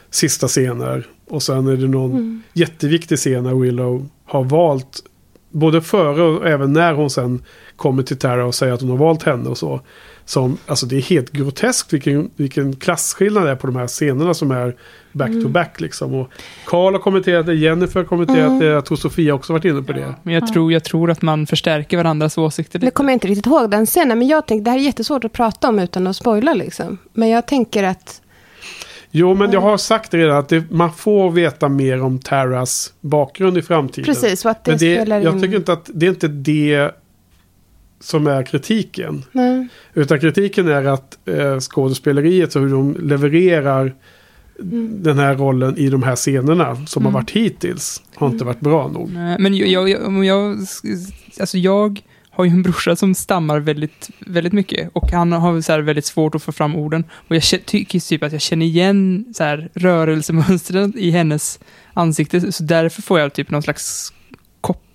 sista 0.10 0.48
scener. 0.48 1.08
Och 1.30 1.44
sen 1.44 1.68
är 1.68 1.78
det 1.78 1.88
någon 1.88 2.12
Mm. 2.12 2.42
jätteviktig 2.54 3.18
scen 3.18 3.44
när 3.44 3.54
Willow 3.56 4.08
har 4.26 4.44
valt. 4.44 5.04
Både 5.52 5.82
före 5.82 6.22
och 6.24 6.48
även 6.48 6.74
när 6.74 6.94
hon 6.94 7.10
sen 7.10 7.42
kommer 7.76 8.04
till 8.04 8.18
Tara 8.18 8.46
och 8.46 8.56
säger 8.56 8.74
att 8.74 8.82
hon 8.82 8.90
har 8.90 8.98
valt 8.98 9.24
henne 9.24 9.50
och 9.50 9.58
så. 9.58 9.82
Som, 10.30 10.58
alltså 10.66 10.86
det 10.86 10.96
är 10.98 11.02
helt 11.02 11.32
groteskt 11.32 11.94
vilken, 11.94 12.30
vilken 12.36 12.76
klasskillnad 12.76 13.44
det 13.46 13.52
är 13.52 13.56
på 13.56 13.68
de 13.68 13.76
här 13.76 13.88
scenerna 13.88 14.34
som 14.34 14.52
är 14.52 14.76
back 15.12 15.32
to 15.44 15.50
back 15.50 15.82
liksom. 15.82 16.14
Och 16.14 16.30
Carl 16.66 16.94
har 16.94 17.00
kommenterat 17.00 17.46
det, 17.46 17.54
Jennifer 17.56 18.00
har 18.00 18.06
kommenterat 18.08 18.48
Mm. 18.48 18.60
det, 18.60 18.66
jag 18.66 18.86
tror 18.86 18.98
Sofia 18.98 19.34
också 19.34 19.54
varit 19.54 19.66
inne 19.66 19.82
på 19.82 19.94
det. 19.94 20.16
Men 20.24 20.34
jag, 20.34 20.48
tror, 20.54 20.72
jag 20.74 20.84
tror 20.84 21.12
att 21.12 21.22
man 21.22 21.48
förstärker 21.48 21.98
varandras 21.98 22.38
åsikter 22.38 22.80
Nu 22.80 22.86
lite. 22.86 22.96
kommer 22.96 23.12
jag 23.12 23.16
inte 23.16 23.28
riktigt 23.28 23.46
ihåg 23.46 23.72
den 23.72 23.86
scenen. 23.86 24.20
Men 24.20 24.28
jag 24.28 24.46
tänkte, 24.48 24.64
det 24.64 24.72
här 24.72 24.78
är 24.78 24.84
jättesvårt 24.84 25.24
att 25.24 25.34
prata 25.34 25.70
om 25.70 25.80
utan 25.80 26.08
att 26.08 26.16
spoila 26.16 26.54
liksom. 26.54 26.98
Men 27.14 27.30
jag 27.30 27.48
tänker 27.48 27.84
att, 27.84 28.22
Jo, 29.12 29.34
men 29.36 29.52
jag 29.52 29.62
har 29.62 29.78
sagt 29.78 30.12
det 30.12 30.18
redan 30.18 30.38
att 30.38 30.50
det, 30.50 30.64
man 30.72 30.94
får 30.94 31.32
veta 31.32 31.70
mer 31.70 32.02
om 32.04 32.20
Taras 32.20 32.94
bakgrund 33.02 33.58
i 33.58 33.62
framtiden. 33.62 34.06
precis, 34.06 34.46
och 34.46 34.52
att 34.52 34.64
det, 34.66 34.72
men 34.72 34.78
det, 34.80 34.96
spelar 34.96 35.20
jag 35.22 35.34
in. 35.36 35.42
tycker 35.42 35.56
inte 35.56 35.74
att 35.74 35.90
det 35.94 36.06
är 36.06 36.10
inte 36.10 36.28
det 36.28 36.92
som 38.00 38.28
är 38.28 38.44
kritiken. 38.44 39.24
Nej. 39.32 39.68
Utan 39.94 40.20
kritiken 40.20 40.68
är 40.68 40.84
att 40.86 41.18
eh, 41.28 41.60
skådespeleriet 41.60 42.56
och 42.56 42.62
hur 42.62 42.70
de 42.72 42.96
levererar 43.00 43.96
Mm. 44.62 45.04
den 45.04 45.18
här 45.20 45.36
rollen 45.36 45.78
i 45.78 45.90
de 45.90 46.04
här 46.04 46.16
scenerna 46.16 46.86
som 46.86 47.04
Mm. 47.04 47.14
har 47.14 47.22
varit 47.22 47.32
hittills 47.32 48.04
har 48.16 48.28
inte 48.28 48.46
varit 48.46 48.60
bra 48.60 48.88
nog. 48.88 49.10
Nej, 49.14 49.36
Men 49.40 49.58
jag, 49.58 49.90
jag, 49.90 50.26
jag, 50.26 50.58
alltså 51.40 51.58
jag 51.58 52.02
har 52.30 52.46
ju 52.46 52.52
en 52.52 52.62
brorsa 52.62 52.96
som 52.96 53.16
stammar 53.16 53.60
väldigt, 53.60 54.10
väldigt 54.20 54.54
mycket. 54.54 54.90
Och 54.94 55.12
han 55.12 55.32
har 55.32 55.62
så 55.62 55.72
här 55.72 55.80
väldigt 55.80 56.06
svårt 56.06 56.36
att 56.36 56.44
få 56.44 56.52
fram 56.52 56.76
orden. 56.76 57.04
Och 57.28 57.36
jag 57.36 57.44
tycker 57.66 58.00
typ 58.00 58.24
att 58.24 58.32
jag 58.32 58.42
känner 58.42 58.66
igen 58.66 59.26
så 59.36 59.44
här 59.44 59.70
rörelsemönstren 59.74 60.94
i 60.98 61.10
hennes 61.12 61.60
ansikte. 61.94 62.52
Så 62.52 62.64
därför 62.64 63.02
får 63.02 63.20
jag 63.20 63.34
typ 63.34 63.50
någon 63.52 63.64
slags 63.64 64.14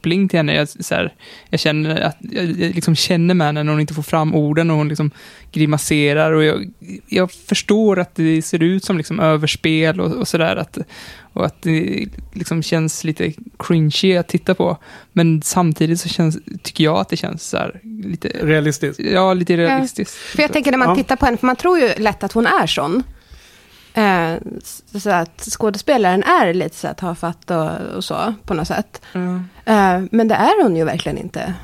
koppling 0.03 0.29
till 0.29 0.39
henne. 0.39 0.55
Jag, 0.55 0.69
så 0.69 0.95
här, 0.95 1.15
jag 1.51 1.61
känner 1.61 2.01
att 2.01 2.17
jag 2.21 2.45
liksom 2.47 2.97
känner 2.97 3.35
med 3.35 3.47
henne 3.47 3.63
när 3.63 3.73
hon 3.73 3.81
inte 3.81 3.95
får 3.95 4.03
fram 4.03 4.35
orden 4.35 4.71
och 4.71 4.77
hon 4.77 4.89
liksom 4.89 5.11
grimaserar. 5.53 6.33
Och 6.33 6.45
jag, 6.45 6.71
jag 7.07 7.33
förstår 7.33 7.99
att 8.01 8.15
det 8.15 8.43
ser 8.43 8.63
ut 8.63 8.85
som 8.85 8.97
liksom 8.97 9.21
överspel 9.21 10.01
och, 10.01 10.13
och 10.13 10.29
sådär. 10.29 10.57
Att, 10.57 10.79
och 11.35 11.47
att 11.47 11.63
det 11.63 12.07
liksom 12.33 12.63
känns 12.63 13.05
lite 13.05 13.33
cringy 13.59 14.17
att 14.17 14.29
titta 14.29 14.55
på. 14.55 14.77
Men 15.13 15.43
samtidigt 15.43 16.01
så 16.01 16.09
känns, 16.09 16.39
tycker 16.63 16.85
jag 16.85 16.97
att 16.97 17.09
det 17.09 17.17
känns 17.17 17.43
så 17.49 17.57
här, 17.57 17.81
lite... 18.05 18.29
Realistiskt? 18.29 19.01
Ja, 19.01 19.35
lite 19.35 19.57
realistiskt. 19.57 20.15
Ja. 20.15 20.37
För 20.37 20.43
jag 20.43 20.53
tänker 20.53 20.71
när 20.71 20.79
man 20.79 20.89
Ja. 20.89 20.95
tittar 20.95 21.17
på 21.17 21.27
henne, 21.27 21.37
för 21.37 21.47
man 21.47 21.57
tror 21.57 21.79
ju 21.79 21.93
lätt 21.99 22.23
att 22.25 22.33
hon 22.33 22.47
är 22.47 22.67
sån. 22.67 23.03
Eh, 23.95 24.35
så 25.01 25.11
att 25.11 25.41
skådespelaren 25.51 26.23
är 26.23 26.55
lite 26.55 26.77
så 26.77 26.87
här 26.87 26.95
tafatt 26.95 27.51
och, 27.51 27.97
och 27.97 28.05
så, 28.05 28.35
på 28.47 28.55
något 28.55 28.69
sätt. 28.69 29.03
Ja. 29.13 29.21
Eh, 29.65 30.03
men 30.11 30.29
det 30.29 30.35
är 30.35 30.63
hon 30.63 30.77
ju 30.77 30.85
verkligen 30.85 31.19
inte. 31.19 31.55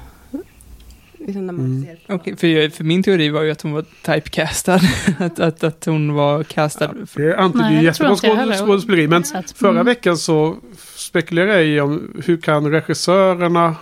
Liksom 1.27 1.47
när 1.47 1.53
man 1.53 1.65
Mm. 1.67 1.85
ser 1.85 2.15
Okej, 2.15 2.37
för, 2.37 2.47
jag- 2.47 2.73
för 2.73 2.85
min 2.85 3.03
teori 3.03 3.29
var 3.31 3.43
ju 3.43 3.51
att 3.51 3.63
hon 3.63 3.73
var 3.73 3.85
typecastad. 4.05 4.75
att, 5.19 5.41
att, 5.41 5.65
att 5.65 5.85
hon 5.85 6.15
var 6.15 6.43
castad. 6.43 6.91
för, 7.07 7.21
Det 7.23 7.49
Nej, 7.55 7.85
jättebra 7.85 8.11
inte 8.11 8.27
skåd- 8.29 8.67
skådespeleri. 8.67 9.09
Men 9.09 9.25
att- 9.35 9.51
förra 9.51 9.71
mm. 9.71 9.87
veckan 9.87 10.17
så 10.19 10.57
spekulerade 10.97 11.53
jag 11.55 11.67
i 11.67 11.81
om 11.81 12.23
hur 12.25 12.37
kan 12.37 12.71
regissörerna 12.71 13.77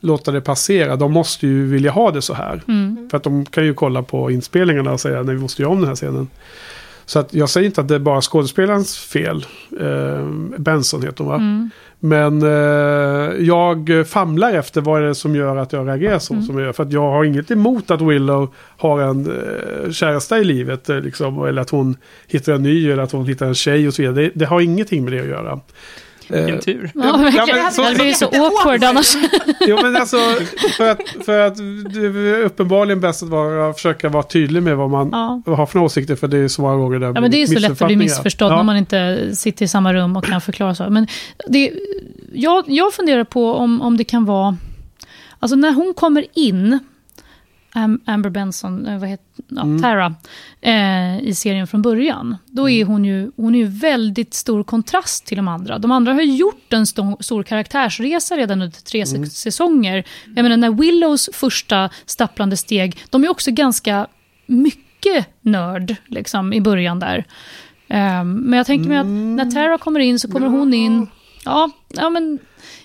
låta 0.00 0.32
det 0.32 0.40
passera. 0.40 0.96
De 0.96 1.12
måste 1.12 1.46
ju 1.46 1.66
vilja 1.66 1.90
ha 1.90 2.10
det 2.10 2.22
så 2.22 2.34
här. 2.34 2.62
Mm. 2.68 3.08
För 3.10 3.16
att 3.16 3.22
de 3.22 3.46
kan 3.46 3.64
ju 3.64 3.74
kolla 3.74 4.02
på 4.02 4.30
inspelningarna 4.30 4.92
och 4.92 5.00
säga 5.00 5.22
nej 5.22 5.34
vi 5.34 5.40
måste 5.40 5.62
göra 5.62 5.72
om 5.72 5.78
den 5.78 5.88
här 5.88 5.96
scenen. 5.96 6.28
Så 7.06 7.18
att 7.18 7.34
jag 7.34 7.48
säger 7.48 7.66
inte 7.66 7.80
att 7.80 7.88
det 7.88 7.94
är 7.94 7.98
bara 7.98 8.20
skådespelarens 8.20 8.98
fel. 8.98 9.46
Eh, 9.80 10.26
Benson 10.58 11.02
heter 11.02 11.24
hon 11.24 11.28
va? 11.28 11.34
Mm. 11.36 11.70
Men 12.04 12.42
eh, 12.42 13.46
jag 13.46 13.90
famlar 14.06 14.52
efter 14.52 14.80
vad 14.80 15.02
är 15.02 15.06
det 15.06 15.14
som 15.14 15.34
gör 15.36 15.56
att 15.56 15.72
jag 15.72 15.88
reagerar 15.88 16.18
så 16.18 16.34
Mm. 16.34 16.46
som 16.46 16.58
jag 16.58 16.66
gör. 16.66 16.72
För 16.72 16.82
att 16.82 16.92
jag 16.92 17.10
har 17.10 17.24
inget 17.24 17.50
emot 17.50 17.90
att 17.90 18.00
Willow 18.00 18.54
har 18.76 19.00
en 19.00 19.26
eh, 19.30 19.90
käresta 19.90 20.38
i 20.38 20.44
livet. 20.44 20.88
Eh, 20.88 21.00
liksom, 21.00 21.44
eller 21.44 21.62
att 21.62 21.70
hon 21.70 21.96
hittar 22.26 22.52
en 22.52 22.62
ny 22.62 22.90
eller 22.90 23.02
att 23.02 23.12
hon 23.12 23.26
hittar 23.26 23.46
en 23.46 23.54
tjej 23.54 23.88
och 23.88 23.94
så 23.94 24.02
vidare. 24.02 24.14
Det, 24.24 24.30
det 24.34 24.44
har 24.44 24.60
ingenting 24.60 25.04
med 25.04 25.12
det 25.12 25.20
att 25.20 25.26
göra. 25.26 25.60
Vilken 26.32 26.54
Eh, 26.54 26.60
tur. 26.60 26.90
Ja, 26.94 27.16
men 27.16 27.32
så- 27.72 27.82
det 27.82 27.94
blir 27.94 28.12
så 28.12 28.26
awkward 28.26 28.84
annars. 28.84 29.14
Jo 29.60 29.78
men 29.82 29.96
alltså 29.96 30.16
för 30.76 30.90
att, 30.90 31.00
för 31.24 31.38
att 31.46 31.56
det 31.94 32.00
är 32.06 32.42
uppenbarligen 32.42 33.00
bäst 33.00 33.22
att 33.22 33.28
vara, 33.28 33.72
försöka 33.74 34.08
vara 34.08 34.22
tydlig 34.22 34.62
med 34.62 34.76
vad 34.76 34.90
man 34.90 35.08
Ja. 35.12 35.42
har 35.54 35.66
för 35.66 35.78
åsikter. 35.78 36.16
För 36.16 36.28
det 36.28 36.38
är 36.38 36.48
så 36.48 36.62
många 36.62 36.76
gånger 36.76 36.98
där 36.98 37.12
Ja, 37.14 37.20
men 37.20 37.30
det 37.30 37.42
är 37.42 37.46
så 37.46 37.58
lätt 37.58 37.82
att 37.82 37.86
bli 37.86 37.96
missförstådd 37.96 38.52
Ja. 38.52 38.56
när 38.56 38.62
man 38.62 38.76
inte 38.76 39.30
sitter 39.36 39.64
i 39.64 39.68
samma 39.68 39.92
rum 39.94 40.16
och 40.16 40.24
kan 40.24 40.40
förklara 40.40 40.74
så. 40.74 40.90
Men 40.90 41.06
det, 41.48 41.72
jag, 42.32 42.64
jag 42.66 42.92
funderar 42.94 43.24
på 43.24 43.54
om, 43.54 43.82
om 43.82 43.96
det 43.96 44.04
kan 44.04 44.24
vara... 44.24 44.56
Alltså 45.38 45.56
när 45.56 45.72
hon 45.72 45.94
kommer 45.94 46.24
in, 46.34 46.78
Amber 48.04 48.30
Benson, 48.30 48.86
eh, 48.86 48.98
vad 48.98 49.08
heter, 49.08 49.26
ja, 49.48 49.62
Mm. 49.62 49.82
Tara, 49.82 50.14
eh, 50.60 51.18
i 51.20 51.34
serien 51.34 51.66
från 51.66 51.82
början. 51.82 52.36
Då 52.46 52.70
är 52.70 52.84
hon 52.84 53.04
ju, 53.04 53.30
hon 53.36 53.54
är 53.54 53.58
ju 53.58 53.66
väldigt 53.66 54.34
stor 54.34 54.64
kontrast 54.64 55.26
till 55.26 55.36
de 55.36 55.48
andra. 55.48 55.78
De 55.78 55.90
andra 55.90 56.12
har 56.12 56.20
ju 56.22 56.36
gjort 56.36 56.72
en 56.72 56.86
stor, 56.86 57.22
stor 57.22 57.42
karaktärsresa 57.42 58.36
redan 58.36 58.62
under 58.62 58.80
tre 58.80 59.04
Mm. 59.16 59.26
säsonger. 59.26 60.04
Jag 60.36 60.42
menar 60.42 60.56
när 60.56 60.70
Willows 60.70 61.30
första 61.32 61.90
stapplande 62.06 62.56
steg, 62.56 62.98
de 63.10 63.24
är 63.24 63.30
också 63.30 63.50
ganska 63.50 64.06
mycket 64.46 65.26
nörd 65.40 65.96
liksom, 66.06 66.52
i 66.52 66.60
början 66.60 66.98
där. 66.98 67.24
Ehm, 67.88 68.32
men 68.36 68.56
jag 68.56 68.66
tänker 68.66 68.88
mig 68.88 68.98
att 68.98 69.06
när 69.06 69.50
Tara 69.50 69.78
kommer 69.78 70.00
in 70.00 70.18
så 70.18 70.28
kommer 70.30 70.46
hon 70.46 70.74
in... 70.74 71.06
Ja, 71.44 71.70
ja 71.88 72.10
men... 72.10 72.38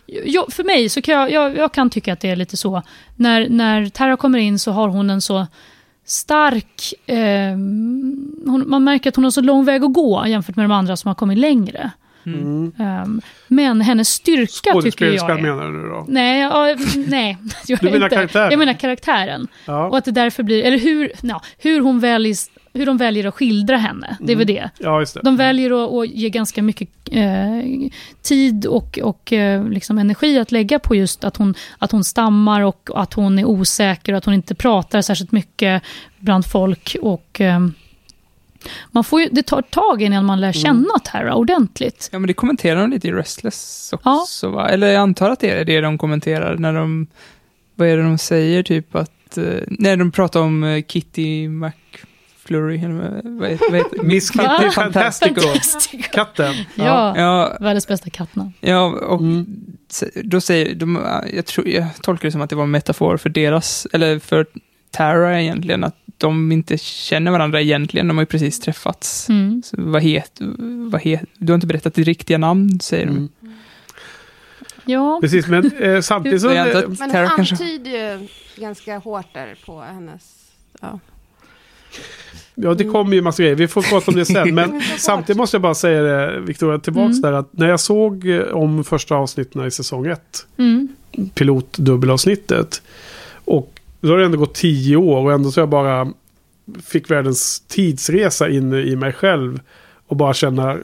Jag, 0.07 0.53
för 0.53 0.63
mig 0.63 0.89
så 0.89 1.01
kan 1.01 1.15
jag, 1.15 1.31
jag, 1.31 1.57
jag 1.57 1.73
kan 1.73 1.89
tycka 1.89 2.13
att 2.13 2.19
det 2.19 2.29
är 2.29 2.35
lite 2.35 2.57
så. 2.57 2.81
När, 3.15 3.49
när 3.49 3.89
Tara 3.89 4.17
kommer 4.17 4.39
in 4.39 4.59
så 4.59 4.71
har 4.71 4.88
hon 4.88 5.09
en 5.09 5.21
så 5.21 5.47
stark... 6.05 6.93
ehm, 7.05 8.35
hon, 8.45 8.69
man 8.69 8.84
märker 8.84 9.09
att 9.09 9.15
hon 9.15 9.23
har 9.23 9.31
så 9.31 9.41
lång 9.41 9.65
väg 9.65 9.84
att 9.84 9.93
gå 9.93 10.27
jämfört 10.27 10.55
med 10.55 10.65
de 10.65 10.71
andra 10.71 10.97
som 10.97 11.07
har 11.07 11.15
kommit 11.15 11.38
längre. 11.38 11.91
Mm. 12.25 12.71
Ehm, 12.79 13.21
men 13.47 13.81
hennes 13.81 14.09
styrka 14.09 14.81
tycker 14.81 15.11
jag 15.11 15.29
är... 15.29 15.41
menar 15.41 15.84
du 15.84 15.89
då? 15.89 16.05
Nej, 16.07 16.41
ja, 16.41 16.75
nej. 17.07 17.38
Jag, 17.67 17.79
Du 17.79 17.85
menar 17.91 18.05
inte. 18.05 18.15
karaktären? 18.15 18.51
jag 18.51 18.59
menar 18.59 18.73
karaktären. 18.73 19.47
Ja. 19.65 19.88
Och 19.88 19.97
att 19.97 20.05
det 20.05 20.11
därför 20.11 20.43
blir, 20.43 20.63
eller 20.63 20.77
hur, 20.79 21.11
ja, 21.21 21.41
hur, 21.57 21.81
hon 21.81 21.99
väljs, 21.99 22.49
hur 22.77 22.85
de 22.85 22.97
väljer 22.97 23.25
att 23.25 23.33
skildra 23.33 23.77
henne. 23.77 24.17
Det 24.19 24.31
är 24.31 24.37
väl 24.37 24.47
det. 24.47 24.69
Ja, 24.77 24.99
just 24.99 25.13
det. 25.13 25.19
De 25.23 25.37
väljer 25.37 25.83
att, 25.83 25.93
att 25.93 26.15
ge 26.15 26.29
ganska 26.29 26.63
mycket 26.63 26.89
eh, 27.11 27.89
tid 28.21 28.65
och, 28.65 28.99
och 29.03 29.33
eh, 29.33 29.69
liksom 29.69 29.97
energi 29.97 30.39
att 30.39 30.51
lägga 30.51 30.79
på 30.79 30.95
just 30.95 31.23
att 31.23 31.37
hon, 31.37 31.53
att 31.77 31.91
hon 31.91 32.03
stammar 32.03 32.61
och 32.61 32.89
att 32.95 33.13
hon 33.13 33.39
är 33.39 33.45
osäker 33.45 34.13
och 34.13 34.17
att 34.17 34.25
hon 34.25 34.33
inte 34.33 34.55
pratar 34.55 35.01
särskilt 35.01 35.31
mycket 35.31 35.83
bland 36.19 36.45
folk. 36.45 36.95
Och, 37.01 37.41
eh, 37.41 37.59
man 38.91 39.03
får 39.03 39.21
ju, 39.21 39.29
det 39.31 39.43
tar 39.43 39.59
ett 39.59 39.71
tag 39.71 40.01
innan 40.01 40.25
man 40.25 40.41
lär 40.41 40.51
känna 40.51 40.99
Tara 41.03 41.35
ordentligt. 41.35 42.09
Ja, 42.11 42.19
men 42.19 42.27
det 42.27 42.33
kommenterar 42.33 42.81
de 42.81 42.89
lite 42.89 43.07
i 43.07 43.11
Restless 43.11 43.93
också, 43.93 44.49
va? 44.49 44.69
Eller 44.69 44.87
jag 44.87 45.01
antar 45.01 45.29
att 45.29 45.39
det 45.39 45.49
är 45.49 45.65
det 45.65 45.81
de 45.81 45.97
kommenterar 45.97 46.57
när 46.57 46.73
de... 46.73 47.07
Vad 47.75 47.87
är 47.87 47.97
det 47.97 48.03
de 48.03 48.17
säger, 48.17 48.63
typ 48.63 48.95
att... 48.95 49.37
Eh, 49.37 49.43
när 49.67 49.97
de 49.97 50.11
pratar 50.11 50.39
om 50.39 50.63
eh, 50.63 50.83
Kitty 50.87 51.49
McFlurry, 52.49 52.77
vad- 53.39 53.49
heter 53.49 53.71
heter- 53.73 54.03
Miss? 54.03 54.29
Kitty 54.31 54.69
Fantastico. 54.71 55.41
Katten. 56.11 56.55
Ja, 56.75 57.17
Ja, 57.17 57.57
världens 57.59 57.87
bästa 57.87 58.09
kattnamn. 58.09 58.53
ja 58.59 58.85
och 58.85 59.19
Mm. 59.21 59.45
då 60.23 60.41
säger 60.41 60.75
de... 60.75 60.99
Jag, 61.33 61.45
tror, 61.45 61.67
jag 61.67 61.85
tolkar 62.01 62.27
det 62.27 62.31
som 62.31 62.41
att 62.41 62.49
det 62.49 62.55
var 62.55 62.63
en 62.63 62.71
metafor 62.71 63.17
för 63.17 63.29
deras, 63.29 63.87
eller 63.93 64.19
för 64.19 64.45
Tara 64.91 65.41
egentligen, 65.41 65.83
att 65.83 65.95
de 66.17 66.51
inte 66.51 66.77
känner 66.77 67.31
varandra 67.31 67.61
egentligen, 67.61 68.07
de 68.07 68.17
har 68.17 68.21
ju 68.21 68.25
precis 68.25 68.59
träffats. 68.59 69.29
Mm. 69.29 69.61
Så 69.65 69.75
vad 69.79 70.01
het, 70.01 70.31
vad 70.91 71.01
het, 71.01 71.21
du 71.37 71.51
har 71.53 71.55
inte 71.55 71.67
berättat 71.67 71.93
ditt 71.93 72.07
riktiga 72.07 72.37
namn, 72.37 72.79
säger 72.79 73.05
de. 73.05 73.11
Mm. 73.11 73.29
Ja, 74.85 75.17
Precis, 75.21 75.47
men 75.47 75.71
eh, 75.79 76.01
samtidigt 76.01 76.41
så... 76.41 76.47
Men 76.47 76.57
eh, 76.67 76.83
Men 76.99 77.11
hon 77.11 77.25
antyder 77.39 77.91
ju 77.91 78.27
ganska 78.55 78.97
hårt 78.97 79.33
där 79.33 79.55
på 79.65 79.81
hennes... 79.81 80.21
Ja. 80.81 80.99
Ja, 82.55 82.73
det 82.73 82.83
kommer 82.83 83.15
ju 83.15 83.21
massa 83.21 83.43
grejer. 83.43 83.55
Vi 83.55 83.67
får 83.67 83.81
prata 83.81 84.11
om 84.11 84.17
det 84.17 84.25
sen. 84.25 84.55
Men 84.55 84.81
samtidigt 84.97 85.37
måste 85.37 85.55
jag 85.55 85.61
bara 85.61 85.75
säga 85.75 86.01
det, 86.01 86.39
Victoria, 86.39 86.79
tillbaks 86.79 87.17
Mm. 87.17 87.21
där 87.21 87.33
att 87.33 87.53
när 87.53 87.69
jag 87.69 87.79
såg 87.79 88.29
eh, 88.29 88.41
om 88.41 88.83
första 88.83 89.15
avsnitten 89.15 89.67
i 89.67 89.71
säsong 89.71 90.07
ett, 90.07 90.47
mm. 90.57 90.87
pilot-dubbelavsnittet, 91.33 92.81
och 93.45 93.79
då 94.01 94.09
har 94.09 94.17
det 94.17 94.25
ändå 94.25 94.37
gått 94.37 94.53
tio 94.53 94.97
år 94.97 95.21
och 95.21 95.31
ändå 95.31 95.51
så 95.51 95.59
jag 95.59 95.69
bara 95.69 96.07
fick 96.85 97.11
världens 97.11 97.59
tidsresa 97.59 98.49
in 98.49 98.73
i 98.73 98.95
mig 98.95 99.13
själv 99.13 99.59
och 100.07 100.15
bara 100.15 100.33
känna 100.33 100.77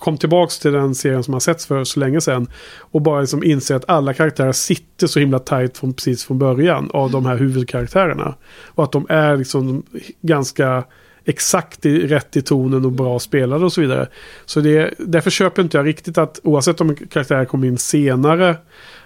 kom 0.00 0.16
tillbaka 0.16 0.50
till 0.62 0.72
den 0.72 0.94
serien 0.94 1.22
som 1.22 1.34
har 1.34 1.40
setts 1.40 1.66
för 1.66 1.84
så 1.84 2.00
länge 2.00 2.20
sedan 2.20 2.46
och 2.78 3.02
bara 3.02 3.20
liksom 3.20 3.44
inse 3.44 3.76
att 3.76 3.90
alla 3.90 4.14
karaktärer 4.14 4.52
sitter 4.52 5.06
så 5.06 5.20
himla 5.20 5.38
tajt 5.38 5.78
från, 5.78 5.94
precis 5.94 6.24
från 6.24 6.38
början 6.38 6.90
av 6.92 7.10
de 7.10 7.26
här 7.26 7.36
huvudkaraktärerna. 7.36 8.34
Och 8.66 8.84
att 8.84 8.92
de 8.92 9.06
är 9.08 9.36
liksom 9.36 9.82
ganska 10.20 10.84
exakt 11.24 11.86
i, 11.86 12.06
rätt 12.06 12.36
i 12.36 12.42
tonen 12.42 12.84
och 12.84 12.92
bra 12.92 13.18
spelade 13.18 13.64
och 13.64 13.72
så 13.72 13.80
vidare. 13.80 14.08
Så 14.46 14.60
det, 14.60 14.94
därför 14.98 15.30
köper 15.30 15.62
inte 15.62 15.76
jag 15.76 15.86
riktigt 15.86 16.18
att 16.18 16.40
oavsett 16.42 16.80
om 16.80 16.90
en 16.90 16.96
karaktär 16.96 17.44
kommer 17.44 17.68
in 17.68 17.78
senare 17.78 18.56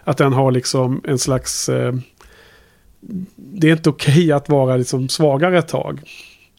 att 0.05 0.19
den 0.19 0.33
har 0.33 0.53
liksom 0.53 1.01
en 1.05 1.19
slags... 1.19 1.69
Eh, 1.69 1.95
det 3.37 3.69
är 3.69 3.73
inte 3.73 3.91
okej 3.91 4.33
att 4.33 4.49
vara 4.49 4.77
liksom 4.77 5.09
svagare 5.09 5.59
ett 5.59 5.69
tag. 5.69 6.01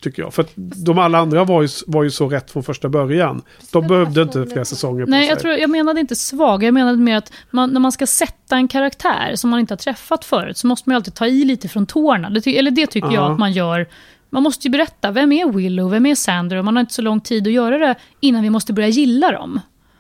Tycker 0.06 0.22
jag. 0.22 0.34
För 0.34 0.46
de 0.86 1.00
alla 1.00 1.18
andra 1.18 1.44
var 1.44 1.62
ju, 1.62 1.68
var 1.88 2.04
ju 2.04 2.12
så 2.12 2.30
rätt 2.30 2.52
från 2.52 2.64
första 2.64 2.90
början. 2.90 3.42
De 3.72 3.88
behövde 3.88 4.22
inte 4.22 4.46
flera 4.46 4.66
säsonger 4.66 5.06
på 5.06 5.10
Nej, 5.10 5.24
sig. 5.24 5.30
jag, 5.30 5.40
tror, 5.40 5.54
jag 5.54 5.70
menade 5.70 6.00
inte 6.00 6.16
svag. 6.16 6.64
Jag 6.64 6.74
menade 6.74 6.98
mer 6.98 7.18
att 7.18 7.34
man, 7.52 7.70
när 7.74 7.80
man 7.80 7.92
ska 7.92 8.08
sätta 8.08 8.56
en 8.56 8.68
karaktär 8.68 9.32
som 9.36 9.50
man 9.50 9.60
inte 9.60 9.72
har 9.74 9.78
träffat 9.78 10.26
förut 10.26 10.58
så 10.58 10.68
måste 10.68 10.90
man 10.90 10.94
ju 10.94 10.96
alltid 10.96 11.14
ta 11.14 11.28
i 11.28 11.44
lite 11.46 11.68
från 11.68 11.86
tårna. 11.86 12.30
Det, 12.30 12.58
eller 12.58 12.72
det 12.72 12.88
tycker 12.88 13.08
jag 13.08 13.16
Ja. 13.24 13.32
att 13.32 13.40
man 13.40 13.52
gör. 13.52 13.88
Man 14.30 14.44
måste 14.44 14.68
ju 14.68 14.72
berätta, 14.72 15.12
vem 15.12 15.32
är 15.32 15.52
Willow, 15.52 15.92
vem 15.92 16.06
är 16.06 16.16
Sander? 16.16 16.58
Och 16.58 16.66
man 16.66 16.76
har 16.76 16.82
inte 16.82 16.94
så 16.94 17.02
lång 17.02 17.22
tid 17.22 17.48
att 17.48 17.54
göra 17.54 17.78
det 17.78 17.96
innan 18.20 18.44
vi 18.44 18.50
måste 18.50 18.74
börja 18.74 18.88
gilla 18.88 19.32
dem. 19.32 19.60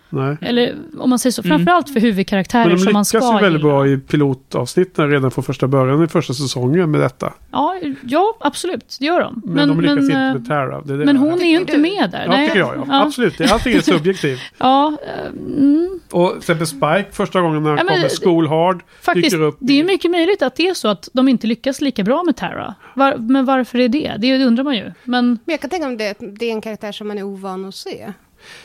Nej. 0.09 0.37
Eller 0.41 0.75
om 0.99 1.09
man 1.09 1.19
säger 1.19 1.31
så, 1.31 1.41
Mm. 1.41 1.57
framförallt 1.57 1.89
för 1.89 1.99
huvudkaraktärer 1.99 2.65
Men 2.65 2.75
de 2.75 2.83
som 2.83 2.93
man 2.93 2.99
lyckas 3.01 3.07
ska 3.09 3.35
ju 3.35 3.41
väldigt 3.41 3.61
gilla. 3.61 3.73
bra 3.73 3.87
i 3.87 3.97
pilotavsnitten 3.97 5.09
redan 5.09 5.31
från 5.31 5.43
första 5.43 5.67
början 5.67 6.03
i 6.03 6.07
första 6.07 6.33
säsongen 6.33 6.91
med 6.91 7.01
detta. 7.01 7.33
Ja, 7.51 7.75
ja, 8.03 8.37
absolut, 8.39 8.97
det 8.99 9.05
gör 9.05 9.21
de. 9.21 9.41
Men, 9.45 9.67
de 9.67 9.81
lyckas 9.81 9.97
inte 9.99 10.17
eh, 10.17 10.33
med 10.33 10.47
Tara. 10.47 10.81
Det 10.81 10.93
är 10.93 10.97
det 10.97 11.05
men 11.05 11.17
hon 11.17 11.41
är 11.41 11.45
ju 11.45 11.57
inte 11.57 11.77
med 11.77 12.09
där. 12.11 12.23
Ja, 12.25 12.31
Nej, 12.31 12.47
tycker 12.47 12.59
jag. 12.59 12.75
Ja. 12.77 12.83
Ja, 12.87 13.03
Absolut, 13.03 13.51
allting 13.51 13.73
är 13.75 13.81
subjektivt. 13.81 14.39
ja, 14.57 14.97
eh, 15.07 15.25
mm, 15.57 15.99
Och 16.11 16.29
till 16.29 16.37
exempel 16.37 16.67
Spike, 16.67 17.05
första 17.11 17.41
gången 17.41 17.63
när 17.63 17.69
han 17.69 17.77
Ja, 17.77 17.83
men- 17.83 17.95
kommer 17.95 18.09
School 18.23 18.47
Hard, 18.47 18.83
Faktiskt, 19.01 19.31
dyker 19.31 19.43
upp. 19.43 19.57
det 19.59 19.79
är 19.79 19.83
mycket 19.83 20.11
möjligt 20.11 20.41
att 20.41 20.55
det 20.55 20.67
är 20.67 20.73
så 20.73 20.87
att 20.87 21.09
de 21.13 21.27
inte 21.27 21.47
lyckas 21.47 21.81
lika 21.81 22.03
bra 22.03 22.23
med 22.23 22.35
Tara. 22.35 22.75
Var, 22.95 23.15
men 23.17 23.45
varför 23.45 23.79
är 23.79 23.89
det? 23.89 24.15
Det 24.19 24.45
undrar 24.45 24.63
man 24.63 24.75
ju. 24.75 24.83
Men 25.03 25.25
Men 25.25 25.39
jag 25.45 25.61
kan 25.61 25.69
tänka 25.69 25.87
mig 25.87 25.97
det, 25.97 26.15
det 26.39 26.45
är 26.45 26.51
en 26.51 26.61
karaktär 26.61 26.91
som 26.91 27.07
man 27.07 27.17
är 27.17 27.23
ovan 27.23 27.65
att 27.65 27.75
se. 27.75 28.13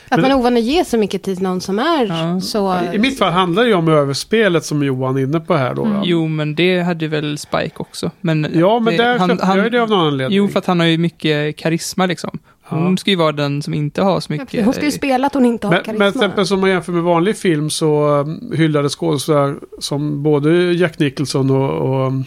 Att 0.09 0.11
Men- 0.17 0.21
man 0.21 0.31
är 0.31 0.35
ovan 0.35 0.57
att 0.57 0.63
ge 0.63 0.85
så 0.85 0.97
mycket 0.97 1.23
tid 1.23 1.35
till 1.37 1.43
någon 1.43 1.61
som 1.61 1.79
är 1.79 2.05
Ja. 2.05 2.41
så... 2.41 2.79
I 2.93 2.99
mitt 2.99 3.17
fall 3.19 3.31
handlar 3.33 3.63
det 3.63 3.69
ju 3.69 3.75
om 3.75 3.87
överspelet 3.87 4.65
som 4.65 4.83
Johan 4.83 5.17
är 5.17 5.21
inne 5.23 5.39
på 5.39 5.55
här 5.55 5.73
då. 5.73 5.83
då. 5.85 6.01
Jo, 6.05 6.27
men 6.27 6.55
det 6.55 6.81
hade 6.81 7.07
väl 7.07 7.37
Spike 7.37 7.73
också. 7.77 8.11
Men 8.21 8.47
Ja, 8.53 8.79
men 8.79 8.97
det, 8.97 9.03
där 9.03 9.27
köpte 9.27 9.45
jag 9.47 9.63
ju 9.63 9.69
det 9.69 9.79
av 9.81 9.89
någon 9.89 10.07
anledning. 10.07 10.37
Jo, 10.37 10.47
för 10.47 10.59
att 10.59 10.65
han 10.65 10.79
har 10.79 10.87
ju 10.87 10.97
mycket 10.97 11.57
karisma 11.57 12.05
liksom. 12.05 12.39
Hon 12.63 12.89
Ja. 12.91 12.97
ska 12.97 13.09
ju 13.11 13.15
vara 13.17 13.31
den 13.31 13.61
som 13.61 13.73
inte 13.73 14.01
har 14.01 14.19
så 14.19 14.31
mycket... 14.33 14.65
Hon 14.65 14.73
ska 14.73 14.85
ju 14.85 14.91
spela 14.91 15.27
att 15.27 15.33
hon 15.33 15.45
inte 15.45 15.67
har 15.67 15.73
Men, 15.73 15.83
karisma. 15.83 16.03
men 16.05 16.11
till 16.13 16.21
exempel 16.21 16.45
som 16.47 16.59
man 16.61 16.69
jämför 16.69 16.91
med 16.91 17.03
vanlig 17.03 17.37
film 17.37 17.69
så 17.69 18.07
um, 18.07 18.51
hyllade 18.55 18.89
skådespelare 18.89 19.55
som 19.79 20.23
både 20.23 20.73
Jack 20.73 20.99
Nicholson 20.99 21.51
och, 21.51 21.69
och 21.71 22.07
um, 22.07 22.23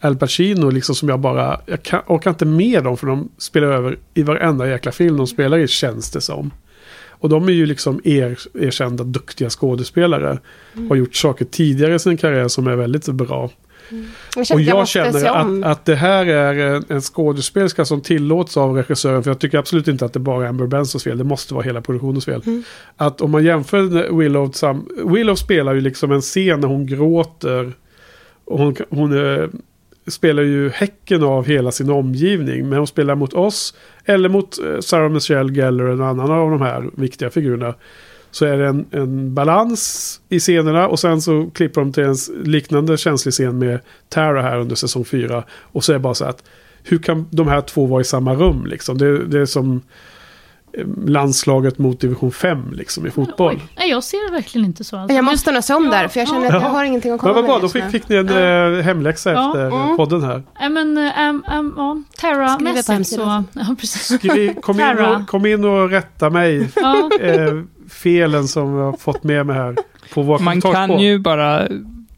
Al 0.00 0.16
Pacino 0.16 0.70
liksom 0.70 0.94
som 0.94 1.08
jag 1.08 1.20
bara, 1.20 1.60
jag 1.66 1.82
kan, 1.82 2.00
orkar 2.06 2.30
inte 2.30 2.44
med 2.44 2.84
dem 2.84 2.96
för 2.96 3.06
de 3.06 3.28
spelar 3.38 3.68
över 3.68 3.98
i 4.14 4.22
varenda 4.22 4.68
jäkla 4.68 4.92
film 4.92 5.16
de 5.16 5.26
spelar 5.26 5.58
i 5.58 5.68
känns 5.68 6.10
det 6.10 6.20
som. 6.20 6.50
Och 7.22 7.28
de 7.28 7.48
är 7.48 7.52
ju 7.52 7.66
liksom 7.66 8.00
er, 8.04 8.38
erkända 8.54 9.04
duktiga 9.04 9.50
skådespelare. 9.50 10.38
Har 10.88 10.96
gjort 10.96 11.14
saker 11.14 11.44
tidigare 11.44 11.94
i 11.94 11.98
sin 11.98 12.16
karriär 12.16 12.48
som 12.48 12.66
är 12.66 12.76
väldigt 12.76 13.06
bra. 13.06 13.50
jag 14.36 14.46
känner 14.46 14.60
Och 14.60 14.60
jag 14.60 14.88
känner 14.88 15.24
att, 15.26 15.64
att 15.64 15.84
det 15.84 15.94
här 15.94 16.26
är 16.26 16.54
en, 16.54 16.84
en 16.88 17.00
skådespelerska 17.00 17.84
som 17.84 18.00
tillåts 18.00 18.56
av 18.56 18.76
regissören. 18.76 19.22
För 19.22 19.30
jag 19.30 19.38
tycker 19.38 19.58
absolut 19.58 19.88
inte 19.88 20.04
att 20.04 20.12
det 20.12 20.20
bara 20.20 20.44
är 20.44 20.48
Amber 20.48 20.66
Bensons 20.66 21.04
fel. 21.04 21.18
Det 21.18 21.24
måste 21.24 21.54
vara 21.54 21.64
hela 21.64 21.80
produktionens 21.80 22.24
fel. 22.24 22.42
Mm. 22.46 22.62
Att 22.96 23.20
om 23.20 23.30
man 23.30 23.44
jämför 23.44 24.16
Willow, 24.18 24.52
Willow 25.14 25.34
spelar 25.34 25.74
ju 25.74 25.80
liksom 25.80 26.12
en 26.12 26.20
scen 26.20 26.60
när 26.60 26.68
hon 26.68 26.86
gråter. 26.86 27.72
Och 28.44 28.58
hon, 28.58 28.76
hon 28.90 29.12
spelar 30.06 30.42
ju 30.42 30.70
häcken 30.70 31.22
av 31.22 31.46
hela 31.46 31.72
sin 31.72 31.90
omgivning. 31.90 32.68
Men 32.68 32.78
hon 32.78 32.86
spelar 32.86 33.14
mot 33.14 33.32
oss. 33.32 33.74
Eller 34.04 34.28
mot 34.28 34.58
eh, 34.58 34.80
Sarah 34.80 35.10
Michelle 35.10 35.52
Gellar, 35.52 35.84
en 35.84 36.00
annan 36.00 36.30
av 36.30 36.50
de 36.50 36.60
här 36.60 36.90
viktiga 36.94 37.30
figurerna. 37.30 37.74
Så 38.30 38.44
är 38.44 38.58
det 38.58 38.66
en, 38.66 38.86
en 38.90 39.34
balans 39.34 40.20
i 40.28 40.40
scenerna 40.40 40.88
och 40.88 40.98
sen 40.98 41.20
så 41.20 41.50
klipper 41.54 41.80
de 41.80 41.92
till 41.92 42.04
en 42.04 42.16
liknande 42.44 42.96
känslig 42.96 43.32
scen 43.32 43.58
med 43.58 43.80
Tara 44.08 44.42
här 44.42 44.58
under 44.58 44.76
säsong 44.76 45.04
4. 45.04 45.44
Och 45.50 45.84
så 45.84 45.92
är 45.92 45.94
det 45.94 46.00
bara 46.00 46.14
så 46.14 46.24
att 46.24 46.44
hur 46.84 46.98
kan 46.98 47.28
de 47.30 47.48
här 47.48 47.60
två 47.60 47.86
vara 47.86 48.00
i 48.00 48.04
samma 48.04 48.34
rum 48.34 48.66
liksom? 48.66 48.98
Det, 48.98 49.24
det 49.24 49.40
är 49.40 49.46
som 49.46 49.82
landslaget 51.06 51.78
mot 51.78 52.00
division 52.00 52.32
5 52.32 52.72
liksom 52.72 53.06
i 53.06 53.10
fotboll. 53.10 53.52
Oj, 53.54 53.62
nej, 53.78 53.90
jag 53.90 54.04
ser 54.04 54.30
det 54.30 54.36
verkligen 54.36 54.64
inte 54.66 54.84
så. 54.84 54.96
Alltså. 54.96 55.14
Jag 55.16 55.24
måste 55.24 55.52
nog 55.52 55.64
se 55.64 55.74
om 55.74 55.90
där, 55.90 56.08
för 56.08 56.20
jag 56.20 56.28
känner 56.28 56.46
att 56.46 56.52
jag 56.52 56.62
Ja. 56.62 56.68
har 56.68 56.84
ingenting 56.84 57.12
att 57.12 57.22
Men 57.22 57.32
komma 57.34 57.34
vad 57.34 57.42
med 57.44 57.48
bra, 57.50 57.58
då 57.58 57.68
fick, 57.68 57.84
fick 57.84 58.08
ni 58.08 58.16
en 58.16 58.28
eh, 58.28 58.82
hemläxa 58.84 59.32
Ja. 59.32 59.48
efter 59.48 59.66
Mm. 59.82 59.96
podden 59.96 60.22
här. 60.22 60.42
Nej, 60.60 60.68
men 60.70 60.98
um, 60.98 61.44
um, 61.58 61.74
ja, 61.76 62.02
Skriv 62.16 62.30
det 62.30 62.36
på 62.36 62.82
Terra-mässigt 62.82 63.08
så... 63.08 63.20
Ja, 63.52 63.76
precis. 63.80 64.18
Skriv, 64.18 64.54
kom, 64.60 64.80
in 64.80 64.86
Tara. 64.96 65.16
och, 65.16 65.26
kom 65.28 65.46
in 65.46 65.64
och 65.64 65.90
rätta 65.90 66.30
mig. 66.30 66.68
Ja, 66.76 67.10
Eh, 67.20 67.52
felen 67.90 68.48
som 68.48 68.74
jag 68.76 68.84
har 68.84 68.92
fått 68.96 69.22
med 69.24 69.46
mig 69.46 69.56
här 69.56 69.76
på 70.14 70.22
vår 70.22 70.38
Man 70.38 70.60
kan 70.60 70.98
ju 71.00 71.18
bara 71.18 71.68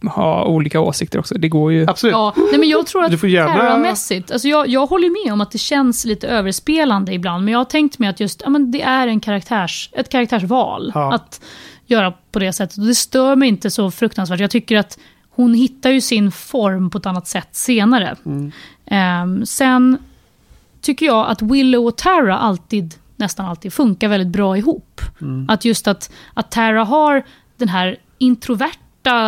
ha 0.06 0.44
olika 0.44 0.80
åsikter 0.80 1.18
också. 1.18 1.34
Det 1.38 1.48
går 1.48 1.72
ju. 1.72 1.86
Absolut. 1.90 2.12
ja. 2.12 2.32
Nej, 2.36 2.58
men 2.58 2.68
jag 2.68 2.86
tror 2.86 3.04
att 3.04 3.10
Du 3.10 3.18
får 3.18 3.28
gärna- 3.28 3.54
Terra-mässigt, 3.54 4.30
alltså 4.32 4.48
jag, 4.48 4.68
jag 4.68 4.86
håller 4.86 5.24
med 5.24 5.32
om 5.32 5.40
att 5.40 5.50
det 5.50 5.58
känns 5.58 6.04
lite 6.04 6.28
överspelande 6.28 7.12
ibland, 7.14 7.44
men 7.44 7.52
jag 7.52 7.58
har 7.60 7.64
tänkt 7.64 7.98
mig 7.98 8.08
att 8.08 8.20
just, 8.20 8.40
ja, 8.44 8.50
men 8.50 8.70
det 8.70 8.82
är 8.82 9.06
en 9.08 9.20
karaktärs, 9.20 9.90
ett 9.92 10.08
karaktärsval 10.08 10.92
Ja. 10.94 11.14
att 11.14 11.40
göra 11.86 12.12
på 12.32 12.38
det 12.38 12.52
sättet. 12.52 12.78
Och 12.78 12.86
det 12.86 12.94
stör 12.94 13.36
mig 13.36 13.48
inte 13.48 13.70
så 13.70 13.90
fruktansvärt. 13.90 14.40
Jag 14.40 14.50
tycker 14.50 14.76
att 14.78 14.98
hon 15.30 15.54
hittar 15.54 15.90
ju 15.90 16.00
sin 16.00 16.32
form 16.32 16.90
på 16.90 16.98
ett 16.98 17.06
annat 17.06 17.26
sätt 17.26 17.48
senare. 17.52 18.16
Mm. 18.26 18.52
Ehm, 18.86 19.46
sen 19.46 19.98
tycker 20.80 21.06
jag 21.06 21.26
att 21.28 21.42
Willow 21.42 21.86
och 21.86 21.96
Tara 21.96 22.38
alltid, 22.38 22.94
nästan 23.16 23.46
alltid, 23.46 23.72
funkar 23.72 24.08
väldigt 24.08 24.28
bra 24.28 24.56
ihop. 24.58 25.00
Mm. 25.20 25.46
Att 25.50 25.64
just 25.64 25.88
att, 25.88 26.12
att 26.34 26.50
Tara 26.50 26.84
har 26.84 27.22
den 27.56 27.68
här 27.68 27.96
introverta 28.18 28.78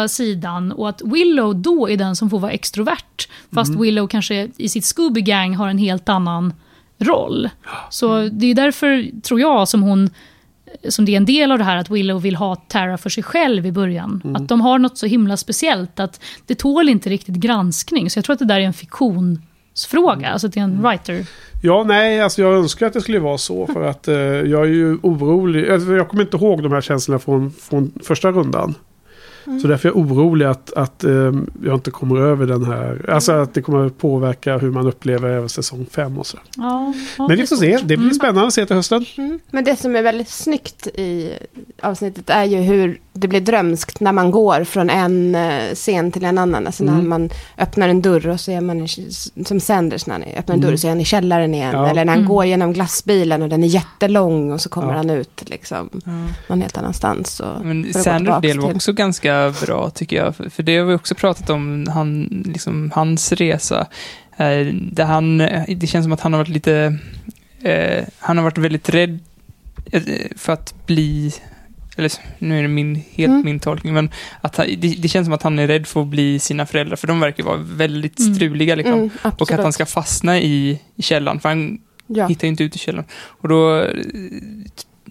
sidan 0.09 0.73
och 0.73 0.89
att 0.89 1.03
Willow 1.05 1.57
då 1.57 1.89
är 1.91 1.97
den 1.97 2.17
som 2.17 2.31
får 2.31 2.39
vara 2.39 2.53
extrovert. 2.53 3.29
Fast 3.55 3.69
Mm. 3.69 3.83
Willow 3.83 4.09
kanske 4.09 4.49
i 4.57 4.69
sitt 4.69 4.85
Scooby-gang 4.85 5.55
har 5.55 5.69
en 5.69 5.79
helt 5.79 6.09
annan 6.09 6.53
roll. 6.99 7.49
Så 7.91 8.29
det 8.33 8.47
är 8.47 8.55
därför, 8.55 9.21
tror 9.23 9.41
jag, 9.41 9.69
som 9.69 9.83
hon 9.83 10.11
som 10.89 11.05
det 11.05 11.13
är 11.13 11.17
en 11.17 11.25
del 11.25 11.53
av 11.53 11.59
det 11.59 11.65
här 11.65 11.77
att 11.77 11.91
Willow 11.91 12.23
vill 12.23 12.37
ha 12.37 12.57
Tara 12.57 12.99
för 12.99 13.11
sig 13.11 13.23
själv 13.23 13.67
i 13.67 13.73
början. 13.73 14.21
Mm. 14.25 14.37
Att 14.37 14.49
de 14.49 14.61
har 14.61 14.79
något 14.79 14.99
så 14.99 15.07
himla 15.07 15.37
speciellt 15.37 16.01
att 16.01 16.21
det 16.47 16.55
tål 16.55 16.89
inte 16.89 17.11
riktigt 17.11 17.35
granskning. 17.35 18.11
Så 18.11 18.19
jag 18.19 18.25
tror 18.25 18.33
att 18.33 18.39
det 18.39 18.45
där 18.45 18.61
är 18.61 18.65
en 18.65 18.73
fiktionsfråga, 18.73 20.29
alltså 20.29 20.47
att 20.47 20.53
det 20.53 20.61
är 20.61 20.65
en 20.65 20.83
writer. 20.83 21.27
Ja, 21.63 21.85
nej, 21.87 22.21
alltså 22.21 22.43
jag 22.43 22.55
önskar 22.55 22.87
att 22.87 22.93
det 22.93 23.01
skulle 23.01 23.19
vara 23.19 23.39
så. 23.39 23.67
För 23.67 23.83
att 23.83 24.09
eh, 24.09 24.15
jag 24.17 24.63
är 24.63 24.73
ju 24.73 24.99
orolig. 25.03 25.71
Alltså, 25.71 25.93
jag 25.93 26.09
kommer 26.09 26.23
inte 26.23 26.37
ihåg 26.37 26.63
de 26.63 26.73
här 26.73 26.81
känslorna 26.81 27.19
från, 27.19 27.51
från 27.51 27.93
första 28.03 28.31
rundan. 28.33 28.75
Så 29.63 29.69
därför 29.69 29.89
är 29.89 29.93
jag 29.93 29.97
orolig 30.11 30.47
att, 30.47 30.73
att 30.73 31.05
eh, 31.05 31.33
jag 31.65 31.75
inte 31.75 31.91
kommer 31.91 32.21
över 32.21 32.47
den 32.47 32.65
här. 32.65 33.11
Alltså 33.11 33.33
att 33.33 33.55
det 33.55 33.63
kommer 33.63 33.87
att 33.87 33.99
påverka 33.99 34.59
hur 34.59 34.71
man 34.71 34.87
upplever 34.87 35.29
även 35.31 35.49
säsong 35.49 35.87
5 35.91 36.19
och 36.19 36.27
så. 36.27 36.39
Ja, 36.57 36.93
Men 37.19 37.29
det 37.29 37.37
vi 37.37 37.47
får 37.47 37.57
se. 37.57 37.77
Det 37.77 37.85
blir 37.87 37.97
Mm. 37.99 38.15
spännande 38.15 38.47
att 38.47 38.53
se 38.55 38.67
till 38.67 38.77
hösten. 38.77 39.05
Mm. 39.19 39.39
Men 39.51 39.65
det 39.65 39.77
som 39.77 39.97
är 39.97 40.03
väldigt 40.03 40.29
snyggt 40.29 40.87
i 40.87 41.33
avsnittet 41.83 42.31
är 42.31 42.45
ju 42.45 42.57
hur 42.57 43.01
det 43.21 43.29
blir 43.29 43.41
drömskt 43.41 44.01
när 44.01 44.13
man 44.13 44.31
går 44.31 44.65
från 44.65 44.91
en 44.91 45.35
eh, 45.35 45.75
scen 45.75 46.13
till 46.13 46.25
en 46.25 46.39
annan. 46.39 46.67
Alltså 46.67 46.85
när 46.85 46.93
Mm. 46.93 47.09
man 47.09 47.31
öppnar 47.59 47.89
en 47.89 48.03
dörr 48.03 48.29
och 48.29 48.41
så 48.41 48.51
är 48.53 48.61
man, 48.61 48.89
som 49.47 49.61
Sanders 49.61 50.07
när 50.07 50.15
han 50.15 50.23
öppnar 50.37 50.55
en 50.55 50.61
dörr 50.61 50.69
Mm. 50.69 50.79
så 50.79 50.87
är 50.87 50.89
han 50.89 51.01
i 51.01 51.05
källaren 51.05 51.55
igen. 51.55 51.71
Ja. 51.73 51.89
Eller 51.91 52.05
när 52.05 52.13
han 52.13 52.19
Mm. 52.23 52.29
går 52.29 52.45
genom 52.45 52.73
glassbilen 52.73 53.43
och 53.43 53.49
den 53.49 53.65
är 53.65 53.69
jättelång 53.69 54.53
och 54.53 54.61
så 54.61 54.69
kommer 54.69 54.89
Ja. 54.93 54.97
han 54.97 55.11
ut 55.11 55.43
liksom 55.51 55.91
någon 56.47 56.61
helt 56.61 56.77
annanstans. 56.79 57.41
Och, 57.41 57.65
Men 57.65 57.95
Sanders 57.95 58.41
del 58.43 58.61
var 58.61 58.69
till- 58.69 58.77
också 58.77 58.93
ganska 58.93 59.55
bra 59.67 59.91
tycker 59.91 60.17
jag. 60.17 60.37
För, 60.37 60.49
för 60.51 60.63
det 60.63 60.77
har 60.79 60.87
vi 60.87 60.95
också 60.95 61.15
pratat 61.15 61.51
om, 61.51 61.87
han, 61.95 62.23
liksom, 62.47 62.91
hans 62.95 63.33
resa. 63.33 63.87
Eh, 64.37 64.67
där 64.93 65.05
han, 65.05 65.41
eh, 65.41 65.63
det 65.77 65.87
känns 65.87 66.05
som 66.05 66.13
att 66.13 66.21
han 66.21 66.33
har 66.33 66.41
varit 66.41 66.49
lite, 66.49 66.99
eh, 67.63 68.05
han 68.19 68.37
har 68.37 68.45
varit 68.45 68.59
väldigt 68.59 68.89
rädd 68.89 69.19
för 70.37 70.53
att 70.53 70.75
bli, 70.87 71.33
eller 71.97 72.13
nu 72.39 72.59
är 72.59 72.63
det 72.63 72.69
min, 72.69 72.95
helt 73.13 73.31
Mm. 73.31 73.45
min 73.45 73.61
tolkning, 73.61 73.95
men 73.95 74.11
att 74.41 74.57
han, 74.57 74.67
det, 74.67 74.89
det 75.03 75.09
känns 75.09 75.27
som 75.27 75.33
att 75.35 75.43
han 75.43 75.59
är 75.59 75.67
rädd 75.67 75.87
för 75.87 76.01
att 76.03 76.07
bli 76.07 76.39
sina 76.39 76.67
föräldrar, 76.67 76.97
för 76.97 77.07
de 77.07 77.21
verkar 77.21 77.45
vara 77.45 77.57
väldigt 77.57 78.21
Mm. 78.21 78.35
struliga 78.35 78.75
liksom. 78.75 78.95
Mm, 78.95 79.11
Och 79.39 79.53
att 79.53 79.61
han 79.63 79.73
ska 79.73 79.87
fastna 79.87 80.41
i, 80.41 80.81
i 80.97 81.03
källan, 81.03 81.41
för 81.41 81.49
han 81.49 81.79
Ja. 82.07 82.27
hittar 82.27 82.45
ju 82.47 82.49
inte 82.51 82.65
ut 82.65 82.77
i 82.77 82.79
källaren. 82.79 83.05
Och 83.15 83.49
då, 83.49 83.87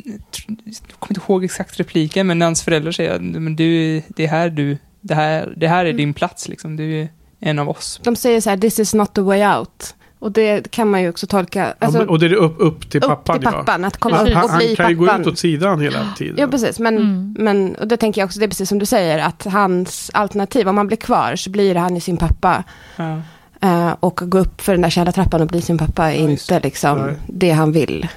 jag 0.03 0.99
kommer 0.99 1.11
inte 1.19 1.21
ihåg 1.27 1.43
exakt 1.45 1.79
repliken, 1.79 2.27
men 2.27 2.39
när 2.39 2.45
hans 2.45 2.63
föräldrar 2.63 2.91
säger 2.91 3.19
men 3.19 3.55
du, 3.55 4.01
det 4.07 4.23
är 4.23 4.27
här 4.27 4.49
du, 4.49 4.77
det 5.01 5.15
här, 5.15 5.53
det 5.57 5.67
här 5.67 5.79
är 5.85 5.89
Mm. 5.89 5.97
din 5.97 6.13
plats 6.13 6.47
liksom, 6.49 6.75
du 6.75 7.01
är 7.01 7.09
en 7.39 7.59
av 7.59 7.69
oss. 7.69 7.99
De 8.03 8.15
säger 8.15 8.41
så 8.41 8.49
här, 8.49 8.57
this 8.57 8.79
is 8.79 8.93
not 8.93 9.13
the 9.15 9.21
way 9.21 9.45
out. 9.57 9.95
Och 10.19 10.31
det 10.31 10.71
kan 10.71 10.89
man 10.89 11.01
ju 11.01 11.09
också 11.09 11.27
tolka. 11.27 11.65
Alltså, 11.79 11.97
ja, 11.97 12.01
men, 12.05 12.09
och 12.09 12.19
det 12.19 12.25
är 12.25 12.33
upp, 12.33 12.55
upp 12.59 12.89
till 12.91 13.03
upp 13.03 13.07
pappan. 13.09 13.39
till 13.39 13.49
pappan, 13.49 13.85
att 13.85 13.97
komma 13.97 14.15
Ja. 14.17 14.21
upp 14.27 14.33
Han, 14.33 14.43
och 14.43 14.49
han 14.49 14.57
bli 14.59 14.75
kan 14.75 14.89
ju 14.89 14.95
gå 14.95 15.05
pappan. 15.05 15.21
ut 15.21 15.27
åt 15.27 15.37
sidan 15.39 15.81
hela 15.81 16.13
tiden. 16.17 16.35
Ja, 16.37 16.47
precis. 16.47 16.79
Men, 16.79 16.97
Mm. 16.97 17.35
men 17.39 17.75
och 17.75 17.87
det 17.87 17.97
tänker 17.97 18.21
jag 18.21 18.25
också, 18.25 18.39
det 18.39 18.45
är 18.45 18.49
precis 18.49 18.69
som 18.69 18.79
du 18.79 18.85
säger, 18.85 19.19
att 19.19 19.43
hans 19.45 20.11
alternativ, 20.13 20.67
om 20.69 20.77
han 20.77 20.87
blir 20.87 20.97
kvar 20.97 21.35
så 21.35 21.49
blir 21.49 21.75
han 21.75 21.95
ju 21.95 22.01
sin 22.01 22.17
pappa. 22.17 22.63
Ja. 22.95 23.21
Eh, 23.61 23.95
och 23.99 24.19
gå 24.23 24.39
upp 24.39 24.61
för 24.61 24.71
den 24.71 24.81
där 24.81 24.89
källartrappan 24.89 25.41
och 25.41 25.47
bli 25.47 25.61
sin 25.61 25.77
pappa 25.77 26.11
är 26.13 26.23
Ja, 26.23 26.29
just 26.29 26.51
inte 26.51 26.67
liksom 26.67 27.11
det 27.27 27.51
han 27.51 27.71
vill. 27.71 28.07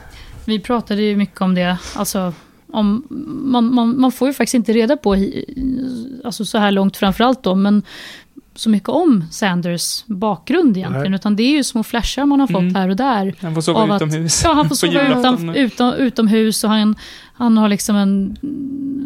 Vi 0.45 0.61
pratade 0.61 1.03
ju 1.03 1.17
mycket 1.17 1.41
om 1.41 1.55
det. 1.55 1.77
Alltså, 1.97 2.33
om, 2.73 3.07
man, 3.45 3.75
man, 3.75 4.01
man 4.01 4.13
får 4.13 4.29
ju 4.29 4.35
faktiskt 4.35 4.55
inte 4.55 4.73
reda 4.73 4.97
på, 4.97 5.17
alltså 6.25 6.45
så 6.45 6.59
här 6.59 6.71
långt 6.71 6.97
framförallt 6.97 7.43
då, 7.43 7.55
men 7.55 7.83
så 8.59 8.71
mycket 8.71 8.89
om 8.89 9.25
Sanders 9.31 10.05
bakgrund 10.07 10.77
egentligen. 10.77 11.11
Nej. 11.11 11.15
Utan 11.15 11.37
det 11.37 11.43
är 11.43 11.57
ju 11.57 11.65
små 11.65 11.83
flashar 11.83 12.27
man 12.27 12.41
har 12.41 12.47
fått 12.47 12.61
Mm. 12.63 12.75
här 12.75 12.89
och 12.89 12.97
där. 12.97 13.35
Han 13.41 13.55
får 13.55 13.61
sova 13.63 13.81
Av 13.81 13.91
att- 13.91 14.03
utomhus. 14.03 14.41
Ja, 14.45 14.53
han 14.53 14.69
får 14.69 14.75
sova 14.77 15.19
utan, 15.19 15.51
utom, 15.57 15.93
utomhus 15.95 16.65
och 16.65 16.71
han, 16.71 16.95
han 17.33 17.59
har 17.59 17.69
liksom 17.69 17.97
en 17.97 18.37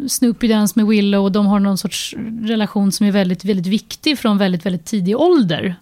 Snoopy 0.09 0.47
Dance 0.47 0.73
med 0.75 0.87
Willow 0.87 1.23
och 1.23 1.31
de 1.31 1.45
har 1.45 1.59
någon 1.59 1.77
sorts 1.77 2.15
relation 2.41 2.91
som 2.91 3.05
är 3.05 3.11
väldigt, 3.11 3.45
väldigt 3.45 3.67
viktig 3.67 4.19
från 4.19 4.37
väldigt, 4.37 4.65
väldigt 4.65 4.85
tidig 4.85 5.17
ålder. 5.19 5.75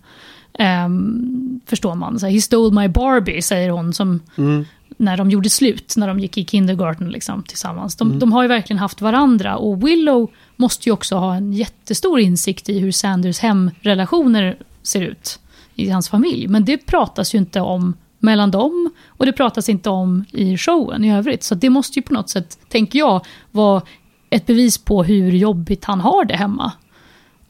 Ehm, 0.59 1.59
förstår 1.65 1.95
man. 1.95 2.19
Så 2.19 2.25
här, 2.25 2.33
He 2.33 2.41
stole 2.41 2.81
my 2.81 2.87
Barbie, 2.87 3.41
säger 3.41 3.69
hon, 3.69 3.93
som 3.93 4.19
Mm. 4.37 4.65
När 4.97 5.17
de 5.17 5.29
gjorde 5.31 5.49
slut, 5.49 5.93
när 5.97 6.07
de 6.07 6.19
gick 6.19 6.37
i 6.37 6.45
kindergarten 6.45 7.09
liksom, 7.09 7.43
tillsammans. 7.43 7.95
De, 7.95 8.07
Mm. 8.07 8.19
de 8.19 8.31
har 8.33 8.41
ju 8.41 8.47
verkligen 8.47 8.79
haft 8.79 9.01
varandra 9.01 9.57
och 9.57 9.87
Willow 9.87 10.31
måste 10.55 10.89
ju 10.89 10.93
också 10.93 11.15
ha 11.15 11.35
en 11.35 11.53
jättestor 11.53 12.19
insikt 12.19 12.69
i 12.69 12.79
hur 12.79 12.91
Sanders 12.91 13.39
hemrelationer 13.39 14.57
ser 14.83 15.01
ut 15.01 15.39
i 15.75 15.89
hans 15.89 16.09
familj. 16.09 16.47
Men 16.47 16.65
det 16.65 16.77
pratas 16.77 17.35
ju 17.35 17.37
inte 17.37 17.61
om 17.61 17.93
mellan 18.19 18.51
dem 18.51 18.91
och 19.07 19.25
det 19.25 19.33
pratas 19.33 19.69
inte 19.69 19.89
om 19.89 20.25
i 20.31 20.57
showen 20.57 21.03
i 21.05 21.13
övrigt. 21.13 21.43
Så 21.43 21.55
det 21.55 21.69
måste 21.69 21.99
ju 21.99 22.03
på 22.03 22.13
något 22.13 22.29
sätt, 22.29 22.57
tänker 22.69 22.99
jag, 22.99 23.25
vara 23.51 23.81
ett 24.29 24.45
bevis 24.45 24.77
på 24.77 25.03
hur 25.03 25.31
jobbigt 25.31 25.85
han 25.85 25.99
har 26.01 26.25
det 26.25 26.35
hemma. 26.35 26.71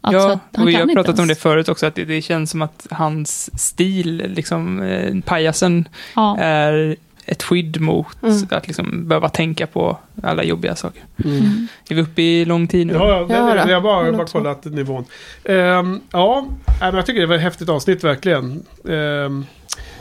Alltså 0.04 0.20
ja, 0.30 0.40
och 0.64 0.72
kan 0.72 0.90
har 0.90 0.94
pratat 0.96 1.20
om 1.20 1.28
det 1.28 1.36
förut 1.36 1.70
också, 1.70 1.86
att 1.86 1.96
det, 1.96 2.06
det 2.06 2.22
känns 2.22 2.52
som 2.52 2.62
att 2.62 2.88
hans 2.92 3.62
stil, 3.62 4.24
liksom, 4.36 4.82
eh, 4.82 5.20
pajasen, 5.26 5.88
Ja. 6.16 6.38
är 6.38 6.96
ett 7.26 7.44
skydd 7.44 7.82
mot 7.82 8.08
Mm. 8.24 8.38
att 8.52 8.68
liksom 8.68 9.08
behöva 9.08 9.30
tänka 9.30 9.68
på 9.68 9.98
alla 10.24 10.44
jobbiga 10.44 10.76
saker. 10.76 11.04
Mm. 11.26 11.68
Är 11.90 11.96
vi 11.96 12.02
uppe 12.02 12.22
i 12.22 12.46
lång 12.46 12.68
tid 12.68 12.88
nu? 12.88 12.94
Ja, 12.94 13.00
det, 13.28 13.34
Ja, 13.34 13.56
jag 13.70 13.76
har 13.76 13.82
bara, 13.82 14.12
bara 14.12 14.28
kollat 14.28 14.66
nivån. 14.66 15.06
Ehm, 15.46 16.00
ja, 16.12 16.46
men 16.82 16.96
jag 16.96 17.06
tycker 17.06 17.22
det 17.22 17.28
var 17.28 17.36
ett 17.36 17.42
häftigt 17.42 17.70
avsnitt 17.70 18.04
verkligen. 18.04 18.64
Ehm, 18.90 19.46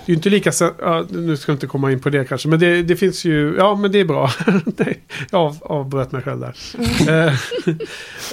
det 0.07 0.13
är 0.13 0.17
inte 0.17 0.31
lika... 0.31 0.53
Ja, 0.81 1.05
nu 1.11 1.37
ska 1.37 1.53
jag 1.53 1.57
inte 1.57 1.67
komma 1.67 1.93
in 1.93 2.01
på 2.01 2.11
det 2.11 2.25
kanske. 2.25 2.49
Men 2.49 2.59
det, 2.59 2.83
det 2.83 2.97
finns 2.97 3.25
ju... 3.25 3.55
Ja, 3.59 3.75
men 3.75 3.93
det 3.93 4.01
är 4.01 4.05
bra. 4.05 4.31
Jag 5.31 5.41
av, 5.41 5.57
avbröt 5.61 6.13
mig 6.13 6.23
själv 6.23 6.41
där. 6.41 6.55
Ehm, 7.11 7.35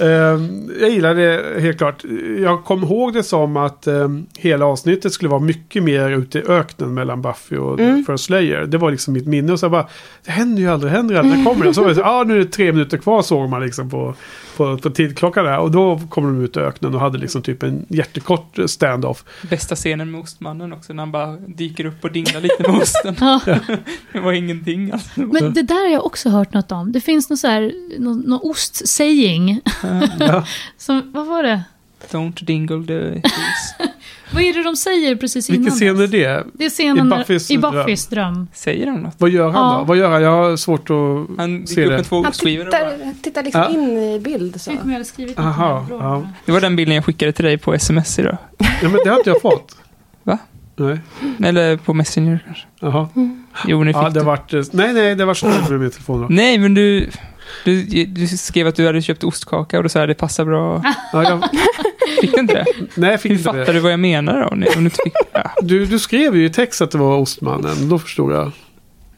ehm, 0.00 0.70
jag 0.80 0.90
gillar 0.90 1.14
det 1.14 1.60
helt 1.60 1.78
klart. 1.78 2.04
Jag 2.38 2.64
kom 2.64 2.82
ihåg 2.84 3.12
det 3.12 3.22
som 3.22 3.56
att 3.56 3.86
ehm, 3.86 4.26
hela 4.38 4.66
avsnittet 4.66 5.12
skulle 5.12 5.28
vara 5.28 5.40
mycket 5.40 5.82
mer 5.82 6.10
ute 6.10 6.38
i 6.38 6.42
öknen 6.48 6.94
mellan 6.94 7.22
Buffy 7.22 7.56
och 7.56 7.78
Mm. 7.78 8.04
First 8.04 8.24
Slayer. 8.24 8.66
Det 8.66 8.78
var 8.78 8.90
liksom 8.90 9.14
mitt 9.14 9.26
minne. 9.26 9.52
Och 9.52 9.60
så 9.60 9.68
bara, 9.68 9.88
det 10.24 10.30
händer 10.30 10.62
ju 10.62 10.68
aldrig, 10.68 10.92
händer 10.92 11.14
ju 11.14 11.20
aldrig. 11.20 11.38
När 11.38 11.44
kommer 11.44 11.64
det? 11.66 11.74
Så 11.74 11.94
så, 11.94 12.02
ah, 12.02 12.24
nu 12.24 12.34
är 12.34 12.38
det 12.38 12.50
tre 12.50 12.72
minuter 12.72 12.98
kvar 12.98 13.22
såg 13.22 13.48
man 13.48 13.62
liksom 13.62 13.90
på, 13.90 14.14
på, 14.58 14.78
på 14.78 14.90
tidklockan 14.90 15.44
där. 15.44 15.58
Och 15.58 15.70
då 15.70 16.00
kom 16.10 16.24
de 16.24 16.44
ut 16.44 16.56
i 16.56 16.60
öknen 16.60 16.94
och 16.94 17.00
hade 17.00 17.18
liksom 17.18 17.42
typ 17.42 17.62
en 17.62 17.86
jättekort 17.88 18.58
stand-off. 18.66 19.24
Bästa 19.50 19.76
scenen 19.76 20.10
med 20.10 20.20
ostmannen 20.20 20.72
också, 20.72 20.92
när 20.92 21.02
han 21.02 21.12
bara 21.12 21.36
dyker 21.36 21.84
upp 21.84 22.04
och 22.04 22.12
dinglar 22.12 22.40
lite 22.40 22.70
med 22.70 22.82
osten. 22.82 23.16
Ja. 23.28 23.40
det 24.12 24.20
var 24.20 24.32
ingenting 24.32 24.92
alltså. 24.92 25.20
Men 25.20 25.54
det 25.54 25.62
där 25.62 25.84
har 25.84 25.92
jag 25.92 26.06
också 26.06 26.28
hört 26.28 26.54
något 26.54 26.72
om. 26.72 26.92
Det 26.92 27.00
finns 27.00 27.30
någon 27.30 27.36
så 27.36 27.46
här, 27.46 27.72
någon, 27.98 28.20
någon 28.20 28.40
ost-saying. 28.42 29.60
Ja. 30.18 30.46
Som, 30.76 31.12
vad 31.12 31.26
var 31.26 31.42
det? 31.42 31.62
Don't 32.10 32.44
dingle 32.44 32.86
the 32.86 32.94
heels. 33.10 33.74
Vad 34.32 34.42
är 34.42 34.54
det 34.54 34.62
de 34.62 34.76
säger 34.76 35.16
precis 35.16 35.50
innan? 35.50 35.62
Vilken 35.62 35.78
scen 35.78 36.00
är 36.00 36.06
det? 36.06 36.44
Det 36.54 36.64
är 36.64 36.70
scenen 36.70 37.06
I 37.12 37.16
Buffys 37.16 37.50
i 37.50 37.56
dröm. 37.56 37.74
Buffys 37.74 38.06
dröm. 38.06 38.48
Säger 38.54 38.86
de 38.86 39.00
något? 39.02 39.14
Vad 39.18 39.30
gör 39.30 39.50
han 39.50 39.72
Ja. 39.72 39.78
då? 39.78 39.84
Vad 39.84 39.96
gör 39.96 40.10
han? 40.10 40.22
Jag 40.22 40.30
har 40.30 40.56
svårt 40.56 40.90
att 40.90 41.36
Han 41.38 41.66
se 41.66 41.88
det. 41.88 42.04
två 42.04 42.22
Han 42.22 42.32
tittar, 42.32 43.14
tittar 43.22 43.42
liksom 43.42 43.60
Ja. 43.62 43.68
in 43.70 43.98
i 43.98 44.20
bild. 44.20 44.60
Så. 44.60 44.70
Jag 44.84 44.92
hade 44.92 45.04
skrivit 45.04 45.38
Aha, 45.38 45.86
ja. 45.90 46.28
Det 46.44 46.52
var 46.52 46.60
den 46.60 46.76
bilden 46.76 46.94
jag 46.94 47.04
skickade 47.04 47.32
till 47.32 47.44
dig 47.44 47.58
på 47.58 47.74
sms 47.74 48.18
idag. 48.18 48.36
Ja, 48.58 48.66
men 48.82 48.92
det 49.04 49.10
har 49.10 49.16
inte 49.18 49.30
jag 49.30 49.40
fått. 49.42 49.76
Va? 50.22 50.38
Nej. 50.76 50.98
Eller 51.44 51.76
på 51.76 51.94
Messenger 51.94 52.38
kanske. 52.44 52.64
Jaha. 52.80 53.08
Jo, 53.66 53.84
ni 53.84 53.92
fick 53.92 54.02
Ja, 54.02 54.10
det 54.10 54.20
vart... 54.20 54.54
eh, 54.54 54.62
Nej, 54.72 54.92
nej, 54.94 55.14
det 55.14 55.24
var 55.24 55.34
snällt 55.34 55.70
med 55.70 55.80
min 55.80 55.90
telefon. 55.90 56.20
Då. 56.20 56.26
Nej, 56.30 56.58
men 56.58 56.74
du, 56.74 57.10
du... 57.64 57.82
Du 58.06 58.28
skrev 58.28 58.66
att 58.66 58.76
du 58.76 58.86
hade 58.86 59.02
köpt 59.02 59.24
ostkaka 59.24 59.76
och 59.76 59.82
då 59.82 59.88
sa 59.88 59.98
jag 59.98 60.08
det 60.08 60.14
passar 60.14 60.44
bra. 60.44 60.82
Ja, 61.12 61.22
jag, 61.22 61.42
Fick 62.20 62.34
du 62.34 62.40
inte 62.40 62.54
det? 62.54 62.64
nej, 62.94 63.10
jag 63.10 63.20
fick 63.20 63.30
Hur 63.32 63.36
inte 63.38 63.44
fattar 63.44 63.64
det. 63.66 63.72
du 63.72 63.78
vad 63.80 63.92
jag 63.92 64.00
menar 64.00 64.40
då? 64.40 64.46
Om 64.48 64.60
du 64.60 64.66
inte 64.78 64.96
fick... 65.04 65.12
Du, 65.62 65.86
du 65.86 65.98
skrev 65.98 66.36
ju 66.36 66.44
i 66.46 66.50
text 66.50 66.82
att 66.82 66.90
det 66.90 66.98
var 66.98 67.16
ostmannen. 67.18 67.88
Då 67.88 67.98
förstod 67.98 68.32
jag. 68.32 68.50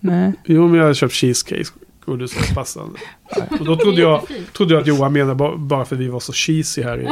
nej. 0.01 0.33
Jo, 0.45 0.67
men 0.69 0.75
jag 0.77 0.83
hade 0.83 0.95
köpt 0.95 1.15
cheesecake. 1.15 1.65
Och 2.05 2.19
du 2.19 2.29
sa 2.29 2.41
passande. 2.55 2.99
Och 3.61 3.65
då 3.65 3.77
trodde 3.77 4.01
jag, 4.01 4.23
trodde 4.57 4.75
jag 4.75 4.81
att 4.81 4.87
Johan 4.87 5.13
menade 5.13 5.35
ba- 5.35 5.57
bara 5.57 5.85
för 5.85 5.95
att 5.97 6.01
vi 6.03 6.09
var 6.09 6.21
så 6.21 6.33
cheesy 6.33 6.83
här 6.83 6.99
i, 7.01 7.05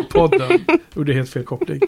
i 0.00 0.02
podden. 0.12 0.64
Gjorde 0.94 1.12
helt 1.14 1.30
fel 1.30 1.42
koppling. 1.44 1.80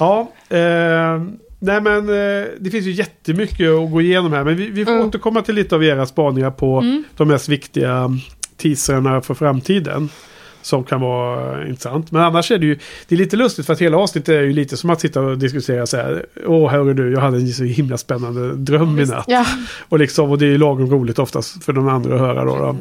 Ja, 0.00 0.32
eh, 0.48 1.22
nej 1.58 1.80
men 1.80 1.96
eh, 2.08 2.46
det 2.60 2.70
finns 2.70 2.86
ju 2.86 2.90
jättemycket 2.92 3.70
att 3.70 3.90
gå 3.90 4.00
igenom 4.00 4.32
här. 4.32 4.44
Men 4.44 4.56
vi, 4.56 4.66
vi 4.70 4.84
får 4.84 4.92
Mm. 4.92 5.06
återkomma 5.08 5.42
till 5.42 5.54
lite 5.54 5.74
av 5.74 5.84
era 5.84 6.06
spaningar 6.06 6.50
på 6.50 6.78
Mm. 6.80 7.04
de 7.16 7.28
mest 7.28 7.48
viktiga 7.48 8.10
teaserna 8.56 9.20
för 9.20 9.34
framtiden. 9.34 10.08
Som 10.62 10.84
kan 10.84 11.00
vara 11.00 11.66
intressant. 11.66 12.12
Men 12.12 12.22
annars 12.22 12.50
är 12.50 12.58
det 12.58 12.66
ju 12.66 12.78
det 13.08 13.14
är 13.14 13.18
lite 13.18 13.36
lustigt 13.36 13.66
för 13.66 13.72
att 13.72 13.80
hela 13.80 13.96
avsnittet 13.96 14.28
är 14.28 14.42
ju 14.42 14.52
lite 14.52 14.76
som 14.76 14.90
att 14.90 15.00
sitta 15.00 15.20
och 15.20 15.38
diskutera 15.38 15.86
så 15.86 15.96
här. 15.96 16.26
Åh, 16.46 16.70
hörru 16.70 16.94
du, 16.94 17.12
jag 17.12 17.20
hade 17.20 17.36
en 17.36 17.48
så 17.48 17.64
himla 17.64 17.98
spännande 17.98 18.54
dröm 18.54 18.98
i 18.98 19.04
natt. 19.04 19.24
Ja, 19.28 19.46
Och, 19.88 19.98
liksom, 19.98 20.30
och 20.30 20.38
det 20.38 20.44
är 20.46 20.50
ju 20.50 20.58
lagom 20.58 20.90
roligt 20.90 21.18
oftast 21.18 21.64
för 21.64 21.72
de 21.72 21.88
andra 21.88 22.14
att 22.14 22.20
höra 22.20 22.44
då. 22.44 22.56
då. 22.58 22.76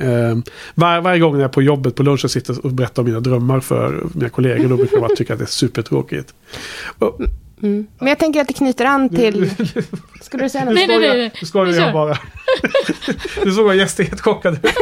Ehm, 0.00 0.42
var, 0.74 1.00
varje 1.00 1.20
gång 1.20 1.34
jag 1.34 1.44
är 1.44 1.48
på 1.48 1.62
jobbet 1.62 1.94
på 1.94 2.02
lunch 2.02 2.24
och 2.24 2.30
sitter 2.30 2.66
och 2.66 2.72
berättar 2.72 3.02
om 3.02 3.06
mina 3.06 3.20
drömmar 3.20 3.60
för 3.60 4.06
mina 4.14 4.28
kollegor 4.28 4.68
då 4.68 4.76
brukar 4.76 5.00
bara 5.00 5.16
tycka 5.16 5.32
att 5.32 5.38
det 5.38 5.44
är 5.44 5.46
supertråkigt. 5.46 6.34
Och, 6.98 7.20
mm. 7.62 7.86
Men 7.98 8.08
jag 8.08 8.18
tänker 8.18 8.40
att 8.40 8.48
det 8.48 8.54
knyter 8.54 8.84
an 8.84 9.08
till... 9.08 9.50
Skulle 10.20 10.42
du 10.42 10.48
säga 10.48 10.64
något? 10.64 10.74
Nej, 10.74 10.86
nej, 10.86 10.98
nej. 10.98 11.32
Du 11.40 11.46
skojar 11.46 11.80
jag 11.80 11.92
bara. 11.92 12.18
du 13.44 13.52
såg 13.52 13.64
vad 13.64 13.76
gästen 13.76 14.06
helt 14.06 14.20
chockad 14.20 14.54
ut. 14.54 14.74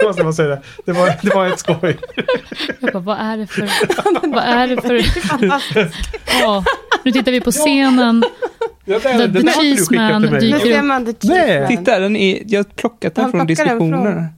Så 0.00 0.06
måste 0.06 0.24
man 0.24 0.34
säga 0.34 0.48
det. 0.48 0.62
Det 0.84 0.92
var, 0.92 1.12
det 1.22 1.34
var 1.34 1.46
ett 1.46 1.58
skoj. 1.58 1.98
Jag 2.80 2.92
bara, 2.92 3.00
vad 3.00 3.18
är 3.18 3.36
det 3.36 3.46
för... 3.46 3.62
vad 4.34 4.44
är 4.44 4.68
det 4.68 4.82
för... 4.82 5.04
ja, 6.40 6.64
nu 7.04 7.12
tittar 7.12 7.32
vi 7.32 7.40
på 7.40 7.50
scenen. 7.50 8.24
Ja, 8.84 8.98
det, 8.98 9.26
det 9.26 9.40
the 9.40 9.46
där 9.46 9.54
har 9.54 9.64
inte 9.64 9.72
du 9.72 9.76
cheese 9.76 9.86
skickat 9.86 10.10
man 10.10 10.22
till 10.22 10.30
mig. 10.30 10.40
Nu 10.40 10.58
dyker 10.58 10.74
ser 10.74 10.82
man 10.82 11.04
det 11.04 11.24
Nej. 11.24 11.68
Titta, 11.68 11.98
den 11.98 12.16
är, 12.16 12.42
jag 12.46 12.58
har 12.58 12.64
plockat 12.64 13.14
den 13.14 13.30
från 13.30 13.46
diskussionerna. 13.46 14.28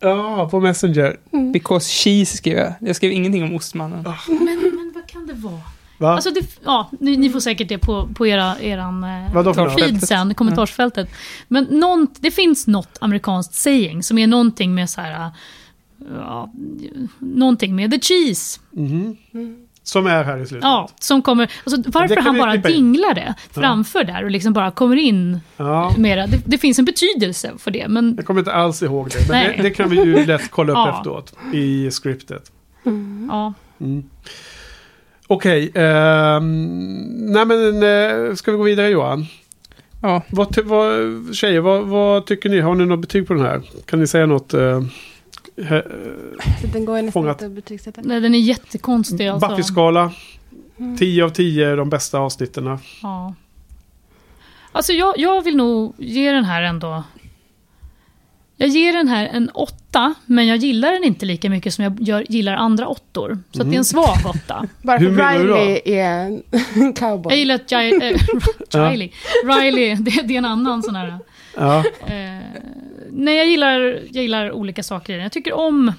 Ja, 0.00 0.48
på 0.50 0.60
Messenger. 0.60 1.16
Because 1.52 1.90
cheese 1.90 2.36
skrev 2.36 2.58
jag. 2.58 2.74
Jag 2.80 2.96
skrev 2.96 3.12
ingenting 3.12 3.44
om 3.44 3.54
ostmannen. 3.54 4.04
Men, 4.28 4.44
men 4.44 4.92
vad 4.94 5.06
kan 5.06 5.26
det 5.26 5.32
vara? 5.32 5.60
Va? 5.98 6.14
Alltså 6.14 6.30
det, 6.30 6.40
ja, 6.64 6.90
ni, 7.00 7.16
ni 7.16 7.30
får 7.30 7.40
säkert 7.40 7.68
det 7.68 7.78
på, 7.78 8.08
på 8.14 8.26
era, 8.26 8.60
eran 8.60 9.04
eh, 9.04 9.74
feed 9.76 10.02
sen, 10.02 10.34
kommentarsfältet. 10.34 11.08
Men 11.48 11.64
någon, 11.64 12.06
det 12.20 12.30
finns 12.30 12.66
något 12.66 12.98
amerikanskt 13.00 13.54
saying 13.54 14.02
som 14.02 14.18
är 14.18 14.26
någonting 14.26 14.74
med 14.74 14.90
så 14.90 15.00
här... 15.00 15.30
Ja, 16.10 16.52
någonting 17.18 17.76
med 17.76 17.90
the 17.90 18.00
cheese. 18.00 18.60
Mhm. 18.70 19.16
Som 19.82 20.06
är 20.06 20.24
här 20.24 20.38
i 20.38 20.46
slutet. 20.46 20.64
Ja, 20.64 20.88
som 21.00 21.22
kommer... 21.22 21.50
Alltså, 21.64 21.90
varför 21.90 22.16
han 22.16 22.38
bara 22.38 22.56
dinglar 22.56 23.14
det 23.14 23.34
framför 23.50 24.04
där 24.04 24.24
och 24.24 24.30
liksom 24.30 24.52
bara 24.52 24.70
kommer 24.70 24.96
in 24.96 25.40
Ja. 25.56 25.94
mera. 25.98 26.26
Det, 26.26 26.40
det 26.46 26.58
finns 26.58 26.78
en 26.78 26.84
betydelse 26.84 27.52
för 27.58 27.70
det, 27.70 27.88
men 27.88 28.14
Jag 28.16 28.26
kommer 28.26 28.40
inte 28.40 28.52
alls 28.52 28.82
ihåg 28.82 29.10
det. 29.10 29.28
Men 29.28 29.56
det, 29.56 29.62
det 29.62 29.70
kan 29.70 29.88
vi 29.90 29.96
ju 29.96 30.26
lätt 30.26 30.50
kolla 30.50 30.72
upp 30.72 30.76
Ja. 30.92 30.98
efteråt. 30.98 31.34
I 31.52 31.90
scriptet. 31.90 32.52
ja. 33.28 33.54
Mm. 33.80 34.04
Okej. 35.26 35.70
ehm, 35.74 37.08
nej 37.32 37.44
men 37.46 37.82
eh, 37.82 38.34
ska 38.34 38.50
vi 38.50 38.56
gå 38.56 38.62
vidare 38.64 38.88
Johan? 38.88 39.26
Ja, 40.02 40.22
Vad, 40.30 40.58
vad, 40.64 40.90
tjejer, 41.34 41.60
vad, 41.60 41.86
vad 41.86 42.26
tycker 42.26 42.48
ni? 42.48 42.60
Har 42.60 42.74
ni 42.74 42.86
något 42.86 43.00
betyg 43.00 43.26
på 43.26 43.34
den 43.34 43.42
här? 43.42 43.62
Kan 43.84 44.00
ni 44.00 44.06
säga 44.06 44.26
något? 44.26 44.54
Uh, 44.54 44.82
Den 46.72 46.84
går 46.84 46.96
ju 46.96 47.02
nästan 47.02 47.12
Fångat. 47.22 47.36
inte 47.36 47.46
att 47.46 47.52
betygsätta. 47.52 48.00
Nej, 48.04 48.20
den 48.20 48.34
är 48.34 48.38
jättekonstig 48.38 49.26
alltså. 49.26 49.48
Buffy-skala. 49.48 50.12
10 50.98 51.24
av 51.24 51.28
10 51.28 51.68
är 51.70 51.76
de 51.76 51.90
bästa 51.90 52.18
avsnitten. 52.18 52.78
Ja. 53.02 53.34
Alltså 54.72 54.92
jag, 54.92 55.18
jag 55.18 55.44
vill 55.44 55.56
nog 55.56 55.94
ge 55.98 56.32
den 56.32 56.44
här 56.44 56.62
ändå... 56.62 57.04
Jag 58.58 58.68
ger 58.68 58.92
den 58.92 59.08
här 59.08 59.26
en 59.26 59.50
åtta, 59.54 60.14
men 60.26 60.46
jag 60.46 60.56
gillar 60.56 60.92
den 60.92 61.04
inte 61.04 61.26
lika 61.26 61.50
mycket 61.50 61.74
som 61.74 61.84
jag 61.84 62.00
gör, 62.00 62.26
gillar 62.28 62.54
andra 62.54 62.88
åttor. 62.88 63.38
Så 63.52 63.62
att 63.62 63.68
det 63.70 63.74
är 63.76 63.78
en 63.78 63.84
svag 63.84 64.16
åtta. 64.26 64.66
Bara 64.82 64.98
Hur 64.98 65.08
för 65.08 65.16
menar 65.16 65.38
du 65.38 65.46
då? 65.48 65.54
Riley 65.56 65.80
är 65.84 66.40
en 66.74 66.92
cowboy. 66.92 67.32
Jag 67.32 67.38
gillar 67.38 67.54
att 67.54 67.70
Gi- 67.72 68.16
äh, 68.74 68.90
Riley, 68.90 69.10
Riley 69.44 69.94
det, 69.94 70.22
det 70.22 70.34
är 70.34 70.38
en 70.38 70.44
annan 70.44 70.82
sån 70.82 70.96
här... 70.96 71.18
Ja. 71.56 71.78
Eh, 72.06 72.14
nej, 73.10 73.36
jag 73.36 73.46
gillar, 73.46 73.80
jag 74.10 74.22
gillar 74.22 74.52
olika 74.52 74.82
saker 74.82 75.12
i 75.12 75.16
den. 75.16 75.22
Jag 75.22 75.32
tycker 75.32 75.52
om... 75.52 75.92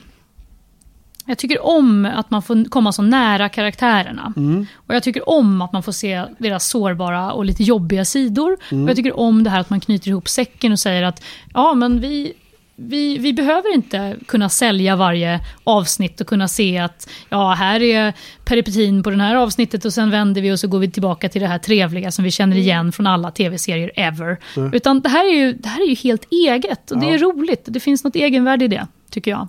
Jag 1.30 1.38
tycker 1.38 1.66
om 1.66 2.06
att 2.06 2.32
man 2.32 2.42
får 2.42 2.70
komma 2.70 2.92
så 2.92 3.02
nära 3.02 3.50
karaktärerna. 3.50 4.34
Och 4.76 4.96
jag 4.96 5.04
tycker 5.04 5.30
om 5.30 5.62
att 5.62 5.74
man 5.74 5.84
får 5.84 5.92
se 5.92 6.24
deras 6.38 6.70
sårbara 6.70 7.32
och 7.32 7.46
lite 7.46 7.64
jobbiga 7.64 8.06
sidor. 8.06 8.54
Och 8.54 8.90
jag 8.90 8.96
tycker 8.96 9.20
om 9.20 9.44
det 9.44 9.50
här 9.50 9.60
att 9.60 9.70
man 9.70 9.80
knyter 9.80 10.08
ihop 10.10 10.28
säcken 10.30 10.72
och 10.72 10.80
säger 10.80 11.04
att 11.04 11.24
ja, 11.54 11.74
men 11.74 12.00
vi, 12.00 12.34
vi, 12.80 13.18
vi 13.18 13.34
behöver 13.34 13.74
inte 13.74 14.16
kunna 14.26 14.50
sälja 14.50 14.96
varje 14.96 15.40
avsnitt 15.64 16.22
och 16.22 16.28
kunna 16.28 16.48
se 16.48 16.78
att 16.78 17.10
ja, 17.30 17.54
här 17.54 17.82
är 17.82 18.14
peripetin 18.46 19.04
på 19.04 19.10
det 19.10 19.24
här 19.24 19.36
avsnittet 19.36 19.86
och 19.86 19.94
sen 19.94 20.12
vänder 20.12 20.42
vi 20.42 20.52
och 20.52 20.60
så 20.60 20.68
går 20.68 20.80
vi 20.80 20.92
tillbaka 20.92 21.30
till 21.30 21.42
det 21.42 21.48
här 21.48 21.60
trevliga 21.60 22.12
som 22.12 22.24
vi 22.24 22.32
känner 22.32 22.58
igen 22.58 22.92
från 22.92 23.08
alla 23.08 23.32
tv-serier 23.32 23.92
ever. 23.96 24.38
Utan 24.74 25.02
det 25.02 25.10
här, 25.10 25.26
är 25.26 25.34
ju, 25.34 25.54
det 25.54 25.70
här 25.70 25.82
är 25.82 25.88
ju 25.88 25.96
helt 25.96 26.26
eget 26.32 26.92
och 26.92 27.00
det 27.00 27.14
är 27.14 27.18
roligt. 27.18 27.64
Det 27.66 27.80
finns 27.80 28.04
något 28.04 28.16
egenvärde 28.16 28.66
i 28.66 28.68
det, 28.68 28.88
tycker 29.10 29.32
jag. 29.32 29.48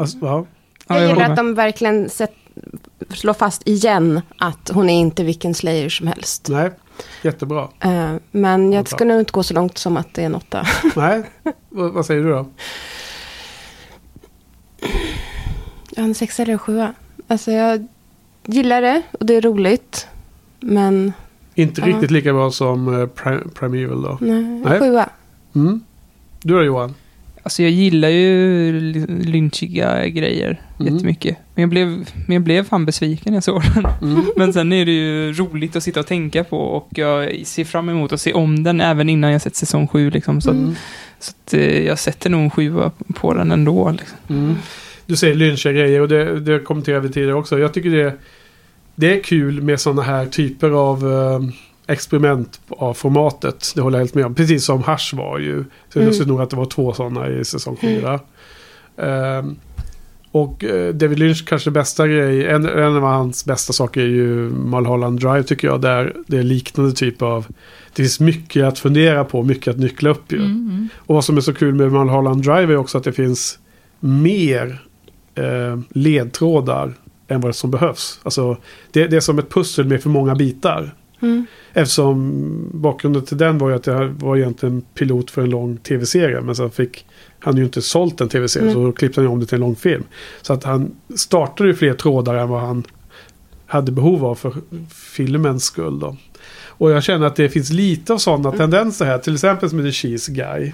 Alltså, 0.00 0.18
ja. 0.20 0.46
ja 0.86 0.94
Jag 0.94 1.02
jag 1.02 1.08
gillar 1.08 1.30
att 1.30 1.36
de 1.36 1.54
verkligen 1.54 2.08
sett, 2.08 2.34
slår 3.10 3.34
fast 3.34 3.68
igen 3.68 4.20
att 4.38 4.70
hon 4.74 4.90
är 4.90 5.00
inte 5.00 5.24
vilken 5.24 5.54
slayer 5.54 5.88
som 5.88 6.06
helst. 6.06 6.48
Nej, 6.50 6.70
jättebra. 7.22 7.68
Eh, 7.80 8.14
men 8.30 8.72
jag 8.72 8.88
ska 8.88 9.04
nog 9.04 9.18
inte 9.20 9.32
gå 9.32 9.42
så 9.42 9.54
långt 9.54 9.78
som 9.78 9.96
att 9.96 10.14
det 10.14 10.22
är 10.22 10.26
en 10.26 10.34
åtta. 10.34 10.66
Nej, 10.96 11.22
vad, 11.68 12.06
säger 12.06 12.22
du 12.24 12.30
då? 12.30 12.46
Jag 15.90 16.02
har 16.02 16.08
en 16.08 16.14
sexa 16.14 16.42
eller 16.42 16.52
en 16.52 16.58
sjua. 16.58 16.94
Alltså 17.28 17.50
jag 17.52 17.86
gillar 18.46 18.82
det 18.82 19.02
och 19.20 19.26
det 19.26 19.34
är 19.34 19.40
roligt. 19.40 20.06
Men 20.60 21.12
Inte 21.54 21.80
Ja. 21.80 21.86
riktigt 21.86 22.10
lika 22.10 22.32
bra 22.32 22.50
som 22.50 22.88
uh, 22.88 23.06
Primeval 23.54 24.02
då. 24.02 24.18
nej, 24.20 24.42
Nej. 24.42 24.80
sjua. 24.80 25.08
Mm. 25.54 25.80
Du 26.42 26.54
då 26.54 26.62
Johan? 26.62 26.94
Alltså 27.48 27.62
jag 27.62 27.70
gillar 27.72 28.08
ju 28.08 28.72
lynchiga 29.24 30.06
grejer 30.08 30.60
Mm. 30.80 30.94
jättemycket. 30.94 31.36
Men 31.54 31.62
jag, 31.62 31.70
blev, 31.70 31.88
men 32.26 32.34
jag 32.34 32.42
blev 32.42 32.64
fan 32.64 32.86
besviken 32.86 33.32
när 33.32 33.36
jag 33.36 33.44
såg 33.44 33.62
den. 33.74 33.86
Mm. 34.02 34.24
Men 34.36 34.52
sen 34.52 34.72
är 34.72 34.86
det 34.86 34.92
ju 34.92 35.32
roligt 35.32 35.76
att 35.76 35.82
sitta 35.82 36.00
och 36.00 36.06
tänka 36.06 36.44
på 36.44 36.58
och 36.58 36.88
jag 36.90 37.46
ser 37.46 37.64
fram 37.64 37.88
emot 37.88 38.12
att 38.12 38.20
se 38.20 38.32
om 38.32 38.64
den 38.64 38.80
även 38.80 39.08
innan 39.08 39.32
jag 39.32 39.42
sett 39.42 39.56
säsong 39.56 39.88
sju. 39.88 40.10
Liksom, 40.10 40.40
så 40.40 40.50
Mm. 40.50 40.70
att, 40.70 40.76
så 41.24 41.32
att 41.44 41.54
eh, 41.54 41.86
jag 41.86 41.98
sätter 41.98 42.30
nog 42.30 42.40
en 42.40 42.50
sjua 42.50 42.90
på 43.14 43.34
den 43.34 43.50
ändå. 43.50 43.90
Liksom. 43.90 44.16
Mm. 44.28 44.54
Du 45.06 45.16
säger 45.16 45.34
lynchiga 45.34 45.72
grejer 45.72 46.00
och 46.00 46.08
det, 46.08 46.40
det 46.40 46.58
kommenterade 46.58 47.06
vi 47.08 47.12
tidigare 47.14 47.34
också. 47.34 47.58
Jag 47.58 47.74
tycker 47.74 47.90
det, 47.90 48.12
det 48.94 49.18
är 49.18 49.22
kul 49.22 49.62
med 49.62 49.80
sådana 49.80 50.02
här 50.02 50.26
typer 50.26 50.70
av 50.70 51.12
eh, 51.12 51.40
experiment 51.88 52.60
av 52.68 52.94
formatet. 52.94 53.72
Det 53.74 53.80
håller 53.80 53.98
jag 53.98 54.04
helt 54.04 54.14
med 54.14 54.26
om. 54.26 54.34
Precis 54.34 54.64
som 54.64 54.82
Hash 54.82 55.14
var 55.16 55.38
ju. 55.38 55.64
Så 55.92 55.98
Mm. 55.98 56.08
lustigt 56.08 56.28
nog 56.28 56.40
att 56.40 56.50
det 56.50 56.56
var 56.56 56.64
två 56.66 56.92
sådana 56.92 57.28
i 57.28 57.44
säsong 57.44 57.76
fyra. 57.80 58.20
Ehm, 58.96 59.56
och 60.32 60.64
eh, 60.64 60.94
David 60.94 61.18
Lynch 61.18 61.44
kanske 61.46 61.70
bästa 61.70 62.08
grej, 62.08 62.46
en, 62.46 62.68
en 62.68 62.96
av 62.96 63.02
hans 63.02 63.44
bästa 63.44 63.72
saker 63.72 64.00
är 64.00 64.06
ju 64.06 64.50
Mulholland 64.50 65.20
Drive 65.20 65.42
tycker 65.42 65.68
jag. 65.68 65.80
Där 65.80 66.14
det 66.26 66.38
är 66.38 66.42
liknande 66.42 66.92
typ 66.92 67.22
av, 67.22 67.46
det 67.94 68.02
finns 68.02 68.20
mycket 68.20 68.64
att 68.64 68.78
fundera 68.78 69.24
på, 69.24 69.42
mycket 69.42 69.68
att 69.70 69.78
nyckla 69.80 70.10
upp 70.10 70.32
ju. 70.32 70.38
Mm, 70.38 70.50
mm. 70.50 70.88
Och 70.96 71.14
vad 71.14 71.24
som 71.24 71.36
är 71.36 71.40
så 71.40 71.54
kul 71.54 71.74
med 71.74 71.92
Mulholland 71.92 72.42
Drive 72.42 72.72
är 72.72 72.76
också 72.76 72.98
att 72.98 73.04
det 73.04 73.12
finns 73.12 73.58
mer 74.00 74.82
eh, 75.34 75.78
ledtrådar 75.90 76.94
än 77.28 77.40
vad 77.40 77.54
som 77.54 77.70
behövs. 77.70 78.20
Alltså, 78.22 78.56
det, 78.90 79.06
det 79.06 79.16
är 79.16 79.20
som 79.20 79.38
ett 79.38 79.50
pussel 79.50 79.86
med 79.86 80.02
för 80.02 80.10
många 80.10 80.34
bitar. 80.34 80.94
Mm. 81.20 81.46
Eftersom 81.72 82.70
bakgrunden 82.72 83.24
till 83.24 83.36
den 83.38 83.58
var 83.58 83.68
ju 83.68 83.76
att 83.76 83.86
jag 83.86 84.08
var 84.08 84.36
egentligen 84.36 84.82
pilot 84.94 85.30
för 85.30 85.42
en 85.42 85.50
lång 85.50 85.76
tv-serie. 85.76 86.40
Men 86.40 86.54
sen 86.54 86.70
fick 86.70 87.06
han 87.38 87.56
ju 87.56 87.64
inte 87.64 87.82
sålt 87.82 88.20
en 88.20 88.28
tv-serie 88.28 88.64
Mm. 88.64 88.74
så 88.74 88.84
då 88.84 88.92
klippte 88.92 89.20
han 89.20 89.30
om 89.30 89.40
det 89.40 89.46
till 89.46 89.54
en 89.54 89.60
lång 89.60 89.76
film. 89.76 90.04
Så 90.42 90.52
att 90.52 90.64
han 90.64 90.90
startade 91.16 91.68
ju 91.68 91.74
fler 91.74 91.94
trådar 91.94 92.34
än 92.34 92.48
vad 92.48 92.60
han 92.60 92.84
hade 93.66 93.92
behov 93.92 94.24
av 94.24 94.34
för 94.34 94.54
filmens 94.90 95.64
skull. 95.64 96.00
Då. 96.00 96.16
Och 96.66 96.90
jag 96.90 97.02
känner 97.02 97.26
att 97.26 97.36
det 97.36 97.48
finns 97.48 97.70
lite 97.70 98.12
av 98.12 98.18
sådana 98.18 98.52
tendenser 98.52 99.04
här. 99.04 99.18
Till 99.18 99.34
exempel 99.34 99.74
med 99.74 99.84
The 99.84 99.92
Cheese 99.92 100.32
Guy. 100.32 100.72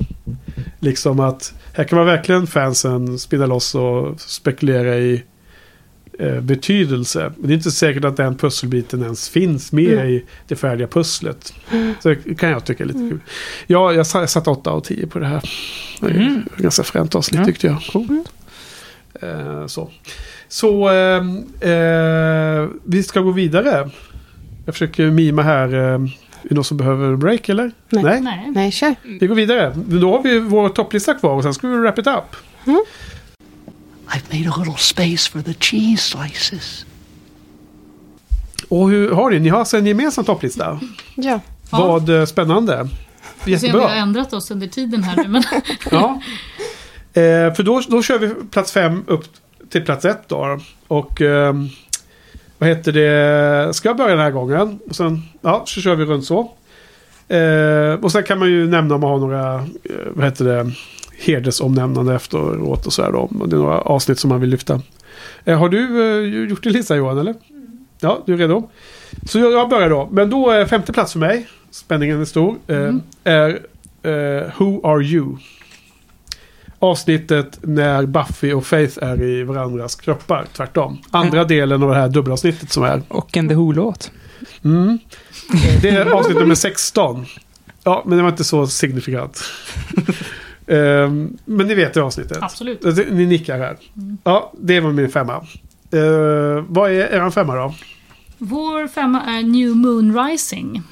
Liksom 0.81 1.21
att 1.21 1.55
här 1.73 1.85
kan 1.85 1.97
man 1.97 2.07
verkligen 2.07 2.47
fansen 2.47 3.19
spinna 3.19 3.47
loss 3.47 3.75
och 3.75 4.21
spekulera 4.21 4.97
i 4.99 5.23
eh, 6.19 6.41
betydelse. 6.41 7.33
Men 7.37 7.47
det 7.49 7.53
är 7.53 7.57
inte 7.57 7.71
säkert 7.71 8.05
att 8.05 8.17
den 8.17 8.37
pusselbiten 8.37 9.03
ens 9.03 9.29
finns 9.29 9.73
med 9.73 9.93
Mm. 9.93 10.07
i 10.09 10.25
det 10.49 10.57
färdiga 10.57 10.87
pusslet. 10.87 11.55
Så 12.03 12.09
det 12.09 12.35
kan 12.39 12.51
jag 12.51 12.65
tycka 12.65 12.83
är 12.83 12.87
lite 12.87 12.99
kul. 12.99 13.21
Ja, 13.67 13.93
jag 13.93 14.07
sa- 14.07 14.21
jag 14.21 14.31
satte 14.31 14.51
8 14.51 14.71
av 14.71 14.81
10 14.81 15.07
på 15.07 15.19
det 15.19 15.27
här. 15.27 15.51
Det 16.01 16.07
är 16.07 16.11
Mm. 16.11 16.43
Ganska 16.57 16.83
fränt 16.83 17.15
avsnitt 17.15 17.39
Ja. 17.41 17.45
tyckte 17.47 17.67
jag. 17.67 17.83
Coolt. 17.93 18.33
Eh, 19.23 19.67
så 19.67 19.91
så 20.49 20.89
ehm, 20.89 21.37
eh, 21.61 22.69
vi 22.85 23.03
ska 23.03 23.21
gå 23.21 23.31
vidare. 23.31 23.91
Jag 24.65 24.75
försöker 24.75 25.11
mima 25.11 25.43
här. 25.43 25.75
Eh, 25.75 25.81
är 25.81 26.49
det 26.49 26.55
någon 26.55 26.65
som 26.65 26.77
behöver 26.77 27.07
en 27.09 27.19
break 27.19 27.49
eller? 27.49 27.71
Nej. 27.89 28.21
Nej. 28.21 28.51
Nej, 28.55 28.73
kör. 28.73 28.95
Vi 29.21 29.27
går 29.27 29.35
vidare. 29.35 29.73
Då 29.87 30.13
har 30.17 30.23
vi 30.23 30.39
vår 30.39 30.69
topplista 30.69 31.15
kvar 31.15 31.35
och 31.35 31.43
sen 31.43 31.55
ska 31.55 31.69
vi 31.69 31.77
wrap 31.77 31.99
it 31.99 32.07
up. 32.07 32.37
I've 34.09 34.39
made 34.39 34.51
a 34.51 34.55
little 34.59 34.77
space 34.79 35.31
for 35.31 35.43
the 35.43 35.55
cheese 35.55 36.03
slices. 36.03 36.87
Och 38.69 38.91
hur 38.91 39.11
har 39.13 39.31
ni? 39.31 39.41
Ni 39.41 39.49
har 39.49 39.59
alltså 39.59 39.77
en 39.77 39.87
gemensam 39.87 40.25
topplista. 40.25 40.81
Ja. 41.15 41.41
Ja. 41.71 41.87
Vad 41.87 42.09
eh, 42.09 42.25
spännande. 42.25 42.81
Om 42.81 42.89
vi 43.45 43.55
har 43.55 43.63
Jättebra. 43.63 43.95
ändrat 43.95 44.33
oss 44.33 44.51
under 44.51 44.67
tiden 44.67 45.03
här 45.03 45.17
nu. 45.17 45.29
Men 45.29 45.43
Ja. 45.91 46.21
Eh, 47.21 47.55
för 47.55 47.63
då, 47.63 47.83
då 47.89 48.03
kör 48.03 48.19
vi 48.19 48.29
plats 48.51 48.73
fem 48.73 49.05
upp 49.07 49.25
till 49.71 49.85
plats 49.85 50.05
ett 50.05 50.29
då. 50.29 50.59
Och 50.89 51.21
ehm, 51.21 51.69
vad 52.59 52.69
heter 52.69 52.93
det? 52.93 53.75
Ska 53.75 53.89
jag 53.89 53.97
börja 53.97 54.11
den 54.11 54.25
här 54.25 54.31
gången? 54.31 54.79
Och 54.89 54.97
sen, 54.97 55.23
ja, 55.41 55.63
så 55.67 55.81
kör 55.81 55.95
vi 55.95 56.05
runt 56.05 56.25
så. 56.25 56.53
Eh, 57.29 57.93
och 58.03 58.13
sen 58.13 58.23
kan 58.23 58.39
man 58.39 58.49
ju 58.49 58.67
nämna 58.67 58.95
om 58.95 59.01
man 59.01 59.11
har 59.11 59.19
några, 59.19 59.55
eh, 59.55 59.65
vad 60.11 60.25
heter 60.25 60.45
det, 60.45 60.73
hedersomnämnande 61.19 62.15
efteråt 62.15 62.87
och 62.87 62.93
så 62.93 63.03
här 63.03 63.13
då. 63.13 63.19
Om 63.19 63.49
det 63.49 63.57
är 63.57 63.61
några 63.61 63.81
avsnitt 63.81 64.19
som 64.19 64.29
man 64.29 64.41
vill 64.41 64.51
lyfta. 64.51 64.81
Eh, 65.45 65.59
har 65.59 65.69
du 65.69 66.03
eh, 66.03 66.49
gjort 66.49 66.63
din 66.63 66.73
lista 66.73 66.97
Johan, 66.97 67.19
eller? 67.19 67.35
Ja, 68.01 68.23
du 68.27 68.33
är 68.33 68.37
redo? 68.37 68.71
Så 69.27 69.39
jag, 69.39 69.53
jag 69.53 69.69
börjar 69.69 69.91
då. 69.91 70.09
Men 70.13 70.31
då 70.31 70.51
är 70.51 70.67
femte 70.67 70.93
plats 70.93 71.13
för 71.13 71.19
mig, 71.19 71.49
spänningen 71.71 72.21
är 72.21 72.25
stor, 72.25 72.57
eh, 72.67 72.95
är 73.25 73.61
eh, 74.03 74.53
Who 74.59 74.87
Are 74.87 75.05
You? 75.05 75.37
Avsnittet 76.79 77.59
när 77.63 78.07
Buffy 78.07 78.53
och 78.53 78.67
Faith 78.67 79.05
är 79.05 79.23
i 79.23 79.43
varandras 79.43 79.95
kroppar, 79.95 80.47
tvärtom. 80.53 80.99
Andra 81.11 81.45
delen 81.45 81.83
av 81.83 81.89
det 81.89 81.95
här 81.95 82.09
dubbelavsnittet 82.09 82.73
som 82.73 82.85
är. 82.85 83.03
Och 83.09 83.37
en 83.37 83.49
The 83.49 83.55
Who-låt. 83.55 84.11
Mm. 84.65 84.99
Det 85.83 85.89
är 85.89 86.07
avsnitt 86.07 86.39
nummer 86.39 86.55
16. 86.55 87.27
Ja, 87.85 88.03
men 88.07 88.17
det 88.17 88.23
var 88.23 88.31
inte 88.31 88.45
så 88.45 88.67
signifikant. 88.67 89.43
Ehm, 90.67 91.37
men 91.45 91.67
ni 91.67 91.75
vet 91.75 91.95
det 91.95 92.03
avsnittet. 92.03 92.39
absolut. 92.43 92.83
Ni 93.11 93.27
nickar 93.27 93.59
här. 93.59 93.77
Ja, 94.25 94.53
det 94.59 94.81
var 94.81 94.93
min 94.93 95.09
femma. 95.11 95.47
Uh, 95.95 96.65
vad 96.69 96.91
är 96.91 96.95
er 97.15 97.31
femma 97.31 97.55
då? 97.55 97.75
Vår 98.39 98.89
femma 98.89 99.23
är 99.23 99.43
New 99.43 99.77
Moon 99.77 100.27
Rising. 100.27 100.83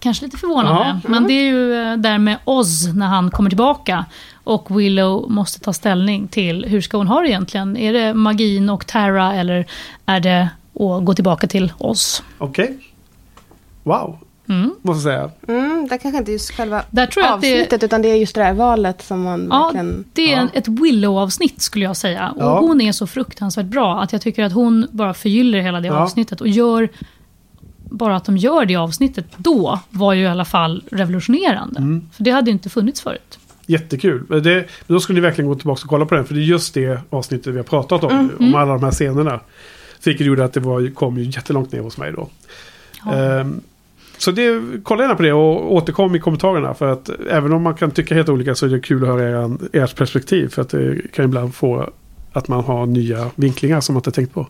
Kanske 0.00 0.24
lite 0.24 0.36
förvånande, 0.36 1.00
Ja. 1.04 1.10
men 1.10 1.26
det 1.26 1.32
är 1.32 1.44
ju 1.44 1.74
eh, 1.74 1.96
där 1.96 2.18
med 2.18 2.38
Oz 2.44 2.94
när 2.94 3.06
han 3.06 3.30
kommer 3.30 3.50
tillbaka. 3.50 4.04
Och 4.44 4.80
Willow 4.80 5.30
måste 5.30 5.60
ta 5.60 5.72
ställning 5.72 6.28
till 6.28 6.64
hur 6.64 6.80
ska 6.80 6.96
hon 6.96 7.06
ha 7.06 7.20
det 7.20 7.28
egentligen? 7.28 7.76
Är 7.76 7.92
det 7.92 8.14
magin 8.14 8.70
och 8.70 8.86
Tara 8.86 9.34
eller 9.34 9.66
är 10.06 10.20
det 10.20 10.48
att 10.74 11.04
gå 11.04 11.14
tillbaka 11.14 11.46
till 11.46 11.72
Oz? 11.78 12.22
Okej. 12.38 12.78
Wow, 13.82 14.18
Mm. 14.50 14.74
måste 14.82 15.02
säga. 15.02 15.30
Mm, 15.48 15.86
det 15.90 15.98
kanske 15.98 16.18
inte 16.18 16.32
just 16.32 16.50
själva 16.50 16.82
Där 16.90 17.06
tror 17.06 17.24
jag 17.24 17.34
att 17.34 17.40
det, 17.40 17.54
avsnittet, 17.54 17.82
utan 17.82 18.02
det 18.02 18.08
är 18.08 18.14
just 18.16 18.34
det 18.34 18.42
här 18.44 18.52
valet 18.54 19.02
som 19.02 19.22
man 19.22 19.48
Ja, 19.50 19.62
verkligen... 19.64 20.04
det 20.12 20.32
är 20.32 20.36
Ja. 20.36 20.48
ett 20.52 20.68
Willow-avsnitt 20.68 21.60
skulle 21.62 21.84
jag 21.84 21.96
säga. 21.96 22.30
Och 22.30 22.42
Ja. 22.42 22.60
hon 22.60 22.80
är 22.80 22.92
så 22.92 23.06
fruktansvärt 23.06 23.66
bra 23.66 24.00
att 24.02 24.12
jag 24.12 24.22
tycker 24.22 24.44
att 24.44 24.52
hon 24.52 24.86
bara 24.90 25.14
förgyller 25.14 25.60
hela 25.60 25.80
det 25.80 25.86
Ja. 25.88 25.94
avsnittet 25.98 26.40
och 26.40 26.48
gör 26.48 26.88
bara 27.90 28.16
att 28.16 28.24
de 28.24 28.36
gör 28.36 28.64
det 28.64 28.76
avsnittet 28.76 29.26
då 29.36 29.80
var 29.90 30.12
ju 30.12 30.22
i 30.22 30.26
alla 30.26 30.44
fall 30.44 30.82
revolutionerande. 30.90 31.78
Mm. 31.80 32.08
För 32.12 32.24
det 32.24 32.30
hade 32.30 32.50
ju 32.50 32.52
inte 32.52 32.68
funnits 32.70 33.00
förut. 33.00 33.38
Jättekul. 33.66 34.24
Men 34.28 34.42
Det, 34.42 34.66
då 34.86 35.00
skulle 35.00 35.14
ni 35.16 35.20
verkligen 35.20 35.48
gå 35.48 35.54
tillbaka 35.54 35.80
och 35.84 35.88
kolla 35.88 36.06
på 36.06 36.14
den. 36.14 36.24
För 36.24 36.34
det 36.34 36.40
är 36.40 36.44
just 36.44 36.74
det 36.74 37.00
avsnittet 37.10 37.46
vi 37.46 37.56
har 37.56 37.64
pratat 37.64 38.04
om. 38.04 38.30
Om 38.38 38.54
alla 38.54 38.72
de 38.72 38.84
här 38.84 38.90
scenerna. 38.90 39.40
Vilket 40.04 40.26
gjorde 40.26 40.44
att 40.44 40.52
det 40.52 40.60
var, 40.60 40.94
kom 40.94 41.18
ju 41.18 41.24
jättelångt 41.24 41.72
ner 41.72 41.80
hos 41.80 41.98
mig 41.98 42.12
då. 42.12 42.28
Ja. 43.04 43.14
Ehm, 43.14 43.60
så 44.20 44.30
det, 44.30 44.60
kolla 44.82 45.02
gärna 45.02 45.14
på 45.14 45.22
det 45.22 45.32
och 45.32 45.74
återkom 45.74 46.14
i 46.14 46.18
kommentarerna. 46.18 46.74
För 46.74 46.92
att 46.92 47.10
även 47.30 47.52
om 47.52 47.62
man 47.62 47.74
kan 47.74 47.90
tycka 47.90 48.14
helt 48.14 48.28
olika 48.28 48.54
så 48.54 48.66
är 48.66 48.70
det 48.70 48.80
kul 48.80 49.02
att 49.02 49.08
höra 49.08 49.28
er, 49.28 49.58
ert 49.72 49.96
perspektiv. 49.96 50.48
För 50.48 50.62
att 50.62 50.68
det 50.68 51.12
kan 51.12 51.24
ibland 51.24 51.54
få 51.54 51.90
att 52.32 52.48
man 52.48 52.64
har 52.64 52.86
nya 52.86 53.30
vinklingar 53.34 53.80
som 53.80 53.94
man 53.94 53.98
inte 53.98 54.10
tänkt 54.10 54.34
på. 54.34 54.46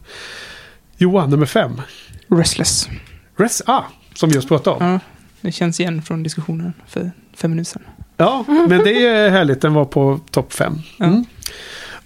Johan, 0.97 1.31
nummer 1.31 1.47
fem. 1.47 1.81
Restless. 2.29 2.89
Res 3.37 3.63
ah, 3.67 3.83
som 4.15 4.29
vi 4.29 4.35
just 4.35 4.49
pratade 4.49 4.77
om. 4.77 4.87
Ja, 4.93 5.01
det 5.41 5.53
känns 5.53 5.81
igen 5.81 6.03
från 6.03 6.23
diskussionen 6.23 6.73
för 6.87 7.11
fem 7.37 7.51
minuter 7.51 7.71
sedan. 7.71 7.83
Ja, 8.17 8.45
men 8.49 8.85
det 8.85 9.07
är 9.07 9.31
härligt. 9.31 9.61
Den 9.61 9.75
var 9.75 9.85
på 9.85 10.21
topp 10.31 10.53
fem. 10.53 10.75
Ja. 10.99 11.05
Mm. 11.07 11.25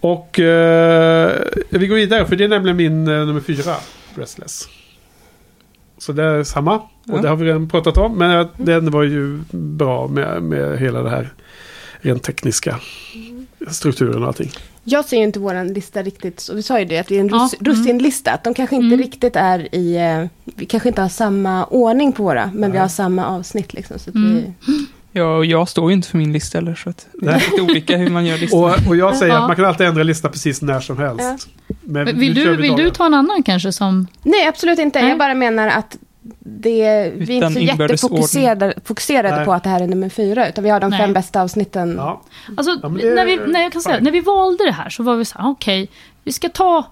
Och 0.01 0.41
eh, 0.41 1.33
vi 1.68 1.86
går 1.86 1.97
vidare 1.97 2.26
för 2.26 2.36
det 2.36 2.44
är 2.44 2.49
nämligen 2.49 2.76
min 2.76 3.09
eh, 3.09 3.26
nummer 3.26 3.41
fyra. 3.41 3.75
Restless. 4.15 4.68
Så 5.98 6.12
det 6.12 6.23
är 6.24 6.44
samma. 6.44 6.74
Och 6.76 6.89
Ja. 7.06 7.16
det 7.18 7.28
har 7.28 7.36
vi 7.36 7.44
redan 7.47 7.68
pratat 7.68 7.97
om. 7.97 8.18
Men 8.18 8.48
den 8.56 8.90
var 8.90 9.02
ju 9.02 9.40
bra 9.50 10.08
med, 10.08 10.42
med 10.42 10.78
hela 10.78 11.02
det 11.02 11.10
här 11.10 11.32
rent 12.00 12.23
tekniska 12.23 12.76
strukturen 13.68 14.23
och 14.23 14.28
allting. 14.28 14.50
Jag 14.84 15.05
ser 15.05 15.16
ju 15.16 15.23
inte 15.23 15.39
våran 15.40 15.68
lista 15.73 16.02
riktigt, 16.02 16.40
så 16.40 16.55
vi 16.55 16.62
sa 16.62 16.78
ju 16.78 16.84
det, 16.84 16.98
att 16.98 17.06
det 17.06 17.16
är 17.16 17.20
en 17.20 17.28
Ja, 17.28 17.36
russ, 17.36 17.55
mm. 17.60 17.73
russinlista. 17.73 18.31
Att 18.31 18.44
de 18.44 18.55
kanske 18.55 18.76
inte 18.76 18.86
Mm. 18.86 18.98
riktigt 18.98 19.36
är 19.36 19.74
i, 19.74 19.97
eh, 19.97 20.26
vi 20.56 20.66
kanske 20.66 20.89
inte 20.89 21.02
har 21.02 21.08
samma 21.08 21.64
ordning 21.64 22.12
på 22.12 22.23
våra, 22.23 22.47
men 22.47 22.70
vi 22.70 22.74
Nej. 22.74 22.78
har 22.81 22.89
samma 22.89 23.26
avsnitt 23.26 23.73
liksom. 23.74 23.98
Så 23.98 24.10
att 24.10 24.16
Mm. 24.16 24.34
vi, 24.34 24.52
Ja, 25.16 25.36
och 25.36 25.47
jag 25.47 25.68
står 25.68 25.90
ju 25.90 25.97
inte 25.97 26.08
för 26.08 26.18
min 26.18 26.32
lista 26.32 26.58
heller, 26.58 26.74
så 26.74 26.90
att 26.90 27.06
det 27.12 27.28
är 27.31 27.34
lite 27.50 27.62
olika 27.62 27.97
hur 27.97 28.10
man 28.10 28.26
gör 28.26 28.39
listan. 28.39 28.60
Och, 28.64 28.74
och 28.89 28.97
jag 28.97 29.16
säger 29.16 29.32
Ja. 29.34 29.40
att 29.40 29.47
man 29.48 29.56
kan 29.56 29.64
alltid 29.64 29.86
ändra 29.86 30.02
lista 30.02 30.28
precis 30.28 30.62
när 30.62 30.81
som 30.81 30.98
helst. 30.98 31.48
Men 31.84 32.04
Men 32.04 32.18
Vill, 32.18 32.34
du, 32.34 32.56
vi 32.56 32.62
vill 32.62 32.76
du 32.76 32.90
ta 32.90 33.06
en 33.06 33.14
annan 33.14 33.42
kanske 33.42 33.72
som... 33.72 34.06
Nej, 34.22 34.46
absolut 34.48 34.78
inte. 34.78 35.00
Nej. 35.00 35.08
Jag 35.08 35.18
bara 35.18 35.34
menar 35.34 35.68
att 35.68 35.96
det, 36.40 37.12
vi 37.16 37.38
är 37.38 37.44
inte 37.44 37.50
så 37.50 37.60
jättefokuserade 37.60 38.74
fokuserade 38.84 39.36
Nej. 39.36 39.44
på 39.44 39.52
att 39.52 39.62
det 39.62 39.68
här 39.70 39.80
är 39.80 39.86
nummer 39.86 40.08
fyra, 40.08 40.48
utan 40.48 40.64
vi 40.64 40.70
har 40.70 40.80
de 40.80 40.90
Nej. 40.90 40.98
fem 40.98 41.12
bästa 41.12 41.42
avsnitten. 41.42 41.94
Ja. 41.96 42.22
Alltså, 42.56 42.78
Ja, 42.82 42.88
det- 42.88 43.14
när, 43.14 43.26
vi, 43.26 43.36
när, 43.36 43.62
jag 43.62 43.72
kan 43.72 43.80
säga, 43.82 44.00
när 44.00 44.10
vi 44.10 44.20
valde 44.20 44.64
det 44.64 44.72
här 44.72 44.90
så 44.90 45.02
var 45.02 45.16
vi 45.16 45.24
så 45.24 45.38
här, 45.38 45.50
okej, 45.50 45.90
vi 46.24 46.32
ska 46.32 46.48
ta... 46.48 46.84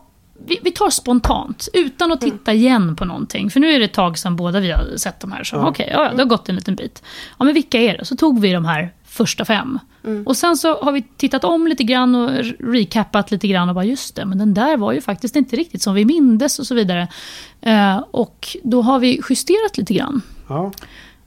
Vi, 0.46 0.58
vi 0.62 0.70
tar 0.70 0.90
spontant, 0.90 1.68
utan 1.72 2.12
att 2.12 2.20
titta 2.20 2.52
igen 2.52 2.96
på 2.96 3.04
någonting. 3.04 3.50
För 3.50 3.60
nu 3.60 3.70
är 3.70 3.78
det 3.78 3.84
ett 3.84 3.92
tag 3.92 4.18
sedan 4.18 4.36
båda 4.36 4.60
vi 4.60 4.70
har 4.70 4.96
sett 4.96 5.20
de 5.20 5.32
här. 5.32 5.44
Så 5.44 5.56
Ja. 5.56 5.68
okej, 5.68 5.90
ja, 5.92 6.04
ja, 6.04 6.10
det 6.10 6.22
har 6.22 6.28
gått 6.28 6.48
en 6.48 6.54
liten 6.54 6.74
bit. 6.74 7.02
Ja, 7.38 7.44
men 7.44 7.54
vilka 7.54 7.78
är 7.78 7.98
det? 7.98 8.04
Så 8.04 8.16
tog 8.16 8.40
vi 8.40 8.52
de 8.52 8.64
här 8.64 8.92
första 9.12 9.44
fem. 9.44 9.78
Mm. 10.04 10.26
Och 10.26 10.36
sen 10.36 10.56
så 10.56 10.82
har 10.82 10.92
vi 10.92 11.02
tittat 11.16 11.44
om 11.44 11.66
lite 11.66 11.84
grann 11.84 12.14
och 12.14 12.30
r- 12.30 12.56
recappat 12.58 13.30
lite 13.30 13.48
grann 13.48 13.68
och 13.68 13.74
bara 13.74 13.84
just 13.84 14.16
det, 14.16 14.24
men 14.24 14.38
den 14.38 14.54
där 14.54 14.76
var 14.76 14.92
ju 14.92 15.00
faktiskt 15.00 15.36
inte 15.36 15.56
riktigt 15.56 15.82
som 15.82 15.94
vi 15.94 16.04
mindes 16.04 16.58
och 16.58 16.66
så 16.66 16.74
vidare. 16.74 17.08
Eh, 17.60 17.96
och 18.10 18.56
då 18.62 18.82
har 18.82 18.98
vi 18.98 19.20
justerat 19.30 19.78
lite 19.78 19.94
grann. 19.94 20.22
Ja. 20.48 20.72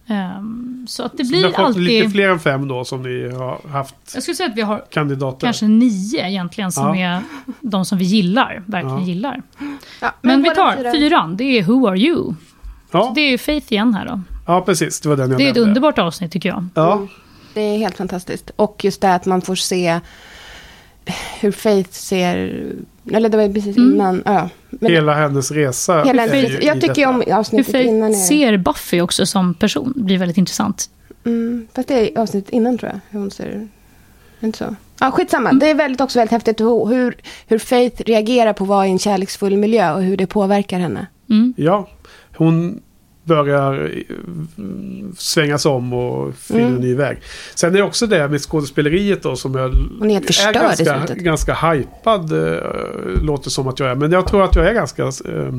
Ehm, 0.08 0.86
så 0.90 1.04
att 1.04 1.18
det 1.18 1.26
Så 1.26 1.30
blir 1.32 1.44
fått 1.50 1.60
alltid... 1.60 1.84
lite 1.84 2.10
fler 2.10 2.30
än 2.30 2.40
fem 2.40 2.68
då 2.68 2.86
som 2.86 3.02
ni 3.04 3.30
har 3.36 3.70
haft 3.70 3.96
Jag 4.14 4.24
skulle 4.24 4.36
säga 4.36 4.50
att 4.50 4.58
vi 4.58 4.62
har 4.62 4.86
kandidater. 4.92 5.48
kanske 5.48 5.68
nio 5.68 6.30
egentligen 6.30 6.72
som 6.72 6.98
Ja. 7.00 7.06
är 7.16 7.22
de 7.62 7.86
som 7.86 7.98
vi 7.98 8.06
gillar, 8.06 8.64
verkligen 8.66 8.98
Ja. 9.00 9.06
gillar. 9.06 9.42
Ja, 10.02 10.12
Men 10.22 10.44
vi 10.44 10.50
våra 10.50 10.56
tar 10.56 10.76
fyra- 10.76 10.92
fyran, 10.92 11.38
det 11.38 11.44
är 11.44 11.64
Who 11.64 11.88
Are 11.88 11.98
You? 12.00 12.34
Det 13.16 13.22
är 13.22 13.30
ju 13.32 13.38
Faith 13.38 13.74
igen 13.74 13.94
här 13.94 14.06
då. 14.06 14.22
ja, 14.48 14.62
precis. 14.62 15.02
Det 15.02 15.10
var 15.10 15.16
den 15.18 15.30
jag 15.30 15.40
Det 15.40 15.48
är 15.48 15.52
ett 15.52 15.58
underbart 15.58 16.00
avsnitt 16.00 16.32
tycker 16.32 16.50
jag. 16.50 16.68
Ja, 16.76 17.08
Det 17.56 17.62
är 17.62 17.78
helt 17.78 17.98
fantastiskt. 17.98 18.52
Och 18.56 18.84
just 18.86 19.02
det 19.02 19.14
att 19.14 19.26
man 19.26 19.42
får 19.42 19.56
se 19.56 20.00
hur 21.40 21.52
Faith 21.52 21.90
ser... 21.92 22.64
Eller 23.12 23.30
det 23.30 23.38
var 23.38 23.44
ju 23.44 23.54
precis 23.54 23.78
Mm. 23.78 23.94
innan. 23.94 24.22
Ja. 24.26 24.50
Men 24.70 24.92
hela 24.92 25.14
hennes 25.14 25.52
resa. 25.52 26.04
hela 26.04 26.24
är 26.24 26.36
ju 26.36 26.58
i 26.58 26.66
jag 26.66 26.82
tycker 26.82 26.88
detta. 26.96 27.10
om 27.10 27.22
Hur 27.26 27.34
avsnittet 27.34 27.76
innan. 27.76 28.12
Faith 28.14 28.22
är- 28.24 28.28
ser 28.28 28.58
Buffy 28.58 29.02
också 29.02 29.26
som 29.26 29.54
person 29.54 29.94
blir 29.96 30.18
väldigt 30.18 30.38
intressant. 30.38 30.90
Mm, 31.26 31.68
fast 31.74 31.88
det 31.88 32.12
är 32.12 32.20
avsnittet 32.22 32.50
innan 32.54 32.78
tror 32.78 32.92
jag. 32.92 33.00
Hur 33.10 33.20
hon 33.20 33.32
ser... 33.32 33.68
Inte 34.40 34.58
så. 34.58 34.76
Ja, 35.00 35.12
skitsamma. 35.12 35.50
Mm. 35.50 35.60
Det 35.60 35.70
är 35.70 35.76
väldigt, 35.76 36.02
också 36.02 36.20
väldigt 36.20 36.32
häftigt 36.32 36.60
hur, 36.62 36.86
hur, 36.88 37.18
hur 37.48 37.60
Faith 37.60 38.02
reagerar 38.04 38.54
på 38.54 38.64
att 38.64 38.68
vara 38.68 38.88
i 38.88 38.90
en 38.90 39.00
kärleksfull 39.00 39.58
miljö 39.58 39.94
och 39.94 40.02
hur 40.04 40.18
det 40.18 40.28
påverkar 40.28 40.80
henne. 40.80 41.08
Mm. 41.30 41.54
Ja, 41.58 41.88
hon 42.38 42.82
börjar 43.26 43.92
eh, 44.08 44.16
svängas 45.18 45.66
om 45.66 45.94
och 45.94 46.36
finner 46.36 46.62
Mm. 46.62 46.76
en 46.76 46.82
ny 46.82 46.96
väg. 46.96 47.18
Sen 47.56 47.74
är 47.74 47.78
det 47.78 47.84
också 47.84 48.08
det 48.08 48.28
med 48.28 48.42
skådespeleriet 48.42 49.24
då 49.24 49.36
som 49.36 49.56
jag 49.56 49.70
Hon 50.00 50.12
är 50.12 50.20
i 50.20 50.84
ganska, 50.84 51.16
ganska 51.16 51.54
hypad. 51.54 52.32
Eh, 52.54 52.60
låter 53.22 53.50
som 53.50 53.68
att 53.68 53.80
jag 53.80 53.90
är. 53.90 53.96
Men 53.96 54.12
jag 54.12 54.28
tror 54.28 54.44
att 54.44 54.56
jag 54.56 54.68
är 54.68 54.74
ganska 54.74 55.04
eh, 55.04 55.54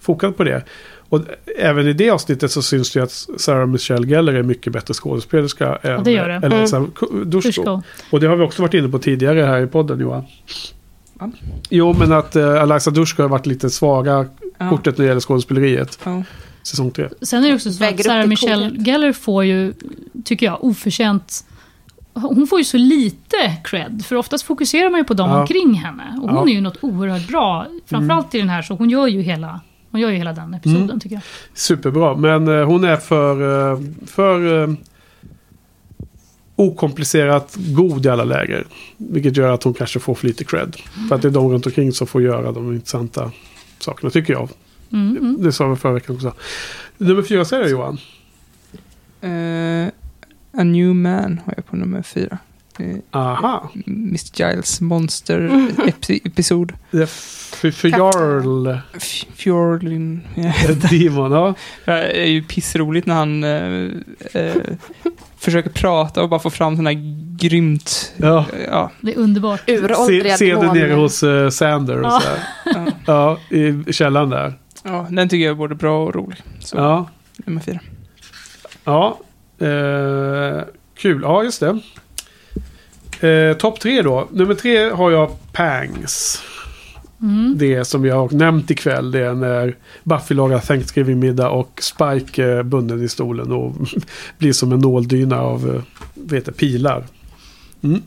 fokad 0.00 0.36
på 0.36 0.44
det. 0.44 0.62
Och 1.08 1.20
även 1.58 1.88
i 1.88 1.92
det 1.92 2.10
avsnittet 2.10 2.50
så 2.50 2.62
syns 2.62 2.92
det 2.92 2.98
ju 2.98 3.04
att 3.04 3.26
Sarah 3.36 3.66
Michelle 3.66 4.06
Gellar 4.06 4.32
är 4.32 4.42
mycket 4.42 4.72
bättre 4.72 4.94
skådespelerska 4.94 5.78
än 5.82 6.04
det 6.04 6.10
gör 6.12 6.28
det. 6.28 6.34
Mm. 6.34 6.52
Elsa 6.52 6.80
Dushko. 6.80 7.24
Dushko. 7.24 7.82
Och 8.10 8.20
det 8.20 8.26
har 8.26 8.36
vi 8.36 8.44
också 8.44 8.62
varit 8.62 8.74
inne 8.74 8.88
på 8.88 8.98
tidigare 8.98 9.40
här 9.42 9.60
i 9.62 9.66
podden 9.66 10.00
Johan. 10.00 10.24
Va? 11.14 11.30
Jo, 11.70 11.96
men 11.98 12.12
att 12.12 12.36
uh, 12.36 12.62
Alexa 12.62 12.90
Dushko 12.90 13.22
har 13.22 13.28
varit 13.28 13.46
lite 13.46 13.70
svaga 13.70 14.26
Ja. 14.58 14.70
kortet 14.70 14.98
när 14.98 15.04
det 15.04 15.08
gäller 15.08 15.20
skådespeleriet. 15.20 15.98
Ja. 16.04 16.22
Säsong 16.66 16.90
tre. 16.90 17.08
Sen 17.22 17.44
är 17.44 17.48
det 17.48 17.54
också 17.54 17.72
så 17.72 17.84
att 17.84 18.04
Sarah 18.04 18.26
Michelle 18.26 18.68
coolt. 18.70 18.80
Gellar 18.86 19.12
får 19.12 19.44
ju, 19.44 19.74
tycker 20.24 20.46
jag, 20.46 20.64
oförtjänt... 20.64 21.44
Hon 22.14 22.46
får 22.46 22.58
ju 22.58 22.64
så 22.64 22.76
lite 22.76 23.56
cred, 23.64 24.04
för 24.06 24.16
oftast 24.16 24.44
fokuserar 24.44 24.90
man 24.90 25.00
ju 25.00 25.04
på 25.04 25.14
dem 25.14 25.30
Ja. 25.30 25.40
omkring 25.40 25.74
henne. 25.74 26.02
Och 26.22 26.28
hon 26.28 26.34
Ja. 26.34 26.40
Mm. 26.42 26.48
är 26.48 26.52
ju 26.52 26.60
något 26.60 26.78
oerhört 26.80 27.28
bra, 27.28 27.66
framförallt 27.86 28.34
i 28.34 28.38
den 28.38 28.48
här, 28.48 28.62
så 28.62 28.74
hon 28.74 28.90
gör 28.90 29.06
ju 29.06 29.22
hela, 29.22 29.60
hon 29.90 30.00
gör 30.00 30.10
ju 30.10 30.16
hela 30.16 30.32
den 30.32 30.54
episoden 30.54 30.82
Mm. 30.84 31.00
tycker 31.00 31.16
jag. 31.16 31.22
Superbra, 31.54 32.16
men 32.16 32.48
eh, 32.48 32.64
hon 32.66 32.84
är 32.84 32.96
för, 32.96 33.70
eh, 33.72 33.80
för 34.06 34.62
eh, 34.62 34.74
okomplicerat 36.56 37.56
god 37.56 38.06
i 38.06 38.08
alla 38.08 38.24
läger. 38.24 38.66
Vilket 38.96 39.36
gör 39.36 39.52
att 39.52 39.62
hon 39.62 39.74
kanske 39.74 39.98
får 40.00 40.14
för 40.14 40.26
lite 40.26 40.44
cred. 40.44 40.76
För 41.08 41.14
att 41.14 41.22
det 41.22 41.28
är 41.28 41.32
de 41.32 41.48
runt 41.52 41.66
omkring 41.66 41.92
som 41.92 42.06
får 42.06 42.22
göra 42.22 42.52
de 42.52 42.72
intressanta 42.74 43.30
sakerna, 43.78 44.10
tycker 44.10 44.32
jag. 44.32 44.48
Mm. 44.92 45.36
Det 45.42 45.52
sa 45.52 45.68
vi 45.68 45.76
förra 45.76 45.92
veckan 45.92 46.16
också. 46.16 46.32
Nummer 46.98 47.22
fyra 47.22 47.44
säger 47.44 47.64
du 47.64 47.70
Johan. 47.70 47.98
Eh, 49.20 49.88
A 50.60 50.64
New 50.64 50.94
Man 50.94 51.40
har 51.44 51.54
jag 51.56 51.66
på 51.66 51.76
nummer 51.76 52.02
fyra. 52.02 52.38
Eh, 52.78 52.96
Aha. 53.10 53.70
Mr 53.86 54.52
Giles 54.52 54.80
för 57.70 57.88
Jarl. 57.88 58.78
Fjordlin. 59.34 60.20
Ja. 60.34 60.52
Demon, 60.90 61.32
ja. 61.32 61.54
Det 61.84 62.22
är 62.22 62.26
ju 62.26 62.42
pissroligt 62.42 63.06
när 63.06 63.14
han 63.14 63.44
eh, 63.44 64.56
försöker 65.38 65.70
prata 65.70 66.22
och 66.22 66.28
bara 66.28 66.40
få 66.40 66.50
fram 66.50 66.76
sådana 66.76 66.90
här 66.90 66.98
grymt... 67.38 68.14
ja. 68.16 68.46
Ja, 68.66 68.90
Det 69.00 69.14
är 69.14 69.18
underbart. 69.18 69.62
Se, 69.66 69.78
Uråldriga 69.78 70.36
se 70.36 70.54
det 70.54 70.72
nere 70.72 70.94
hos 70.94 71.22
uh, 71.22 71.50
Sander 71.50 72.00
ja, 72.02 72.22
Ja, 73.06 73.38
i 73.50 73.92
källaren 73.92 74.30
där. 74.30 74.54
Ja, 74.86 75.06
den 75.10 75.28
tycker 75.28 75.44
jag 75.44 75.50
är 75.50 75.54
både 75.54 75.74
bra 75.74 76.04
och 76.04 76.14
rolig. 76.14 76.42
Så, 76.60 76.76
Ja. 76.76 77.08
nummer 77.36 77.60
fyra. 77.60 77.78
Ja, 78.84 79.18
eh, 79.58 80.60
kul. 80.96 81.20
Ja, 81.22 81.42
just 81.44 81.60
det. 81.60 81.78
Eh, 83.28 83.56
Topp 83.56 83.80
tre 83.80 84.02
då. 84.02 84.28
Nummer 84.30 84.54
tre 84.54 84.90
har 84.90 85.10
jag 85.10 85.30
Pangs. 85.52 86.42
Mm. 87.20 87.54
Det 87.58 87.84
som 87.84 88.04
jag 88.04 88.16
har 88.16 88.30
nämnt 88.30 88.70
ikväll. 88.70 89.10
Det 89.10 89.20
är 89.20 89.34
när 89.34 89.76
Buffy 90.02 90.34
lagar 90.34 90.58
Thanksgiving-middag 90.58 91.48
och 91.50 91.80
Spike 91.82 92.44
är 92.44 92.62
bunden 92.62 93.02
i 93.04 93.08
stolen 93.08 93.52
och 93.52 93.74
blir 94.38 94.52
som 94.52 94.72
en 94.72 94.78
nåldyna 94.80 95.40
av 95.40 95.74
eh, 95.74 95.82
heter, 96.34 96.52
det, 96.52 96.58
pilar. 96.58 97.04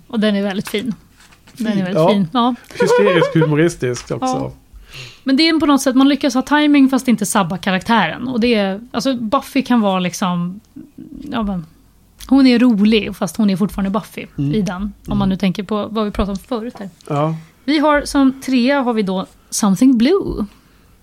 Och 0.08 0.20
den 0.20 0.36
är 0.36 0.44
väldigt 0.44 0.68
fin. 0.70 0.94
Den 1.54 1.68
är 1.68 1.76
väldigt 1.76 1.96
Ja. 1.96 2.10
fin. 2.10 2.28
Ja. 2.34 2.56
Hysteriskt 2.82 3.34
humoristiskt 3.36 4.12
också. 4.12 4.26
Ja. 4.26 4.52
Men 5.30 5.36
det 5.38 5.50
är 5.50 5.60
på 5.60 5.66
något 5.66 5.82
sätt, 5.82 5.96
man 5.96 6.10
lyckas 6.10 6.34
ha 6.34 6.42
timing 6.42 6.90
fast 6.90 7.08
inte 7.08 7.26
sabba 7.26 7.58
karaktären. 7.58 8.28
Och 8.28 8.40
det 8.40 8.54
är, 8.56 8.82
alltså 8.92 9.14
Buffy 9.16 9.62
kan 9.62 9.82
vara 9.82 10.00
liksom, 10.00 10.60
ja 11.32 11.44
men, 11.44 11.66
hon 12.28 12.48
är 12.48 12.60
rolig 12.60 13.16
fast 13.16 13.38
hon 13.38 13.50
är 13.50 13.56
fortfarande 13.58 13.90
Buffy 13.90 14.26
Mm. 14.38 14.54
i 14.54 14.62
den. 14.62 14.94
Om 15.08 15.18
man 15.18 15.30
nu 15.30 15.36
tänker 15.38 15.64
på 15.64 15.88
vad 15.92 16.06
vi 16.06 16.12
pratade 16.12 16.32
om 16.32 16.38
förut 16.38 16.74
här. 16.80 16.90
Ja. 17.10 17.36
Vi 17.66 17.80
har 17.80 18.02
som 18.06 18.42
trea 18.42 18.82
har 18.82 18.94
vi 18.94 19.02
då 19.02 19.26
Something 19.50 19.98
Blue. 19.98 20.46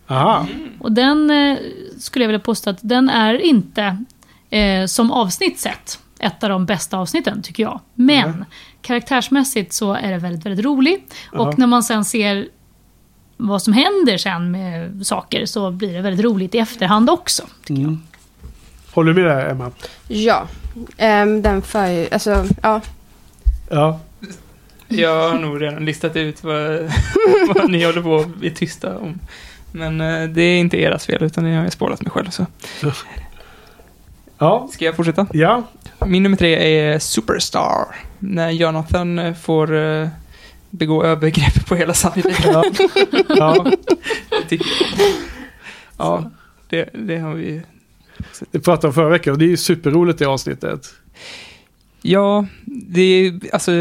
Aha. 0.07 0.47
Och 0.79 0.93
den 0.93 1.31
eh, 1.31 1.59
skulle 1.99 2.25
jag 2.25 2.29
vilja 2.29 2.41
påstå 2.41 2.71
att 2.71 2.79
den 2.83 3.09
är 3.11 3.35
inte 3.35 4.05
eh, 4.51 4.87
som 4.87 5.11
avsnitt 5.13 5.59
sett 5.61 5.99
ett 6.19 6.43
av 6.45 6.51
de 6.51 6.67
bästa 6.67 6.99
avsnitten 6.99 7.43
tycker 7.43 7.63
jag. 7.63 7.81
Men 7.95 8.25
Mm. 8.31 8.45
karaktärsmässigt 8.83 9.73
så 9.73 9.93
är 9.95 10.11
det 10.13 10.19
väldigt, 10.19 10.47
väldigt 10.47 10.65
rolig. 10.65 11.07
Och 11.33 11.59
när 11.59 11.67
man 11.67 11.83
sen 11.83 12.05
ser 12.05 12.49
vad 13.37 13.63
som 13.63 13.73
händer 13.73 14.19
sen 14.19 14.51
med 14.51 15.07
saker 15.07 15.47
så 15.47 15.71
blir 15.71 15.95
det 15.95 16.01
väldigt 16.01 16.25
roligt 16.25 16.55
i 16.55 16.59
efterhand 16.59 17.11
också. 17.11 17.43
tycker 17.65 17.83
jag. 17.83 17.89
Mm. 17.89 18.03
Håller 18.93 19.13
du 19.13 19.23
med 19.23 19.31
där 19.37 19.51
Emma? 19.51 19.71
Ja, 20.09 20.47
Ehm, 20.97 21.43
den 21.43 21.63
för 21.63 21.87
ju, 21.87 22.09
alltså, 22.13 22.47
ja. 22.63 22.81
Ja. 23.71 24.01
Jag 24.89 25.31
har 25.31 25.39
nog 25.39 25.63
redan 25.63 25.85
listat 25.85 26.17
ut 26.17 26.45
vad, 26.45 26.93
vad 27.55 27.71
ni 27.71 27.85
håller 27.85 28.03
på 28.03 28.11
och 28.11 28.45
är 28.45 28.51
tysta 28.51 28.99
om. 28.99 29.21
Men 29.73 30.01
eh, 30.01 30.29
det 30.29 30.43
är 30.43 30.59
inte 30.59 30.85
ert 30.85 31.03
fel, 31.03 31.23
utan 31.23 31.47
jag 31.47 31.63
har 31.63 31.71
spårat 31.71 32.03
mig 32.03 32.11
själv. 32.11 32.31
Så. 32.31 32.47
Ja. 34.39 34.69
Ska 34.73 34.85
jag 34.85 34.97
fortsätta? 34.97 35.27
Ja. 35.33 35.63
Min 36.07 36.23
nummer 36.23 36.37
tre 36.37 36.79
är 36.79 36.99
Superstar. 36.99 37.87
När 38.19 38.51
Jonathan 38.51 39.35
får 39.35 39.75
eh, 39.77 40.09
begå 40.71 41.05
övergrepp 41.05 41.67
på 41.67 41.75
hela 41.75 41.95
Sunnydale. 41.95 42.73
Ja. 43.29 43.67
ja. 43.69 43.73
Ja, 45.99 46.31
det, 46.69 46.91
det 46.93 47.19
har 47.19 47.35
vi... 47.35 47.63
Det 48.51 48.61
pratade 48.61 48.87
om 48.87 48.95
förra 48.95 49.09
veckan 49.09 49.33
och 49.33 49.39
det 49.39 49.45
är 49.45 49.49
ju 49.49 49.57
superroligt 49.57 50.19
det 50.19 50.25
avsnittet. 50.25 50.95
Ja, 52.03 52.47
det 52.65 53.03
är 53.03 53.41
alltså... 53.53 53.73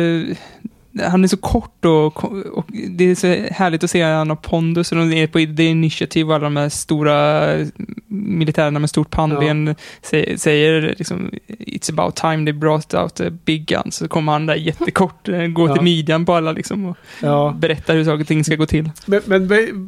Han 1.03 1.24
är 1.24 1.27
så 1.27 1.38
kort 1.38 1.85
och, 1.85 2.24
och 2.57 2.65
det 2.90 3.03
är 3.11 3.15
så 3.15 3.27
härligt 3.53 3.83
att 3.83 3.90
se 3.90 4.01
han 4.03 4.30
har 4.30 4.35
pondus 4.35 4.91
och 4.91 4.98
de 4.98 5.14
är 5.14 5.27
på 5.27 5.56
The 5.57 5.64
Initiative 5.65 6.30
och 6.30 6.35
alla 6.35 6.43
de 6.43 6.56
här 6.57 6.69
stora 6.69 7.45
militärerna 8.07 8.80
med 8.80 8.90
stort 8.90 9.09
pannben 9.11 9.75
säger, 10.01 10.38
säger 10.38 10.95
liksom 10.98 11.32
It's 11.48 11.91
about 11.93 12.15
time 12.15 12.45
they 12.45 12.53
brought 12.53 12.93
out 12.93 13.22
a 13.22 13.30
big 13.45 13.65
gun. 13.67 13.91
Så 13.91 14.07
kommer 14.07 14.32
han 14.32 14.45
där 14.45 14.56
jättekort, 14.56 15.27
går 15.53 15.69
Ja. 15.69 15.74
till 15.75 15.83
midjan 15.83 16.25
på 16.25 16.33
alla 16.33 16.51
liksom 16.51 16.85
och 16.85 16.98
Ja. 17.22 17.56
berättar 17.59 17.95
hur 17.95 18.03
saker 18.06 18.22
och 18.22 18.27
ting 18.27 18.43
ska 18.43 18.56
gå 18.56 18.65
till. 18.65 18.90
Men, 19.06 19.22
men 19.25 19.48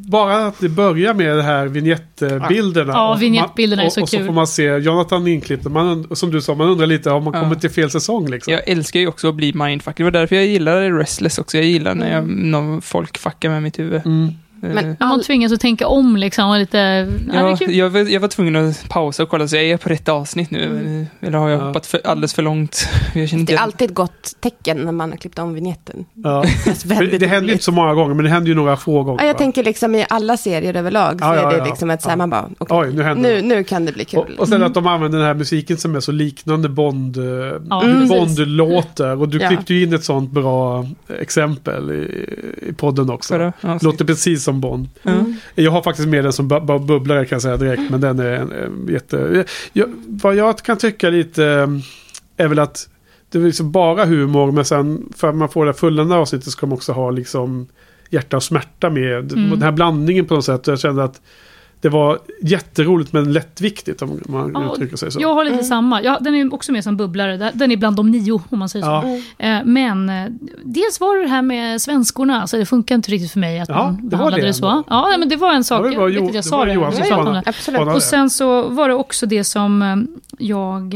bara 0.10 0.45
att 0.48 0.60
det 0.60 0.69
börjar 0.69 1.14
med 1.14 1.36
det 1.38 1.44
här 1.44 1.66
vignettbilderna. 1.66 2.94
Ja, 2.94 3.14
Och 3.14 3.22
vignettbilderna 3.22 3.84
är 3.84 3.90
så 3.90 4.00
och, 4.00 4.03
Och 4.03 4.10
så 4.10 4.18
kul. 4.18 4.26
får 4.26 4.34
man 4.34 4.48
se 4.48 4.64
Jonathan 4.77 5.27
inklippt. 5.27 5.66
och 5.66 5.72
Man, 5.72 5.88
und- 6.06 6.16
som 6.16 6.32
du 6.32 6.42
sa, 6.42 6.56
man 6.56 6.69
undrar 6.69 6.88
lite, 6.88 7.10
har 7.10 7.22
man 7.22 7.34
Ja. 7.34 7.42
kommit 7.42 7.61
till 7.61 7.69
fel 7.69 7.90
säsong 7.92 8.27
liksom? 8.30 8.53
Jag 8.53 8.68
älskar 8.68 9.00
ju 9.00 9.08
också 9.08 9.30
att 9.30 9.36
bli 9.36 9.53
mindfucked. 9.53 9.95
Det 9.98 10.03
var 10.03 10.11
därför 10.11 10.36
jag 10.36 10.45
gillar 10.45 10.82
Restless 10.98 11.40
också. 11.40 11.58
Jag 11.58 11.66
gillar 11.66 11.95
när 11.95 12.11
jag, 12.14 12.27
någon 12.27 12.82
folk 12.82 13.17
fuckar 13.17 13.50
med 13.50 13.64
mitt 13.64 13.80
huvud. 13.80 14.01
Mm. 14.06 14.34
Men 14.61 14.76
Man 14.86 14.95
all, 15.00 15.24
tvingas 15.24 15.52
att 15.52 15.60
tänka 15.60 15.88
om 15.88 16.16
liksom. 16.18 16.50
Och 16.50 16.58
lite, 16.58 16.77
ja, 17.34 17.56
det 17.60 17.66
jag, 17.74 17.90
var, 17.90 18.00
jag 18.00 18.19
var 18.19 18.27
tvungen 18.27 18.56
att 18.56 18.90
pausa 18.90 19.24
och 19.24 19.30
kolla 19.30 19.48
så 19.48 19.56
jag 19.56 19.66
är 19.66 19.77
på 19.77 19.90
rätt 19.90 20.10
avsnitt 20.10 20.52
nu. 20.52 21.06
Eller 21.22 21.38
har 21.38 21.50
jag 21.50 21.61
Ja. 21.61 21.66
hoppat 21.68 21.86
för, 21.86 22.02
alldeles 22.03 22.34
för 22.34 22.42
långt? 22.42 22.88
Det 23.14 23.19
är 23.24 23.34
inte 23.34 23.60
alltid 23.60 23.90
ett 23.90 23.95
gott 23.95 24.34
tecken 24.40 24.77
när 24.77 24.92
man 24.92 25.10
har 25.11 25.18
klippt 25.18 25.40
om 25.40 25.53
vignetten. 25.53 26.06
Ja. 26.14 26.45
väldigt 26.86 27.19
det 27.19 27.27
händer 27.27 27.52
inte 27.52 27.64
så 27.64 27.72
många 27.72 27.94
gånger, 27.94 28.14
men 28.16 28.26
det 28.26 28.32
händer 28.32 28.50
ju 28.50 28.56
några 28.56 28.77
få 28.77 29.03
gånger. 29.03 29.22
Ja, 29.22 29.27
jag 29.27 29.34
va? 29.34 29.38
tänker 29.38 29.64
liksom 29.64 29.95
i 29.95 30.06
alla 30.10 30.38
serier 30.38 30.74
överlag 30.74 31.19
så 31.19 31.26
Ja, 31.26 31.36
ja, 31.36 31.52
är 31.52 31.58
det 31.60 31.66
liksom 31.66 31.90
ett 31.90 32.02
så 32.02 32.10
här, 32.10 32.16
man 32.18 32.30
bara, 32.30 32.50
okej, 32.58 32.77
Oj, 32.77 32.94
nu 32.94 33.16
nu, 33.16 33.36
det. 33.36 33.42
nu 33.42 33.64
kan 33.64 33.86
det 33.86 33.92
bli 33.92 34.06
kul. 34.06 34.19
Och, 34.19 34.30
och 34.40 34.48
sen 34.48 34.64
att 34.64 34.74
de 34.74 34.88
använder 34.88 35.18
den 35.18 35.27
här 35.27 35.34
musiken 35.34 35.77
som 35.77 35.95
är 35.95 36.00
så 36.00 36.11
liknande 36.11 36.69
Bond, 36.69 37.18
eh, 37.18 37.24
Ja, 37.69 37.80
hur 37.80 37.94
precis. 37.94 38.10
Bond 38.38 38.48
låter. 38.48 39.22
Och 39.22 39.30
du 39.30 39.38
Ja. 39.38 39.48
klippte 39.48 39.74
ju 39.74 39.84
in 39.84 39.94
ett 39.94 40.03
sånt 40.03 40.32
bra 40.32 40.86
exempel 41.22 41.92
i, 41.92 42.26
i 42.69 42.74
podden 42.74 43.10
också. 43.10 43.36
Avsnitt. 43.61 43.84
Låter 43.84 44.06
precis 44.06 44.44
som 44.48 44.61
Bond. 44.61 44.90
Mm. 45.03 45.35
Jag 45.56 45.72
har 45.72 45.82
faktiskt 45.82 46.08
med 46.08 46.24
den 46.24 46.34
som 46.34 46.50
bu- 46.50 46.66
bu- 46.66 46.85
bubblare 46.85 47.26
kan 47.26 47.35
jag 47.35 47.42
säga 47.42 47.58
direkt. 47.58 47.92
Men 47.92 48.01
den 48.01 48.19
är 48.19 48.32
en, 48.32 48.51
en 48.51 48.88
jätte... 48.90 49.45
Jag, 49.74 49.88
vad 50.08 50.35
jag 50.35 50.58
kan 50.58 50.77
tycka 50.77 51.09
lite 51.09 51.45
eh, 51.45 51.67
är 52.38 52.48
väl 52.48 52.59
att 52.59 52.90
det 53.30 53.38
är 53.38 53.43
liksom 53.43 53.72
bara 53.72 54.06
humor. 54.06 54.51
Men 54.51 54.66
sen 54.66 55.14
för 55.16 55.30
att 55.30 55.35
man 55.35 55.50
får 55.50 55.66
det 55.66 55.74
fullända 55.74 56.16
avsnittet 56.16 56.50
ska 56.50 56.66
man 56.66 56.74
också 56.74 56.92
ha 56.92 57.11
liksom 57.11 57.67
hjärta 58.09 58.38
och 58.38 58.43
smärta 58.43 58.90
med. 58.90 59.32
Mm. 59.32 59.50
Den 59.50 59.61
här 59.61 59.72
blandningen 59.72 60.26
på 60.26 60.35
något 60.35 60.45
sätt. 60.45 60.67
Jag 60.67 60.80
kände 60.80 61.03
att 61.03 61.22
det 61.82 61.90
var 61.90 62.20
jätteroligt 62.42 63.14
men 63.14 63.34
lättviktigt 63.34 64.02
om 64.02 64.22
man 64.28 64.52
Ja, 64.54 64.74
uttrycker 64.74 64.98
sig 64.98 65.12
så. 65.12 65.22
Jag 65.22 65.34
har 65.34 65.46
lite 65.46 65.64
samma. 65.64 66.02
Ja, 66.04 66.18
den 66.22 66.36
är 66.36 66.54
också 66.54 66.72
med 66.72 66.84
som 66.84 66.98
bubblare. 66.98 67.52
Den 67.54 67.72
är 67.72 67.78
bland 67.78 67.96
de 67.96 68.12
nio, 68.12 68.42
om 68.50 68.60
man 68.60 68.70
säger 68.70 68.86
så. 68.86 68.92
Ja. 69.38 69.48
Eh, 69.48 69.60
Men 69.66 70.10
eh, 70.10 70.26
dels 70.64 71.00
var 71.00 71.18
det 71.24 71.28
här 71.28 71.42
med 71.42 71.82
svenskorna, 71.82 72.42
alltså 72.42 72.58
det 72.58 72.66
funkar 72.66 72.96
inte 72.96 73.12
riktigt 73.12 73.32
för 73.32 73.40
mig 73.40 73.60
att 73.60 73.70
Ja, 73.70 73.84
man 73.84 73.96
det 74.02 74.08
behandlade 74.10 74.42
det 74.42 74.48
det, 74.48 74.54
så. 74.54 74.68
ändå. 74.70 74.84
Ja, 74.88 75.16
men 75.20 75.30
det 75.30 75.36
var 75.36 75.54
en 75.54 75.64
sak, 75.64 75.86
Ja, 75.86 75.90
det 75.90 75.98
var 75.98 76.10
jag 76.10 76.14
vet 76.14 76.22
Jo- 76.22 76.28
att 76.28 76.34
jag 76.36 76.44
det 76.44 76.48
sa 76.48 76.58
var 76.58 76.66
det, 76.66 76.74
Johan 76.74 76.94
som 76.94 77.20
om 77.28 77.34
det. 77.34 77.44
Absolut. 77.46 77.96
Och 77.96 78.04
sen 78.04 78.30
så 78.30 78.62
var 78.70 78.88
det 78.90 78.96
också 78.96 79.26
det 79.26 79.44
som 79.44 79.82
eh, 79.82 79.96
jag, 80.40 80.94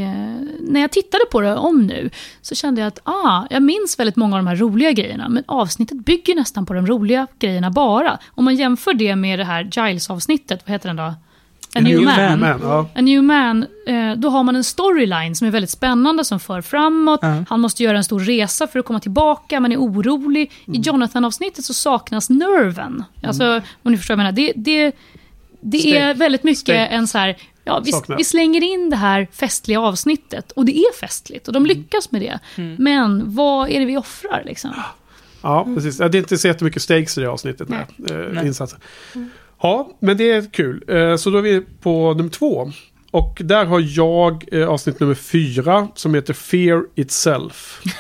när 0.60 0.82
jag 0.82 0.92
tittade 0.92 1.24
på 1.32 1.42
det 1.42 1.56
om 1.56 1.82
nu, 1.88 2.10
så 2.42 2.56
kände 2.56 2.82
jag 2.82 2.88
att 2.88 3.00
ah, 3.04 3.44
jag 3.50 3.64
minns 3.64 4.00
väldigt 4.00 4.16
många 4.16 4.36
av 4.36 4.44
de 4.44 4.48
här 4.48 4.56
roliga 4.56 4.92
grejerna, 4.92 5.30
men 5.30 5.44
avsnittet 5.48 6.06
bygger 6.06 6.36
nästan 6.36 6.66
på 6.66 6.74
de 6.74 6.88
roliga 6.88 7.28
grejerna 7.40 7.72
bara. 7.72 8.18
Om 8.30 8.46
man 8.46 8.56
jämför 8.56 8.94
det 8.94 9.16
med 9.16 9.40
det 9.40 9.46
här 9.46 9.64
Giles-avsnittet, 9.72 10.64
vad 10.72 10.76
heter 10.76 10.90
den 10.90 10.96
då? 10.96 11.14
A 11.76 11.80
New, 11.80 12.02
Man. 12.02 12.40
Man, 12.40 12.60
ja. 12.64 12.90
A 12.96 13.02
New 13.02 13.24
Man, 13.24 13.66
eh, 13.88 14.14
då 14.18 14.30
har 14.30 14.44
man 14.44 14.56
en 14.56 14.64
storyline 14.64 15.36
som 15.36 15.48
är 15.48 15.52
väldigt 15.52 15.70
spännande, 15.70 16.26
som 16.26 16.40
för 16.40 16.62
framåt. 16.62 17.20
Ja. 17.22 17.44
Han 17.50 17.60
måste 17.60 17.84
göra 17.84 17.98
en 17.98 18.04
stor 18.04 18.20
resa 18.20 18.68
för 18.68 18.80
att 18.80 18.86
komma 18.86 19.00
tillbaka, 19.00 19.60
man 19.60 19.72
är 19.72 19.78
orolig. 19.78 20.52
I 20.66 20.78
Jonathan-avsnittet 20.78 21.66
så 21.66 21.74
saknas 21.74 22.30
nerven. 22.30 23.04
Alltså, 23.24 23.62
om 23.84 23.92
ni 23.92 23.98
förstår 23.98 24.16
vad 24.16 24.26
jag 24.26 24.34
menar. 24.34 24.54
Det, 24.54 24.54
det, 24.56 24.96
det 25.62 25.78
Steg- 25.78 25.96
är 25.96 26.14
väldigt 26.14 26.44
mycket 26.44 26.68
steg- 26.76 26.88
en 26.92 27.08
så 27.08 27.18
här... 27.18 27.38
Ja, 27.64 27.82
vi, 27.86 27.92
vi 28.18 28.24
slänger 28.24 28.64
in 28.64 28.90
det 28.90 28.96
här 28.96 29.28
festliga 29.32 29.80
avsnittet. 29.82 30.52
Och 30.52 30.66
det 30.66 30.78
är 30.78 30.94
festligt, 31.00 31.48
och 31.48 31.54
de 31.54 31.66
lyckas 31.66 32.12
med 32.12 32.22
det. 32.22 32.40
Men 32.78 33.36
vad 33.36 33.70
är 33.70 33.80
det 33.80 33.86
vi 33.86 33.98
offrar 33.98 34.44
liksom? 34.46 34.72
Ja, 35.42 35.68
precis. 35.76 36.00
Ja, 36.00 36.10
det 36.10 36.18
är 36.18 36.20
inte 36.20 36.38
så 36.38 36.48
jättemycket 36.48 36.82
stakes 36.82 37.18
i 37.18 37.22
det 37.22 37.28
avsnittet. 37.30 37.70
Nej. 37.70 37.86
Eh, 38.10 38.16
Nej. 38.34 38.48
insatser. 38.48 38.80
Ja, 39.62 39.90
men 40.00 40.18
det 40.18 40.32
är 40.32 40.52
kul. 40.54 40.84
Eh, 40.88 41.16
så 41.16 41.30
då 41.30 41.38
är 41.38 41.42
vi 41.42 41.62
på 41.82 42.14
nummer 42.14 42.30
två. 42.30 42.72
Och 43.12 43.42
där 43.44 43.66
har 43.66 43.80
jag 43.98 44.46
eh, 44.52 44.68
avsnitt 44.70 45.00
nummer 45.00 45.14
fyra 45.16 45.88
som 45.96 46.14
heter 46.14 46.34
Fear 46.34 46.84
Itself. 46.96 47.82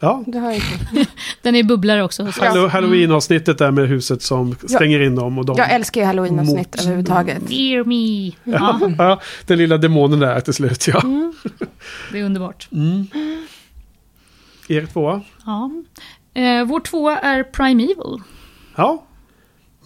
Ja, 0.00 0.24
Det 0.26 0.38
har 0.38 0.46
jag 0.52 0.56
inte. 0.56 1.10
Den 1.42 1.54
är 1.54 1.62
bubblare 1.62 2.02
också. 2.04 2.32
Så. 2.32 2.40
Hallo- 2.42 2.68
Halloween-avsnittet 2.68 3.58
där 3.58 3.70
med 3.70 3.88
huset 3.88 4.22
som 4.22 4.56
stänger 4.68 5.00
in 5.00 5.14
dem. 5.14 5.38
Och 5.38 5.44
de, 5.46 5.54
Jag 5.58 5.72
älskar 5.72 6.00
ju 6.00 6.06
halloween-avsnitt 6.06 6.56
Mot- 6.56 6.80
överhuvudtaget. 6.80 7.42
Fear 7.48 7.84
me. 7.84 8.32
Ja, 8.58 8.80
ja, 8.98 9.20
den 9.46 9.58
lilla 9.58 9.78
demonen 9.78 10.18
där 10.18 10.40
till 10.40 10.54
slut, 10.54 10.86
ja. 10.88 11.02
det 12.12 12.18
är 12.20 12.24
underbart. 12.24 12.68
Mm. 12.72 13.06
Er 14.68 14.86
tvåa? 14.86 15.20
Ja. 15.46 15.70
Eh, 16.34 16.64
vår 16.64 16.80
tvåa 16.80 17.18
är 17.18 17.42
Primeval. 17.42 18.20
Ja. 18.76 19.04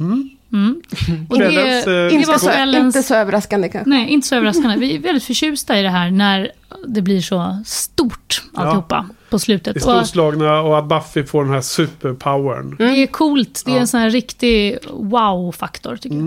Mm. 0.01 0.31
Mm. 0.53 0.83
Och 1.29 1.37
Kvällens, 1.37 1.87
eh, 1.87 1.93
det 1.93 2.03
var 2.03 2.11
Inte 2.11 2.39
så, 2.39 2.47
kvällens... 2.49 2.97
inte 2.97 3.09
så 3.09 3.15
överraskande 3.15 3.69
kanske. 3.69 3.91
Nej, 3.91 4.09
inte 4.09 4.27
så 4.27 4.35
överraskande. 4.35 4.77
Vi 4.77 4.95
är 4.97 4.99
väldigt 4.99 5.25
förtjusta 5.25 5.79
i 5.79 5.83
det 5.83 5.89
här 5.89 6.11
när 6.11 6.51
det 6.87 7.03
blir 7.03 7.21
så 7.21 7.63
stort 7.67 8.43
alltihopa 8.55 9.07
på 9.09 9.15
Det 9.31 9.37
är 9.37 9.39
slutet. 9.39 9.83
Storslagna 9.83 10.61
och 10.61 10.79
att 10.79 10.85
Buffy 10.89 11.25
får 11.25 11.45
den 11.45 11.53
här 11.53 11.61
superpowern. 11.61 12.77
det 12.79 12.85
är 13.03 13.07
coolt. 13.07 13.63
Det 13.67 13.71
är 13.71 13.75
Ja. 13.75 13.81
en 13.81 13.87
sån 13.87 14.01
här 14.01 14.11
riktig 14.11 14.79
wow-faktor 14.93 15.97
tycker 15.97 16.17
jag. 16.17 16.25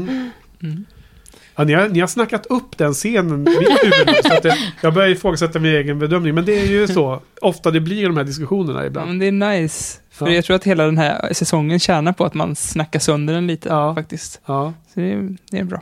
Mm. 0.63 0.85
Ja, 1.55 1.63
ni, 1.63 1.73
har, 1.73 1.89
ni 1.89 1.99
har 1.99 2.07
snackat 2.07 2.45
upp 2.45 2.77
den 2.77 2.93
scenen 2.93 3.33
i 3.47 3.49
mitt 3.49 3.57
huvud 3.83 4.07
nu, 4.07 4.13
så 4.25 4.33
att 4.33 4.43
det, 4.43 4.57
jag 4.81 4.93
börjar 4.93 5.09
ifrågasätta 5.09 5.59
min 5.59 5.75
egen 5.75 5.99
bedömning. 5.99 6.35
Men 6.35 6.45
det 6.45 6.59
är 6.61 6.65
ju 6.65 6.87
så. 6.87 7.21
Ofta 7.41 7.71
det 7.71 7.79
blir 7.79 8.03
de 8.07 8.17
här 8.17 8.23
diskussionerna 8.23 8.79
Ja, 8.79 8.85
ibland. 8.85 9.07
men 9.07 9.19
det 9.19 9.27
är 9.27 9.31
nice. 9.61 9.97
För 10.25 10.31
Ja. 10.31 10.35
jag 10.35 10.45
tror 10.45 10.55
att 10.55 10.63
hela 10.63 10.85
den 10.85 10.97
här 10.97 11.33
säsongen 11.33 11.79
tjänar 11.79 12.13
på 12.13 12.25
att 12.25 12.33
man 12.33 12.55
snackar 12.55 12.99
sönder 12.99 13.33
den 13.33 13.47
lite 13.47 13.69
Ja. 13.69 13.95
faktiskt. 13.95 14.41
Ja. 14.45 14.73
Så 14.93 14.99
det 14.99 15.11
är, 15.13 15.37
det 15.51 15.57
är 15.59 15.63
bra. 15.63 15.81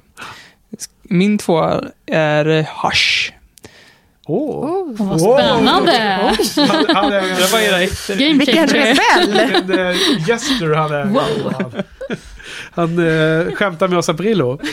Min 1.03 1.37
två 1.37 1.81
är 2.05 2.45
Hush. 2.83 3.33
Åh! 4.25 4.65
Oh. 4.65 4.95
Åh, 4.99 5.07
vad 5.07 5.21
spännande! 5.21 5.91
Han, 6.57 6.85
han 6.95 7.13
är, 7.13 7.21
Det 7.21 7.51
var 7.51 7.59
era 7.59 7.81
efter. 7.81 8.15
Vilken 8.15 8.67
rebell! 8.67 9.39
en 9.69 9.79
eh, 9.89 9.95
gester 10.27 10.73
han 10.75 10.91
är. 10.93 11.05
Wow. 11.05 11.81
Han 12.71 12.99
eh, 12.99 13.53
skämtar 13.55 13.87
med 13.87 13.97
oss 13.97 14.09
Aprillo. 14.09 14.59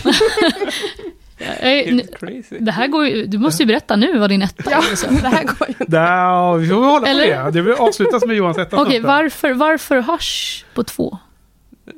Crazy. 2.18 2.58
Det 2.60 2.72
här 2.72 2.86
går 2.86 3.06
ju, 3.06 3.26
du 3.26 3.38
måste 3.38 3.62
ju 3.62 3.66
berätta 3.66 3.96
nu 3.96 4.18
vad 4.18 4.30
din 4.30 4.42
etta 4.42 4.70
är. 4.70 4.90
liksom. 4.90 5.14
Det 5.22 5.28
här 5.28 5.44
går 5.44 5.68
ju 5.68 5.74
inte. 5.80 6.58
Vi 6.60 6.68
får 6.68 6.74
hålla 6.84 7.00
på 7.00 7.06
Eller? 7.06 7.44
det. 7.44 7.50
Det 7.50 7.60
vill 7.62 7.74
avslutas 7.74 8.24
med 8.26 8.36
Johans 8.36 8.58
etta. 8.58 8.82
Okej, 8.82 9.00
varför, 9.00 9.52
varför 9.52 9.96
Hush 10.02 10.64
på 10.74 10.84
två? 10.84 11.18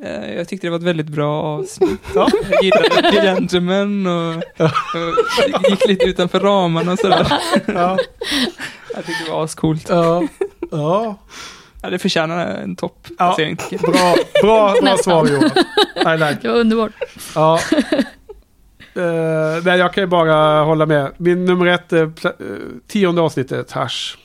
Eh, 0.05 0.35
Jag 0.35 0.49
tyckte 0.49 0.67
det 0.67 0.71
var 0.71 0.79
ett 0.79 0.85
väldigt 0.85 1.07
bra 1.09 1.43
avsnitt. 1.43 2.01
Ja. 2.15 2.29
Jag 2.51 2.63
gillade 2.65 3.11
The 3.13 3.21
Gentleman 3.21 4.07
och, 4.07 4.35
och 4.37 5.71
gick 5.71 5.89
lite 5.89 6.05
utanför 6.05 6.41
ramarna 6.41 6.93
och 6.93 6.99
sådär. 6.99 7.27
Ja, 7.67 7.99
Jag 8.95 9.07
tyckte 9.07 9.25
det 9.25 9.31
var 9.31 9.45
ascoolt. 9.45 9.87
ja, 9.89 10.23
ja. 10.71 11.19
Ja, 11.83 11.91
det 11.91 11.99
förtjänar 11.99 12.47
en 12.47 12.77
tycker 13.57 13.87
jag. 13.87 13.93
Bra, 13.93 14.15
bra, 14.43 14.75
bra 14.83 14.97
svar 15.05 15.27
Johan. 15.27 15.51
I 16.15 16.19
like. 16.19 16.39
Det 16.43 16.49
var 16.49 16.57
underbart. 16.57 16.93
Ja. 17.35 17.61
Eh, 18.99 19.65
nej, 19.65 19.79
jag 19.79 19.93
kan 19.95 20.03
ju 20.03 20.07
bara 20.07 20.63
hålla 20.65 20.87
med. 20.87 21.13
Min 21.17 21.45
nummer 21.45 21.67
ett, 21.67 21.93
uh, 21.93 22.09
tionde 22.87 23.21
avsnittet, 23.23 23.73
Hash. 23.73 24.17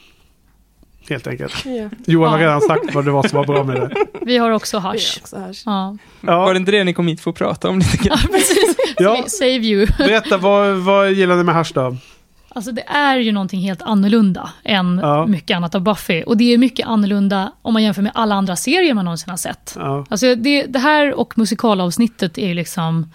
Helt 1.10 1.28
enkelt. 1.28 1.66
Ja. 1.66 1.90
Johan 2.06 2.32
har 2.32 2.40
Ja. 2.40 2.46
redan 2.48 2.62
sagt 2.62 2.96
vad 2.96 3.06
det 3.06 3.12
var 3.12 3.28
som 3.28 3.38
var 3.38 3.46
bra 3.46 3.64
med 3.64 3.76
det. 3.76 3.90
Vi 4.22 4.38
har 4.38 4.52
också 4.52 4.80
Hush. 4.80 5.18
också 5.22 5.38
här. 5.38 5.56
Ja, 5.66 5.98
Var 6.22 6.54
det 6.54 6.54
Ja, 6.54 6.56
inte 6.56 6.72
det 6.72 6.84
ni 6.84 6.94
kom 6.94 7.08
hit 7.08 7.22
för 7.22 7.32
att 7.32 7.38
prata 7.38 7.70
om 7.70 7.80
lite 7.80 7.98
grann? 7.98 8.18
precis. 8.32 8.76
Ja. 8.98 9.24
Save 9.28 9.50
you. 9.52 9.88
berätta, 9.98 10.38
vad, 10.38 10.76
vad 10.76 11.12
gillar 11.12 11.36
ni 11.36 11.44
med 11.44 11.56
Hash 11.56 11.72
då? 11.74 11.98
Alltså 12.56 12.72
det 12.72 12.82
är 12.88 13.18
ju 13.18 13.32
någonting 13.32 13.60
helt 13.62 13.82
annorlunda 13.82 14.50
än 14.64 15.00
Ja. 15.04 15.26
mycket 15.26 15.58
annat 15.58 15.76
av 15.76 15.82
Buffy. 15.82 16.24
Och 16.24 16.38
det 16.38 16.54
är 16.54 16.58
mycket 16.58 16.88
annorlunda 16.88 17.52
om 17.62 17.74
man 17.74 17.84
jämför 17.84 18.02
med 18.02 18.12
alla 18.16 18.36
andra 18.36 18.56
serier 18.56 18.94
man 18.94 19.06
någonsin 19.06 19.30
har 19.30 19.38
sett. 19.38 19.74
Ja. 19.78 20.06
Alltså 20.10 20.36
det, 20.36 20.66
det 20.66 20.80
här 20.80 21.14
och 21.14 21.38
musikalavsnittet 21.38 22.38
är 22.38 22.48
ju 22.48 22.54
liksom 22.54 23.12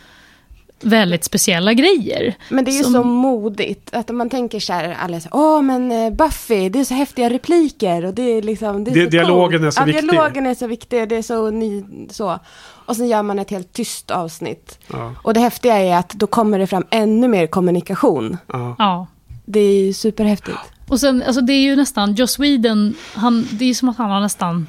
väldigt 0.81 1.25
speciella 1.25 1.73
grejer. 1.75 2.35
Men 2.49 2.65
det 2.65 2.71
är 2.71 2.77
ju 2.79 2.83
Som- 2.85 2.93
så 2.93 3.03
modigt. 3.05 3.95
Att 3.95 4.09
man 4.09 4.31
tänker 4.31 4.61
så 4.61 4.73
här, 4.73 4.97
alla 5.01 5.21
säger, 5.21 5.37
åh 5.37 5.63
men 5.63 5.93
eh, 5.93 6.11
Buffy, 6.13 6.69
det 6.69 6.81
är 6.81 6.85
så 6.85 6.95
häftiga 6.95 7.31
repliker 7.31 8.05
och 8.05 8.15
det 8.15 8.23
är 8.23 8.43
liksom, 8.43 8.85
det 8.85 8.91
är 8.91 8.95
Di- 8.95 9.05
så 9.05 9.11
dialogen 9.11 9.61
coolt. 9.61 9.67
är 9.67 9.71
så 9.71 9.81
ja, 9.81 9.85
viktig. 9.85 10.11
dialogen 10.11 10.47
är 10.47 10.55
så 10.55 10.67
viktig, 10.67 11.09
det 11.09 11.17
är 11.17 11.23
så 11.23 11.51
ny, 11.51 11.85
så. 12.11 12.39
Och 12.87 12.97
sen 12.97 13.09
gör 13.09 13.23
man 13.23 13.39
ett 13.39 13.51
helt 13.51 13.73
tyst 13.73 14.11
avsnitt. 14.11 14.79
Ja. 14.93 15.13
Och 15.23 15.35
det 15.35 15.41
häftiga 15.41 15.77
är 15.79 15.97
att 15.97 16.09
då 16.11 16.27
kommer 16.27 16.59
det 16.59 16.67
fram 16.67 16.85
ännu 16.91 17.29
mer 17.29 17.47
kommunikation. 17.47 18.37
Ja. 18.47 18.75
Ja. 18.79 19.07
Det 19.45 19.61
är 19.61 19.87
ju 19.87 19.93
superhäftigt. 19.93 20.59
Och 20.89 21.01
sen, 21.01 21.23
alltså 21.27 21.41
det 21.41 21.53
är 21.53 21.61
ju 21.63 21.77
nästan, 21.77 22.15
Joss 22.15 22.39
Whedon, 22.39 22.95
han, 23.15 23.49
det 23.53 23.65
är 23.65 23.69
ju 23.69 23.75
som 23.75 23.89
att 23.89 23.97
han 23.99 24.11
har 24.11 24.21
nästan 24.21 24.67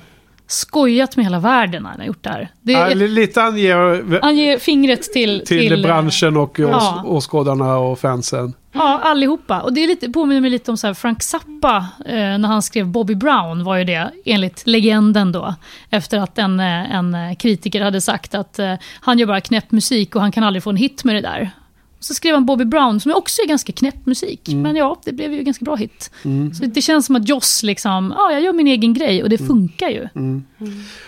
skojat 0.51 1.15
med 1.15 1.25
hela 1.25 1.39
världen 1.39 1.83
när 1.83 1.89
han 1.89 1.99
har 1.99 2.07
gjort 2.07 2.23
det 2.23 2.29
här. 2.29 2.49
Det 2.61 2.71
Ja, 2.71 2.89
är, 2.91 2.95
li- 2.95 3.07
lite 3.07 3.41
han 3.41 3.57
ger 3.57 4.19
han 4.21 4.37
ger 4.37 4.57
fingret 4.59 5.03
till... 5.03 5.45
till, 5.45 5.83
branschen 5.83 6.37
och 6.37 6.59
Ja. 6.59 7.03
åskådarna 7.05 7.77
och 7.77 7.99
fansen. 7.99 8.53
Ja, 8.71 8.99
allihopa. 9.03 9.61
Och 9.61 9.73
det 9.73 9.83
är 9.83 9.87
lite, 9.87 10.09
påminner 10.09 10.41
mig 10.41 10.49
lite 10.49 10.71
om 10.71 10.77
så 10.77 10.93
Frank 10.93 11.23
Zappa, 11.23 11.87
eh, 12.05 12.13
när 12.15 12.47
han 12.47 12.61
skrev 12.61 12.87
Bobby 12.87 13.15
Brown, 13.15 13.63
var 13.63 13.77
ju 13.77 13.83
det, 13.83 14.11
enligt 14.25 14.67
legenden 14.67 15.31
då. 15.31 15.55
Efter 15.89 16.17
att 16.19 16.37
en, 16.37 16.59
eh, 16.59 16.95
en 16.95 17.13
eh, 17.15 17.35
kritiker 17.35 17.81
hade 17.81 18.01
sagt 18.01 18.35
att 18.35 18.59
eh, 18.59 18.73
han 19.01 19.19
gör 19.19 19.27
bara 19.27 19.41
knäpp 19.41 19.71
musik 19.71 20.15
och 20.15 20.21
han 20.21 20.31
kan 20.31 20.43
aldrig 20.43 20.63
få 20.63 20.69
en 20.69 20.75
hit 20.77 21.03
med 21.03 21.15
det 21.15 21.21
där. 21.21 21.51
Så 21.99 22.13
skrev 22.13 22.33
han 22.33 22.45
Bobby 22.45 22.65
Brown, 22.65 22.99
som 22.99 23.11
också 23.15 23.41
är 23.41 23.47
ganska 23.47 23.71
knäpp 23.73 24.05
musik. 24.05 24.41
Men 24.63 24.75
ja, 24.75 25.01
det 25.05 25.11
blev 25.13 25.33
ju 25.33 25.43
ganska 25.43 25.65
bra 25.65 25.75
hit. 25.75 26.11
Så 26.53 26.65
det 26.65 26.81
känns 26.81 27.05
som 27.05 27.15
att 27.15 27.29
Joss 27.29 27.63
liksom, 27.63 28.13
ja, 28.17 28.31
jag 28.31 28.41
gör 28.41 28.53
min 28.53 28.67
egen 28.67 28.93
grej 28.93 29.23
och 29.23 29.29
det 29.29 29.37
funkar 29.37 29.89
ju. 29.89 30.07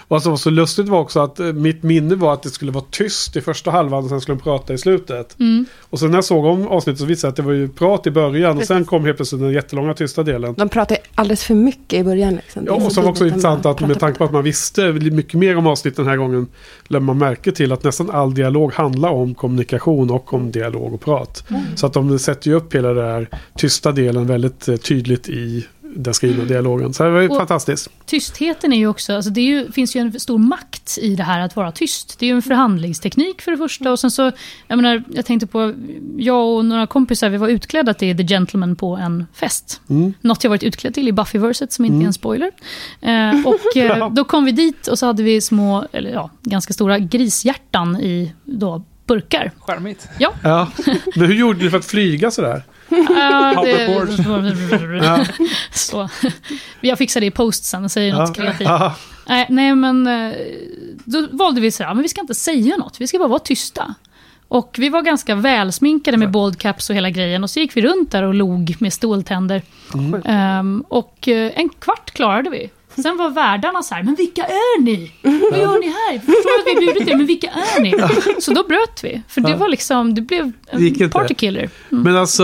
Vad 0.08 0.24
som 0.24 0.30
var 0.30 0.38
så 0.38 0.50
lustigt 0.50 0.90
var 0.90 1.00
också 1.00 1.20
att 1.20 1.40
eh, 1.40 1.46
mitt 1.46 1.84
minne 1.84 2.16
var 2.16 2.34
att 2.34 2.44
det 2.44 2.50
skulle 2.50 2.72
vara 2.72 2.86
tyst 2.90 3.36
i 3.36 3.42
första 3.42 3.72
halvan 3.72 4.04
och 4.04 4.10
sen 4.10 4.22
skulle 4.22 4.38
de 4.38 4.44
prata 4.44 4.74
i 4.74 4.78
slutet. 4.78 5.40
Mm. 5.40 5.66
Och 5.82 6.00
sen 6.00 6.12
när 6.12 6.18
jag 6.18 6.26
såg 6.26 6.46
om 6.46 6.68
avsnittet 6.68 7.00
så 7.00 7.06
visade 7.06 7.28
det 7.28 7.32
att 7.32 7.36
det 7.36 7.42
var 7.42 7.54
ju 7.54 7.68
prat 7.68 8.08
i 8.08 8.12
början 8.12 8.58
och 8.58 8.64
sen 8.64 8.86
kom 8.86 9.06
helt 9.06 9.18
plötsligt 9.18 9.42
den 9.42 9.52
jättelånga 9.52 9.94
tysta 9.94 10.24
delen. 10.24 10.54
De 10.58 10.70
pratar 10.70 10.96
ju 10.96 11.02
alldeles 11.16 11.44
för 11.44 11.56
mycket 11.56 12.00
i 12.00 12.04
början. 12.04 12.36
Liksom. 12.36 12.64
Ja, 12.66 12.74
och 12.74 12.92
så 12.92 13.02
var 13.02 13.10
också 13.10 13.26
intressant 13.26 13.66
att 13.66 13.82
med 13.82 14.00
tanke 14.00 14.18
på 14.18 14.24
att 14.24 14.32
man 14.32 14.44
visste 14.44 14.94
mycket 14.94 15.34
mer 15.34 15.58
om 15.58 15.68
avsnittet 15.68 15.98
den 15.98 16.08
här 16.08 16.18
gången 16.18 16.48
lade 16.88 17.06
man 17.06 17.18
märke 17.18 17.52
till 17.52 17.72
att 17.72 17.84
nästan 17.84 18.10
all 18.10 18.34
dialog 18.34 18.74
handlar 18.74 19.10
om 19.10 19.34
kommunikation 19.34 20.12
och 20.12 20.34
om 20.34 20.52
dialog 20.52 20.94
och 20.94 21.02
prat. 21.02 21.44
Mm. 21.50 21.62
Så 21.76 21.86
att 21.86 21.94
de 21.94 22.20
sätter 22.20 22.50
ju 22.50 22.56
upp 22.56 22.76
hela 22.76 22.88
den 22.88 22.98
där 22.98 23.28
tysta 23.58 23.92
delen 23.92 24.28
väldigt 24.28 24.68
eh, 24.68 24.76
tydligt 24.76 25.30
i 25.30 25.66
den 25.96 26.14
skrivna 26.14 26.44
dialogen. 26.44 26.94
Så 26.94 27.04
det 27.04 27.10
var 27.10 27.22
ju 27.22 27.28
Och- 27.28 27.38
fantastiskt. 27.38 27.90
Tystheten 28.06 28.74
är 28.74 28.78
ju 28.78 28.88
också, 28.88 29.14
alltså 29.14 29.32
det 29.32 29.42
ju, 29.42 29.72
finns 29.72 29.96
ju 29.96 30.00
en 30.00 30.20
stor 30.20 30.38
makt 30.38 30.98
i 31.02 31.16
det 31.16 31.24
här 31.24 31.40
att 31.40 31.56
vara 31.56 31.72
tyst. 31.72 32.20
Det 32.20 32.26
är 32.26 32.28
ju 32.28 32.36
en 32.36 32.42
förhandlingsteknik 32.42 33.42
för 33.42 33.52
det 33.52 33.58
första 33.58 33.92
och 33.92 34.00
sen 34.00 34.12
så, 34.12 34.32
jag 34.68 34.76
menar, 34.76 35.04
jag 35.14 35.26
tänkte 35.26 35.48
på, 35.48 35.74
jag 36.18 36.48
och 36.48 36.66
några 36.66 36.88
kompisar, 36.88 37.30
vi 37.30 37.38
var 37.38 37.48
utklädda 37.48 37.94
till 37.94 38.18
The 38.18 38.28
Gentleman 38.28 38.76
på 38.76 38.96
en 38.96 39.26
fest. 39.34 39.82
Mm. 39.90 40.14
Något 40.22 40.44
jag 40.44 40.50
varit 40.50 40.64
utklädd 40.64 40.94
till 40.94 41.08
i 41.08 41.12
Buffyverset 41.12 41.72
som 41.74 41.86
inte 41.86 42.04
är 42.04 42.08
en 42.08 42.14
spoiler. 42.14 42.52
Eh, 43.02 43.48
och 43.48 43.78
eh, 43.78 44.14
då 44.14 44.24
kom 44.24 44.46
vi 44.46 44.52
dit 44.52 44.88
och 44.88 45.00
så 45.00 45.06
hade 45.06 45.24
vi 45.24 45.42
små, 45.42 45.86
eller 45.92 46.10
ja, 46.10 46.30
ganska 46.42 46.74
stora 46.74 47.00
grishjärtan 47.00 48.02
i 48.02 48.34
då 48.46 48.84
burkar. 49.06 49.52
Charmigt. 49.60 50.08
Ja, 50.20 50.34
Ja. 50.44 50.68
Men 51.16 51.28
hur 51.28 51.36
gjorde 51.36 51.60
du 51.60 51.70
för 51.70 51.78
att 51.78 51.86
flyga 51.86 52.32
sådär? 52.32 52.64
Ja. 55.04 55.26
Så. 55.72 56.10
Jag 56.82 56.98
fixar 56.98 57.20
det 57.20 57.26
i 57.26 57.32
post 57.32 57.64
sen 57.64 57.84
och 57.84 57.92
säger 57.92 58.14
något 58.14 58.36
kreativt. 58.36 58.68
Ja. 58.70 58.96
Nej, 59.50 59.76
men 59.76 60.08
eh, 60.08 60.32
då 61.06 61.28
valde 61.32 61.62
vi 61.62 61.72
så 61.72 61.84
här, 61.84 61.94
men 61.94 62.04
vi 62.04 62.10
ska 62.10 62.22
inte 62.22 62.36
säga 62.36 62.78
något, 62.78 63.02
vi 63.02 63.08
ska 63.08 63.18
bara 63.18 63.28
vara 63.28 63.40
tysta. 63.40 63.96
Och 64.48 64.76
vi 64.80 64.90
var 64.90 65.02
ganska 65.02 65.36
välsminkade 65.36 66.18
med 66.18 66.32
bald 66.32 66.58
caps 66.60 66.90
och 66.90 66.96
hela 66.96 67.10
grejen. 67.10 67.44
Och 67.44 67.50
så 67.50 67.60
gick 67.60 67.78
vi 67.78 67.82
runt 67.82 68.12
där 68.12 68.24
och 68.24 68.34
log 68.34 68.76
med 68.80 68.94
ståltänder. 68.94 69.62
Ehm, 70.26 70.84
och 70.88 71.28
eh, 71.28 71.52
en 71.56 71.70
kvart 71.70 72.12
klarade 72.12 72.50
vi. 72.50 72.70
Sen 72.96 73.18
var 73.18 73.30
värdarna 73.30 73.84
så 73.84 73.96
här, 73.96 74.04
men 74.04 74.16
vilka 74.16 74.44
är 74.46 74.82
ni? 74.82 75.12
Vad 75.52 75.60
gör 75.60 75.80
ni 75.80 75.88
här? 75.88 76.14
Jag 76.14 76.22
förstår 76.24 76.60
att 76.60 76.66
vi 76.66 76.74
har 76.86 76.94
bjudit 76.94 77.08
er, 77.14 77.18
men 77.18 77.26
vilka 77.26 77.48
är 77.48 77.82
ni? 77.82 77.94
Så 78.42 78.54
då 78.54 78.64
bröt 78.64 79.04
vi. 79.04 79.22
För 79.28 79.42
det 79.42 79.56
var 79.56 79.68
liksom, 79.70 80.16
det 80.16 80.22
blev 80.22 80.52
en 80.72 81.10
partykiller. 81.10 81.70
Men 81.90 82.16
alltså, 82.16 82.44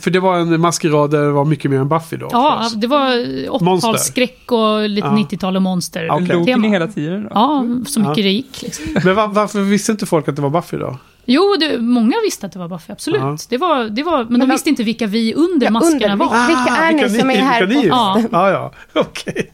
för 0.00 0.10
det 0.10 0.20
var 0.20 0.36
en 0.38 0.60
maskerad 0.60 1.10
där 1.10 1.22
det 1.24 1.32
var 1.32 1.44
mycket 1.44 1.70
mer 1.70 1.78
än 1.78 1.88
Buffy 1.88 2.16
då? 2.16 2.28
Ja, 2.32 2.68
det 2.76 2.86
var 2.86 3.64
Monster. 3.64 3.88
80-talsskräck 3.88 4.52
och 4.52 4.88
lite 4.88 5.06
Ja. 5.06 5.12
90-tal 5.12 5.56
och 5.56 5.62
monster. 5.62 6.06
Log 6.34 6.46
tema. 6.46 6.62
ni 6.62 6.68
hela 6.68 6.86
tiden 6.86 7.22
då? 7.22 7.28
Ja, 7.34 7.64
så 7.86 8.00
mycket 8.00 8.16
Ja. 8.16 8.22
det 8.22 8.30
gick. 8.30 8.62
Liksom. 8.62 8.84
Men 9.04 9.14
va- 9.14 9.26
varför 9.26 9.60
visste 9.60 9.92
inte 9.92 10.06
folk 10.06 10.28
att 10.28 10.36
det 10.36 10.42
var 10.42 10.50
Buffy 10.50 10.76
då? 10.76 10.98
Jo, 11.30 11.56
det, 11.60 11.78
många 11.78 12.16
visste 12.24 12.46
att 12.46 12.52
det 12.52 12.58
var 12.58 12.68
Buffy, 12.68 12.92
absolut. 12.92 13.20
Ja. 13.20 13.36
Det 13.48 13.56
var, 13.58 13.84
det 13.84 14.02
var, 14.02 14.24
men 14.24 14.40
de 14.40 14.46
de- 14.46 14.52
visste 14.52 14.68
inte 14.68 14.82
vilka 14.82 15.06
vi 15.06 15.34
under 15.34 15.66
Ja, 15.66 15.70
maskerna 15.70 16.12
under, 16.12 16.16
var. 16.26 16.46
vilka 16.46 16.76
är 16.76 16.92
ni 16.92 17.02
vilka 17.02 17.20
som 17.20 17.30
är 17.30 17.36
här 17.36 17.66
ni 17.66 17.74
på 17.82 17.86
Ja. 17.86 18.22
Ja, 18.32 18.50
ja, 18.50 18.72
okej. 19.00 19.52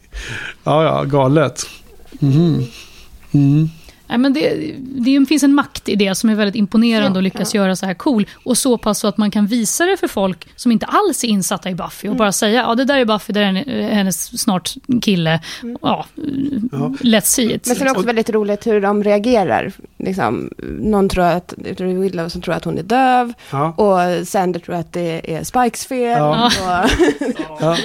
Ja, 0.63 0.83
ja, 0.83 1.03
galet. 1.03 1.69
Mhm. 2.19 2.63
Mm. 3.33 3.69
Nej, 4.07 4.17
men 4.17 4.33
det, 4.33 4.75
det 4.79 5.25
finns 5.25 5.43
en 5.43 5.53
makt 5.53 5.89
i 5.89 5.95
det 5.95 6.15
som 6.15 6.29
är 6.29 6.35
väldigt 6.35 6.55
imponerande 6.55 7.19
och 7.19 7.23
lyckas 7.23 7.55
göra 7.55 7.75
så 7.75 7.85
här 7.85 7.93
cool. 7.93 8.27
Och 8.43 8.57
så 8.57 8.77
pass 8.77 8.99
så 8.99 9.07
att 9.07 9.17
man 9.17 9.31
kan 9.31 9.47
visa 9.47 9.85
det 9.85 9.97
för 9.97 10.07
folk 10.07 10.47
som 10.55 10.71
inte 10.71 10.85
alls 10.85 11.23
är 11.23 11.27
insatta 11.27 11.69
i 11.69 11.75
Buffy 11.75 12.09
och 12.09 12.15
bara 12.15 12.31
säga 12.31 12.61
ja 12.67 12.75
det 12.75 12.85
där 12.85 12.97
är 12.97 13.05
Buffy, 13.05 13.33
det 13.33 13.39
där 13.39 13.63
är 13.67 13.89
hennes 13.89 14.41
snart 14.41 14.73
kille. 15.01 15.39
Ja, 15.81 16.05
let's 16.99 17.21
see 17.21 17.53
it. 17.53 17.67
Men 17.67 17.75
sen 17.75 17.81
är 17.81 17.85
det 17.85 17.91
också 17.91 18.05
väldigt 18.05 18.29
roligt 18.29 18.67
hur 18.67 18.81
de 18.81 19.03
reagerar. 19.03 19.71
Liksom, 19.97 20.49
någon 20.79 21.09
tror 21.09 21.23
att, 21.23 21.53
jag 21.65 21.77
tror 21.77 21.87
det 21.87 21.93
är 21.93 21.97
Willow 21.97 22.29
som 22.29 22.41
tror 22.41 22.55
att 22.55 22.65
hon 22.65 22.77
är 22.77 22.83
döv. 22.83 23.33
Ja. 23.51 23.71
Och 23.71 24.27
Sander 24.27 24.59
tror 24.59 24.75
att 24.75 24.93
det 24.93 25.35
är 25.35 25.43
Spikes 25.43 25.85
fel. 25.85 26.17
Ja. 26.17 26.45
Och, 26.45 26.89
Ja. 27.59 27.77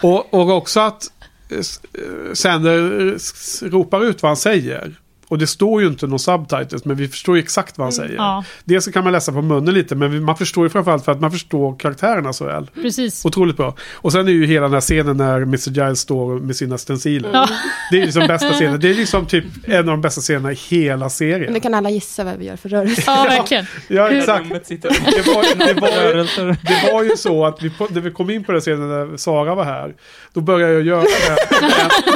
Och, 0.02 0.34
och 0.34 0.50
också 0.50 0.80
att 0.80 1.02
eh, 1.50 2.32
Sander 2.34 3.70
ropar 3.70 4.04
ut 4.04 4.22
vad 4.22 4.30
han 4.30 4.36
säger. 4.36 4.94
Och 5.28 5.38
det 5.38 5.46
står 5.46 5.80
ju 5.82 5.86
inte 5.86 6.06
någon 6.06 6.18
subtitles, 6.18 6.84
men 6.84 6.96
vi 6.96 7.08
förstår 7.08 7.36
ju 7.36 7.42
exakt 7.42 7.78
vad 7.78 7.84
han 7.84 7.92
säger. 7.92 8.14
Ja. 8.16 8.44
Dels 8.64 8.84
så 8.84 8.92
kan 8.92 9.04
man 9.04 9.12
läsa 9.12 9.32
på 9.32 9.42
munnen 9.42 9.74
lite, 9.74 9.94
men 9.94 10.24
man 10.24 10.36
förstår 10.36 10.64
ju 10.64 10.70
framförallt 10.70 11.04
för 11.04 11.12
att 11.12 11.20
man 11.20 11.30
förstår 11.32 11.76
karaktärerna 11.78 12.32
så 12.32 12.44
väl. 12.44 12.70
Precis. 12.74 13.24
Otroligt 13.24 13.56
bra. 13.56 13.74
Och 13.94 14.12
sen 14.12 14.28
är 14.28 14.32
ju 14.32 14.46
hela 14.46 14.62
den 14.62 14.72
här 14.72 14.80
scenen 14.80 15.16
när 15.16 15.36
Mr. 15.42 15.70
Giles 15.70 16.00
står 16.00 16.38
med 16.40 16.56
sina 16.56 16.78
stenciler. 16.78 17.30
Ja. 17.32 17.48
Det 17.90 17.96
är 17.96 18.00
ju 18.00 18.06
liksom 18.06 18.26
bästa 18.26 18.52
scenen. 18.52 18.80
Det 18.80 18.90
är 18.90 18.94
liksom 18.94 19.26
typ 19.26 19.44
en 19.64 19.78
av 19.78 19.84
de 19.84 20.00
bästa 20.00 20.20
scenerna 20.20 20.52
i 20.52 20.54
hela 20.54 21.10
serien. 21.10 21.52
nu 21.52 21.60
kan 21.60 21.74
alla 21.74 21.90
gissa 21.90 22.24
vad 22.24 22.36
vi 22.36 22.44
gör 22.46 22.56
för 22.56 22.68
rörelse. 22.68 23.02
Ja, 23.06 23.26
verkligen. 23.28 23.66
Ja, 23.88 24.08
Hur- 24.08 24.18
exakt. 24.18 24.44
Det 24.68 24.84
var, 25.26 25.66
det, 25.74 25.80
var 25.80 25.88
ju, 25.88 25.94
rörelser. 25.94 26.44
det 26.62 26.92
var 26.92 27.02
ju 27.02 27.16
så 27.16 27.46
att 27.46 27.62
vi, 27.62 27.72
när 27.90 28.00
vi 28.00 28.10
kom 28.10 28.30
in 28.30 28.44
på 28.44 28.52
den 28.52 28.60
scenen 28.60 28.88
när 28.88 29.16
Sara 29.16 29.54
var 29.54 29.64
här, 29.64 29.94
då 30.32 30.40
började 30.40 30.72
jag 30.72 30.82
göra 30.82 31.04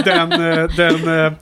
den, 0.05 0.28
den, 0.30 0.68
den, 0.76 1.05
den 1.05 1.26
eh, 1.26 1.32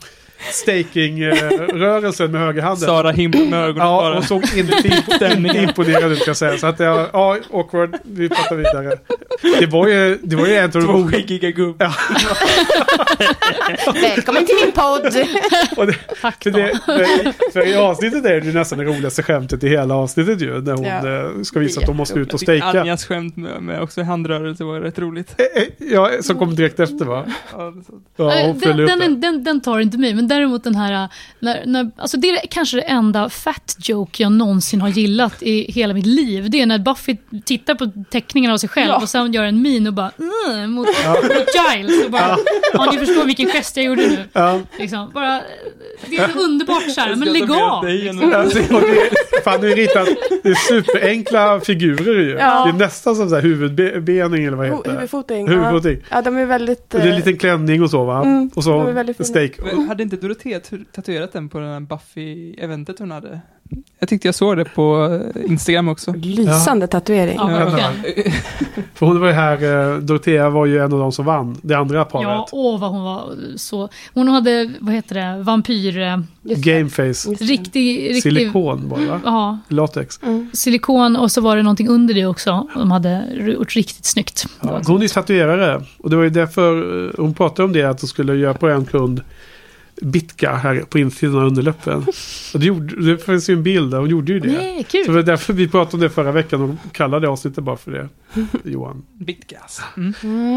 staking-rörelsen 0.51 2.31
med 2.31 2.41
högerhanden. 2.41 2.87
Sara 2.87 3.11
himmel 3.11 3.49
med 3.49 3.59
ögonen 3.63 3.87
Ja, 3.87 4.01
bara. 4.01 4.17
och 4.17 4.23
såg 4.23 4.43
inte, 4.57 5.57
imponerad 5.63 6.11
ut 6.11 6.17
kan 6.19 6.27
jag 6.27 6.37
säga. 6.37 6.57
Så 6.57 6.67
att 6.67 6.79
jag, 6.79 7.07
ja, 7.13 7.37
awkward, 7.53 7.97
vi 8.03 8.29
pratar 8.29 8.55
vidare. 8.55 8.97
Det 9.59 9.65
var 9.65 9.87
ju, 9.87 10.17
det 10.23 10.35
var 10.35 10.47
ju 10.47 10.55
en 10.55 10.63
av 10.65 10.69
de 10.71 10.81
Två 10.85 11.07
skäggiga 11.07 11.51
gubbar. 11.51 11.95
Välkommen 14.01 14.45
till 14.45 14.55
min 14.63 14.71
podd! 14.71 15.05
Och 15.77 15.87
det, 15.87 15.95
Tack 16.21 16.43
för, 16.43 16.51
då. 16.51 16.57
det, 16.57 16.79
för, 16.85 17.51
för 17.51 17.67
i 17.67 17.75
avsnittet 17.75 18.25
är 18.25 18.41
det 18.41 18.53
nästan 18.53 18.79
det 18.79 18.85
roligaste 18.85 19.23
skämtet 19.23 19.63
i 19.63 19.69
hela 19.69 19.95
avsnittet 19.95 20.41
ju. 20.41 20.61
När 20.61 20.73
hon 20.73 20.85
Ja. 20.85 21.25
eh, 21.37 21.41
ska 21.43 21.59
visa 21.59 21.81
att 21.81 21.87
hon 21.87 21.97
måste 21.97 22.19
ut 22.19 22.33
och 22.33 22.39
stejka. 22.39 22.65
Anjas 22.65 23.05
skämt 23.05 23.37
med, 23.37 23.61
med 23.63 23.81
också 23.81 24.03
handrörelse 24.03 24.63
var 24.63 24.79
rätt 24.79 24.99
roligt. 24.99 25.35
Eh, 25.37 25.61
eh, 25.61 25.67
Ja, 25.93 26.09
som 26.21 26.37
kom 26.39 26.55
direkt 26.55 26.79
efter 26.79 27.05
va? 27.05 27.25
Ja. 27.57 27.73
Ja, 28.17 28.41
hon 28.45 28.59
den, 28.59 28.77
den, 28.99 29.21
den, 29.21 29.43
den 29.43 29.61
tar 29.61 29.79
inte 29.79 29.97
mig, 29.97 30.13
men 30.15 30.27
däremot 30.29 30.63
den 30.63 30.75
här... 30.75 31.03
äh, 31.03 31.09
När, 31.39 31.65
när, 31.65 31.91
alltså 31.97 32.17
det 32.17 32.29
är 32.29 32.47
kanske 32.49 32.77
det 32.77 32.81
enda 32.83 33.29
fat 33.29 33.75
joke 33.79 34.23
jag 34.23 34.31
någonsin 34.31 34.81
har 34.81 34.89
gillat 34.89 35.43
i 35.43 35.71
hela 35.71 35.93
mitt 35.93 36.05
liv. 36.05 36.49
Det 36.49 36.61
är 36.61 36.65
när 36.65 36.79
Buffy 36.79 37.17
tittar 37.45 37.75
på 37.75 37.91
teckningen 38.11 38.51
av 38.51 38.57
sig 38.57 38.69
själv 38.69 38.89
Ja. 38.89 39.01
och 39.01 39.09
sen 39.09 39.33
gör 39.33 39.43
en 39.43 39.61
min 39.61 39.87
och 39.87 39.93
bara 39.93 40.11
mm, 40.47 40.71
mot, 40.71 40.87
mot 41.23 41.47
Giles. 41.75 42.05
Och 42.05 42.11
bara, 42.11 42.37
ja. 42.73 42.91
ni 42.91 42.97
förstår 42.97 43.25
vilken 43.25 43.47
gest 43.47 43.77
jag 43.77 43.85
gjorde 43.85 44.01
nu. 44.01 44.17
Ja. 44.33 44.59
Liksom, 44.79 45.11
bara, 45.13 45.41
det 46.05 46.17
är 46.17 46.27
så 46.27 46.39
underbart 46.39 46.91
så 46.91 47.01
här, 47.01 47.15
men 47.15 47.33
lägg 47.33 47.51
av. 47.51 47.85
Liksom. 47.87 48.33
Alltså, 48.33 48.59
det, 48.59 49.41
fan, 49.43 49.61
det 49.61 49.71
är 49.71 49.75
ritat, 49.83 50.07
det 50.43 50.49
är 50.49 50.55
superenkla 50.55 51.59
figurer 51.59 52.19
ju. 52.19 52.31
Ja. 52.31 52.63
Det 52.65 52.69
är 52.69 52.87
nästan 52.87 53.15
som 53.15 53.29
så 53.29 53.35
här 53.35 53.41
huvudbening 53.41 54.45
eller 54.45 54.57
vad 54.57 54.65
heter 54.67 54.83
det? 54.83 54.91
huvudfoting. 54.91 55.47
Huvudfoting. 55.47 55.97
Ja. 56.01 56.15
ja, 56.15 56.21
de 56.21 56.37
är 56.37 56.45
väldigt... 56.45 56.93
Och 56.93 56.99
det 56.99 57.05
är 57.05 57.07
en 57.07 57.11
eh, 57.11 57.17
liten 57.17 57.37
klänning 57.37 57.83
och 57.83 57.89
så 57.89 58.03
va? 58.03 58.21
Mm, 58.21 58.51
och 58.55 58.63
så 58.63 58.87
är 58.87 59.23
steak. 59.23 59.51
Hade 59.87 60.03
inte 60.03 60.17
Dorotea 60.21 60.59
tu- 60.59 60.85
tatuerat 60.91 61.33
den 61.33 61.49
på 61.49 61.59
den 61.59 61.69
här 61.69 61.79
Buffy-eventet 61.79 62.99
hon 62.99 63.11
hade? 63.11 63.41
Jag 63.99 64.09
tyckte 64.09 64.27
jag 64.27 64.35
såg 64.35 64.57
det 64.57 64.65
på 64.65 65.19
eh, 65.35 65.51
Instagram 65.51 65.87
också. 65.89 66.13
Lysande 66.13 66.87
tatuering. 66.87 67.35
Ja, 67.37 67.47
verkligen. 67.47 68.31
För 68.93 69.05
hon 69.05 69.19
var 69.19 69.27
ju 69.27 69.33
här, 69.33 69.91
eh, 69.93 69.97
Dorothea 69.97 70.49
var 70.49 70.65
ju 70.65 70.77
en 70.77 70.93
av 70.93 70.99
de 70.99 71.11
som 71.11 71.25
vann. 71.25 71.57
Det 71.61 71.73
andra 71.73 72.05
paret. 72.05 72.23
Ja, 72.27 72.47
åh 72.51 72.79
vad 72.79 72.91
hon 72.91 73.01
var 73.03 73.33
så... 73.55 73.89
Hon 74.13 74.27
hade, 74.27 74.71
vad 74.79 74.93
heter 74.93 75.15
det, 75.15 75.43
vampyr... 75.43 75.97
eh. 76.01 76.17
Gameface. 76.43 77.29
Riktig... 77.29 78.09
riktig 78.09 78.23
Silikon 78.23 78.89
var 78.89 78.99
det 78.99 79.05
va? 79.07 79.21
Ja, 79.25 79.59
Latex. 79.67 80.19
Mm. 80.23 80.49
silikon 80.53 81.15
och 81.15 81.31
så 81.31 81.41
var 81.41 81.55
det 81.55 81.63
någonting 81.63 81.87
under 81.87 82.13
det 82.13 82.25
också. 82.25 82.67
De 82.75 82.91
hade 82.91 83.25
gjort 83.57 83.75
riktigt 83.75 84.05
snyggt. 84.05 84.45
Ja, 84.61 84.81
hon 84.87 84.97
är 84.97 85.01
ju 85.01 85.07
tatuerare. 85.07 85.83
Och 85.97 86.09
det 86.09 86.15
var 86.15 86.23
ju 86.23 86.29
därför 86.29 87.11
hon 87.21 87.33
pratade 87.33 87.63
om 87.65 87.73
det. 87.73 87.83
Att 87.83 88.01
hon 88.01 88.07
skulle 88.07 88.35
göra 88.35 88.53
på 88.53 88.67
en 88.69 88.85
kund 88.85 89.21
bitka 90.01 90.55
här 90.55 90.83
på 90.89 90.99
insidan 90.99 91.35
av 91.35 91.47
underläppen. 91.47 92.05
Och 92.53 92.59
det, 92.59 92.65
gjorde, 92.65 93.05
det 93.05 93.17
finns 93.17 93.49
ju 93.49 93.53
en 93.53 93.63
bild 93.63 93.91
där. 93.91 93.97
Hon 93.97 94.09
gjorde 94.09 94.31
ju 94.31 94.39
det. 94.39 94.51
Nej, 94.51 94.83
kul. 94.83 95.05
Så 95.05 95.11
det 95.11 95.17
var 95.17 95.23
därför 95.23 95.53
vi 95.53 95.67
pratade 95.67 95.95
om 95.95 95.99
det 96.01 96.09
förra 96.09 96.31
veckan 96.31 96.61
och 96.61 96.95
kallade 96.95 97.29
avsnittet 97.29 97.63
bara 97.63 97.77
för 97.77 97.91
det. 97.91 98.09
Johan. 98.63 99.05
Bitgas. 99.13 99.81
Mm. 99.97 100.13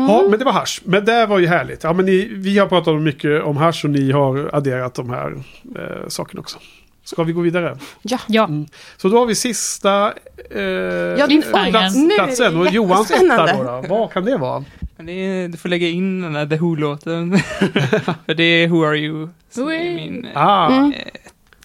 Ja, 0.08 0.26
men 0.30 0.38
det 0.38 0.44
var 0.44 0.52
hash. 0.52 0.80
Men 0.84 1.04
det 1.04 1.26
var 1.26 1.38
ju 1.38 1.46
härligt. 1.46 1.84
Ja, 1.84 1.92
men 1.92 2.06
ni, 2.06 2.28
vi 2.34 2.58
har 2.58 2.66
pratat 2.66 3.02
mycket 3.02 3.42
om 3.42 3.56
hash 3.56 3.84
och 3.84 3.90
ni 3.90 4.12
har 4.12 4.50
adderat 4.52 4.94
de 4.94 5.10
här 5.10 5.32
eh, 5.76 6.08
sakerna 6.08 6.40
också. 6.40 6.58
Ska 7.04 7.22
vi 7.22 7.32
gå 7.32 7.40
vidare? 7.40 7.78
Ja. 8.02 8.18
Ja, 8.26 8.48
Så 8.96 9.08
då 9.08 9.18
har 9.18 9.26
vi 9.26 9.34
sista 9.34 10.06
eh, 10.06 11.26
plats, 11.70 11.94
det 11.94 12.14
platsen. 12.14 12.56
Och 12.56 12.66
Johans 12.72 13.10
etta 13.10 13.56
då, 13.56 13.62
då. 13.64 13.84
Vad 13.88 14.12
kan 14.12 14.24
det 14.24 14.36
vara? 14.36 14.64
Men 15.02 15.06
det 15.06 15.12
är, 15.26 15.48
du 15.48 15.56
får 15.58 15.68
lägga 15.68 15.88
in 15.88 16.20
den 16.20 16.34
här 16.34 16.46
The 16.46 16.56
Who-låten. 16.56 17.38
För 18.26 18.34
det 18.34 18.42
är 18.44 18.68
Who 18.68 18.84
Are 18.84 18.98
You? 18.98 19.28
som 19.50 19.64
Who 19.64 19.70
är 19.72 19.94
min, 19.94 20.24
eh, 20.24 20.30
Ah, 20.34 20.66
Mm. 20.66 20.92
eh, 20.92 20.98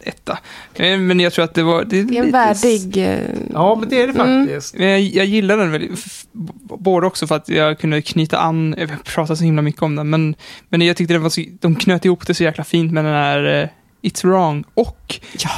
etta. 0.04 0.40
Eh, 0.76 0.98
Men 1.00 1.20
jag 1.20 1.34
tror 1.34 1.46
att 1.46 1.54
det 1.54 1.64
var... 1.64 1.84
Det 1.86 2.00
är, 2.00 2.04
Det 2.04 2.18
är 2.18 2.24
en 2.24 2.32
värdig... 2.32 2.98
Ja, 3.54 3.76
men 3.80 3.90
det 3.90 4.02
är 4.02 4.08
det 4.08 4.14
faktiskt. 4.14 4.76
Men 4.78 4.88
Jag, 4.90 5.00
jag 5.02 5.26
gillar 5.26 5.58
den 5.58 5.72
väldigt, 5.72 6.06
både 6.80 7.08
också 7.08 7.28
för 7.28 7.36
att 7.36 7.50
jag 7.50 7.80
kunde 7.80 8.02
knyta 8.02 8.38
an, 8.38 8.76
jag 8.78 9.04
pratar 9.04 9.36
så 9.36 9.44
himla 9.44 9.62
mycket 9.62 9.82
om 9.82 9.96
den, 9.96 10.10
men, 10.10 10.36
men 10.70 10.82
jag 10.82 10.98
tyckte 10.98 11.14
det 11.14 11.20
var 11.20 11.30
så, 11.30 11.42
de 11.62 11.76
knöt 11.76 12.06
ihop 12.06 12.28
det 12.28 12.34
så 12.34 12.44
jäkla 12.44 12.64
fint 12.64 12.92
med 12.94 13.06
den 13.06 13.14
här 13.14 13.70
It's 14.02 14.28
wrong 14.28 14.64
och 14.74 15.20
Ja, 15.40 15.50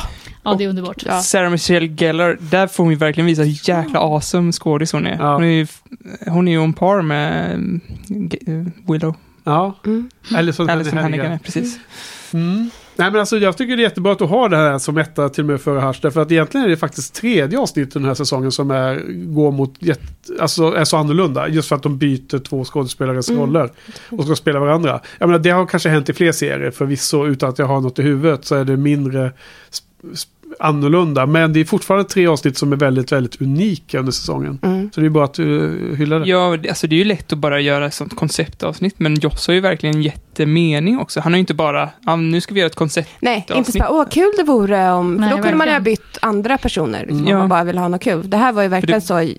det 0.58 0.64
är 0.64 0.68
underbart. 0.70 1.04
Ja. 1.06 1.22
Sarah 1.22 1.52
Michelle 1.52 1.88
Gellar, 1.88 2.38
där 2.40 2.68
får 2.68 2.84
hon 2.84 2.94
ju 2.94 2.98
verkligen 3.00 3.28
visa 3.28 3.42
hur 3.42 3.70
jäkla 3.70 4.00
awesome 4.00 4.52
skådis 4.52 4.92
hon 4.92 5.08
är. 5.08 5.18
Ja. 5.20 5.34
Hon 5.34 5.44
är 5.44 5.48
ju 5.48 5.68
hon 6.28 6.48
är 6.48 6.52
ju 6.52 6.60
on 6.60 6.74
par 6.74 7.02
med 7.02 7.54
mm, 7.54 7.82
eh, 8.48 8.92
Willow. 8.94 9.16
Ja. 9.44 9.76
Mm. 9.86 10.10
Alison 10.36 10.70
Hannigan. 10.70 10.98
Hannigan, 10.98 11.40
precis. 11.40 11.80
Mm. 12.34 12.70
Nej, 12.96 13.12
men 13.12 13.20
alltså, 13.20 13.38
jag 13.38 13.58
tycker 13.58 13.78
det 13.78 13.82
är 13.82 13.84
jättebra 13.84 14.12
att 14.12 14.18
du 14.20 14.26
har 14.26 14.50
det 14.50 14.58
här 14.58 14.78
som 14.80 14.98
etta 14.98 15.30
till 15.30 15.44
och 15.44 15.50
med 15.50 15.62
före 15.62 15.80
Hush. 15.80 16.00
Därför 16.02 16.22
att 16.22 16.32
egentligen 16.32 16.66
är 16.66 16.70
det 16.70 16.78
faktiskt 16.78 17.14
tredje 17.16 17.60
avsnittet 17.60 17.94
den 17.94 18.06
här 18.06 18.14
säsongen 18.14 18.52
som 18.52 18.72
är, 18.72 19.04
går 19.34 19.52
mot, 19.52 19.76
jätte, 19.80 20.04
alltså 20.40 20.72
är 20.74 20.84
så 20.86 20.98
annorlunda. 20.98 21.48
Just 21.48 21.70
för 21.70 21.76
att 21.76 21.84
de 21.84 21.98
byter 21.98 22.40
två 22.40 22.66
skådespelares 22.66 23.30
Mm. 23.30 23.42
roller 23.42 23.70
och 24.10 24.24
ska 24.26 24.36
spela 24.36 24.60
varandra. 24.60 25.02
Jag 25.18 25.28
menar, 25.28 25.40
det 25.40 25.50
har 25.50 25.66
kanske 25.66 25.90
hänt 25.90 26.10
i 26.10 26.14
fler 26.14 26.32
serier 26.32 26.72
förvisso 26.72 27.26
utan 27.28 27.50
att 27.50 27.60
jag 27.60 27.66
har 27.66 27.82
något 27.82 28.00
i 28.00 28.02
huvudet 28.02 28.46
så 28.46 28.56
är 28.56 28.66
det 28.66 28.78
mindre 28.78 29.32
sp- 29.72 30.14
sp- 30.14 30.28
annorlunda. 30.60 31.26
Men 31.26 31.54
det 31.54 31.60
är 31.60 31.66
fortfarande 31.66 32.10
tre 32.10 32.28
avsnitt 32.28 32.58
som 32.58 32.72
är 32.74 32.78
väldigt, 32.78 33.12
väldigt 33.12 33.42
unika 33.42 34.00
under 34.00 34.12
säsongen. 34.12 34.60
Mm. 34.62 34.90
Så 34.94 35.02
det 35.02 35.06
är 35.08 35.10
bara 35.10 35.24
att 35.26 35.40
uh, 35.40 35.96
hylla 35.96 36.20
det. 36.20 36.30
Ja, 36.30 36.58
det- 36.58 36.70
alltså 36.70 36.88
det 36.88 36.96
är 36.96 36.98
ju 36.98 37.04
lätt 37.04 37.34
att 37.34 37.40
bara 37.40 37.60
göra 37.60 37.86
ett 37.86 37.94
sånt 37.94 38.16
konceptavsnitt, 38.16 38.96
men 38.98 39.16
Joss 39.16 39.48
har 39.48 39.54
ju 39.54 39.60
verkligen 39.60 40.02
jättemening 40.02 41.00
också. 41.00 41.20
Han 41.20 41.32
har 41.34 41.38
ju 41.38 41.40
inte 41.40 41.54
bara, 41.54 41.90
ah, 42.06 42.16
nu 42.16 42.42
ska 42.42 42.54
vi 42.54 42.60
göra 42.60 42.68
ett 42.70 42.76
koncept. 42.76 43.10
Nej, 43.20 43.46
inte 43.56 43.72
så 43.72 43.78
bara, 43.80 43.90
åh 43.90 44.06
kul 44.10 44.32
det 44.38 44.44
vore 44.44 44.92
om... 44.92 45.14
För 45.16 45.20
Nej, 45.22 45.30
då 45.30 45.36
kunde 45.36 45.56
man 45.58 45.68
ju 45.68 45.74
ha 45.74 45.80
verkligen. 45.80 45.84
bytt 45.84 46.18
andra 46.22 46.58
personer, 46.58 47.00
liksom, 47.00 47.28
Ja. 47.28 47.34
om 47.34 47.40
man 47.40 47.50
bara 47.50 47.64
ville 47.64 47.80
ha 47.80 47.88
något 47.88 48.02
kul. 48.04 48.30
Det 48.30 48.38
här 48.38 48.52
var 48.52 48.62
ju 48.62 48.68
verkligen 48.68 49.00
det- 49.00 49.06
så... 49.06 49.30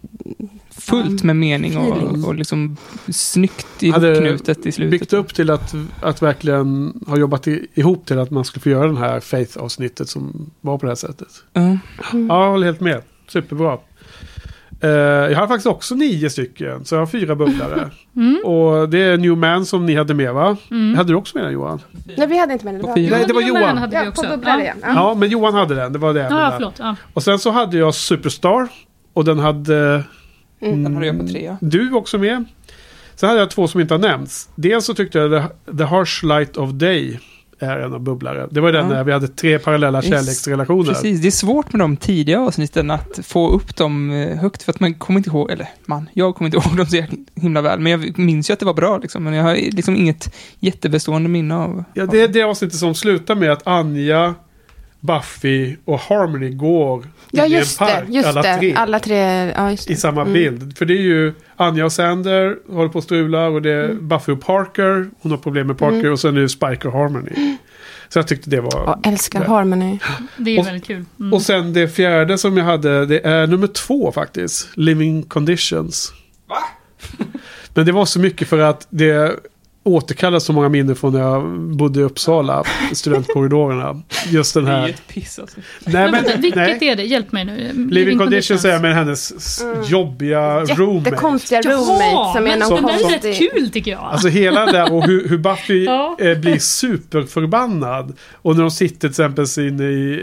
fullt 0.81 1.23
med 1.23 1.37
mening 1.37 1.77
och, 1.77 2.25
och 2.29 2.35
liksom 2.35 2.77
snyggt 3.13 3.67
Hade 3.93 4.09
ihopknutet 4.09 4.67
i 4.67 4.73
slutet. 4.73 4.91
byggt 4.91 5.13
upp 5.13 5.35
till 5.35 5.51
att, 5.51 5.75
att 6.03 6.23
verkligen 6.23 7.01
ha 7.07 7.17
jobbat 7.19 7.49
i, 7.49 7.67
ihop 7.75 8.07
till 8.07 8.19
att 8.19 8.31
man 8.31 8.45
skulle 8.45 8.63
få 8.63 8.69
göra 8.69 8.87
den 8.87 8.97
här 8.97 9.21
Faith-avsnittet 9.21 10.09
som 10.09 10.51
var 10.61 10.79
på 10.79 10.87
det 10.87 10.91
här 10.91 10.97
sättet. 10.97 11.29
Ja. 11.53 11.61
Mm. 11.61 11.79
Ja, 12.29 12.45
jag 12.45 12.51
håller 12.51 12.67
helt 12.67 12.81
med. 12.81 13.03
Superbra. 13.29 13.79
Eh, 14.83 14.91
jag 14.91 15.39
har 15.39 15.47
faktiskt 15.47 15.67
också 15.67 15.95
nio 15.95 16.31
stycken, 16.31 16.85
så 16.85 16.95
jag 16.95 17.01
har 17.01 17.07
fyra 17.07 17.35
bubblare. 17.35 17.91
Mm. 18.17 18.41
Och 18.45 18.89
det 18.89 18.99
är 18.99 19.17
New 19.17 19.37
Man 19.37 19.67
som 19.67 19.87
ni 19.87 19.95
hade 19.95 20.15
med 20.15 20.35
va? 20.35 20.57
Mm. 20.71 20.95
Hade 20.97 21.13
du 21.13 21.17
också 21.17 21.37
med 21.37 21.45
den 21.47 21.53
Johan? 21.53 21.81
Nej, 22.17 22.27
vi 22.27 22.39
hade 22.39 22.53
inte 22.53 22.65
med 22.65 22.75
det. 22.75 22.79
det. 22.79 22.87
Var-. 22.87 22.97
Nej, 22.97 23.25
det 23.27 23.33
var 23.33 23.41
Johan. 23.43 23.79
hade 23.79 23.91
vi 23.99 24.05
Ja, 24.05 24.09
också. 24.09 24.23
på 24.23 24.29
bubblare, 24.29 24.65
ja. 24.65 24.73
ja. 24.83 24.93
Ja, 24.95 25.15
men 25.15 25.29
Johan 25.29 25.55
hade 25.55 25.75
den. 25.75 25.93
Det 25.93 25.99
var 25.99 26.15
det 26.15 26.21
Ja, 26.21 26.53
förlåt. 26.57 26.75
Ja. 26.79 26.97
Och 27.15 27.23
sen 27.23 27.39
så 27.39 27.51
hade 27.51 27.77
jag 27.79 27.95
Superstar. 27.95 28.69
Och 29.13 29.25
den 29.25 29.39
hade 29.39 30.05
Mm. 30.63 30.83
Den 30.83 30.95
hade 30.95 31.07
jag 31.07 31.19
på 31.21 31.27
trea. 31.29 31.59
du 31.61 31.93
också 31.93 32.19
med. 32.19 32.45
Sen 33.15 33.29
hade 33.29 33.41
jag 33.41 33.51
två 33.51 33.69
som 33.69 33.81
inte 33.81 33.95
har 33.95 33.99
nämnts. 33.99 34.49
Dels 34.55 34.85
så 34.85 34.95
tyckte 34.95 35.19
jag 35.19 35.31
The, 35.67 35.73
The 35.79 35.85
Harsh 35.85 36.25
Light 36.27 36.57
of 36.57 36.71
Day 36.71 37.21
är 37.59 37.79
en 37.79 37.93
av 37.95 38.01
bubblare. 38.01 38.49
Det 38.51 38.61
var 38.61 38.73
den 38.73 38.89
Ja. 38.89 38.95
där 38.95 39.05
vi 39.05 39.13
hade 39.13 39.29
tre 39.29 39.59
parallella 39.59 40.03
kärleksrelationer. 40.03 40.85
Precis, 40.93 41.21
det 41.21 41.27
är 41.27 41.31
svårt 41.31 41.73
med 41.73 41.81
de 41.81 41.97
tidiga 41.97 42.41
avsnitten 42.41 42.91
att 42.91 43.19
få 43.23 43.51
upp 43.51 43.77
dem 43.77 44.11
eh, 44.11 44.39
högt 44.39 44.63
för 44.63 44.73
att 44.73 44.81
man 44.81 44.95
kommer 44.95 45.21
inte 45.21 45.31
ihåg, 45.31 45.51
eller 45.51 45.69
man, 45.87 46.11
jag 46.13 46.35
kommer 46.35 46.47
inte 46.47 46.57
ihåg 46.69 46.77
dem 46.77 46.87
så 46.87 47.05
himla 47.41 47.61
väl, 47.63 47.81
men 47.81 47.93
jag 47.93 48.19
minns 48.19 48.51
ju 48.51 48.53
att 48.53 48.59
det 48.61 48.67
var 48.67 48.75
bra 48.75 48.99
liksom, 48.99 49.25
men 49.25 49.33
jag 49.33 49.45
har 49.45 49.55
liksom 49.55 49.97
inget 49.97 50.35
jättebestående 50.59 51.29
minne 51.29 51.55
av. 51.57 51.85
Ja, 51.95 52.07
det 52.07 52.21
är 52.21 52.29
det 52.29 52.43
avsnittet 52.43 52.79
som 52.79 52.95
slutar 52.95 53.35
med 53.35 53.53
att 53.53 53.67
Anja, 53.67 54.35
Buffy 55.01 55.77
och 55.85 55.99
Harmony 56.01 56.51
går 56.51 57.07
Ja, 57.31 57.43
i 57.43 57.47
en 57.47 57.59
just 57.59 57.79
det. 57.79 57.85
park, 57.85 58.05
Just 58.09 58.29
alla 58.29 58.43
det. 58.43 58.59
tre. 58.59 58.75
Alla 58.75 58.99
tre. 58.99 59.17
Ja, 59.57 59.71
just 59.71 59.87
det. 59.87 59.93
I 59.93 59.97
samma 59.97 60.21
Mm. 60.21 60.33
bild. 60.33 60.79
För 60.79 60.85
det 60.85 60.95
är 60.95 61.03
ju 61.03 61.33
Anja 61.57 61.85
och 61.85 61.93
Sander 61.93 62.57
håller 62.73 62.89
på 62.89 62.99
att 62.99 63.05
strula 63.05 63.47
och 63.49 63.63
det 63.63 63.71
är 63.71 63.85
Mm. 63.85 64.09
Buffy 64.09 64.33
och 64.33 64.41
Parker. 64.41 65.11
Hon 65.21 65.33
har 65.33 65.39
problem 65.39 65.67
med 65.67 65.79
Parker 65.79 65.99
Mm. 66.01 66.13
och 66.13 66.21
sen 66.21 66.37
är 66.37 66.41
det 66.41 66.49
Spike 66.49 66.89
och 66.89 66.95
Harmony. 66.95 67.57
Så 68.09 68.19
jag 68.19 68.29
tyckte 68.29 68.51
det 68.51 68.61
var... 68.61 68.71
Ja, 68.73 69.01
älskar 69.11 69.41
Ja. 69.43 69.49
Harmony. 69.49 69.99
Det 70.37 70.51
är 70.51 70.59
Och- 70.61 70.67
väldigt 70.67 70.87
kul. 70.87 71.05
Mm. 71.21 71.33
Och 71.33 71.43
sen 71.43 71.73
det 71.73 71.89
fjärde 71.89 72.39
som 72.39 72.57
jag 72.57 72.65
hade, 72.65 73.07
det 73.07 73.27
är 73.27 73.47
nummer 73.47 73.67
två 73.67 74.13
faktiskt. 74.13 74.69
Living 74.75 75.23
Conditions. 75.23 76.13
Va? 76.49 76.57
Men 77.75 77.87
det 77.87 77.93
var 77.93 78.05
så 78.07 78.21
mycket 78.21 78.49
för 78.49 78.59
att 78.59 78.87
det 78.91 79.37
återkallar 79.95 80.39
så 80.39 80.53
många 80.53 80.69
minnen 80.69 80.97
från 80.97 81.13
när 81.13 81.21
jag 81.21 81.61
bodde 81.61 82.01
i 82.01 82.03
Uppsala, 82.03 82.65
studentkorridorerna. 82.93 84.03
Just 84.29 84.55
den 84.55 84.65
Det 84.65 84.71
är 84.73 84.81
här... 84.81 84.89
ett 84.89 85.09
piss 85.09 85.39
alltså. 85.39 85.61
Nej, 85.85 86.11
men, 86.11 86.25
men, 86.25 86.41
vilket 86.41 86.57
nej. 86.57 86.89
är 86.89 86.97
det? 86.97 87.03
Hjälp 87.03 87.33
mig 87.33 87.45
nu. 87.45 87.73
Living 87.91 88.19
Conditions 88.19 88.65
är 88.65 88.79
med 88.81 88.95
hennes 88.95 89.61
Mm. 89.63 89.83
jobbiga 89.85 90.61
roommate. 90.65 91.11
Jättekonstiga 91.11 91.61
Jaha, 91.65 91.75
roommates 91.75 92.33
som 92.35 92.47
är 92.47 92.51
men, 92.51 92.59
någon 92.59 92.83
men 92.85 92.99
det 93.21 93.29
är 93.29 93.33
rätt 93.33 93.39
kul 93.53 93.71
tycker 93.71 93.91
jag. 93.91 94.01
Alltså 94.01 94.29
hela 94.29 94.67
det 94.67 94.73
där 94.73 94.93
och 94.93 95.07
hur, 95.07 95.29
hur 95.29 95.39
Buffy 95.39 95.85
Ja. 95.85 96.17
eh, 96.21 96.39
blir 96.39 96.59
superförbannad. 96.59 98.13
Och 98.35 98.55
när 98.57 98.63
de 98.63 98.71
sitter 98.71 98.99
till 98.99 99.09
exempel 99.09 99.47
inne 99.59 99.85
i, 99.85 100.15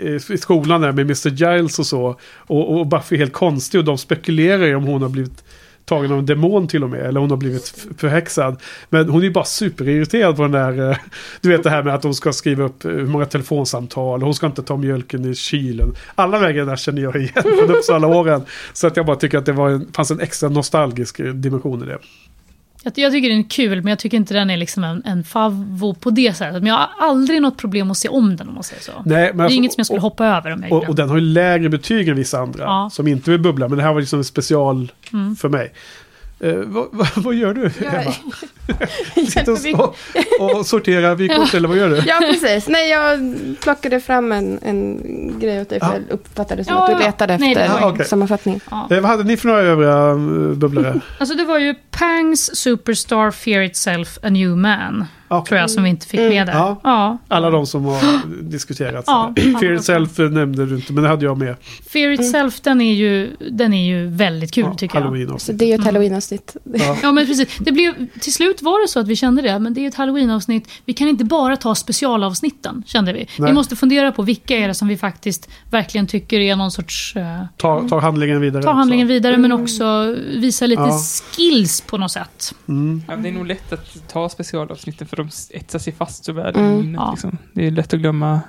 i, 0.00 0.20
i 0.34 0.38
skolan 0.38 0.80
där 0.80 0.92
med 0.92 1.02
Mr. 1.04 1.28
Giles 1.28 1.78
och 1.78 1.86
så. 1.86 2.18
Och, 2.36 2.78
och 2.78 2.86
Buffy 2.86 3.16
är 3.16 3.18
helt 3.18 3.32
konstig 3.32 3.78
och 3.78 3.84
de 3.84 3.98
spekulerar 3.98 4.66
i 4.66 4.74
om 4.74 4.84
hon 4.84 5.02
har 5.02 5.08
blivit 5.08 5.44
tagen 5.86 6.12
av 6.12 6.18
en 6.18 6.26
demon 6.26 6.68
till 6.68 6.84
och 6.84 6.90
med. 6.90 7.00
Eller 7.00 7.20
hon 7.20 7.30
har 7.30 7.36
blivit 7.36 7.86
förhäxad. 7.98 8.60
Men 8.90 9.08
hon 9.08 9.20
är 9.20 9.24
ju 9.24 9.32
bara 9.32 9.44
superirriterad 9.44 10.36
på 10.36 10.42
den 10.42 10.52
där. 10.52 10.90
Eh, 10.90 10.96
du 11.40 11.48
vet 11.48 11.62
det 11.62 11.70
här 11.70 11.82
med 11.82 11.94
att 11.94 12.02
hon 12.02 12.14
ska 12.14 12.32
skriva 12.32 12.64
upp 12.64 12.84
eh, 12.84 12.90
hur 12.90 13.06
många 13.06 13.26
telefonsamtal. 13.26 14.22
Hon 14.22 14.34
ska 14.34 14.46
inte 14.46 14.62
ta 14.62 14.76
mjölken 14.76 15.24
i 15.24 15.34
kylen. 15.34 15.94
Alla 16.14 16.38
vägar 16.38 16.66
där 16.66 16.76
känner 16.76 17.02
jag 17.02 17.16
igen 17.16 17.32
från 17.42 17.76
Uppsala-åren. 17.76 18.42
Så 18.72 18.86
att 18.86 18.96
jag 18.96 19.06
bara 19.06 19.16
tycker 19.16 19.38
att 19.38 19.46
det 19.46 19.52
var 19.52 19.70
en, 19.70 19.92
fanns 19.92 20.10
en 20.10 20.20
extra 20.20 20.48
nostalgisk 20.48 21.20
eh, 21.20 21.26
dimension 21.26 21.82
i 21.82 21.86
det. 21.86 21.98
Jag, 22.86 22.98
jag 22.98 23.12
tycker 23.12 23.28
den 23.30 23.38
är 23.38 23.48
kul, 23.50 23.82
men 23.82 23.90
jag 23.90 23.98
tycker 23.98 24.16
inte 24.16 24.34
den 24.34 24.50
är 24.50 24.56
liksom 24.56 24.84
en, 24.84 25.02
en 25.04 25.24
favvo 25.24 25.94
på 25.94 26.10
det 26.10 26.36
sättet. 26.36 26.62
Men 26.62 26.66
jag 26.66 26.74
har 26.74 26.88
aldrig 27.08 27.42
något 27.42 27.56
problem 27.58 27.90
att 27.90 27.96
se 27.96 28.08
om 28.08 28.36
den 28.36 28.48
om 28.48 28.54
man 28.54 28.62
säger 28.62 28.82
så. 28.82 28.92
Nej, 28.92 29.04
men 29.04 29.36
det 29.36 29.42
är 29.42 29.44
alltså- 29.44 29.56
inget 29.56 29.72
som 29.72 29.80
jag 29.80 29.86
skulle 29.86 30.00
hoppa 30.00 30.26
över 30.26 30.50
om 30.52 30.62
jag 30.62 30.72
Och, 30.72 30.88
och 30.88 30.94
den 30.94 31.08
har 31.08 31.16
ju 31.16 31.22
lägre 31.22 31.68
betyg 31.68 32.08
än 32.08 32.16
vissa 32.16 32.38
andra. 32.38 32.64
Ja. 32.64 32.90
Som 32.92 33.08
inte 33.08 33.30
vill 33.30 33.40
bubbla. 33.40 33.68
Men 33.68 33.78
det 33.78 33.84
här 33.84 33.92
var 33.92 34.00
liksom 34.00 34.18
en 34.18 34.24
special 34.24 34.92
Mm. 35.12 35.36
för 35.36 35.48
mig. 35.48 35.72
Eh, 36.40 36.54
vad, 36.54 36.88
vad, 36.92 37.08
vad 37.16 37.34
gör 37.34 37.54
du 37.54 37.70
Ja, 37.84 37.90
Emma? 37.90 38.12
Vi- 39.14 39.26
Sitter 39.26 39.80
och, 39.80 39.96
och 40.58 40.66
sorterar 40.66 41.14
vykort 41.14 41.54
eller 41.54 41.68
vad 41.68 41.76
gör 41.76 41.88
du? 41.90 42.02
Ja, 42.06 42.18
precis. 42.20 42.68
Nej, 42.68 42.88
jag 42.90 43.34
plockade 43.60 44.00
fram 44.00 44.32
en, 44.32 44.58
en 44.62 45.00
grej 45.40 45.60
åt 45.60 45.68
dig 45.68 45.80
för 45.80 45.86
Ja. 45.86 45.92
jag 45.94 46.02
uppfattade 46.14 46.60
det 46.60 46.64
som 46.64 46.74
Ja, 46.74 46.84
att 46.84 46.90
ja. 46.90 46.98
du 46.98 47.04
letade 47.04 47.38
Nej, 47.38 47.52
efter 47.52 47.80
var- 47.80 47.90
okej. 47.92 48.06
sammanfattning. 48.06 48.60
Ja. 48.70 48.88
Eh, 48.90 49.00
vad 49.00 49.10
hade 49.10 49.24
ni 49.24 49.36
för 49.36 49.48
några 49.48 49.60
övriga 49.60 50.12
uh, 50.12 50.54
bubblare? 50.54 51.00
Alltså 51.18 51.36
det 51.36 51.44
var 51.44 51.58
ju 51.58 51.74
Pangs 51.90 52.56
Superstar 52.56 53.30
Fear 53.30 53.62
Itself 53.62 54.18
A 54.22 54.28
New 54.28 54.48
Man. 54.56 55.04
Ja. 55.28 55.44
Tror 55.48 55.60
jag 55.60 55.70
som 55.70 55.82
vi 55.82 55.90
inte 55.90 56.06
fick 56.06 56.20
Mm. 56.20 56.32
med 56.34 56.46
där. 56.46 56.52
Ja. 56.54 56.80
Ja. 56.84 57.18
Alla 57.28 57.50
de 57.50 57.66
som 57.66 57.84
har 57.84 58.00
diskuterats. 58.42 59.04
Ja. 59.06 59.34
Fear 59.60 59.72
itself 59.72 60.18
eh, 60.18 60.30
nämnde 60.30 60.66
du 60.66 60.74
inte, 60.76 60.92
men 60.92 61.02
det 61.02 61.08
hade 61.08 61.24
jag 61.24 61.38
med. 61.38 61.56
Fear 61.90 62.10
Itself, 62.10 62.60
den, 62.60 62.80
är 62.80 62.94
ju, 62.94 63.36
den 63.50 63.72
är 63.74 63.86
ju 63.86 64.06
väldigt 64.08 64.52
kul 64.52 64.64
Ja, 64.64 64.74
tycker 64.74 64.96
jag. 64.96 65.02
Halloween 65.02 65.28
Så 65.28 65.34
också. 65.34 65.52
det 65.52 65.64
är 65.64 65.66
ju 65.66 65.74
ett 65.74 65.80
Mm. 65.80 65.86
halloween-avsnitt. 65.86 66.56
Ja. 66.74 66.96
Ja 67.02 67.12
men 67.12 67.26
precis. 67.26 67.56
Det 67.58 67.72
blev, 67.72 68.06
till 68.20 68.32
slut 68.32 68.62
var 68.62 68.82
det 68.82 68.88
så 68.88 69.00
att 69.00 69.08
vi 69.08 69.16
kände 69.16 69.42
det. 69.42 69.58
Men 69.58 69.74
det 69.74 69.80
är 69.84 69.88
ett 69.88 69.94
halloween-avsnitt. 69.94 70.68
Vi 70.84 70.92
kan 70.92 71.08
inte 71.08 71.24
bara 71.24 71.56
ta 71.56 71.74
specialavsnitten, 71.74 72.82
kände 72.86 73.12
vi. 73.12 73.18
Nej. 73.38 73.50
Vi 73.50 73.52
måste 73.54 73.76
fundera 73.76 74.12
på 74.12 74.22
vilka 74.22 74.56
är 74.56 74.68
det 74.68 74.74
som 74.74 74.88
vi 74.88 74.96
faktiskt 74.96 75.48
verkligen 75.70 76.06
tycker 76.06 76.40
är 76.40 76.56
någon 76.56 76.70
sorts... 76.70 77.16
Uh, 77.16 77.22
Ta, 77.56 77.88
ta 77.88 78.00
handlingen 78.00 78.40
vidare. 78.40 78.62
ta 78.62 78.72
handlingen 78.72 79.06
också. 79.06 79.12
vidare 79.12 79.36
men 79.36 79.52
också 79.52 80.16
visa 80.36 80.66
lite 80.66 80.82
Ja. 80.82 80.98
skills 81.32 81.80
på 81.80 81.98
något 81.98 82.12
sätt. 82.12 82.54
Mm. 82.68 83.02
Ja, 83.08 83.16
det 83.16 83.28
är 83.28 83.32
nog 83.32 83.46
lätt 83.46 83.72
att 83.72 84.08
ta 84.12 84.28
specialavsnitten 84.28 85.06
för 85.06 85.15
de 85.16 85.28
etsar 85.50 85.78
sig 85.78 85.92
fast 85.92 86.24
så 86.24 86.32
väl 86.32 86.56
Mm. 86.56 86.72
i 86.72 86.76
minnet. 86.82 86.98
Ja. 86.98 87.10
Liksom. 87.10 87.38
Det 87.52 87.66
är 87.66 87.70
lätt 87.70 87.94
att 87.94 88.00
glömma 88.00 88.40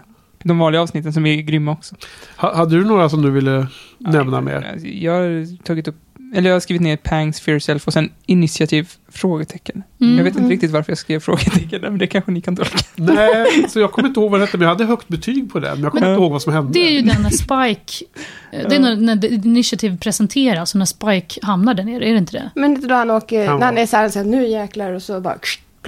de 0.43 0.59
vanliga 0.59 0.81
avsnitten 0.81 1.13
som 1.13 1.25
är 1.25 1.35
grymma 1.35 1.71
också. 1.71 1.95
Ha, 2.37 2.55
hade 2.55 2.75
du 2.77 2.85
några 2.85 3.09
som 3.09 3.21
du 3.21 3.31
ville 3.31 3.67
nämna 3.97 4.37
Ja, 4.37 4.41
mer? 4.41 4.79
Jag 4.83 5.13
har 5.13 5.63
tagit 5.63 5.87
upp, 5.87 5.95
eller 6.35 6.49
jag 6.49 6.55
har 6.55 6.59
skrivit 6.59 6.81
ner 6.81 6.97
Pangs, 6.97 7.39
Fear 7.41 7.59
Self 7.59 7.87
och 7.87 7.93
sen 7.93 8.09
initiativ, 8.25 8.89
frågetecken. 9.11 9.83
Mm. 10.01 10.17
Jag 10.17 10.23
vet 10.23 10.31
inte 10.31 10.39
Mm. 10.39 10.51
riktigt 10.51 10.71
varför 10.71 10.91
jag 10.91 10.97
skrev 10.97 11.19
frågetecken, 11.19 11.81
men 11.81 11.97
det 11.97 12.07
kanske 12.07 12.31
ni 12.31 12.41
kan 12.41 12.55
tolka. 12.55 12.77
Nej, 12.95 13.65
så 13.69 13.79
jag 13.79 13.91
kommer 13.91 14.07
inte 14.07 14.19
ihåg 14.19 14.31
vad 14.31 14.39
det 14.39 14.45
hette, 14.45 14.57
men 14.57 14.67
jag 14.67 14.73
hade 14.75 14.85
högt 14.85 15.07
betyg 15.07 15.51
på 15.53 15.59
den. 15.59 15.73
Men 15.73 15.83
jag 15.83 15.91
kommer 15.91 16.05
Men- 16.05 16.13
inte 16.13 16.21
ihåg 16.23 16.31
vad 16.31 16.41
som 16.41 16.53
hände. 16.53 16.73
Det 16.73 16.79
är 16.87 16.91
ju 16.91 17.01
den 17.01 17.21
när 17.21 17.29
Spike... 17.29 18.05
Det 18.51 18.75
är 18.75 18.79
när, 18.79 18.95
när 18.95 19.17
The 19.17 19.27
Initiative 19.27 19.97
presenteras 19.97 20.73
och 20.73 20.79
när 20.79 20.85
Spike 20.85 21.39
hamnar 21.45 21.73
där 21.73 21.83
nere, 21.83 22.05
är 22.09 22.11
det 22.11 22.17
inte 22.17 22.31
det? 22.37 22.51
Men 22.55 22.71
inte 22.75 22.87
då 22.87 22.95
han 22.95 23.11
åker, 23.11 23.45
när 23.45 23.65
han 23.65 23.77
är 23.77 23.85
så 23.85 23.97
här, 23.97 24.09
så 24.09 24.19
här 24.19 24.25
nu 24.25 24.47
jäklar 24.47 24.91
och 24.93 25.01
så 25.03 25.21
bara 25.21 25.37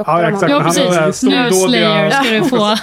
plockar 0.04 0.24
Ja, 0.24 0.30
exakt. 0.30 0.52
Ja, 0.52 0.60
precis. 0.64 1.24
Nu 1.24 1.52
Slayer 1.52 2.10
ska 2.10 2.32
du 2.34 2.44
få. 2.44 2.76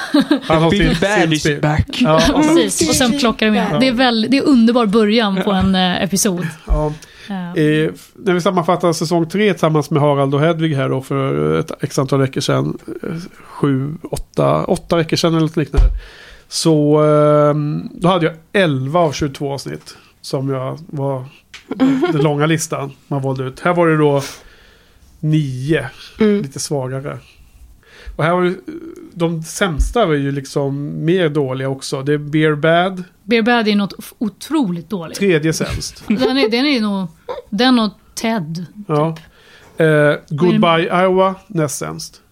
Han 0.43 0.71
sin- 0.71 0.97
Bad 1.01 1.33
is 1.33 1.61
back. 1.63 1.87
Ja, 2.01 2.15
och 2.35 2.45
sen- 2.45 2.57
Precis, 2.57 2.89
och 2.89 2.95
sen 2.95 3.19
plockar 3.19 3.47
de 3.47 3.57
in. 3.57 3.63
Ja. 3.73 3.79
Det 3.79 3.89
är, 3.89 3.93
väl, 3.93 4.27
det 4.31 4.37
är 4.39 4.43
underbar 4.49 4.87
början 4.87 5.43
på 5.45 5.51
en 5.53 5.75
eh, 5.75 6.03
episod. 6.03 6.47
ja. 6.67 6.87
Eh, 6.87 6.93
Eh, 7.63 7.91
när 8.15 8.33
vi 8.33 8.41
sammanfattar 8.41 8.93
säsong 8.93 9.29
tre 9.29 9.53
tillsammans 9.53 9.91
med 9.91 10.03
Harald 10.03 10.35
och 10.35 10.41
Hedvig 10.41 10.75
här 10.75 10.89
då 10.89 11.01
för 11.03 11.59
ett 11.61 11.71
x 11.81 11.99
antal 11.99 12.21
veckor 12.21 12.41
sedan. 12.41 12.79
eh, 13.03 13.09
Sju, 13.47 13.95
åtta, 14.11 14.65
åtta 14.65 14.97
veckor 14.97 15.17
sedan 15.17 15.31
eller 15.35 15.41
något 15.41 15.57
liknande. 15.57 15.87
Så 16.49 16.99
ehm, 17.05 17.89
då 17.93 18.09
hade 18.09 18.27
jag 18.27 18.35
11 18.53 19.01
av 19.01 19.13
22 19.13 19.53
avsnitt. 19.53 19.97
Som 20.21 20.51
jag 20.51 20.79
var 20.87 21.25
den 22.13 22.23
långa 22.23 22.47
listan 22.47 22.93
man 23.09 23.23
valde 23.23 23.45
ut. 23.45 23.61
Här 23.61 23.75
var 23.75 23.87
det 23.87 23.97
då 23.97 24.23
9. 25.21 25.87
Mm. 26.21 26.43
Lite 26.43 26.61
svagare. 26.61 27.19
Och 28.17 28.25
här 28.25 28.33
var 28.33 28.43
det, 28.43 28.57
de 29.15 29.43
sämsta 29.43 30.07
var 30.07 30.15
ju 30.15 30.33
liksom 30.33 31.05
mer 31.05 31.29
dåliga 31.29 31.69
också. 31.69 32.03
Det 32.03 32.13
är 32.13 32.19
Beer 32.19 32.55
Bad, 32.55 33.05
Beer 33.23 33.43
Bad 33.43 33.69
är 33.69 33.77
något 33.77 33.95
otroligt 34.19 34.91
dåligt. 34.91 35.19
tredje 35.19 35.53
sämst. 35.53 36.05
Den 36.09 36.37
är, 36.39 36.51
den 36.51 36.67
är 36.67 36.81
nog... 36.81 37.09
Den 37.51 37.79
och 37.79 37.93
Ted. 38.15 38.67
Ja. 38.89 39.17
Eh, 39.77 40.15
Goodbye 40.29 41.03
Iowa, 41.03 41.35
näst 41.47 41.79
sämst. 41.79 42.23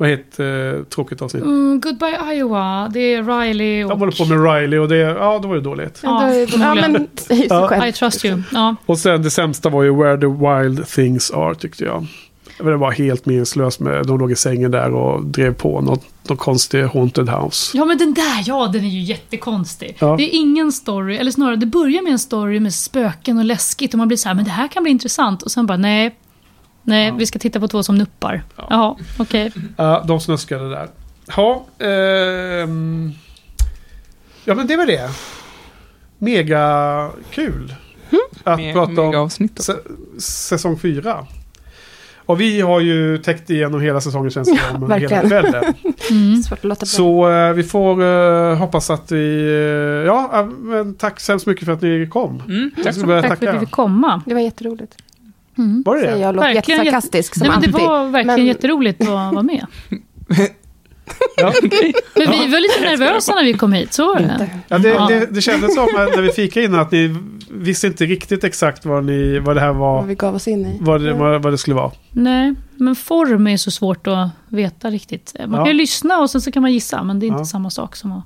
Vad 0.00 0.08
heter 0.08 0.74
eh, 0.76 0.82
tråkigt 0.84 1.22
avsnitt? 1.22 1.42
Mm, 1.42 1.80
Goodbye 1.80 2.34
Iowa. 2.34 2.88
Det 2.88 3.14
är 3.14 3.22
Riley 3.40 3.84
och... 3.84 3.90
De 3.90 3.98
håller 3.98 4.12
på 4.12 4.24
med 4.24 4.54
Riley 4.54 4.78
och 4.78 4.88
det, 4.88 4.96
ja, 4.96 5.38
då 5.42 5.48
var 5.48 5.54
det 5.54 5.60
dåligt. 5.60 6.00
Ja, 6.02 6.34
Ja, 6.34 6.46
ja 6.58 6.74
men 6.74 7.08
Ja. 7.48 7.68
själv. 7.68 7.86
I 7.86 7.92
trust 7.92 8.24
you. 8.24 8.42
Ja. 8.52 8.76
Och 8.86 8.98
sen 8.98 9.22
det 9.22 9.30
sämsta 9.30 9.68
var 9.68 9.82
ju 9.82 9.94
Where 9.96 10.16
the 10.16 10.26
Wild 10.26 10.86
Things 10.88 11.30
Are 11.30 11.54
tyckte 11.54 11.84
jag. 11.84 12.06
Det 12.58 12.76
var 12.76 12.90
helt 12.90 13.26
meningslöst 13.26 13.80
med, 13.80 14.06
de 14.06 14.18
låg 14.18 14.32
i 14.32 14.36
sängen 14.36 14.70
där 14.70 14.94
och 14.94 15.24
drev 15.24 15.54
på 15.54 15.80
något, 15.80 16.04
något 16.28 16.38
konstigt 16.38 16.92
Haunted 16.92 17.28
House. 17.28 17.76
ja, 17.78 17.84
men 17.84 17.98
den 17.98 18.14
där, 18.14 18.42
ja, 18.46 18.70
den 18.72 18.84
är 18.84 18.88
ju 18.88 19.00
jättekonstig. 19.00 19.96
Ja. 19.98 20.16
Det 20.16 20.22
är 20.22 20.38
ingen 20.40 20.72
story, 20.72 21.16
eller 21.16 21.30
snarare 21.30 21.56
det 21.56 21.66
börjar 21.66 22.02
med 22.02 22.12
en 22.12 22.18
story 22.18 22.60
med 22.60 22.74
spöken 22.74 23.38
och 23.38 23.44
läskigt 23.44 23.94
och 23.94 23.98
man 23.98 24.08
blir 24.08 24.18
så 24.18 24.28
här, 24.28 24.34
men 24.34 24.44
det 24.44 24.50
här 24.50 24.68
kan 24.68 24.82
bli 24.82 24.92
intressant. 24.92 25.42
Och 25.42 25.50
sen 25.50 25.66
bara, 25.66 25.78
nej, 25.78 26.16
nej, 26.82 27.12
vi 27.18 27.26
ska 27.26 27.38
titta 27.38 27.60
på 27.60 27.68
två 27.68 27.82
som 27.82 27.94
nuppar. 27.98 28.42
Jaha, 28.56 28.96
okej. 29.18 29.52
Ja, 29.76 30.04
de 30.08 30.20
snuskade 30.20 30.70
där. 30.70 30.88
Ja, 31.36 31.64
ehm, 31.78 33.12
ja 34.44 34.54
men 34.54 34.66
det 34.66 34.76
var 34.76 34.86
det. 34.86 35.10
Mega 36.18 37.10
kul. 37.30 37.74
Att 38.44 38.58
Me- 38.60 38.72
prata 38.72 39.02
om 39.18 39.28
sä- 39.28 40.18
säsong 40.18 40.78
fyra. 40.78 41.26
Och 42.26 42.40
vi 42.40 42.60
har 42.60 42.80
ju 42.80 43.18
täckt 43.18 43.50
igenom 43.50 43.80
hela 43.80 44.00
säsongen 44.00 44.30
känns 44.30 44.48
det 44.48 44.54
Ja, 44.54 44.70
som. 44.78 44.88
verkligen. 44.88 45.30
Hela 45.30 45.40
kvällen. 45.50 45.74
Mm. 46.10 46.42
Svårt 46.42 46.58
att 46.58 46.64
låta 46.64 46.78
bli. 46.80 46.86
Så 46.88 47.30
eh, 47.30 47.52
vi 47.52 47.62
får 47.62 48.02
eh, 48.04 48.56
hoppas 48.56 48.90
att 48.90 49.12
vi... 49.12 49.40
eh, 49.44 50.06
ja, 50.06 50.30
eh, 50.40 50.44
men 50.46 50.94
tack 50.94 51.20
så 51.20 51.32
hemskt 51.32 51.46
mycket 51.46 51.64
för 51.64 51.72
att 51.72 51.82
ni 51.82 52.06
kom. 52.10 52.42
Mm, 52.48 52.70
Jag 52.76 52.84
tack 52.84 53.28
Tack 53.28 53.38
för 53.38 53.46
att 53.48 53.54
vi 53.54 53.58
fick 53.60 53.70
komma. 53.70 54.22
Det 54.26 54.34
var 54.34 54.40
jätteroligt. 54.40 54.96
Mm. 55.60 55.82
Var 55.86 55.96
det 55.96 56.02
det? 56.02 56.18
jag 56.18 56.34
låter 56.34 56.54
Verkligen 56.54 56.78
jättesarkastisk 56.84 57.34
som 57.34 57.46
Nej, 57.48 57.56
men 57.60 57.70
det 57.72 57.78
var 57.78 58.04
verkligen 58.08 58.36
Men- 58.38 58.46
jätteroligt 58.46 59.00
att 59.00 59.08
vara 59.08 59.42
med. 59.42 59.66
Ja. 61.36 61.52
Men 62.14 62.30
vi 62.30 62.48
var 62.52 62.60
lite 62.60 62.80
nervösa 62.80 63.34
när 63.34 63.44
vi 63.44 63.52
kom 63.52 63.72
hit, 63.72 63.92
så 63.92 64.06
var 64.06 64.20
det. 64.20 64.50
Ja, 64.68 64.78
det, 64.78 64.90
det, 65.08 65.26
det 65.30 65.40
kändes 65.40 65.74
som 65.74 65.86
när 65.94 66.22
vi 66.22 66.28
fikade 66.32 66.66
innan 66.66 66.80
att 66.80 66.90
ni 66.92 67.16
visste 67.50 67.86
inte 67.86 68.04
riktigt 68.06 68.44
exakt 68.44 68.84
vad, 68.84 69.04
ni, 69.04 69.38
vad 69.38 69.56
det 69.56 69.60
här 69.60 69.72
Vad 69.72 69.76
var. 69.78 70.02
vi 70.02 70.14
gav 70.14 70.34
oss 70.34 70.48
in 70.48 70.66
i. 70.66 70.78
Vad 70.80 71.00
det, 71.04 71.12
vad, 71.12 71.42
vad 71.42 71.52
det 71.52 71.58
skulle 71.58 71.76
vara. 71.76 71.90
Nej, 72.10 72.54
men 72.76 72.96
form 72.96 73.46
är 73.46 73.56
så 73.56 73.70
svårt 73.70 74.06
att 74.06 74.28
veta 74.48 74.90
riktigt. 74.90 75.34
Man 75.38 75.50
Ja. 75.52 75.56
kan 75.56 75.66
ju 75.66 75.72
lyssna 75.78 76.18
och 76.18 76.30
sen 76.30 76.40
så 76.40 76.52
kan 76.52 76.62
man 76.62 76.72
gissa, 76.72 77.02
men 77.02 77.20
det 77.20 77.26
är 77.26 77.28
inte 77.28 77.40
Ja. 77.40 77.44
samma 77.44 77.70
sak 77.70 77.96
som 77.96 78.12
att... 78.12 78.24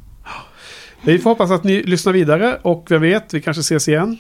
Vi 1.03 1.19
får 1.19 1.31
hoppas 1.31 1.51
att 1.51 1.65
ni 1.65 1.83
lyssnar 1.83 2.13
vidare 2.13 2.59
och 2.63 2.87
vem 2.91 3.03
vet, 3.03 3.35
vi 3.35 3.41
kanske 3.41 3.61
ses 3.61 3.89
igen. 3.89 4.19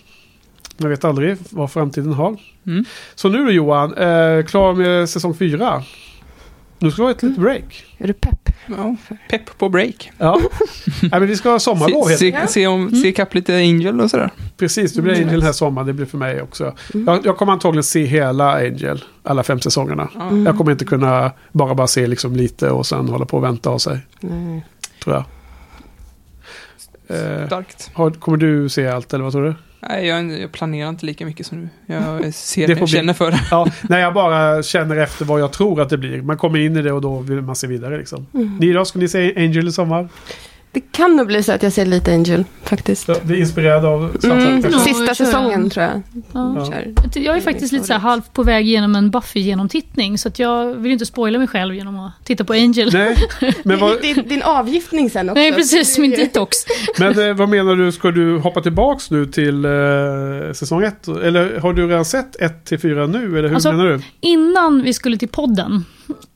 Man 0.76 0.90
vet 0.90 1.04
aldrig 1.04 1.36
vad 1.50 1.70
framtiden 1.70 2.12
har. 2.12 2.36
Mm. 2.66 2.84
Så 3.14 3.28
nu 3.28 3.44
då 3.44 3.50
Johan, 3.50 3.94
eh, 3.94 4.44
klar 4.44 4.74
med 4.74 5.08
säsong 5.08 5.34
fyra. 5.34 5.82
Nu 6.78 6.90
ska 6.90 7.02
vi 7.02 7.06
ha 7.06 7.10
ett 7.10 7.22
litet 7.22 7.38
break. 7.38 7.84
Är 7.98 8.06
du 8.06 8.12
pepp? 8.12 8.50
Ja, 8.66 8.96
pepp 9.30 9.58
på 9.58 9.68
break. 9.68 10.10
Ja, 10.18 10.40
Nej, 11.02 11.10
men 11.10 11.26
vi 11.26 11.36
ska 11.36 11.50
ha 11.50 11.58
sommarlov. 11.58 12.02
Se, 12.04 12.30
helt 12.30 12.50
se, 12.50 12.52
se, 12.52 12.66
om, 12.66 12.90
se 12.90 13.08
ikapp 13.08 13.34
lite 13.34 13.56
Angel 13.56 14.00
och 14.00 14.10
sådär. 14.10 14.30
Precis, 14.56 14.92
det 14.94 15.02
blir 15.02 15.12
Mm. 15.14 15.24
Angel 15.26 15.40
den 15.40 15.46
här 15.46 15.52
sommaren. 15.52 15.86
Det 15.86 15.92
blir 15.92 16.06
för 16.06 16.18
mig 16.18 16.42
också. 16.42 16.74
Jag, 17.06 17.26
jag 17.26 17.36
kommer 17.36 17.52
antagligen 17.52 17.82
se 17.84 18.04
hela 18.04 18.52
Angel, 18.54 19.04
alla 19.22 19.42
fem 19.42 19.60
säsongerna. 19.60 20.08
Ja. 20.14 20.36
Jag 20.36 20.58
kommer 20.58 20.72
inte 20.72 20.84
kunna 20.84 21.32
bara 21.52 21.74
bara 21.74 21.86
se 21.86 22.06
liksom 22.06 22.36
lite 22.36 22.70
och 22.70 22.86
sen 22.86 23.08
hålla 23.08 23.24
på 23.24 23.36
och 23.36 23.44
vänta 23.44 23.70
av 23.70 23.78
sig. 23.78 23.98
Nej. 24.20 24.64
Tror 25.04 25.16
jag. 25.16 25.24
Eh, 27.08 27.46
Starkt. 27.46 27.90
har, 27.94 28.10
kommer 28.10 28.38
du 28.38 28.68
se 28.68 28.88
allt 28.88 29.14
eller 29.14 29.24
vad 29.24 29.32
tror 29.32 29.44
du? 29.44 29.54
Nej, 29.88 30.06
jag, 30.06 30.40
jag 30.40 30.52
planerar 30.52 30.88
inte 30.88 31.06
lika 31.06 31.26
mycket 31.26 31.46
som 31.46 31.60
du. 31.86 31.94
Jag 31.94 32.34
ser, 32.34 32.66
Det 32.66 32.72
jag 32.72 32.78
bli- 32.78 32.86
känner 32.86 33.12
för 33.12 33.30
det. 33.30 33.40
Ja, 33.50 33.66
när 33.88 33.98
jag 33.98 34.14
bara 34.14 34.62
känner 34.62 34.96
efter 34.96 35.24
vad 35.24 35.40
jag 35.40 35.52
tror 35.52 35.80
att 35.80 35.88
det 35.88 35.98
blir. 35.98 36.22
Man 36.22 36.36
kommer 36.36 36.58
in 36.58 36.76
i 36.76 36.82
det 36.82 36.92
och 36.92 37.00
då 37.00 37.18
vill 37.18 37.40
man 37.42 37.56
se 37.56 37.66
vidare 37.66 37.98
liksom. 37.98 38.26
Mm. 38.34 38.56
Ni 38.60 38.72
då, 38.72 38.84
ska 38.84 38.98
ni 38.98 39.08
se 39.08 39.32
Angel 39.36 39.68
i 39.68 39.72
sommar? 39.72 40.08
Det 40.74 40.80
kan 40.92 41.16
nog 41.16 41.26
bli 41.26 41.42
så 41.42 41.52
att 41.52 41.62
jag 41.62 41.72
ser 41.72 41.86
lite 41.86 42.12
Angel 42.14 42.44
faktiskt. 42.64 43.06
Så, 43.06 43.16
Vi 43.22 43.34
är 43.34 43.38
inspirerade 43.38 43.88
av 43.88 44.00
Mm, 44.24 44.62
kanske? 44.62 44.70
Ja, 44.72 44.78
sista 44.78 45.14
säsongen 45.14 45.70
tror 45.70 45.84
jag. 45.86 46.02
Ja. 46.32 46.68
Ja. 47.14 47.20
Jag 47.20 47.36
är 47.36 47.40
faktiskt 47.40 47.72
lite 47.72 47.84
så 47.86 47.92
här 47.92 48.00
halvt 48.00 48.32
på 48.32 48.42
väg 48.42 48.66
igenom 48.66 48.94
en 48.96 49.10
Buffy-genomtittning, 49.10 50.18
så 50.18 50.28
att 50.28 50.38
jag 50.38 50.74
vill 50.74 50.92
inte 50.92 51.06
spoila 51.06 51.38
mig 51.38 51.48
själv 51.48 51.74
genom 51.74 51.98
att 51.98 52.12
titta 52.24 52.44
på 52.44 52.52
Angel. 52.52 52.90
Nej, 52.92 53.16
men 53.64 53.78
vad, 53.78 54.00
Din, 54.02 54.24
din 54.28 54.42
avgiftning 54.42 55.10
sen 55.10 55.30
också. 55.30 55.40
Nej, 55.40 55.52
precis, 55.52 55.98
min 55.98 56.10
detox. 56.10 56.56
men 56.98 57.28
eh, 57.28 57.34
vad 57.34 57.48
menar 57.48 57.76
du? 57.76 57.92
Ska 57.92 58.10
du 58.10 58.38
hoppa 58.38 58.60
tillbaks 58.60 59.10
nu 59.10 59.26
till 59.26 59.64
eh, 59.64 59.70
säsong 60.52 60.82
ett? 60.84 61.08
Eller 61.08 61.58
har 61.60 61.72
du 61.72 61.88
redan 61.88 62.04
sett 62.04 62.36
1 62.40 62.64
till 62.64 62.78
4 62.78 63.06
nu? 63.06 63.38
Eller 63.38 63.48
hur 63.48 63.54
Alltså- 63.54 63.72
menar 63.72 63.84
du? 63.86 64.00
Innan 64.20 64.82
vi 64.82 64.92
skulle 64.92 65.16
till 65.18 65.28
podden, 65.28 65.84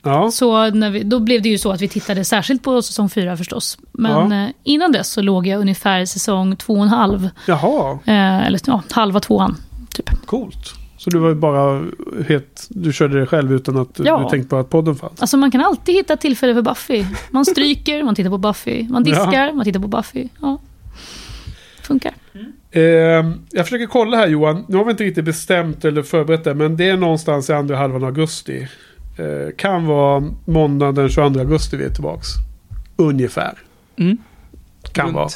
Ja, 0.02 0.30
så 0.30 0.70
vi, 0.70 1.02
då 1.02 1.20
blev 1.20 1.42
det 1.42 1.48
ju 1.48 1.58
så 1.58 1.72
att 1.72 1.80
vi 1.80 1.88
tittade 1.88 2.24
särskilt 2.24 2.62
på 2.62 2.82
säsong 2.82 3.08
4 3.08 3.36
förstås. 3.36 3.78
Men 3.92 4.30
Ja. 4.30 4.44
eh, 4.44 4.50
innan 4.62 4.92
dess 4.92 5.08
så 5.10 5.22
låg 5.22 5.47
jag 5.47 5.60
ungefär 5.60 6.05
säsong 6.05 6.56
två 6.56 6.72
och 6.74 6.82
en 6.82 6.88
halv. 6.88 7.28
jaha, 7.47 7.98
Eh, 8.06 8.47
eller 8.47 8.60
ja, 8.66 8.82
halva 8.90 9.20
tvåan, 9.20 9.56
typ. 9.90 10.10
coolt. 10.26 10.74
Så 10.98 11.10
du 11.10 11.18
var 11.18 11.28
ju 11.28 11.34
bara 11.34 11.84
helt, 12.28 12.66
du 12.68 12.92
körde 12.92 13.20
det 13.20 13.26
själv 13.26 13.52
utan 13.52 13.76
att 13.76 13.94
du- 13.94 14.05
Ja. 14.05 14.18
du 14.24 14.30
tänkte 14.30 14.48
på 14.48 14.56
att 14.56 14.70
podden 14.70 14.97
fanns? 14.97 15.20
Alltså 15.20 15.36
man 15.36 15.50
kan 15.50 15.60
alltid 15.60 15.94
hitta 15.94 16.16
tillfälle 16.16 16.55
för 16.55 16.62
Buffy. 16.62 17.05
Man 17.30 17.44
stryker, 17.44 18.02
man 18.02 18.14
tittar 18.14 18.30
på 18.30 18.38
Buffy. 18.38 18.88
Man 18.88 19.05
diskar, 19.05 19.52
man 19.52 19.64
tittar 19.64 19.80
på 19.80 19.88
Buffy. 19.88 20.28
Ja. 20.40 20.58
Funkar. 21.82 22.12
Eh, 22.70 22.82
jag 23.50 23.64
försöker 23.64 23.86
kolla 23.86 24.16
här 24.16 24.28
Johan. 24.28 24.64
Nu 24.68 24.76
har 24.76 24.84
vi 24.84 24.90
inte 24.90 25.05
riktigt 25.05 25.24
bestämt 25.24 25.84
eller 25.84 26.02
förberett 26.02 26.44
det. 26.44 26.55
Men 26.55 26.76
det 26.76 26.88
är 26.88 26.97
någonstans 26.97 27.50
i 27.50 27.52
andra 27.52 27.76
halvan 27.76 28.02
av 28.02 28.08
augusti. 28.08 28.68
Eh, 29.18 29.52
kan 29.56 29.86
vara 29.86 30.24
måndag 30.44 30.92
den 30.92 31.08
22 31.08 31.40
augusti 31.40 31.76
vi 31.76 31.84
är 31.84 31.90
tillbaks. 31.90 32.28
Ungefär. 32.97 33.58
Mm. 33.97 34.16
Kan 34.92 35.05
Runt. 35.06 35.16
vara. 35.16 35.28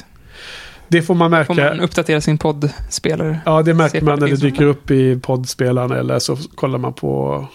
Det 0.88 1.02
får 1.02 1.14
man 1.14 1.30
märka. 1.30 1.44
Får 1.46 1.54
man 1.54 1.80
uppdatera 1.80 2.20
sin 2.20 2.38
poddspelare. 2.38 3.40
Ja, 3.46 3.62
det 3.62 3.74
märker 3.74 4.02
man 4.02 4.18
när 4.18 4.28
det 4.28 4.36
dyker 4.36 4.64
upp 4.64 4.90
i 4.90 5.20
poddspelaren. 5.20 5.90
Eller 5.92 6.18
så 6.18 6.36
kollar 6.36 6.78
man 6.78 6.92
på 6.92 7.46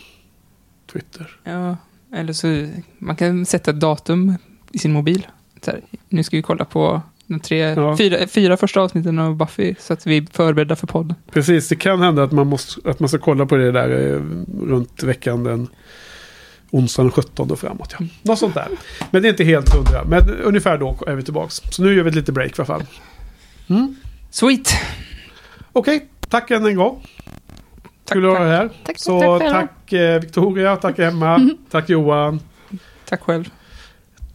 Twitter. 0.94 1.40
Ja, 1.44 1.78
eller 2.16 2.34
så 2.34 2.68
man 3.00 3.16
kan 3.16 3.46
sätta 3.46 3.72
ett 3.72 3.80
datum 3.80 4.36
i 4.72 4.78
sin 4.78 4.92
mobil. 4.94 5.28
Här, 5.68 5.82
nu 6.10 6.24
ska 6.24 6.38
vi 6.38 6.42
kolla 6.44 6.66
på 6.66 7.02
de 7.28 7.40
tre, 7.40 7.58
Ja. 7.58 7.98
fyra, 7.98 8.28
fyra 8.28 8.58
första 8.58 8.82
avsnitten 8.82 9.20
av 9.20 9.36
Buffy 9.36 9.76
så 9.80 9.94
att 9.94 10.08
vi 10.08 10.18
är 10.18 10.26
förberedda 10.32 10.76
för 10.76 10.88
podden. 10.88 11.16
Precis, 11.32 11.68
det 11.70 11.76
kan 11.76 12.02
hända 12.02 12.24
att 12.24 12.32
man, 12.32 12.48
måste, 12.48 12.90
att 12.90 13.00
man 13.00 13.10
ska 13.10 13.18
kolla 13.18 13.46
på 13.46 13.56
det 13.56 13.72
där 13.72 13.90
eh, 14.14 14.22
runt 14.68 15.04
veckan 15.04 15.44
den 15.44 15.68
onsdagen 16.72 17.06
den 17.08 17.24
17 17.24 17.52
och 17.52 17.60
framåt. 17.60 17.96
Ja. 18.00 18.06
Något 18.22 18.40
sånt 18.40 18.54
där. 18.54 18.68
Men 19.12 19.22
det 19.22 19.28
är 19.28 19.30
inte 19.30 19.44
helt 19.44 19.74
hundra. 19.74 20.04
Men 20.04 20.30
ungefär 20.30 20.78
då 20.78 20.98
är 21.08 21.16
vi 21.16 21.24
tillbaks. 21.24 21.62
Så 21.70 21.84
nu 21.84 21.96
gör 21.96 22.04
vi 22.04 22.10
ett 22.10 22.16
litet 22.16 22.36
break 22.36 22.52
i 22.52 22.54
alla 22.58 22.66
fall. 22.66 22.84
Mm. 23.70 23.96
Sweet! 24.30 24.70
Okej, 25.74 26.08
tack 26.30 26.52
än 26.52 26.66
en 26.66 26.76
gång. 26.76 27.06
Tack, 28.06 28.16
Kul 28.16 28.26
att 28.26 28.32
ha 28.32 28.38
tack, 28.38 28.48
dig 28.48 28.58
här. 28.58 28.70
Tack, 28.84 29.00
Så 29.00 29.40
tack 29.40 29.52
tack 29.52 29.94
eh, 29.94 30.20
Victoria, 30.22 30.76
tack 30.76 31.00
Emma, 31.00 31.50
tack 31.70 31.90
Johan. 31.90 32.40
tack 33.06 33.22
själv. 33.22 33.50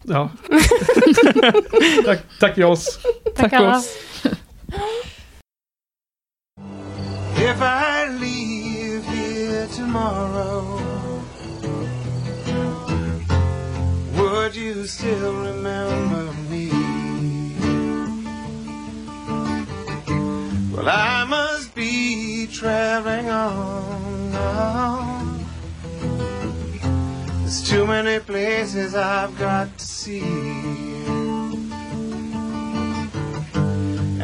Ja. 0.03 0.31
tack, 2.05 2.19
tack 2.41 2.59
Joss. 2.59 2.99
Tack 3.37 3.51
Tack 3.51 3.63
oss. 3.63 3.97
If 7.37 7.61
I 7.61 8.09
leave 8.21 9.05
here 9.05 9.67
tomorrow, 9.67 10.82
would 14.43 14.57
you 14.57 14.85
still 14.89 15.35
remember 15.35 16.33
me? 16.51 16.69
Well, 20.73 20.89
I 20.89 21.25
must 21.29 21.73
be 21.77 22.49
traveling 22.49 23.31
on 23.31 24.33
now. 24.33 25.39
There's 27.39 27.63
too 27.71 27.87
many 27.87 28.19
places 28.19 28.97
I've 28.97 29.39
got 29.39 29.79
to 29.79 29.87
see. 29.87 30.23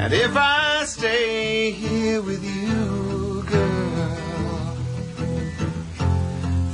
And 0.01 0.13
if 0.13 0.37
I 0.37 0.83
stay 0.85 1.71
here 1.71 2.23
with 2.23 2.43
you, 2.43 3.45
girl, 3.49 3.88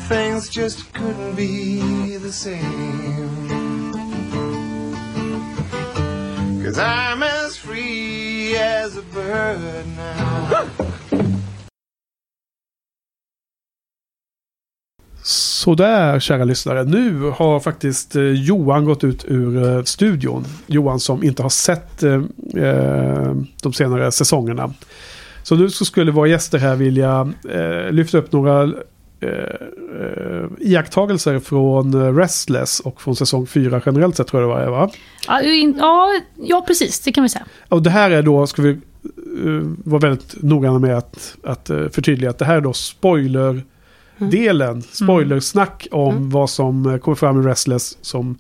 things 0.09 0.49
just 0.49 0.93
couldn't 0.93 1.35
be 1.35 2.17
the 2.19 2.33
same. 2.33 3.93
Cause 6.63 6.79
I'm 6.79 7.23
as 7.23 7.57
free 7.57 8.57
as 8.57 8.97
a 8.97 9.03
bird 9.15 9.87
now. 9.97 10.85
Sådär 15.23 16.21
kära 16.21 16.45
lyssnare. 16.45 16.85
Nu 16.85 17.21
har 17.21 17.61
faktiskt 17.61 18.17
eh, 18.17 18.23
Johan 18.23 18.85
gått 18.85 19.05
ut 19.05 19.25
ur 19.29 19.69
eh, 19.69 19.83
studion. 19.83 20.45
Johan 20.67 21.01
som 21.01 21.25
inte 21.25 21.43
har 21.43 21.51
sett 21.51 22.03
eh, 22.03 22.23
eh, 22.57 23.37
de 23.63 23.73
senare 23.73 24.13
säsongerna. 24.13 24.75
Så 25.43 25.57
nu 25.57 25.71
så 25.71 25.85
skulle 25.85 26.13
våra 26.13 26.29
gäster 26.29 26.59
här 26.59 26.77
vilja 26.77 27.33
eh, 27.51 27.93
lyfta 27.93 28.19
upp 28.19 28.33
några 28.33 28.75
eh, 29.25 30.01
eh, 30.01 30.45
iakttagelser 30.61 31.39
från 31.39 31.95
eh, 32.03 32.15
Restless 32.15 32.81
och 32.81 33.03
från 33.03 33.17
säsong 33.17 33.47
4 33.47 33.81
generellt 33.87 34.17
sett 34.17 34.27
tror 34.27 34.43
jag 34.43 34.51
det 34.51 34.55
var, 34.71 34.77
va? 34.79 34.91
Ja, 35.29 35.43
in- 35.43 35.77
ja, 35.79 36.09
ja, 36.37 36.65
precis. 36.67 37.01
Det 37.01 37.13
kan 37.13 37.23
vi 37.23 37.29
säga. 37.29 37.45
Och 37.69 37.83
det 37.83 37.91
här 37.91 38.11
är 38.11 38.23
då, 38.23 38.47
ska 38.47 38.63
vi 38.63 38.71
eh, 38.71 38.79
vara 39.85 40.01
väldigt 40.01 40.43
noggranna 40.43 40.79
med 40.79 40.99
att, 40.99 41.37
att 41.45 41.71
uh, 41.71 41.89
förtydliga 41.89 42.31
att 42.31 42.39
det 42.39 42.45
här 42.45 42.57
är 42.57 42.61
då 42.61 42.73
spoiler-delen. 42.73 44.83
Spoilersnack 44.83 45.89
om 45.91 46.31
vad 46.31 46.51
som 46.51 46.87
eh, 46.87 46.97
kommer 46.99 47.15
fram 47.17 47.41
i 47.41 47.45
Restless 47.47 47.99
som 48.01 48.39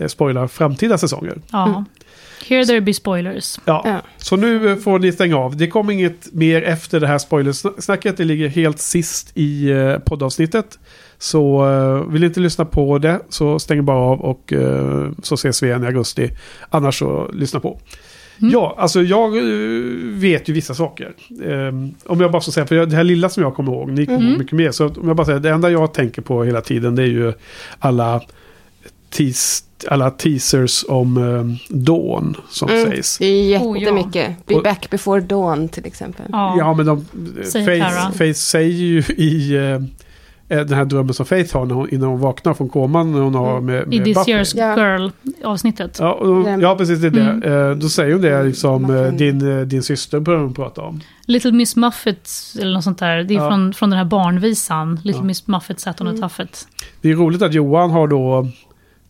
uh, 0.00 0.06
spoilar 0.06 0.46
framtida 0.46 0.98
säsonger. 0.98 1.40
Ja. 1.52 1.84
Here 2.46 2.64
there 2.66 2.80
be 2.80 2.94
spoilers. 2.94 3.60
Ja, 3.64 3.82
Ja. 3.84 4.00
så 4.16 4.36
nu 4.36 4.70
eh, 4.70 4.76
får 4.76 4.98
ni 4.98 5.12
stänga 5.12 5.36
av. 5.36 5.56
Det 5.56 5.66
kommer 5.66 5.92
inget 5.92 6.32
mer 6.34 6.62
efter 6.62 7.00
det 7.00 7.06
här 7.06 7.18
spoilersnacket. 7.18 8.16
Det 8.16 8.24
ligger 8.24 8.48
helt 8.48 8.78
sist 8.78 9.30
i 9.34 9.70
eh, 9.70 9.98
poddavsnittet. 9.98 10.78
Så 11.18 11.68
eh, 11.68 12.12
vill 12.12 12.20
ni 12.20 12.26
inte 12.26 12.40
lyssna 12.40 12.64
på 12.64 12.98
det 12.98 13.20
så 13.28 13.58
stäng 13.58 13.84
bara 13.84 13.98
av 13.98 14.20
och 14.20 14.52
så 15.22 15.34
ses 15.34 15.62
vi 15.62 15.66
igen 15.66 15.84
i 15.84 15.86
augusti. 15.86 16.30
Annars 16.70 16.98
så 16.98 17.30
lyssna 17.32 17.60
på. 17.60 17.80
Ja, 18.40 18.74
alltså 18.78 19.02
jag 19.02 19.30
vet 20.20 20.48
ju 20.48 20.52
vissa 20.52 20.74
saker. 20.74 21.12
Ehm, 21.44 21.94
om 22.06 22.20
jag 22.20 22.32
bara 22.32 22.42
ska 22.42 22.52
säga, 22.52 22.66
för 22.66 22.86
det 22.86 22.96
här 22.96 23.04
lilla 23.04 23.28
som 23.28 23.42
jag 23.42 23.54
kommer 23.54 23.72
ihåg, 23.72 23.90
ni 23.90 24.06
kommer 24.06 24.28
ihåg 24.30 24.38
mycket 24.38 24.52
mer. 24.52 24.70
Så 24.70 24.86
om 24.86 25.06
jag 25.08 25.16
bara 25.16 25.24
säger, 25.24 25.40
det 25.40 25.50
enda 25.50 25.70
jag 25.70 25.94
tänker 25.94 26.22
på 26.22 26.44
hela 26.44 26.60
tiden 26.60 26.94
det 26.94 27.02
är 27.02 27.06
ju 27.06 27.32
alla, 27.78 28.20
teas, 29.10 29.64
alla 29.88 30.10
teasers 30.10 30.84
om 30.88 31.16
eh, 31.16 31.74
Dawn 31.76 32.36
som 32.50 32.68
Mm, 32.68 32.84
sägs. 32.90 33.18
Det 33.18 33.26
är 33.26 33.58
Oh, 33.58 33.76
ja. 33.76 33.80
jättemycket. 33.82 34.46
Be 34.46 34.54
Och- 34.54 34.62
back 34.62 34.90
before 34.90 35.20
dawn 35.20 35.68
till 35.68 35.86
exempel. 35.86 36.26
Ja. 36.32 36.54
Ja, 36.58 36.74
men 36.74 36.86
de, 36.86 37.04
Tara. 37.52 37.64
Faith, 37.64 38.10
Faith 38.18 38.38
säger 38.38 38.70
ju 38.74 38.98
i 39.16 39.56
eh, 39.56 39.80
den 40.48 40.72
här 40.72 40.84
drömmen 40.84 41.14
som 41.14 41.26
Faith 41.26 41.54
har 41.56 41.66
när 41.66 41.74
hon, 41.74 41.88
innan 41.90 42.08
hon 42.08 42.20
vaknar 42.20 42.54
från 42.54 42.68
koman 42.68 43.12
när 43.12 43.20
hon 43.20 43.34
har 43.34 43.60
med, 43.60 43.88
med 43.88 43.94
I 43.94 44.04
This 44.04 44.14
Buffy. 44.16 44.32
Year's 44.32 44.56
Ja. 44.56 44.76
Girl-avsnittet. 44.76 45.96
Ja, 46.00 46.12
och, 46.12 46.62
ja, 46.62 46.74
precis 46.78 47.00
det 47.00 47.06
är 47.06 47.10
det. 47.10 47.20
Mm. 47.22 47.70
Eh, 47.70 47.76
Då 47.76 47.88
säger 47.88 48.12
hon 48.12 48.22
det 48.22 48.42
liksom, 48.42 48.84
eh, 48.84 48.90
Muffin. 48.90 49.16
din, 49.38 49.58
eh, 49.58 49.64
din 49.66 49.82
syster 49.82 50.20
börjar 50.20 50.40
hon 50.40 50.54
prata 50.54 50.80
om. 50.82 51.00
Little 51.26 51.52
Miss 51.52 51.76
Muffet, 51.76 52.30
eller 52.60 52.72
något 52.72 52.84
sånt 52.84 52.98
där. 52.98 53.16
Det 53.24 53.34
är 53.34 53.38
Ja. 53.38 53.48
från, 53.50 53.74
från 53.74 53.90
den 53.90 53.98
här 53.98 54.06
barnvisan. 54.06 54.94
Little 55.04 55.20
Ja. 55.20 55.24
Miss 55.24 55.46
Muffet 55.46 55.80
sat 55.80 56.00
on 56.00 56.06
Mm. 56.06 56.22
a 56.24 56.28
tuffet. 56.28 56.66
Det 57.00 57.10
är 57.10 57.14
roligt 57.14 57.42
att 57.42 57.54
Johan 57.54 57.90
har 57.90 58.08
då 58.08 58.48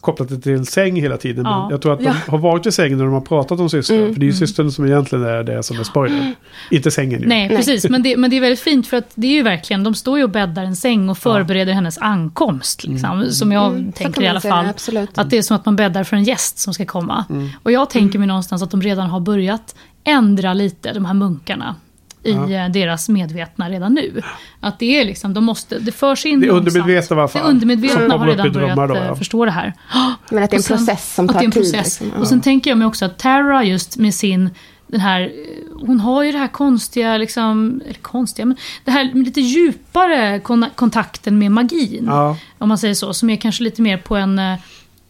kopplat 0.00 0.28
det 0.28 0.38
till 0.38 0.66
säng 0.66 0.96
hela 1.00 1.16
tiden. 1.16 1.44
Ja. 1.44 1.60
Men 1.62 1.70
jag 1.70 1.82
tror 1.82 1.92
att 1.92 1.98
de 1.98 2.04
Ja. 2.04 2.14
har 2.28 2.38
varit 2.38 2.66
i 2.66 2.72
sängen 2.72 2.98
när 2.98 3.04
de 3.04 3.14
har 3.14 3.20
pratat 3.20 3.60
om 3.60 3.70
systern. 3.70 3.98
Mm. 3.98 4.12
För 4.14 4.20
det 4.20 4.24
är 4.26 4.28
ju 4.28 4.32
systern 4.32 4.70
som 4.70 4.86
egentligen 4.86 5.24
är 5.24 5.42
det 5.44 5.62
som 5.62 5.78
är 5.80 5.84
spoiler. 5.84 6.34
Inte 6.70 6.90
sängen 6.90 7.20
ju. 7.20 7.26
Nej, 7.26 7.48
precis. 7.48 7.88
Men 7.88 8.02
det, 8.02 8.16
men 8.16 8.30
det 8.30 8.36
är 8.36 8.40
väldigt 8.40 8.60
fint 8.60 8.86
för 8.86 8.96
att 8.96 9.10
det 9.14 9.26
är 9.26 9.32
ju 9.32 9.42
verkligen, 9.42 9.84
de 9.84 9.94
står 9.94 10.18
ju 10.18 10.24
och 10.24 10.30
bäddar 10.30 10.62
en 10.64 10.76
säng 10.76 11.08
och 11.08 11.18
förbereder 11.18 11.72
hennes 11.72 11.98
ankomst. 11.98 12.84
Liksom, 12.84 13.26
Som 13.30 13.52
jag 13.52 13.72
Mm, 13.72 13.92
tänker 13.92 14.22
i 14.22 14.28
alla 14.28 14.40
fall. 14.40 14.66
absolut. 14.66 15.18
Att 15.18 15.30
det 15.30 15.38
är 15.38 15.42
som 15.42 15.56
att 15.56 15.66
man 15.66 15.76
bäddar 15.76 16.04
för 16.04 16.16
en 16.16 16.24
gäst 16.24 16.58
som 16.58 16.74
ska 16.74 16.84
komma. 16.84 17.24
Mm. 17.30 17.48
Och 17.62 17.72
jag 17.72 17.90
tänker 17.90 18.18
mig 18.18 18.28
någonstans 18.28 18.62
att 18.62 18.70
de 18.70 18.82
redan 18.82 19.10
har 19.10 19.20
börjat 19.20 19.74
ändra 20.04 20.54
lite, 20.54 20.92
de 20.92 21.04
här 21.04 21.14
munkarna. 21.14 21.74
I 22.22 22.32
Ja. 22.32 22.50
eh, 22.50 22.68
deras 22.72 23.08
medvetna 23.08 23.70
redan 23.70 23.94
nu. 23.94 24.22
Att 24.60 24.78
det 24.78 25.00
är 25.00 25.04
liksom, 25.04 25.34
de 25.34 25.44
måste, 25.44 25.78
det 25.78 25.92
förs 25.92 26.26
in 26.26 26.40
Det 26.40 26.48
undermedvetna 26.50 27.16
i 27.16 27.18
alla 27.18 27.22
Det 27.26 27.28
fall. 27.32 27.50
undermedvetna 27.50 28.00
Som 28.00 28.20
har 28.20 28.26
redan 28.26 28.52
börjat 28.52 28.76
då, 28.88 28.94
eh, 28.94 29.04
ja. 29.06 29.16
förstå 29.16 29.44
det 29.44 29.50
här. 29.50 29.72
Men 30.30 30.44
att 30.44 30.50
det 30.50 30.54
är 30.54 30.58
en 30.58 30.62
sen- 30.62 30.76
process 30.76 31.14
som 31.14 31.24
att 31.26 31.32
tar 31.32 31.38
det 31.40 31.44
är 31.44 31.46
en 31.46 31.50
tid. 31.52 31.62
process. 31.62 32.00
Liksom. 32.00 32.20
Och 32.20 32.28
sen 32.28 32.40
tänker 32.40 32.70
jag 32.70 32.78
mig 32.78 32.86
också 32.86 33.04
att 33.04 33.18
Tara 33.18 33.64
just 33.64 33.96
med 33.96 34.14
sin, 34.14 34.50
den 34.86 35.00
här, 35.00 35.20
eh, 35.20 35.86
hon 35.86 36.00
har 36.00 36.22
ju 36.24 36.32
det 36.32 36.38
här 36.38 36.48
konstiga, 36.48 37.16
liksom, 37.18 37.80
eller 37.84 37.94
konstiga, 37.94 38.46
men 38.46 38.56
det 38.84 38.90
här 38.90 39.10
lite 39.14 39.40
djupare 39.40 40.40
kon- 40.40 40.66
kontakten 40.74 41.38
med 41.38 41.52
magin. 41.52 42.04
Ja. 42.06 42.36
Om 42.58 42.68
man 42.68 42.78
säger 42.78 42.94
så, 42.94 43.14
som 43.14 43.30
är 43.30 43.36
kanske 43.36 43.62
lite 43.64 43.82
mer 43.82 43.96
på 43.96 44.16
en 44.16 44.38
eh, 44.38 44.54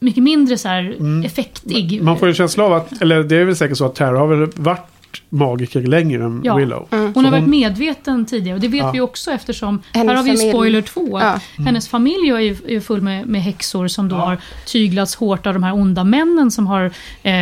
mycket 0.00 0.22
mindre 0.22 0.58
så 0.58 0.68
här 0.68 0.96
effektig. 1.26 1.92
Mm. 1.92 2.04
Man 2.04 2.18
får 2.18 2.28
ju 2.28 2.30
en 2.30 2.34
känsla 2.36 2.64
av 2.64 2.72
att, 2.72 3.02
eller 3.02 3.22
det 3.22 3.36
är 3.36 3.44
väl 3.44 3.56
säkert 3.56 3.78
så 3.78 3.84
att 3.86 3.94
Tara 3.94 4.18
har 4.18 4.26
väl 4.26 4.48
varit 4.56 4.86
magiker 5.28 5.80
längre 5.80 6.24
än 6.24 6.40
Ja. 6.44 6.56
Willow. 6.56 6.86
Hon 6.90 7.12
Så 7.14 7.20
har 7.20 7.30
varit 7.30 7.46
medveten 7.48 8.26
tidigare 8.26 8.54
och 8.54 8.60
det 8.60 8.68
vet 8.68 8.78
Ja. 8.82 8.90
vi 8.92 9.00
också 9.00 9.30
eftersom, 9.30 9.82
Hennes 9.92 10.08
här 10.08 10.16
har 10.16 10.22
vi 10.24 10.30
familj. 10.30 10.50
spoiler 10.52 10.82
två. 10.82 11.20
Ja. 11.20 11.40
Hennes 11.64 11.88
familj 11.88 12.30
är 12.30 12.38
ju, 12.38 12.56
är 12.76 12.80
full 12.80 13.00
med, 13.00 13.26
med 13.26 13.42
häxor 13.42 13.88
som 13.88 14.08
då 14.08 14.16
har 14.16 14.38
tyglats 14.66 15.14
hårt 15.14 15.46
av 15.46 15.54
de 15.54 15.62
här 15.62 15.74
onda 15.74 16.04
männen 16.04 16.50
som 16.50 16.66
har 16.66 16.84
eh, 17.22 17.32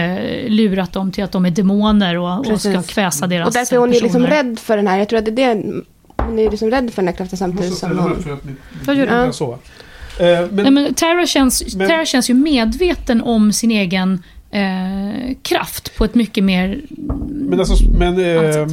lurat 0.49 0.93
dem 0.93 1.13
till 1.13 1.25
att 1.25 1.33
de 1.33 1.47
är 1.47 1.51
demoner 1.51 2.17
och, 2.19 2.47
och 2.53 2.61
ska 2.61 2.83
kväsa 2.83 3.27
deras 3.27 3.47
Och 3.49 3.55
därför 3.55 3.77
är 3.77 3.81
hon 3.81 3.93
ju 3.93 4.01
liksom 4.01 4.23
personer. 4.25 4.43
rädd 4.45 4.59
för 4.59 4.77
den 4.77 4.87
här. 4.87 4.99
Jag 4.99 5.09
tror 5.09 5.19
att 5.19 5.25
det 5.25 5.43
är 5.43 5.55
det. 5.55 5.83
Hon 6.23 6.39
är 6.39 6.51
liksom 6.51 6.71
rädd 6.71 6.91
för 6.95 7.03
den 7.03 7.09
här 7.09 7.15
kraften 7.17 7.39
samtidigt 7.39 7.75
som 7.79 7.99
hon... 7.99 8.39
Vad 8.85 8.97
gör 8.97 9.07
du? 9.07 9.13
Ja. 9.13 9.33
Så. 9.33 9.53
Eh, 9.53 9.59
men, 10.19 10.49
Nej, 10.53 10.71
men 10.71 10.95
Tara, 10.95 11.27
känns, 11.27 11.77
Men- 11.77 11.89
Tara 11.89 12.05
känns 12.07 12.31
ju 12.31 12.35
medveten 12.35 13.23
om 13.23 13.53
sin 13.53 13.71
egen 13.71 14.23
eh, 14.57 15.37
kraft 15.43 15.97
på 15.97 16.05
ett 16.05 16.15
mycket 16.15 16.45
mer... 16.45 16.81
men, 17.29 17.61
alltså, 17.61 17.91
men 17.99 18.21
eh, 18.21 18.67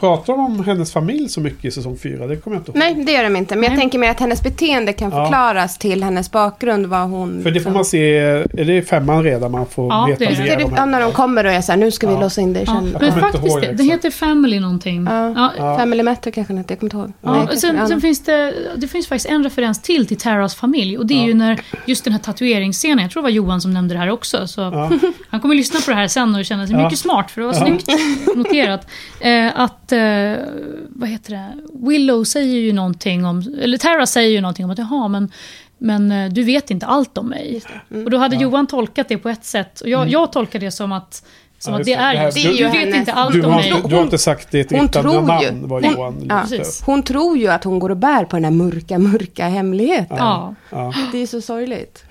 pratar 0.00 0.32
de 0.32 0.46
om 0.46 0.64
hennes 0.64 0.92
familj 0.92 1.28
så 1.28 1.40
mycket 1.40 1.64
i 1.64 1.70
säsong 1.70 1.98
4? 2.02 2.26
Det 2.26 2.36
kommer 2.36 2.56
jag 2.56 2.60
inte 2.60 2.70
ihåg. 2.70 2.78
Nej, 2.78 3.04
det 3.06 3.12
gör 3.12 3.22
de 3.24 3.36
inte. 3.36 3.54
Men 3.54 3.62
jag 3.64 3.70
Nej. 3.70 3.78
tänker 3.80 3.98
mig 3.98 4.08
att 4.08 4.20
hennes 4.20 4.42
beteende 4.42 4.92
kan 4.92 5.10
Ja. 5.10 5.24
förklaras 5.24 5.78
till 5.78 6.04
hennes 6.04 6.30
bakgrund. 6.30 6.86
Vad 6.86 7.00
hon... 7.10 7.42
För 7.42 7.50
det 7.50 7.60
får 7.60 7.70
man 7.70 7.84
se, 7.84 8.16
är 8.18 8.64
det 8.64 8.82
femman 8.82 9.22
redan 9.22 9.50
man 9.52 9.66
får 9.66 9.86
Ja, 9.92 10.06
veta 10.08 10.24
det 10.32 10.38
mer 10.38 10.56
Det 10.56 10.64
om 10.64 10.72
ja, 10.76 10.84
när 10.84 11.00
de 11.00 11.12
kommer 11.12 11.44
och 11.44 11.52
är 11.52 11.60
så 11.60 11.72
här, 11.72 11.78
nu 11.78 11.90
ska 11.90 12.06
vi 12.06 12.12
Ja. 12.14 12.20
låsa 12.20 12.40
in 12.40 12.52
dig 12.52 12.64
Ja, 12.66 12.80
men 13.00 13.12
faktiskt, 13.20 13.60
det, 13.60 13.72
det 13.72 13.82
heter 13.84 14.10
Family 14.10 14.60
någonting. 14.60 15.04
Ja. 15.10 15.52
Ja. 15.58 15.76
Family 15.78 16.02
Matter 16.02 16.30
kanske 16.30 16.52
inte, 16.54 16.72
jag 16.72 16.80
kommer 16.80 16.94
inte 16.94 16.96
ihåg. 16.96 17.12
Ja, 17.36 17.44
Nej, 17.48 17.56
sen, 17.56 17.76
ja. 17.76 17.88
sen 17.88 18.00
finns 18.00 18.24
det, 18.24 18.54
det 18.76 18.88
finns 18.88 19.06
faktiskt 19.08 19.30
en 19.30 19.44
referens 19.44 19.82
till 19.82 20.06
till 20.06 20.16
Taras 20.16 20.54
familj. 20.54 20.98
Och 20.98 21.06
det 21.06 21.14
är 21.14 21.18
Ja. 21.18 21.26
ju 21.26 21.34
när 21.34 21.60
just 21.86 22.04
den 22.04 22.12
här 22.12 22.20
tatueringsscenen, 22.20 22.98
jag 22.98 23.10
tror 23.10 23.22
det 23.22 23.24
var 23.24 23.30
Johan 23.30 23.60
som 23.60 23.74
nämnde 23.74 23.94
det 23.94 23.98
här 23.98 24.10
också. 24.10 24.46
Så 24.46 24.60
Ja. 24.60 24.90
Han 25.28 25.40
kommer 25.40 25.54
lyssna 25.54 25.80
på 25.80 25.90
det 25.90 25.96
här 25.96 26.08
sen 26.08 26.34
och 26.34 26.44
känna 26.44 26.66
sig 26.66 26.76
Ja. 26.76 26.82
mycket 26.84 26.98
smart, 26.98 27.30
för 27.30 27.40
det 27.40 27.46
var 27.46 27.54
Ja. 27.54 27.60
snyggt 27.66 27.88
noterat. 28.36 28.86
Eh, 29.20 29.60
att, 29.60 29.85
eh, 29.92 30.36
vad 30.88 31.08
heter 31.08 31.32
det, 31.32 31.52
Willow 31.88 32.24
säger 32.24 32.56
ju 32.60 32.72
någonting 32.72 33.24
om, 33.26 33.54
eller 33.62 33.78
Tara 33.78 34.06
säger 34.06 34.30
ju 34.30 34.40
någonting 34.40 34.64
om 34.64 34.70
att 34.70 34.78
jaha, 34.78 35.08
men 35.08 35.30
men 35.78 36.12
eh, 36.12 36.32
du 36.32 36.42
vet 36.42 36.70
inte 36.70 36.86
allt 36.86 37.18
om 37.18 37.28
mig. 37.28 37.62
Mm. 37.90 38.04
Och 38.04 38.10
då 38.10 38.16
hade 38.18 38.36
Johan 38.36 38.66
tolkat 38.66 39.08
det 39.08 39.18
på 39.18 39.28
ett 39.28 39.44
sätt. 39.44 39.80
Och 39.80 39.88
jag, 39.88 40.08
jag 40.08 40.32
tolkar 40.32 40.58
det 40.58 40.70
som 40.70 40.92
att, 40.92 41.24
som 41.58 41.72
Ja, 41.74 41.80
att 41.80 41.86
det 41.86 41.94
det. 41.96 42.00
är 42.02 42.12
Det 42.12 42.18
här- 42.18 42.32
du- 42.32 42.42
du, 42.42 42.48
det 42.48 42.54
är 42.54 42.58
ju 42.58 42.64
vet 42.64 42.74
hennes- 42.80 42.96
inte 42.96 43.12
allt 43.12 43.32
Du 43.32 43.42
om 43.44 43.52
har, 43.52 43.60
mig. 43.60 43.70
inte, 43.70 43.88
du 43.88 43.94
har 43.94 44.02
inte 44.02 44.18
sagt 44.18 44.50
ditt 44.50 44.70
Hon 44.70 44.80
riktiga 44.80 45.02
tror 45.02 45.20
namn 45.22 45.66
hon- 45.70 45.84
Johan 45.84 46.26
Ja. 46.28 46.44
Hon 46.86 47.02
tror 47.02 47.38
ju 47.38 47.48
att 47.48 47.64
hon 47.64 47.78
går 47.78 47.90
och 47.90 47.96
bär 47.96 48.24
på 48.24 48.36
den 48.36 48.44
här 48.44 48.50
mörka, 48.52 48.98
mörka 48.98 49.46
hemligheten. 49.48 50.16
Ja. 50.16 50.54
Ja. 50.70 50.94
Det 51.12 51.18
är 51.22 51.26
så 51.26 51.40
sorgligt. 51.40 52.04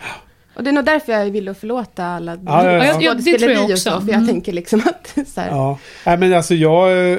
Och 0.56 0.64
det 0.64 0.70
är 0.70 0.72
nog 0.74 0.86
därför 0.86 1.12
jag 1.14 1.26
vill 1.26 1.54
förlåta 1.54 2.06
alla 2.06 2.32
Ja, 2.46 2.64
ja, 2.66 2.72
ja. 2.72 2.86
Ja, 2.86 3.02
jag- 3.02 3.18
det 3.24 3.38
tror 3.38 3.52
jag 3.52 3.64
också. 3.64 3.78
så, 3.78 3.90
För 4.02 4.08
jag 4.08 4.16
Mm. 4.16 4.28
tänker 4.28 4.52
liksom 4.54 4.82
att 4.86 5.28
så 5.34 5.42
här, 5.42 5.50
Ja, 5.50 5.78
Nej, 6.06 6.18
men 6.18 6.34
alltså 6.34 6.56
jag... 6.56 7.12
eh, 7.14 7.18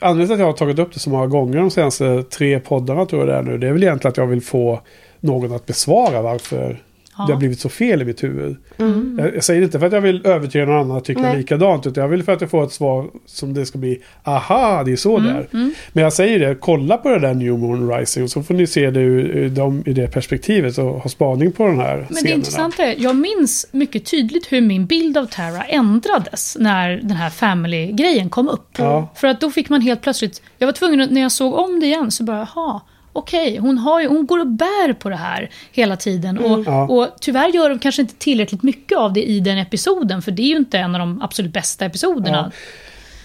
Anledningen 0.00 0.26
till 0.28 0.34
att 0.34 0.38
jag 0.40 0.46
har 0.46 0.52
tagit 0.52 0.78
upp 0.78 0.94
det 0.94 1.00
så 1.00 1.10
många 1.10 1.26
gånger 1.26 1.56
de 1.58 1.70
senaste 1.70 2.22
tre 2.22 2.60
poddarna 2.60 3.06
tror 3.06 3.20
jag 3.20 3.28
det 3.28 3.34
är 3.38 3.42
nu. 3.42 3.58
Det 3.58 3.68
är 3.68 3.72
väl 3.72 3.82
egentligen 3.82 4.10
att 4.12 4.16
jag 4.16 4.26
vill 4.26 4.42
få 4.42 4.80
någon 5.20 5.52
att 5.52 5.66
besvara 5.66 6.22
varför. 6.22 6.82
Det 7.16 7.32
har 7.32 7.36
blivit 7.36 7.60
så 7.60 7.68
fel 7.68 8.02
i 8.02 8.04
mitt 8.04 8.22
huvud. 8.24 8.56
Mm. 8.78 9.18
Jag, 9.22 9.36
jag 9.36 9.44
säger 9.44 9.62
inte 9.62 9.78
för 9.78 9.86
att 9.86 9.92
jag 9.92 10.00
vill 10.00 10.26
övertyga 10.26 10.64
någon 10.64 10.80
annan 10.80 10.96
att 10.96 11.04
tycka 11.04 11.20
Nej. 11.22 11.36
likadant. 11.36 11.86
Utan 11.86 12.02
jag 12.02 12.08
vill 12.08 12.22
för 12.22 12.32
att 12.32 12.40
jag 12.40 12.50
får 12.50 12.64
ett 12.64 12.72
svar 12.72 13.10
som 13.26 13.54
det 13.54 13.66
ska 13.66 13.78
bli. 13.78 14.02
Aha, 14.24 14.82
det 14.84 14.92
är 14.92 14.96
så 14.96 15.16
Mm, 15.16 15.34
det 15.34 15.38
är. 15.58 15.70
Men 15.92 16.04
jag 16.04 16.12
säger 16.12 16.38
det, 16.38 16.54
kolla 16.60 16.96
på 16.96 17.08
det 17.08 17.18
där 17.18 17.34
New 17.34 17.58
Moon 17.58 17.90
Rising. 17.92 18.28
Så 18.28 18.42
får 18.42 18.54
ni 18.54 18.66
se 18.66 18.90
det 18.90 19.00
ur, 19.00 19.24
ur, 19.36 19.48
dem, 19.48 19.82
i 19.86 19.92
det 19.92 20.06
perspektivet 20.12 20.78
och 20.78 20.84
ha 20.84 21.08
spaning 21.08 21.52
på 21.52 21.66
den 21.66 21.78
här 21.78 21.96
Men 21.96 22.06
det 22.08 22.14
scenerna. 22.14 22.34
intressanta 22.36 22.82
är, 22.84 22.94
jag 22.98 23.16
minns 23.16 23.66
mycket 23.72 24.04
tydligt 24.04 24.52
hur 24.52 24.60
min 24.60 24.86
bild 24.86 25.16
av 25.18 25.26
Tara 25.26 25.62
ändrades 25.64 26.56
när 26.60 26.90
den 26.96 27.10
här 27.16 27.30
family-grejen 27.30 28.28
kom 28.30 28.48
upp. 28.48 28.68
Ja. 28.78 29.08
För 29.14 29.28
att 29.28 29.40
då 29.40 29.50
fick 29.50 29.68
man 29.68 29.80
helt 29.80 30.02
plötsligt, 30.02 30.42
jag 30.58 30.66
var 30.66 30.72
tvungen 30.72 31.08
när 31.10 31.20
jag 31.20 31.32
såg 31.32 31.54
om 31.54 31.80
det 31.80 31.86
igen 31.86 32.10
så 32.10 32.24
bara, 32.24 32.48
jaha, 32.54 32.80
okej, 33.18 33.56
hon, 33.56 33.78
har 33.78 34.00
ju, 34.00 34.08
hon 34.08 34.26
går 34.26 34.38
och 34.38 34.46
bär 34.46 34.92
på 34.92 35.08
det 35.08 35.16
här 35.16 35.50
hela 35.72 35.96
tiden. 35.96 36.38
Och, 36.38 36.64
Ja. 36.66 36.82
och 36.88 37.08
tyvärr 37.20 37.48
gör 37.48 37.68
de 37.70 37.78
kanske 37.78 38.02
inte 38.02 38.14
tillräckligt 38.14 38.62
mycket 38.62 38.98
av 38.98 39.12
det 39.12 39.22
i 39.22 39.40
den 39.40 39.58
episoden, 39.58 40.22
för 40.22 40.30
det 40.32 40.42
är 40.42 40.46
ju 40.48 40.56
inte 40.56 40.78
en 40.78 40.94
av 40.94 40.98
de 40.98 41.22
absolut 41.22 41.52
bästa 41.52 41.84
episoderna. 41.84 42.52
Ja, 42.54 42.60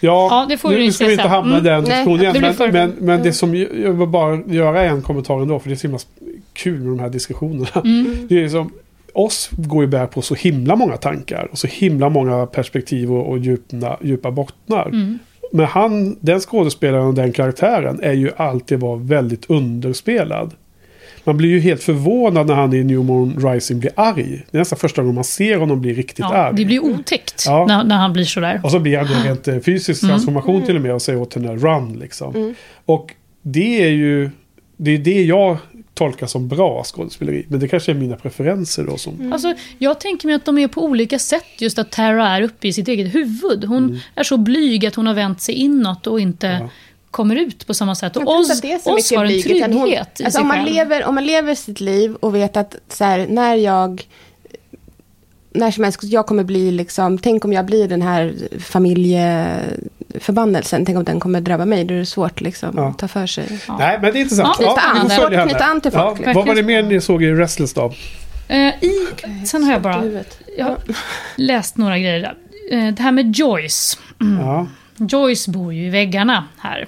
Ja, 0.03 0.45
det 0.49 0.57
får 0.57 0.69
nu, 0.69 0.77
nu 0.77 0.91
ska 0.91 1.05
vi 1.05 1.11
inte 1.11 1.27
hamna 1.27 1.57
i 1.57 1.61
den 1.61 1.85
Mm. 1.85 1.89
Nej, 1.89 2.05
diskussionen 2.05 2.31
blir 2.57 2.71
Men, 2.71 2.89
men, 2.89 3.05
men 3.05 3.23
det 3.23 3.33
som 3.33 3.55
jag 3.55 3.93
vill 3.93 4.07
bara 4.07 4.39
göra 4.47 4.81
en 4.83 5.01
kommentar 5.01 5.41
ändå. 5.41 5.59
För 5.59 5.69
det 5.69 5.73
är 5.73 5.77
så 5.77 5.87
himla 5.87 5.99
kul 6.53 6.79
med 6.79 6.87
de 6.87 6.99
här 6.99 7.09
diskussionerna. 7.09 7.67
Mm. 7.75 8.27
Det 8.29 8.43
är 8.43 8.49
som, 8.49 8.71
oss 9.13 9.49
går 9.51 9.83
ju 9.83 9.87
bär 9.87 10.05
på 10.05 10.21
så 10.21 10.35
himla 10.35 10.75
många 10.75 10.97
tankar. 10.97 11.47
Och 11.51 11.57
så 11.57 11.67
himla 11.67 12.09
många 12.09 12.45
perspektiv 12.45 13.13
och, 13.13 13.29
och 13.29 13.39
djupna, 13.39 13.97
djupa 14.01 14.31
bottnar. 14.31 14.85
Mm. 14.85 15.19
Men 15.51 15.65
han, 15.65 16.17
den 16.19 16.39
skådespelaren 16.39 17.07
och 17.07 17.13
den 17.13 17.31
karaktären 17.31 17.99
är 18.03 18.13
ju 18.13 18.31
alltid 18.37 18.79
var 18.79 18.97
väldigt 18.97 19.49
underspelad. 19.49 20.53
Man 21.23 21.37
blir 21.37 21.49
ju 21.49 21.59
helt 21.59 21.83
förvånad 21.83 22.47
när 22.47 22.53
han 22.55 22.73
i 22.73 22.83
New 22.83 23.03
Moon 23.03 23.49
Rising 23.51 23.79
blir 23.79 23.91
arg. 23.95 24.43
Det 24.51 24.57
är 24.57 24.59
nästan 24.59 24.79
första 24.79 25.01
gången 25.01 25.15
man 25.15 25.23
ser 25.23 25.57
honom 25.57 25.81
bli 25.81 25.93
riktigt 25.93 26.19
Ja, 26.19 26.33
arg. 26.35 26.55
det 26.57 26.65
blir 26.65 26.83
otäckt 26.83 27.43
Ja. 27.47 27.65
när, 27.67 27.83
när 27.83 27.95
han 27.97 28.13
blir 28.13 28.23
sådär. 28.23 28.61
Och 28.63 28.71
så 28.71 28.79
blir 28.79 28.97
han 28.97 29.07
då 29.07 29.13
rent 29.29 29.47
eh, 29.47 29.59
fysisk 29.59 30.03
Mm. 30.03 30.11
transformation 30.13 30.61
till 30.65 30.75
och 30.75 30.81
med 30.81 30.93
och 30.93 31.01
säger 31.01 31.21
åt 31.21 31.33
henne 31.33 31.55
run 31.55 31.93
liksom. 31.99 32.35
Mm. 32.35 32.55
Och 32.85 33.13
det 33.41 33.83
är 33.83 33.89
ju 33.89 34.29
det 34.77 34.91
är 34.91 34.97
det 34.97 35.23
jag 35.23 35.57
tolkar 36.01 36.27
som 36.27 36.47
bra 36.47 36.83
skådespeleri. 36.83 37.45
Men 37.49 37.59
det 37.59 37.67
kanske 37.67 37.91
är 37.91 37.95
mina 37.95 38.15
preferenser 38.15 38.83
då 38.83 38.97
som... 38.97 39.33
Alltså, 39.33 39.53
jag 39.77 39.99
tänker 39.99 40.27
mig 40.27 40.35
att 40.35 40.45
de 40.45 40.57
är 40.57 40.67
på 40.67 40.83
olika 40.83 41.19
sätt. 41.19 41.45
Just 41.59 41.79
att 41.79 41.91
Tara 41.91 42.27
är 42.29 42.41
uppe 42.41 42.67
i 42.67 42.73
sitt 42.73 42.87
eget 42.87 43.15
huvud. 43.15 43.63
Hon 43.65 43.83
Mm. 43.85 43.97
är 44.15 44.23
så 44.23 44.37
blyg 44.37 44.85
att 44.85 44.95
hon 44.95 45.07
har 45.07 45.13
vänt 45.13 45.41
sig 45.41 45.55
inåt 45.55 46.07
och 46.07 46.19
inte 46.19 46.69
kommer 47.11 47.35
ut 47.35 47.67
på 47.67 47.73
samma 47.73 47.95
sätt. 47.95 48.15
Och 48.15 48.21
inte 48.21 48.33
Oz, 48.33 48.51
att 48.51 48.61
det 48.61 48.71
är 48.73 48.79
så 48.79 48.89
Oz 48.93 48.95
mycket 49.11 49.17
har 49.17 49.25
en 49.25 49.57
utan 49.57 49.73
hon- 49.73 49.81
trygghet 49.87 50.19
i 50.19 50.23
alltså 50.23 50.37
sig 50.37 50.41
om 50.41 50.47
man, 50.47 50.57
själv. 50.57 50.73
lever, 50.75 51.05
om 51.05 51.15
man 51.15 51.25
lever 51.25 51.55
sitt 51.55 51.79
liv 51.79 52.15
och 52.15 52.35
vet 52.35 52.57
att 52.57 52.75
så 52.89 53.03
här, 53.03 53.27
när 53.29 53.55
jag 53.55 54.03
när 55.53 55.71
som 55.71 55.83
helst, 55.83 56.03
jag 56.03 56.25
kommer 56.25 56.43
bli 56.43 56.71
liksom, 56.71 57.17
tänk 57.17 57.45
om 57.45 57.53
jag 57.53 57.65
blir 57.65 57.87
den 57.87 58.01
här 58.01 58.33
familjeförbannelsen, 58.59 60.85
tänk 60.85 60.97
om 60.97 61.03
den 61.03 61.19
kommer 61.19 61.41
drabba 61.41 61.65
mig, 61.65 61.83
då 61.85 61.93
är 61.93 61.97
det 61.99 62.05
svårt 62.05 62.41
liksom 62.41 62.79
att 62.79 62.97
ta 62.97 63.07
för 63.07 63.27
sig. 63.27 63.59
Nej, 63.79 63.99
men 64.01 64.13
det 64.13 64.19
är 64.19 64.21
intressant. 64.21 64.57
Ja, 64.59 64.65
knyta 64.65 64.81
vi 64.93 64.99
an. 64.99 65.09
får 65.09 65.15
följa 65.23 65.39
henne. 65.39 65.51
Knyta 65.51 65.65
an 65.65 65.81
till 65.81 65.91
folk, 65.91 66.03
Ja, 66.05 66.13
liksom. 66.15 66.33
vad 66.33 66.47
var 66.47 66.55
det 66.55 66.63
mer 66.63 66.83
ni 66.83 67.01
såg 67.01 67.23
i 67.23 67.31
Restless 67.31 67.73
då? 67.73 67.93
Eh, 68.47 68.57
i, 68.83 69.07
sen 69.45 69.63
har 69.63 69.71
jag 69.71 69.81
bara 69.81 70.03
jag 70.57 70.65
har 70.65 70.77
läst 71.35 71.77
några 71.77 71.99
grejer. 71.99 72.35
Eh, 72.71 72.87
det 72.87 73.01
här 73.03 73.11
med 73.11 73.35
Joyce. 73.35 73.97
Mm. 74.21 74.45
Ja. 74.45 74.67
Joyce 74.97 75.51
bor 75.51 75.73
ju 75.73 75.87
i 75.87 75.89
väggarna 75.89 76.43
här. 76.57 76.87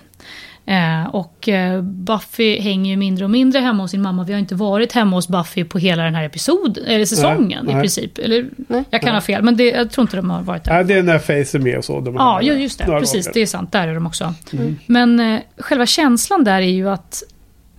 Eh, 0.65 1.05
och 1.15 1.49
eh, 1.49 1.81
Buffy 1.81 2.59
hänger 2.59 2.91
ju 2.91 2.97
mindre 2.97 3.23
och 3.25 3.31
mindre 3.31 3.59
hemma 3.59 3.83
hos 3.83 3.91
sin 3.91 4.01
mamma. 4.01 4.23
Vi 4.23 4.33
har 4.33 4.39
inte 4.39 4.55
varit 4.55 4.91
hemma 4.93 5.15
hos 5.15 5.27
Buffy 5.27 5.63
på 5.63 5.77
hela 5.79 6.03
den 6.03 6.15
här 6.15 6.23
episoden, 6.23 6.85
eller 6.85 7.05
säsongen 7.05 7.65
Nej, 7.65 7.71
i 7.71 7.75
nej. 7.75 7.81
princip. 7.83 8.17
Eller, 8.17 8.49
jag 8.89 9.01
kan 9.01 9.13
ha 9.13 9.21
fel, 9.21 9.43
men 9.43 9.57
det, 9.57 9.63
jag 9.69 9.91
tror 9.91 10.03
inte 10.03 10.15
de 10.15 10.29
har 10.29 10.41
varit 10.41 10.63
där. 10.63 10.73
Nej, 10.73 10.83
det 10.83 10.93
är 10.93 11.03
när 11.03 11.19
Face 11.19 11.57
är 11.57 11.59
med 11.59 11.77
och 11.77 11.85
så. 11.85 11.99
De 11.99 12.15
Ja, 12.15 12.41
ju- 12.41 12.53
just 12.53 12.79
det. 12.79 12.85
Precis, 12.85 13.25
gånger. 13.25 13.33
det 13.33 13.41
är 13.41 13.45
sant. 13.45 13.71
Där 13.71 13.87
är 13.87 13.93
de 13.95 14.05
också. 14.07 14.33
Mm. 14.53 14.75
Men 14.85 15.19
eh, 15.19 15.39
själva 15.57 15.85
känslan 15.85 16.43
där 16.43 16.61
är 16.61 16.61
ju 16.61 16.89
att, 16.89 17.23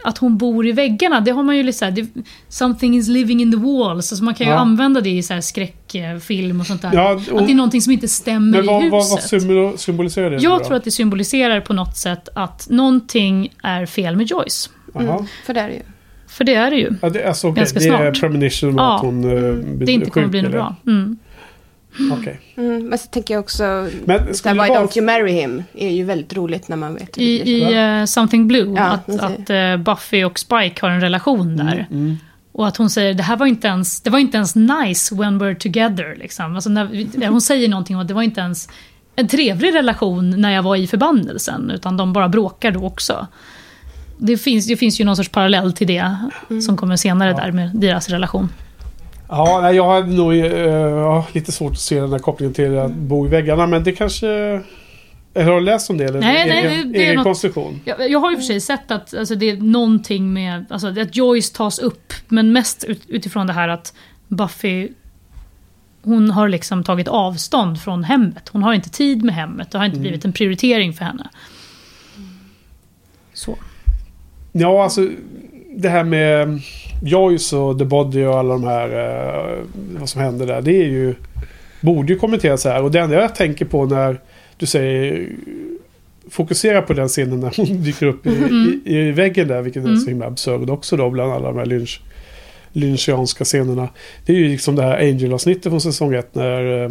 att 0.04 0.18
hon 0.18 0.38
bor 0.38 0.66
i 0.66 0.72
väggarna. 0.72 1.20
Det 1.20 1.30
har 1.30 1.42
man 1.42 1.56
ju 1.56 1.62
lite 1.62 1.78
såhär, 1.78 2.06
something 2.48 2.96
is 2.96 3.08
living 3.08 3.42
in 3.42 3.52
the 3.52 3.58
walls. 3.58 4.12
Alltså 4.12 4.24
man 4.24 4.34
kan 4.34 4.46
ju 4.46 4.52
Ja. 4.52 4.58
använda 4.58 5.00
det 5.00 5.10
i 5.10 5.22
så 5.22 5.34
här 5.34 5.40
skräckfilm 5.98 6.60
och 6.60 6.66
sånt 6.66 6.82
där. 6.82 6.90
Ja, 6.94 7.12
och- 7.32 7.40
att 7.40 7.46
det 7.46 7.52
är 7.52 7.54
någonting 7.54 7.82
som 7.82 7.92
inte 7.92 8.08
stämmer 8.08 8.58
Men 8.58 8.66
vad, 8.66 8.84
i 8.84 8.88
vad, 8.90 9.00
huset. 9.02 9.32
vad 9.32 9.42
symbol- 9.42 9.78
symboliserar 9.78 10.30
det? 10.30 10.36
jag 10.36 10.60
då? 10.60 10.64
tror 10.64 10.76
att 10.76 10.84
det 10.84 10.90
symboliserar 10.90 11.60
på 11.60 11.72
något 11.72 11.96
sätt 11.96 12.28
att 12.34 12.66
någonting 12.70 13.52
är 13.62 13.86
fel 13.86 14.16
med 14.16 14.26
Joyce. 14.26 14.70
Jaha. 14.94 15.26
För 15.46 15.54
det 15.54 15.60
är 15.60 15.68
det 15.68 15.74
ju. 15.74 15.82
För 16.28 16.44
det 16.44 16.54
är 16.54 16.70
det 16.70 16.76
ju. 16.76 16.90
Ja, 17.02 17.08
det, 17.08 17.24
alltså, 17.24 17.48
okej, 17.48 17.60
Ganska 17.60 17.78
det 17.78 17.86
är 17.86 17.98
snart. 18.12 18.20
premonition 18.20 18.70
om 18.70 18.76
Ja. 18.76 18.96
att 18.96 19.00
hon 19.02 19.24
uh, 19.24 19.54
Det 19.56 19.92
inte 19.92 20.10
kommer 20.10 20.26
bli 20.26 20.42
något 20.42 20.52
bra. 20.52 20.76
Mm. 20.86 21.16
Okej. 22.12 22.40
Mm, 22.56 22.88
men 22.88 22.98
så 22.98 23.06
tänker 23.06 23.34
jag 23.34 23.40
också, 23.40 23.88
Men 24.04 24.34
skulle 24.34 24.62
Why 24.62 24.68
det 24.68 24.74
Don't 24.74 24.98
You 24.98 25.06
Marry 25.06 25.32
Him 25.32 25.62
är 25.74 25.90
ju 25.90 26.04
väldigt 26.04 26.34
roligt 26.36 26.68
när 26.68 26.76
man 26.76 26.94
vet 26.94 27.02
hur 27.18 27.22
det 27.22 27.28
I, 27.28 27.42
blir. 27.42 27.70
i 27.70 27.98
eh, 28.00 28.04
Something 28.04 28.48
Blue, 28.48 28.74
Ja, 28.76 28.82
att, 28.84 29.20
att 29.20 29.50
eh, 29.50 29.76
Buffy 29.76 30.24
och 30.24 30.38
Spike 30.38 30.74
har 30.80 30.90
en 30.90 31.00
relation 31.00 31.56
där. 31.56 31.86
Mm. 31.90 32.16
Och 32.54 32.66
att 32.66 32.76
hon 32.76 32.90
säger 32.90 33.14
det 33.14 33.22
här 33.22 33.36
var 33.36 33.46
inte 33.46 33.68
ens, 33.68 34.00
det 34.00 34.10
var 34.10 34.18
inte 34.18 34.36
ens 34.36 34.54
nice 34.54 35.14
when 35.14 35.42
we're 35.42 35.54
together. 35.54 36.16
Liksom. 36.18 36.54
Alltså 36.54 36.70
när, 36.70 37.28
hon 37.28 37.40
säger 37.40 37.68
någonting 37.68 37.96
om 37.96 38.02
att 38.02 38.08
det 38.08 38.14
var 38.14 38.22
inte 38.22 38.40
ens 38.40 38.68
en 39.16 39.28
trevlig 39.28 39.74
relation 39.74 40.40
när 40.40 40.50
jag 40.50 40.62
var 40.62 40.76
i 40.76 40.86
förbannelsen. 40.86 41.70
Utan 41.70 41.96
de 41.96 42.12
bara 42.12 42.28
bråkar 42.28 42.70
då 42.70 42.84
också. 42.84 43.26
Det 44.18 44.36
finns, 44.36 44.66
det 44.66 44.76
finns 44.76 45.00
ju 45.00 45.04
någon 45.04 45.16
sorts 45.16 45.28
parallell 45.28 45.72
till 45.72 45.86
det 45.86 46.16
som 46.66 46.76
kommer 46.76 46.96
senare 46.96 47.32
där 47.32 47.52
med 47.52 47.70
deras 47.74 48.08
relation. 48.08 48.48
Ja, 49.28 49.72
jag 49.72 49.88
hade 49.88 50.12
nog 50.12 50.34
ja, 50.34 51.26
lite 51.32 51.52
svårt 51.52 51.72
att 51.72 51.80
se 51.80 52.00
den 52.00 52.12
här 52.12 52.18
kopplingen 52.18 52.54
till 52.54 52.78
att 52.78 52.92
bo 52.92 53.26
i 53.26 53.28
väggarna. 53.28 53.66
Men 53.66 53.84
det 53.84 53.92
kanske... 53.92 54.60
Eller 55.34 55.50
har 55.52 55.58
du 55.60 55.64
läst 55.64 55.90
om 55.90 55.98
det? 55.98 56.04
Eller 56.04 56.20
Nej, 56.20 56.48
nej, 56.48 56.66
egen, 56.66 56.92
det- 56.92 56.98
det 56.98 57.04
egen 57.04 57.14
något- 57.16 57.24
konstruktion? 57.24 57.80
Jag, 57.84 58.10
jag 58.10 58.18
har 58.18 58.30
ju 58.30 58.36
för 58.36 58.42
sig 58.44 58.60
sett 58.60 58.90
att 58.90 59.14
alltså, 59.14 59.34
det 59.34 59.50
är 59.50 59.56
någonting 59.56 60.32
med 60.32 60.64
alltså, 60.70 60.88
att 61.00 61.16
Joyce 61.16 61.52
tas 61.56 61.78
upp, 61.78 62.12
men 62.28 62.52
mest 62.52 62.84
ut, 62.84 63.02
utifrån 63.08 63.46
det 63.46 63.52
här 63.52 63.68
att 63.68 63.94
Buffy 64.28 64.88
hon 66.02 66.30
har 66.30 66.48
liksom 66.48 66.84
tagit 66.84 67.08
avstånd 67.08 67.80
från 67.80 68.04
hemmet. 68.04 68.48
Hon 68.48 68.62
har 68.62 68.74
inte 68.74 68.90
tid 68.90 69.24
med 69.24 69.34
hemmet. 69.34 69.70
Det 69.70 69.78
har 69.78 69.84
inte 69.84 69.94
Mm. 69.96 70.02
blivit 70.02 70.24
en 70.24 70.32
prioritering 70.32 70.92
för 70.92 71.04
henne. 71.04 71.28
Så. 73.32 73.58
Ja, 74.52 74.82
alltså 74.84 75.08
det 75.76 75.88
här 75.88 76.04
med 76.04 76.60
Joyce 77.02 77.56
och 77.56 77.78
The 77.78 77.84
Body 77.84 78.24
och 78.24 78.38
alla 78.38 78.52
de 78.52 78.64
här... 78.64 78.88
Eh, 78.88 79.58
vad 79.98 80.08
som 80.08 80.20
händer 80.20 80.46
där. 80.46 80.62
Det 80.62 80.72
är 80.82 80.86
ju... 80.86 81.14
Borde 81.80 82.12
ju 82.12 82.18
kommenteras 82.18 82.64
här. 82.64 82.82
Och 82.82 82.90
det 82.90 83.00
enda 83.00 83.16
jag 83.20 83.34
tänker 83.34 83.64
på 83.64 83.84
när 83.86 84.20
du 84.56 84.66
säger... 84.66 85.28
Fokusera 86.30 86.82
på 86.82 86.92
den 86.92 87.08
scenen 87.08 87.40
när 87.40 87.52
hon 87.56 87.82
dyker 87.82 88.06
upp 88.06 88.26
i, 88.26 88.36
Mm. 88.36 88.80
i, 88.84 88.96
i 88.98 89.10
väggen 89.12 89.48
där. 89.48 89.62
Vilket 89.62 89.82
är 89.84 89.88
Mm. 89.88 90.00
så 90.00 90.08
himla 90.08 90.26
absurd 90.26 90.70
också 90.70 90.96
då 90.96 91.10
bland 91.10 91.32
alla 91.32 91.48
de 91.48 91.58
här 91.58 91.66
lynch, 91.66 92.00
lynchianska 92.72 93.44
scenerna. 93.44 93.88
Det 94.26 94.32
är 94.32 94.36
ju 94.36 94.48
liksom 94.48 94.76
det 94.76 94.82
här 94.82 94.98
Angel-avsnittet 94.98 95.64
från 95.72 95.80
säsong 95.80 96.14
ett 96.14 96.34
när 96.34 96.84
eh, 96.84 96.90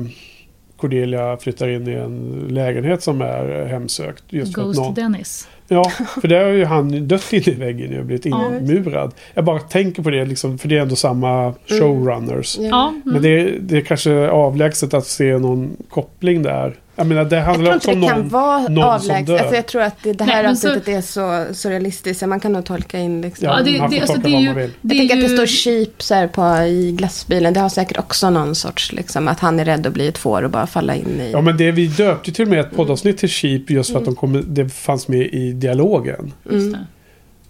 Cordelia 0.78 1.38
flyttar 1.38 1.68
in 1.70 1.88
i 1.88 1.92
en 1.92 2.46
lägenhet 2.50 3.04
som 3.04 3.22
är 3.22 3.66
hemsökt. 3.66 4.24
Just 4.30 4.54
Ghost 4.54 4.80
någon, 4.80 4.94
Dennis. 4.94 5.48
Ja, 5.68 5.92
för 6.22 6.28
där 6.28 6.44
har 6.44 6.52
ju 6.52 6.66
han 6.66 7.08
dött 7.08 7.34
inne 7.34 7.44
i 7.48 7.52
väggen 7.56 8.00
och 8.00 8.06
blivit 8.06 8.26
Ja. 8.26 8.52
inmurad. 8.58 9.12
Jag 9.34 9.46
bara 9.46 9.60
tänker 9.60 10.04
på 10.04 10.10
det, 10.10 10.26
liksom, 10.26 10.58
för 10.58 10.68
det 10.70 10.78
är 10.78 10.82
ändå 10.82 10.96
samma 10.96 11.54
showrunners. 11.68 12.58
Ja, 12.60 12.88
mm. 12.90 13.02
Men 13.06 13.22
det, 13.22 13.30
är- 13.30 13.58
det 13.60 13.78
är 13.78 13.82
kanske 13.82 14.30
avlägset 14.30 14.94
att 14.94 15.08
se 15.08 15.38
någon 15.38 15.78
koppling 15.90 16.44
där. 16.44 16.76
Jag 16.96 17.08
menar, 17.08 17.26
det 17.26 17.36
Jag 17.36 17.44
handlar 17.44 17.66
tror 17.66 17.76
också 17.78 17.92
inte 17.92 17.96
om 17.96 18.02
det 18.02 18.08
kan 18.08 18.20
någon, 18.20 18.30
vara 18.30 18.60
någon 18.60 19.00
som 19.02 19.12
avlägset. 19.12 19.28
dör. 19.28 19.38
Alltså 19.40 19.56
jag 19.56 19.66
tror 19.66 19.82
att 19.82 20.04
det, 20.04 20.14
det 20.14 20.24
här 20.24 20.34
Nej, 20.34 20.44
men 20.44 20.58
så- 20.58 20.68
avsnittet 20.70 20.88
är 20.98 21.02
så 21.02 21.54
surrealistiskt. 21.54 22.20
så 22.20 22.28
Man 22.28 22.40
kan 22.40 22.54
nog 22.54 22.66
tolka 22.66 23.00
in 23.00 23.22
liksom. 23.22 23.46
Ja, 23.48 23.58
Ja, 23.58 23.64
det- 23.64 23.72
det- 23.72 23.80
alltså, 23.82 24.14
tolka 24.14 24.22
det 24.30 24.30
ju- 24.30 24.46
man 24.46 24.56
vill. 24.56 24.72
det 24.82 24.96
jag 24.96 24.98
tänker 25.10 25.16
att 25.16 25.22
det 25.22 25.42
ju- 25.42 25.48
står 25.48 25.48
sheep 25.86 26.02
så 26.04 26.14
här 26.16 26.28
på, 26.28 26.66
i 26.68 26.92
glassbilen. 26.92 27.54
Det 27.54 27.60
har 27.60 27.70
säkert 27.70 27.98
också 28.00 28.30
någon 28.30 28.56
sorts, 28.56 28.92
liksom, 28.94 29.28
att 29.28 29.40
han 29.40 29.60
är 29.60 29.66
rädd 29.66 29.88
att 29.88 29.94
bli 29.94 30.08
ett 30.08 30.18
får 30.18 30.42
och 30.44 30.50
bara 30.52 30.68
falla 30.68 30.96
in 30.96 31.22
i... 31.22 31.32
Ja, 31.32 31.42
men 31.42 31.58
det, 31.58 31.72
vi 31.72 31.88
döpte 31.88 32.30
ju 32.30 32.34
till 32.34 32.44
och 32.46 32.50
med 32.50 32.60
ett 32.60 32.76
poddavsnitt 32.76 33.18
till 33.18 33.30
Sheep 33.30 33.70
just 33.70 33.92
för 33.92 34.00
att 34.00 34.06
de 34.06 34.16
kom, 34.16 34.44
det 34.48 34.70
fanns 34.70 35.08
med 35.08 35.22
i 35.22 35.52
dialogen. 35.52 36.34
Just 36.52 36.74
det. 36.74 36.86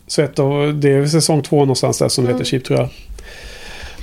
Så 0.07 0.22
ett 0.22 0.39
av, 0.39 0.80
det 0.80 0.89
är 0.91 1.05
säsong 1.05 1.41
två 1.41 1.59
någonstans 1.59 1.97
där 1.99 2.09
som 2.09 2.27
heter 2.27 2.45
Sheep 2.45 2.59
tror 2.63 2.80
jag. 2.80 2.89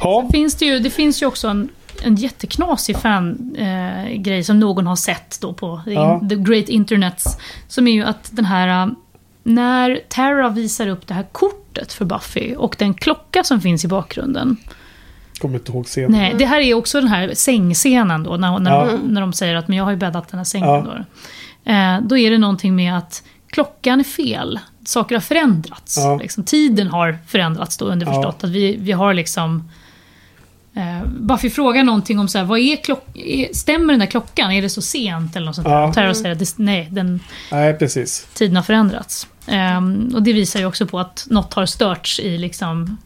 Ja, 0.00 0.28
Finns 0.32 0.54
det, 0.54 0.64
ju, 0.66 0.78
det 0.78 0.90
finns 0.90 1.22
ju 1.22 1.26
också 1.26 1.48
en, 1.48 1.68
en 2.02 2.14
jätteknasig 2.16 2.96
fan-grej 2.96 4.10
eh, 4.14 4.16
grej 4.20 4.44
som 4.44 4.60
någon 4.60 4.86
har 4.86 4.96
sett 4.96 5.38
då 5.40 5.52
på 5.52 5.80
the, 5.84 5.92
Ja. 5.92 6.20
the 6.28 6.34
Great 6.36 6.68
Internets. 6.68 7.38
Som 7.68 7.88
är 7.88 7.92
ju 7.92 8.04
att 8.04 8.28
den 8.32 8.44
här... 8.44 8.86
eh, 8.86 8.92
När 9.42 10.00
Tara 10.08 10.48
visar 10.48 10.86
upp 10.88 11.06
det 11.06 11.14
här 11.14 11.26
kortet 11.32 11.92
för 11.92 12.04
Buffy 12.04 12.54
och 12.54 12.76
den 12.78 12.94
klocka 12.94 13.44
som 13.44 13.60
finns 13.60 13.84
i 13.84 13.88
bakgrunden. 13.88 14.56
kommer 15.40 15.54
inte 15.58 15.72
ihåg 15.72 15.86
scenen. 15.86 16.12
Nej, 16.12 16.34
det 16.38 16.44
här 16.46 16.60
är 16.60 16.74
också 16.74 17.00
den 17.00 17.08
här 17.08 17.30
sängscenen 17.34 18.22
då, 18.22 18.36
när, 18.36 18.58
när, 18.58 18.70
Ja. 18.70 18.98
när 19.04 19.20
de 19.20 19.32
säger 19.32 19.54
att 19.54 19.68
men 19.68 19.76
jag 19.78 19.84
har 19.84 19.90
ju 19.90 19.96
bäddat 19.96 20.28
den 20.28 20.38
här 20.38 20.44
sängen. 20.44 20.68
Ja. 20.68 20.84
Då. 21.64 21.72
Eh, 21.72 22.00
då 22.02 22.18
är 22.18 22.30
det 22.30 22.38
någonting 22.38 22.76
med 22.76 22.98
att 22.98 23.22
klockan 23.50 24.00
är 24.00 24.04
fel. 24.04 24.58
Saker 24.84 25.14
har 25.14 25.20
förändrats. 25.20 25.96
Ja. 25.96 26.16
Liksom, 26.22 26.44
tiden 26.44 26.86
har 26.88 27.18
förändrats 27.26 27.76
då 27.76 27.84
underförstått. 27.84 28.44
Att 28.44 28.50
vi, 28.50 28.76
vi 28.80 28.92
har 28.92 29.14
liksom... 29.14 29.70
Eh, 30.74 31.06
Buffy 31.20 31.50
frågar 31.50 31.84
någonting 31.84 32.18
om 32.18 32.28
så 32.28 32.38
här, 32.38 32.44
vad 32.44 32.58
är 32.58 32.76
klock, 32.76 33.04
är, 33.14 33.54
stämmer 33.54 33.92
den 33.92 34.00
där 34.00 34.06
klockan? 34.06 34.52
Är 34.52 34.62
det 34.62 34.68
så 34.68 34.82
sent? 34.82 35.36
Eller 35.36 35.46
något 35.46 35.54
sånt 35.54 35.66
där. 35.66 35.74
Ja. 35.74 35.88
Och 35.88 35.94
Tara 35.94 36.14
säger 36.14 36.30
att 36.32 36.38
det, 36.38 36.58
nej, 36.58 36.88
den, 36.90 37.20
Nej, 37.52 37.74
precis. 37.74 38.26
tiden 38.34 38.56
har 38.56 38.62
förändrats. 38.62 39.26
Ehm, 39.46 40.10
och 40.14 40.22
det 40.22 40.32
visar 40.32 40.60
ju 40.60 40.66
också 40.66 40.86
på 40.86 40.98
att 41.00 41.26
något 41.30 41.54
har 41.54 41.66
störts 41.66 42.20
i 42.20 42.38
liksom, 42.38 42.96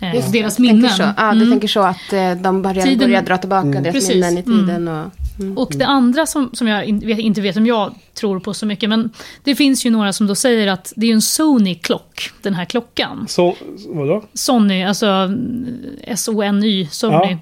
eh, 0.00 0.14
Just 0.14 0.32
deras 0.32 0.56
du 0.56 0.62
tänker 0.66 0.74
minnen. 0.74 0.96
Så. 0.96 1.02
Ja, 1.16 1.32
du 1.32 1.36
Mm. 1.38 1.50
tänker 1.50 1.68
så 1.68 1.80
att 1.80 2.12
eh, 2.12 2.30
de 2.32 2.62
börjar, 2.62 2.82
Tiden- 2.86 2.98
börjar 2.98 3.22
dra 3.22 3.38
tillbaka 3.38 3.68
Mm. 3.68 3.82
deras 3.82 3.94
Precis. 3.94 4.10
minnen 4.14 4.38
i 4.38 4.42
tiden. 4.42 4.88
Och, 4.88 5.06
mm. 5.40 5.58
Och 5.58 5.72
det 5.76 5.86
andra 5.86 6.26
som, 6.26 6.50
som 6.52 6.68
jag 6.68 6.84
inte 6.86 7.40
vet 7.40 7.56
om 7.56 7.66
jag 7.66 7.94
tror 8.14 8.40
på 8.40 8.54
så 8.54 8.66
mycket, 8.66 8.88
men 8.88 9.10
det 9.44 9.54
finns 9.54 9.86
ju 9.86 9.90
några 9.90 10.12
som 10.12 10.26
då 10.26 10.34
säger 10.34 10.66
att 10.66 10.92
det 10.96 11.06
är 11.06 11.12
en 11.12 11.22
Sony-klock, 11.22 12.30
den 12.42 12.54
här 12.54 12.64
klockan. 12.64 13.26
Så, 13.28 13.56
vadå? 13.88 14.24
Sony, 14.34 14.84
alltså 14.84 15.06
mm, 15.06 15.76
S-O-N-Y, 16.02 16.86
Sony. 16.90 17.36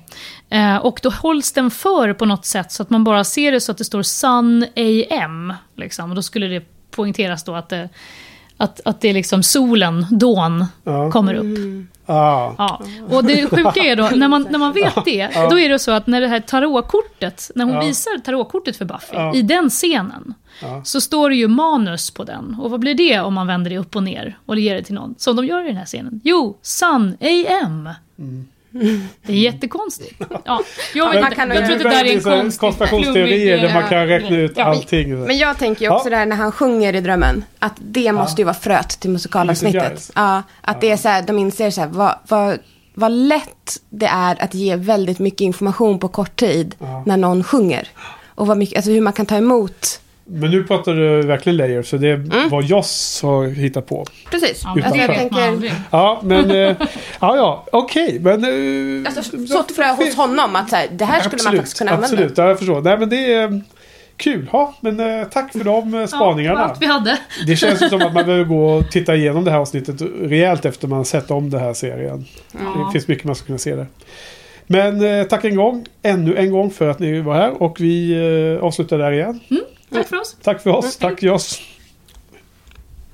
Eh, 0.51 0.77
och 0.77 1.01
då 1.03 1.11
hålls 1.11 1.53
den 1.53 1.71
för 1.71 2.13
på 2.13 2.25
något 2.25 2.45
sätt 2.45 2.73
så 2.73 2.83
att 2.83 2.91
man 2.91 3.05
bara 3.05 3.25
ser 3.25 3.53
det 3.53 3.61
så 3.61 3.73
att 3.73 3.79
det 3.79 3.85
står 3.85 4.03
Sun 4.03 4.67
AM. 4.77 5.53
Liksom. 5.77 6.11
Och 6.11 6.17
då 6.17 6.23
skulle 6.23 6.47
det 6.47 6.65
poängteras 6.91 7.45
då 7.45 7.55
att 7.55 7.69
det, 7.69 7.89
att, 8.57 8.81
att 8.85 9.01
det 9.01 9.09
är 9.09 9.15
liksom 9.15 9.43
solen, 9.43 10.07
dån, 10.11 10.65
Ja. 10.85 11.11
kommer 11.11 11.35
upp. 11.35 11.59
Ah. 12.07 12.53
Ja. 12.59 12.81
Och 13.11 13.25
det 13.25 13.47
sjuka 13.51 13.81
är 13.81 13.97
då, 13.97 14.09
när 14.17 14.29
man, 14.29 14.47
när 14.51 14.59
man 14.59 14.73
vet 14.73 15.05
det, 15.05 15.29
då 15.51 15.59
är 15.59 15.69
det 15.69 15.79
så 15.79 15.91
att 15.91 16.07
när 16.07 16.21
det 16.21 16.29
här 16.29 16.41
tarotkortet, 16.41 17.51
när 17.55 17.65
hon 17.65 17.79
visar 17.87 18.19
tarotkortet 18.19 18.77
för 18.77 18.85
Buffy, 18.85 19.39
i 19.39 19.43
den 19.43 19.71
scenen, 19.71 20.35
så 20.85 21.01
står 21.01 21.31
det 21.31 21.37
ju 21.37 21.49
manus 21.49 22.11
på 22.11 22.25
den. 22.25 22.57
Och 22.63 22.71
vad 22.71 22.81
blir 22.81 22.95
det 22.95 23.21
om 23.21 23.35
man 23.35 23.47
vänder 23.47 23.71
det 23.71 23.79
upp 23.79 23.97
och 23.97 24.03
ner 24.03 24.39
och 24.47 24.59
ger 24.59 24.75
det 24.75 24.83
till 24.83 24.95
någon? 24.95 25.15
Som 25.19 25.37
de 25.37 25.47
gör 25.47 25.65
i 25.65 25.67
den 25.67 25.77
här 25.77 25.85
scenen. 25.87 26.21
Jo, 26.25 26.59
Sun 26.63 27.17
AM. 27.21 27.89
Det 29.23 29.33
är 29.33 29.37
jättekonstigt. 29.37 30.23
Ja, 30.45 30.61
jag, 30.95 31.13
vet, 31.13 31.23
man 31.23 31.31
kan- 31.35 31.51
jag 31.51 31.67
tror 31.67 31.77
att 31.77 31.83
det 31.83 31.89
där 31.89 32.05
är 32.05 32.15
en 32.15 32.21
konstig, 32.23 32.61
konspirationsteorier 32.61 33.59
där 33.63 33.75
man 33.75 33.89
kan 33.89 34.07
räkna 34.07 34.29
grej. 34.31 34.41
ut 34.41 34.53
Ja. 34.57 34.65
allting. 34.65 35.21
Men 35.21 35.39
jag 35.39 35.59
tänker 35.59 35.85
ju 35.85 35.91
också 35.91 36.11
Ja. 36.11 36.19
där 36.19 36.27
när 36.27 36.37
han 36.37 36.53
sjunger 36.53 36.95
i 36.95 37.01
drömmen, 37.01 37.45
att 37.59 37.73
det 37.79 38.13
måste 38.13 38.41
ju 38.41 38.45
vara 38.45 38.55
fröet 38.55 38.89
till 39.01 39.11
musikalavsnittet. 39.11 40.11
Ja, 40.15 40.43
att 40.61 40.81
det 40.81 40.91
är 40.91 40.97
så 40.97 41.09
här, 41.09 41.23
de 41.23 41.39
inser 41.39 41.71
så 41.71 41.81
här, 41.81 41.89
vad, 41.89 42.15
vad, 42.29 42.59
vad 42.95 43.13
lätt 43.13 43.77
det 43.91 44.07
är 44.07 44.43
att 44.43 44.55
ge 44.55 44.77
väldigt 44.77 45.19
mycket 45.19 45.41
information 45.41 45.99
på 45.99 46.09
kort 46.09 46.37
tid 46.37 46.75
när 47.07 47.17
någon 47.17 47.45
sjunger. 47.45 47.89
Och 48.35 48.47
vad 48.47 48.57
mycket, 48.59 48.77
alltså 48.77 48.91
hur 48.91 49.01
man 49.01 49.13
kan 49.13 49.27
ta 49.27 49.37
emot. 49.37 50.01
Men 50.29 50.51
nu 50.51 50.65
pratar 50.65 50.95
du 50.95 51.23
verkligen 51.23 51.57
layer, 51.57 51.83
så 51.83 51.97
det 51.97 52.09
är 52.09 52.15
Mm. 52.15 52.49
vad 52.49 52.65
Joss 52.65 53.21
har 53.23 53.47
hittat 53.47 53.87
på. 53.87 54.05
Precis. 54.31 54.51
Utanför. 54.77 54.81
Alltså 54.83 55.01
jag 55.01 55.15
tänker, 55.31 55.73
Ja, 55.91 56.21
men... 56.25 56.51
eh, 56.51 56.57
ja, 57.21 57.37
ja, 57.37 57.65
okej. 57.73 58.19
men... 58.21 58.45
eh, 59.05 59.13
alltså, 59.17 59.47
sått 59.47 59.73
frö 59.77 59.85
hos 59.93 60.15
honom 60.17 60.57
att 60.57 60.71
så 60.71 60.77
här, 60.77 60.87
det 60.93 61.05
här 61.05 61.21
skulle 61.21 61.43
man 61.45 61.57
faktiskt 61.57 61.79
kunna 61.79 61.91
använda. 61.91 62.15
Absolut, 62.15 62.39
ja, 62.39 62.49
jag 62.49 62.59
förstår. 62.59 62.81
Nej, 62.83 62.99
men 62.99 63.09
det 63.09 63.33
är 63.35 63.43
eh, 63.53 63.59
kul. 64.17 64.47
Ja, 64.53 64.75
men 64.81 65.01
eh, 65.21 65.27
tack 65.29 65.53
för 65.53 65.65
de 65.65 66.07
spaningarna. 66.09 66.59
Allt 66.65 66.83
vi 66.83 66.87
hade. 66.87 67.19
Det 67.47 67.57
känns 67.57 67.79
som 67.89 68.03
att 68.03 68.15
man 68.15 68.25
behöver 68.27 68.45
gå 68.45 68.67
och 68.67 68.91
titta 68.91 69.15
igenom 69.17 69.45
det 69.45 69.51
här 69.51 69.59
avsnittet 69.59 69.97
rejält 70.23 70.65
efter 70.65 70.89
man 70.89 70.97
har 70.99 71.05
sett 71.05 71.31
om 71.31 71.51
det 71.51 71.59
här 71.59 71.75
serien. 71.75 72.25
Ja. 72.53 72.59
Det 72.87 72.93
finns 72.93 73.09
mycket 73.09 73.25
man 73.25 73.35
ska 73.35 73.47
kunna 73.47 73.59
se 73.59 73.75
där. 73.75 73.87
Men 74.67 75.05
eh, 75.21 75.25
tack 75.27 75.45
en 75.45 75.57
gång, 75.57 75.87
ännu 76.03 76.37
en 76.37 76.51
gång 76.51 76.71
för 76.71 76.89
att 76.89 76.99
ni 76.99 77.21
var 77.21 77.35
här 77.35 77.63
och 77.63 77.81
vi 77.81 78.13
eh, 78.59 78.65
avslutar 78.65 78.99
där 78.99 79.13
igen. 79.13 79.41
Tack 79.91 80.09
för 80.09 80.21
oss. 80.21 80.37
Tack 80.43 80.63
för 80.63 80.71
oss, 80.71 80.97
tack 80.97 81.23
Joss. 81.23 81.61